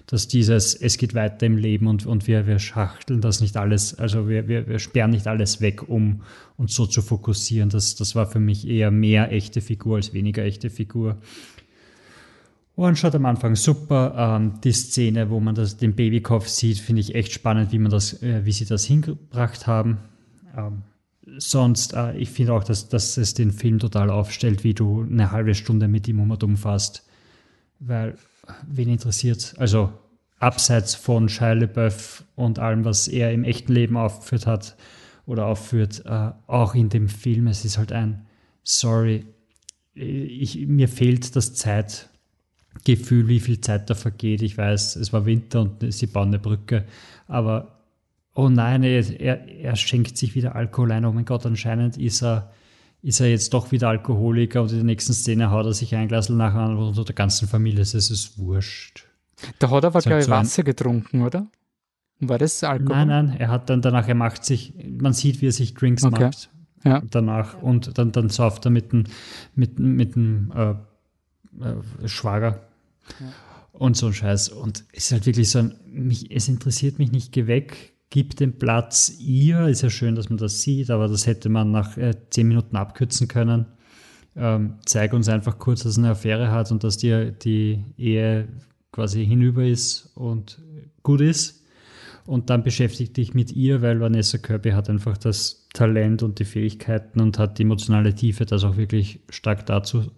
dass 0.06 0.28
dieses, 0.28 0.74
es 0.74 0.98
geht 0.98 1.14
weiter 1.14 1.46
im 1.46 1.56
Leben 1.56 1.86
und, 1.86 2.04
und 2.04 2.26
wir, 2.26 2.46
wir 2.46 2.58
schachteln 2.58 3.22
das 3.22 3.40
nicht 3.40 3.56
alles, 3.56 3.98
also 3.98 4.28
wir, 4.28 4.48
wir, 4.48 4.68
wir 4.68 4.78
sperren 4.80 5.12
nicht 5.12 5.26
alles 5.26 5.62
weg, 5.62 5.88
um 5.88 6.20
uns 6.58 6.74
so 6.74 6.84
zu 6.84 7.00
fokussieren. 7.00 7.70
Das, 7.70 7.94
das 7.94 8.14
war 8.14 8.26
für 8.26 8.40
mich 8.40 8.68
eher 8.68 8.90
mehr 8.90 9.32
echte 9.32 9.62
Figur 9.62 9.96
als 9.96 10.12
weniger 10.12 10.44
echte 10.44 10.68
Figur. 10.68 11.16
One-Shot 12.76 13.14
am 13.14 13.24
Anfang 13.24 13.56
super. 13.56 14.14
Ähm, 14.16 14.60
die 14.62 14.72
Szene, 14.72 15.30
wo 15.30 15.40
man 15.40 15.54
das, 15.54 15.78
den 15.78 15.94
Babykopf 15.94 16.46
sieht, 16.48 16.78
finde 16.78 17.00
ich 17.00 17.14
echt 17.14 17.32
spannend, 17.32 17.72
wie 17.72 17.78
man 17.78 17.90
das, 17.90 18.22
äh, 18.22 18.44
wie 18.44 18.52
sie 18.52 18.66
das 18.66 18.84
hingebracht 18.84 19.66
haben. 19.66 19.98
Ähm, 20.56 20.82
sonst, 21.38 21.94
äh, 21.94 22.16
ich 22.16 22.30
finde 22.30 22.52
auch, 22.52 22.64
dass, 22.64 22.88
dass 22.88 23.16
es 23.16 23.32
den 23.32 23.50
Film 23.50 23.78
total 23.78 24.10
aufstellt, 24.10 24.62
wie 24.62 24.74
du 24.74 25.02
eine 25.02 25.32
halbe 25.32 25.54
Stunde 25.54 25.88
mit 25.88 26.06
ihm 26.06 26.20
um 26.20 26.30
umfasst. 26.30 27.06
Weil, 27.78 28.16
wen 28.68 28.90
interessiert 28.90 29.54
Also, 29.58 29.92
abseits 30.38 30.94
von 30.94 31.30
Shia 31.30 31.54
LaBeouf 31.54 32.24
und 32.34 32.58
allem, 32.58 32.84
was 32.84 33.08
er 33.08 33.32
im 33.32 33.44
echten 33.44 33.72
Leben 33.72 33.96
aufgeführt 33.96 34.46
hat 34.46 34.76
oder 35.24 35.46
aufführt, 35.46 36.04
äh, 36.04 36.30
auch 36.46 36.74
in 36.74 36.90
dem 36.90 37.08
Film, 37.08 37.46
es 37.46 37.64
ist 37.64 37.78
halt 37.78 37.92
ein, 37.92 38.26
sorry, 38.62 39.24
ich, 39.94 40.66
mir 40.66 40.88
fehlt 40.88 41.36
das 41.36 41.54
Zeit, 41.54 42.10
Gefühl, 42.84 43.28
wie 43.28 43.40
viel 43.40 43.60
Zeit 43.60 43.90
da 43.90 43.94
vergeht. 43.94 44.42
Ich 44.42 44.56
weiß, 44.56 44.96
es 44.96 45.12
war 45.12 45.26
Winter 45.26 45.62
und 45.62 45.92
sie 45.92 46.06
bauen 46.06 46.28
eine 46.28 46.38
Brücke, 46.38 46.84
aber 47.26 47.76
oh 48.34 48.48
nein, 48.48 48.82
er, 48.82 49.48
er, 49.48 49.76
schenkt 49.76 50.16
sich 50.16 50.34
wieder 50.34 50.54
Alkohol 50.54 50.92
ein. 50.92 51.04
Oh 51.04 51.12
mein 51.12 51.24
Gott, 51.24 51.46
anscheinend 51.46 51.96
ist 51.96 52.22
er, 52.22 52.52
ist 53.02 53.20
er 53.20 53.28
jetzt 53.28 53.54
doch 53.54 53.72
wieder 53.72 53.88
Alkoholiker 53.88 54.62
und 54.62 54.70
in 54.70 54.76
der 54.76 54.84
nächsten 54.84 55.14
Szene 55.14 55.50
haut 55.50 55.66
er 55.66 55.72
sich 55.72 55.94
ein 55.94 56.08
Glas 56.08 56.28
nachher 56.28 56.60
an 56.60 56.76
unter 56.76 57.04
der 57.04 57.14
ganzen 57.14 57.48
Familie. 57.48 57.80
Es 57.80 57.94
ist, 57.94 58.10
es 58.10 58.20
ist 58.20 58.38
wurscht. 58.38 59.06
Da 59.58 59.70
hat 59.70 59.84
er 59.84 59.88
aber, 59.88 60.00
glaube 60.00 60.22
ich, 60.22 60.28
Wasser 60.28 60.62
getrunken, 60.62 61.22
oder? 61.22 61.46
War 62.20 62.38
das 62.38 62.62
Alkohol? 62.64 62.96
Nein, 62.96 63.08
nein, 63.08 63.36
er 63.38 63.48
hat 63.48 63.68
dann 63.68 63.82
danach, 63.82 64.08
er 64.08 64.14
macht 64.14 64.44
sich, 64.44 64.72
man 64.98 65.12
sieht, 65.12 65.42
wie 65.42 65.48
er 65.48 65.52
sich 65.52 65.74
Drinks 65.74 66.04
Okay. 66.04 66.24
macht. 66.24 66.50
Ja. 66.84 67.02
Danach 67.10 67.60
und 67.62 67.98
dann, 67.98 68.12
dann 68.12 68.28
sauft 68.28 68.64
er 68.64 68.70
mit 68.70 68.92
dem, 68.92 69.04
mit, 69.54 69.78
mit 69.78 70.14
dem 70.14 70.52
äh, 70.54 70.74
äh, 71.60 72.08
Schwager 72.08 72.60
und 73.72 73.96
so 73.96 74.06
ein 74.06 74.14
Scheiß. 74.14 74.48
Und 74.48 74.84
es 74.92 75.06
ist 75.06 75.12
halt 75.12 75.26
wirklich 75.26 75.50
so 75.50 75.60
ein, 75.60 75.74
mich, 75.86 76.30
es 76.30 76.48
interessiert 76.48 76.98
mich 76.98 77.12
nicht, 77.12 77.32
geh 77.32 77.46
weg, 77.46 77.94
gib 78.10 78.36
den 78.36 78.58
Platz 78.58 79.12
ihr. 79.18 79.66
Ist 79.68 79.82
ja 79.82 79.90
schön, 79.90 80.14
dass 80.14 80.28
man 80.28 80.38
das 80.38 80.62
sieht, 80.62 80.90
aber 80.90 81.08
das 81.08 81.26
hätte 81.26 81.48
man 81.48 81.70
nach 81.70 81.96
äh, 81.96 82.14
zehn 82.30 82.48
Minuten 82.48 82.76
abkürzen 82.76 83.28
können. 83.28 83.66
Ähm, 84.34 84.74
zeig 84.84 85.12
uns 85.12 85.28
einfach 85.28 85.58
kurz, 85.58 85.82
dass 85.82 85.98
eine 85.98 86.10
Affäre 86.10 86.50
hat 86.50 86.70
und 86.70 86.84
dass 86.84 86.98
die, 86.98 87.32
die 87.42 87.84
Ehe 87.96 88.48
quasi 88.92 89.24
hinüber 89.24 89.64
ist 89.64 90.10
und 90.14 90.60
gut 91.02 91.20
ist. 91.20 91.62
Und 92.26 92.50
dann 92.50 92.64
beschäftige 92.64 93.10
dich 93.10 93.34
mit 93.34 93.52
ihr, 93.52 93.82
weil 93.82 94.00
Vanessa 94.00 94.36
Kirby 94.38 94.70
hat 94.70 94.90
einfach 94.90 95.16
das 95.16 95.68
Talent 95.72 96.24
und 96.24 96.40
die 96.40 96.44
Fähigkeiten 96.44 97.20
und 97.20 97.38
hat 97.38 97.58
die 97.58 97.62
emotionale 97.62 98.14
Tiefe, 98.14 98.46
das 98.46 98.64
auch 98.64 98.76
wirklich 98.76 99.20
stark 99.28 99.64
dazu 99.66 100.10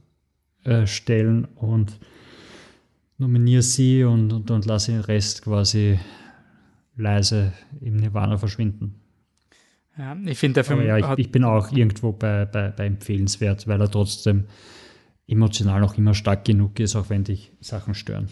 äh, 0.69 0.87
stellen 0.87 1.47
und 1.57 1.99
nominiere 3.17 3.63
sie 3.63 4.05
und, 4.05 4.33
und, 4.33 4.51
und 4.51 4.67
lasse 4.67 4.93
den 4.93 5.01
Rest 5.01 5.43
quasi 5.43 5.99
leise 6.97 7.53
im 7.81 7.97
Nirvana 7.97 8.37
verschwinden. 8.37 9.01
Ja, 9.97 10.17
ich 10.27 10.39
finde, 10.39 10.55
der 10.55 10.65
Film 10.65 10.81
Aber 10.81 10.89
ja, 10.89 11.13
ich, 11.15 11.27
ich 11.27 11.33
bin 11.33 11.45
auch 11.45 11.73
irgendwo 11.73 12.13
bei, 12.13 12.45
bei, 12.45 12.69
bei 12.69 12.87
empfehlenswert, 12.87 13.67
weil 13.67 13.81
er 13.81 13.91
trotzdem 13.91 14.47
emotional 15.27 15.81
noch 15.81 15.97
immer 15.99 16.15
stark 16.15 16.45
genug 16.45 16.79
ist, 16.79 16.95
auch 16.95 17.11
wenn 17.11 17.25
dich 17.25 17.53
Sachen 17.61 17.95
stören. 17.95 18.29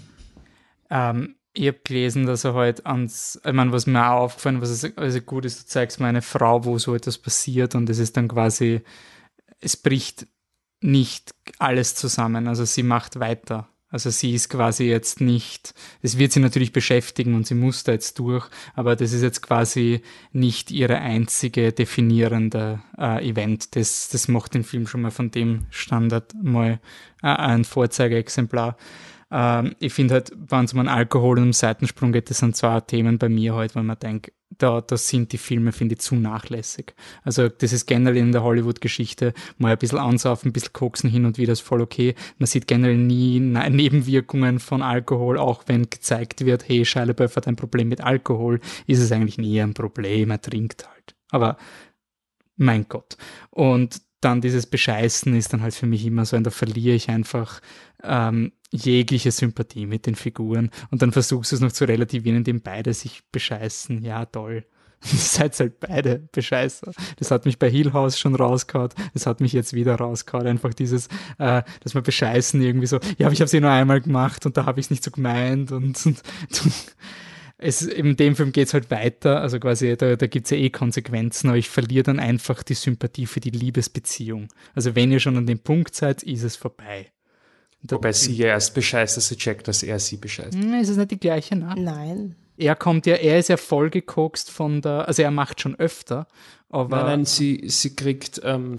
Ähm, 0.91 1.37
ich 1.53 1.67
habe 1.67 1.81
gelesen, 1.83 2.27
dass 2.27 2.45
er 2.45 2.55
halt 2.55 2.87
ans, 2.87 3.41
ich 3.45 3.53
meine, 3.53 3.73
was 3.73 3.87
mir 3.87 4.11
auch 4.11 4.25
aufgefallen, 4.25 4.61
was 4.61 4.71
es 4.71 4.97
also 4.97 5.21
gut 5.21 5.45
ist, 5.45 5.63
du 5.63 5.67
zeigst 5.67 6.01
mir 6.01 6.07
eine 6.07 6.23
Frau, 6.23 6.65
wo 6.65 6.79
so 6.79 6.95
etwas 6.95 7.19
passiert 7.19 7.75
und 7.75 7.89
es 7.89 7.99
ist 7.99 8.17
dann 8.17 8.29
quasi, 8.29 8.83
es 9.61 9.77
bricht 9.77 10.27
nicht 10.81 11.35
alles 11.59 11.95
zusammen, 11.95 12.49
also 12.49 12.65
sie 12.65 12.83
macht 12.83 13.19
weiter. 13.21 13.69
Also 13.89 14.11
sie 14.11 14.35
ist 14.35 14.49
quasi 14.49 14.85
jetzt 14.85 15.21
nicht, 15.21 15.73
es 16.03 16.19
wird 16.19 16.33
sie 16.33 16.41
natürlich 16.41 16.73
beschäftigen 16.73 17.35
und 17.35 17.47
sie 17.47 17.55
muss 17.55 17.85
da 17.85 17.93
jetzt 17.93 18.19
durch, 18.19 18.47
aber 18.75 18.97
das 18.97 19.13
ist 19.13 19.23
jetzt 19.23 19.43
quasi 19.43 20.03
nicht 20.33 20.73
ihre 20.73 20.99
einzige 20.99 21.73
definierende 21.73 22.83
äh, 22.99 23.27
Event. 23.27 23.77
Das, 23.77 24.09
das 24.09 24.27
macht 24.27 24.55
den 24.55 24.65
Film 24.65 24.89
schon 24.89 25.03
mal 25.03 25.13
von 25.13 25.31
dem 25.31 25.67
Standard 25.71 26.35
mal 26.43 26.81
äh, 27.23 27.29
ein 27.29 27.65
Vorzeigeexemplar. 27.65 28.77
Ähm, 29.31 29.77
ich 29.79 29.95
finde 29.95 30.15
halt, 30.15 30.33
wenn 30.37 30.65
es 30.65 30.73
um 30.73 30.81
einen 30.81 30.89
Alkohol 30.89 31.39
und 31.39 31.45
um 31.45 31.53
Seitensprung 31.53 32.13
geht, 32.13 32.29
das 32.29 32.39
sind 32.39 32.57
zwei 32.57 32.81
Themen 32.81 33.19
bei 33.19 33.29
mir 33.29 33.55
halt, 33.55 33.77
weil 33.77 33.85
man 33.85 33.99
denkt, 33.99 34.33
da, 34.59 34.81
da 34.81 34.97
sind 34.97 35.33
die 35.33 35.39
Filme, 35.39 35.73
finde 35.73 35.95
ich, 35.95 36.01
zu 36.01 36.15
nachlässig. 36.17 36.95
Also 37.23 37.49
das 37.49 37.73
ist 37.73 37.87
generell 37.87 38.17
in 38.17 38.33
der 38.33 38.43
Hollywood-Geschichte 38.43 39.35
mal 39.59 39.73
ein 39.73 39.79
bisschen 39.79 39.99
ansaufen, 39.99 40.51
ein 40.51 40.53
bisschen 40.53 40.73
koksen 40.73 41.11
hin 41.11 41.25
und 41.25 41.39
wieder 41.39 41.53
ist 41.53 41.61
voll 41.61 41.81
okay. 41.81 42.15
Man 42.39 42.47
sieht 42.47 42.67
generell 42.67 42.97
nie 42.97 43.41
Ne- 43.41 43.71
Nebenwirkungen 43.71 44.59
von 44.59 44.83
Alkohol, 44.83 45.39
auch 45.39 45.65
wenn 45.67 45.89
gezeigt 45.91 46.45
wird, 46.45 46.69
hey, 46.69 46.85
LaBeouf 46.95 47.37
hat 47.37 47.47
ein 47.49 47.57
Problem 47.57 47.89
mit 47.89 48.01
Alkohol, 48.01 48.61
ist 48.87 49.01
es 49.01 49.13
eigentlich 49.13 49.39
nie 49.39 49.61
ein 49.61 49.75
Problem, 49.75 50.31
er 50.31 50.41
trinkt 50.41 50.87
halt. 50.89 51.15
Aber 51.31 51.57
mein 52.57 52.89
Gott. 52.89 53.17
Und 53.51 54.01
dann 54.21 54.41
dieses 54.41 54.67
Bescheißen 54.67 55.37
ist 55.37 55.53
dann 55.53 55.63
halt 55.63 55.75
für 55.75 55.87
mich 55.87 56.05
immer 56.05 56.25
so, 56.25 56.37
und 56.37 56.45
da 56.45 56.51
verliere 56.51 56.97
ich 56.97 57.11
einfach 57.11 57.61
ähm, 58.03 58.53
jegliche 58.71 59.31
Sympathie 59.31 59.87
mit 59.87 60.07
den 60.07 60.15
Figuren 60.15 60.71
und 60.91 61.03
dann 61.03 61.13
versuchst 61.13 61.53
du 61.53 61.57
es 61.57 61.63
noch 61.63 61.73
zu 61.73 61.85
relativieren, 61.85 62.39
indem 62.39 62.61
beide 62.61 62.95
sich 62.95 63.23
bescheißen. 63.31 64.03
Ja, 64.03 64.25
toll. 64.27 64.65
Seid 65.01 65.59
halt 65.61 65.81
beide 65.81 66.29
Bescheißer. 66.33 66.93
Das 67.17 67.31
hat 67.31 67.45
mich 67.45 67.59
bei 67.59 67.71
Hill 67.71 67.93
House 67.93 68.19
schon 68.19 68.35
rausgehauen. 68.35 68.91
Das 69.13 69.27
hat 69.27 69.41
mich 69.41 69.53
jetzt 69.53 69.75
wieder 69.75 69.97
rausgehauen. 69.97 70.47
Einfach 70.47 70.75
dieses, 70.75 71.09
äh, 71.39 71.63
dass 71.81 71.95
man 71.95 72.03
bescheißen 72.03 72.61
irgendwie 72.61 72.87
so, 72.87 72.99
ja, 73.19 73.31
ich 73.31 73.41
habe 73.41 73.45
es 73.45 73.55
eh 73.55 73.61
nur 73.61 73.71
einmal 73.71 74.01
gemacht 74.01 74.47
und 74.47 74.57
da 74.57 74.65
habe 74.65 74.81
ich 74.81 74.87
es 74.87 74.91
nicht 74.91 75.05
so 75.05 75.11
gemeint 75.11 75.71
und, 75.71 76.05
und, 76.07 76.23
es, 77.59 77.83
in 77.83 78.17
dem 78.17 78.37
Film 78.37 78.53
geht 78.53 78.69
es 78.69 78.75
halt 78.75 78.91
weiter, 78.91 79.41
also 79.41 79.59
quasi, 79.59 79.97
da, 79.97 80.17
da 80.17 80.27
gibt 80.27 80.47
es 80.47 80.51
ja 80.51 80.59
eh 80.59 80.71
Konsequenzen, 80.71 81.49
aber 81.49 81.57
ich 81.57 81.71
verliere 81.71 82.03
dann 82.03 82.19
einfach 82.19 82.63
die 82.63 82.75
Sympathie 82.75 83.27
für 83.27 83.41
die 83.41 83.51
Liebesbeziehung. 83.51 84.49
Also 84.75 84.95
wenn 84.95 85.11
ihr 85.11 85.21
schon 85.21 85.37
an 85.37 85.47
dem 85.47 85.61
Punkt 85.61 85.95
seid, 85.95 86.23
ist 86.23 86.43
es 86.43 86.57
vorbei. 86.57 87.13
Wobei 87.89 88.13
sie 88.13 88.35
ja 88.35 88.49
erst 88.49 88.75
bescheißt, 88.75 89.17
dass 89.17 89.29
sie 89.29 89.37
checkt, 89.37 89.69
dass 89.69 89.83
er 89.83 89.99
sie 89.99 90.17
bescheißt. 90.17 90.55
Hm, 90.55 90.75
Ist 90.75 90.89
es 90.89 90.97
nicht 90.97 91.11
die 91.11 91.21
gleiche, 91.21 91.57
ne? 91.57 91.75
Nein. 91.77 92.37
Er 92.57 92.75
kommt 92.75 93.07
ja, 93.07 93.17
er 93.17 93.39
ist 93.39 93.49
ja 93.49 93.57
vollgekokst 93.57 94.51
von 94.51 94.81
der, 94.81 95.07
also 95.07 95.23
er 95.23 95.31
macht 95.31 95.61
schon 95.61 95.75
öfter, 95.79 96.27
aber. 96.71 96.97
Nein, 96.99 97.07
nein, 97.07 97.25
sie, 97.25 97.65
sie 97.67 97.95
kriegt, 97.95 98.41
ähm, 98.45 98.77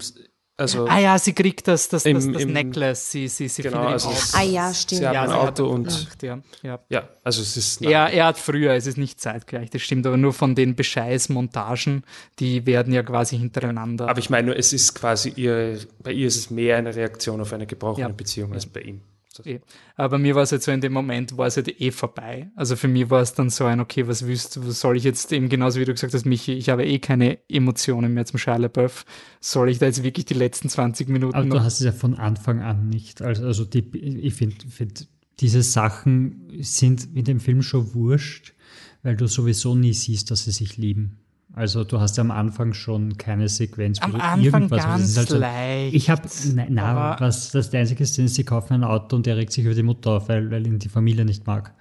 also, 0.58 0.86
Ah 0.86 0.98
ja, 0.98 1.18
sie 1.18 1.32
kriegt 1.32 1.66
das, 1.68 1.88
das, 1.88 2.02
das, 2.02 2.24
Im- 2.24 2.32
das 2.34 2.42
im- 2.42 2.52
Necklace, 2.52 3.10
sie, 3.10 3.28
sie, 3.28 3.48
sie 3.48 3.62
genau, 3.62 3.86
also 3.86 4.08
Auto. 4.08 4.18
Ah 4.34 4.42
ja, 4.42 4.74
stimmt. 4.74 4.98
sie 5.00 5.06
haben 5.06 5.14
Ja, 5.14 5.22
ein 5.22 5.30
Auto 5.32 5.66
und, 5.68 6.08
ja, 6.22 6.38
ja. 6.62 6.78
ja, 6.90 7.08
also 7.24 7.40
es 7.42 7.56
ist, 7.56 7.80
Er, 7.82 8.08
er 8.12 8.26
hat 8.26 8.38
früher, 8.38 8.74
es 8.74 8.86
ist 8.86 8.98
nicht 8.98 9.20
zeitgleich, 9.20 9.70
das 9.70 9.82
stimmt, 9.82 10.06
aber 10.06 10.16
nur 10.16 10.32
von 10.32 10.54
den 10.54 10.74
Bescheißmontagen, 10.74 12.04
die 12.38 12.66
werden 12.66 12.92
ja 12.92 13.02
quasi 13.02 13.38
hintereinander. 13.38 14.08
aber 14.08 14.18
ich 14.18 14.30
meine, 14.30 14.48
nur, 14.48 14.56
es 14.56 14.72
ist 14.72 14.94
quasi 14.94 15.32
ihre, 15.36 15.78
bei 16.02 16.12
ihr 16.12 16.26
ist 16.26 16.36
es 16.36 16.50
mehr 16.50 16.76
eine 16.76 16.94
Reaktion 16.94 17.40
auf 17.40 17.52
eine 17.52 17.66
gebrochene 17.66 18.08
Ja. 18.08 18.12
Beziehung 18.12 18.52
als 18.52 18.66
bei 18.66 18.80
ihm. 18.80 19.00
Eh. 19.44 19.60
Aber 19.96 20.18
mir 20.18 20.34
war 20.34 20.42
es 20.42 20.52
halt 20.52 20.62
so 20.62 20.70
in 20.70 20.80
dem 20.80 20.92
Moment, 20.92 21.36
war 21.36 21.46
es 21.46 21.56
halt 21.56 21.80
eh 21.80 21.90
vorbei. 21.90 22.50
Also 22.54 22.76
für 22.76 22.88
mich 22.88 23.10
war 23.10 23.22
es 23.22 23.34
dann 23.34 23.50
so 23.50 23.64
ein, 23.64 23.80
okay, 23.80 24.06
was 24.06 24.26
willst 24.26 24.56
du, 24.56 24.66
was 24.66 24.80
soll 24.80 24.96
ich 24.96 25.04
jetzt 25.04 25.32
eben 25.32 25.48
genauso 25.48 25.80
wie 25.80 25.84
du 25.84 25.92
gesagt 25.92 26.14
hast, 26.14 26.24
Michi, 26.24 26.52
ich 26.52 26.68
habe 26.68 26.84
eh 26.84 26.98
keine 26.98 27.38
Emotionen 27.48 28.14
mehr 28.14 28.24
zum 28.26 28.38
Shia 28.38 28.56
LaBeouf. 28.56 29.04
Soll 29.40 29.70
ich 29.70 29.78
da 29.78 29.86
jetzt 29.86 30.02
wirklich 30.02 30.26
die 30.26 30.34
letzten 30.34 30.68
20 30.68 31.08
Minuten 31.08 31.34
Aber 31.34 31.48
du 31.48 31.60
hast 31.60 31.80
es 31.80 31.86
ja 31.86 31.92
von 31.92 32.14
Anfang 32.14 32.60
an 32.60 32.88
nicht. 32.88 33.22
Also, 33.22 33.44
also 33.44 33.64
die, 33.64 33.84
ich 33.96 34.34
finde, 34.34 34.56
find, 34.68 35.08
diese 35.40 35.62
Sachen 35.62 36.50
sind 36.60 37.08
in 37.14 37.24
dem 37.24 37.40
Film 37.40 37.62
schon 37.62 37.94
wurscht, 37.94 38.54
weil 39.02 39.16
du 39.16 39.26
sowieso 39.26 39.74
nie 39.74 39.94
siehst, 39.94 40.30
dass 40.30 40.44
sie 40.44 40.50
sich 40.50 40.76
lieben. 40.76 41.18
Also 41.54 41.82
du 41.82 41.98
hast 41.98 42.16
ja 42.16 42.22
am 42.22 42.30
Anfang 42.30 42.72
schon 42.74 43.16
keine 43.16 43.48
Sequenz. 43.48 44.00
Am 44.00 44.14
Anfang 44.14 44.42
irgendwas, 44.42 44.82
ganz 44.84 45.00
das 45.02 45.10
ist 45.10 45.16
halt 45.18 45.28
so, 45.28 45.38
leicht. 45.38 45.94
Ich 45.94 46.10
habe, 46.10 46.22
nein, 46.54 46.68
na, 46.70 46.82
aber- 47.14 47.20
was 47.26 47.50
das 47.50 47.72
einzige 47.74 48.02
ist, 48.04 48.14
sie 48.14 48.44
kaufen 48.44 48.74
ein 48.74 48.84
Auto 48.84 49.16
und 49.16 49.26
der 49.26 49.36
regt 49.36 49.52
sich 49.52 49.64
über 49.64 49.74
die 49.74 49.82
Mutter 49.82 50.10
auf, 50.12 50.28
weil, 50.28 50.50
weil 50.50 50.66
ihn 50.66 50.78
die 50.78 50.88
Familie 50.88 51.24
nicht 51.24 51.46
mag. 51.46 51.72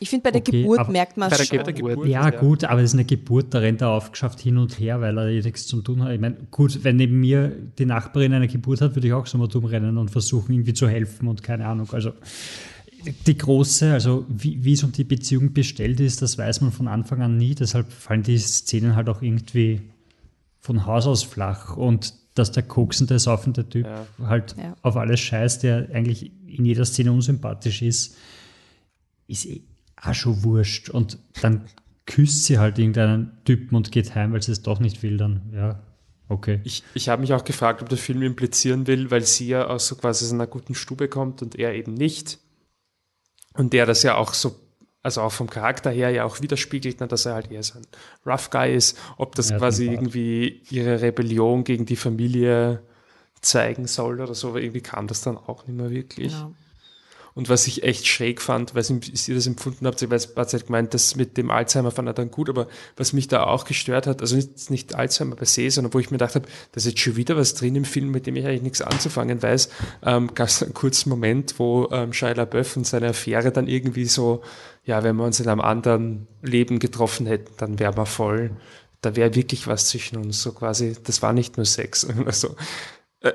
Ich 0.00 0.10
finde, 0.10 0.24
bei 0.24 0.30
der 0.32 0.40
Okay, 0.40 0.62
Geburt 0.62 0.88
merkt 0.90 1.16
man 1.16 1.30
Bei 1.30 1.36
es 1.36 1.48
der 1.48 1.64
schon. 1.64 1.74
Geburt. 1.74 2.08
Ja, 2.08 2.28
gut, 2.30 2.64
aber 2.64 2.80
es 2.80 2.90
ist 2.90 2.94
eine 2.94 3.04
Geburt, 3.04 3.54
da 3.54 3.60
rennt 3.60 3.82
er 3.82 3.90
aufgeschafft 3.90 4.40
hin 4.40 4.58
und 4.58 4.80
her, 4.80 5.00
weil 5.00 5.16
er 5.16 5.28
eh 5.28 5.40
nichts 5.40 5.64
zu 5.68 5.80
tun 5.80 6.02
hat. 6.02 6.12
Ich 6.12 6.20
meine, 6.20 6.38
gut, 6.50 6.82
wenn 6.82 6.96
neben 6.96 7.20
mir 7.20 7.52
die 7.78 7.86
Nachbarin 7.86 8.32
eine 8.34 8.48
Geburt 8.48 8.80
hat, 8.80 8.96
würde 8.96 9.06
ich 9.06 9.12
auch 9.12 9.26
so 9.26 9.38
mal 9.38 9.46
dumm 9.46 9.64
rennen 9.64 9.96
und 9.98 10.10
versuchen, 10.10 10.52
irgendwie 10.54 10.74
zu 10.74 10.88
helfen 10.88 11.28
und 11.28 11.44
keine 11.44 11.66
Ahnung. 11.68 11.88
Also 11.92 12.14
die 13.26 13.36
große, 13.38 13.92
also 13.92 14.24
wie, 14.28 14.64
wie 14.64 14.72
es 14.72 14.82
um 14.82 14.92
die 14.92 15.04
Beziehung 15.04 15.52
bestellt 15.52 16.00
ist, 16.00 16.22
das 16.22 16.38
weiß 16.38 16.60
man 16.60 16.72
von 16.72 16.88
Anfang 16.88 17.22
an 17.22 17.36
nie. 17.36 17.54
Deshalb 17.54 17.92
fallen 17.92 18.22
die 18.22 18.38
Szenen 18.38 18.96
halt 18.96 19.08
auch 19.08 19.22
irgendwie 19.22 19.82
von 20.60 20.86
Haus 20.86 21.06
aus 21.06 21.22
flach. 21.22 21.76
Und 21.76 22.14
dass 22.34 22.52
der 22.52 22.62
koksende, 22.62 23.18
saufende 23.18 23.68
Typ 23.68 23.86
Ja. 23.86 24.06
halt 24.26 24.56
Ja. 24.56 24.76
auf 24.82 24.96
alles 24.96 25.20
scheißt, 25.20 25.62
der 25.62 25.88
eigentlich 25.92 26.30
in 26.46 26.64
jeder 26.64 26.84
Szene 26.84 27.12
unsympathisch 27.12 27.82
ist, 27.82 28.16
ist 29.28 29.46
eh 29.46 29.62
auch 30.00 30.14
schon 30.14 30.42
wurscht. 30.42 30.88
Und 30.88 31.18
dann 31.42 31.62
küsst 32.06 32.44
sie 32.44 32.58
halt 32.58 32.78
irgendeinen 32.78 33.32
Typen 33.44 33.74
und 33.76 33.92
geht 33.92 34.14
heim, 34.14 34.32
weil 34.32 34.42
sie 34.42 34.52
es 34.52 34.62
doch 34.62 34.80
nicht 34.80 35.02
will, 35.02 35.16
dann 35.18 35.42
ja, 35.54 35.80
okay. 36.28 36.60
Ich, 36.64 36.82
ich 36.94 37.08
habe 37.08 37.20
mich 37.22 37.32
auch 37.32 37.44
gefragt, 37.44 37.80
ob 37.82 37.88
der 37.88 37.98
Film 37.98 38.22
implizieren 38.22 38.86
will, 38.86 39.10
weil 39.10 39.22
sie 39.22 39.46
ja 39.46 39.66
aus 39.66 39.86
so 39.86 39.94
quasi 39.94 40.24
so 40.26 40.34
einer 40.34 40.46
guten 40.48 40.74
Stube 40.74 41.08
kommt 41.08 41.42
und 41.42 41.54
er 41.56 41.74
eben 41.74 41.94
nicht. 41.94 42.38
Und 43.54 43.72
der 43.72 43.86
das 43.86 44.02
ja 44.02 44.16
auch 44.16 44.34
so, 44.34 44.54
also 45.02 45.22
auch 45.22 45.32
vom 45.32 45.50
Charakter 45.50 45.90
her 45.90 46.10
ja 46.10 46.24
auch 46.24 46.40
widerspiegelt, 46.40 47.00
ne, 47.00 47.08
dass 47.08 47.26
er 47.26 47.34
halt 47.34 47.50
eher 47.50 47.62
so 47.62 47.78
ein 47.78 47.86
Rough 48.24 48.50
Guy 48.50 48.74
ist, 48.74 48.98
ob 49.18 49.34
das 49.34 49.50
hat 49.50 49.58
quasi 49.58 49.86
irgendwie 49.86 50.62
ihre 50.70 51.02
Rebellion 51.02 51.64
gegen 51.64 51.86
die 51.86 51.96
Familie 51.96 52.82
zeigen 53.40 53.86
soll 53.86 54.20
oder 54.20 54.34
so, 54.34 54.50
aber 54.50 54.60
irgendwie 54.60 54.80
kam 54.80 55.06
das 55.08 55.20
dann 55.20 55.36
auch 55.36 55.66
nicht 55.66 55.76
mehr 55.76 55.90
wirklich. 55.90 56.32
Genau. 56.32 56.54
Und 57.34 57.48
was 57.48 57.66
ich 57.66 57.82
echt 57.82 58.06
schräg 58.06 58.40
fand, 58.42 58.74
weiß 58.74 58.90
nicht, 58.90 59.26
wie 59.26 59.30
ihr 59.30 59.36
das 59.36 59.46
empfunden 59.46 59.86
habt, 59.86 60.02
weil 60.08 60.16
es 60.16 60.34
hat 60.36 60.66
gemeint, 60.66 60.92
das 60.94 61.16
mit 61.16 61.36
dem 61.36 61.50
Alzheimer 61.50 61.90
fand 61.90 62.08
er 62.08 62.14
dann 62.14 62.30
gut, 62.30 62.48
aber 62.48 62.68
was 62.96 63.12
mich 63.12 63.28
da 63.28 63.44
auch 63.44 63.64
gestört 63.64 64.06
hat, 64.06 64.20
also 64.20 64.36
nicht, 64.36 64.70
nicht 64.70 64.94
Alzheimer 64.94 65.36
per 65.36 65.46
se, 65.46 65.70
sondern 65.70 65.94
wo 65.94 65.98
ich 65.98 66.10
mir 66.10 66.18
gedacht 66.18 66.34
habe, 66.34 66.46
da 66.46 66.76
ist 66.76 66.86
jetzt 66.86 67.00
schon 67.00 67.16
wieder 67.16 67.36
was 67.36 67.54
drin 67.54 67.76
im 67.76 67.84
Film, 67.84 68.10
mit 68.10 68.26
dem 68.26 68.36
ich 68.36 68.44
eigentlich 68.46 68.62
nichts 68.62 68.82
anzufangen 68.82 69.42
weiß, 69.42 69.70
ähm, 70.04 70.34
gab 70.34 70.48
es 70.48 70.62
einen 70.62 70.74
kurzen 70.74 71.08
Moment, 71.08 71.58
wo 71.58 71.88
ähm, 71.90 72.12
Shia 72.12 72.32
LaBeouf 72.32 72.76
und 72.76 72.86
seine 72.86 73.08
Affäre 73.08 73.50
dann 73.50 73.66
irgendwie 73.66 74.04
so, 74.04 74.42
ja, 74.84 75.02
wenn 75.02 75.16
wir 75.16 75.24
uns 75.24 75.40
in 75.40 75.48
einem 75.48 75.60
anderen 75.60 76.26
Leben 76.42 76.78
getroffen 76.78 77.26
hätten, 77.26 77.52
dann 77.56 77.78
wären 77.78 77.96
wir 77.96 78.06
voll, 78.06 78.50
da 79.00 79.16
wäre 79.16 79.34
wirklich 79.34 79.66
was 79.66 79.88
zwischen 79.88 80.16
uns, 80.16 80.42
so 80.42 80.52
quasi, 80.52 80.96
das 81.02 81.22
war 81.22 81.32
nicht 81.32 81.56
nur 81.56 81.66
Sex, 81.66 82.06
also, 82.26 82.56
äh, 83.20 83.32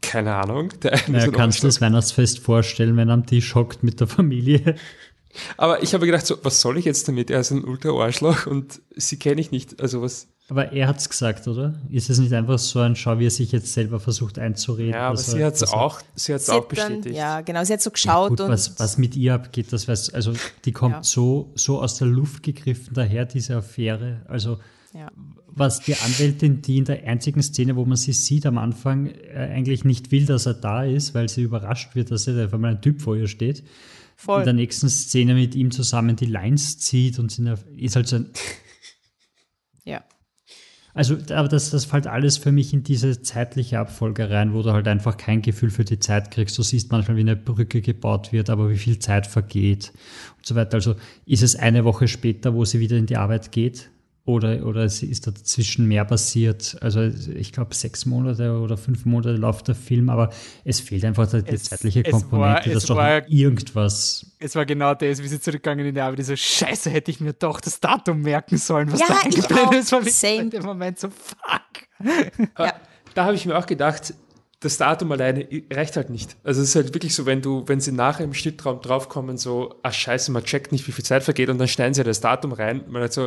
keine 0.00 0.34
Ahnung. 0.34 0.70
Der 0.82 0.92
eine 0.92 1.00
ist 1.00 1.08
Naja, 1.08 1.30
kannst 1.30 1.62
du 1.62 1.66
das 1.66 1.80
Weihnachtsfest 1.80 2.38
vorstellen, 2.40 2.96
wenn 2.96 3.08
er 3.08 3.14
am 3.14 3.26
Tisch 3.26 3.54
hockt 3.54 3.82
mit 3.82 4.00
der 4.00 4.06
Familie? 4.06 4.74
Aber 5.56 5.82
ich 5.82 5.94
habe 5.94 6.06
gedacht, 6.06 6.26
so, 6.26 6.36
was 6.42 6.60
soll 6.60 6.78
ich 6.78 6.84
jetzt 6.84 7.06
damit? 7.06 7.30
Er 7.30 7.40
ist 7.40 7.50
ein 7.50 7.64
Ultra-Arschloch 7.64 8.46
und 8.46 8.80
sie 8.96 9.18
kenne 9.18 9.40
ich 9.40 9.50
nicht. 9.50 9.80
Also 9.80 10.02
was. 10.02 10.26
Aber 10.50 10.72
er 10.72 10.88
hat's 10.88 11.10
gesagt, 11.10 11.46
oder? 11.46 11.74
Ist 11.90 12.08
es 12.08 12.18
nicht 12.18 12.32
einfach 12.32 12.58
so 12.58 12.80
ein 12.80 12.96
Schau, 12.96 13.18
wie 13.18 13.26
er 13.26 13.30
sich 13.30 13.52
jetzt 13.52 13.74
selber 13.74 14.00
versucht 14.00 14.38
einzureden? 14.38 14.94
Ja, 14.94 15.08
aber 15.08 15.16
dass 15.16 15.30
sie 15.30 15.40
er- 15.40 15.46
hat 15.48 15.54
es 15.56 15.62
auch, 15.70 16.00
sie 16.14 16.32
hat's 16.32 16.46
Sie 16.46 16.52
auch 16.52 16.68
hat 16.70 16.78
dann, 16.78 16.88
bestätigt. 16.96 17.16
ja, 17.16 17.42
genau. 17.42 17.62
Sie 17.64 17.72
hat 17.74 17.82
so 17.82 17.90
geschaut 17.90 18.30
Gut, 18.30 18.40
und 18.40 18.48
was, 18.48 18.80
was 18.80 18.96
mit 18.96 19.14
ihr 19.14 19.34
abgeht, 19.34 19.70
das 19.74 19.86
weiß, 19.86 20.14
also 20.14 20.32
die 20.64 20.72
kommt 20.72 20.94
Ja. 20.94 21.02
so, 21.02 21.52
so 21.54 21.82
aus 21.82 21.96
der 21.98 22.06
Luft 22.08 22.42
gegriffen 22.42 22.94
daher, 22.94 23.26
diese 23.26 23.56
Affäre. 23.56 24.22
Also 24.26 24.58
ja. 24.94 25.10
was 25.46 25.80
die 25.80 25.94
Anwältin, 25.94 26.62
die 26.62 26.78
in 26.78 26.84
der 26.84 27.04
einzigen 27.06 27.42
Szene, 27.42 27.76
wo 27.76 27.84
man 27.84 27.96
sie 27.96 28.12
sieht 28.12 28.46
am 28.46 28.58
Anfang, 28.58 29.06
äh, 29.06 29.50
eigentlich 29.54 29.84
nicht 29.84 30.10
will, 30.12 30.26
dass 30.26 30.46
er 30.46 30.54
da 30.54 30.84
ist, 30.84 31.14
weil 31.14 31.28
sie 31.28 31.42
überrascht 31.42 31.94
wird, 31.94 32.10
dass 32.10 32.26
er 32.26 32.40
einfach 32.42 32.58
mal 32.58 32.72
ein 32.76 32.82
Typ 32.82 33.00
vor 33.02 33.16
ihr 33.16 33.28
steht. 33.28 33.64
voll. 34.16 34.40
In 34.40 34.44
der 34.46 34.54
nächsten 34.54 34.88
Szene 34.88 35.34
mit 35.34 35.54
ihm 35.54 35.70
zusammen 35.70 36.16
die 36.16 36.26
Lines 36.26 36.78
zieht 36.78 37.18
und 37.18 37.36
der- 37.38 37.58
ist 37.76 37.94
halt 37.96 38.08
so 38.08 38.16
ein, 38.16 38.30
ja. 39.84 40.02
Also, 40.94 41.16
aber 41.30 41.46
das, 41.46 41.70
das 41.70 41.84
fällt 41.84 42.08
alles 42.08 42.38
für 42.38 42.50
mich 42.50 42.72
in 42.72 42.82
diese 42.82 43.22
zeitliche 43.22 43.78
Abfolge 43.78 44.30
rein, 44.30 44.52
wo 44.52 44.62
du 44.62 44.72
halt 44.72 44.88
einfach 44.88 45.16
kein 45.16 45.42
Gefühl 45.42 45.70
für 45.70 45.84
die 45.84 46.00
Zeit 46.00 46.32
kriegst. 46.32 46.58
Du 46.58 46.62
siehst 46.62 46.90
manchmal, 46.90 47.16
wie 47.16 47.20
eine 47.20 47.36
Brücke 47.36 47.80
gebaut 47.80 48.32
wird, 48.32 48.50
aber 48.50 48.68
wie 48.70 48.78
viel 48.78 48.98
Zeit 48.98 49.28
vergeht 49.28 49.92
und 50.38 50.46
so 50.46 50.56
weiter. 50.56 50.74
Also 50.74 50.96
ist 51.24 51.44
es 51.44 51.54
eine 51.54 51.84
Woche 51.84 52.08
später, 52.08 52.54
wo 52.54 52.64
sie 52.64 52.80
wieder 52.80 52.96
in 52.96 53.06
die 53.06 53.16
Arbeit 53.16 53.52
geht? 53.52 53.90
Oder, 54.28 54.66
oder 54.66 54.82
es 54.84 55.02
ist 55.02 55.26
da 55.26 55.30
dazwischen 55.30 55.86
mehr 55.88 56.04
passiert? 56.04 56.76
Also 56.82 57.00
ich 57.02 57.50
glaube, 57.50 57.74
sechs 57.74 58.04
Monate 58.04 58.58
oder 58.60 58.76
fünf 58.76 59.06
Monate 59.06 59.32
läuft 59.32 59.68
der 59.68 59.74
Film, 59.74 60.10
aber 60.10 60.28
es 60.64 60.80
fehlt 60.80 61.02
einfach 61.06 61.26
die 61.30 61.38
Es- 61.54 61.64
zeitliche 61.64 62.04
es 62.04 62.12
war- 62.12 62.20
Komponente, 62.20 62.68
es 62.68 62.74
dass 62.74 62.84
doch 62.86 62.96
war- 62.96 63.26
irgendwas 63.26 64.26
Es 64.38 64.54
war 64.54 64.66
genau 64.66 64.92
das, 64.92 65.22
wie 65.22 65.28
sie 65.28 65.40
zurückgegangen 65.40 65.86
in 65.86 65.94
die 65.94 66.00
Arbeit, 66.02 66.26
so 66.26 66.36
Scheiße, 66.36 66.90
hätte 66.90 67.10
ich 67.10 67.20
mir 67.20 67.32
doch 67.32 67.58
das 67.58 67.80
Datum 67.80 68.20
merken 68.20 68.58
sollen, 68.58 68.92
was 68.92 69.00
Ja, 69.00 69.06
da 69.08 69.14
ich 69.20 69.24
eingeblendet 69.36 69.66
auch. 69.66 69.72
ist. 69.72 69.92
War 69.92 70.02
Same. 70.04 70.42
in 70.42 70.50
dem 70.50 70.62
Moment 70.62 70.98
so, 70.98 71.08
fuck. 71.08 72.08
ja. 72.58 72.74
Da 73.14 73.24
habe 73.24 73.34
ich 73.34 73.46
mir 73.46 73.56
auch 73.56 73.64
gedacht, 73.66 74.12
das 74.60 74.76
Datum 74.76 75.12
alleine 75.12 75.46
reicht 75.72 75.94
halt 75.94 76.10
nicht. 76.10 76.36
Also 76.42 76.62
es 76.62 76.70
ist 76.70 76.74
halt 76.74 76.92
wirklich 76.92 77.14
so, 77.14 77.26
wenn 77.26 77.40
du, 77.42 77.62
wenn 77.68 77.80
sie 77.80 77.92
nachher 77.92 78.24
im 78.24 78.34
Schnittraum 78.34 78.80
draufkommen, 78.80 79.38
so, 79.38 79.76
ah 79.84 79.92
scheiße, 79.92 80.32
man 80.32 80.42
checkt 80.42 80.72
nicht, 80.72 80.84
wie 80.88 80.90
viel 80.92 81.04
Zeit 81.04 81.22
vergeht 81.22 81.48
und 81.48 81.58
dann 81.58 81.68
schneiden 81.68 81.94
sie 81.94 82.02
das 82.02 82.20
Datum 82.20 82.50
rein. 82.50 82.82
Man 82.88 83.02
hat 83.04 83.12
so, 83.12 83.26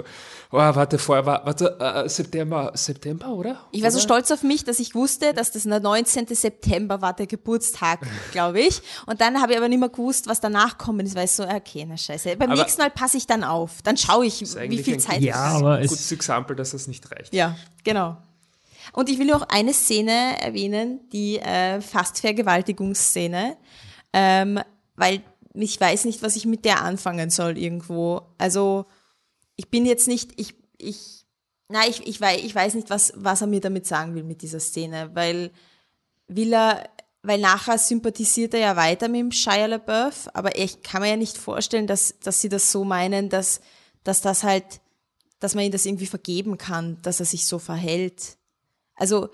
oh, 0.52 0.58
warte, 0.58 0.98
vorher 0.98 1.26
war, 1.26 1.46
warte, 1.46 1.78
äh, 1.80 2.10
September, 2.10 2.74
September, 2.76 3.30
oder? 3.30 3.62
Ich 3.72 3.82
war 3.82 3.88
oder? 3.88 3.92
so 3.92 4.00
stolz 4.02 4.30
auf 4.32 4.44
mich, 4.44 4.66
dass 4.66 4.80
ich 4.80 4.94
wusste, 4.94 5.34
dass 5.34 5.52
das 5.54 5.64
der 5.64 5.80
19. 5.80 6.28
September 6.28 7.02
war, 7.02 7.14
der 7.14 7.28
Geburtstag, 7.28 8.00
glaube 8.34 8.60
ich. 8.60 8.82
Und 9.06 9.22
dann 9.22 9.42
habe 9.42 9.54
ich 9.54 9.58
aber 9.58 9.70
nicht 9.70 9.80
mehr 9.80 9.88
gewusst, 9.88 10.28
was 10.28 10.42
danach 10.42 10.78
kommen 10.78 11.06
ist, 11.06 11.16
weil 11.16 11.26
ich 11.26 11.32
so, 11.32 11.44
okay, 11.48 11.86
na 11.88 11.96
scheiße. 11.96 12.36
Beim 12.36 12.52
Aber- 12.52 12.62
nächsten 12.62 12.82
Mal 12.82 12.90
passe 12.90 13.16
ich 13.16 13.26
dann 13.26 13.46
auf. 13.46 13.82
Dann 13.84 13.96
schaue 13.96 14.26
ich, 14.26 14.42
ist 14.42 14.60
wie 14.60 14.78
viel 14.84 14.96
ein 14.96 15.00
Zeit 15.00 15.20
gutes- 15.20 15.28
Ja, 15.28 15.52
ich 15.52 15.56
aber 15.64 15.76
ein 15.76 15.84
es- 15.86 15.92
gutes 15.92 16.12
Exempel, 16.12 16.58
dass 16.58 16.72
das 16.72 16.88
nicht 16.88 17.10
reicht. 17.10 17.34
Ja, 17.34 17.56
genau. 17.86 18.18
Und 18.94 19.10
ich 19.10 19.20
will 19.20 19.28
noch 19.28 19.44
eine 19.44 19.74
Szene 19.74 20.42
erwähnen, 20.42 21.10
die 21.12 21.40
äh, 21.40 21.82
fast 21.82 22.20
Vergewaltigungsszene, 22.20 23.58
ähm, 24.14 24.60
weil 24.96 25.24
ich 25.54 25.80
weiß 25.80 26.06
nicht, 26.06 26.22
was 26.22 26.36
ich 26.36 26.46
mit 26.46 26.66
der 26.66 26.82
anfangen 26.82 27.30
soll 27.30 27.58
irgendwo. 27.58 28.22
Also 28.38 28.86
ich 29.56 29.70
bin 29.70 29.86
jetzt 29.86 30.08
nicht, 30.08 30.40
ich, 30.40 30.56
ich, 30.78 31.26
na, 31.70 31.88
ich, 31.88 32.06
ich, 32.08 32.20
weiß, 32.20 32.42
ich 32.42 32.54
weiß 32.54 32.74
nicht, 32.74 32.90
was, 32.90 33.14
was 33.16 33.42
er 33.42 33.48
mir 33.48 33.62
damit 33.62 33.86
sagen 33.86 34.16
will 34.16 34.24
mit 34.24 34.42
dieser 34.42 34.60
Szene, 34.60 35.12
weil 35.14 35.52
will 36.28 36.54
er, 36.54 36.90
weil 37.24 37.40
nachher 37.40 37.78
sympathisiert 37.78 38.54
er 38.54 38.60
ja 38.60 38.76
weiter 38.76 39.08
mit 39.08 39.20
dem 39.20 39.32
Shia 39.32 39.68
LaBeouf, 39.68 40.30
aber 40.34 40.58
ich 40.58 40.82
kann 40.82 41.02
mir 41.02 41.10
ja 41.10 41.18
nicht 41.18 41.38
vorstellen, 41.38 41.88
dass, 41.88 42.16
dass 42.20 42.42
sie 42.42 42.50
das 42.50 42.72
so 42.72 42.84
meinen, 42.84 43.30
dass, 43.30 43.62
dass 44.04 44.22
das 44.22 44.44
halt, 44.44 44.82
dass 45.40 45.56
man 45.56 45.66
ihm 45.66 45.72
das 45.72 45.86
irgendwie 45.86 46.08
vergeben 46.08 46.58
kann, 46.58 47.02
dass 47.02 47.20
er 47.20 47.26
sich 47.26 47.46
so 47.46 47.60
verhält. 47.60 48.38
Also 49.02 49.30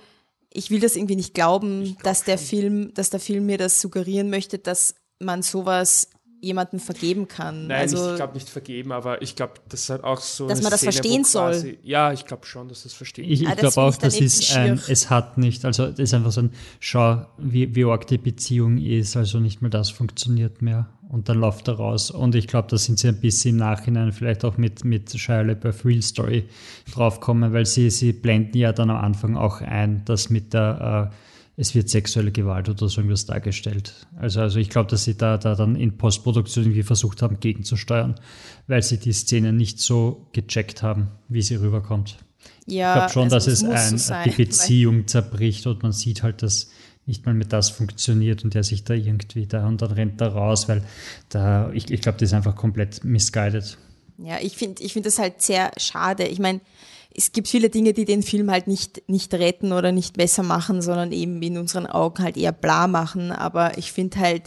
ich 0.50 0.72
will 0.72 0.80
das 0.80 0.96
irgendwie 0.96 1.18
nicht 1.18 1.34
glauben, 1.34 1.98
dass 2.04 2.24
der 2.24 2.38
Film, 2.38 2.94
dass 2.94 3.10
der 3.10 3.20
Film 3.20 3.48
mir 3.48 3.58
das 3.58 3.82
suggerieren 3.82 4.30
möchte, 4.30 4.58
dass 4.60 4.96
man 5.20 5.42
sowas 5.42 6.08
jemandem 6.42 6.80
vergeben 6.80 7.28
kann. 7.28 7.68
Nein, 7.68 7.82
also 7.82 8.12
ich 8.12 8.16
glaube 8.18 8.34
nicht 8.36 8.50
vergeben, 8.50 8.92
aber 8.92 9.22
ich 9.22 9.36
glaube, 9.36 9.54
das 9.70 9.82
ist 9.82 9.90
halt 9.90 10.04
auch 10.04 10.20
so. 10.20 10.48
Dass 10.48 10.60
eine 10.60 10.64
man 10.64 10.72
das 10.72 10.80
Szene, 10.82 10.92
verstehen 10.94 11.22
wo 11.22 11.28
soll. 11.28 11.52
quasi- 11.52 11.80
Ja, 11.84 12.14
ich 12.14 12.26
glaube 12.26 12.46
schon, 12.46 12.68
dass 12.70 12.84
das 12.84 12.94
verstehen. 12.94 13.26
Ich, 13.30 13.48
Ah, 13.48 13.54
ich 13.54 13.60
das 13.62 13.74
glaube 13.74 13.90
auch, 13.90 13.98
das 13.98 14.20
ist 14.20 14.56
ein, 14.56 14.80
es 14.88 15.10
hat 15.10 15.38
nicht, 15.38 15.66
also 15.66 15.88
das 15.88 16.00
ist 16.00 16.14
einfach 16.14 16.32
so 16.32 16.42
ein, 16.42 16.52
schau, 16.80 17.26
wie, 17.38 17.74
wie 17.76 17.86
arg 17.86 18.06
die 18.08 18.18
Beziehung 18.18 18.78
ist, 18.78 19.18
also 19.18 19.40
nicht 19.40 19.62
mehr 19.62 19.72
das 19.72 19.90
funktioniert 19.90 20.62
mehr. 20.62 20.88
Und 21.10 21.30
dann 21.30 21.40
läuft 21.40 21.70
er 21.70 21.76
raus. 21.76 22.12
Und 22.12 22.36
ich 22.36 22.48
glaube, 22.48 22.68
da 22.70 22.78
sind 22.78 23.00
sie 23.00 23.08
ein 23.08 23.22
bisschen 23.22 23.52
im 23.52 23.58
Nachhinein 23.58 24.12
vielleicht 24.12 24.44
auch 24.44 24.58
mit, 24.58 24.84
mit 24.84 25.10
Shia 25.18 25.40
LaBeouf 25.42 25.86
Real 25.86 26.02
Story 26.02 26.50
draufkommen, 26.94 27.54
weil 27.54 27.66
sie, 27.66 27.90
sie 27.90 28.12
blenden 28.14 28.58
ja 28.58 28.74
dann 28.74 28.90
am 28.90 28.98
Anfang 28.98 29.38
auch 29.38 29.62
ein, 29.62 30.04
dass 30.06 30.30
mit 30.30 30.54
der, 30.54 31.12
äh, 31.14 31.16
es 31.60 31.74
wird 31.74 31.90
sexuelle 31.90 32.32
Gewalt 32.32 32.70
oder 32.70 32.88
so 32.88 33.02
irgendwas 33.02 33.26
dargestellt. 33.26 34.08
Also, 34.16 34.42
also 34.42 34.60
ich 34.60 34.70
glaube, 34.70 34.92
dass 34.92 35.04
sie 35.04 35.18
da, 35.18 35.40
da 35.40 35.56
dann 35.56 35.76
in 35.76 35.98
Postproduktion 35.98 36.66
irgendwie 36.66 36.84
versucht 36.84 37.24
haben, 37.24 37.40
gegenzusteuern, 37.40 38.16
weil 38.68 38.84
sie 38.84 39.00
die 39.00 39.12
Szene 39.12 39.52
nicht 39.52 39.80
so 39.80 40.28
gecheckt 40.34 40.84
haben, 40.84 41.08
wie 41.28 41.42
sie 41.42 41.56
rüberkommt. 41.56 42.18
ja, 42.68 42.94
Ich 42.94 42.96
glaube 42.96 43.14
schon, 43.14 43.24
also 43.24 43.36
dass 43.36 43.48
es 43.48 43.64
muss 43.64 43.74
ein, 43.74 43.90
so 43.90 43.98
sein, 43.98 44.30
die 44.30 44.44
Beziehung 44.44 45.08
zerbricht 45.08 45.66
und 45.66 45.82
man 45.82 45.92
sieht 45.92 46.22
halt, 46.22 46.44
dass 46.44 46.70
nicht 47.08 47.26
mal 47.26 47.34
mit 47.34 47.52
das 47.52 47.72
funktioniert 47.72 48.44
und 48.44 48.54
der 48.54 48.64
sich 48.64 48.84
da 48.84 48.94
irgendwie 48.94 49.48
da 49.48 49.68
und 49.68 49.82
dann 49.82 49.92
rennt 49.92 50.22
er 50.22 50.34
raus, 50.34 50.70
weil 50.70 50.84
da, 51.30 51.72
ich, 51.72 51.90
ich 51.90 52.02
glaube, 52.02 52.20
das 52.20 52.30
ist 52.30 52.34
einfach 52.34 52.56
komplett 52.56 53.04
misguided. 53.04 53.78
Ja, 54.20 54.38
ich 54.42 54.58
finde 54.58 54.84
ich 54.84 54.94
finde 54.94 55.08
das 55.08 55.18
halt 55.18 55.42
sehr 55.42 55.72
schade. 55.78 56.28
Ich 56.28 56.40
meine, 56.40 56.60
es 57.18 57.32
gibt 57.32 57.48
viele 57.48 57.70
Dinge, 57.70 57.94
die 57.94 58.06
den 58.06 58.22
Film 58.22 58.52
halt 58.52 58.68
nicht, 58.68 59.10
nicht 59.10 59.34
retten 59.34 59.74
oder 59.74 59.92
nicht 59.92 60.18
besser 60.18 60.44
machen, 60.44 60.84
sondern 60.84 61.12
eben 61.12 61.42
in 61.42 61.58
unseren 61.58 61.88
Augen 61.88 62.24
halt 62.24 62.38
eher 62.38 62.52
bla 62.52 62.86
machen. 62.88 63.32
Aber 63.32 63.76
ich 63.80 63.92
finde 63.92 64.20
halt, 64.20 64.44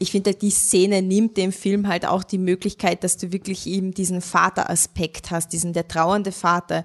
ich 0.00 0.10
finde 0.10 0.30
halt, 0.30 0.42
die 0.42 0.50
Szene 0.50 1.00
nimmt 1.00 1.36
dem 1.36 1.52
Film 1.52 1.86
halt 1.86 2.04
auch 2.04 2.24
die 2.24 2.38
Möglichkeit, 2.38 3.04
dass 3.04 3.18
du 3.18 3.30
wirklich 3.30 3.68
eben 3.68 3.94
diesen 3.94 4.20
Vateraspekt 4.20 5.30
hast, 5.30 5.52
diesen 5.52 5.72
der 5.72 5.86
trauernde 5.86 6.32
Vater. 6.32 6.84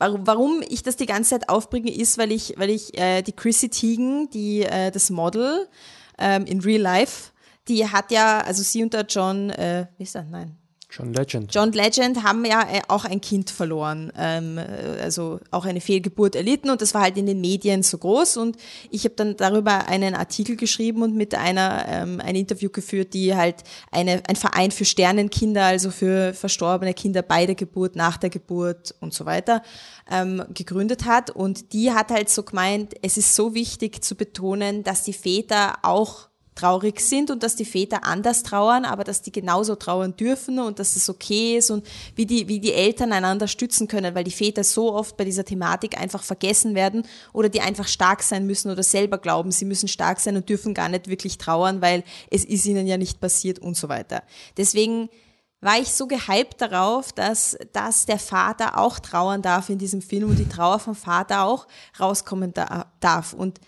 Warum, 0.00 0.62
ich 0.68 0.82
das 0.82 0.96
die 0.96 1.06
ganze 1.06 1.30
Zeit 1.30 1.48
aufbringe, 1.48 1.94
ist, 1.94 2.18
weil 2.18 2.32
ich, 2.32 2.54
weil 2.56 2.70
ich 2.70 2.98
äh, 2.98 3.22
die 3.22 3.32
Chrissy 3.32 3.70
Teigen, 3.70 4.28
die 4.30 4.62
äh, 4.62 4.90
das 4.90 5.10
Model 5.10 5.68
ähm, 6.18 6.44
in 6.44 6.60
Real 6.60 6.82
Life, 6.82 7.30
die 7.68 7.88
hat 7.88 8.10
ja, 8.10 8.40
also 8.40 8.64
sie 8.64 8.82
und 8.82 8.92
der 8.92 9.06
John, 9.08 9.50
äh, 9.50 9.86
wie 9.96 10.02
ist 10.02 10.16
er? 10.16 10.24
Nein, 10.24 10.56
John 10.96 11.12
Legend. 11.12 11.54
John 11.54 11.72
Legend 11.72 12.22
haben 12.22 12.44
ja 12.46 12.62
äh, 12.62 12.80
auch 12.88 13.04
ein 13.04 13.20
Kind 13.20 13.50
verloren, 13.50 14.10
ähm, 14.16 14.56
äh, 14.56 15.02
also 15.02 15.40
auch 15.50 15.66
eine 15.66 15.82
Fehlgeburt 15.82 16.34
erlitten 16.34 16.70
und 16.70 16.80
das 16.80 16.94
war 16.94 17.02
halt 17.02 17.18
in 17.18 17.26
den 17.26 17.40
Medien 17.40 17.82
so 17.82 17.98
groß. 17.98 18.38
Und 18.38 18.56
ich 18.90 19.04
habe 19.04 19.14
dann 19.14 19.36
darüber 19.36 19.88
einen 19.88 20.14
Artikel 20.14 20.56
geschrieben 20.56 21.02
und 21.02 21.14
mit 21.14 21.34
einer 21.34 21.84
ähm, 21.86 22.20
ein 22.24 22.34
Interview 22.34 22.70
geführt, 22.70 23.12
die 23.12 23.34
halt 23.34 23.56
eine, 23.90 24.22
ein 24.26 24.36
Verein 24.36 24.70
für 24.70 24.86
Sternenkinder, 24.86 25.64
also 25.64 25.90
für 25.90 26.32
verstorbene 26.32 26.94
Kinder 26.94 27.20
bei 27.20 27.44
der 27.44 27.56
Geburt, 27.56 27.94
nach 27.94 28.16
der 28.16 28.30
Geburt 28.30 28.94
und 29.00 29.12
so 29.12 29.26
weiter 29.26 29.62
ähm, 30.10 30.44
gegründet 30.54 31.04
hat. 31.04 31.30
Und 31.30 31.74
die 31.74 31.92
hat 31.92 32.10
halt 32.10 32.30
so 32.30 32.42
gemeint, 32.42 32.94
es 33.02 33.18
ist 33.18 33.34
so 33.34 33.54
wichtig 33.54 34.02
zu 34.02 34.14
betonen, 34.14 34.82
dass 34.82 35.02
die 35.02 35.12
Väter 35.12 35.74
auch 35.82 36.28
traurig 36.56 37.00
sind 37.00 37.30
und 37.30 37.42
dass 37.42 37.54
die 37.54 37.64
Väter 37.64 38.04
anders 38.04 38.42
trauern, 38.42 38.84
aber 38.84 39.04
dass 39.04 39.22
die 39.22 39.30
genauso 39.30 39.76
trauern 39.76 40.16
dürfen 40.16 40.58
und 40.58 40.78
dass 40.78 40.96
es 40.96 41.08
okay 41.08 41.58
ist 41.58 41.70
und 41.70 41.86
wie 42.16 42.26
die, 42.26 42.48
wie 42.48 42.58
die 42.58 42.72
Eltern 42.72 43.12
einander 43.12 43.46
stützen 43.46 43.86
können, 43.86 44.14
weil 44.14 44.24
die 44.24 44.30
Väter 44.32 44.64
so 44.64 44.92
oft 44.92 45.16
bei 45.16 45.24
dieser 45.24 45.44
Thematik 45.44 46.00
einfach 46.00 46.24
vergessen 46.24 46.74
werden 46.74 47.06
oder 47.32 47.48
die 47.48 47.60
einfach 47.60 47.86
stark 47.86 48.22
sein 48.22 48.46
müssen 48.46 48.70
oder 48.70 48.82
selber 48.82 49.18
glauben, 49.18 49.52
sie 49.52 49.66
müssen 49.66 49.86
stark 49.86 50.18
sein 50.18 50.36
und 50.36 50.48
dürfen 50.48 50.74
gar 50.74 50.88
nicht 50.88 51.08
wirklich 51.08 51.38
trauern, 51.38 51.80
weil 51.82 52.02
es 52.30 52.44
ist 52.44 52.66
ihnen 52.66 52.86
ja 52.86 52.96
nicht 52.96 53.20
passiert 53.20 53.58
und 53.58 53.76
so 53.76 53.88
weiter. 53.88 54.22
Deswegen 54.56 55.10
war 55.60 55.78
ich 55.78 55.88
so 55.88 56.06
gehypt 56.06 56.60
darauf, 56.60 57.12
dass, 57.12 57.56
dass 57.72 58.06
der 58.06 58.18
Vater 58.18 58.78
auch 58.78 58.98
trauern 58.98 59.42
darf 59.42 59.68
in 59.68 59.78
diesem 59.78 60.00
Film 60.00 60.30
und 60.30 60.38
die 60.38 60.48
Trauer 60.48 60.78
vom 60.78 60.94
Vater 60.94 61.44
auch 61.44 61.66
rauskommen 61.98 62.54
da, 62.54 62.86
darf. 63.00 63.32
Und 63.32 63.60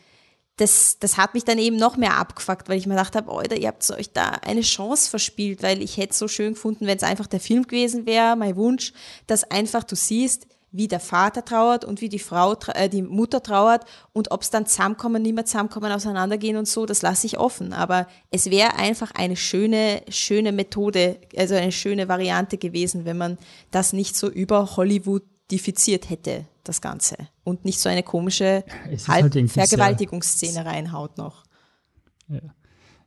das, 0.58 0.98
das 0.98 1.16
hat 1.16 1.34
mich 1.34 1.44
dann 1.44 1.58
eben 1.58 1.76
noch 1.76 1.96
mehr 1.96 2.16
abgefuckt, 2.16 2.68
weil 2.68 2.78
ich 2.78 2.86
mir 2.86 2.94
gedacht 2.94 3.16
habe, 3.16 3.32
Alter, 3.32 3.56
ihr 3.56 3.68
habt 3.68 3.88
euch 3.90 4.12
da 4.12 4.24
eine 4.42 4.60
Chance 4.60 5.08
verspielt, 5.08 5.62
weil 5.62 5.82
ich 5.82 5.96
hätte 5.96 6.10
es 6.10 6.18
so 6.18 6.28
schön 6.28 6.54
gefunden, 6.54 6.86
wenn 6.86 6.96
es 6.96 7.04
einfach 7.04 7.26
der 7.26 7.40
Film 7.40 7.62
gewesen 7.66 8.06
wäre, 8.06 8.36
mein 8.36 8.56
Wunsch, 8.56 8.92
dass 9.26 9.44
einfach 9.44 9.84
du 9.84 9.96
siehst, 9.96 10.46
wie 10.70 10.88
der 10.88 11.00
Vater 11.00 11.44
trauert 11.44 11.84
und 11.84 12.00
wie 12.00 12.08
die 12.08 12.18
Frau, 12.18 12.54
äh, 12.74 12.88
die 12.88 13.02
Mutter 13.02 13.42
trauert 13.42 13.84
und 14.12 14.30
ob 14.32 14.42
es 14.42 14.50
dann 14.50 14.66
zusammenkommen, 14.66 15.22
nicht 15.22 15.34
mehr 15.34 15.46
zusammenkommen, 15.46 15.92
auseinandergehen 15.92 16.56
und 16.56 16.68
so, 16.68 16.84
das 16.84 17.02
lasse 17.02 17.26
ich 17.26 17.38
offen. 17.38 17.72
Aber 17.72 18.06
es 18.30 18.50
wäre 18.50 18.74
einfach 18.74 19.12
eine 19.12 19.36
schöne, 19.36 20.02
schöne 20.08 20.52
Methode, 20.52 21.20
also 21.36 21.54
eine 21.54 21.72
schöne 21.72 22.08
Variante 22.08 22.58
gewesen, 22.58 23.04
wenn 23.04 23.16
man 23.16 23.38
das 23.70 23.92
nicht 23.92 24.16
so 24.16 24.28
über 24.28 24.76
Hollywood 24.76 25.22
diffiziert 25.50 26.10
hätte, 26.10 26.44
das 26.68 26.80
Ganze. 26.80 27.16
Und 27.44 27.64
nicht 27.64 27.80
so 27.80 27.88
eine 27.88 28.02
komische 28.02 28.64
halt 29.08 29.32
sehr- 29.32 29.48
Vergewaltigungsszene 29.48 30.64
reinhaut 30.64 31.18
noch. 31.18 31.44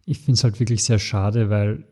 Ich 0.06 0.20
finde 0.20 0.34
es 0.34 0.44
halt 0.44 0.60
wirklich 0.60 0.84
sehr 0.84 1.00
schade, 1.00 1.50
weil 1.50 1.88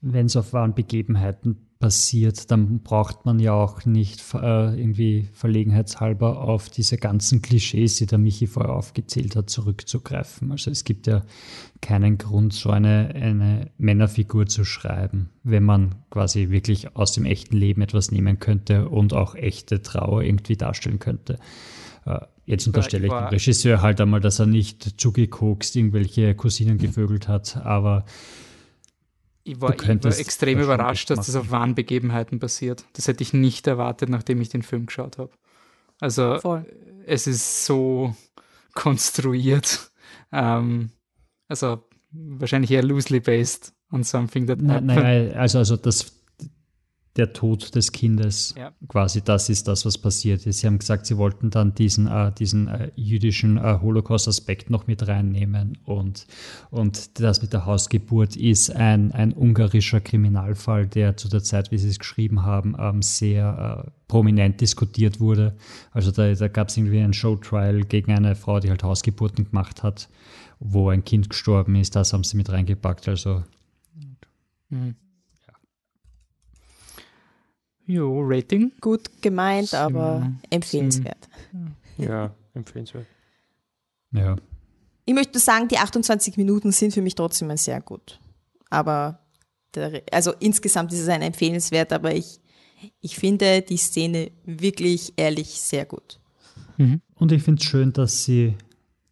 wenn 0.00 0.26
es 0.26 0.36
auf 0.36 0.52
wahren 0.52 0.74
Begebenheiten 0.74 1.69
passiert, 1.80 2.50
dann 2.50 2.80
braucht 2.80 3.24
man 3.24 3.40
ja 3.40 3.54
auch 3.54 3.86
nicht 3.86 4.22
äh, 4.34 4.78
irgendwie 4.78 5.28
verlegenheitshalber 5.32 6.42
auf 6.42 6.68
diese 6.68 6.98
ganzen 6.98 7.40
Klischees, 7.40 7.96
die 7.96 8.06
der 8.06 8.18
Michi 8.18 8.46
vorher 8.46 8.74
aufgezählt 8.74 9.34
hat, 9.34 9.48
zurückzugreifen. 9.48 10.52
Also 10.52 10.70
es 10.70 10.84
gibt 10.84 11.06
ja 11.06 11.24
keinen 11.80 12.18
Grund, 12.18 12.52
so 12.52 12.68
eine, 12.70 13.14
eine 13.14 13.70
Männerfigur 13.78 14.46
zu 14.46 14.64
schreiben, 14.64 15.30
wenn 15.42 15.64
man 15.64 15.94
quasi 16.10 16.50
wirklich 16.50 16.94
aus 16.96 17.12
dem 17.12 17.24
echten 17.24 17.56
Leben 17.56 17.80
etwas 17.80 18.12
nehmen 18.12 18.38
könnte 18.38 18.90
und 18.90 19.14
auch 19.14 19.34
echte 19.34 19.80
Trauer 19.80 20.22
irgendwie 20.22 20.56
darstellen 20.56 20.98
könnte. 20.98 21.38
Äh, 22.04 22.20
Jetzt 22.44 22.66
unterstelle 22.66 23.06
ich 23.06 23.12
dem 23.12 23.24
Regisseur 23.26 23.80
halt 23.80 24.00
einmal, 24.00 24.20
dass 24.20 24.40
er 24.40 24.46
nicht 24.46 25.00
zugekokst 25.00 25.76
irgendwelche 25.76 26.34
Cousinen 26.34 26.78
gevögelt 26.78 27.28
hat, 27.28 27.56
aber 27.58 28.04
Ich 29.42 29.60
war, 29.60 29.74
ich 29.74 30.04
war 30.04 30.18
extrem 30.18 30.60
überrascht, 30.60 31.10
dass 31.10 31.26
das 31.26 31.34
auf 31.34 31.50
wahren 31.50 31.74
Begebenheiten 31.74 32.38
passiert. 32.40 32.84
Das 32.92 33.08
hätte 33.08 33.22
ich 33.22 33.32
nicht 33.32 33.66
erwartet, 33.66 34.08
nachdem 34.10 34.40
ich 34.40 34.50
den 34.50 34.62
Film 34.62 34.86
geschaut 34.86 35.18
habe. 35.18 35.30
Also 35.98 36.38
Voll. 36.38 36.66
es 37.06 37.26
ist 37.26 37.64
so 37.64 38.14
konstruiert. 38.74 39.90
Ähm, 40.32 40.90
also 41.48 41.82
wahrscheinlich 42.12 42.70
eher 42.70 42.82
loosely 42.82 43.20
based 43.20 43.72
on 43.90 44.04
something 44.04 44.46
that 44.46 44.60
Nein, 44.60 44.90
happened. 44.90 44.96
nein, 44.96 45.34
also, 45.34 45.58
also 45.58 45.76
das, 45.76 46.19
der 47.20 47.32
Tod 47.34 47.74
des 47.74 47.92
Kindes 47.92 48.54
Ja. 48.56 48.72
quasi 48.88 49.20
das 49.22 49.48
ist 49.50 49.68
das, 49.68 49.84
was 49.84 49.98
passiert 49.98 50.46
ist. 50.46 50.60
Sie 50.60 50.66
haben 50.66 50.78
gesagt, 50.78 51.04
sie 51.06 51.18
wollten 51.18 51.50
dann 51.50 51.74
diesen, 51.74 52.06
äh, 52.06 52.32
diesen 52.32 52.68
äh, 52.68 52.90
jüdischen 52.96 53.58
äh, 53.58 53.78
Holocaust-Aspekt 53.80 54.70
noch 54.70 54.86
mit 54.86 55.06
reinnehmen 55.06 55.78
und, 55.84 56.26
und 56.70 57.20
das 57.20 57.42
mit 57.42 57.52
der 57.52 57.66
Hausgeburt 57.66 58.36
ist 58.36 58.74
ein, 58.74 59.12
ein 59.12 59.32
ungarischer 59.32 60.00
Kriminalfall, 60.00 60.86
der 60.86 61.16
zu 61.16 61.28
der 61.28 61.42
Zeit, 61.42 61.70
wie 61.70 61.78
sie 61.78 61.88
es 61.90 61.98
geschrieben 61.98 62.42
haben, 62.42 62.74
ähm, 62.78 63.02
sehr 63.02 63.84
äh, 63.86 63.90
prominent 64.08 64.60
diskutiert 64.60 65.20
wurde. 65.20 65.54
Also 65.92 66.10
da, 66.10 66.32
da 66.32 66.48
gab 66.48 66.68
es 66.68 66.76
irgendwie 66.76 67.00
ein 67.00 67.12
Showtrial 67.12 67.82
gegen 67.82 68.12
eine 68.12 68.34
Frau, 68.34 68.60
die 68.60 68.70
halt 68.70 68.82
Hausgeburten 68.82 69.44
gemacht 69.50 69.82
hat, 69.82 70.08
wo 70.58 70.88
ein 70.88 71.04
Kind 71.04 71.28
gestorben 71.28 71.76
ist. 71.76 71.94
Das 71.96 72.12
haben 72.12 72.24
sie 72.24 72.36
mit 72.36 72.50
reingepackt. 72.50 73.08
Also 73.08 73.44
Jo, 77.90 78.20
Rating? 78.22 78.72
Gut 78.80 79.20
gemeint, 79.20 79.74
aber 79.74 80.32
empfehlenswert. 80.48 81.28
Ja, 81.98 82.32
empfehlenswert. 82.54 83.06
ja. 84.12 84.36
Ich 85.06 85.14
möchte 85.14 85.32
nur 85.32 85.40
sagen, 85.40 85.66
die 85.66 85.78
28 85.78 86.36
Minuten 86.36 86.70
sind 86.70 86.94
für 86.94 87.02
mich 87.02 87.16
trotzdem 87.16 87.56
sehr 87.56 87.80
gut. 87.80 88.20
Aber, 88.68 89.18
der, 89.74 90.02
also 90.12 90.32
insgesamt 90.38 90.92
ist 90.92 91.00
es 91.00 91.08
ein 91.08 91.22
empfehlenswert, 91.22 91.92
aber 91.92 92.14
ich, 92.14 92.38
ich 93.00 93.16
finde 93.16 93.62
die 93.62 93.76
Szene 93.76 94.30
wirklich 94.44 95.14
ehrlich 95.16 95.60
sehr 95.60 95.84
gut. 95.84 96.20
Und 97.16 97.32
ich 97.32 97.42
finde 97.42 97.60
es 97.60 97.68
schön, 97.68 97.92
dass 97.92 98.24
sie, 98.24 98.54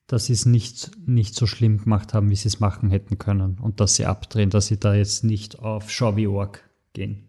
dass 0.07 0.27
sie 0.27 0.35
es 0.35 0.47
nicht, 0.47 0.93
nicht 1.07 1.35
so 1.35 1.47
schlimm 1.47 1.79
gemacht 1.79 2.15
haben, 2.15 2.31
wie 2.31 2.37
sie 2.37 2.49
es 2.49 2.61
machen 2.61 2.91
hätten 2.91 3.19
können. 3.19 3.59
Und 3.61 3.81
dass 3.81 3.97
sie 3.97 4.07
abdrehen, 4.07 4.51
dass 4.51 4.69
sie 4.69 4.79
da 4.79 4.95
jetzt 4.95 5.25
nicht 5.25 5.59
auf 5.59 5.91
Schau 5.91 6.17
wie 6.17 6.29
Org 6.29 6.63
gehen. 6.93 7.28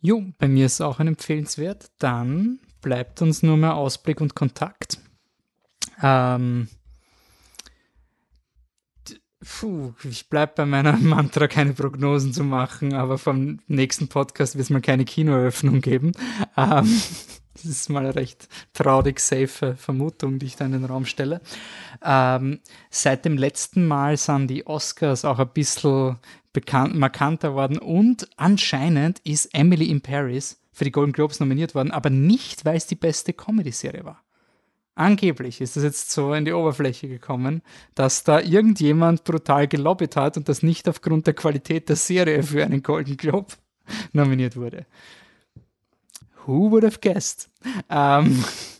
Jo, 0.00 0.24
bei 0.38 0.48
mir 0.48 0.66
ist 0.66 0.80
auch 0.80 1.00
ein 1.00 1.08
empfehlenswert. 1.08 1.90
Dann 1.98 2.60
bleibt 2.80 3.20
uns 3.22 3.42
nur 3.42 3.56
mehr 3.56 3.74
Ausblick 3.74 4.20
und 4.20 4.34
Kontakt. 4.34 5.00
Ähm, 6.02 6.68
puh, 9.44 9.92
ich 10.04 10.28
bleibe 10.28 10.52
bei 10.56 10.66
meiner 10.66 10.92
Mantra, 10.98 11.48
keine 11.48 11.72
Prognosen 11.72 12.32
zu 12.32 12.44
machen, 12.44 12.94
aber 12.94 13.18
vom 13.18 13.60
nächsten 13.66 14.08
Podcast 14.08 14.54
wird 14.54 14.64
es 14.64 14.70
mal 14.70 14.80
keine 14.80 15.04
Kinoeröffnung 15.04 15.80
geben. 15.80 16.12
Ähm, 16.56 17.00
das 17.54 17.64
ist 17.64 17.90
mal 17.90 18.04
eine 18.04 18.14
recht 18.14 18.48
traurig 18.72 19.20
safe 19.20 19.74
Vermutung, 19.76 20.38
die 20.38 20.46
ich 20.46 20.56
da 20.56 20.66
in 20.66 20.72
den 20.72 20.84
Raum 20.84 21.04
stelle. 21.04 21.40
Ähm, 22.02 22.60
seit 22.90 23.24
dem 23.24 23.36
letzten 23.36 23.86
Mal 23.86 24.16
sind 24.16 24.48
die 24.48 24.66
Oscars 24.66 25.24
auch 25.24 25.40
ein 25.40 25.52
bisschen 25.52 26.18
bekannt, 26.60 26.96
markanter 26.96 27.54
worden 27.54 27.78
und 27.78 28.28
anscheinend 28.36 29.20
ist 29.20 29.54
Emily 29.54 29.90
in 29.90 30.00
Paris 30.00 30.60
für 30.72 30.82
die 30.82 30.90
Golden 30.90 31.12
Globes 31.12 31.38
nominiert 31.38 31.76
worden, 31.76 31.92
aber 31.92 32.10
nicht, 32.10 32.64
weil 32.64 32.76
es 32.76 32.88
die 32.88 32.96
beste 32.96 33.32
Comedy-Serie 33.32 34.04
war. 34.04 34.24
Angeblich 34.96 35.60
ist 35.60 35.76
das 35.76 35.84
jetzt 35.84 36.10
so 36.10 36.34
in 36.34 36.44
die 36.44 36.52
Oberfläche 36.52 37.08
gekommen, 37.08 37.62
dass 37.94 38.24
da 38.24 38.40
irgendjemand 38.40 39.22
brutal 39.22 39.68
gelobbyt 39.68 40.16
hat 40.16 40.36
und 40.36 40.48
das 40.48 40.64
nicht 40.64 40.88
aufgrund 40.88 41.28
der 41.28 41.34
Qualität 41.34 41.88
der 41.88 41.94
Serie 41.94 42.42
für 42.42 42.64
einen 42.64 42.82
Golden 42.82 43.16
Globe 43.16 43.54
nominiert 44.12 44.56
wurde. 44.56 44.86
Who 46.44 46.72
would 46.72 46.82
have 46.82 46.98
guessed? 47.00 47.48
Ähm, 47.88 48.42
die 48.42 48.77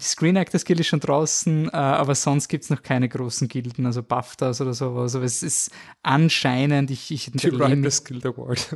Screen 0.00 0.36
Actors 0.36 0.64
Guild 0.64 0.80
ist 0.80 0.86
schon 0.86 1.00
draußen, 1.00 1.68
äh, 1.68 1.76
aber 1.76 2.14
sonst 2.14 2.48
gibt 2.48 2.64
es 2.64 2.70
noch 2.70 2.82
keine 2.82 3.08
großen 3.08 3.46
Gilden, 3.48 3.84
also 3.84 4.02
BAFTAs 4.02 4.60
oder 4.60 4.72
sowas. 4.72 5.14
Aber 5.14 5.24
es 5.24 5.42
ist 5.42 5.70
anscheinend, 6.02 6.90
ich, 6.90 7.10
ich 7.10 7.30
Die 7.32 7.52
Writers 7.58 8.04
Guild 8.04 8.24
Award. 8.24 8.74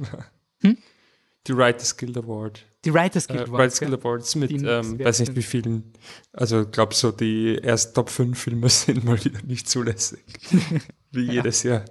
Die 1.46 1.56
Writers 1.56 1.96
Guild 1.96 2.18
Award. 2.18 2.66
die 2.84 2.92
Writers 2.92 3.26
Äh, 3.26 3.32
Guild 3.32 3.48
Awards, 3.48 3.80
Writers? 3.80 3.80
Guild 3.80 4.00
Awards 4.04 4.34
mit, 4.34 4.50
ähm, 4.50 4.98
weiß 4.98 5.20
nicht 5.20 5.36
wie 5.36 5.42
vielen, 5.42 5.92
also 6.34 6.62
ich 6.62 6.70
glaube 6.70 6.94
so 6.94 7.12
die 7.12 7.56
ersten 7.62 7.94
Top 7.94 8.10
5 8.10 8.38
Filme 8.38 8.68
sind 8.68 9.02
mal 9.04 9.22
wieder 9.24 9.40
nicht 9.46 9.68
zulässig. 9.68 10.20
Wie 11.12 11.22
jedes 11.22 11.64
Jahr. 11.64 11.84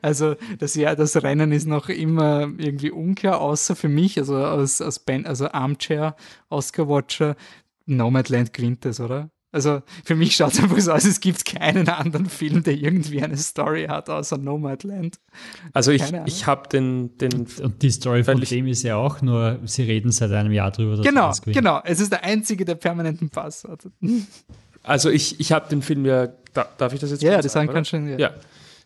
Also 0.00 0.34
das 0.58 0.74
Jahr, 0.76 0.96
das 0.96 1.22
Rennen 1.22 1.52
ist 1.52 1.66
noch 1.66 1.90
immer 1.90 2.50
irgendwie 2.56 2.90
unklar, 2.90 3.38
außer 3.38 3.76
für 3.76 3.90
mich, 3.90 4.18
also 4.18 4.36
als, 4.36 4.80
als 4.80 4.98
ben, 4.98 5.26
also 5.26 5.50
Armchair, 5.50 6.16
Oscar-Watcher, 6.48 7.36
Nomadland 7.96 8.52
gewinnt 8.52 8.84
das, 8.84 9.00
oder? 9.00 9.30
Also 9.54 9.82
für 10.04 10.14
mich 10.16 10.34
schaut 10.34 10.54
es 10.54 10.62
einfach 10.62 10.80
so 10.80 10.92
aus, 10.92 11.04
es 11.04 11.20
gibt 11.20 11.44
keinen 11.44 11.86
anderen 11.86 12.24
Film, 12.26 12.62
der 12.62 12.72
irgendwie 12.72 13.22
eine 13.22 13.36
Story 13.36 13.84
hat, 13.84 14.08
außer 14.08 14.38
Nomadland. 14.38 15.18
Also 15.74 15.90
ich, 15.90 16.02
ich 16.24 16.46
habe 16.46 16.68
den, 16.70 17.18
den 17.18 17.46
Und 17.62 17.82
die 17.82 17.90
Story 17.90 18.24
von 18.24 18.40
dem 18.40 18.66
ist 18.66 18.82
ja 18.82 18.96
auch 18.96 19.20
nur, 19.20 19.58
sie 19.66 19.82
reden 19.82 20.10
seit 20.10 20.32
einem 20.32 20.52
Jahr 20.52 20.70
drüber. 20.70 20.96
dass 20.96 21.06
Genau, 21.06 21.28
das 21.28 21.42
genau. 21.42 21.82
Es 21.84 22.00
ist 22.00 22.10
der 22.10 22.24
einzige, 22.24 22.64
der 22.64 22.76
permanenten 22.76 23.28
Pass 23.28 23.64
hat. 23.64 23.86
also 24.82 25.10
ich, 25.10 25.38
ich 25.38 25.52
habe 25.52 25.68
den 25.68 25.82
Film 25.82 26.06
ja, 26.06 26.28
da, 26.54 26.66
darf 26.78 26.94
ich 26.94 27.00
das 27.00 27.10
jetzt 27.10 27.22
Ja, 27.22 27.42
das 27.42 27.52
sagen 27.52 27.70
kann 27.70 27.84
schon. 27.84 28.08
Ja. 28.08 28.18
Ja. 28.18 28.30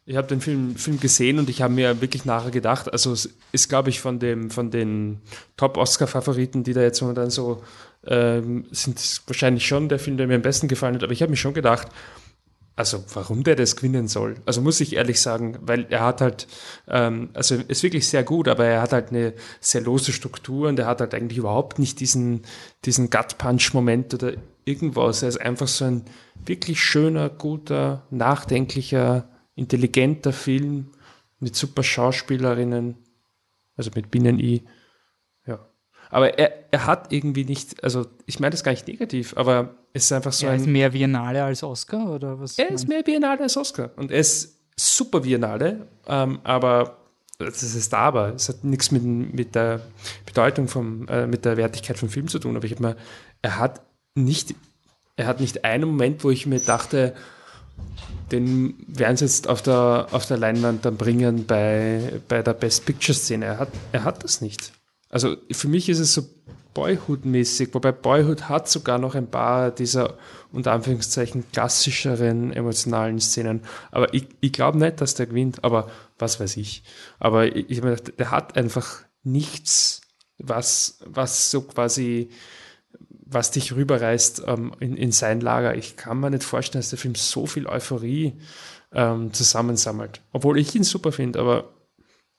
Ich 0.09 0.17
habe 0.17 0.29
den 0.29 0.41
Film, 0.41 0.77
Film 0.77 1.01
gesehen 1.01 1.41
und 1.41 1.51
ich 1.51 1.63
habe 1.63 1.75
mir 1.75 2.01
wirklich 2.01 2.25
nachher 2.25 2.53
gedacht, 2.53 2.93
also 2.93 3.13
es 3.13 3.29
ist, 3.51 3.69
glaube 3.69 3.91
ich, 3.91 4.01
von, 4.01 4.21
dem, 4.21 4.51
von 4.53 4.71
den 4.71 5.21
Top-Oscar-Favoriten, 5.57 6.63
die 6.63 6.75
da 6.75 6.83
jetzt 6.83 7.01
momentan 7.01 7.31
so 7.31 7.65
ähm, 8.07 8.67
sind, 8.71 9.01
wahrscheinlich 9.27 9.67
schon 9.67 9.89
der 9.89 9.99
Film, 9.99 10.17
der 10.17 10.29
mir 10.29 10.37
am 10.37 10.43
besten 10.43 10.69
gefallen 10.69 10.95
hat. 10.95 11.03
Aber 11.03 11.13
ich 11.13 11.23
habe 11.23 11.31
mir 11.31 11.37
schon 11.37 11.55
gedacht, 11.55 11.89
also 12.77 13.03
warum 13.15 13.43
der 13.43 13.57
das 13.57 13.75
gewinnen 13.75 14.07
soll. 14.07 14.37
Also 14.45 14.61
muss 14.61 14.81
ich 14.81 14.95
ehrlich 14.95 15.21
sagen, 15.21 15.59
weil 15.63 15.87
er 15.91 16.05
hat 16.05 16.21
halt, 16.21 16.47
ähm, 16.87 17.31
also 17.33 17.57
ist 17.57 17.83
wirklich 17.83 18.07
sehr 18.07 18.23
gut, 18.23 18.47
aber 18.47 18.65
er 18.65 18.83
hat 18.83 18.93
halt 18.93 19.09
eine 19.09 19.33
sehr 19.61 19.81
lose 19.81 20.13
Struktur 20.13 20.69
und 20.69 20.79
er 20.79 20.87
hat 20.87 21.01
halt 21.01 21.15
eigentlich 21.15 21.39
überhaupt 21.39 21.81
nicht 21.81 21.99
diesen, 21.99 22.43
diesen 22.85 23.11
Gut-Punch-Moment 23.11 24.15
oder 24.15 24.35
irgendwas. 24.67 25.23
Er 25.23 25.31
ist 25.31 25.41
einfach 25.41 25.67
so 25.67 25.87
ein 25.87 26.05
wirklich 26.45 26.81
schöner, 26.81 27.29
guter, 27.29 28.05
nachdenklicher, 28.11 29.29
intelligenter 29.57 30.33
Film 30.33 30.93
mit 31.41 31.57
super 31.57 31.83
Schauspielerinnen, 31.83 32.97
also 33.77 33.91
mit 33.95 34.11
Binnen-I. 34.11 34.63
Ja. 35.47 35.67
Aber 36.11 36.39
er, 36.39 36.53
er 36.71 36.87
hat 36.87 37.13
irgendwie 37.13 37.45
nicht, 37.45 37.83
also 37.83 38.07
ich 38.27 38.39
meine 38.39 38.53
das 38.53 38.63
gar 38.63 38.73
nicht 38.73 38.87
negativ, 38.87 39.37
aber 39.37 39.75
es 39.93 40.05
ist 40.05 40.13
einfach 40.13 40.33
so 40.33 40.47
Ja, 40.47 40.53
ein. 40.53 40.61
ist 40.61 40.67
mehr 40.67 40.91
Biennale 40.91 41.43
als 41.43 41.63
Oscar 41.63 42.11
oder 42.15 42.39
was? 42.39 42.59
Er 42.59 42.71
ist 42.71 42.89
mehr 42.89 43.03
Biennale 43.03 43.41
als 43.41 43.57
Oscar. 43.57 43.91
Und 43.97 44.11
er 44.13 44.21
ist 44.21 44.61
super 44.79 45.21
Biennale, 45.21 45.89
ähm, 46.07 46.39
aber 46.45 46.99
das 47.39 47.63
ist 47.63 47.93
da 47.93 47.99
aber. 47.99 48.35
Es 48.35 48.49
hat 48.49 48.65
nichts 48.65 48.91
mit, 48.91 49.03
mit 49.05 49.55
der 49.55 49.81
Bedeutung 50.25 50.69
vom, 50.69 51.07
äh, 51.09 51.27
mit 51.27 51.45
der 51.45 51.57
Wertigkeit 51.59 51.99
vom 51.99 52.09
Film 52.09 52.29
zu 52.29 52.39
tun. 52.39 52.57
Aber 52.57 52.65
ich 52.65 52.73
habe 52.73 52.83
mir, 52.83 52.97
er 53.43 53.59
hat 53.59 53.83
nicht, 54.15 54.55
er 55.17 55.27
hat 55.27 55.41
nicht 55.41 55.65
einen 55.65 55.87
Moment, 55.89 56.25
wo 56.25 56.31
ich 56.31 56.47
mir 56.47 56.61
dachte, 56.61 57.15
den 58.33 58.75
werden 58.89 59.17
sie 59.17 59.25
jetzt 59.25 59.49
auf 59.49 59.63
der, 59.63 60.09
auf 60.11 60.27
der 60.27 60.37
Leinwand 60.37 60.85
dann 60.85 60.97
bringen 60.97 61.47
bei, 61.47 62.21
bei 62.29 62.43
der 62.43 62.55
Best 62.55 62.85
Picture 62.85 63.17
Szene. 63.17 63.45
Er 63.47 63.59
hat, 63.59 63.69
er 63.93 64.05
hat 64.05 64.25
das 64.25 64.41
nicht. 64.41 64.73
Also 65.09 65.37
für 65.51 65.69
mich 65.69 65.89
ist 65.89 66.01
es 66.01 66.15
so 66.15 66.23
Boyhood-mäßig, 66.75 67.73
wobei 67.73 67.93
Boyhood 67.93 68.51
hat 68.51 68.69
sogar 68.69 68.99
noch 68.99 69.15
ein 69.15 69.31
paar 69.31 69.71
dieser 69.71 70.19
unter 70.53 70.73
Anführungszeichen 70.73 71.45
klassischeren 71.53 72.53
emotionalen 72.53 73.19
Szenen. 73.19 73.63
Aber 73.91 74.13
ich, 74.13 74.29
ich 74.41 74.53
glaube 74.53 74.79
nicht, 74.79 75.01
dass 75.01 75.15
der 75.15 75.27
gewinnt, 75.27 75.65
aber 75.65 75.91
was 76.19 76.39
weiß 76.39 76.57
ich. 76.59 76.83
Aber 77.19 77.47
ich, 77.47 77.71
ich 77.71 77.79
hab 77.79 77.85
mir 77.85 77.97
gedacht, 77.97 78.19
der 78.19 78.31
hat 78.31 78.57
einfach 78.57 79.05
nichts, 79.23 80.03
was, 80.39 80.99
was 81.07 81.51
so 81.51 81.63
quasi, 81.63 82.31
was 83.27 83.51
dich 83.51 83.75
rüberreißt 83.75 84.45
ähm, 84.47 84.73
in, 84.81 84.97
in 84.97 85.13
sein 85.13 85.41
Lager. 85.41 85.75
Ich 85.75 85.97
kann 85.97 86.21
mir 86.21 86.31
nicht 86.31 86.45
vorstellen, 86.45 86.81
dass 86.81 86.91
der 86.91 86.99
Film 86.99 87.17
so 87.17 87.47
viel 87.47 87.67
Euphorie 87.67 88.35
ähm, 88.93 89.33
zusammensammelt. 89.33 90.23
Obwohl 90.33 90.59
ich 90.59 90.75
ihn 90.75 90.85
super 90.85 91.11
finde, 91.11 91.41
aber 91.41 91.75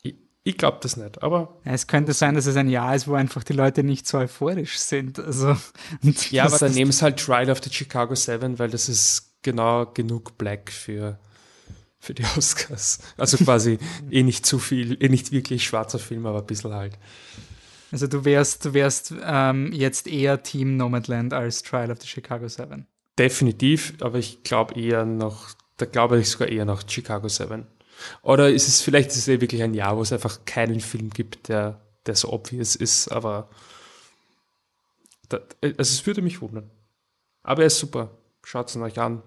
ich, 0.01 0.15
ich 0.43 0.57
glaube 0.57 0.77
das 0.81 0.95
nicht. 0.95 1.21
Aber 1.21 1.59
es 1.65 1.87
könnte 1.87 2.13
sein, 2.13 2.35
dass 2.35 2.45
es 2.45 2.55
ein 2.55 2.69
Jahr 2.69 2.95
ist, 2.95 3.07
wo 3.07 3.15
einfach 3.15 3.43
die 3.43 3.53
Leute 3.53 3.83
nicht 3.83 4.07
so 4.07 4.17
euphorisch 4.17 4.79
sind. 4.79 5.19
Also, 5.19 5.57
Ja, 6.31 6.45
aber 6.45 6.57
dann 6.57 6.73
nehmen 6.73 6.91
es 6.91 7.01
halt 7.01 7.19
Trial 7.19 7.49
of 7.49 7.61
the 7.61 7.69
Chicago 7.69 8.15
Seven, 8.15 8.57
weil 8.57 8.69
das 8.69 8.87
ist 8.87 9.35
genau 9.41 9.85
genug 9.87 10.37
Black 10.37 10.71
für, 10.71 11.19
für 11.99 12.13
die 12.13 12.23
Oscars. 12.37 12.99
Also 13.17 13.35
quasi 13.37 13.77
eh 14.09 14.23
nicht 14.23 14.45
zu 14.45 14.57
viel, 14.57 14.97
eh 15.03 15.09
nicht 15.09 15.33
wirklich 15.33 15.65
schwarzer 15.65 15.99
Film, 15.99 16.25
aber 16.25 16.39
ein 16.39 16.45
bisschen 16.45 16.73
halt. 16.73 16.97
Also 17.91 18.07
du 18.07 18.25
wärst, 18.25 18.65
du 18.65 18.73
wärst 18.73 19.13
ähm, 19.23 19.71
jetzt 19.71 20.07
eher 20.07 20.43
Team 20.43 20.77
Nomadland 20.77 21.33
als 21.33 21.63
Trial 21.63 21.91
of 21.91 22.01
the 22.01 22.07
Chicago 22.07 22.47
Seven. 22.47 22.85
Definitiv, 23.17 23.93
aber 24.01 24.17
ich 24.19 24.43
glaube 24.43 24.79
eher 24.79 25.05
noch, 25.05 25.49
da 25.77 25.85
glaube 25.85 26.19
ich 26.19 26.29
sogar 26.29 26.49
eher 26.49 26.65
noch 26.65 26.87
Chicago 26.87 27.27
Seven. 27.29 27.65
Oder 28.21 28.49
ist 28.49 28.67
es 28.67 28.81
vielleicht 28.81 29.09
ist 29.09 29.17
es 29.17 29.27
eh 29.27 29.41
wirklich 29.41 29.63
ein 29.63 29.73
Jahr, 29.73 29.97
wo 29.97 30.01
es 30.01 30.13
einfach 30.13 30.45
keinen 30.45 30.79
Film 30.79 31.09
gibt, 31.09 31.47
der, 31.47 31.81
der 32.05 32.15
so 32.15 32.31
obvious 32.31 32.75
ist, 32.75 33.07
aber 33.07 33.49
da, 35.29 35.39
also 35.61 35.75
es 35.79 36.05
würde 36.05 36.21
mich 36.21 36.41
wundern. 36.41 36.69
Aber 37.43 37.63
er 37.63 37.67
ist 37.67 37.79
super. 37.79 38.11
Schaut 38.43 38.69
es 38.69 38.75
euch 38.77 38.99
an. 38.99 39.23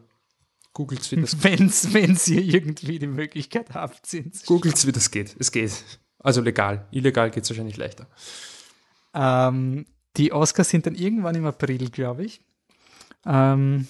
Googelt 0.72 1.10
wie 1.10 1.20
das 1.20 1.42
Wenn's, 1.42 1.92
wenn's 1.92 2.28
ihr 2.28 2.42
irgendwie 2.42 2.98
die 2.98 3.06
Möglichkeit 3.06 3.74
habt, 3.74 4.06
sind. 4.06 4.46
Googelt 4.46 4.86
wie 4.86 4.92
das 4.92 5.10
geht. 5.10 5.34
Es 5.38 5.52
geht. 5.52 5.72
Also 6.18 6.40
legal. 6.40 6.86
Illegal 6.90 7.30
geht 7.30 7.44
es 7.44 7.50
wahrscheinlich 7.50 7.76
leichter. 7.76 8.06
Ähm, 9.14 9.86
die 10.16 10.32
Oscars 10.32 10.68
sind 10.68 10.86
dann 10.86 10.94
irgendwann 10.94 11.34
im 11.34 11.46
April, 11.46 11.90
glaube 11.90 12.24
ich. 12.24 12.40
Ähm, 13.26 13.86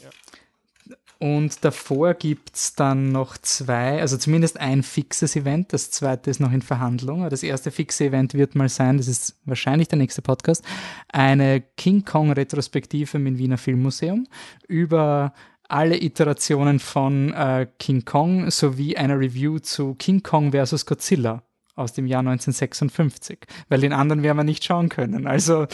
Und 1.22 1.66
davor 1.66 2.14
gibt 2.14 2.56
es 2.56 2.74
dann 2.74 3.12
noch 3.12 3.36
zwei, 3.36 4.00
also 4.00 4.16
zumindest 4.16 4.58
ein 4.58 4.82
fixes 4.82 5.36
Event. 5.36 5.74
Das 5.74 5.90
zweite 5.90 6.30
ist 6.30 6.40
noch 6.40 6.50
in 6.50 6.62
Verhandlung. 6.62 7.28
Das 7.28 7.42
erste 7.42 7.70
fixe 7.70 8.06
Event 8.06 8.32
wird 8.32 8.54
mal 8.54 8.70
sein, 8.70 8.96
das 8.96 9.06
ist 9.06 9.36
wahrscheinlich 9.44 9.88
der 9.88 9.98
nächste 9.98 10.22
Podcast, 10.22 10.64
eine 11.08 11.60
King 11.76 12.06
Kong-Retrospektive 12.06 13.18
im 13.18 13.36
Wiener 13.36 13.58
Filmmuseum 13.58 14.26
über 14.66 15.34
alle 15.68 16.02
Iterationen 16.02 16.78
von 16.78 17.34
äh, 17.34 17.66
King 17.78 18.06
Kong 18.06 18.50
sowie 18.50 18.96
eine 18.96 19.18
Review 19.18 19.58
zu 19.58 19.94
King 19.96 20.22
Kong 20.22 20.52
vs. 20.52 20.86
Godzilla 20.86 21.42
aus 21.80 21.92
dem 21.92 22.06
Jahr 22.06 22.20
1956, 22.20 23.40
weil 23.68 23.80
den 23.80 23.92
anderen 23.92 24.22
werden 24.22 24.36
wir 24.36 24.44
nicht 24.44 24.64
schauen 24.64 24.88
können. 24.88 25.26
Also, 25.26 25.66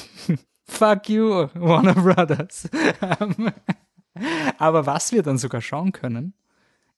fuck 0.68 1.08
you, 1.08 1.48
Warner 1.54 1.94
Brothers. 1.94 2.68
Aber 4.58 4.86
was 4.86 5.12
wir 5.12 5.22
dann 5.22 5.38
sogar 5.38 5.60
schauen 5.60 5.92
können, 5.92 6.34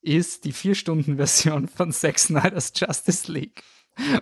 ist 0.02 0.44
die 0.44 0.52
Vier-Stunden-Version 0.52 1.68
von 1.68 1.92
Zack 1.92 2.18
Snyder's 2.18 2.72
Justice 2.74 3.30
League. 3.30 3.62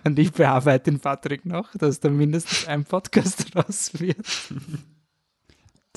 Und 0.03 0.19
ich 0.19 0.33
bearbeite 0.33 0.91
den 0.91 0.99
Patrick 0.99 1.45
noch, 1.45 1.73
dass 1.75 1.99
da 1.99 2.09
mindestens 2.09 2.67
ein 2.67 2.83
Podcast 2.83 3.55
raus 3.55 3.91
wird. 3.99 4.25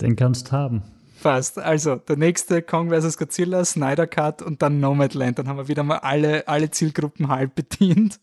Den 0.01 0.17
kannst 0.17 0.53
haben. 0.53 0.83
Passt. 1.23 1.59
Also, 1.59 1.97
der 1.97 2.17
nächste 2.17 2.63
Kong 2.63 2.91
vs. 2.91 3.19
Godzilla, 3.19 3.65
Snyder 3.65 4.07
Cut 4.07 4.43
und 4.43 4.63
dann 4.63 4.81
Nomadland. 4.81 5.39
Dann 5.39 5.49
haben 5.49 5.57
wir 5.57 5.69
wieder 5.69 5.83
mal 5.83 5.99
alle, 5.99 6.49
alle 6.49 6.71
Zielgruppen 6.71 7.29
halb 7.29 7.55
bedient. 7.55 8.21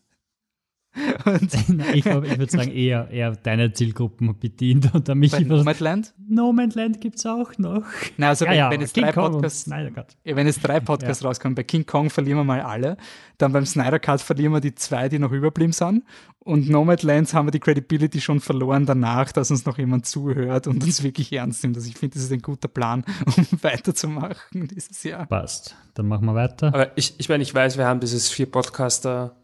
Und 1.24 1.54
ich, 1.94 2.04
ich 2.04 2.04
würde 2.04 2.50
sagen, 2.50 2.72
eher, 2.72 3.08
eher 3.10 3.32
deine 3.36 3.72
Zielgruppen 3.72 4.36
bedient 4.38 4.92
und 4.92 5.08
dann 5.08 5.18
mich 5.18 5.30
bei 5.30 5.40
Nomadland? 5.40 6.14
Nomadland 6.28 7.00
gibt 7.00 7.16
es 7.18 7.26
auch 7.26 7.56
noch. 7.58 7.84
Na, 8.16 8.30
also 8.30 8.44
Ja, 8.44 8.50
wenn, 8.50 8.58
ja, 8.58 8.70
wenn, 8.70 8.80
es 8.82 8.92
King 8.92 9.04
drei 9.04 9.12
Podcasts, 9.12 9.62
Snyder 9.62 9.90
Cut. 9.92 10.16
ja, 10.24 10.34
wenn 10.36 10.46
es 10.48 10.58
drei 10.60 10.80
Podcasts 10.80 11.22
Ja. 11.22 11.28
rauskommen, 11.28 11.54
bei 11.54 11.62
King 11.62 11.86
Kong 11.86 12.10
verlieren 12.10 12.38
wir 12.38 12.44
mal 12.44 12.60
alle, 12.62 12.96
dann 13.38 13.52
beim 13.52 13.66
Snyder 13.66 14.00
Cut 14.00 14.20
verlieren 14.20 14.52
wir 14.52 14.60
die 14.60 14.74
zwei, 14.74 15.08
die 15.08 15.18
noch 15.20 15.30
überblieben 15.32 15.72
sind 15.72 16.02
und 16.40 16.68
Nomadlands 16.68 17.34
haben 17.34 17.46
wir 17.46 17.52
die 17.52 17.60
Credibility 17.60 18.20
schon 18.20 18.40
verloren 18.40 18.86
danach, 18.86 19.30
dass 19.30 19.50
uns 19.50 19.66
noch 19.66 19.78
jemand 19.78 20.06
zuhört 20.06 20.66
und 20.66 20.82
uns 20.82 21.02
wirklich 21.02 21.32
ernst 21.32 21.62
nimmt. 21.62 21.76
Also 21.76 21.88
ich 21.88 21.96
finde, 21.98 22.14
das 22.14 22.24
ist 22.24 22.32
ein 22.32 22.42
guter 22.42 22.68
Plan, 22.68 23.04
um 23.36 23.46
weiterzumachen 23.62 24.66
dieses 24.68 25.02
Jahr. 25.04 25.26
Passt. 25.26 25.76
Dann 25.94 26.08
machen 26.08 26.24
wir 26.26 26.34
weiter. 26.34 26.68
Aber 26.68 26.96
ich, 26.96 27.14
ich 27.18 27.28
meine, 27.28 27.42
ich 27.42 27.54
weiß, 27.54 27.76
wir 27.78 27.86
haben 27.86 28.00
dieses 28.00 28.28
vier 28.28 28.50
Podcaster, 28.50 29.36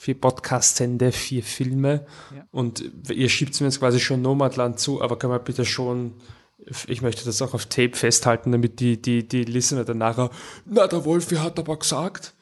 vier 0.00 0.18
Podcastende, 0.18 1.12
vier 1.12 1.42
Filme 1.42 2.06
Ja. 2.34 2.46
und 2.52 2.82
ihr 3.10 3.28
schiebt 3.28 3.60
mir 3.60 3.66
jetzt 3.66 3.80
quasi 3.80 4.00
schon 4.00 4.22
Nomadland 4.22 4.80
zu, 4.80 5.02
aber 5.02 5.18
kann 5.18 5.28
man 5.28 5.44
bitte 5.44 5.66
schon, 5.66 6.14
ich 6.86 7.02
möchte 7.02 7.26
das 7.26 7.42
auch 7.42 7.52
auf 7.52 7.66
Tape 7.66 7.94
festhalten, 7.94 8.50
damit 8.50 8.80
die, 8.80 9.00
die, 9.00 9.28
die 9.28 9.44
Listener 9.44 9.84
dann 9.84 9.98
nachher, 9.98 10.30
na, 10.64 10.86
der 10.86 11.04
Wolfi 11.04 11.34
hat 11.36 11.58
aber 11.58 11.78
gesagt. 11.78 12.32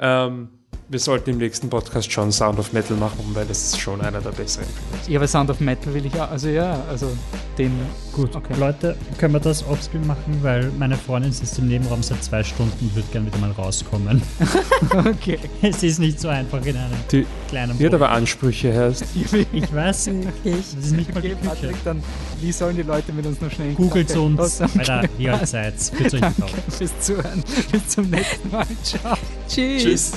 Ähm, 0.00 0.48
wir 0.88 0.98
sollten 0.98 1.30
im 1.30 1.38
nächsten 1.38 1.68
Podcast 1.68 2.10
schon 2.12 2.30
Sound 2.30 2.58
of 2.58 2.72
Metal 2.72 2.96
machen, 2.96 3.18
weil 3.34 3.46
das 3.46 3.64
ist 3.64 3.80
schon 3.80 4.00
einer 4.00 4.20
der 4.20 4.30
besseren. 4.30 4.66
Ja, 5.08 5.18
aber 5.18 5.26
Sound 5.26 5.50
of 5.50 5.60
Metal 5.60 5.92
will 5.92 6.06
ich 6.06 6.14
auch, 6.20 6.30
also 6.30 6.48
ja, 6.48 6.80
also 6.88 7.10
den, 7.58 7.72
Gut, 8.12 8.34
Okay. 8.34 8.54
Leute, 8.58 8.96
können 9.18 9.34
wir 9.34 9.40
das 9.40 9.66
offscreen 9.66 10.06
machen, 10.06 10.38
weil 10.42 10.70
meine 10.78 10.96
Freundin 10.96 11.32
sitzt 11.32 11.58
im 11.58 11.68
Nebenraum 11.68 12.02
seit 12.02 12.22
zwei 12.24 12.42
Stunden 12.42 12.72
und 12.80 12.94
würde 12.94 13.08
gerne 13.12 13.26
wieder 13.26 13.38
mal 13.38 13.50
rauskommen. 13.50 14.22
okay. 14.90 15.38
es 15.60 15.82
ist 15.82 15.98
nicht 15.98 16.20
so 16.20 16.28
einfach 16.28 16.64
in 16.64 16.76
einem 16.76 16.94
Die, 17.10 17.26
kleinen 17.48 17.76
die 17.76 17.84
hat 17.86 17.94
aber 17.94 18.10
Ansprüche, 18.10 18.74
heißt. 18.74 19.04
Ich 19.52 19.74
weiß, 19.74 20.06
Wirklich. 20.06 20.54
das 20.76 20.84
ist 20.86 20.92
nicht 20.92 21.14
mal 21.14 21.20
die 21.20 21.32
Okay, 21.32 21.36
Küche. 21.42 21.48
Patrick, 21.48 21.84
dann, 21.84 22.02
wie 22.40 22.52
sollen 22.52 22.76
die 22.76 22.82
Leute 22.82 23.12
mit 23.12 23.26
uns 23.26 23.40
noch 23.40 23.50
schnell 23.50 23.74
Googelt 23.74 24.08
Kontakt 24.08 24.60
uns, 24.60 24.60
Alter, 24.60 25.02
wie 25.18 25.46
seid 25.46 25.74
euch 26.02 26.20
Danke 26.20 26.44
fürs 26.70 27.00
Zuhören. 27.00 27.42
Bis 27.72 27.88
zum 27.88 28.08
nächsten 28.08 28.50
Mal. 28.50 28.66
Ciao. 28.82 29.16
Tschüss. 29.48 29.82
Tschüss. 29.82 30.12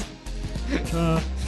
Ciao. 0.69 1.38